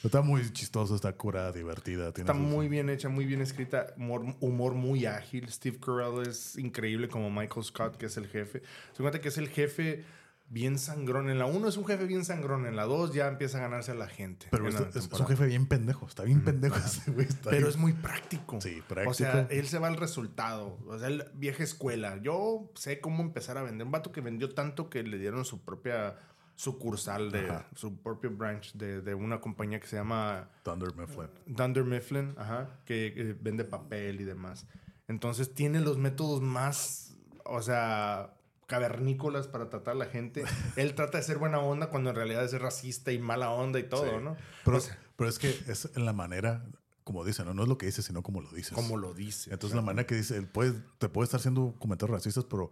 Está 0.05 0.21
muy 0.23 0.53
chistoso, 0.53 0.95
está 0.95 1.13
curada, 1.15 1.51
divertida. 1.53 2.13
tiene 2.13 2.31
Está 2.31 2.39
muy 2.39 2.69
bien 2.69 2.91
hecha, 2.91 3.09
muy 3.09 3.25
bien 3.25 3.41
escrita, 3.41 3.95
humor, 3.97 4.37
humor 4.41 4.75
muy 4.75 5.07
ágil. 5.07 5.49
Steve 5.51 5.79
Carell 5.81 6.27
es 6.29 6.57
increíble 6.59 7.09
como 7.09 7.31
Michael 7.31 7.65
Scott, 7.65 7.97
que 7.97 8.07
es 8.07 8.17
el 8.17 8.27
jefe. 8.29 8.63
Se 8.93 8.99
cuenta 9.03 9.21
que 9.21 9.29
es 9.29 9.39
el 9.39 9.49
jefe 9.49 10.05
bien 10.51 10.79
sangrón. 10.79 11.31
En 11.31 11.39
la 11.39 11.47
1 11.47 11.69
es 11.69 11.77
un 11.79 11.87
jefe 11.87 12.05
bien 12.05 12.25
sangrón, 12.25 12.67
en 12.67 12.77
la 12.77 12.85
2 12.85 13.15
ya 13.15 13.29
empieza 13.29 13.59
a 13.59 13.63
ganarse 13.63 13.93
a 13.93 13.95
la 13.95 14.07
gente. 14.07 14.47
Pero 14.51 14.69
la 14.69 14.81
es, 14.81 14.97
es 14.97 15.09
un 15.19 15.27
jefe 15.27 15.47
bien 15.47 15.67
pendejo. 15.67 16.07
Está 16.07 16.23
bien 16.23 16.43
pendejo 16.45 16.77
ese 16.77 17.11
güey. 17.11 17.27
está 17.27 17.51
Pero 17.51 17.63
bien- 17.63 17.71
es 17.71 17.77
muy 17.79 17.93
práctico. 17.95 18.61
Sí, 18.61 18.83
O 19.07 19.15
sea, 19.15 19.33
práctico. 19.33 19.59
él 19.61 19.67
se 19.67 19.79
va 19.79 19.89
al 19.89 19.97
resultado. 19.97 20.79
O 20.87 20.99
sea, 20.99 21.09
él, 21.09 21.25
vieja 21.35 21.63
escuela. 21.65 22.19
Yo 22.23 22.71
sé 22.75 23.01
cómo 23.01 23.23
empezar 23.23 23.57
a 23.59 23.63
vender. 23.63 23.87
Un 23.87 23.93
vato 23.93 24.13
que 24.13 24.21
vendió 24.21 24.53
tanto 24.55 24.91
que 24.91 25.03
le 25.03 25.19
dieron 25.19 25.45
su 25.47 25.65
propia 25.65 26.17
sucursal 26.57 27.33
de 27.33 27.51
Ajá. 27.51 27.67
su 27.75 27.97
propio 28.01 28.31
branch 28.31 28.75
de, 28.75 29.01
de 29.01 29.15
una 29.15 29.41
compañía 29.41 29.81
que 29.81 29.87
se 29.87 29.97
llama 29.97 30.49
Thunder 30.63 30.95
Mifflin. 30.95 31.29
Dunder 31.47 31.85
Mifflin, 31.85 32.35
ajá, 32.39 32.79
que 32.85 33.07
eh, 33.17 33.37
vende 33.41 33.65
papel 33.65 34.21
y 34.21 34.25
demás. 34.25 34.67
Entonces 35.09 35.53
tiene 35.53 35.81
los 35.81 35.99
métodos 35.99 36.41
más, 36.41 37.17
o 37.45 37.61
sea, 37.61 38.35
cavernícolas 38.67 39.49
para 39.49 39.69
tratar 39.69 39.93
a 39.95 39.99
la 39.99 40.07
gente. 40.07 40.45
Él 40.77 40.95
trata 40.95 41.19
de 41.19 41.25
ser 41.25 41.39
buena 41.39 41.59
onda 41.59 41.89
cuando 41.91 42.11
en 42.11 42.17
realidad 42.17 42.45
es 42.45 42.59
racista 42.61 43.13
y 43.13 43.19
mala 43.19 43.51
onda 43.51 43.79
y 43.79 43.85
todo, 43.89 44.05
Sí. 44.19 44.25
¿no? 44.25 44.37
Pero, 44.65 44.77
O 44.79 44.81
sea, 44.81 44.99
pero 45.17 45.29
es 45.29 45.39
que 45.39 45.49
es 45.69 45.91
en 45.97 46.07
la 46.07 46.13
manera, 46.13 46.65
como 47.05 47.25
dicen, 47.25 47.47
¿no? 47.47 47.55
No 47.55 47.63
es 47.65 47.69
lo 47.69 47.77
que 47.79 47.87
dice, 47.87 48.03
sino 48.03 48.23
como 48.23 48.41
lo 48.41 48.51
dices. 48.51 48.73
como 48.73 48.97
lo 48.97 49.13
dice. 49.13 49.53
Entonces, 49.53 49.75
la 49.77 49.83
manera 49.83 50.07
que 50.07 50.15
dice, 50.15 50.37
él 50.37 50.47
puede, 50.49 50.73
te 50.99 51.09
puede 51.09 51.25
estar 51.25 51.41
haciendo 51.41 51.75
comentarios 51.79 52.17
racistas, 52.17 52.45
pero 52.45 52.71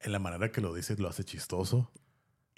en 0.00 0.12
la 0.12 0.18
manera 0.18 0.50
que 0.52 0.60
lo 0.60 0.74
dice, 0.74 0.96
lo 0.98 1.08
hace 1.08 1.24
chistoso. 1.24 1.90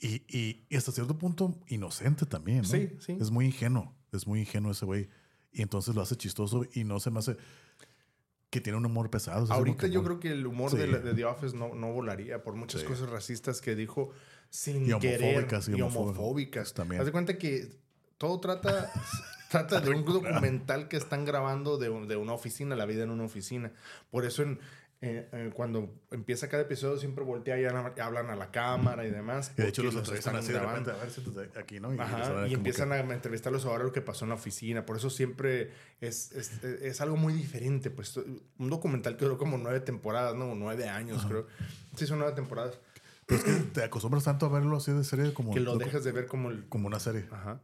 Y, 0.01 0.25
y, 0.29 0.65
y 0.69 0.77
hasta 0.77 0.93
cierto 0.93 1.19
punto, 1.19 1.59
inocente 1.69 2.25
también, 2.27 2.63
¿no? 2.63 2.65
Sí, 2.69 2.91
sí. 3.01 3.17
Es 3.21 3.31
muy 3.31 3.47
ingenuo. 3.47 3.95
Es 4.13 4.27
muy 4.27 4.41
ingenuo 4.41 4.73
ese 4.73 4.87
güey. 4.87 5.09
Y 5.53 5.63
entonces 5.63 5.95
lo 5.95 6.01
hace 6.03 6.17
chistoso 6.17 6.65
y 6.73 6.85
no 6.85 7.01
se 7.01 7.11
me 7.11 7.19
hace 7.19 7.37
que 8.51 8.61
tiene 8.61 8.79
un 8.79 8.87
humor 8.87 9.11
pesado. 9.11 9.45
Es 9.45 9.51
Ahorita 9.51 9.87
yo 9.87 10.03
creo 10.03 10.19
que 10.19 10.33
el 10.33 10.47
humor 10.47 10.71
Sí. 10.71 10.77
de, 10.79 10.87
la- 10.89 10.99
de 10.99 11.15
The 11.15 11.25
Office 11.25 11.57
no, 11.57 11.75
no 11.75 11.93
volaría 11.93 12.43
por 12.43 12.55
muchas 12.57 12.81
Sí. 12.81 12.87
cosas 12.87 13.09
racistas 13.09 13.61
que 13.61 13.77
dijo 13.77 14.11
sin 14.49 14.85
Y 14.91 14.99
querer 14.99 15.23
homofóbicas, 15.23 15.69
y 15.69 15.77
y 15.77 15.83
homofóbicas 15.83 16.75
también. 16.75 17.01
Haz 17.01 17.07
de 17.07 17.13
cuenta 17.13 17.39
que 17.39 17.69
todo 18.19 18.41
trata, 18.41 18.91
trata 19.51 19.81
de 19.81 19.91
un 19.91 20.05
documental 20.05 20.89
que 20.89 20.97
están 20.97 21.25
grabando 21.25 21.79
de, 21.79 21.89
de 22.07 22.17
una 22.17 22.33
oficina, 22.33 22.75
la 22.75 22.87
vida 22.87 23.05
en 23.05 23.11
una 23.11 23.23
oficina. 23.25 23.73
Por 24.11 24.25
eso 24.25 24.43
en, 24.43 24.59
eh, 25.03 25.29
eh, 25.33 25.51
cuando 25.55 25.95
empieza 26.11 26.49
cada 26.49 26.65
episodio 26.65 26.99
siempre 26.99 27.25
voltea 27.25 27.59
y 27.59 27.65
hablan, 27.65 28.31
a 28.31 28.37
la 28.37 28.51
cámara 28.51 29.07
y 29.07 29.11
demás. 29.11 29.53
Y 29.57 29.63
de 29.63 29.69
hecho 29.69 29.83
porque 29.83 29.95
los 29.97 30.03
entrevistan 30.05 30.37
así 30.37 30.49
de 30.49 30.55
grabando. 30.59 30.91
repente, 30.91 31.01
a 31.01 31.03
ver, 31.05 31.11
siéntate 31.11 31.59
aquí, 31.59 31.81
¿no? 31.81 31.95
Y, 31.95 31.99
Ajá, 31.99 32.47
y 32.49 32.53
empiezan 32.55 32.91
que- 32.91 32.95
a 32.97 33.01
entrevistarlos 33.01 33.65
ahora 33.65 33.85
lo 33.85 33.93
que 33.93 34.03
pasó 34.03 34.27
en 34.27 34.29
la 34.29 34.35
oficina. 34.35 34.85
Por 34.85 34.97
eso 34.99 35.09
siempre 35.09 35.71
es, 36.01 36.33
es, 36.33 36.63
es 36.63 37.01
algo 37.01 37.17
muy 37.17 37.33
diferente. 37.33 37.91
Pues 37.91 38.17
un 38.17 38.69
documental 38.71 39.17
que 39.17 39.25
duró 39.25 39.39
como 39.39 39.57
nueve 39.57 39.81
temporadas, 39.81 40.35
¿no? 40.35 40.55
Nueve 40.55 40.89
años, 40.89 41.25
creo. 41.27 41.47
Sí, 41.97 42.07
son 42.07 42.19
nueve 42.19 42.35
temporadas. 42.35 42.79
Pero 43.27 43.39
es 43.39 43.45
que 43.45 43.53
te 43.73 43.83
acostumbras 43.85 44.25
tanto 44.25 44.47
a 44.47 44.49
verlo 44.51 44.77
así 44.77 44.93
de 44.93 45.05
serie 45.05 45.33
como, 45.33 45.55
Que 45.55 45.61
lo 45.61 45.79
dejas 45.79 46.05
de 46.05 46.13
ver 46.13 46.27
como 46.27 46.51
el... 46.51 46.69
como 46.69 46.89
una 46.89 47.01
serie. 47.01 47.27
Ajá. 47.31 47.61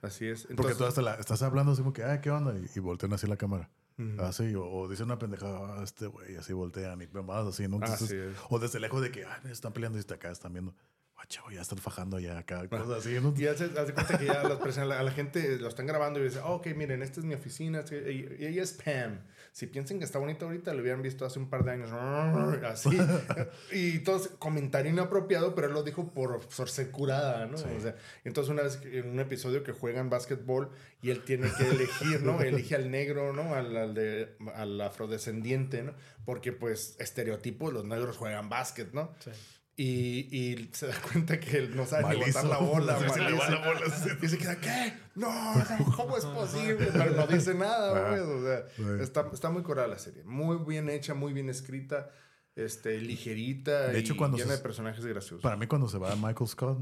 Así 0.00 0.26
es. 0.26 0.40
Porque 0.42 0.52
Entonces, 0.54 0.78
tú 0.78 0.84
hasta 0.84 1.02
la, 1.02 1.14
estás 1.14 1.42
hablando 1.42 1.72
así 1.72 1.82
como 1.82 1.92
que, 1.92 2.02
ah, 2.02 2.20
¿qué 2.20 2.30
onda? 2.30 2.54
Y, 2.58 2.66
y 2.76 2.80
voltean 2.80 3.12
así 3.12 3.26
la 3.28 3.36
cámara. 3.36 3.70
Así, 4.20 4.54
o, 4.54 4.64
o 4.64 4.88
dicen 4.88 5.06
una 5.06 5.18
pendejada, 5.18 5.78
ah, 5.78 5.82
este 5.82 6.06
güey, 6.06 6.36
así 6.36 6.52
voltean 6.52 7.00
y 7.02 7.06
más 7.06 7.46
así, 7.46 7.68
¿no? 7.68 7.76
Entonces, 7.76 8.02
Así 8.02 8.16
es. 8.16 8.36
O 8.48 8.58
desde 8.58 8.80
lejos 8.80 9.00
de 9.02 9.10
que, 9.10 9.24
ah, 9.24 9.40
están 9.50 9.72
peleando 9.72 9.98
y 9.98 10.00
está 10.00 10.14
acá, 10.14 10.30
están 10.30 10.52
viendo, 10.52 10.74
ah, 11.16 11.24
chavo, 11.28 11.50
ya 11.50 11.60
están 11.60 11.78
fajando 11.78 12.18
ya 12.18 12.38
acá, 12.38 12.68
cosas 12.68 12.90
así, 12.90 13.18
¿no? 13.20 13.34
Y 13.36 13.46
hace, 13.46 13.66
hace 13.78 13.94
cuenta 13.94 14.18
que 14.18 14.26
ya 14.26 14.58
personas, 14.58 14.98
a 14.98 15.02
la 15.02 15.10
gente 15.10 15.58
lo 15.58 15.68
están 15.68 15.86
grabando 15.86 16.20
y 16.20 16.24
dice, 16.24 16.40
oh, 16.40 16.54
ok, 16.54 16.68
miren, 16.76 17.02
esta 17.02 17.20
es 17.20 17.26
mi 17.26 17.34
oficina, 17.34 17.84
y 17.90 18.44
ella 18.44 18.62
es 18.62 18.72
Pam. 18.72 19.20
Si 19.52 19.66
piensan 19.66 19.98
que 19.98 20.06
está 20.06 20.18
bonita 20.18 20.46
ahorita, 20.46 20.72
lo 20.72 20.80
hubieran 20.80 21.02
visto 21.02 21.26
hace 21.26 21.38
un 21.38 21.50
par 21.50 21.62
de 21.64 21.72
años. 21.72 21.90
Así. 22.64 22.88
y 23.72 23.98
todos, 23.98 24.28
comentario 24.38 24.90
inapropiado, 24.90 25.54
pero 25.54 25.66
él 25.66 25.74
lo 25.74 25.82
dijo 25.82 26.12
por, 26.14 26.40
por 26.40 26.70
ser 26.70 26.90
curada, 26.90 27.44
¿no? 27.44 27.56
O 27.56 27.80
sea, 27.80 27.94
entonces 28.24 28.50
una 28.50 28.62
vez 28.62 28.80
en 28.84 29.10
un 29.10 29.20
episodio 29.20 29.62
que 29.62 29.72
juegan 29.72 30.08
básquetbol 30.08 30.70
y 31.02 31.10
él 31.10 31.22
tiene 31.24 31.48
que 31.58 31.68
elegir, 31.68 32.22
¿no? 32.22 32.40
Elige 32.42 32.76
al 32.76 32.90
negro, 32.90 33.34
¿no? 33.34 33.54
Al, 33.54 33.76
al, 33.76 33.94
de, 33.94 34.36
al 34.54 34.80
afrodescendiente, 34.80 35.82
¿no? 35.82 35.94
Porque, 36.24 36.52
pues, 36.52 36.96
estereotipos, 36.98 37.74
los 37.74 37.84
negros 37.84 38.16
juegan 38.16 38.48
básquet, 38.48 38.94
¿no? 38.94 39.14
Sí. 39.18 39.32
Y, 39.74 40.28
y 40.30 40.70
se 40.72 40.86
da 40.86 40.94
cuenta 41.00 41.40
que 41.40 41.56
él 41.56 41.74
no 41.74 41.86
sabe 41.86 42.14
botar 42.16 42.44
la 42.44 42.58
bola. 42.58 42.98
Sí, 43.02 43.08
se 43.08 43.20
la 43.20 43.66
bola. 43.66 43.80
Y 44.22 44.28
se 44.28 44.38
queda, 44.38 44.60
¿qué? 44.60 44.92
No, 45.14 45.54
no, 45.54 45.64
¿cómo 45.96 46.16
es 46.18 46.26
posible? 46.26 46.88
Pero 46.92 47.10
no 47.16 47.26
dice 47.26 47.54
nada, 47.54 47.92
Ajá. 47.96 48.08
pues. 48.10 48.20
O 48.22 48.42
sea, 48.44 48.68
Sí. 48.76 49.02
está, 49.02 49.30
está 49.32 49.50
muy 49.50 49.62
curada 49.62 49.88
la 49.88 49.98
serie. 49.98 50.24
Muy 50.24 50.58
bien 50.66 50.90
hecha, 50.90 51.14
muy 51.14 51.32
bien 51.32 51.48
escrita, 51.48 52.10
este, 52.54 52.98
ligerita 53.00 53.88
De 53.88 53.98
hecho, 53.98 54.12
y 54.12 54.16
cuando 54.16 54.36
llena 54.36 54.50
se- 54.50 54.56
de 54.58 54.62
personajes 54.62 55.04
graciosos. 55.06 55.40
Para 55.42 55.56
mí, 55.56 55.66
cuando 55.66 55.88
se 55.88 55.96
va 55.98 56.14
Michael 56.16 56.48
Scott, 56.48 56.78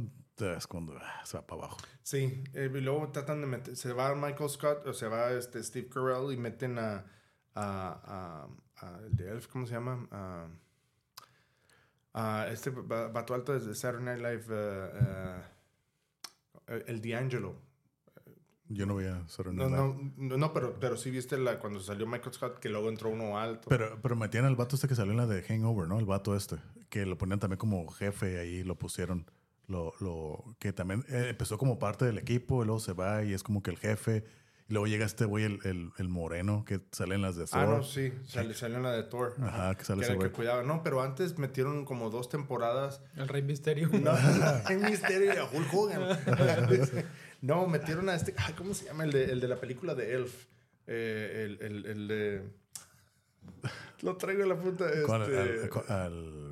es 0.56 0.66
cuando 0.66 0.96
ah, 0.98 1.20
se 1.24 1.36
va 1.36 1.46
para 1.46 1.62
abajo. 1.62 1.78
Sí, 2.02 2.42
eh, 2.54 2.68
y 2.74 2.80
luego 2.80 3.08
tratan 3.12 3.40
de 3.40 3.46
meter, 3.46 3.76
se 3.76 3.92
va 3.92 4.14
Michael 4.16 4.50
Scott 4.50 4.86
o 4.86 4.92
se 4.92 5.06
va 5.06 5.30
este 5.32 5.62
Steve 5.62 5.88
Carell 5.88 6.32
y 6.32 6.36
meten 6.36 6.78
a, 6.78 7.04
a, 7.54 8.48
a, 8.74 8.86
a 8.86 8.98
el 9.06 9.14
de 9.16 9.30
Elf, 9.30 9.46
¿cómo 9.48 9.66
se 9.66 9.74
llama? 9.74 10.08
A, 10.10 10.48
a 12.14 12.48
este 12.50 12.70
va- 12.70 13.08
vato 13.08 13.34
alto 13.34 13.52
desde 13.52 13.74
Saturday 13.74 14.04
Night 14.04 14.18
Live, 14.20 14.44
eh, 14.50 15.42
eh, 16.68 16.84
el 16.86 17.00
D'Angelo. 17.00 17.54
Yo 18.72 18.86
no 18.86 18.94
voy 18.94 19.06
a 19.06 19.16
hacer 19.16 19.46
No, 19.46 19.68
nada. 19.68 19.82
no, 19.82 20.12
no, 20.16 20.36
no, 20.36 20.52
pero, 20.52 20.78
pero 20.78 20.96
sí 20.96 21.10
viste 21.10 21.36
la, 21.36 21.58
cuando 21.58 21.80
salió 21.80 22.06
Michael 22.06 22.32
Scott 22.32 22.58
que 22.60 22.68
luego 22.68 22.88
entró 22.88 23.08
uno 23.10 23.36
alto. 23.36 23.68
Pero, 23.68 23.98
pero 24.00 24.14
metían 24.14 24.44
al 24.44 24.54
vato 24.54 24.76
este 24.76 24.86
que 24.86 24.94
salió 24.94 25.10
en 25.10 25.18
la 25.18 25.26
de 25.26 25.42
Hangover, 25.42 25.88
¿no? 25.88 25.98
El 25.98 26.06
vato 26.06 26.36
este, 26.36 26.56
que 26.88 27.04
lo 27.04 27.18
ponían 27.18 27.40
también 27.40 27.58
como 27.58 27.88
jefe 27.88 28.32
y 28.32 28.36
ahí 28.36 28.62
lo 28.62 28.76
pusieron. 28.78 29.28
lo, 29.66 29.92
lo 30.00 30.44
que 30.60 30.72
también 30.72 31.04
eh, 31.08 31.26
empezó 31.30 31.58
como 31.58 31.78
parte 31.80 32.04
del 32.04 32.18
equipo, 32.18 32.62
y 32.62 32.66
luego 32.66 32.78
se 32.80 32.92
va 32.92 33.24
y 33.24 33.32
es 33.34 33.42
como 33.42 33.60
que 33.62 33.70
el 33.72 33.76
jefe. 33.78 34.24
Luego 34.70 34.86
llega 34.86 35.04
este 35.04 35.24
güey, 35.24 35.44
el, 35.44 35.58
el, 35.64 35.90
el 35.98 36.08
moreno, 36.08 36.64
que 36.64 36.80
sale 36.92 37.16
en 37.16 37.22
las 37.22 37.36
de 37.36 37.44
Thor. 37.46 37.58
Ah, 37.60 37.66
no, 37.66 37.82
sí. 37.82 38.12
Sale, 38.24 38.54
salió 38.54 38.76
en 38.78 38.84
la 38.84 38.92
de 38.92 39.02
Thor. 39.02 39.34
Ajá, 39.42 39.74
que 39.74 39.84
sale 39.84 39.98
que 40.00 40.04
ese 40.04 40.12
era 40.12 40.14
el 40.14 40.18
que 40.20 40.28
güey. 40.28 40.32
cuidaba. 40.32 40.62
No, 40.62 40.82
pero 40.82 41.02
antes 41.02 41.36
metieron 41.38 41.84
como 41.84 42.08
dos 42.08 42.28
temporadas. 42.28 43.02
El 43.16 43.28
Rey 43.28 43.42
Misterio. 43.42 43.88
No, 43.92 44.12
en 44.70 44.82
Misterio 44.82 45.34
y 45.34 45.36
a 45.36 45.44
Hulk 45.44 45.74
Hogan. 45.74 46.18
no, 47.42 47.66
metieron 47.66 48.08
a 48.08 48.14
este. 48.14 48.32
ay, 48.38 48.54
¿Cómo 48.54 48.72
se 48.74 48.86
llama? 48.86 49.04
El 49.04 49.10
de, 49.12 49.24
el 49.24 49.40
de 49.40 49.48
la 49.48 49.56
película 49.60 49.94
de 49.94 50.14
Elf. 50.14 50.46
Eh, 50.86 51.46
el, 51.58 51.66
el, 51.66 51.86
el 51.86 52.08
de. 52.08 52.42
Lo 54.02 54.16
traigo 54.16 54.42
en 54.44 54.48
la 54.48 54.56
punta. 54.58 54.86
¿Cuál? 55.06 55.22
Este, 55.22 55.70
Al, 55.88 55.96
al- 55.96 56.02
al 56.02 56.49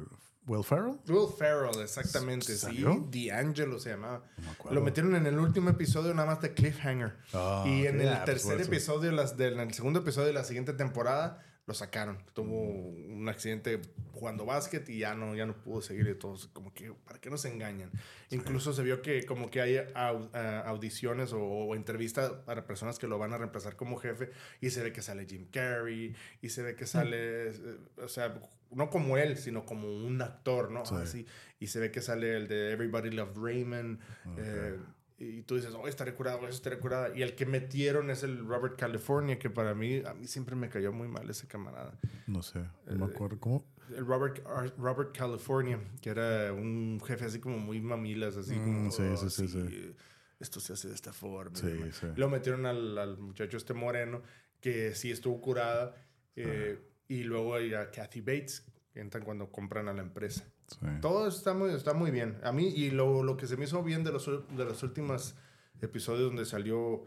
Will 0.48 0.64
Ferrell. 0.64 0.96
Will 1.08 1.28
Ferrell, 1.28 1.80
exactamente. 1.82 2.46
Sí, 2.46 2.56
¿Salió? 2.58 3.08
D'Angelo 3.10 3.78
se 3.78 3.90
llamaba. 3.90 4.24
me. 4.64 4.74
Lo 4.74 4.80
metieron 4.82 5.14
en 5.14 5.26
el 5.26 5.38
último 5.38 5.70
episodio 5.70 6.12
nada 6.14 6.26
más 6.26 6.40
de 6.40 6.54
Cliffhanger. 6.54 7.14
Ah, 7.34 7.64
y 7.66 7.86
en 7.86 8.00
el 8.00 8.08
Ah, 8.08 8.22
pues 8.24 8.42
tercer 8.42 8.60
episodio, 8.62 9.12
las, 9.12 9.36
del, 9.36 9.54
en 9.54 9.60
el 9.60 9.74
segundo 9.74 10.00
episodio 10.00 10.28
de 10.28 10.32
la 10.32 10.44
siguiente 10.44 10.72
temporada, 10.72 11.42
lo 11.68 11.74
sacaron. 11.74 12.18
Tuvo 12.32 12.60
un 12.62 13.28
accidente 13.28 13.80
jugando 14.12 14.44
básquet 14.46 14.88
y 14.88 14.98
ya 15.00 15.14
no, 15.14 15.36
ya 15.36 15.44
no 15.46 15.54
pudo 15.54 15.82
seguir. 15.82 16.08
Y 16.08 16.14
todos, 16.14 16.48
como 16.48 16.72
que, 16.74 16.92
¿para 17.04 17.20
qué 17.20 17.28
nos 17.30 17.44
engañan? 17.44 17.90
Incluso 18.30 18.72
se 18.72 18.82
vio 18.82 19.02
que 19.02 19.24
como 19.24 19.50
que 19.50 19.60
hay 19.60 19.74
au- 19.94 20.30
ah, 20.32 20.64
audiciones 20.66 21.32
o, 21.32 21.40
o 21.40 21.74
entrevistas 21.76 22.30
para 22.46 22.66
personas 22.66 22.98
que 22.98 23.06
lo 23.06 23.18
van 23.18 23.32
a 23.34 23.38
reemplazar 23.38 23.76
como 23.76 23.98
jefe 23.98 24.30
y 24.62 24.70
se 24.70 24.82
ve 24.82 24.92
que 24.92 25.02
sale 25.02 25.26
Jim 25.26 25.46
Carrey 25.52 26.16
y 26.42 26.48
se 26.48 26.62
ve 26.62 26.74
que 26.74 26.86
sale, 26.86 27.50
eh, 27.50 27.78
o 28.02 28.08
sea, 28.08 28.40
no 28.70 28.88
como 28.90 29.16
él, 29.18 29.36
sino 29.36 29.64
como 29.66 29.88
un 29.88 30.20
actor, 30.22 30.70
¿no? 30.70 30.84
Sí. 30.86 30.94
Así. 30.96 31.26
Y 31.60 31.66
se 31.68 31.78
ve 31.80 31.90
que 31.90 32.00
sale 32.00 32.34
el 32.36 32.48
de 32.48 32.72
Everybody 32.72 33.10
Loved 33.10 33.36
Raymond. 33.36 34.00
eh, 34.38 34.76
y 35.18 35.42
tú 35.42 35.56
dices, 35.56 35.72
oh, 35.74 35.88
estaré 35.88 36.14
curado, 36.14 36.38
eso 36.46 36.50
estaré 36.56 36.78
curada. 36.78 37.14
Y 37.16 37.22
el 37.22 37.34
que 37.34 37.44
metieron 37.44 38.08
es 38.10 38.22
el 38.22 38.46
Robert 38.46 38.78
California, 38.78 39.38
que 39.38 39.50
para 39.50 39.74
mí, 39.74 40.00
a 40.06 40.14
mí 40.14 40.26
siempre 40.28 40.54
me 40.54 40.68
cayó 40.68 40.92
muy 40.92 41.08
mal 41.08 41.28
ese 41.28 41.46
camarada. 41.48 41.98
No 42.28 42.42
sé, 42.42 42.60
no 42.60 42.92
Eh, 42.92 42.94
me 42.94 43.04
acuerdo. 43.06 43.38
¿Cómo? 43.40 43.64
El 43.96 44.06
Robert, 44.06 44.44
Robert 44.76 45.16
California, 45.16 45.80
que 46.00 46.10
era 46.10 46.52
un 46.52 47.00
jefe 47.04 47.24
así 47.24 47.40
como 47.40 47.58
muy 47.58 47.80
mamilas, 47.80 48.36
así 48.36 48.54
Mm, 48.54 48.64
como, 48.64 48.90
sí, 48.92 49.02
"Oh, 49.02 49.16
sí, 49.16 49.30
sí, 49.30 49.48
sí. 49.48 49.94
esto 50.38 50.60
se 50.60 50.74
hace 50.74 50.88
de 50.88 50.94
esta 50.94 51.12
forma. 51.12 51.56
Sí, 51.56 51.80
sí. 51.92 52.06
Lo 52.14 52.28
metieron 52.28 52.64
al, 52.66 52.96
al 52.96 53.18
muchacho 53.18 53.56
este 53.56 53.74
moreno, 53.74 54.22
que 54.60 54.94
sí 54.94 55.10
estuvo 55.10 55.40
curada, 55.40 55.94
eh, 56.36 56.78
y 57.08 57.24
luego 57.24 57.56
a 57.56 57.90
Kathy 57.90 58.20
Bates, 58.20 58.64
que 58.92 59.00
entran 59.00 59.24
cuando 59.24 59.50
compran 59.50 59.88
a 59.88 59.92
la 59.94 60.02
empresa. 60.02 60.44
Sí. 60.68 60.86
Todo 61.00 61.26
está 61.28 61.54
muy, 61.54 61.72
está 61.72 61.94
muy 61.94 62.10
bien. 62.10 62.38
A 62.44 62.52
mí, 62.52 62.68
y 62.68 62.90
lo, 62.90 63.22
lo 63.22 63.36
que 63.36 63.46
se 63.46 63.56
me 63.56 63.64
hizo 63.64 63.82
bien 63.82 64.04
de 64.04 64.12
los, 64.12 64.26
de 64.26 64.64
los 64.64 64.82
últimos 64.82 65.34
episodios 65.80 66.24
donde 66.26 66.44
salió 66.44 67.04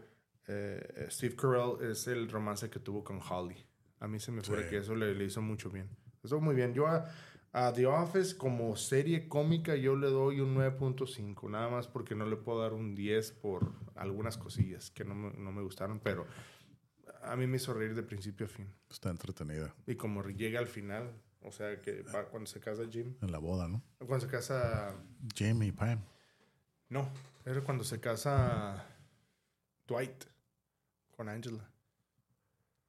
eh, 0.48 1.06
Steve 1.10 1.36
Carell 1.36 1.90
es 1.90 2.06
el 2.08 2.28
romance 2.28 2.68
que 2.68 2.80
tuvo 2.80 3.04
con 3.04 3.20
Holly. 3.20 3.64
A 4.00 4.08
mí 4.08 4.18
se 4.18 4.32
me 4.32 4.42
fue 4.42 4.64
Sí. 4.64 4.70
que 4.70 4.78
eso 4.78 4.94
le, 4.96 5.14
le 5.14 5.24
hizo 5.24 5.40
mucho 5.42 5.70
bien. 5.70 5.88
Estuvo 6.24 6.40
muy 6.40 6.54
bien. 6.56 6.74
Yo 6.74 6.88
a, 6.88 7.08
a 7.52 7.72
The 7.72 7.86
Office 7.86 8.36
como 8.36 8.74
serie 8.76 9.28
cómica 9.28 9.76
yo 9.76 9.94
le 9.94 10.08
doy 10.08 10.40
un 10.40 10.56
9.5. 10.56 11.48
Nada 11.48 11.68
más 11.68 11.86
porque 11.86 12.16
no 12.16 12.26
le 12.26 12.36
puedo 12.36 12.60
dar 12.60 12.72
un 12.72 12.94
10 12.96 13.30
por 13.32 13.72
algunas 13.94 14.36
cosillas 14.38 14.90
que 14.90 15.04
no 15.04 15.14
me, 15.14 15.30
no 15.34 15.52
me 15.52 15.62
gustaron. 15.62 16.00
Pero 16.00 16.26
a 17.22 17.36
mí 17.36 17.46
me 17.46 17.58
hizo 17.58 17.72
reír 17.74 17.94
de 17.94 18.02
principio 18.02 18.46
a 18.46 18.48
fin. 18.48 18.66
Está 18.90 19.10
entretenida. 19.10 19.72
Y 19.86 19.94
como 19.94 20.24
llega 20.24 20.58
al 20.58 20.66
final, 20.66 21.12
o 21.44 21.52
sea, 21.52 21.80
que 21.80 22.02
va- 22.02 22.24
cuando 22.26 22.46
se 22.48 22.60
casa 22.60 22.82
Jim, 22.90 23.14
En 23.20 23.32
la 23.32 23.38
boda, 23.38 23.68
¿no? 23.68 23.82
cuando 23.98 24.20
se 24.20 24.28
casa 24.30 24.94
Jamie 25.36 25.68
y 25.68 25.72
Pam. 25.72 26.00
No, 26.88 27.08
era 27.44 27.60
cuando 27.62 27.84
se 27.84 28.00
casa 28.00 28.86
Dwight 29.86 30.24
con 31.16 31.28
Angela. 31.28 31.68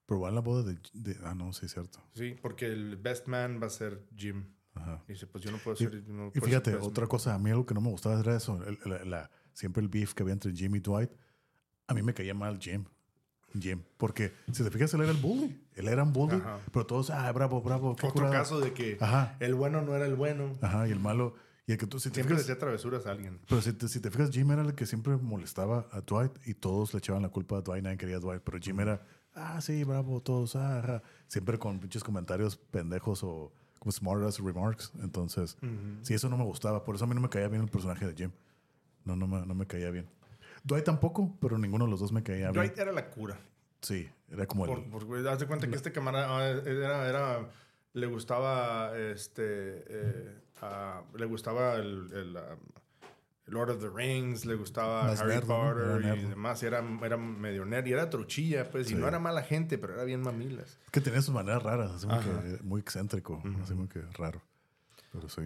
Pero 0.06 0.20
va 0.22 0.30
en 0.30 0.36
la 0.36 0.42
boda 0.42 0.64
de, 0.64 0.78
de- 0.94 1.18
Ah, 1.24 1.34
no, 1.34 1.54
sí, 1.54 1.68
cierto. 1.68 2.00
Sí, 2.14 2.38
porque 2.42 2.66
el 2.68 2.98
best 2.98 3.28
man 3.28 3.60
va 3.62 3.68
a 3.68 3.70
ser 3.70 4.06
Jim. 4.16 4.46
Ajá. 4.76 5.04
Y 5.08 5.14
dice, 5.14 5.28
pues 5.28 5.44
yo 5.44 5.52
no 5.52 5.58
puedo 5.60 5.76
Y- 5.76 5.80
ser. 5.88 6.04
no 6.08 6.28
Y 6.28 6.32
puedo 6.32 6.46
fíjate, 6.48 6.72
ser 6.72 6.80
otra 6.82 7.04
man. 7.04 7.10
cosa, 7.10 7.34
a 7.36 7.40
mí 7.40 7.50
algo 7.52 7.66
que 7.66 7.74
no 7.74 7.82
me 7.82 7.90
gustaba 7.90 8.20
era 8.20 8.36
eso. 8.36 8.62
el- 8.64 8.80
la- 8.86 9.06
la- 9.06 9.32
siempre 9.54 9.82
el 9.82 9.88
beef 9.90 10.14
que 10.14 10.24
había 10.24 10.34
entre 10.34 10.52
Jim 10.52 10.76
y 10.76 10.80
Dwight. 10.80 11.12
A 11.88 11.94
mí 11.94 12.02
me 12.02 12.14
caía 12.14 12.34
mal 12.34 12.58
Jim. 12.60 12.86
Jim. 13.60 13.82
Porque 13.98 14.34
si 14.52 14.64
te 14.64 14.72
fijas, 14.72 14.94
él 14.94 15.02
era 15.02 15.12
el 15.12 15.18
bully. 15.18 15.60
Él 15.76 15.88
era 15.88 16.04
un 16.04 16.14
bully. 16.14 16.36
Ajá. 16.36 16.60
Pero 16.72 16.86
todos, 16.86 17.10
ah, 17.10 17.32
bravo, 17.32 17.62
bravo. 17.62 17.96
qué 17.96 18.08
Otro 18.08 18.22
curada". 18.26 18.34
caso 18.40 18.60
de 18.60 18.74
que 18.74 18.98
Ajá. 19.00 19.36
el 19.40 19.56
bueno 19.56 19.82
no 19.82 19.96
era 19.96 20.06
el 20.06 20.16
bueno. 20.16 20.52
Ajá. 20.62 20.88
Y 20.88 20.92
el 20.92 21.00
malo. 21.00 21.36
Y 21.66 21.72
el 21.72 21.78
que 21.78 21.88
tú, 21.88 21.98
si 22.00 22.10
te 22.10 22.16
Siempre 22.16 22.36
le 22.36 22.42
fijas, 22.42 22.52
hacía 22.52 22.60
travesuras 22.60 23.06
a 23.08 23.12
alguien. 23.12 23.40
pero 23.48 23.62
si 23.62 23.72
te, 23.72 23.88
si 23.88 24.00
te 24.02 24.12
fijas, 24.12 24.32
Jim 24.32 24.52
era 24.52 24.64
el 24.64 24.74
que 24.76 24.86
siempre 24.86 25.16
molestaba 25.16 25.88
a 25.92 26.02
Dwight 26.02 26.32
y 26.46 26.56
todos 26.56 26.94
le 26.94 26.98
echaban 27.00 27.22
la 27.22 27.30
culpa 27.30 27.58
a 27.58 27.62
Dwight. 27.62 27.84
Nadie 27.84 27.98
quería 27.98 28.18
a 28.18 28.20
Dwight. 28.20 28.42
Pero 28.44 28.58
Jim 28.60 28.80
era, 28.82 29.02
ah, 29.34 29.62
sí, 29.62 29.84
bravo, 29.86 30.20
todos, 30.22 30.56
ah, 30.58 30.80
ajá. 30.80 31.04
Siempre 31.28 31.58
con 31.58 31.80
pinches 31.80 32.04
comentarios 32.04 32.58
pendejos 32.58 33.24
o 33.24 33.54
como 33.80 33.92
smart 33.94 34.24
ass 34.24 34.40
remarks. 34.40 34.92
Entonces, 35.02 35.58
sí, 36.02 36.14
eso 36.14 36.28
no 36.28 36.38
me 36.38 36.44
gustaba. 36.44 36.84
Por 36.84 36.96
eso 36.96 37.06
a 37.06 37.08
mí 37.08 37.16
no 37.16 37.22
me 37.22 37.30
caía 37.30 37.48
bien 37.48 37.62
el 37.62 37.70
personaje 37.70 38.08
de 38.08 38.14
Jim. 38.14 38.32
No, 39.06 39.16
no 39.16 39.26
me, 39.28 39.46
no 39.46 39.54
me 39.56 39.66
caía 39.66 39.90
bien. 39.90 40.08
Dwight 40.64 40.86
tampoco, 40.86 41.36
pero 41.42 41.58
ninguno 41.58 41.86
de 41.86 41.92
los 41.92 42.00
dos 42.00 42.12
me 42.12 42.24
caía 42.24 42.52
bien. 42.52 42.54
Dwight 42.54 42.78
era 42.78 42.92
la 42.92 43.10
cura. 43.10 43.38
Sí, 43.82 44.10
era 44.30 44.46
como 44.46 44.66
Por, 44.66 44.80
el. 44.80 44.86
por, 44.86 45.04
güey, 45.06 45.28
haz 45.28 45.40
de 45.40 45.46
cuenta 45.48 45.68
que 45.68 45.76
este 45.76 45.92
camarada 45.92 46.38
ah, 46.38 46.50
era, 46.66 47.10
era- 47.10 47.50
le 47.94 48.08
gustaba 48.08 48.98
este 48.98 49.84
eh, 49.88 50.42
ah, 50.62 51.04
le 51.16 51.26
gustaba 51.26 51.76
el, 51.76 52.10
el, 52.14 52.38
ah, 52.38 52.56
Lord 53.48 53.72
of 53.72 53.82
the 53.82 53.90
Rings, 53.90 54.46
le 54.46 54.56
gustaba 54.56 55.04
Más 55.04 55.20
Harry. 55.20 55.40
Potter 55.42 56.18
y 56.18 56.24
demás. 56.30 56.64
Era, 56.64 56.82
era 57.04 57.18
medio 57.18 57.66
nerd 57.66 57.86
y 57.86 57.92
era 57.92 58.10
truchilla, 58.10 58.72
pues. 58.72 58.88
Sí. 58.88 58.94
Y 58.94 58.98
no 58.98 59.06
era 59.08 59.20
mala 59.20 59.44
gente, 59.44 59.78
pero 59.78 59.94
era 59.96 60.06
bien 60.06 60.22
mamilas. 60.22 60.80
que 60.92 61.02
tenía 61.02 61.22
sus 61.22 61.34
maneras 61.36 61.62
raras, 61.62 61.92
así 61.92 62.08
como 62.08 62.22
que 62.22 62.64
muy 62.64 62.80
excéntrico, 62.80 63.44
así 63.62 63.74
como 63.74 63.90
que 63.90 64.02
raro. 64.18 64.42
Pero 65.12 65.28
sí. 65.28 65.42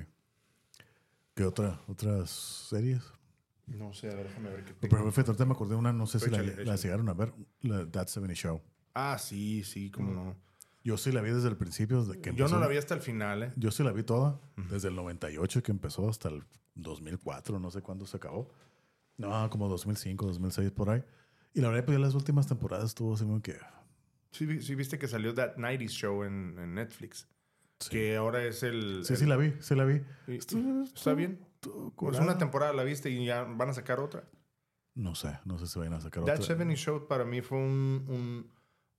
¿Qué 1.33 1.43
otra, 1.43 1.79
otras 1.87 2.29
series? 2.69 3.01
No 3.67 3.93
sé, 3.93 4.09
a 4.09 4.15
ver, 4.15 4.27
déjame 4.27 4.49
ver 4.49 4.63
qué 4.65 4.73
Pero 4.73 4.97
tengo. 4.97 5.11
fíjate, 5.11 5.31
ahorita 5.31 5.45
me 5.45 5.51
acordé 5.53 5.71
de 5.71 5.75
una, 5.79 5.91
no 5.93 6.07
sé 6.07 6.19
si 6.19 6.29
la, 6.29 6.41
la 6.41 6.75
llegaron 6.77 7.09
a 7.09 7.13
ver, 7.13 7.33
la 7.61 7.85
That 7.89 8.07
70 8.07 8.33
Show. 8.33 8.61
Ah, 8.93 9.17
sí, 9.19 9.63
sí, 9.63 9.91
cómo 9.91 10.11
no. 10.13 10.35
Yo 10.83 10.95
sí 10.97 11.11
la 11.11 11.21
vi 11.21 11.31
desde 11.31 11.49
el 11.49 11.57
principio, 11.57 12.01
desde 12.03 12.21
que 12.21 12.27
Yo 12.29 12.45
empezó. 12.45 12.55
no 12.55 12.61
la 12.61 12.67
vi 12.67 12.77
hasta 12.77 12.93
el 12.95 13.01
final, 13.01 13.43
¿eh? 13.43 13.53
Yo 13.57 13.71
sí 13.71 13.83
la 13.83 13.91
vi 13.91 14.03
toda, 14.03 14.39
desde 14.69 14.87
el 14.87 14.95
98 14.95 15.61
que 15.61 15.71
empezó 15.71 16.07
hasta 16.09 16.29
el 16.29 16.43
2004, 16.75 17.59
no 17.59 17.69
sé 17.71 17.81
cuándo 17.81 18.05
se 18.05 18.17
acabó. 18.17 18.49
No, 19.17 19.49
como 19.49 19.67
2005, 19.67 20.25
2006, 20.27 20.71
por 20.71 20.89
ahí. 20.89 21.03
Y 21.53 21.59
la 21.61 21.69
verdad, 21.69 21.85
pues 21.85 21.97
ya 21.97 22.01
las 22.05 22.13
últimas 22.15 22.47
temporadas 22.47 22.85
estuvo 22.85 23.15
así 23.15 23.23
como 23.25 23.41
que... 23.41 23.57
Sí, 24.31 24.61
sí 24.61 24.75
viste 24.75 24.97
que 24.99 25.07
salió 25.07 25.33
That 25.33 25.55
90s 25.57 25.89
Show 25.89 26.23
en, 26.23 26.55
en 26.59 26.75
Netflix. 26.75 27.27
Sí. 27.79 27.89
Que 27.89 28.15
ahora 28.15 28.43
es 28.45 28.63
el... 28.63 29.03
Sí, 29.03 29.13
el- 29.13 29.19
sí 29.19 29.25
la 29.25 29.35
vi, 29.37 29.53
sí 29.59 29.75
la 29.75 29.85
vi. 29.85 29.95
y- 29.95 30.31
Estu- 30.31 30.31
y- 30.31 30.37
estuvo- 30.37 30.83
¿Está 30.83 31.13
bien? 31.15 31.39
Pues 31.95 32.19
una 32.19 32.37
temporada 32.37 32.73
la 32.73 32.83
viste 32.83 33.09
y 33.09 33.25
ya 33.25 33.43
van 33.43 33.69
a 33.69 33.73
sacar 33.73 33.99
otra. 33.99 34.23
No 34.95 35.13
sé, 35.15 35.37
no 35.45 35.57
sé 35.59 35.67
si 35.67 35.77
vayan 35.77 35.93
a 35.93 36.01
sacar 36.01 36.23
That 36.25 36.35
otra. 36.35 36.45
70 36.45 36.75
Show 36.75 37.07
para 37.07 37.23
mí 37.23 37.41
fue 37.41 37.57
un, 37.59 38.05
un, 38.07 38.51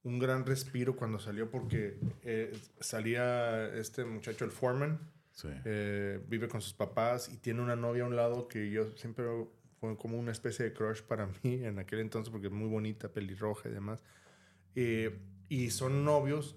un 0.05 0.19
gran 0.19 0.47
respiro 0.47 0.95
cuando 0.97 1.19
salió 1.19 1.51
porque 1.51 1.99
eh, 2.23 2.57
salía 2.81 3.67
este 3.75 4.05
muchacho, 4.05 4.45
el 4.45 4.51
Foreman, 4.53 5.01
Sí. 5.33 5.49
eh, 5.65 6.21
vive 6.29 6.49
con 6.49 6.61
sus 6.61 6.73
papás 6.75 7.29
y 7.33 7.37
tiene 7.37 7.61
una 7.63 7.77
novia 7.77 8.03
a 8.03 8.07
un 8.07 8.17
lado 8.17 8.49
que 8.49 8.71
yo 8.71 8.97
siempre 8.97 9.25
fue 9.79 9.97
como 9.97 10.19
una 10.19 10.33
especie 10.33 10.65
de 10.65 10.73
crush 10.73 11.03
para 11.03 11.27
mí 11.43 11.65
en 11.65 11.79
aquel 11.79 12.01
entonces 12.01 12.31
porque 12.31 12.49
es 12.49 12.53
muy 12.53 12.69
bonita, 12.69 13.09
pelirroja 13.09 13.69
y 13.69 13.73
demás. 13.73 14.03
Eh, 14.75 15.17
y 15.49 15.71
son 15.71 16.05
novios, 16.05 16.55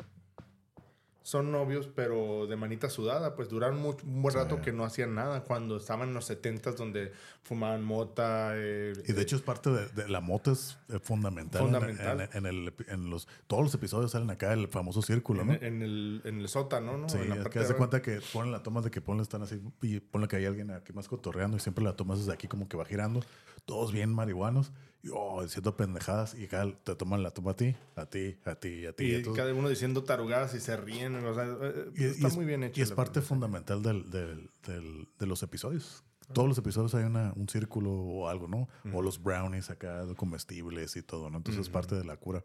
son 1.23 1.51
novios, 1.51 1.87
pero 1.95 2.47
de 2.47 2.55
manita 2.55 2.89
sudada, 2.89 3.35
pues 3.35 3.47
duraron 3.49 3.79
mucho, 3.79 4.05
un 4.07 4.21
buen 4.23 4.33
rato 4.33 4.55
Sí. 4.57 4.61
que 4.63 4.71
no 4.73 4.83
hacían 4.83 5.13
nada 5.13 5.43
cuando 5.43 5.77
estaban 5.77 6.09
en 6.09 6.15
los 6.15 6.25
70s 6.29 6.75
donde 6.75 7.11
fumaban 7.43 7.83
mota. 7.83 8.53
eh, 8.55 8.93
Y 9.07 9.13
de 9.13 9.21
hecho 9.21 9.35
es 9.35 9.41
parte 9.43 9.69
de, 9.69 9.87
de 9.89 10.07
la 10.09 10.19
moto 10.19 10.51
es 10.51 10.77
eh, 10.89 10.99
fundamental. 10.99 11.61
en- 11.61 11.67
Fundamental. 11.67 12.21
En, 12.21 12.29
en 12.37 12.45
el, 12.47 12.73
en 12.87 13.09
los, 13.11 13.27
todos 13.47 13.63
los 13.63 13.73
episodios 13.75 14.11
salen 14.11 14.29
acá 14.31 14.51
el 14.53 14.67
famoso 14.67 15.01
círculo, 15.03 15.45
¿no? 15.45 15.53
en, 15.53 15.81
el, 15.83 16.21
en 16.25 16.39
el 16.39 16.47
sótano, 16.49 16.97
¿no? 16.97 17.07
Sí, 17.07 17.17
en 17.19 17.29
la 17.29 17.35
es 17.35 17.41
parte 17.43 17.49
que 17.53 17.59
de 17.59 17.65
hace 17.65 17.75
cuenta 17.75 18.01
que 18.01 18.19
ponen 18.33 18.51
la 18.51 18.63
toma 18.63 18.81
de 18.81 18.89
que 18.89 19.01
ponen 19.01 19.21
están 19.21 19.43
así 19.43 19.61
y 19.83 19.99
ponen 19.99 20.27
que 20.27 20.37
hay 20.37 20.45
alguien 20.45 20.71
aquí 20.71 20.91
más 20.93 21.07
cotorreando 21.07 21.55
y 21.57 21.59
siempre 21.59 21.83
la 21.83 21.95
tomas 21.95 22.17
desde 22.19 22.33
aquí 22.33 22.47
como 22.47 22.67
que 22.67 22.77
va 22.77 22.85
girando, 22.85 23.21
todos 23.65 23.91
bien 23.91 24.11
marihuanos 24.11 24.71
y 25.03 25.09
oh, 25.13 25.41
diciendo 25.43 25.75
pendejadas 25.75 26.35
y 26.35 26.45
acá 26.45 26.65
te 26.83 26.95
toman 26.95 27.23
la 27.23 27.31
toma 27.31 27.51
a 27.51 27.55
ti, 27.55 27.75
a 27.95 28.05
ti, 28.05 28.37
a 28.45 28.55
ti, 28.55 28.85
a 28.85 28.93
ti. 28.93 29.05
Y 29.05 29.15
entonces- 29.15 29.41
cada 29.43 29.53
uno 29.53 29.67
diciendo 29.69 30.03
tarugadas 30.03 30.53
y 30.53 30.59
se 30.59 30.77
ríen. 30.77 31.15
O 31.15 31.33
sea, 31.33 31.45
eh, 31.61 31.91
y- 31.95 32.01
y 32.03 32.05
está 32.05 32.27
es- 32.27 32.35
muy 32.35 32.45
bien 32.45 32.63
hecho. 32.63 32.79
Y 32.79 32.83
es 32.83 32.91
parte 32.91 33.21
fundamental 33.21 33.81
del, 33.81 34.09
del- 34.11 34.49
del- 34.67 35.07
de 35.19 35.25
los 35.25 35.41
episodios. 35.43 36.03
Todos 36.33 36.47
los 36.47 36.57
episodios 36.57 36.95
hay 36.95 37.03
una, 37.03 37.33
un 37.35 37.49
círculo 37.49 37.91
o 37.91 38.29
algo, 38.29 38.47
¿no? 38.47 38.69
O 38.93 39.01
los 39.01 39.21
brownies 39.21 39.69
acá 39.69 40.05
comestibles 40.15 40.95
y 40.95 41.01
todo, 41.03 41.29
¿no? 41.29 41.37
Entonces 41.37 41.61
es 41.63 41.69
parte 41.69 41.95
de 41.95 42.05
la 42.05 42.15
cura. 42.15 42.43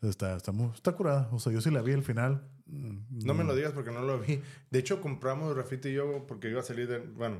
Está, 0.00 0.36
está, 0.36 0.52
muy, 0.52 0.70
está 0.72 0.92
curada. 0.92 1.28
O 1.32 1.40
sea, 1.40 1.52
yo 1.52 1.60
sí 1.60 1.70
la 1.70 1.82
vi 1.82 1.92
al 1.92 2.04
final. 2.04 2.48
Mm, 2.66 3.24
no 3.24 3.34
me 3.34 3.42
lo 3.42 3.56
digas 3.56 3.72
porque 3.72 3.90
no 3.90 4.02
lo 4.02 4.20
vi. 4.20 4.40
De 4.70 4.78
hecho, 4.78 5.00
compramos 5.00 5.56
Rafita 5.56 5.88
y 5.88 5.94
yo 5.94 6.24
porque 6.28 6.48
iba 6.50 6.60
a 6.60 6.62
salir 6.62 6.86
de. 6.86 6.98
Bueno, 6.98 7.38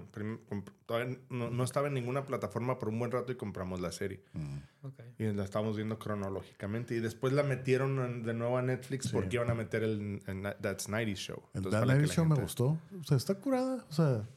todavía 0.84 1.18
no, 1.30 1.62
estaba 1.62 1.86
en 1.86 1.94
ninguna 1.94 2.26
plataforma 2.26 2.80
por 2.80 2.88
un 2.88 2.98
buen 2.98 3.12
rato 3.12 3.30
y 3.30 3.36
compramos 3.36 3.80
la 3.80 3.92
serie. 3.92 4.24
Mm. 4.32 4.56
Y 5.18 5.32
la 5.34 5.44
estábamos 5.44 5.76
viendo 5.76 6.00
cronológicamente. 6.00 6.96
Y 6.96 7.00
después 7.00 7.32
la 7.32 7.44
metieron 7.44 8.24
de 8.24 8.34
nuevo 8.34 8.58
a 8.58 8.62
Netflix 8.62 9.12
porque 9.12 9.36
iban 9.36 9.50
a 9.50 9.54
meter 9.54 9.84
el, 9.84 10.20
That's 10.60 10.88
90 10.88 11.14
Show. 11.14 11.40
El 11.54 11.62
That's 11.62 11.86
90 11.86 12.06
Show 12.12 12.24
me 12.24 12.36
gustó. 12.36 12.78
O 13.00 13.04
sea, 13.04 13.16
está 13.16 13.36
curada. 13.36 13.86
O 13.88 13.92
sea, 13.92 14.28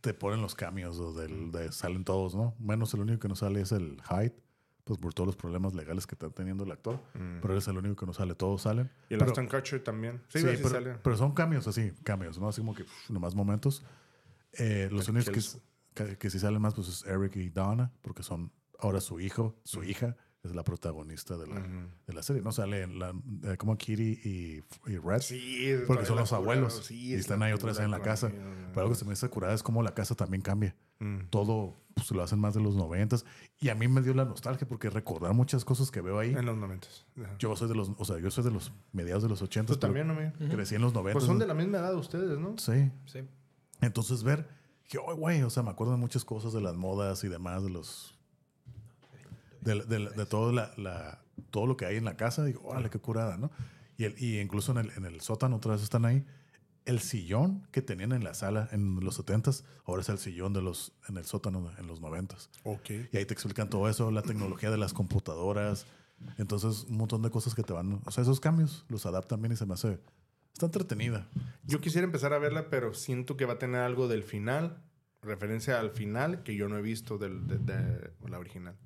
te 0.00 0.14
ponen 0.14 0.40
los 0.40 0.54
cambios. 0.54 1.14
Del, 1.16 1.52
de, 1.52 1.70
salen 1.70 2.04
todos, 2.04 2.34
¿no? 2.34 2.54
Menos 2.58 2.94
el 2.94 3.00
único 3.00 3.18
que 3.18 3.28
no 3.28 3.36
sale 3.36 3.60
es 3.60 3.72
el 3.72 4.00
Hyde 4.08 4.42
pues 4.84 4.98
por 4.98 5.14
todos 5.14 5.26
los 5.26 5.36
problemas 5.36 5.74
legales 5.74 6.06
que 6.06 6.14
está 6.14 6.30
teniendo 6.30 6.64
el 6.64 6.72
actor. 6.72 6.96
Mm. 7.14 7.40
Pero 7.40 7.54
él 7.54 7.58
es 7.58 7.68
el 7.68 7.78
único 7.78 7.96
que 7.96 8.06
no 8.06 8.12
sale, 8.12 8.34
todos 8.34 8.62
salen. 8.62 8.90
Y 9.08 9.14
el 9.14 9.22
Aston 9.22 9.48
Kutcher 9.48 9.82
también. 9.82 10.22
Sí, 10.28 10.40
sí 10.40 10.46
pero, 10.62 10.98
pero, 11.02 11.16
son 11.16 11.32
cambios 11.32 11.66
así, 11.66 11.92
cambios, 12.02 12.38
¿no? 12.38 12.48
Así 12.48 12.60
como 12.60 12.74
que 12.74 12.84
nomás 13.08 13.34
momentos. 13.34 13.84
Eh, 14.54 14.88
los 14.90 15.08
únicos 15.08 15.60
que, 15.94 16.16
que, 16.18 16.30
sí 16.30 16.38
salen 16.38 16.60
más 16.60 16.74
pues 16.74 16.88
es 16.88 17.04
Eric 17.06 17.36
y 17.36 17.48
Donna, 17.48 17.92
porque 18.02 18.22
son 18.22 18.52
ahora 18.78 19.00
su 19.00 19.20
hijo, 19.20 19.56
su 19.64 19.82
hija 19.82 20.16
es 20.42 20.54
la 20.54 20.64
protagonista 20.64 21.36
de 21.36 21.46
la, 21.46 21.60
de 22.06 22.12
la 22.12 22.22
serie. 22.22 22.42
No 22.42 22.50
sale 22.50 22.86
la, 22.88 23.14
eh, 23.44 23.56
como 23.56 23.78
Kitty 23.78 24.20
y, 24.24 24.64
y 24.90 24.96
Red. 24.98 25.20
Sí, 25.20 25.74
porque 25.86 26.04
son 26.04 26.16
los 26.16 26.32
abuelos. 26.32 26.90
y 26.90 27.14
están 27.14 27.42
ahí 27.42 27.52
otra 27.52 27.68
vez 27.68 27.78
en 27.78 27.90
la 27.90 28.00
casa. 28.00 28.28
Pero 28.30 28.80
algo 28.80 28.90
que 28.90 28.98
se 28.98 29.04
me 29.04 29.12
hace 29.12 29.28
curada 29.28 29.54
es 29.54 29.62
como 29.62 29.82
la 29.82 29.94
casa 29.94 30.14
también 30.14 30.42
cambia. 30.42 30.74
Mm. 31.02 31.28
Todo 31.30 31.76
pues, 31.94 32.10
lo 32.12 32.22
hacen 32.22 32.38
más 32.38 32.54
de 32.54 32.60
los 32.60 32.76
noventas. 32.76 33.24
Y 33.60 33.68
a 33.68 33.74
mí 33.74 33.88
me 33.88 34.00
dio 34.02 34.14
la 34.14 34.24
nostalgia 34.24 34.66
porque 34.66 34.88
recordar 34.88 35.34
muchas 35.34 35.64
cosas 35.64 35.90
que 35.90 36.00
veo 36.00 36.18
ahí. 36.18 36.30
En 36.30 36.46
los 36.46 36.56
noventas. 36.56 37.04
Yo 37.38 37.54
soy 37.56 37.68
de 37.68 37.74
los, 37.74 37.90
o 37.98 38.04
sea, 38.04 38.18
yo 38.18 38.30
soy 38.30 38.44
de 38.44 38.50
los 38.50 38.72
mediados 38.92 39.22
de 39.22 39.28
los 39.28 39.42
ochentas. 39.42 39.76
Tú 39.76 39.80
también, 39.80 40.06
¿no? 40.08 40.16
Crecí 40.48 40.76
en 40.76 40.82
los 40.82 40.94
noventas. 40.94 41.14
Pues 41.14 41.26
son 41.26 41.38
de 41.38 41.46
la 41.46 41.54
misma 41.54 41.78
edad 41.78 41.94
ustedes, 41.94 42.38
¿no? 42.38 42.56
Sí. 42.58 42.90
Sí. 43.06 43.20
Entonces 43.80 44.22
ver 44.22 44.48
que, 44.88 44.98
oh, 44.98 45.16
güey, 45.16 45.42
o 45.42 45.50
sea, 45.50 45.62
me 45.62 45.70
acuerdo 45.70 45.92
de 45.92 45.98
muchas 45.98 46.24
cosas 46.24 46.52
de 46.52 46.60
las 46.60 46.76
modas 46.76 47.24
y 47.24 47.28
demás, 47.28 47.64
de 47.64 47.70
los 47.70 48.18
de, 49.60 49.74
de, 49.84 50.26
todo, 50.26 50.52
la, 50.52 51.20
todo 51.50 51.66
lo 51.66 51.76
que 51.76 51.86
hay 51.86 51.96
en 51.96 52.04
la 52.04 52.16
casa. 52.16 52.44
Digo, 52.44 52.62
órale, 52.64 52.90
qué 52.90 52.98
curada, 52.98 53.36
¿no? 53.36 53.50
Y, 53.96 54.04
el, 54.04 54.14
y 54.18 54.40
incluso 54.40 54.72
en 54.72 54.78
el, 54.78 54.90
en 54.96 55.04
el 55.04 55.20
sótano, 55.20 55.56
otra 55.56 55.72
vez 55.72 55.82
están 55.82 56.04
ahí. 56.04 56.24
El 56.84 57.00
sillón 57.00 57.66
que 57.70 57.82
tenían 57.82 58.12
en 58.12 58.24
la 58.24 58.34
sala 58.34 58.68
en 58.72 59.00
los 59.00 59.24
70s, 59.24 59.64
ahora 59.84 60.02
es 60.02 60.08
el 60.08 60.18
sillón 60.18 60.52
de 60.52 60.62
los, 60.62 60.92
en 61.08 61.16
el 61.16 61.24
sótano 61.24 61.70
en 61.78 61.86
los 61.86 62.00
90s. 62.00 62.48
Ok. 62.64 62.90
Y 63.12 63.16
ahí 63.16 63.24
te 63.24 63.34
explican 63.34 63.70
todo 63.70 63.88
eso, 63.88 64.10
la 64.10 64.22
tecnología 64.22 64.70
de 64.70 64.78
las 64.78 64.92
computadoras. 64.92 65.86
Entonces, 66.38 66.84
un 66.88 66.96
montón 66.96 67.22
de 67.22 67.30
cosas 67.30 67.54
que 67.54 67.62
te 67.62 67.72
van. 67.72 68.00
O 68.04 68.10
sea, 68.10 68.22
esos 68.22 68.40
cambios 68.40 68.84
los 68.88 69.06
adaptan 69.06 69.40
bien 69.40 69.52
y 69.52 69.56
se 69.56 69.66
me 69.66 69.74
hace. 69.74 70.00
Está 70.52 70.66
entretenida. 70.66 71.28
Yo 71.64 71.80
quisiera 71.80 72.04
empezar 72.04 72.32
a 72.32 72.38
verla, 72.38 72.68
pero 72.68 72.94
siento 72.94 73.36
que 73.36 73.44
va 73.44 73.54
a 73.54 73.58
tener 73.58 73.80
algo 73.80 74.06
del 74.08 74.22
final, 74.22 74.82
referencia 75.22 75.80
al 75.80 75.90
final, 75.90 76.42
que 76.42 76.56
yo 76.56 76.68
no 76.68 76.76
he 76.76 76.82
visto 76.82 77.16
del, 77.16 77.46
de 77.46 78.12
la 78.28 78.38
original. 78.38 78.76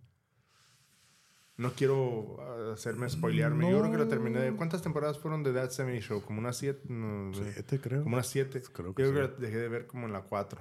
No 1.57 1.73
quiero 1.73 2.37
ah, 2.41 2.75
hacerme 2.75 3.09
spoilearme. 3.09 3.71
Yo 3.71 3.81
creo 3.81 3.91
que 3.91 3.99
lo 3.99 4.09
terminé. 4.09 4.55
¿Cuántas 4.57 4.83
temporadas 4.83 5.19
fueron 5.19 5.43
de 5.43 5.53
That 5.53 5.71
70 5.71 6.07
Show? 6.07 6.23
Como 6.23 6.41
unas 6.41 6.57
siete. 6.57 6.83
siete, 7.33 7.81
creo. 7.81 8.03
Como 8.03 8.17
unas 8.17 8.27
siete. 8.27 8.63
Creo 8.73 8.95
que 8.95 9.03
Yo 9.03 9.11
creo 9.11 9.35
que 9.35 9.43
dejé 9.43 9.59
de 9.59 9.69
ver 9.69 9.87
como 9.87 10.07
en 10.07 10.13
la 10.13 10.23
cuatro. 10.23 10.61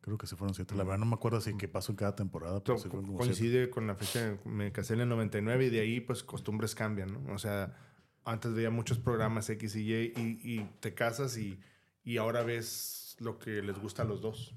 Creo 0.00 0.18
que 0.18 0.26
sí 0.26 0.34
fueron 0.36 0.54
siete. 0.54 0.74
La 0.74 0.84
verdad 0.84 0.98
no 0.98 1.06
me 1.06 1.14
acuerdo 1.14 1.38
así 1.38 1.56
qué 1.56 1.68
pasó 1.68 1.92
en 1.92 1.96
cada 1.96 2.16
temporada. 2.16 2.62
coincide 2.62 3.70
con 3.70 3.86
la 3.86 3.94
fecha. 3.94 4.36
Me 4.44 4.72
casé 4.72 4.94
en 4.94 5.00
el 5.00 5.08
99 5.08 5.66
y 5.66 5.70
de 5.70 5.80
ahí 5.80 6.00
pues 6.00 6.22
costumbres 6.22 6.74
cambian, 6.74 7.12
¿no? 7.12 7.32
O 7.32 7.38
sea, 7.38 7.76
antes 8.24 8.52
veía 8.52 8.70
muchos 8.70 8.98
programas 8.98 9.48
X 9.48 9.76
y 9.76 9.92
Y 9.92 10.12
y, 10.16 10.40
y 10.42 10.70
te 10.80 10.94
casas 10.94 11.36
y, 11.38 11.60
y 12.04 12.16
ahora 12.16 12.42
ves 12.42 13.16
lo 13.20 13.38
que 13.38 13.62
les 13.62 13.78
gusta 13.78 14.02
a 14.02 14.04
los 14.04 14.20
dos 14.20 14.54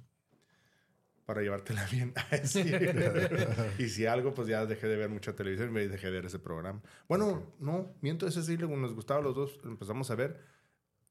para 1.30 1.44
llevártela 1.44 1.86
bien. 1.92 2.12
y 3.78 3.90
si 3.90 4.08
algo, 4.08 4.34
pues 4.34 4.48
ya 4.48 4.66
dejé 4.66 4.88
de 4.88 4.96
ver 4.96 5.10
mucha 5.10 5.36
televisión 5.36 5.70
y 5.78 5.86
dejé 5.86 6.08
de 6.08 6.14
ver 6.14 6.26
ese 6.26 6.40
programa. 6.40 6.82
Bueno, 7.08 7.54
no, 7.60 7.94
miento, 8.02 8.26
ese 8.26 8.42
sí, 8.42 8.58
nos 8.58 8.96
gustaba 8.96 9.22
los 9.22 9.36
dos, 9.36 9.60
empezamos 9.64 10.10
a 10.10 10.16
ver 10.16 10.44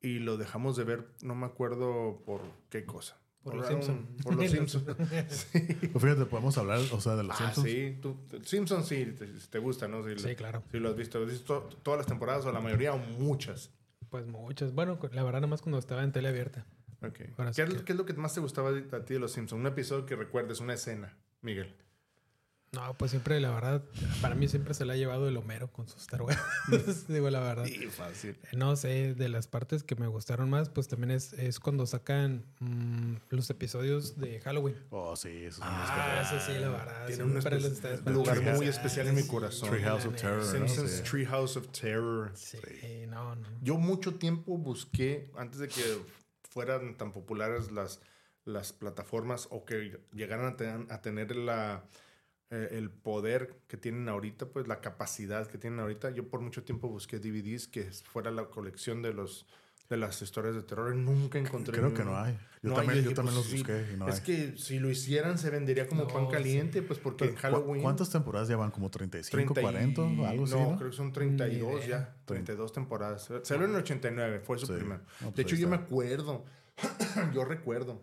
y 0.00 0.18
lo 0.18 0.36
dejamos 0.36 0.76
de 0.76 0.82
ver, 0.82 1.06
no 1.22 1.36
me 1.36 1.46
acuerdo 1.46 2.20
por 2.26 2.40
qué 2.68 2.84
cosa. 2.84 3.16
Por, 3.44 3.54
los 3.54 3.68
Simpsons. 3.68 4.24
Por 4.24 4.34
los 4.34 4.50
Simpsons. 4.50 4.84
sí. 5.28 5.60
Pues 5.92 6.02
fíjate, 6.02 6.26
podemos 6.26 6.58
hablar, 6.58 6.80
o 6.90 7.00
sea, 7.00 7.14
de 7.14 7.22
los 7.22 7.40
ah, 7.40 7.52
Simpsons. 7.54 7.68
Sí, 7.68 7.98
tú, 8.02 8.16
Simpsons 8.42 8.88
sí, 8.88 9.14
te, 9.48 9.58
gusta, 9.60 9.86
¿no? 9.86 10.02
Sí, 10.16 10.34
claro. 10.34 10.64
Sí, 10.72 10.80
lo 10.80 10.88
has 10.88 10.96
visto. 10.96 11.22
¿Has 11.22 11.30
visto 11.30 11.68
todas 11.84 11.98
las 11.98 12.08
temporadas 12.08 12.44
o 12.44 12.50
la 12.50 12.60
mayoría 12.60 12.92
o 12.92 12.98
muchas? 12.98 13.70
Pues 14.10 14.26
muchas. 14.26 14.74
Bueno, 14.74 14.98
la 15.12 15.22
verdad, 15.22 15.38
nada 15.38 15.46
más 15.46 15.62
cuando 15.62 15.78
estaba 15.78 16.02
en 16.02 16.10
tele 16.10 16.26
abierta. 16.26 16.66
Okay. 17.00 17.32
¿Qué, 17.54 17.62
es, 17.62 17.96
lo 17.96 18.04
que 18.04 18.12
más 18.14 18.34
te 18.34 18.40
gustaba 18.40 18.70
a 18.70 19.04
ti 19.04 19.14
de 19.14 19.20
Los 19.20 19.32
Simpsons? 19.32 19.60
Un 19.60 19.66
episodio 19.66 20.04
que 20.04 20.16
recuerdes, 20.16 20.60
una 20.60 20.74
escena, 20.74 21.16
Miguel. 21.42 21.74
No, 22.72 22.92
pues 22.98 23.12
siempre, 23.12 23.40
la 23.40 23.50
verdad, 23.50 23.82
para 24.20 24.34
mí 24.34 24.46
siempre 24.46 24.74
se 24.74 24.84
le 24.84 24.92
ha 24.92 24.96
llevado 24.96 25.26
el 25.26 25.36
Homero 25.38 25.72
con 25.72 25.88
sus 25.88 26.02
Star 26.02 26.20
Digo 27.08 27.30
la 27.30 27.40
verdad. 27.40 27.64
Sí, 27.64 27.86
fácil. 27.86 28.36
No 28.52 28.76
sé, 28.76 29.14
de 29.14 29.28
las 29.30 29.46
partes 29.48 29.82
que 29.82 29.94
me 29.96 30.06
gustaron 30.06 30.50
más, 30.50 30.68
pues 30.68 30.86
también 30.86 31.12
es, 31.12 31.32
es 31.32 31.60
cuando 31.60 31.86
sacan 31.86 32.44
mm, 32.60 33.14
los 33.30 33.48
episodios 33.48 34.18
de 34.18 34.40
Halloween. 34.40 34.76
Oh, 34.90 35.16
sí, 35.16 35.44
eso 35.44 35.62
ah, 35.64 36.20
eso 36.22 36.44
sí, 36.44 36.58
la 36.60 36.68
verdad. 36.68 37.06
Tiene 37.06 37.24
un 37.24 38.12
lugar 38.12 38.42
muy 38.54 38.66
especial 38.66 39.06
en 39.06 39.14
mi 39.14 39.26
corazón. 39.26 39.70
Treehouse 39.70 40.04
of 40.04 40.16
Terror. 40.16 40.44
Simpsons 40.44 41.02
Treehouse 41.04 41.56
of 41.56 41.68
Terror. 41.68 42.32
Sí, 42.34 42.58
no, 43.08 43.34
no. 43.34 43.48
Yo 43.62 43.78
mucho 43.78 44.16
tiempo 44.16 44.58
busqué, 44.58 45.30
antes 45.36 45.58
de 45.60 45.68
que 45.68 45.82
fueran 46.58 46.96
tan 46.96 47.12
populares 47.12 47.70
las, 47.70 48.00
las 48.44 48.72
plataformas 48.72 49.46
o 49.52 49.64
que 49.64 50.00
llegaran 50.12 50.56
a, 50.58 50.92
a 50.92 51.00
tener 51.00 51.36
la, 51.36 51.84
eh, 52.50 52.70
el 52.72 52.90
poder 52.90 53.60
que 53.68 53.76
tienen 53.76 54.08
ahorita, 54.08 54.46
pues 54.46 54.66
la 54.66 54.80
capacidad 54.80 55.46
que 55.46 55.56
tienen 55.56 55.78
ahorita. 55.78 56.10
Yo 56.10 56.28
por 56.28 56.40
mucho 56.40 56.64
tiempo 56.64 56.88
busqué 56.88 57.20
DVDs 57.20 57.68
que 57.68 57.84
fuera 57.92 58.32
la 58.32 58.46
colección 58.46 59.02
de 59.02 59.12
los 59.12 59.46
de 59.88 59.96
las 59.96 60.20
historias 60.20 60.54
de 60.54 60.62
terror. 60.62 60.94
Nunca 60.94 61.38
encontré. 61.38 61.78
Creo 61.78 61.94
que 61.94 62.04
no 62.04 62.16
hay. 62.18 62.38
Yo 62.62 62.74
también, 62.74 63.04
yo 63.04 63.14
también 63.14 63.36
pues, 63.36 63.46
los 63.46 63.52
busqué. 63.52 63.92
Y 63.92 63.96
no 63.96 64.08
es 64.08 64.20
que 64.20 64.56
si 64.58 64.78
lo 64.78 64.90
hicieran 64.90 65.38
se 65.38 65.48
vendería 65.50 65.86
como 65.86 66.06
pan 66.06 66.28
caliente, 66.28 66.82
pues 66.82 66.98
porque 66.98 67.26
en 67.26 67.36
Halloween. 67.36 67.82
¿Cuántas 67.82 68.10
temporadas 68.10 68.48
llevan? 68.48 68.70
¿Como 68.70 68.90
35, 68.90 69.54
40? 69.54 70.02
Algo 70.02 70.44
así. 70.44 70.54
No, 70.54 70.76
creo 70.76 70.90
que 70.90 70.96
son 70.96 71.12
32 71.12 71.86
ya. 71.86 72.16
32 72.26 72.72
temporadas. 72.72 73.30
Salió 73.42 73.64
en 73.64 73.70
el 73.70 73.76
89, 73.78 74.40
fue 74.40 74.58
su 74.58 74.66
primero. 74.66 75.02
de 75.20 75.30
pues 75.30 75.38
hecho, 75.38 75.56
yo 75.56 75.68
me 75.68 75.76
acuerdo. 75.76 76.44
yo 77.34 77.44
recuerdo 77.44 78.02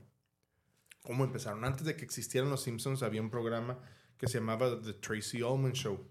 cómo 1.03 1.23
empezaron. 1.23 1.63
Antes 1.63 1.85
de 1.85 1.95
que 1.95 2.03
existieran 2.03 2.49
los 2.49 2.63
Simpsons, 2.63 3.03
había 3.03 3.21
un 3.21 3.29
programa 3.29 3.79
que 4.17 4.27
se 4.27 4.39
llamaba 4.39 4.81
The 4.81 4.93
Tracy 4.93 5.43
Ullman 5.43 5.73
Show. 5.73 6.07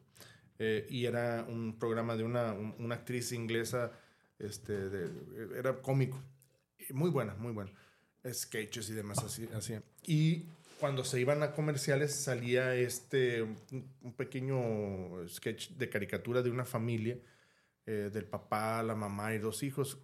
Eh, 0.59 0.87
y 0.89 1.07
era 1.07 1.45
un 1.49 1.79
programa 1.81 2.17
de 2.17 2.23
una, 2.23 2.53
una 2.53 2.95
actriz 2.95 3.33
inglesa 3.33 3.91
este, 4.39 4.89
de, 4.89 5.59
era 5.59 5.81
cómico. 5.81 6.23
Muy 6.91 7.11
buena, 7.11 7.35
muy 7.35 7.53
buena. 7.53 7.73
Sketches 8.31 8.89
y 8.91 8.95
demás 8.95 9.19
así, 9.23 9.49
así. 9.55 9.75
Y 10.03 10.47
cuando 10.81 11.05
se 11.05 11.21
iban 11.21 11.43
a 11.43 11.53
comerciales 11.53 12.15
salía 12.15 12.75
este, 12.75 13.43
un, 13.43 14.15
pequeño 14.17 15.27
sketch 15.29 15.71
de 15.71 15.89
caricatura 15.89 16.43
de 16.43 16.51
una 16.51 16.65
familia, 16.65 17.19
eh, 17.87 18.11
del 18.13 18.27
papá, 18.27 18.83
la 18.83 18.95
mamá 18.95 19.35
y 19.35 19.39
dos 19.39 19.63
hijos. 19.63 19.99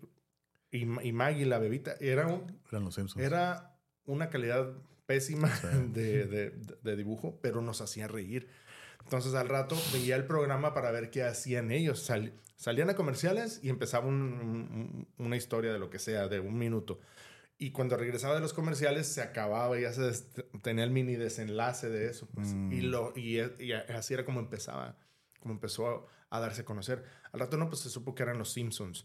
Y, 0.70 0.83
y 0.83 1.12
Maggie, 1.12 1.47
la 1.47 1.59
bebita, 1.59 1.97
era, 2.00 2.26
un, 2.28 2.60
era 3.17 3.76
una 4.05 4.31
calidad 4.31 4.73
pésima 5.07 5.49
de, 5.92 6.26
de, 6.26 6.50
de, 6.83 6.97
dibujo, 6.97 7.41
pero 7.42 7.60
nos 7.62 7.81
hacía 7.81 8.07
reír. 8.07 8.49
Entonces 9.04 9.34
al 9.34 9.48
rato 9.48 9.76
veía 9.92 10.16
el 10.16 10.26
programa 10.26 10.74
para 10.74 10.90
ver 10.90 11.10
qué 11.10 11.24
hacían 11.24 11.70
ellos. 11.70 12.08
salían 12.56 12.90
a 12.90 12.94
comerciales 12.94 13.60
y 13.62 13.68
empezaba 13.68 14.06
una 14.06 15.36
historia 15.36 15.72
de 15.72 15.78
lo 15.78 15.90
que 15.90 15.98
sea, 15.98 16.28
de 16.28 16.40
un 16.40 16.58
minuto. 16.58 17.00
Y 17.62 17.72
cuando 17.72 17.98
regresaba 17.98 18.34
de 18.34 18.40
los 18.40 18.54
comerciales 18.54 19.06
se 19.06 19.20
acababa 19.20 19.78
y 19.78 19.82
ya 19.82 19.92
se 19.92 20.10
tenía 20.62 20.82
el 20.82 20.90
mini 20.90 21.16
desenlace 21.16 21.90
de 21.90 22.08
eso. 22.08 22.26
Pues. 22.32 22.54
Mm. 22.54 22.72
Y, 22.72 22.80
lo, 22.80 23.12
y, 23.14 23.38
así 23.40 24.14
era 24.14 24.24
como 24.24 24.40
empezaba, 24.40 24.96
como 25.40 25.52
empezó 25.52 26.08
a, 26.30 26.40
darse 26.40 26.62
a 26.62 26.64
conocer. 26.64 27.04
Al 27.32 27.40
rato 27.40 27.58
no, 27.58 27.68
pues 27.68 27.82
se 27.82 27.90
supo 27.90 28.14
que 28.14 28.22
eran 28.22 28.38
los 28.38 28.52
Simpsons. 28.52 29.04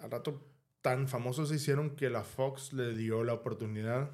Al 0.00 0.10
rato 0.10 0.46
tan 0.82 1.08
famosos 1.08 1.48
se 1.48 1.56
hicieron 1.56 1.96
que 1.96 2.10
la 2.10 2.22
Fox 2.22 2.72
le 2.72 2.94
dio 2.94 3.24
la 3.24 3.34
oportunidad 3.34 4.10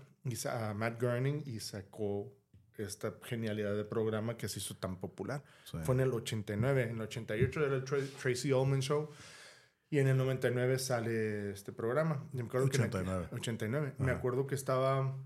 a 0.51 0.75
Matt 0.75 1.01
Groening 1.01 1.43
y 1.47 1.61
sacó 1.61 2.33
esta 2.79 3.15
genialidad 3.23 3.77
de 3.77 3.85
programa 3.85 4.37
que 4.37 4.49
se 4.49 4.59
hizo 4.59 4.77
tan 4.77 4.99
popular. 4.99 5.43
Fue 5.83 5.95
en 5.95 6.01
el 6.01 6.13
89. 6.13 6.83
En 6.83 6.97
el 6.97 7.03
88 7.03 7.67
era 7.67 7.77
el 7.77 7.85
Tracy 7.85 8.53
Ullman 8.53 8.81
Show. 8.81 9.11
Y 9.89 9.99
en 9.99 10.09
el 10.09 10.17
99 10.17 10.79
sale 10.79 11.51
este 11.53 11.73
programa. 11.73 12.29
me 12.33 12.43
acuerdo 12.43 12.67
89. 12.67 13.27
Que 13.31 13.35
89. 13.37 13.95
Me 13.99 14.11
acuerdo 14.11 14.47
que 14.47 14.57
estaba, 14.57 15.17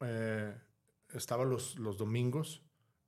eh, 0.00 0.54
estaba 1.12 1.44
los, 1.44 1.78
los 1.78 1.98
domingos 1.98 2.62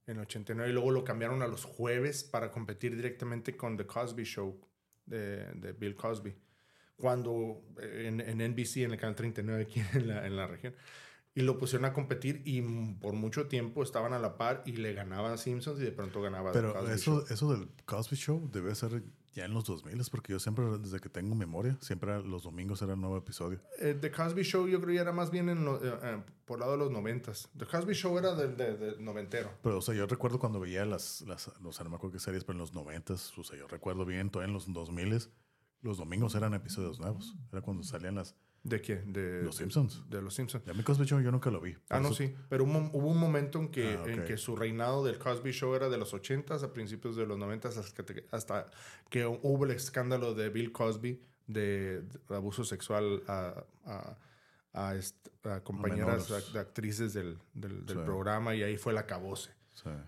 En 0.07 0.17
el 0.17 0.23
89. 0.23 0.71
Y 0.71 0.73
luego 0.73 0.91
lo 0.91 1.05
cambiaron 1.05 1.43
a 1.43 1.47
los 1.47 1.65
jueves 1.65 2.25
para 2.25 2.51
competir 2.51 2.97
directamente 2.97 3.57
con 3.57 3.77
The 3.77 3.87
Cosby 3.87 4.25
Show 4.25 4.61
de, 5.07 5.53
de 5.55 5.73
Bill 5.73 5.95
Cosby. 5.95 6.37
Cuando 6.97 7.63
eh, 7.81 8.07
en, 8.09 8.21
en, 8.21 8.53
NBC, 8.53 8.79
en 8.79 8.91
el 8.91 8.99
canal 8.99 9.15
39 9.15 9.63
aquí 9.63 9.83
en 9.95 10.09
la, 10.09 10.27
en 10.27 10.37
la 10.37 10.47
región. 10.49 10.75
Y 11.35 11.43
lo 11.43 11.59
pusieron 11.59 11.85
a 11.85 11.93
competir 11.93 12.43
y 12.45 12.61
por 13.01 13.15
mucho 13.15 13.47
tiempo 13.47 13.83
estaban 13.83 14.13
a 14.13 14.19
la 14.19 14.37
par 14.37 14.63
y 14.67 14.73
le 14.73 14.93
ganaban 14.95 15.39
Simpsons 15.39 15.81
y 15.81 15.85
de 15.85 15.93
pronto 15.93 16.21
ganaba 16.21 16.51
Pero 16.53 16.73
Cosby 16.73 16.93
eso, 16.93 17.21
Show. 17.21 17.25
eso 17.31 17.53
del 17.53 17.69
Cosby 17.85 18.17
Show 18.17 18.51
debe 18.53 18.75
ser 18.75 19.05
ya 19.33 19.45
en 19.45 19.55
los 19.55 19.65
2000 19.65 20.03
porque 20.11 20.33
yo 20.33 20.41
siempre, 20.41 20.65
desde 20.79 20.99
que 20.99 21.09
tengo 21.09 21.35
memoria, 21.35 21.79
siempre 21.81 22.21
los 22.23 22.43
domingos 22.43 22.83
era 22.83 22.95
un 22.95 23.01
nuevo 23.01 23.17
episodio. 23.17 23.61
Eh, 23.79 23.97
The 24.01 24.11
Cosby 24.11 24.43
Show 24.43 24.67
yo 24.67 24.81
creo 24.81 24.95
que 24.95 25.01
era 25.01 25.13
más 25.13 25.31
bien 25.31 25.49
en 25.49 25.65
lo, 25.65 25.77
eh, 25.77 25.99
eh, 26.03 26.23
por 26.45 26.59
lado 26.59 26.73
de 26.73 26.79
los 26.79 26.91
noventas. 26.91 27.49
The 27.57 27.67
Cosby 27.67 27.95
Show 27.95 28.19
era 28.19 28.35
del 28.35 28.57
de, 28.57 28.97
noventero. 28.99 29.53
Pero, 29.63 29.79
o 29.79 29.83
sea, 29.83 29.95
yo 29.95 30.07
recuerdo 30.07 30.39
cuando 30.39 30.59
veía 30.59 30.85
las, 30.85 31.21
las 31.23 31.51
no 31.61 31.73
sé, 31.73 31.85
no 31.85 31.91
me 31.91 31.97
acuerdo 31.97 32.15
qué 32.15 32.21
series, 32.21 32.45
pero 32.45 32.55
en 32.55 32.61
los 32.61 32.75
noventas, 32.75 33.37
o 33.39 33.45
sea, 33.45 33.57
yo 33.57 33.69
recuerdo 33.69 34.05
bien, 34.05 34.31
todavía 34.31 34.49
en 34.49 34.55
los 34.55 34.73
2000 34.73 35.31
los 35.83 35.97
domingos 35.97 36.35
eran 36.35 36.55
episodios 36.55 36.99
nuevos. 36.99 37.37
Era 37.53 37.63
cuando 37.63 37.83
salían 37.83 38.17
las 38.17 38.35
¿De 38.63 38.81
qué? 38.83 38.97
De 38.97 39.43
Los 39.43 39.57
Simpsons. 39.57 40.03
De 40.11 40.21
Los 40.21 40.35
Simpsons. 40.35 40.65
Ya 40.67 40.75
mi 40.75 40.83
Cosby 40.83 41.07
Show 41.07 41.21
yo 41.21 41.33
nunca 41.33 41.51
lo 41.51 41.61
vi. 41.61 41.77
Ah, 41.89 41.99
no, 41.99 42.13
sí. 42.13 42.35
Pero 42.49 42.65
hubo 42.65 43.09
un 43.09 43.19
momento 43.19 43.59
en 43.59 43.69
que, 43.69 43.99
ah, 43.99 44.05
en 44.07 44.25
que 44.25 44.37
su 44.37 44.55
reinado 44.55 45.03
del 45.03 45.19
Cosby 45.19 45.53
Show 45.53 45.75
era 45.75 45.89
de 45.89 45.97
los 45.97 46.13
80s 46.13 46.63
a 46.63 46.73
principios 46.73 47.17
de 47.17 47.27
los 47.27 47.39
90s 47.39 47.79
hasta 47.79 48.05
que, 48.05 48.27
hasta 48.31 48.71
que 49.09 49.25
hubo 49.25 49.65
el 49.65 49.71
escándalo 49.71 50.35
de 50.35 50.51
Bill 50.51 50.73
Cosby 50.73 51.23
de, 51.47 52.05
abuso 52.29 52.65
sexual 52.65 53.23
a, 53.27 53.65
a, 53.85 54.17
a, 54.75 55.61
compañeras 55.63 56.53
de 56.53 56.61
actrices 56.61 57.15
del, 57.15 57.39
del, 57.55 58.05
programa 58.05 58.55
y 58.55 58.63
ahí 58.63 58.77
fue 58.77 58.93
la 58.93 59.07
cabose. 59.07 59.51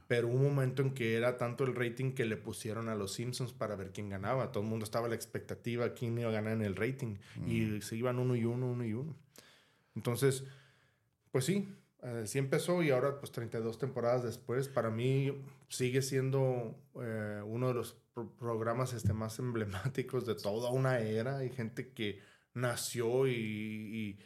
Pero 0.08 0.28
hubo 0.28 0.36
un 0.36 0.54
momento 0.54 0.82
en 0.82 0.94
que 0.94 1.16
era 1.16 1.36
tanto 1.36 1.64
el 1.64 1.74
rating 1.74 2.12
que 2.12 2.24
le 2.24 2.36
pusieron 2.36 2.88
a 2.88 2.94
los 2.94 3.12
Simpsons 3.12 3.52
para 3.52 3.76
ver 3.76 3.92
quién 3.92 4.08
ganaba. 4.08 4.52
Todo 4.52 4.62
el 4.62 4.68
mundo 4.68 4.84
estaba 4.84 5.06
a 5.06 5.08
la 5.08 5.14
expectativa 5.14 5.94
quién 5.94 6.18
iba 6.18 6.28
a 6.28 6.32
ganar 6.32 6.54
en 6.54 6.62
el 6.62 6.76
rating. 6.76 7.16
Y 7.46 7.62
mm. 7.62 7.82
se 7.82 7.96
iban 7.96 8.18
uno 8.18 8.36
y 8.36 8.44
uno, 8.44 8.70
uno 8.70 8.84
y 8.84 8.92
uno. 8.92 9.16
Entonces, 9.94 10.44
pues 11.30 11.44
sí, 11.44 11.68
eh, 12.02 12.24
sí 12.26 12.38
empezó 12.38 12.82
y 12.82 12.90
ahora, 12.90 13.18
pues 13.18 13.32
32 13.32 13.78
temporadas 13.78 14.22
después, 14.22 14.68
para 14.68 14.90
mí 14.90 15.32
sigue 15.68 16.02
siendo 16.02 16.76
eh, 17.00 17.42
uno 17.44 17.68
de 17.68 17.74
los 17.74 17.96
programas 18.38 18.92
este, 18.92 19.12
más 19.12 19.38
emblemáticos 19.38 20.26
de 20.26 20.34
toda 20.34 20.70
una 20.70 20.98
era. 20.98 21.38
Hay 21.38 21.50
gente 21.50 21.92
que 21.92 22.20
nació 22.54 23.26
y, 23.26 24.18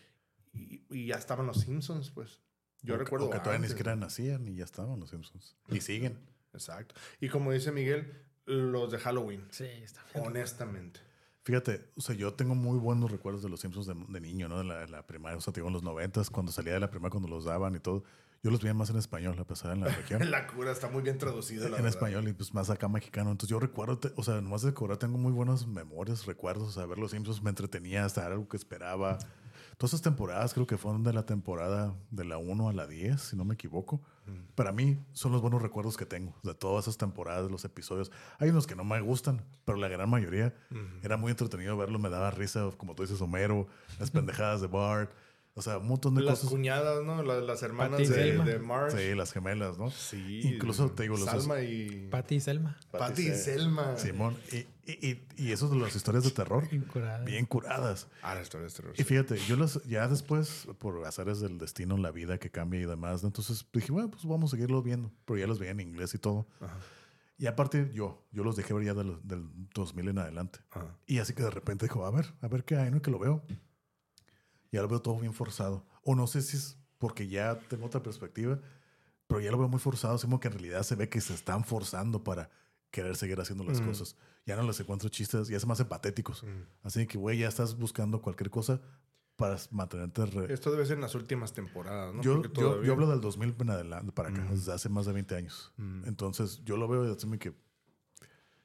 y, 0.53 0.85
y 0.91 1.07
ya 1.07 1.17
estaban 1.17 1.47
los 1.47 1.61
Simpsons, 1.61 2.11
pues. 2.11 2.46
Yo 2.87 2.97
recuerdo. 2.97 3.31
que 3.31 3.39
todavía 3.39 3.59
ni 3.59 3.69
siquiera 3.69 3.97
nacían 3.97 4.47
y 4.49 4.57
ya 4.57 4.65
estaban 4.65 4.99
los 5.01 5.11
Simpsons. 5.11 5.57
Y 5.69 5.81
siguen. 5.81 6.19
Exacto. 6.53 6.95
Y 7.21 7.29
como 7.29 7.53
dice 7.53 7.73
Miguel, 7.73 8.13
los 8.47 8.91
de 8.91 8.99
Halloween. 8.99 9.47
Sí, 9.51 9.65
está 9.65 10.03
bien. 10.15 10.27
Honestamente. 10.27 11.01
Fíjate, 11.43 11.91
o 11.97 12.01
sea, 12.01 12.17
yo 12.17 12.35
tengo 12.35 12.55
muy 12.55 12.79
buenos 12.79 13.11
recuerdos 13.11 13.43
de 13.43 13.49
los 13.49 13.61
Simpsons 13.61 13.87
de, 13.87 14.21
niño, 14.21 14.49
¿no? 14.49 14.59
De 14.59 14.65
la, 14.65 14.87
la, 14.87 15.07
primaria, 15.07 15.39
o 15.39 15.41
sea, 15.41 15.53
digo, 15.53 15.69
en 15.69 15.75
los 15.75 15.83
noventas, 15.83 16.29
cuando 16.29 16.51
salía 16.51 16.73
de 16.73 16.81
la 16.81 16.91
primaria, 16.91 17.11
cuando 17.11 17.29
los 17.29 17.45
daban 17.45 17.75
y 17.77 17.79
todo. 17.79 18.03
Yo 18.43 18.51
los 18.51 18.61
veía 18.61 18.75
más 18.75 18.91
en 18.91 18.97
español, 18.97 19.37
a 19.39 19.45
pesar 19.45 19.73
en 19.73 19.81
la 19.81 19.89
región. 19.89 20.21
la 20.31 20.47
cura 20.47 20.71
está 20.71 20.89
muy 20.89 21.03
bien 21.03 21.19
traducida, 21.19 21.67
En 21.79 21.87
español 21.87 22.29
y 22.29 22.33
pues 22.33 22.55
más 22.55 22.71
acá 22.71 22.89
mexicano. 22.89 23.31
Entonces 23.31 23.51
yo 23.51 23.59
recuerdo, 23.59 23.99
o 24.15 24.23
sea, 24.23 24.41
nomás 24.41 24.63
de 24.63 24.73
cobrar 24.73 24.99
tengo 24.99 25.19
muy 25.19 25.33
buenas 25.33 25.67
memorias, 25.67 26.27
recuerdos. 26.27 26.69
O 26.69 26.73
sea, 26.73 26.87
ver 26.87 26.99
los 26.99 27.11
Simpsons 27.11 27.43
me 27.43 27.51
entretenía 27.51 28.05
hasta 28.05 28.25
algo 28.27 28.49
que 28.49 28.57
esperaba. 28.57 29.19
Todas 29.77 29.93
esas 29.93 30.03
temporadas 30.03 30.55
creo 30.55 30.67
que 30.67 30.79
fueron 30.79 31.03
de 31.03 31.13
la 31.13 31.27
temporada 31.27 31.95
de 32.11 32.25
la 32.25 32.39
1 32.39 32.69
a 32.71 32.73
la 32.73 32.87
10, 32.87 33.21
si 33.21 33.37
no 33.37 33.45
me 33.45 33.55
equivoco. 33.55 34.01
Para 34.55 34.73
mí 34.73 34.99
son 35.13 35.31
los 35.33 35.41
buenos 35.41 35.63
recuerdos 35.63 35.97
que 35.97 36.07
tengo 36.07 36.35
de 36.43 36.55
todas 36.55 36.85
esas 36.85 36.97
temporadas, 36.97 37.51
los 37.51 37.65
episodios. 37.65 38.11
Hay 38.39 38.49
unos 38.49 38.67
que 38.67 38.75
no 38.75 38.85
me 38.85 39.01
gustan, 39.01 39.45
pero 39.65 39.79
la 39.79 39.89
gran 39.89 40.09
mayoría 40.09 40.55
era 41.03 41.17
muy 41.17 41.31
entretenido 41.31 41.77
verlo. 41.77 41.99
Me 41.99 42.09
daba 42.09 42.31
risa, 42.31 42.71
como 42.79 42.95
tú 42.95 43.03
dices, 43.03 43.21
Homero, 43.21 43.69
las 44.01 44.11
pendejadas 44.13 44.63
de 44.63 44.67
Bart. 44.67 45.13
O 45.59 45.63
sea, 45.63 45.79
un 45.79 45.89
montón 45.89 46.15
de 46.15 46.21
las 46.21 46.33
cosas. 46.33 46.45
Las 46.45 46.53
cuñadas, 46.53 47.03
¿no? 47.03 47.23
Las, 47.23 47.63
hermanas 47.63 48.07
de, 48.07 48.39
de, 48.39 48.59
Marge. 48.59 48.99
Sí, 48.99 49.15
las 49.15 49.33
gemelas, 49.33 49.79
¿no? 49.79 49.91
Sí. 49.91 50.43
Incluso 50.45 50.91
te 50.91 51.05
digo, 51.05 51.17
los 51.17 51.25
Salma 51.25 51.63
y. 51.63 52.09
Patty 52.11 52.35
y 52.35 52.41
Selma. 52.41 52.79
Patty 52.91 53.29
y 53.29 53.35
Selma. 53.35 53.97
Simón. 53.97 54.37
Y, 54.53 54.67
y, 54.93 55.27
y, 55.39 55.53
eso 55.53 55.71
de 55.71 55.77
las 55.77 55.97
historias 55.97 56.25
de 56.25 56.31
terror. 56.31 56.69
Bien 56.69 56.83
curadas. 56.83 57.25
Bien 57.25 57.47
curadas. 57.47 58.07
Ah, 58.21 58.35
las 58.35 58.43
historias 58.43 58.75
de 58.75 58.83
terror. 58.83 58.95
Y 58.99 59.03
fíjate, 59.05 59.39
yo 59.49 59.57
las, 59.57 59.83
ya 59.85 60.07
después, 60.09 60.69
por 60.79 61.03
azares 61.07 61.41
del 61.41 61.57
destino, 61.57 61.97
la 61.97 62.11
vida 62.11 62.37
que 62.37 62.51
cambia 62.51 62.79
y 62.83 62.85
demás, 62.85 63.25
entonces 63.25 63.65
dije, 63.73 63.93
bueno, 63.93 64.11
pues 64.11 64.27
vamos 64.27 64.51
a 64.51 64.57
seguirlos 64.57 64.85
viendo. 64.85 65.11
Pero 65.25 65.39
ya 65.39 65.47
los 65.47 65.59
veía 65.59 65.73
en 65.73 65.81
inglés 65.81 66.13
y 66.13 66.19
todo. 66.19 66.47
Ajá. 66.61 66.77
Y 67.39 67.47
aparte, 67.47 67.91
yo, 67.95 68.27
yo 68.31 68.45
los 68.45 68.57
dejé 68.57 68.75
ver 68.75 68.85
ya 68.85 68.95
del, 68.95 69.19
del 69.23 69.49
2000 69.75 70.09
en 70.09 70.19
adelante. 70.19 70.59
Ajá. 70.71 70.97
Y 71.07 71.19
así 71.19 71.33
que 71.33 71.43
de 71.43 71.51
repente 71.51 71.87
dijo, 71.87 72.05
a 72.05 72.11
ver, 72.11 72.35
a 72.43 72.49
ver 72.49 72.65
qué 72.65 72.77
hay, 72.77 72.91
¿no? 72.91 73.01
Que 73.01 73.11
lo 73.11 73.19
veo. 73.19 73.43
Y 74.77 74.79
ahora 74.79 74.91
veo 74.91 75.01
todo 75.01 75.19
bien 75.19 75.33
forzado. 75.33 75.87
O 76.03 76.15
no 76.15 76.27
sé 76.27 76.43
si 76.43 76.59
es 76.59 76.77
porque 76.99 77.29
ya 77.29 77.59
tengo 77.59 77.87
otra 77.87 78.03
perspectiva, 78.03 78.61
pero 79.27 79.41
ya 79.41 79.51
lo 79.51 79.57
veo 79.57 79.69
muy 79.69 79.81
forzado. 79.81 80.17
Es 80.17 80.21
como 80.21 80.39
que 80.39 80.49
en 80.49 80.53
realidad 80.53 80.83
se 80.83 80.97
ve 80.97 81.09
que 81.09 81.19
se 81.23 81.33
están 81.33 81.65
forzando 81.65 82.23
para 82.23 82.51
querer 82.91 83.17
seguir 83.17 83.41
haciendo 83.41 83.65
las 83.65 83.81
mm. 83.81 83.87
cosas. 83.87 84.17
Ya 84.45 84.55
no 84.55 84.65
les 84.65 84.79
encuentro 84.79 85.09
chistes, 85.09 85.49
ya 85.49 85.59
se 85.59 85.67
me 85.67 85.73
hacen 85.73 85.89
patéticos. 85.89 86.43
Mm. 86.43 86.49
Así 86.83 87.07
que, 87.07 87.17
güey, 87.17 87.39
ya 87.39 87.49
estás 87.49 87.79
buscando 87.79 88.21
cualquier 88.21 88.51
cosa 88.51 88.83
para 89.37 89.57
mantenerte. 89.71 90.53
Esto 90.53 90.71
debe 90.71 90.85
ser 90.85 90.97
en 90.97 91.01
las 91.01 91.15
últimas 91.15 91.55
temporadas, 91.55 92.15
¿no? 92.15 92.21
Yo, 92.21 92.43
yo, 92.43 92.83
yo, 92.83 92.93
hablo 92.93 93.09
del 93.09 93.23
2000 93.23 93.57
en 93.59 93.71
adelante, 93.71 94.13
para 94.13 94.29
acá, 94.29 94.43
mm. 94.43 94.51
desde 94.51 94.75
hace 94.75 94.91
más 94.91 95.07
de 95.07 95.15
20 95.15 95.37
años. 95.37 95.73
Entonces, 96.05 96.63
yo 96.65 96.77
lo 96.77 96.87
veo 96.87 97.09
y 97.09 97.17
así 97.17 97.27
que 97.39 97.55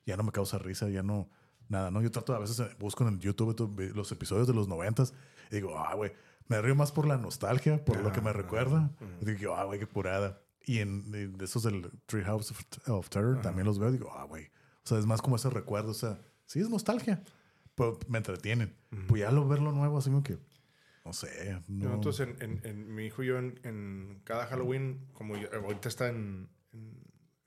ya 0.06 0.18
no 0.18 0.24
me 0.24 0.34
causa 0.34 0.58
risa, 0.58 0.90
ya 0.90 1.04
no. 1.04 1.30
Nada, 1.70 1.90
¿no? 1.90 2.02
Yo 2.02 2.12
trato 2.12 2.36
a 2.36 2.40
veces, 2.40 2.60
eh, 2.60 2.76
busco 2.80 3.08
en 3.08 3.18
YouTube 3.22 3.94
los 3.96 4.12
episodios 4.12 4.46
de 4.46 4.54
los 4.54 4.68
90 4.68 5.04
y 5.04 5.06
digo, 5.52 5.78
ah, 5.78 5.94
güey, 5.96 6.12
me 6.48 6.62
río 6.62 6.76
más 6.76 6.92
por 6.92 7.06
la 7.06 7.18
nostalgia, 7.18 7.84
por 7.86 8.02
lo 8.02 8.12
que 8.12 8.22
me 8.22 8.34
recuerda. 8.34 8.92
Digo, 9.22 9.56
ah, 9.56 9.66
güey, 9.66 9.80
qué 9.80 9.88
curada. 9.88 10.42
Y 10.64 10.80
en, 10.80 11.12
de 11.12 11.46
esos 11.46 11.64
del 11.64 11.92
Treehouse 12.06 12.52
of, 12.52 12.64
of 12.88 13.10
Terror 13.10 13.42
también 13.42 13.66
los 13.66 13.80
veo 13.80 13.92
digo, 13.92 14.12
ah, 14.14 14.24
güey. 14.24 14.46
O 14.84 14.88
sea, 14.88 14.98
es 14.98 15.06
más 15.06 15.22
como 15.22 15.36
ese 15.36 15.50
recuerdo. 15.50 15.92
O 15.92 15.96
sea, 15.96 16.20
sí 16.46 16.60
es 16.60 16.70
nostalgia, 16.70 17.24
pero 17.76 18.00
me 18.08 18.18
entretienen. 18.18 18.76
Pues 19.08 19.22
ya 19.22 19.32
lo 19.32 19.48
verlo 19.48 19.72
nuevo, 19.72 19.98
así 19.98 20.10
como 20.10 20.24
que, 20.24 20.38
no 21.06 21.14
sé. 21.14 21.62
No. 21.68 21.94
entonces, 21.94 22.28
en, 22.40 22.62
en, 22.64 22.94
mi 22.94 23.06
hijo 23.06 23.24
y 23.24 23.28
yo, 23.28 23.38
en, 23.38 24.22
cada 24.24 24.46
Halloween, 24.48 25.08
como 25.14 25.36
ahorita 25.36 25.88
está 25.88 26.10
en, 26.10 26.50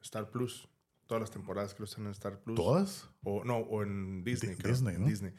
Star 0.01 0.31
Plus, 0.31 0.69
todas 1.07 1.21
las 1.21 1.31
temporadas 1.31 1.75
que 1.75 1.81
lo 1.81 1.85
están 1.85 2.07
en 2.07 2.13
Star 2.13 2.41
Plus. 2.41 2.57
¿Todas? 2.57 3.11
O 3.23 3.45
no, 3.45 3.59
o 3.59 3.83
en 3.83 4.23
Disney. 4.25 4.55
Disney, 4.55 4.99
¿no? 4.99 5.07
Disney. 5.07 5.33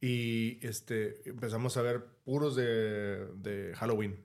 Y 0.00 0.64
este, 0.66 1.28
empezamos 1.28 1.76
a 1.76 1.82
ver 1.82 2.04
puros 2.24 2.54
de, 2.54 3.26
de 3.34 3.74
Halloween. 3.74 4.24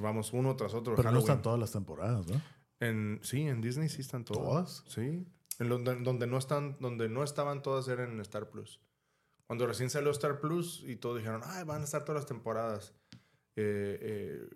Vamos 0.00 0.32
uno 0.32 0.56
tras 0.56 0.74
otro. 0.74 0.94
Pero 0.96 1.10
no 1.10 1.18
están 1.18 1.42
todas 1.42 1.58
las 1.58 1.72
temporadas, 1.72 2.26
¿no? 2.26 2.40
En, 2.80 3.20
sí, 3.22 3.42
en 3.42 3.60
Disney 3.60 3.88
sí 3.88 4.00
están 4.00 4.24
todas. 4.24 4.42
¿Todas? 4.42 4.84
Sí. 4.88 5.26
En 5.58 5.68
donde, 5.68 5.96
donde, 5.96 6.26
no 6.26 6.38
están, 6.38 6.76
donde 6.80 7.08
no 7.08 7.22
estaban 7.22 7.62
todas 7.62 7.88
eran 7.88 8.12
en 8.12 8.20
Star 8.20 8.50
Plus. 8.50 8.80
Cuando 9.46 9.66
recién 9.66 9.90
salió 9.90 10.10
Star 10.10 10.40
Plus 10.40 10.82
y 10.86 10.96
todos 10.96 11.18
dijeron, 11.18 11.42
ay, 11.44 11.64
van 11.64 11.82
a 11.82 11.84
estar 11.84 12.04
todas 12.04 12.22
las 12.22 12.26
temporadas. 12.26 12.94
Eh, 13.56 13.98
eh, 14.00 14.48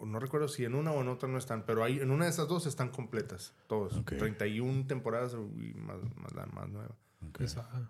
no 0.00 0.18
recuerdo 0.18 0.48
si 0.48 0.64
en 0.64 0.74
una 0.74 0.92
o 0.92 1.00
en 1.00 1.08
otra 1.08 1.28
no 1.28 1.38
están, 1.38 1.64
pero 1.64 1.84
hay, 1.84 2.00
en 2.00 2.10
una 2.10 2.24
de 2.24 2.30
esas 2.30 2.48
dos 2.48 2.66
están 2.66 2.90
completas, 2.90 3.54
todos. 3.66 4.04
31 4.04 4.86
temporadas 4.86 5.34
y 5.34 5.74
más, 5.74 5.98
más 6.16 6.32
la 6.34 6.46
más 6.46 6.68
nueva. 6.68 6.96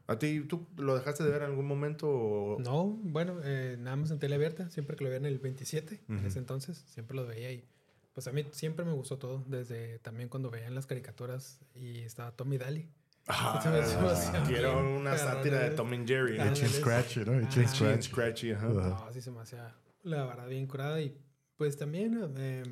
¿A 0.06 0.18
ti 0.18 0.40
tú 0.40 0.66
lo 0.76 0.94
dejaste 0.94 1.24
de 1.24 1.30
ver 1.30 1.42
en 1.42 1.50
algún 1.50 1.66
momento? 1.66 2.56
No, 2.58 2.98
bueno, 3.02 3.40
eh, 3.44 3.76
nada 3.78 3.96
más 3.96 4.10
en 4.10 4.18
tele 4.18 4.34
abierta, 4.34 4.70
siempre 4.70 4.96
que 4.96 5.04
lo 5.04 5.10
veía 5.10 5.18
en 5.18 5.26
el 5.26 5.38
27, 5.38 6.04
en 6.08 6.26
ese 6.26 6.38
entonces, 6.38 6.84
siempre 6.88 7.16
lo 7.16 7.26
veía 7.26 7.52
y 7.52 7.64
pues 8.12 8.26
a 8.28 8.32
mí 8.32 8.46
siempre 8.50 8.84
me 8.84 8.92
gustó 8.92 9.18
todo, 9.18 9.44
desde 9.46 9.98
también 9.98 10.28
cuando 10.28 10.50
veían 10.50 10.74
las 10.74 10.86
caricaturas 10.86 11.60
y 11.74 12.00
estaba 12.00 12.32
Tommy 12.32 12.56
Daly. 12.56 12.88
Ah, 13.28 13.60
quiero 14.46 14.78
una 14.96 15.18
sátira 15.18 15.58
de 15.60 15.70
Tom 15.70 15.92
and 15.92 16.08
Jerry. 16.08 16.38
Chin 16.54 16.68
Scratchy, 16.68 17.24
¿no? 17.24 17.48
Chin 17.48 17.68
Scratchy. 17.68 18.08
Scratchy, 18.08 18.52
ajá. 18.52 18.68
No, 18.68 18.96
así 19.06 19.20
se 19.20 19.30
me 19.30 19.40
hacía 19.40 19.74
la 20.02 20.24
verdad 20.24 20.48
bien 20.48 20.66
curada 20.66 21.00
y 21.00 21.14
pues 21.56 21.76
también 21.76 22.32
eh, 22.38 22.62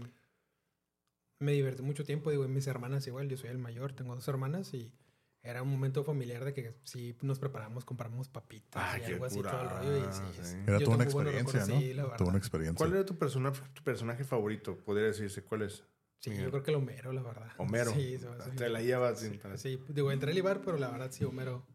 me 1.40 1.52
divertí 1.52 1.82
mucho 1.82 2.04
tiempo, 2.04 2.30
digo, 2.30 2.46
mis 2.48 2.66
hermanas 2.66 3.06
igual, 3.06 3.28
yo 3.28 3.36
soy 3.36 3.50
el 3.50 3.58
mayor, 3.58 3.92
tengo 3.92 4.14
dos 4.14 4.26
hermanas 4.28 4.72
y 4.74 4.92
era 5.44 5.62
un 5.62 5.70
momento 5.70 6.02
familiar 6.04 6.42
de 6.42 6.54
que 6.54 6.74
sí 6.84 7.14
nos 7.20 7.38
preparamos, 7.38 7.84
compramos 7.84 8.28
papitas 8.28 8.98
y 8.98 9.04
algo 9.04 9.26
así, 9.26 9.42
todo 9.42 9.60
el 9.60 9.68
rollo. 9.68 9.98
Y, 9.98 10.12
sí, 10.42 10.56
Era 10.66 10.78
toda 10.80 10.96
una 10.96 11.04
experiencia, 11.04 11.60
¿no? 11.66 11.80
Sí, 11.80 11.96
toda 12.16 12.30
una 12.30 12.38
experiencia. 12.38 12.78
¿Cuál 12.78 12.94
era 12.94 13.04
tu, 13.04 13.18
persona, 13.18 13.52
tu 13.52 13.82
personaje 13.82 14.24
favorito? 14.24 14.78
Podría 14.78 15.08
decirse, 15.08 15.44
¿cuál 15.44 15.62
es? 15.62 15.84
Sí, 16.20 16.34
yo 16.34 16.48
creo 16.48 16.62
que 16.62 16.70
el 16.70 16.78
Homero, 16.78 17.12
la 17.12 17.22
verdad. 17.22 17.52
Homero. 17.58 17.92
Sí, 17.92 18.18
Te 18.56 18.70
la 18.70 18.80
llevas 18.80 19.20
sin 19.20 19.38
Sí, 19.56 19.78
digo, 19.88 20.10
entré 20.10 20.32
a 20.32 20.34
Ibar, 20.34 20.62
pero 20.62 20.78
la 20.78 20.90
verdad 20.90 21.10
sí, 21.10 21.24
Homero 21.24 21.66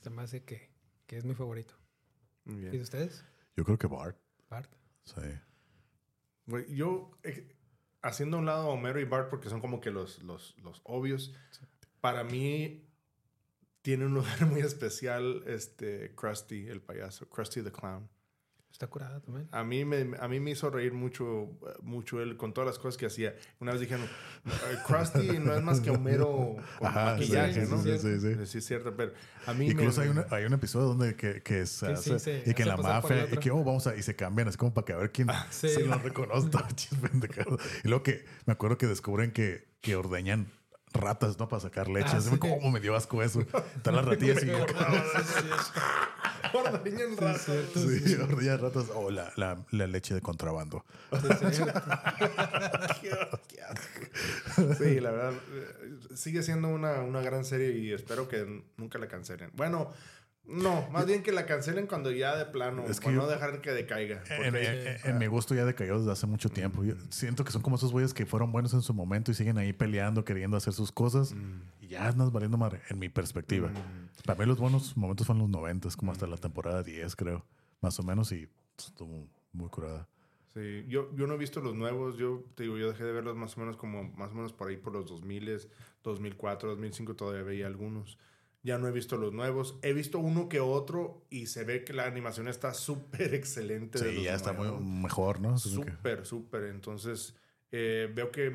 se 0.00 0.10
me 0.10 0.22
hace 0.22 0.42
que, 0.42 0.72
que 1.06 1.16
es 1.16 1.24
mi 1.24 1.34
favorito. 1.34 1.74
Muy 2.44 2.56
bien. 2.56 2.74
¿Y 2.74 2.76
de 2.78 2.82
ustedes? 2.82 3.24
Yo 3.56 3.64
creo 3.64 3.78
que 3.78 3.86
Bart. 3.86 4.18
Bart. 4.50 4.70
Sí. 5.04 6.74
yo... 6.74 7.12
Eh, 7.22 7.56
haciendo 8.02 8.36
a 8.36 8.40
un 8.40 8.46
lado 8.46 8.62
a 8.62 8.70
Homero 8.70 8.98
y 8.98 9.04
Bart 9.04 9.30
porque 9.30 9.48
son 9.48 9.60
como 9.60 9.80
que 9.80 9.92
los, 9.92 10.24
los, 10.24 10.56
los 10.58 10.80
obvios, 10.82 11.32
para 12.00 12.24
mí 12.24 12.91
tiene 13.82 14.06
un 14.06 14.14
lugar 14.14 14.46
muy 14.46 14.60
especial 14.60 15.42
este 15.46 16.14
Krusty, 16.14 16.68
el 16.68 16.80
payaso, 16.80 17.28
Krusty 17.28 17.62
the 17.62 17.72
Clown. 17.72 18.08
Está 18.70 18.86
curada 18.86 19.20
también. 19.20 19.46
A 19.52 19.64
mí 19.64 19.84
me, 19.84 20.16
a 20.18 20.28
mí 20.28 20.40
me 20.40 20.52
hizo 20.52 20.70
reír 20.70 20.94
mucho, 20.94 21.50
mucho 21.82 22.22
él 22.22 22.38
con 22.38 22.54
todas 22.54 22.66
las 22.66 22.78
cosas 22.78 22.96
que 22.96 23.04
hacía. 23.04 23.36
Una 23.60 23.72
vez 23.72 23.82
dijeron, 23.82 24.06
"Eh, 24.46 24.50
Krusty 24.86 25.38
no 25.40 25.54
es 25.54 25.62
más 25.62 25.80
que 25.82 25.90
Homero 25.90 26.56
con 26.78 26.88
Ajá, 26.88 27.04
maquillaje, 27.12 27.66
sí, 27.66 27.70
¿no? 27.70 27.82
sí, 27.82 27.98
sí, 27.98 28.18
sí. 28.18 28.46
Sí, 28.46 28.58
es 28.58 28.64
cierto, 28.64 28.96
pero 28.96 29.12
a 29.46 29.52
mí 29.52 29.66
Incluso 29.66 30.00
me, 30.00 30.06
hay, 30.06 30.10
una- 30.10 30.26
hay 30.30 30.44
un 30.46 30.54
episodio 30.54 30.86
donde 30.86 31.14
que, 31.16 31.42
que 31.42 31.66
se 31.66 31.86
Que 31.88 31.92
hace, 31.92 32.18
sí, 32.18 32.24
se 32.44 32.50
y 32.50 32.54
que 32.54 32.62
en 32.62 32.68
la 32.68 32.78
mafia 32.78 33.26
y 33.30 33.36
que 33.36 33.50
oh, 33.50 33.62
vamos 33.62 33.86
a 33.86 33.94
y 33.94 34.02
se 34.02 34.16
cambian 34.16 34.48
así 34.48 34.56
como 34.56 34.72
para 34.72 34.86
que 34.86 34.92
a 34.94 34.96
ver 34.96 35.12
quién 35.12 35.28
sí. 35.50 35.68
se 35.68 35.84
lo 35.84 35.98
reconoce 35.98 36.48
y 37.84 37.88
luego 37.88 38.02
que 38.02 38.24
me 38.46 38.54
acuerdo 38.54 38.78
que 38.78 38.86
descubren 38.86 39.32
que, 39.32 39.68
que 39.82 39.96
ordeñan 39.96 40.46
ratas 40.92 41.38
no 41.38 41.48
para 41.48 41.60
sacar 41.60 41.88
leche 41.88 42.10
Ah, 42.14 42.20
sí. 42.20 42.36
como 42.38 42.70
me 42.70 42.80
dio 42.80 42.94
asco 42.96 43.22
eso 43.22 43.40
están 43.76 43.96
las 43.96 44.04
ratillas 44.04 44.42
y 44.44 44.50
Ordeñan 46.54 47.16
ratas. 47.16 47.46
sí, 47.74 48.14
ordeñan 48.16 48.58
ratas 48.60 48.84
o 48.94 49.10
la, 49.10 49.32
la, 49.36 49.64
la 49.70 49.86
leche 49.86 50.14
de 50.14 50.20
contrabando. 50.20 50.84
Sí, 54.78 55.00
la 55.00 55.10
verdad, 55.10 55.32
eh, 55.52 55.98
sigue 56.14 56.42
siendo 56.42 56.68
una, 56.68 57.00
una 57.00 57.20
gran 57.22 57.44
serie 57.44 57.70
y 57.78 57.92
espero 57.92 58.28
que 58.28 58.62
nunca 58.76 58.98
la 58.98 59.08
cancelen. 59.08 59.50
Bueno, 59.54 59.90
no, 60.44 60.88
más 60.90 61.06
bien 61.06 61.22
que 61.22 61.30
la 61.32 61.46
cancelen 61.46 61.86
cuando 61.86 62.10
ya 62.10 62.36
de 62.36 62.44
plano, 62.46 62.84
Es 62.86 62.98
que 63.00 63.04
para 63.04 63.16
yo- 63.16 63.22
no 63.22 63.28
dejar 63.28 63.60
que 63.60 63.70
decaiga. 63.70 64.22
en, 64.44 64.56
en- 64.56 64.96
en 65.04 65.18
mi 65.18 65.26
gusto 65.26 65.54
ya 65.54 65.64
decayó 65.64 65.98
desde 65.98 66.12
hace 66.12 66.26
mucho 66.26 66.48
tiempo. 66.48 66.84
Yo 66.84 66.94
siento 67.10 67.44
que 67.44 67.52
son 67.52 67.62
como 67.62 67.76
esos 67.76 67.92
güeyes 67.92 68.12
que 68.12 68.26
fueron 68.26 68.50
buenos 68.52 68.74
en 68.74 68.82
su 68.82 68.92
momento 68.92 69.30
y 69.30 69.34
siguen 69.34 69.56
ahí 69.58 69.72
peleando, 69.72 70.24
queriendo 70.24 70.56
hacer 70.56 70.72
sus 70.72 70.90
cosas. 70.92 71.34
Y 71.80 71.88
ya 71.88 72.08
andas 72.08 72.32
valiendo 72.32 72.58
madre, 72.58 72.80
en 72.90 72.98
mi 72.98 73.08
perspectiva. 73.08 73.70
Para 74.26 74.38
mí 74.40 74.46
los 74.46 74.58
buenos 74.58 74.96
momentos 74.96 75.26
fueron 75.26 75.42
los 75.42 75.50
90, 75.50 75.88
como 75.96 76.12
hasta 76.12 76.26
la 76.26 76.36
temporada 76.36 76.82
10, 76.82 77.14
creo. 77.16 77.44
Más 77.80 77.98
o 77.98 78.02
menos, 78.02 78.30
y 78.32 78.48
estuvo 78.78 79.26
muy 79.52 79.68
curada. 79.68 80.08
Sí, 80.54 80.84
yo, 80.86 81.10
yo 81.16 81.26
no 81.26 81.34
he 81.34 81.38
visto 81.38 81.60
los 81.62 81.74
nuevos, 81.74 82.18
yo 82.18 82.44
te 82.54 82.64
digo, 82.64 82.76
yo 82.76 82.88
dejé 82.90 83.04
de 83.04 83.12
verlos 83.12 83.36
más 83.36 83.56
o 83.56 83.60
menos 83.60 83.76
como, 83.78 84.04
más 84.12 84.30
o 84.32 84.34
menos 84.34 84.52
por 84.52 84.68
ahí 84.68 84.76
por 84.76 84.92
los 84.92 85.06
2000, 85.06 85.66
2004, 86.02 86.68
2005 86.70 87.16
todavía 87.16 87.42
veía 87.42 87.66
algunos. 87.66 88.18
Ya 88.64 88.78
no 88.78 88.86
he 88.86 88.92
visto 88.92 89.16
los 89.16 89.32
nuevos. 89.32 89.78
He 89.82 89.92
visto 89.92 90.18
uno 90.20 90.48
que 90.48 90.60
otro 90.60 91.26
y 91.30 91.46
se 91.46 91.64
ve 91.64 91.82
que 91.84 91.92
la 91.92 92.06
animación 92.06 92.46
está 92.48 92.72
súper 92.74 93.34
excelente. 93.34 93.98
de 93.98 94.10
Sí, 94.10 94.14
los 94.16 94.24
ya 94.24 94.34
está 94.34 94.52
muy 94.52 94.68
nuevos. 94.68 94.82
mejor, 94.84 95.40
¿no? 95.40 95.58
Súper, 95.58 96.24
súper. 96.26 96.64
Entonces, 96.64 97.34
eh, 97.72 98.10
veo 98.14 98.30
que 98.30 98.52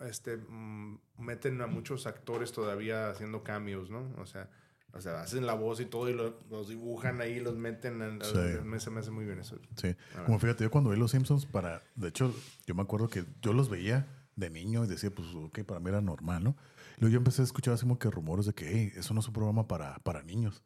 este, 0.00 0.36
mm, 0.38 0.98
meten 1.18 1.60
a 1.60 1.66
muchos 1.66 2.06
actores 2.06 2.52
todavía 2.52 3.10
haciendo 3.10 3.42
cambios, 3.42 3.90
¿no? 3.90 4.10
O 4.18 4.26
sea, 4.26 4.48
o 4.92 5.00
sea 5.00 5.20
hacen 5.20 5.44
la 5.46 5.54
voz 5.54 5.80
y 5.80 5.86
todo 5.86 6.08
y 6.08 6.14
lo- 6.14 6.38
los 6.50 6.68
dibujan 6.68 7.20
ahí, 7.20 7.38
los 7.40 7.56
meten. 7.56 8.00
En, 8.00 8.24
Sí. 8.24 8.38
me, 8.64 8.80
se 8.80 8.90
me 8.90 9.00
hace 9.00 9.10
muy 9.10 9.24
bien 9.24 9.40
eso. 9.40 9.58
Sí. 9.76 9.94
Como 10.24 10.38
fíjate, 10.38 10.64
yo 10.64 10.70
cuando 10.70 10.90
vi 10.90 10.96
Los 10.98 11.10
Simpsons, 11.10 11.46
para. 11.46 11.82
De 11.96 12.08
hecho, 12.08 12.34
yo 12.66 12.74
me 12.74 12.82
acuerdo 12.82 13.08
que 13.08 13.24
yo 13.42 13.52
los 13.52 13.68
veía 13.68 14.06
de 14.36 14.50
niño 14.50 14.84
y 14.84 14.88
decía, 14.88 15.10
pues, 15.14 15.28
ok, 15.34 15.60
para 15.64 15.80
mí 15.80 15.88
era 15.90 16.00
normal, 16.00 16.42
¿no? 16.42 16.56
Luego 17.04 17.12
yo 17.12 17.18
empecé 17.18 17.42
a 17.42 17.44
escuchar 17.44 17.74
así 17.74 17.82
como 17.82 17.98
que 17.98 18.10
rumores 18.10 18.46
de 18.46 18.54
que, 18.54 18.66
hey, 18.66 18.92
eso 18.96 19.12
no 19.12 19.20
es 19.20 19.26
un 19.26 19.34
programa 19.34 19.68
para, 19.68 19.98
para 19.98 20.22
niños. 20.22 20.62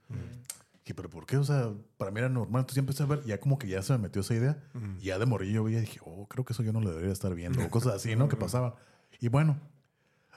Dije, 0.84 0.94
pero 0.94 1.10
¿por 1.10 1.26
qué? 1.26 1.36
O 1.36 1.42
sea, 1.42 1.72
para 1.96 2.12
mí 2.12 2.20
era 2.20 2.28
normal. 2.28 2.60
Entonces 2.60 2.76
ya 2.76 2.80
empecé 2.80 3.02
a 3.02 3.06
ver, 3.06 3.24
ya 3.24 3.40
como 3.40 3.58
que 3.58 3.66
ya 3.66 3.82
se 3.82 3.92
me 3.94 3.98
metió 3.98 4.20
esa 4.20 4.34
idea. 4.34 4.62
Y 5.00 5.06
ya 5.06 5.18
de 5.18 5.26
morillo 5.26 5.54
yo 5.54 5.64
veía 5.64 5.78
y 5.78 5.80
dije, 5.80 5.98
oh, 6.04 6.28
creo 6.28 6.44
que 6.44 6.52
eso 6.52 6.62
yo 6.62 6.72
no 6.72 6.80
lo 6.80 6.90
debería 6.90 7.12
estar 7.12 7.34
viendo. 7.34 7.60
O 7.66 7.70
cosas 7.70 7.94
así, 7.94 8.14
¿no? 8.14 8.28
Que 8.28 8.36
pasaban. 8.36 8.74
Y 9.18 9.26
bueno, 9.26 9.58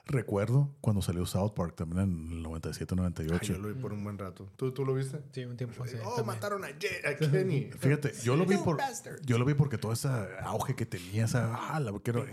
recuerdo 0.06 0.76
cuando 0.82 1.02
salió 1.02 1.26
South 1.26 1.54
Park 1.54 1.76
también 1.76 2.02
en 2.04 2.32
el 2.32 2.42
97, 2.44 2.94
Ay, 2.94 2.98
98. 2.98 3.54
yo 3.54 3.60
lo 3.60 3.74
vi 3.74 3.82
por 3.82 3.94
un 3.94 4.04
buen 4.04 4.18
rato. 4.18 4.50
¿Tú, 4.56 4.72
tú 4.74 4.86
lo 4.86 4.94
viste? 4.94 5.22
Sí, 5.32 5.46
un 5.46 5.56
tiempo 5.58 5.84
así. 5.84 5.96
oh, 5.98 6.16
también. 6.16 6.26
mataron 6.28 6.64
a, 6.66 6.70
Je- 6.70 7.06
a 7.08 7.16
Kenny. 7.32 7.70
Fíjate, 7.80 8.14
yo 8.24 8.36
lo 8.36 8.46
vi 8.46 8.58
por 8.58 8.78
yo 9.24 9.38
lo 9.38 9.46
vi 9.46 9.54
porque 9.54 9.78
todo 9.78 9.94
ese 9.94 10.10
auge 10.44 10.76
que 10.76 10.86
tenía 10.86 11.26
esa 11.26 11.56
ah, 11.76 11.80
la 11.80 11.92
quiero 12.00 12.26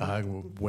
ah, 0.00 0.20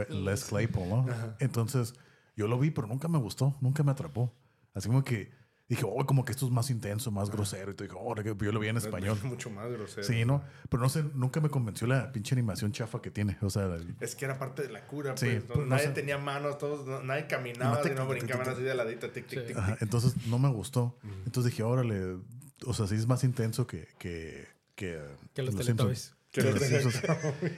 Les 0.09 0.43
Claypool, 0.45 0.89
¿no? 0.89 1.05
Entonces, 1.39 1.95
yo 2.35 2.47
lo 2.47 2.57
vi, 2.59 2.71
pero 2.71 2.87
nunca 2.87 3.07
me 3.07 3.17
gustó, 3.17 3.55
nunca 3.61 3.83
me 3.83 3.91
atrapó. 3.91 4.33
Así 4.73 4.87
como 4.87 5.03
que 5.03 5.31
dije, 5.75 5.85
"Oh, 5.87 6.05
como 6.05 6.23
que 6.25 6.31
esto 6.31 6.45
es 6.45 6.51
más 6.51 6.69
intenso, 6.69 7.11
más 7.11 7.29
grosero." 7.29 7.71
Y 7.71 7.75
te 7.75 7.83
dije, 7.85 7.95
"Oh, 7.99 8.15
yo 8.21 8.51
lo 8.51 8.59
vi 8.59 8.67
en 8.67 8.77
español." 8.77 9.17
Mucho 9.23 9.49
más 9.49 9.69
grosero. 9.71 10.03
Sí, 10.03 10.25
¿no? 10.25 10.43
Pero 10.69 10.81
no 10.83 10.89
sé, 10.89 11.03
nunca 11.13 11.39
me 11.41 11.49
convenció 11.49 11.87
la 11.87 12.11
pinche 12.11 12.35
animación 12.35 12.71
chafa 12.71 13.01
que 13.01 13.11
tiene. 13.11 13.37
O 13.41 13.49
sea, 13.49 13.65
el- 13.65 13.95
Es 13.99 14.15
que 14.15 14.25
era 14.25 14.37
parte 14.39 14.63
de 14.63 14.69
la 14.69 14.85
cura, 14.87 15.15
Sí, 15.17 15.27
pues. 15.27 15.43
pues, 15.45 15.59
no 15.59 15.65
nadie 15.65 15.85
sé. 15.87 15.91
tenía 15.93 16.17
manos, 16.17 16.57
todos, 16.57 16.85
no- 16.87 17.01
nadie 17.03 17.27
caminaba, 17.27 17.77
No 17.77 17.83
sino 17.83 18.07
brincaban 18.07 18.47
así 18.49 18.61
de 18.63 18.75
ladito, 18.75 19.09
tic, 19.09 19.27
tic, 19.27 19.39
Sí. 19.41 19.47
tic, 19.47 19.57
Ajá, 19.57 19.77
entonces 19.81 20.15
no 20.27 20.39
me 20.39 20.49
gustó. 20.49 20.97
Entonces 21.25 21.51
dije, 21.51 21.63
órale, 21.63 22.17
o 22.65 22.73
sea, 22.73 22.87
sí 22.87 22.95
es 22.95 23.07
más 23.07 23.23
intenso 23.23 23.67
que, 23.67 23.87
que, 23.97 24.47
que, 24.75 24.99
Que 25.33 25.43
los 25.43 25.53
Simpsons. 25.55 25.67
Teletubbies. 25.77 26.15
Que 26.31 26.41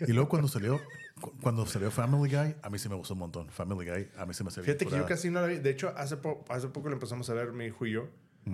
los. 0.04 0.10
Y 0.10 0.14
luego 0.14 0.28
cuando 0.28 0.48
salió, 0.50 0.80
cuando 1.42 1.66
salió 1.66 1.90
Family 1.92 2.30
Guy, 2.34 2.56
a 2.62 2.70
mí 2.70 2.78
sí 2.78 2.90
me 2.90 2.96
gustó 2.96 3.14
un 3.14 3.22
montón. 3.22 3.50
Family 3.50 3.90
Guy, 3.90 4.08
a 4.18 4.26
mí 4.26 4.34
se 4.34 4.44
me 4.44 4.50
bien 4.50 4.66
Fíjate 4.66 4.86
que 4.86 4.98
yo 4.98 5.06
casi 5.06 5.30
no 5.30 5.42
la 5.42 5.48
vi. 5.48 5.58
De 5.60 5.70
hecho, 5.70 5.94
hace, 5.96 6.18
po- 6.18 6.44
hace 6.50 6.68
poco 6.68 6.90
lo 6.90 6.96
empezamos 6.96 7.30
a 7.30 7.34
ver 7.34 7.54
mi 7.54 7.66
hijo 7.66 7.86
y 7.86 7.92
yo. 7.92 8.08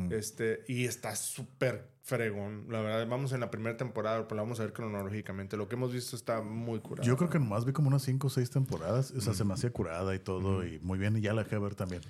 Este, 0.09 0.63
y 0.69 0.85
está 0.85 1.17
súper 1.17 1.89
fregón. 2.01 2.67
La 2.69 2.79
verdad, 2.79 3.05
vamos 3.09 3.33
en 3.33 3.41
la 3.41 3.51
primera 3.51 3.75
temporada, 3.75 4.25
pero 4.25 4.37
la 4.37 4.43
vamos 4.43 4.57
a 4.61 4.63
ver 4.63 4.71
cronológicamente. 4.71 5.57
Lo 5.57 5.67
que 5.67 5.75
hemos 5.75 5.91
visto 5.91 6.15
está 6.15 6.41
muy 6.41 6.79
curado. 6.79 7.05
Yo 7.05 7.17
creo 7.17 7.29
que 7.29 7.39
nomás 7.39 7.65
vi 7.65 7.73
como 7.73 7.89
unas 7.89 8.03
5 8.03 8.27
o 8.27 8.29
6 8.29 8.49
temporadas. 8.51 9.11
O 9.11 9.19
sea, 9.19 9.33
se 9.33 9.43
me 9.43 9.53
hacía 9.53 9.71
curada 9.73 10.15
y 10.15 10.19
todo. 10.19 10.65
Y 10.65 10.79
muy 10.79 10.97
bien. 10.97 11.17
Y 11.17 11.21
ya 11.21 11.33
la 11.33 11.43
dejé 11.43 11.57
de 11.57 11.61
ver 11.61 11.75
también. 11.75 12.01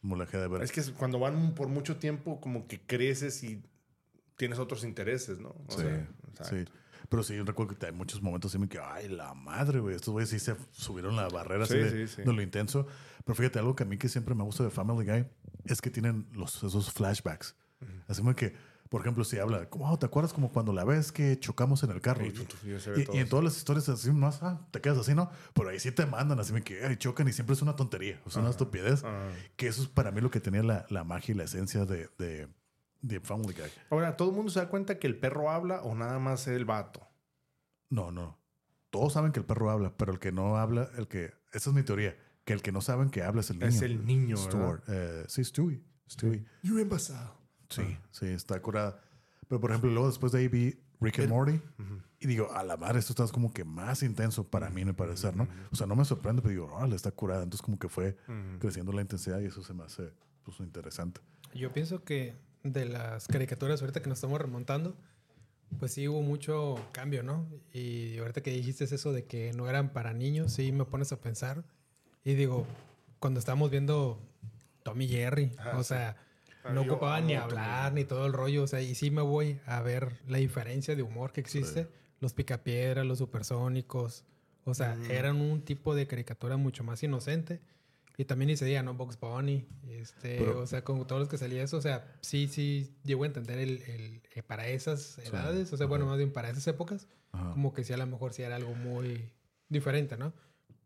Como 0.00 0.14
la 0.14 0.26
dejé 0.26 0.38
de 0.38 0.46
ver. 0.46 0.62
Es 0.62 0.70
que 0.70 0.82
cuando 0.92 1.18
van 1.18 1.54
por 1.56 1.66
mucho 1.66 1.96
tiempo, 1.96 2.40
como 2.40 2.68
que 2.68 2.80
creces 2.86 3.42
y 3.42 3.64
tienes 4.36 4.60
otros 4.60 4.84
intereses, 4.84 5.40
¿no? 5.40 5.48
O 5.66 5.72
Sí, 5.76 5.82
sea, 5.82 6.44
sí. 6.44 6.64
Pero 7.08 7.22
sí, 7.22 7.40
recuerdo 7.40 7.76
que 7.76 7.86
hay 7.86 7.92
muchos 7.92 8.22
momentos 8.22 8.50
así 8.52 8.58
me 8.58 8.68
que, 8.68 8.78
ay, 8.78 9.08
la 9.08 9.34
madre, 9.34 9.80
güey. 9.80 9.94
Estos 9.96 10.12
güeyes 10.12 10.30
sí 10.30 10.38
se 10.38 10.56
subieron 10.72 11.16
la 11.16 11.28
barrera 11.28 11.64
así 11.64 11.74
Sí, 11.74 11.78
de, 11.80 12.06
sí, 12.08 12.14
sí. 12.16 12.22
de 12.22 12.32
lo 12.32 12.42
intenso. 12.42 12.86
Pero 13.24 13.34
fíjate, 13.36 13.58
algo 13.58 13.74
que 13.76 13.82
a 13.84 13.86
mí 13.86 13.96
que 13.98 14.08
siempre 14.08 14.34
me 14.34 14.42
gusta 14.44 14.64
de 14.64 14.70
Family 14.70 15.04
Guy 15.08 15.26
es 15.66 15.80
que 15.80 15.90
tienen 15.90 16.26
los, 16.32 16.62
esos 16.62 16.90
flashbacks. 16.92 17.54
Así 18.08 18.20
como 18.22 18.34
que, 18.34 18.54
por 18.88 19.00
ejemplo, 19.00 19.24
si 19.24 19.38
habla, 19.38 19.68
como, 19.68 19.90
"Oh, 19.90 19.98
¿te 19.98 20.06
acuerdas 20.06 20.32
como 20.32 20.50
cuando 20.52 20.72
la 20.72 20.84
vez 20.84 21.10
que 21.12 21.38
chocamos 21.38 21.82
en 21.82 21.90
el 21.90 22.00
carro? 22.00 22.24
Y 22.26 23.18
en 23.18 23.28
todas 23.28 23.44
las 23.44 23.56
historias 23.56 23.88
así 23.88 24.10
más, 24.12 24.42
ah, 24.42 24.60
te 24.70 24.80
quedas 24.80 24.98
así, 24.98 25.14
¿no? 25.14 25.30
Pero 25.54 25.68
ahí 25.70 25.80
sí 25.80 25.90
te 25.92 26.06
mandan, 26.06 26.38
así 26.40 26.52
me 26.52 26.62
que, 26.62 26.84
ay, 26.84 26.96
chocan 26.96 27.28
y 27.28 27.32
siempre 27.32 27.54
es 27.54 27.62
una 27.62 27.76
tontería, 27.76 28.20
o 28.24 28.30
sea, 28.30 28.40
una 28.42 28.50
estupidez. 28.50 29.02
Que 29.56 29.66
eso 29.68 29.82
es 29.82 29.88
para 29.88 30.10
mí 30.12 30.20
lo 30.20 30.30
que 30.30 30.40
tenía 30.40 30.62
la, 30.62 30.86
la 30.90 31.04
magia 31.04 31.32
y 31.34 31.36
la 31.36 31.44
esencia 31.44 31.84
de, 31.84 32.08
de, 32.18 32.48
de 33.04 33.20
Family 33.20 33.52
Guy. 33.52 33.70
Ahora, 33.90 34.16
¿todo 34.16 34.30
el 34.30 34.36
mundo 34.36 34.50
se 34.50 34.60
da 34.60 34.68
cuenta 34.68 34.98
que 34.98 35.06
el 35.06 35.18
perro 35.18 35.50
habla 35.50 35.82
o 35.82 35.94
nada 35.94 36.18
más 36.18 36.46
el 36.46 36.64
vato? 36.64 37.06
No, 37.90 38.10
no. 38.10 38.38
Todos 38.90 39.12
saben 39.12 39.32
que 39.32 39.40
el 39.40 39.46
perro 39.46 39.70
habla, 39.70 39.92
pero 39.96 40.12
el 40.12 40.18
que 40.18 40.32
no 40.32 40.56
habla, 40.56 40.90
el 40.96 41.06
que. 41.06 41.32
Esa 41.52 41.70
es 41.70 41.76
mi 41.76 41.82
teoría. 41.82 42.16
Que 42.44 42.52
el 42.52 42.62
que 42.62 42.72
no 42.72 42.80
saben 42.80 43.10
que 43.10 43.22
habla 43.22 43.40
es 43.40 43.50
el 43.50 43.58
niño. 43.58 43.68
Es 43.68 43.82
el 43.82 44.06
niño, 44.06 44.36
Stuart. 44.36 44.84
Eh, 44.88 45.24
sí, 45.28 45.44
Stewie. 45.44 45.82
Stewie. 46.08 46.44
Yo 46.62 46.78
he 46.78 46.86
pasado. 46.86 47.36
Sí, 47.68 47.96
sí, 48.10 48.26
está 48.26 48.60
curada. 48.60 49.00
Pero 49.48 49.60
por 49.60 49.70
ejemplo, 49.70 49.90
luego 49.90 50.08
después 50.08 50.32
de 50.32 50.40
ahí 50.40 50.48
vi 50.48 50.78
Rick 51.00 51.20
and 51.20 51.28
Morty 51.28 51.60
y 52.20 52.26
digo, 52.26 52.52
a 52.52 52.62
la 52.62 52.76
madre, 52.76 52.98
esto 52.98 53.12
está 53.12 53.32
como 53.32 53.52
que 53.52 53.64
más 53.64 54.02
intenso 54.02 54.48
para 54.48 54.70
mí, 54.70 54.84
me 54.84 54.94
parece, 54.94 55.32
¿no? 55.32 55.48
O 55.70 55.76
sea, 55.76 55.86
no 55.86 55.96
me 55.96 56.04
sorprende, 56.04 56.40
pero 56.40 56.52
digo, 56.52 56.74
órale, 56.74 56.96
está 56.96 57.10
curada. 57.10 57.42
Entonces, 57.42 57.62
como 57.62 57.78
que 57.78 57.88
fue 57.88 58.16
creciendo 58.60 58.92
la 58.92 59.02
intensidad 59.02 59.40
y 59.40 59.46
eso 59.46 59.62
se 59.62 59.74
me 59.74 59.84
hace 59.84 60.12
pues, 60.42 60.60
interesante. 60.60 61.20
Yo 61.54 61.72
pienso 61.72 62.04
que 62.04 62.36
de 62.64 62.86
las 62.86 63.28
caricaturas 63.28 63.80
ahorita 63.80 64.00
que 64.00 64.08
nos 64.08 64.18
estamos 64.18 64.40
remontando, 64.40 64.96
pues 65.78 65.92
sí 65.92 66.08
hubo 66.08 66.22
mucho 66.22 66.76
cambio, 66.92 67.22
¿no? 67.22 67.46
Y 67.72 68.18
ahorita 68.18 68.42
que 68.42 68.50
dijiste 68.50 68.84
eso 68.84 69.12
de 69.12 69.24
que 69.24 69.52
no 69.52 69.68
eran 69.68 69.92
para 69.92 70.12
niños, 70.12 70.52
sí 70.52 70.72
me 70.72 70.84
pones 70.84 71.12
a 71.12 71.20
pensar. 71.20 71.64
Y 72.24 72.34
digo, 72.34 72.66
cuando 73.18 73.38
estábamos 73.38 73.70
viendo 73.70 74.18
Tommy 74.82 75.06
Jerry, 75.06 75.52
Ajá, 75.58 75.78
o 75.78 75.82
sí. 75.82 75.90
sea, 75.90 76.16
no 76.64 76.84
yo 76.84 76.92
ocupaban 76.92 77.26
ni 77.26 77.34
hablar 77.34 77.92
ni 77.92 78.04
todo 78.04 78.26
el 78.26 78.32
rollo, 78.32 78.62
o 78.62 78.66
sea, 78.66 78.80
y 78.80 78.94
sí 78.94 79.10
me 79.10 79.22
voy 79.22 79.60
a 79.66 79.82
ver 79.82 80.16
la 80.26 80.38
diferencia 80.38 80.96
de 80.96 81.02
humor 81.02 81.32
que 81.32 81.40
existe. 81.40 81.86
Los 82.20 82.32
picapiedras, 82.32 83.04
los 83.04 83.18
supersónicos, 83.18 84.24
o 84.64 84.72
sea, 84.72 84.96
eran 85.10 85.40
un 85.42 85.60
tipo 85.60 85.94
de 85.94 86.06
caricatura 86.06 86.56
mucho 86.56 86.82
más 86.84 87.02
inocente. 87.02 87.60
Y 88.16 88.24
también 88.26 88.50
ese 88.50 88.64
día, 88.64 88.82
¿no? 88.82 88.94
Box 88.94 89.18
Bunny, 89.18 89.66
este, 89.88 90.38
Pero- 90.38 90.60
o 90.60 90.66
sea, 90.66 90.84
con 90.84 91.04
todos 91.06 91.20
los 91.20 91.28
que 91.28 91.36
salía 91.38 91.62
eso, 91.64 91.76
o 91.78 91.82
sea, 91.82 92.16
sí, 92.20 92.46
sí, 92.46 92.94
llego 93.02 93.24
a 93.24 93.26
entender 93.26 93.58
el, 93.58 93.82
el- 93.82 94.22
eh, 94.34 94.42
para 94.42 94.68
esas 94.68 95.18
edades, 95.18 95.72
o 95.72 95.76
sea, 95.76 95.86
bueno, 95.86 96.06
más 96.06 96.16
bien 96.18 96.32
para 96.32 96.48
esas 96.50 96.66
épocas, 96.68 97.08
Ajá. 97.32 97.50
como 97.50 97.72
que 97.74 97.82
sí, 97.82 97.92
a 97.92 97.96
lo 97.96 98.06
mejor 98.06 98.32
sí 98.32 98.42
era 98.42 98.54
algo 98.56 98.74
muy 98.74 99.30
diferente, 99.68 100.16
¿no? 100.16 100.32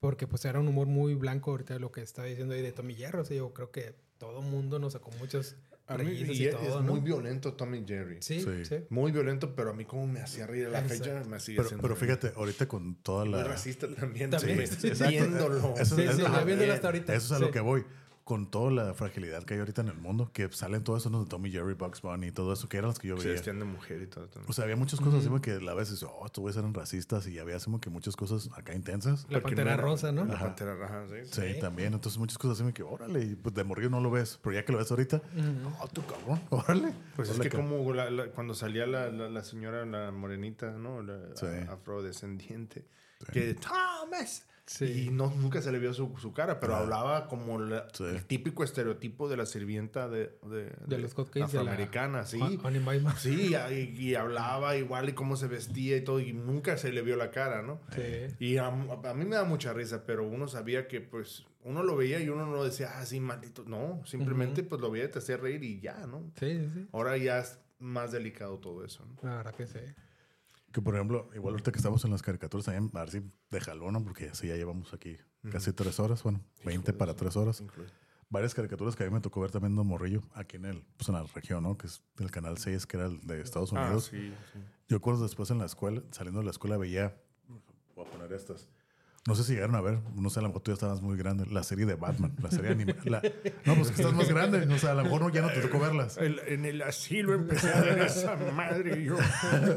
Porque 0.00 0.26
pues 0.26 0.44
era 0.46 0.58
un 0.60 0.68
humor 0.68 0.86
muy 0.86 1.14
blanco 1.14 1.50
ahorita 1.50 1.78
lo 1.78 1.92
que 1.92 2.00
estaba 2.02 2.28
diciendo 2.28 2.54
ahí 2.54 2.62
de 2.62 2.72
Tommy 2.72 2.94
Jerry, 2.94 3.18
o 3.18 3.24
sea, 3.24 3.36
yo 3.36 3.52
creo 3.52 3.70
que 3.72 3.94
todo 4.16 4.40
mundo 4.40 4.78
nos 4.78 4.94
sacó 4.94 5.10
muchos 5.18 5.56
A 5.88 5.96
mí- 5.96 6.04
risas 6.04 6.28
y 6.36 6.42
y 6.42 6.46
es, 6.46 6.54
todo, 6.54 6.62
es 6.68 6.74
¿no? 6.74 6.82
muy 6.82 7.00
violento 7.00 7.54
Tommy 7.54 7.84
Jerry. 7.86 8.18
Sí, 8.20 8.40
Sí. 8.42 8.64
sí. 8.64 8.76
Muy 8.90 9.10
violento, 9.10 9.54
pero 9.54 9.70
a 9.70 9.72
mí 9.72 9.84
como 9.84 10.06
me 10.06 10.20
hacía 10.20 10.46
reír 10.46 10.66
a 10.66 10.70
la 10.70 10.78
Exacto. 10.80 11.04
fecha, 11.04 11.24
me 11.28 11.40
sigue 11.40 11.56
Pero, 11.56 11.66
haciendo 11.66 11.82
pero 11.82 11.94
reír. 11.94 12.06
fíjate, 12.18 12.32
ahorita 12.38 12.68
con 12.68 12.96
toda 13.02 13.24
Muy 13.24 13.34
la... 13.34 13.44
racista 13.44 13.88
también. 13.88 14.30
También, 14.30 14.66
sí, 14.66 14.90
viéndolo. 15.08 15.74
Eso- 15.78 15.96
Sí, 15.96 16.02
eso- 16.02 16.12
sí, 16.16 16.22
ya 16.22 16.28
ajá, 16.28 16.44
viéndolo 16.44 16.72
hasta 16.72 16.88
ahorita. 16.88 17.14
Eso 17.14 17.34
es 17.34 17.40
a 17.40 17.44
lo 17.44 17.50
que 17.50 17.60
voy. 17.60 17.84
Con 18.28 18.50
toda 18.50 18.70
la 18.70 18.92
fragilidad 18.92 19.42
que 19.44 19.54
hay 19.54 19.60
ahorita 19.60 19.80
en 19.80 19.88
el 19.88 19.96
mundo, 19.96 20.30
que 20.34 20.52
salen 20.52 20.84
todos 20.84 21.00
esos 21.06 21.24
de 21.24 21.30
Tommy 21.30 21.50
Jerry, 21.50 21.72
Bugs 21.72 22.02
Bunny 22.02 22.26
y 22.26 22.30
todo 22.30 22.52
eso, 22.52 22.68
que 22.68 22.76
eran 22.76 22.88
los 22.90 22.98
que 22.98 23.08
yo 23.08 23.16
veía. 23.16 23.30
vestían 23.32 23.58
de 23.58 23.64
mujer 23.64 24.02
y 24.02 24.06
todo. 24.06 24.28
todo. 24.28 24.42
O 24.46 24.52
sea, 24.52 24.64
había 24.64 24.76
muchas 24.76 25.00
cosas 25.00 25.20
así 25.20 25.28
como 25.28 25.40
que 25.40 25.52
a 25.52 25.60
la 25.60 25.72
vez, 25.72 25.90
oh, 26.02 26.26
estos 26.26 26.42
güeyes 26.42 26.58
eran 26.58 26.74
racistas 26.74 27.26
y 27.26 27.38
había 27.38 27.56
así 27.56 27.64
como 27.64 27.80
que 27.80 27.88
muchas 27.88 28.16
cosas 28.16 28.50
acá 28.54 28.74
intensas. 28.74 29.22
La 29.30 29.40
Porque 29.40 29.56
pantera 29.56 29.72
era- 29.72 29.82
rosa, 29.82 30.12
¿no? 30.12 30.26
La 30.26 30.38
pantera 30.38 30.74
roja, 30.76 31.06
sí. 31.08 31.14
Sí, 31.24 31.54
Sí. 31.54 31.58
también. 31.60 31.94
Entonces 31.94 32.18
muchas 32.18 32.36
cosas 32.36 32.56
así 32.58 32.62
como 32.64 32.74
que, 32.74 32.82
órale, 32.82 33.24
y 33.24 33.34
pues 33.34 33.54
de 33.54 33.64
morir 33.64 33.90
no 33.90 33.98
lo 34.00 34.10
ves. 34.10 34.38
Pero 34.42 34.54
ya 34.54 34.62
que 34.62 34.72
lo 34.72 34.78
ves 34.78 34.90
ahorita, 34.90 35.22
oh, 35.80 35.88
tú 35.88 36.02
cabrón, 36.04 36.38
órale. 36.50 36.92
Pues 37.16 37.30
es 37.30 37.38
que 37.40 37.48
como 37.48 37.94
la- 37.94 38.10
la- 38.10 38.26
cuando 38.32 38.52
salía 38.52 38.86
la, 38.86 39.08
la, 39.08 39.30
la 39.30 39.42
señora, 39.42 39.86
la 39.86 40.10
morenita, 40.12 40.72
¿no? 40.72 41.00
La 41.02 41.18
Sí. 41.34 41.46
afrodescendiente, 41.70 42.84
que 43.32 43.54
Thomas. 43.54 44.44
Sí. 44.68 45.06
Y 45.06 45.10
no, 45.10 45.32
nunca 45.34 45.62
se 45.62 45.72
le 45.72 45.78
vio 45.78 45.94
su, 45.94 46.14
su 46.18 46.32
cara, 46.34 46.60
pero 46.60 46.74
Ajá. 46.74 46.82
hablaba 46.82 47.26
como 47.26 47.58
la- 47.58 47.88
Sí. 47.92 48.04
el 48.04 48.24
típico 48.26 48.62
estereotipo 48.62 49.28
de 49.28 49.36
la 49.38 49.46
sirvienta 49.46 50.08
de, 50.08 50.38
de, 50.46 50.70
De 50.86 50.98
los 50.98 51.16
la- 51.34 51.44
afroamericana, 51.46 52.24
sí. 52.26 52.38
Ah. 52.42 52.50
Sí, 53.16 53.54
y, 53.72 54.00
y 54.00 54.14
hablaba 54.14 54.76
igual 54.76 55.08
y 55.08 55.12
cómo 55.14 55.36
se 55.36 55.46
vestía 55.48 55.96
y 55.96 56.02
todo, 56.04 56.20
y 56.20 56.32
nunca 56.32 56.76
se 56.76 56.92
le 56.92 57.02
vio 57.02 57.16
la 57.16 57.30
cara, 57.30 57.62
¿no? 57.62 57.80
Sí. 57.94 58.34
Y 58.38 58.56
a, 58.58 58.66
a 58.66 59.14
mí 59.14 59.24
me 59.24 59.36
da 59.36 59.44
mucha 59.44 59.72
risa, 59.72 60.04
pero 60.04 60.26
uno 60.28 60.46
sabía 60.48 60.86
que, 60.86 61.00
pues, 61.00 61.46
uno 61.64 61.82
lo 61.82 61.96
veía 61.96 62.20
y 62.20 62.28
uno 62.28 62.46
no 62.46 62.62
decía, 62.62 62.92
ah, 62.98 63.04
sí, 63.06 63.20
maldito. 63.20 63.64
No, 63.66 64.02
simplemente, 64.04 64.62
pues, 64.62 64.80
lo 64.80 64.90
veía 64.90 65.06
y 65.06 65.08
te 65.08 65.18
hacía 65.18 65.36
reír 65.38 65.62
y 65.64 65.80
ya, 65.80 66.06
¿no? 66.06 66.30
Sí, 66.38 66.68
sí. 66.74 66.86
Ahora 66.92 67.16
ya 67.16 67.38
es 67.38 67.58
más 67.78 68.12
delicado 68.12 68.58
todo 68.58 68.84
eso, 68.84 69.04
¿no? 69.06 69.16
Verdad 69.22 69.54
que 69.54 69.66
sí. 69.66 69.78
Que 70.78 70.82
por 70.82 70.94
ejemplo, 70.94 71.28
igual 71.34 71.54
ahorita 71.54 71.72
que 71.72 71.78
estamos 71.78 72.04
en 72.04 72.12
las 72.12 72.22
caricaturas 72.22 72.64
también, 72.66 72.88
a 72.94 73.00
ver 73.00 73.10
si 73.10 73.20
de 73.50 73.60
jalón, 73.60 73.94
¿no? 73.94 74.04
porque 74.04 74.28
así 74.28 74.46
ya 74.46 74.54
llevamos 74.54 74.94
aquí 74.94 75.16
casi 75.50 75.72
tres 75.72 75.98
horas, 75.98 76.22
bueno, 76.22 76.40
20 76.64 76.92
para 76.92 77.16
tres 77.16 77.36
horas. 77.36 77.64
Varias 78.30 78.54
caricaturas 78.54 78.94
que 78.94 79.02
a 79.02 79.06
mí 79.08 79.12
me 79.12 79.20
tocó 79.20 79.40
ver 79.40 79.50
también 79.50 79.74
de 79.74 79.82
morrillo 79.82 80.22
aquí 80.34 80.54
en 80.54 80.66
el, 80.66 80.84
pues 80.96 81.08
en 81.08 81.16
la 81.16 81.24
región, 81.24 81.64
¿no? 81.64 81.76
Que 81.76 81.88
es 81.88 82.00
del 82.16 82.30
canal 82.30 82.58
6, 82.58 82.86
que 82.86 82.96
era 82.96 83.06
el 83.06 83.26
de 83.26 83.40
Estados 83.40 83.72
Ah, 83.72 83.86
Unidos. 83.86 84.04
sí, 84.04 84.32
sí. 84.52 84.58
Yo 84.88 84.98
recuerdo 84.98 85.24
después 85.24 85.50
en 85.50 85.58
la 85.58 85.66
escuela, 85.66 86.00
saliendo 86.12 86.38
de 86.38 86.44
la 86.44 86.52
escuela, 86.52 86.76
veía, 86.76 87.20
voy 87.96 88.06
a 88.06 88.08
poner 88.10 88.32
estas. 88.32 88.68
No 89.28 89.34
sé 89.34 89.44
si 89.44 89.52
llegaron 89.52 89.76
a 89.76 89.80
ver, 89.82 89.98
no 90.16 90.30
sé, 90.30 90.38
a 90.40 90.42
lo 90.42 90.48
mejor 90.48 90.62
tú 90.62 90.70
ya 90.70 90.74
estabas 90.74 91.02
muy 91.02 91.16
grande, 91.18 91.44
la 91.50 91.62
serie 91.62 91.84
de 91.86 91.94
Batman, 91.96 92.34
la 92.42 92.50
serie 92.50 92.70
animada. 92.72 93.20
No, 93.66 93.74
pues 93.74 93.88
que 93.88 94.00
estás 94.00 94.14
más 94.14 94.28
grande, 94.28 94.66
o 94.74 94.78
sea, 94.78 94.92
a 94.92 94.94
lo 94.94 95.04
mejor 95.04 95.20
no, 95.20 95.28
ya 95.28 95.42
no 95.42 95.48
te 95.50 95.60
tocó 95.60 95.78
verlas. 95.78 96.16
El- 96.16 96.40
en 96.46 96.64
el 96.64 96.80
asilo 96.80 97.34
empecé 97.34 97.70
a 97.70 97.80
ver 97.82 97.98
esa 97.98 98.36
madre. 98.54 99.04
Yo, 99.04 99.16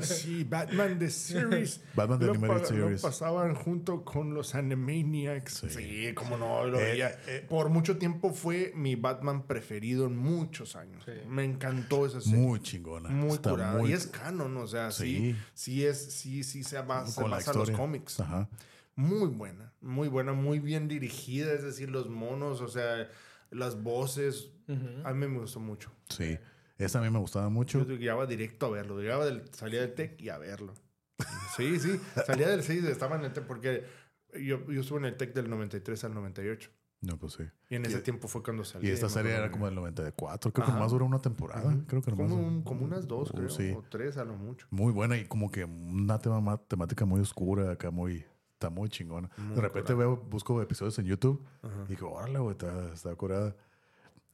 sí, 0.01 0.45
Batman 0.45 0.97
The 0.97 1.09
Series. 1.09 1.81
Batman 1.93 2.19
The 2.19 2.29
Animated 2.29 2.61
pa- 2.61 2.65
Series. 2.65 3.03
Lo 3.03 3.09
pasaban 3.09 3.55
junto 3.55 4.05
con 4.05 4.33
los 4.33 4.55
Animaniacs. 4.55 5.65
Sí, 5.69 6.13
como 6.15 6.37
no, 6.37 6.65
lo 6.65 6.79
Eh, 6.79 6.83
veía. 6.91 7.11
Por 7.49 7.67
mucho 7.69 7.97
tiempo 7.97 8.33
fue 8.33 8.71
mi 8.75 8.95
Batman 8.95 9.43
preferido 9.47 10.05
en 10.07 10.17
muchos 10.17 10.75
años. 10.77 11.03
Sí. 11.05 11.11
Me 11.27 11.43
encantó 11.43 12.05
esa 12.05 12.21
serie. 12.21 12.39
Muy 12.39 12.59
chingona. 12.61 13.09
Muy 13.09 13.31
Está 13.33 13.49
curada. 13.49 13.77
muy- 13.79 13.89
Y 13.89 13.93
es 13.93 14.07
canon, 14.07 14.55
o 14.57 14.67
sea, 14.67 14.91
sí, 14.91 15.03
Sí. 15.03 15.35
sí, 15.53 15.85
es, 15.85 16.13
sí, 16.13 16.43
sí 16.43 16.63
se 16.63 16.79
basa, 16.81 17.21
se 17.21 17.27
basa 17.29 17.51
en 17.51 17.57
los 17.59 17.71
cómics. 17.71 18.19
Ajá. 18.21 18.47
Muy 19.01 19.29
buena, 19.29 19.73
muy 19.81 20.07
buena, 20.07 20.33
muy 20.33 20.59
bien 20.59 20.87
dirigida, 20.87 21.51
es 21.53 21.63
decir, 21.63 21.89
los 21.89 22.09
monos, 22.09 22.61
o 22.61 22.67
sea, 22.67 23.09
las 23.49 23.81
voces. 23.81 24.51
A 25.03 25.13
mí 25.13 25.27
me 25.27 25.39
gustó 25.39 25.59
mucho. 25.59 25.91
Sí. 26.09 26.37
Esa 26.77 26.99
a 26.99 27.01
mí 27.01 27.09
me 27.09 27.19
gustaba 27.19 27.49
mucho. 27.49 27.85
Yo 27.85 27.95
llegaba 27.95 28.25
directo 28.25 28.65
a 28.67 28.69
verlo, 28.69 28.99
llegaba 28.99 29.25
del, 29.25 29.43
salía 29.53 29.81
del 29.81 29.93
TEC 29.93 30.19
y 30.21 30.29
a 30.29 30.37
verlo. 30.37 30.73
Sí, 31.57 31.79
sí, 31.79 31.99
salía 32.25 32.47
del 32.49 32.63
6, 32.63 32.83
estaba 32.85 33.15
en 33.17 33.25
el 33.25 33.33
TEC 33.33 33.45
porque 33.45 33.83
yo, 34.33 34.65
yo 34.71 34.81
estuve 34.81 34.99
en 34.99 35.05
el 35.05 35.17
TEC 35.17 35.33
del 35.35 35.49
93 35.49 36.03
al 36.05 36.13
98. 36.15 36.69
No, 37.01 37.17
pues 37.17 37.33
sí. 37.33 37.43
Y 37.69 37.75
en 37.75 37.85
ese 37.85 37.99
tiempo 38.01 38.27
fue 38.27 38.43
cuando 38.43 38.63
salí. 38.63 38.87
Y 38.87 38.91
esta 38.91 39.09
serie 39.09 39.33
era 39.33 39.49
como 39.51 39.65
del 39.65 39.73
94. 39.75 40.53
Creo 40.53 40.65
que 40.65 40.71
Ajá. 40.71 40.79
más 40.79 40.91
duró 40.91 41.05
una 41.05 41.19
temporada. 41.19 41.75
Creo 41.87 42.01
que 42.01 42.11
como, 42.11 42.23
nomás- 42.29 42.37
un- 42.47 42.61
como 42.63 42.85
unas 42.85 43.07
dos, 43.07 43.29
Oh, 43.31 43.37
creo, 43.37 43.49
sí. 43.49 43.73
o 43.75 43.83
tres 43.89 44.17
a 44.17 44.23
lo 44.23 44.35
mucho. 44.35 44.67
Muy 44.69 44.93
buena 44.93 45.17
y 45.17 45.25
como 45.25 45.49
que 45.51 45.65
una 45.65 46.19
tema, 46.19 46.57
temática 46.67 47.03
muy 47.05 47.19
oscura 47.19 47.71
acá, 47.71 47.89
muy... 47.91 48.23
Está 48.61 48.69
muy 48.69 48.89
chingona. 48.89 49.27
Muy 49.37 49.55
de 49.55 49.61
repente 49.61 49.95
veo, 49.95 50.17
busco 50.17 50.61
episodios 50.61 50.99
en 50.99 51.05
YouTube 51.05 51.43
Ajá. 51.63 51.83
y 51.87 51.89
digo, 51.89 52.11
órale, 52.11 52.37
güey, 52.37 52.51
está, 52.51 52.93
está 52.93 53.15
curada. 53.15 53.55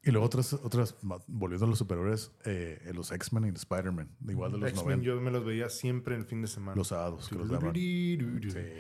Y 0.04 0.12
luego 0.12 0.26
otras, 0.26 0.52
otras 0.52 0.96
volviendo 1.28 1.66
a 1.66 1.70
los 1.70 1.78
superhéroes, 1.80 2.34
eh, 2.44 2.92
los 2.94 3.10
X-Men 3.14 3.46
y 3.46 3.50
Spider-Man, 3.56 4.10
igual 4.28 4.52
de 4.52 4.58
los 4.58 4.70
X-Men 4.70 5.00
90, 5.00 5.06
yo 5.06 5.22
me 5.22 5.32
los 5.32 5.46
veía 5.46 5.70
siempre 5.70 6.16
el 6.18 6.26
fin 6.26 6.42
de 6.42 6.48
semana. 6.50 6.76
los 6.76 6.90
sábados 6.90 7.30
que 7.30 7.36
los 7.36 7.48
daban. 7.50 7.74
Sí, 7.74 8.18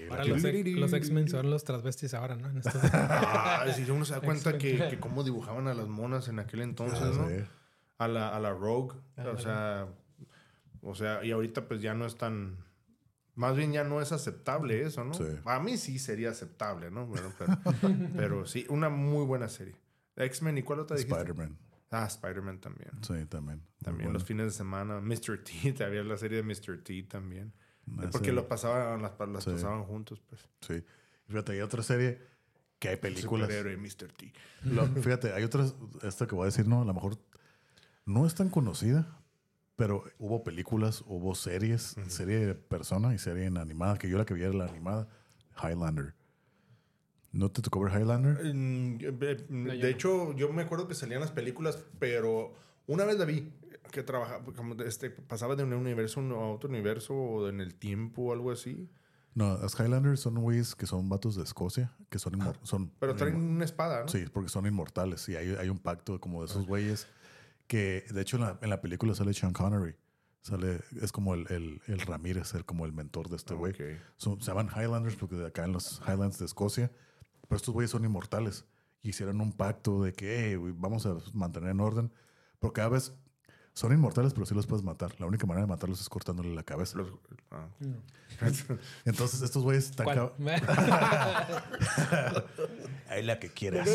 Ahora 0.09 0.25
los, 0.25 0.43
los 0.43 0.93
X-Men 0.93 1.29
son 1.29 1.49
los 1.49 1.63
transvestis 1.63 2.13
ahora, 2.13 2.35
¿no? 2.35 2.49
En 2.49 2.57
estos- 2.57 2.75
Ah, 2.93 3.65
si 3.73 3.89
uno 3.89 4.03
se 4.03 4.15
da 4.15 4.21
cuenta 4.21 4.57
que, 4.57 4.89
que 4.89 4.99
cómo 4.99 5.23
dibujaban 5.23 5.67
a 5.69 5.73
las 5.73 5.87
monas 5.87 6.27
en 6.27 6.39
aquel 6.39 6.59
entonces, 6.61 6.99
Ah, 7.01 7.11
¿no? 7.17 7.29
sí. 7.29 7.35
A 7.99 8.07
la, 8.09 8.35
a 8.35 8.39
la 8.41 8.51
Rogue. 8.51 8.95
Ah, 9.15 9.31
o 9.33 9.37
sea, 9.37 9.87
o 10.81 10.93
sea, 10.93 11.23
y 11.23 11.31
ahorita 11.31 11.69
pues 11.69 11.81
ya 11.81 11.93
no 11.93 12.05
es 12.05 12.17
tan... 12.17 12.66
Más 13.37 13.55
bien 13.55 13.71
ya 13.71 13.83
no 13.85 14.01
es 14.01 14.11
aceptable 14.11 14.81
eso, 14.81 15.05
¿no? 15.05 15.13
Sí. 15.13 15.23
A 15.45 15.59
mí 15.59 15.77
sí 15.77 15.97
sería 15.99 16.31
aceptable, 16.31 16.91
¿no? 16.91 17.05
Bueno, 17.05 17.31
pero, 17.37 17.57
pero 18.17 18.45
sí, 18.45 18.65
una 18.69 18.89
muy 18.89 19.25
buena 19.25 19.47
serie. 19.47 19.75
X-Men, 20.17 20.57
¿y 20.57 20.63
cuál 20.63 20.79
otra 20.81 20.97
dijiste? 20.97 21.15
Spider-Man, 21.15 21.57
Ah, 21.91 22.05
Spider-Man 22.07 22.59
también. 22.59 22.89
sí, 23.01 23.25
también. 23.29 23.61
También 23.81 24.11
los 24.11 24.25
fines 24.25 24.47
de 24.47 24.51
semana. 24.51 24.99
Mr. 24.99 25.41
T, 25.43 25.83
había 25.85 26.03
la 26.03 26.17
serie 26.17 26.41
de 26.41 26.43
Mr. 26.43 26.83
T 26.83 27.03
también. 27.03 27.53
Esa- 27.99 28.09
Porque 28.09 28.33
lo 28.33 28.47
pasaban, 28.49 29.01
las, 29.01 29.13
las 29.29 29.43
Sí. 29.45 29.51
pasaban 29.51 29.83
juntos, 29.85 30.19
pues. 30.27 30.41
Sí. 30.61 30.83
Fíjate, 31.27 31.53
hay 31.53 31.61
otra 31.61 31.83
serie 31.83 32.19
que 32.79 32.89
hay 32.89 32.97
películas. 32.97 33.47
Superhéroe, 33.49 33.77
Mr. 33.77 34.11
T. 34.17 34.33
Lo- 34.63 34.87
fíjate, 34.87 35.31
hay 35.33 35.43
otras, 35.43 35.75
esta 36.03 36.27
que 36.27 36.35
voy 36.35 36.43
a 36.43 36.45
decir, 36.47 36.67
no, 36.67 36.81
a 36.81 36.85
lo 36.85 36.93
mejor 36.93 37.17
no 38.05 38.25
es 38.25 38.33
tan 38.35 38.49
conocida, 38.49 39.16
pero 39.77 40.03
hubo 40.17 40.43
películas, 40.43 41.03
hubo 41.05 41.35
series, 41.35 41.95
serie 42.07 42.39
de 42.39 42.55
persona 42.55 43.13
y 43.13 43.19
serie 43.19 43.45
en 43.45 43.57
animada, 43.57 43.97
que 43.97 44.09
yo 44.09 44.17
la 44.17 44.25
que 44.25 44.33
vi 44.33 44.41
era 44.41 44.53
la 44.53 44.65
animada, 44.65 45.07
Highlander. 45.63 46.15
¿No 47.31 47.51
te 47.51 47.61
tocó 47.61 47.81
ver 47.81 47.93
Highlander? 47.93 48.43
Mm, 48.43 48.97
eh, 48.99 49.17
eh, 49.21 49.45
No, 49.49 49.73
yo 49.73 49.85
de 49.85 49.89
hecho, 49.91 50.33
yo 50.33 50.51
me 50.51 50.63
acuerdo 50.63 50.87
que 50.87 50.95
salían 50.95 51.21
las 51.21 51.31
películas, 51.31 51.77
pero 51.99 52.53
una 52.87 53.05
vez 53.05 53.19
la 53.19 53.25
vi 53.25 53.53
que 53.91 54.01
trabajaba, 54.01 54.43
como 54.55 54.73
este, 54.81 55.11
pasaba 55.11 55.55
de 55.55 55.63
un 55.63 55.73
universo 55.73 56.21
a 56.21 56.51
otro 56.51 56.69
universo 56.69 57.13
o 57.13 57.47
en 57.47 57.61
el 57.61 57.75
tiempo 57.75 58.23
o 58.23 58.33
algo 58.33 58.51
así. 58.51 58.89
No, 59.35 59.59
los 59.59 59.79
Highlanders 59.79 60.21
son 60.21 60.41
güeyes 60.41 60.73
que 60.73 60.87
son 60.87 61.07
vatos 61.07 61.35
de 61.35 61.43
Escocia, 61.43 61.93
que 62.09 62.17
son, 62.17 62.33
son 62.63 62.91
Pero 62.99 63.15
traen 63.15 63.35
una 63.35 63.65
espada, 63.65 64.01
¿no? 64.01 64.07
Sí, 64.07 64.25
porque 64.33 64.49
son 64.49 64.65
inmortales 64.65 65.29
y 65.29 65.35
hay, 65.35 65.49
hay 65.49 65.69
un 65.69 65.77
pacto 65.77 66.19
como 66.19 66.41
de 66.41 66.47
esos 66.47 66.65
güeyes 66.65 67.07
que, 67.67 68.05
de 68.09 68.21
hecho, 68.21 68.37
en 68.37 68.43
la, 68.43 68.59
en 68.61 68.69
la 68.69 68.81
película 68.81 69.13
sale 69.15 69.33
Sean 69.33 69.53
Connery. 69.53 69.95
Sale, 70.41 70.79
es 71.01 71.11
como 71.11 71.33
el, 71.33 71.45
el, 71.51 71.81
el 71.87 71.99
Ramírez, 71.99 72.53
el, 72.53 72.63
como 72.65 72.85
el 72.85 72.93
mentor 72.93 73.27
de 73.29 73.35
este 73.35 73.53
güey. 73.53 73.73
Ok. 73.73 73.81
Son- 74.15 74.39
se 74.41 74.47
llaman 74.47 74.69
Highlanders 74.69 75.15
porque 75.17 75.35
de 75.35 75.47
acá 75.47 75.65
en 75.65 75.73
los 75.73 76.01
Highlands 76.07 76.39
de 76.39 76.45
Escocia, 76.45 76.91
pero 77.47 77.57
estos 77.57 77.73
güeyes 77.73 77.91
son 77.91 78.05
inmortales. 78.05 78.65
Hicieron 79.03 79.41
un 79.41 79.51
pacto 79.51 80.01
de 80.03 80.13
que 80.13 80.39
"Hey, 80.49 80.55
güey, 80.55 80.73
vamos 80.77 81.05
a 81.05 81.17
mantener 81.33 81.71
en 81.71 81.79
orden. 81.81 82.13
Pero 82.59 82.71
cada 82.73 82.89
vez 82.89 83.13
son 83.77 83.93
inmortales, 83.93 84.33
pero 84.33 84.45
sí 84.47 84.55
los 84.55 84.65
puedes 84.65 84.83
matar. 84.83 85.13
La 85.19 85.27
única 85.27 85.45
manera 85.45 85.65
de 85.65 85.69
matarlos 85.69 86.01
es 86.01 86.09
cortándole 86.09 86.53
la 86.55 86.63
cabeza. 86.63 86.97
Los- 86.97 87.11
ah. 87.51 87.67
Entonces, 89.05 89.41
estos 89.43 89.61
güeyes 89.63 89.85
están. 89.91 90.07
Ahí 93.09 93.23
la 93.23 93.39
que 93.39 93.49
quieras. 93.49 93.87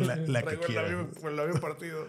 la, 0.00 0.16
la 0.16 0.42
que 0.42 0.58
quieras. 0.58 0.90
el 1.24 1.36
labio 1.36 1.60
partido. 1.60 2.06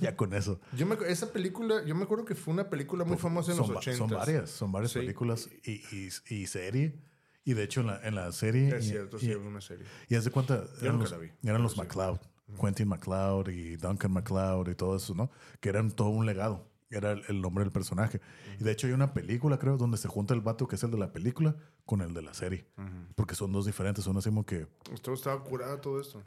ya 0.00 0.16
con 0.16 0.32
eso. 0.34 0.60
Yo 0.76 0.86
me, 0.86 0.96
esa 1.06 1.30
película, 1.32 1.84
yo 1.84 1.94
me 1.94 2.04
acuerdo 2.04 2.24
que 2.24 2.34
fue 2.34 2.54
una 2.54 2.68
película 2.70 3.04
muy 3.04 3.18
famosa 3.18 3.52
en 3.52 3.58
los 3.58 3.70
va- 3.70 3.76
80. 3.78 3.98
son 3.98 4.08
varias, 4.10 4.50
son 4.50 4.72
varias 4.72 4.92
Sí. 4.92 4.98
películas 5.00 5.48
y, 5.64 5.72
y, 5.94 6.08
y 6.28 6.46
serie. 6.46 6.98
Y 7.44 7.54
de 7.54 7.64
hecho, 7.64 7.80
en 7.82 7.88
la, 7.88 8.00
en 8.06 8.14
la 8.14 8.30
serie. 8.32 8.76
Es 8.76 8.86
y, 8.86 8.90
cierto, 8.90 9.16
y, 9.16 9.20
sí, 9.20 9.34
una 9.34 9.60
serie. 9.60 9.84
y 10.08 10.14
haz 10.14 10.24
de 10.24 10.30
cuenta, 10.30 10.64
eran 10.80 10.92
nunca 10.98 11.04
los, 11.04 11.10
la 11.12 11.18
vi, 11.18 11.30
eran 11.44 11.62
los 11.62 11.72
sí. 11.72 11.80
McLeod, 11.80 12.18
Quentin 12.60 12.88
McLeod 12.88 13.48
y 13.48 13.76
Duncan 13.76 14.12
McLeod 14.12 14.68
y 14.68 14.74
todo 14.74 14.96
eso, 14.96 15.14
¿no? 15.14 15.30
Que 15.60 15.68
eran 15.68 15.90
todo 15.90 16.08
un 16.10 16.26
legado. 16.26 16.66
Era 16.90 17.12
el, 17.12 17.22
el 17.28 17.40
nombre 17.40 17.64
del 17.64 17.72
personaje. 17.72 18.20
Y 18.60 18.64
de 18.64 18.70
hecho, 18.72 18.86
hay 18.86 18.92
una 18.92 19.14
película, 19.14 19.58
creo, 19.58 19.78
donde 19.78 19.96
se 19.96 20.08
junta 20.08 20.34
el 20.34 20.42
vato 20.42 20.68
que 20.68 20.76
es 20.76 20.82
el 20.82 20.90
de 20.90 20.98
la 20.98 21.10
película 21.12 21.56
con 21.86 22.02
el 22.02 22.12
de 22.12 22.20
la 22.22 22.34
serie. 22.34 22.66
Porque 23.14 23.34
son 23.34 23.50
dos 23.50 23.64
diferentes. 23.64 24.04
Son 24.04 24.16
así 24.18 24.28
como 24.28 24.44
que. 24.44 24.66
Esto 24.92 25.12
estaba 25.14 25.42
curada 25.42 25.80
todo 25.80 25.98
esto. 26.00 26.22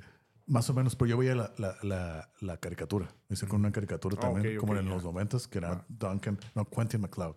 Más 0.48 0.68
o 0.70 0.74
menos, 0.74 0.96
pero 0.96 1.10
yo 1.10 1.18
veía 1.18 1.36
la, 1.36 1.54
la, 1.58 1.76
la, 1.84 2.30
la 2.42 2.58
caricatura. 2.58 3.08
Hice 3.30 3.48
con 3.48 3.60
una 3.60 3.72
caricatura 3.72 4.16
Ah, 4.20 4.22
también, 4.22 4.58
como 4.58 4.76
en 4.76 4.86
ya. 4.86 4.92
los 4.94 5.04
noventas, 5.04 5.48
que 5.48 5.58
era 5.60 5.86
Duncan, 5.88 6.40
no, 6.56 6.66
Quentin 6.70 7.02
McLeod. 7.02 7.36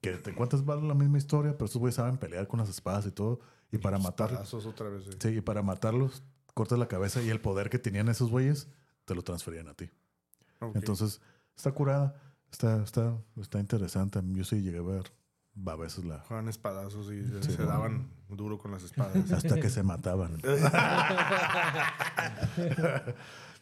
Que 0.00 0.12
te 0.12 0.30
encuentras 0.30 0.62
va 0.68 0.76
la 0.76 0.94
misma 0.94 1.18
historia, 1.18 1.52
pero 1.52 1.64
estos 1.66 1.80
güeyes 1.80 1.96
saben 1.96 2.16
pelear 2.16 2.46
con 2.46 2.60
las 2.60 2.68
espadas 2.68 3.06
y 3.06 3.10
todo. 3.10 3.40
Y 3.72 3.78
para 3.78 3.98
matarlos, 3.98 4.56
sí, 5.20 5.28
y 5.30 5.40
para 5.40 5.62
matarlos, 5.62 6.22
cortas 6.56 6.78
la 6.78 6.88
cabeza 6.88 7.20
y 7.22 7.28
el 7.28 7.38
poder 7.38 7.68
que 7.68 7.78
tenían 7.78 8.08
esos 8.08 8.30
güeyes 8.30 8.66
te 9.04 9.14
lo 9.14 9.22
transferían 9.22 9.68
a 9.68 9.74
ti. 9.74 9.90
Entonces, 10.74 11.20
está 11.54 11.70
curada. 11.72 12.18
Está, 12.50 12.82
está, 12.82 13.14
está 13.38 13.60
interesante. 13.60 14.20
Yo 14.32 14.42
sí 14.42 14.62
llegué 14.62 14.78
a 14.78 14.82
ver 14.82 15.12
a 15.66 15.76
veces 15.76 16.06
la... 16.06 16.20
Juegan 16.20 16.48
espadazos 16.48 17.12
y 17.12 17.26
se, 17.42 17.62
daban 17.62 18.08
duro 18.30 18.56
con 18.56 18.70
las 18.70 18.82
espadas. 18.84 19.30
Hasta 19.32 19.60
que 19.60 19.68
se 19.68 19.82
mataban. 19.82 20.38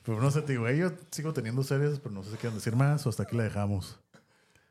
pero 0.04 0.20
no 0.20 0.30
sé, 0.30 0.42
te 0.42 0.52
digo, 0.52 0.70
yo 0.70 0.92
sigo 1.10 1.32
teniendo 1.32 1.64
series, 1.64 1.98
pero 1.98 2.14
no 2.14 2.22
sé 2.22 2.30
si 2.30 2.36
quieren 2.36 2.56
decir 2.56 2.76
más 2.76 3.04
o 3.06 3.08
hasta 3.08 3.24
aquí 3.24 3.36
la 3.36 3.42
dejamos. 3.42 3.98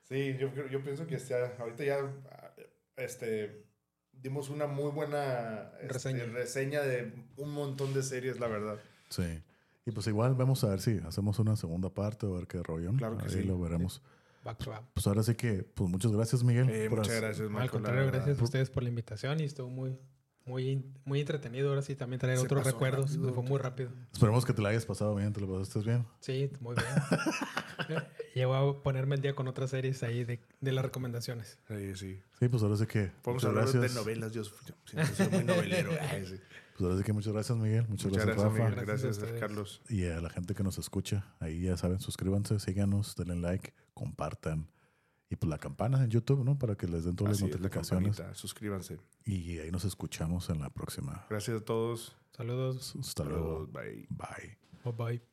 Sí, 0.08 0.38
yo, 0.40 0.50
yo 0.70 0.82
pienso 0.82 1.06
que 1.08 1.18
ahorita 1.60 1.84
ya 1.84 1.98
este, 2.96 3.66
dimos 4.24 4.50
una 4.50 4.66
muy 4.68 4.90
buena 4.92 5.72
este, 5.82 5.94
Reseña. 5.94 6.24
reseña 6.26 6.82
de 6.82 7.14
un 7.38 7.52
montón 7.54 7.94
de 7.94 8.02
series, 8.02 8.40
la 8.40 8.48
verdad. 8.48 8.78
Sí. 9.10 9.42
Y 9.86 9.92
pues 9.92 10.08
igual 10.08 10.34
vamos 10.34 10.64
a 10.64 10.70
ver 10.70 10.80
si 10.82 10.98
hacemos 11.06 11.38
una 11.40 11.56
segunda 11.58 11.90
parte 11.90 12.26
o 12.26 12.34
a 12.36 12.38
ver 12.40 12.48
qué 12.48 12.64
rollo. 12.64 12.92
Claro 12.98 13.18
que 13.18 13.26
Ahí 13.26 13.32
sí. 13.32 13.44
lo 13.44 13.60
veremos. 13.60 14.02
Back 14.46 14.58
to 14.64 14.70
back. 14.72 14.84
Pues 14.94 15.06
ahora 15.08 15.24
sí 15.24 15.36
que, 15.36 15.64
pues 15.64 15.90
muchas 15.90 16.12
gracias, 16.12 16.44
Miguel. 16.44 16.70
Eh, 16.70 16.90
por 16.90 17.00
muchas 17.00 17.16
gracias, 17.22 17.42
Al 17.42 17.50
Marco. 17.50 17.66
la 17.66 17.72
contrario, 17.84 18.12
gracias 18.12 18.40
a 18.40 18.44
ustedes 18.44 18.70
por 18.70 18.84
la 18.84 18.90
invitación 18.90 19.40
y 19.42 19.44
estuvo 19.44 19.70
muy, 19.70 19.98
muy, 20.46 20.84
muy 21.06 21.20
entretenido. 21.22 21.70
Ahora 21.70 21.82
sí 21.82 21.96
también 21.96 22.20
traer 22.20 22.38
Se 22.38 22.46
otros 22.46 22.66
recuerdos. 22.66 23.12
rápido. 23.16 23.34
Fue 23.34 23.44
muy 23.44 23.58
rápido. 23.60 23.90
Esperemos 24.12 24.46
que 24.46 24.54
te 24.54 24.62
la 24.62 24.70
hayas 24.70 24.86
pasado 24.86 25.16
bien, 25.16 25.32
te 25.34 25.42
la 25.42 25.48
pasaste 25.48 25.80
bien. 25.80 26.06
Sí, 26.20 26.52
muy 26.60 26.76
bien. 26.76 26.88
Llevo 28.36 28.56
a 28.56 28.84
ponerme 28.84 29.16
el 29.16 29.22
día 29.22 29.36
con 29.36 29.48
otras 29.48 29.70
series 29.70 30.02
ahí 30.04 30.24
de, 30.24 30.40
de 30.60 30.72
las 30.72 30.84
recomendaciones. 30.84 31.60
Sí, 31.68 31.96
sí. 31.96 32.22
Sí, 32.40 32.48
pues 32.50 32.64
ahora 32.64 32.76
sí 32.78 32.86
que. 32.88 33.12
Podemos 33.22 33.44
muchas 33.44 33.50
hablar 33.50 33.64
gracias. 33.72 33.94
de 33.94 34.00
novelas. 34.00 34.32
Yo 34.32 34.44
siempre 34.86 35.16
soy 35.16 35.30
muy 35.30 35.44
novelero. 35.44 35.92
Sí. 36.28 36.40
Pues 36.76 36.86
ahora 36.90 36.98
sí 36.98 37.04
que 37.04 37.14
muchas 37.14 37.34
gracias, 37.34 37.56
Miguel. 37.56 37.86
Muchas, 37.88 38.08
Muchas 38.08 38.26
gracias, 38.26 38.44
gracias, 38.46 38.60
Rafa. 38.60 38.70
Miguel. 38.72 38.86
Gracias 38.86 38.90
a 38.90 39.08
Gracias, 39.08 39.18
ustedes. 39.24 39.40
Carlos. 39.40 39.82
Y 39.90 40.06
a 40.06 40.20
la 40.22 40.30
gente 40.32 40.56
que 40.56 40.64
nos 40.64 40.80
escucha, 40.80 41.24
ahí 41.40 41.62
ya 41.62 41.78
saben, 41.78 42.00
suscríbanse, 42.00 42.60
síganos, 42.60 43.16
denle 43.16 43.36
like, 43.36 43.74
compartan. 43.94 44.68
Y 45.34 45.36
pues 45.36 45.50
la 45.50 45.58
campana 45.58 46.04
en 46.04 46.12
YouTube, 46.12 46.46
¿no? 46.46 46.60
Para 46.60 46.76
que 46.76 46.88
les 46.88 47.06
den 47.06 47.16
todas 47.16 47.34
Así 47.34 47.46
las 47.46 47.56
es, 47.56 47.60
la 47.60 47.68
notificaciones. 47.68 48.22
Suscríbanse. 48.34 49.00
Y 49.26 49.58
ahí 49.58 49.72
nos 49.72 49.84
escuchamos 49.84 50.48
en 50.52 50.60
la 50.60 50.70
próxima. 50.70 51.26
Gracias 51.28 51.60
a 51.60 51.66
todos. 51.66 52.16
Saludos. 52.38 52.96
Hasta 53.00 53.24
luego. 53.24 53.66
Saludos. 53.66 53.72
Bye. 53.72 54.08
Bye. 54.12 54.58
Bye 54.84 54.94
bye. 54.94 55.33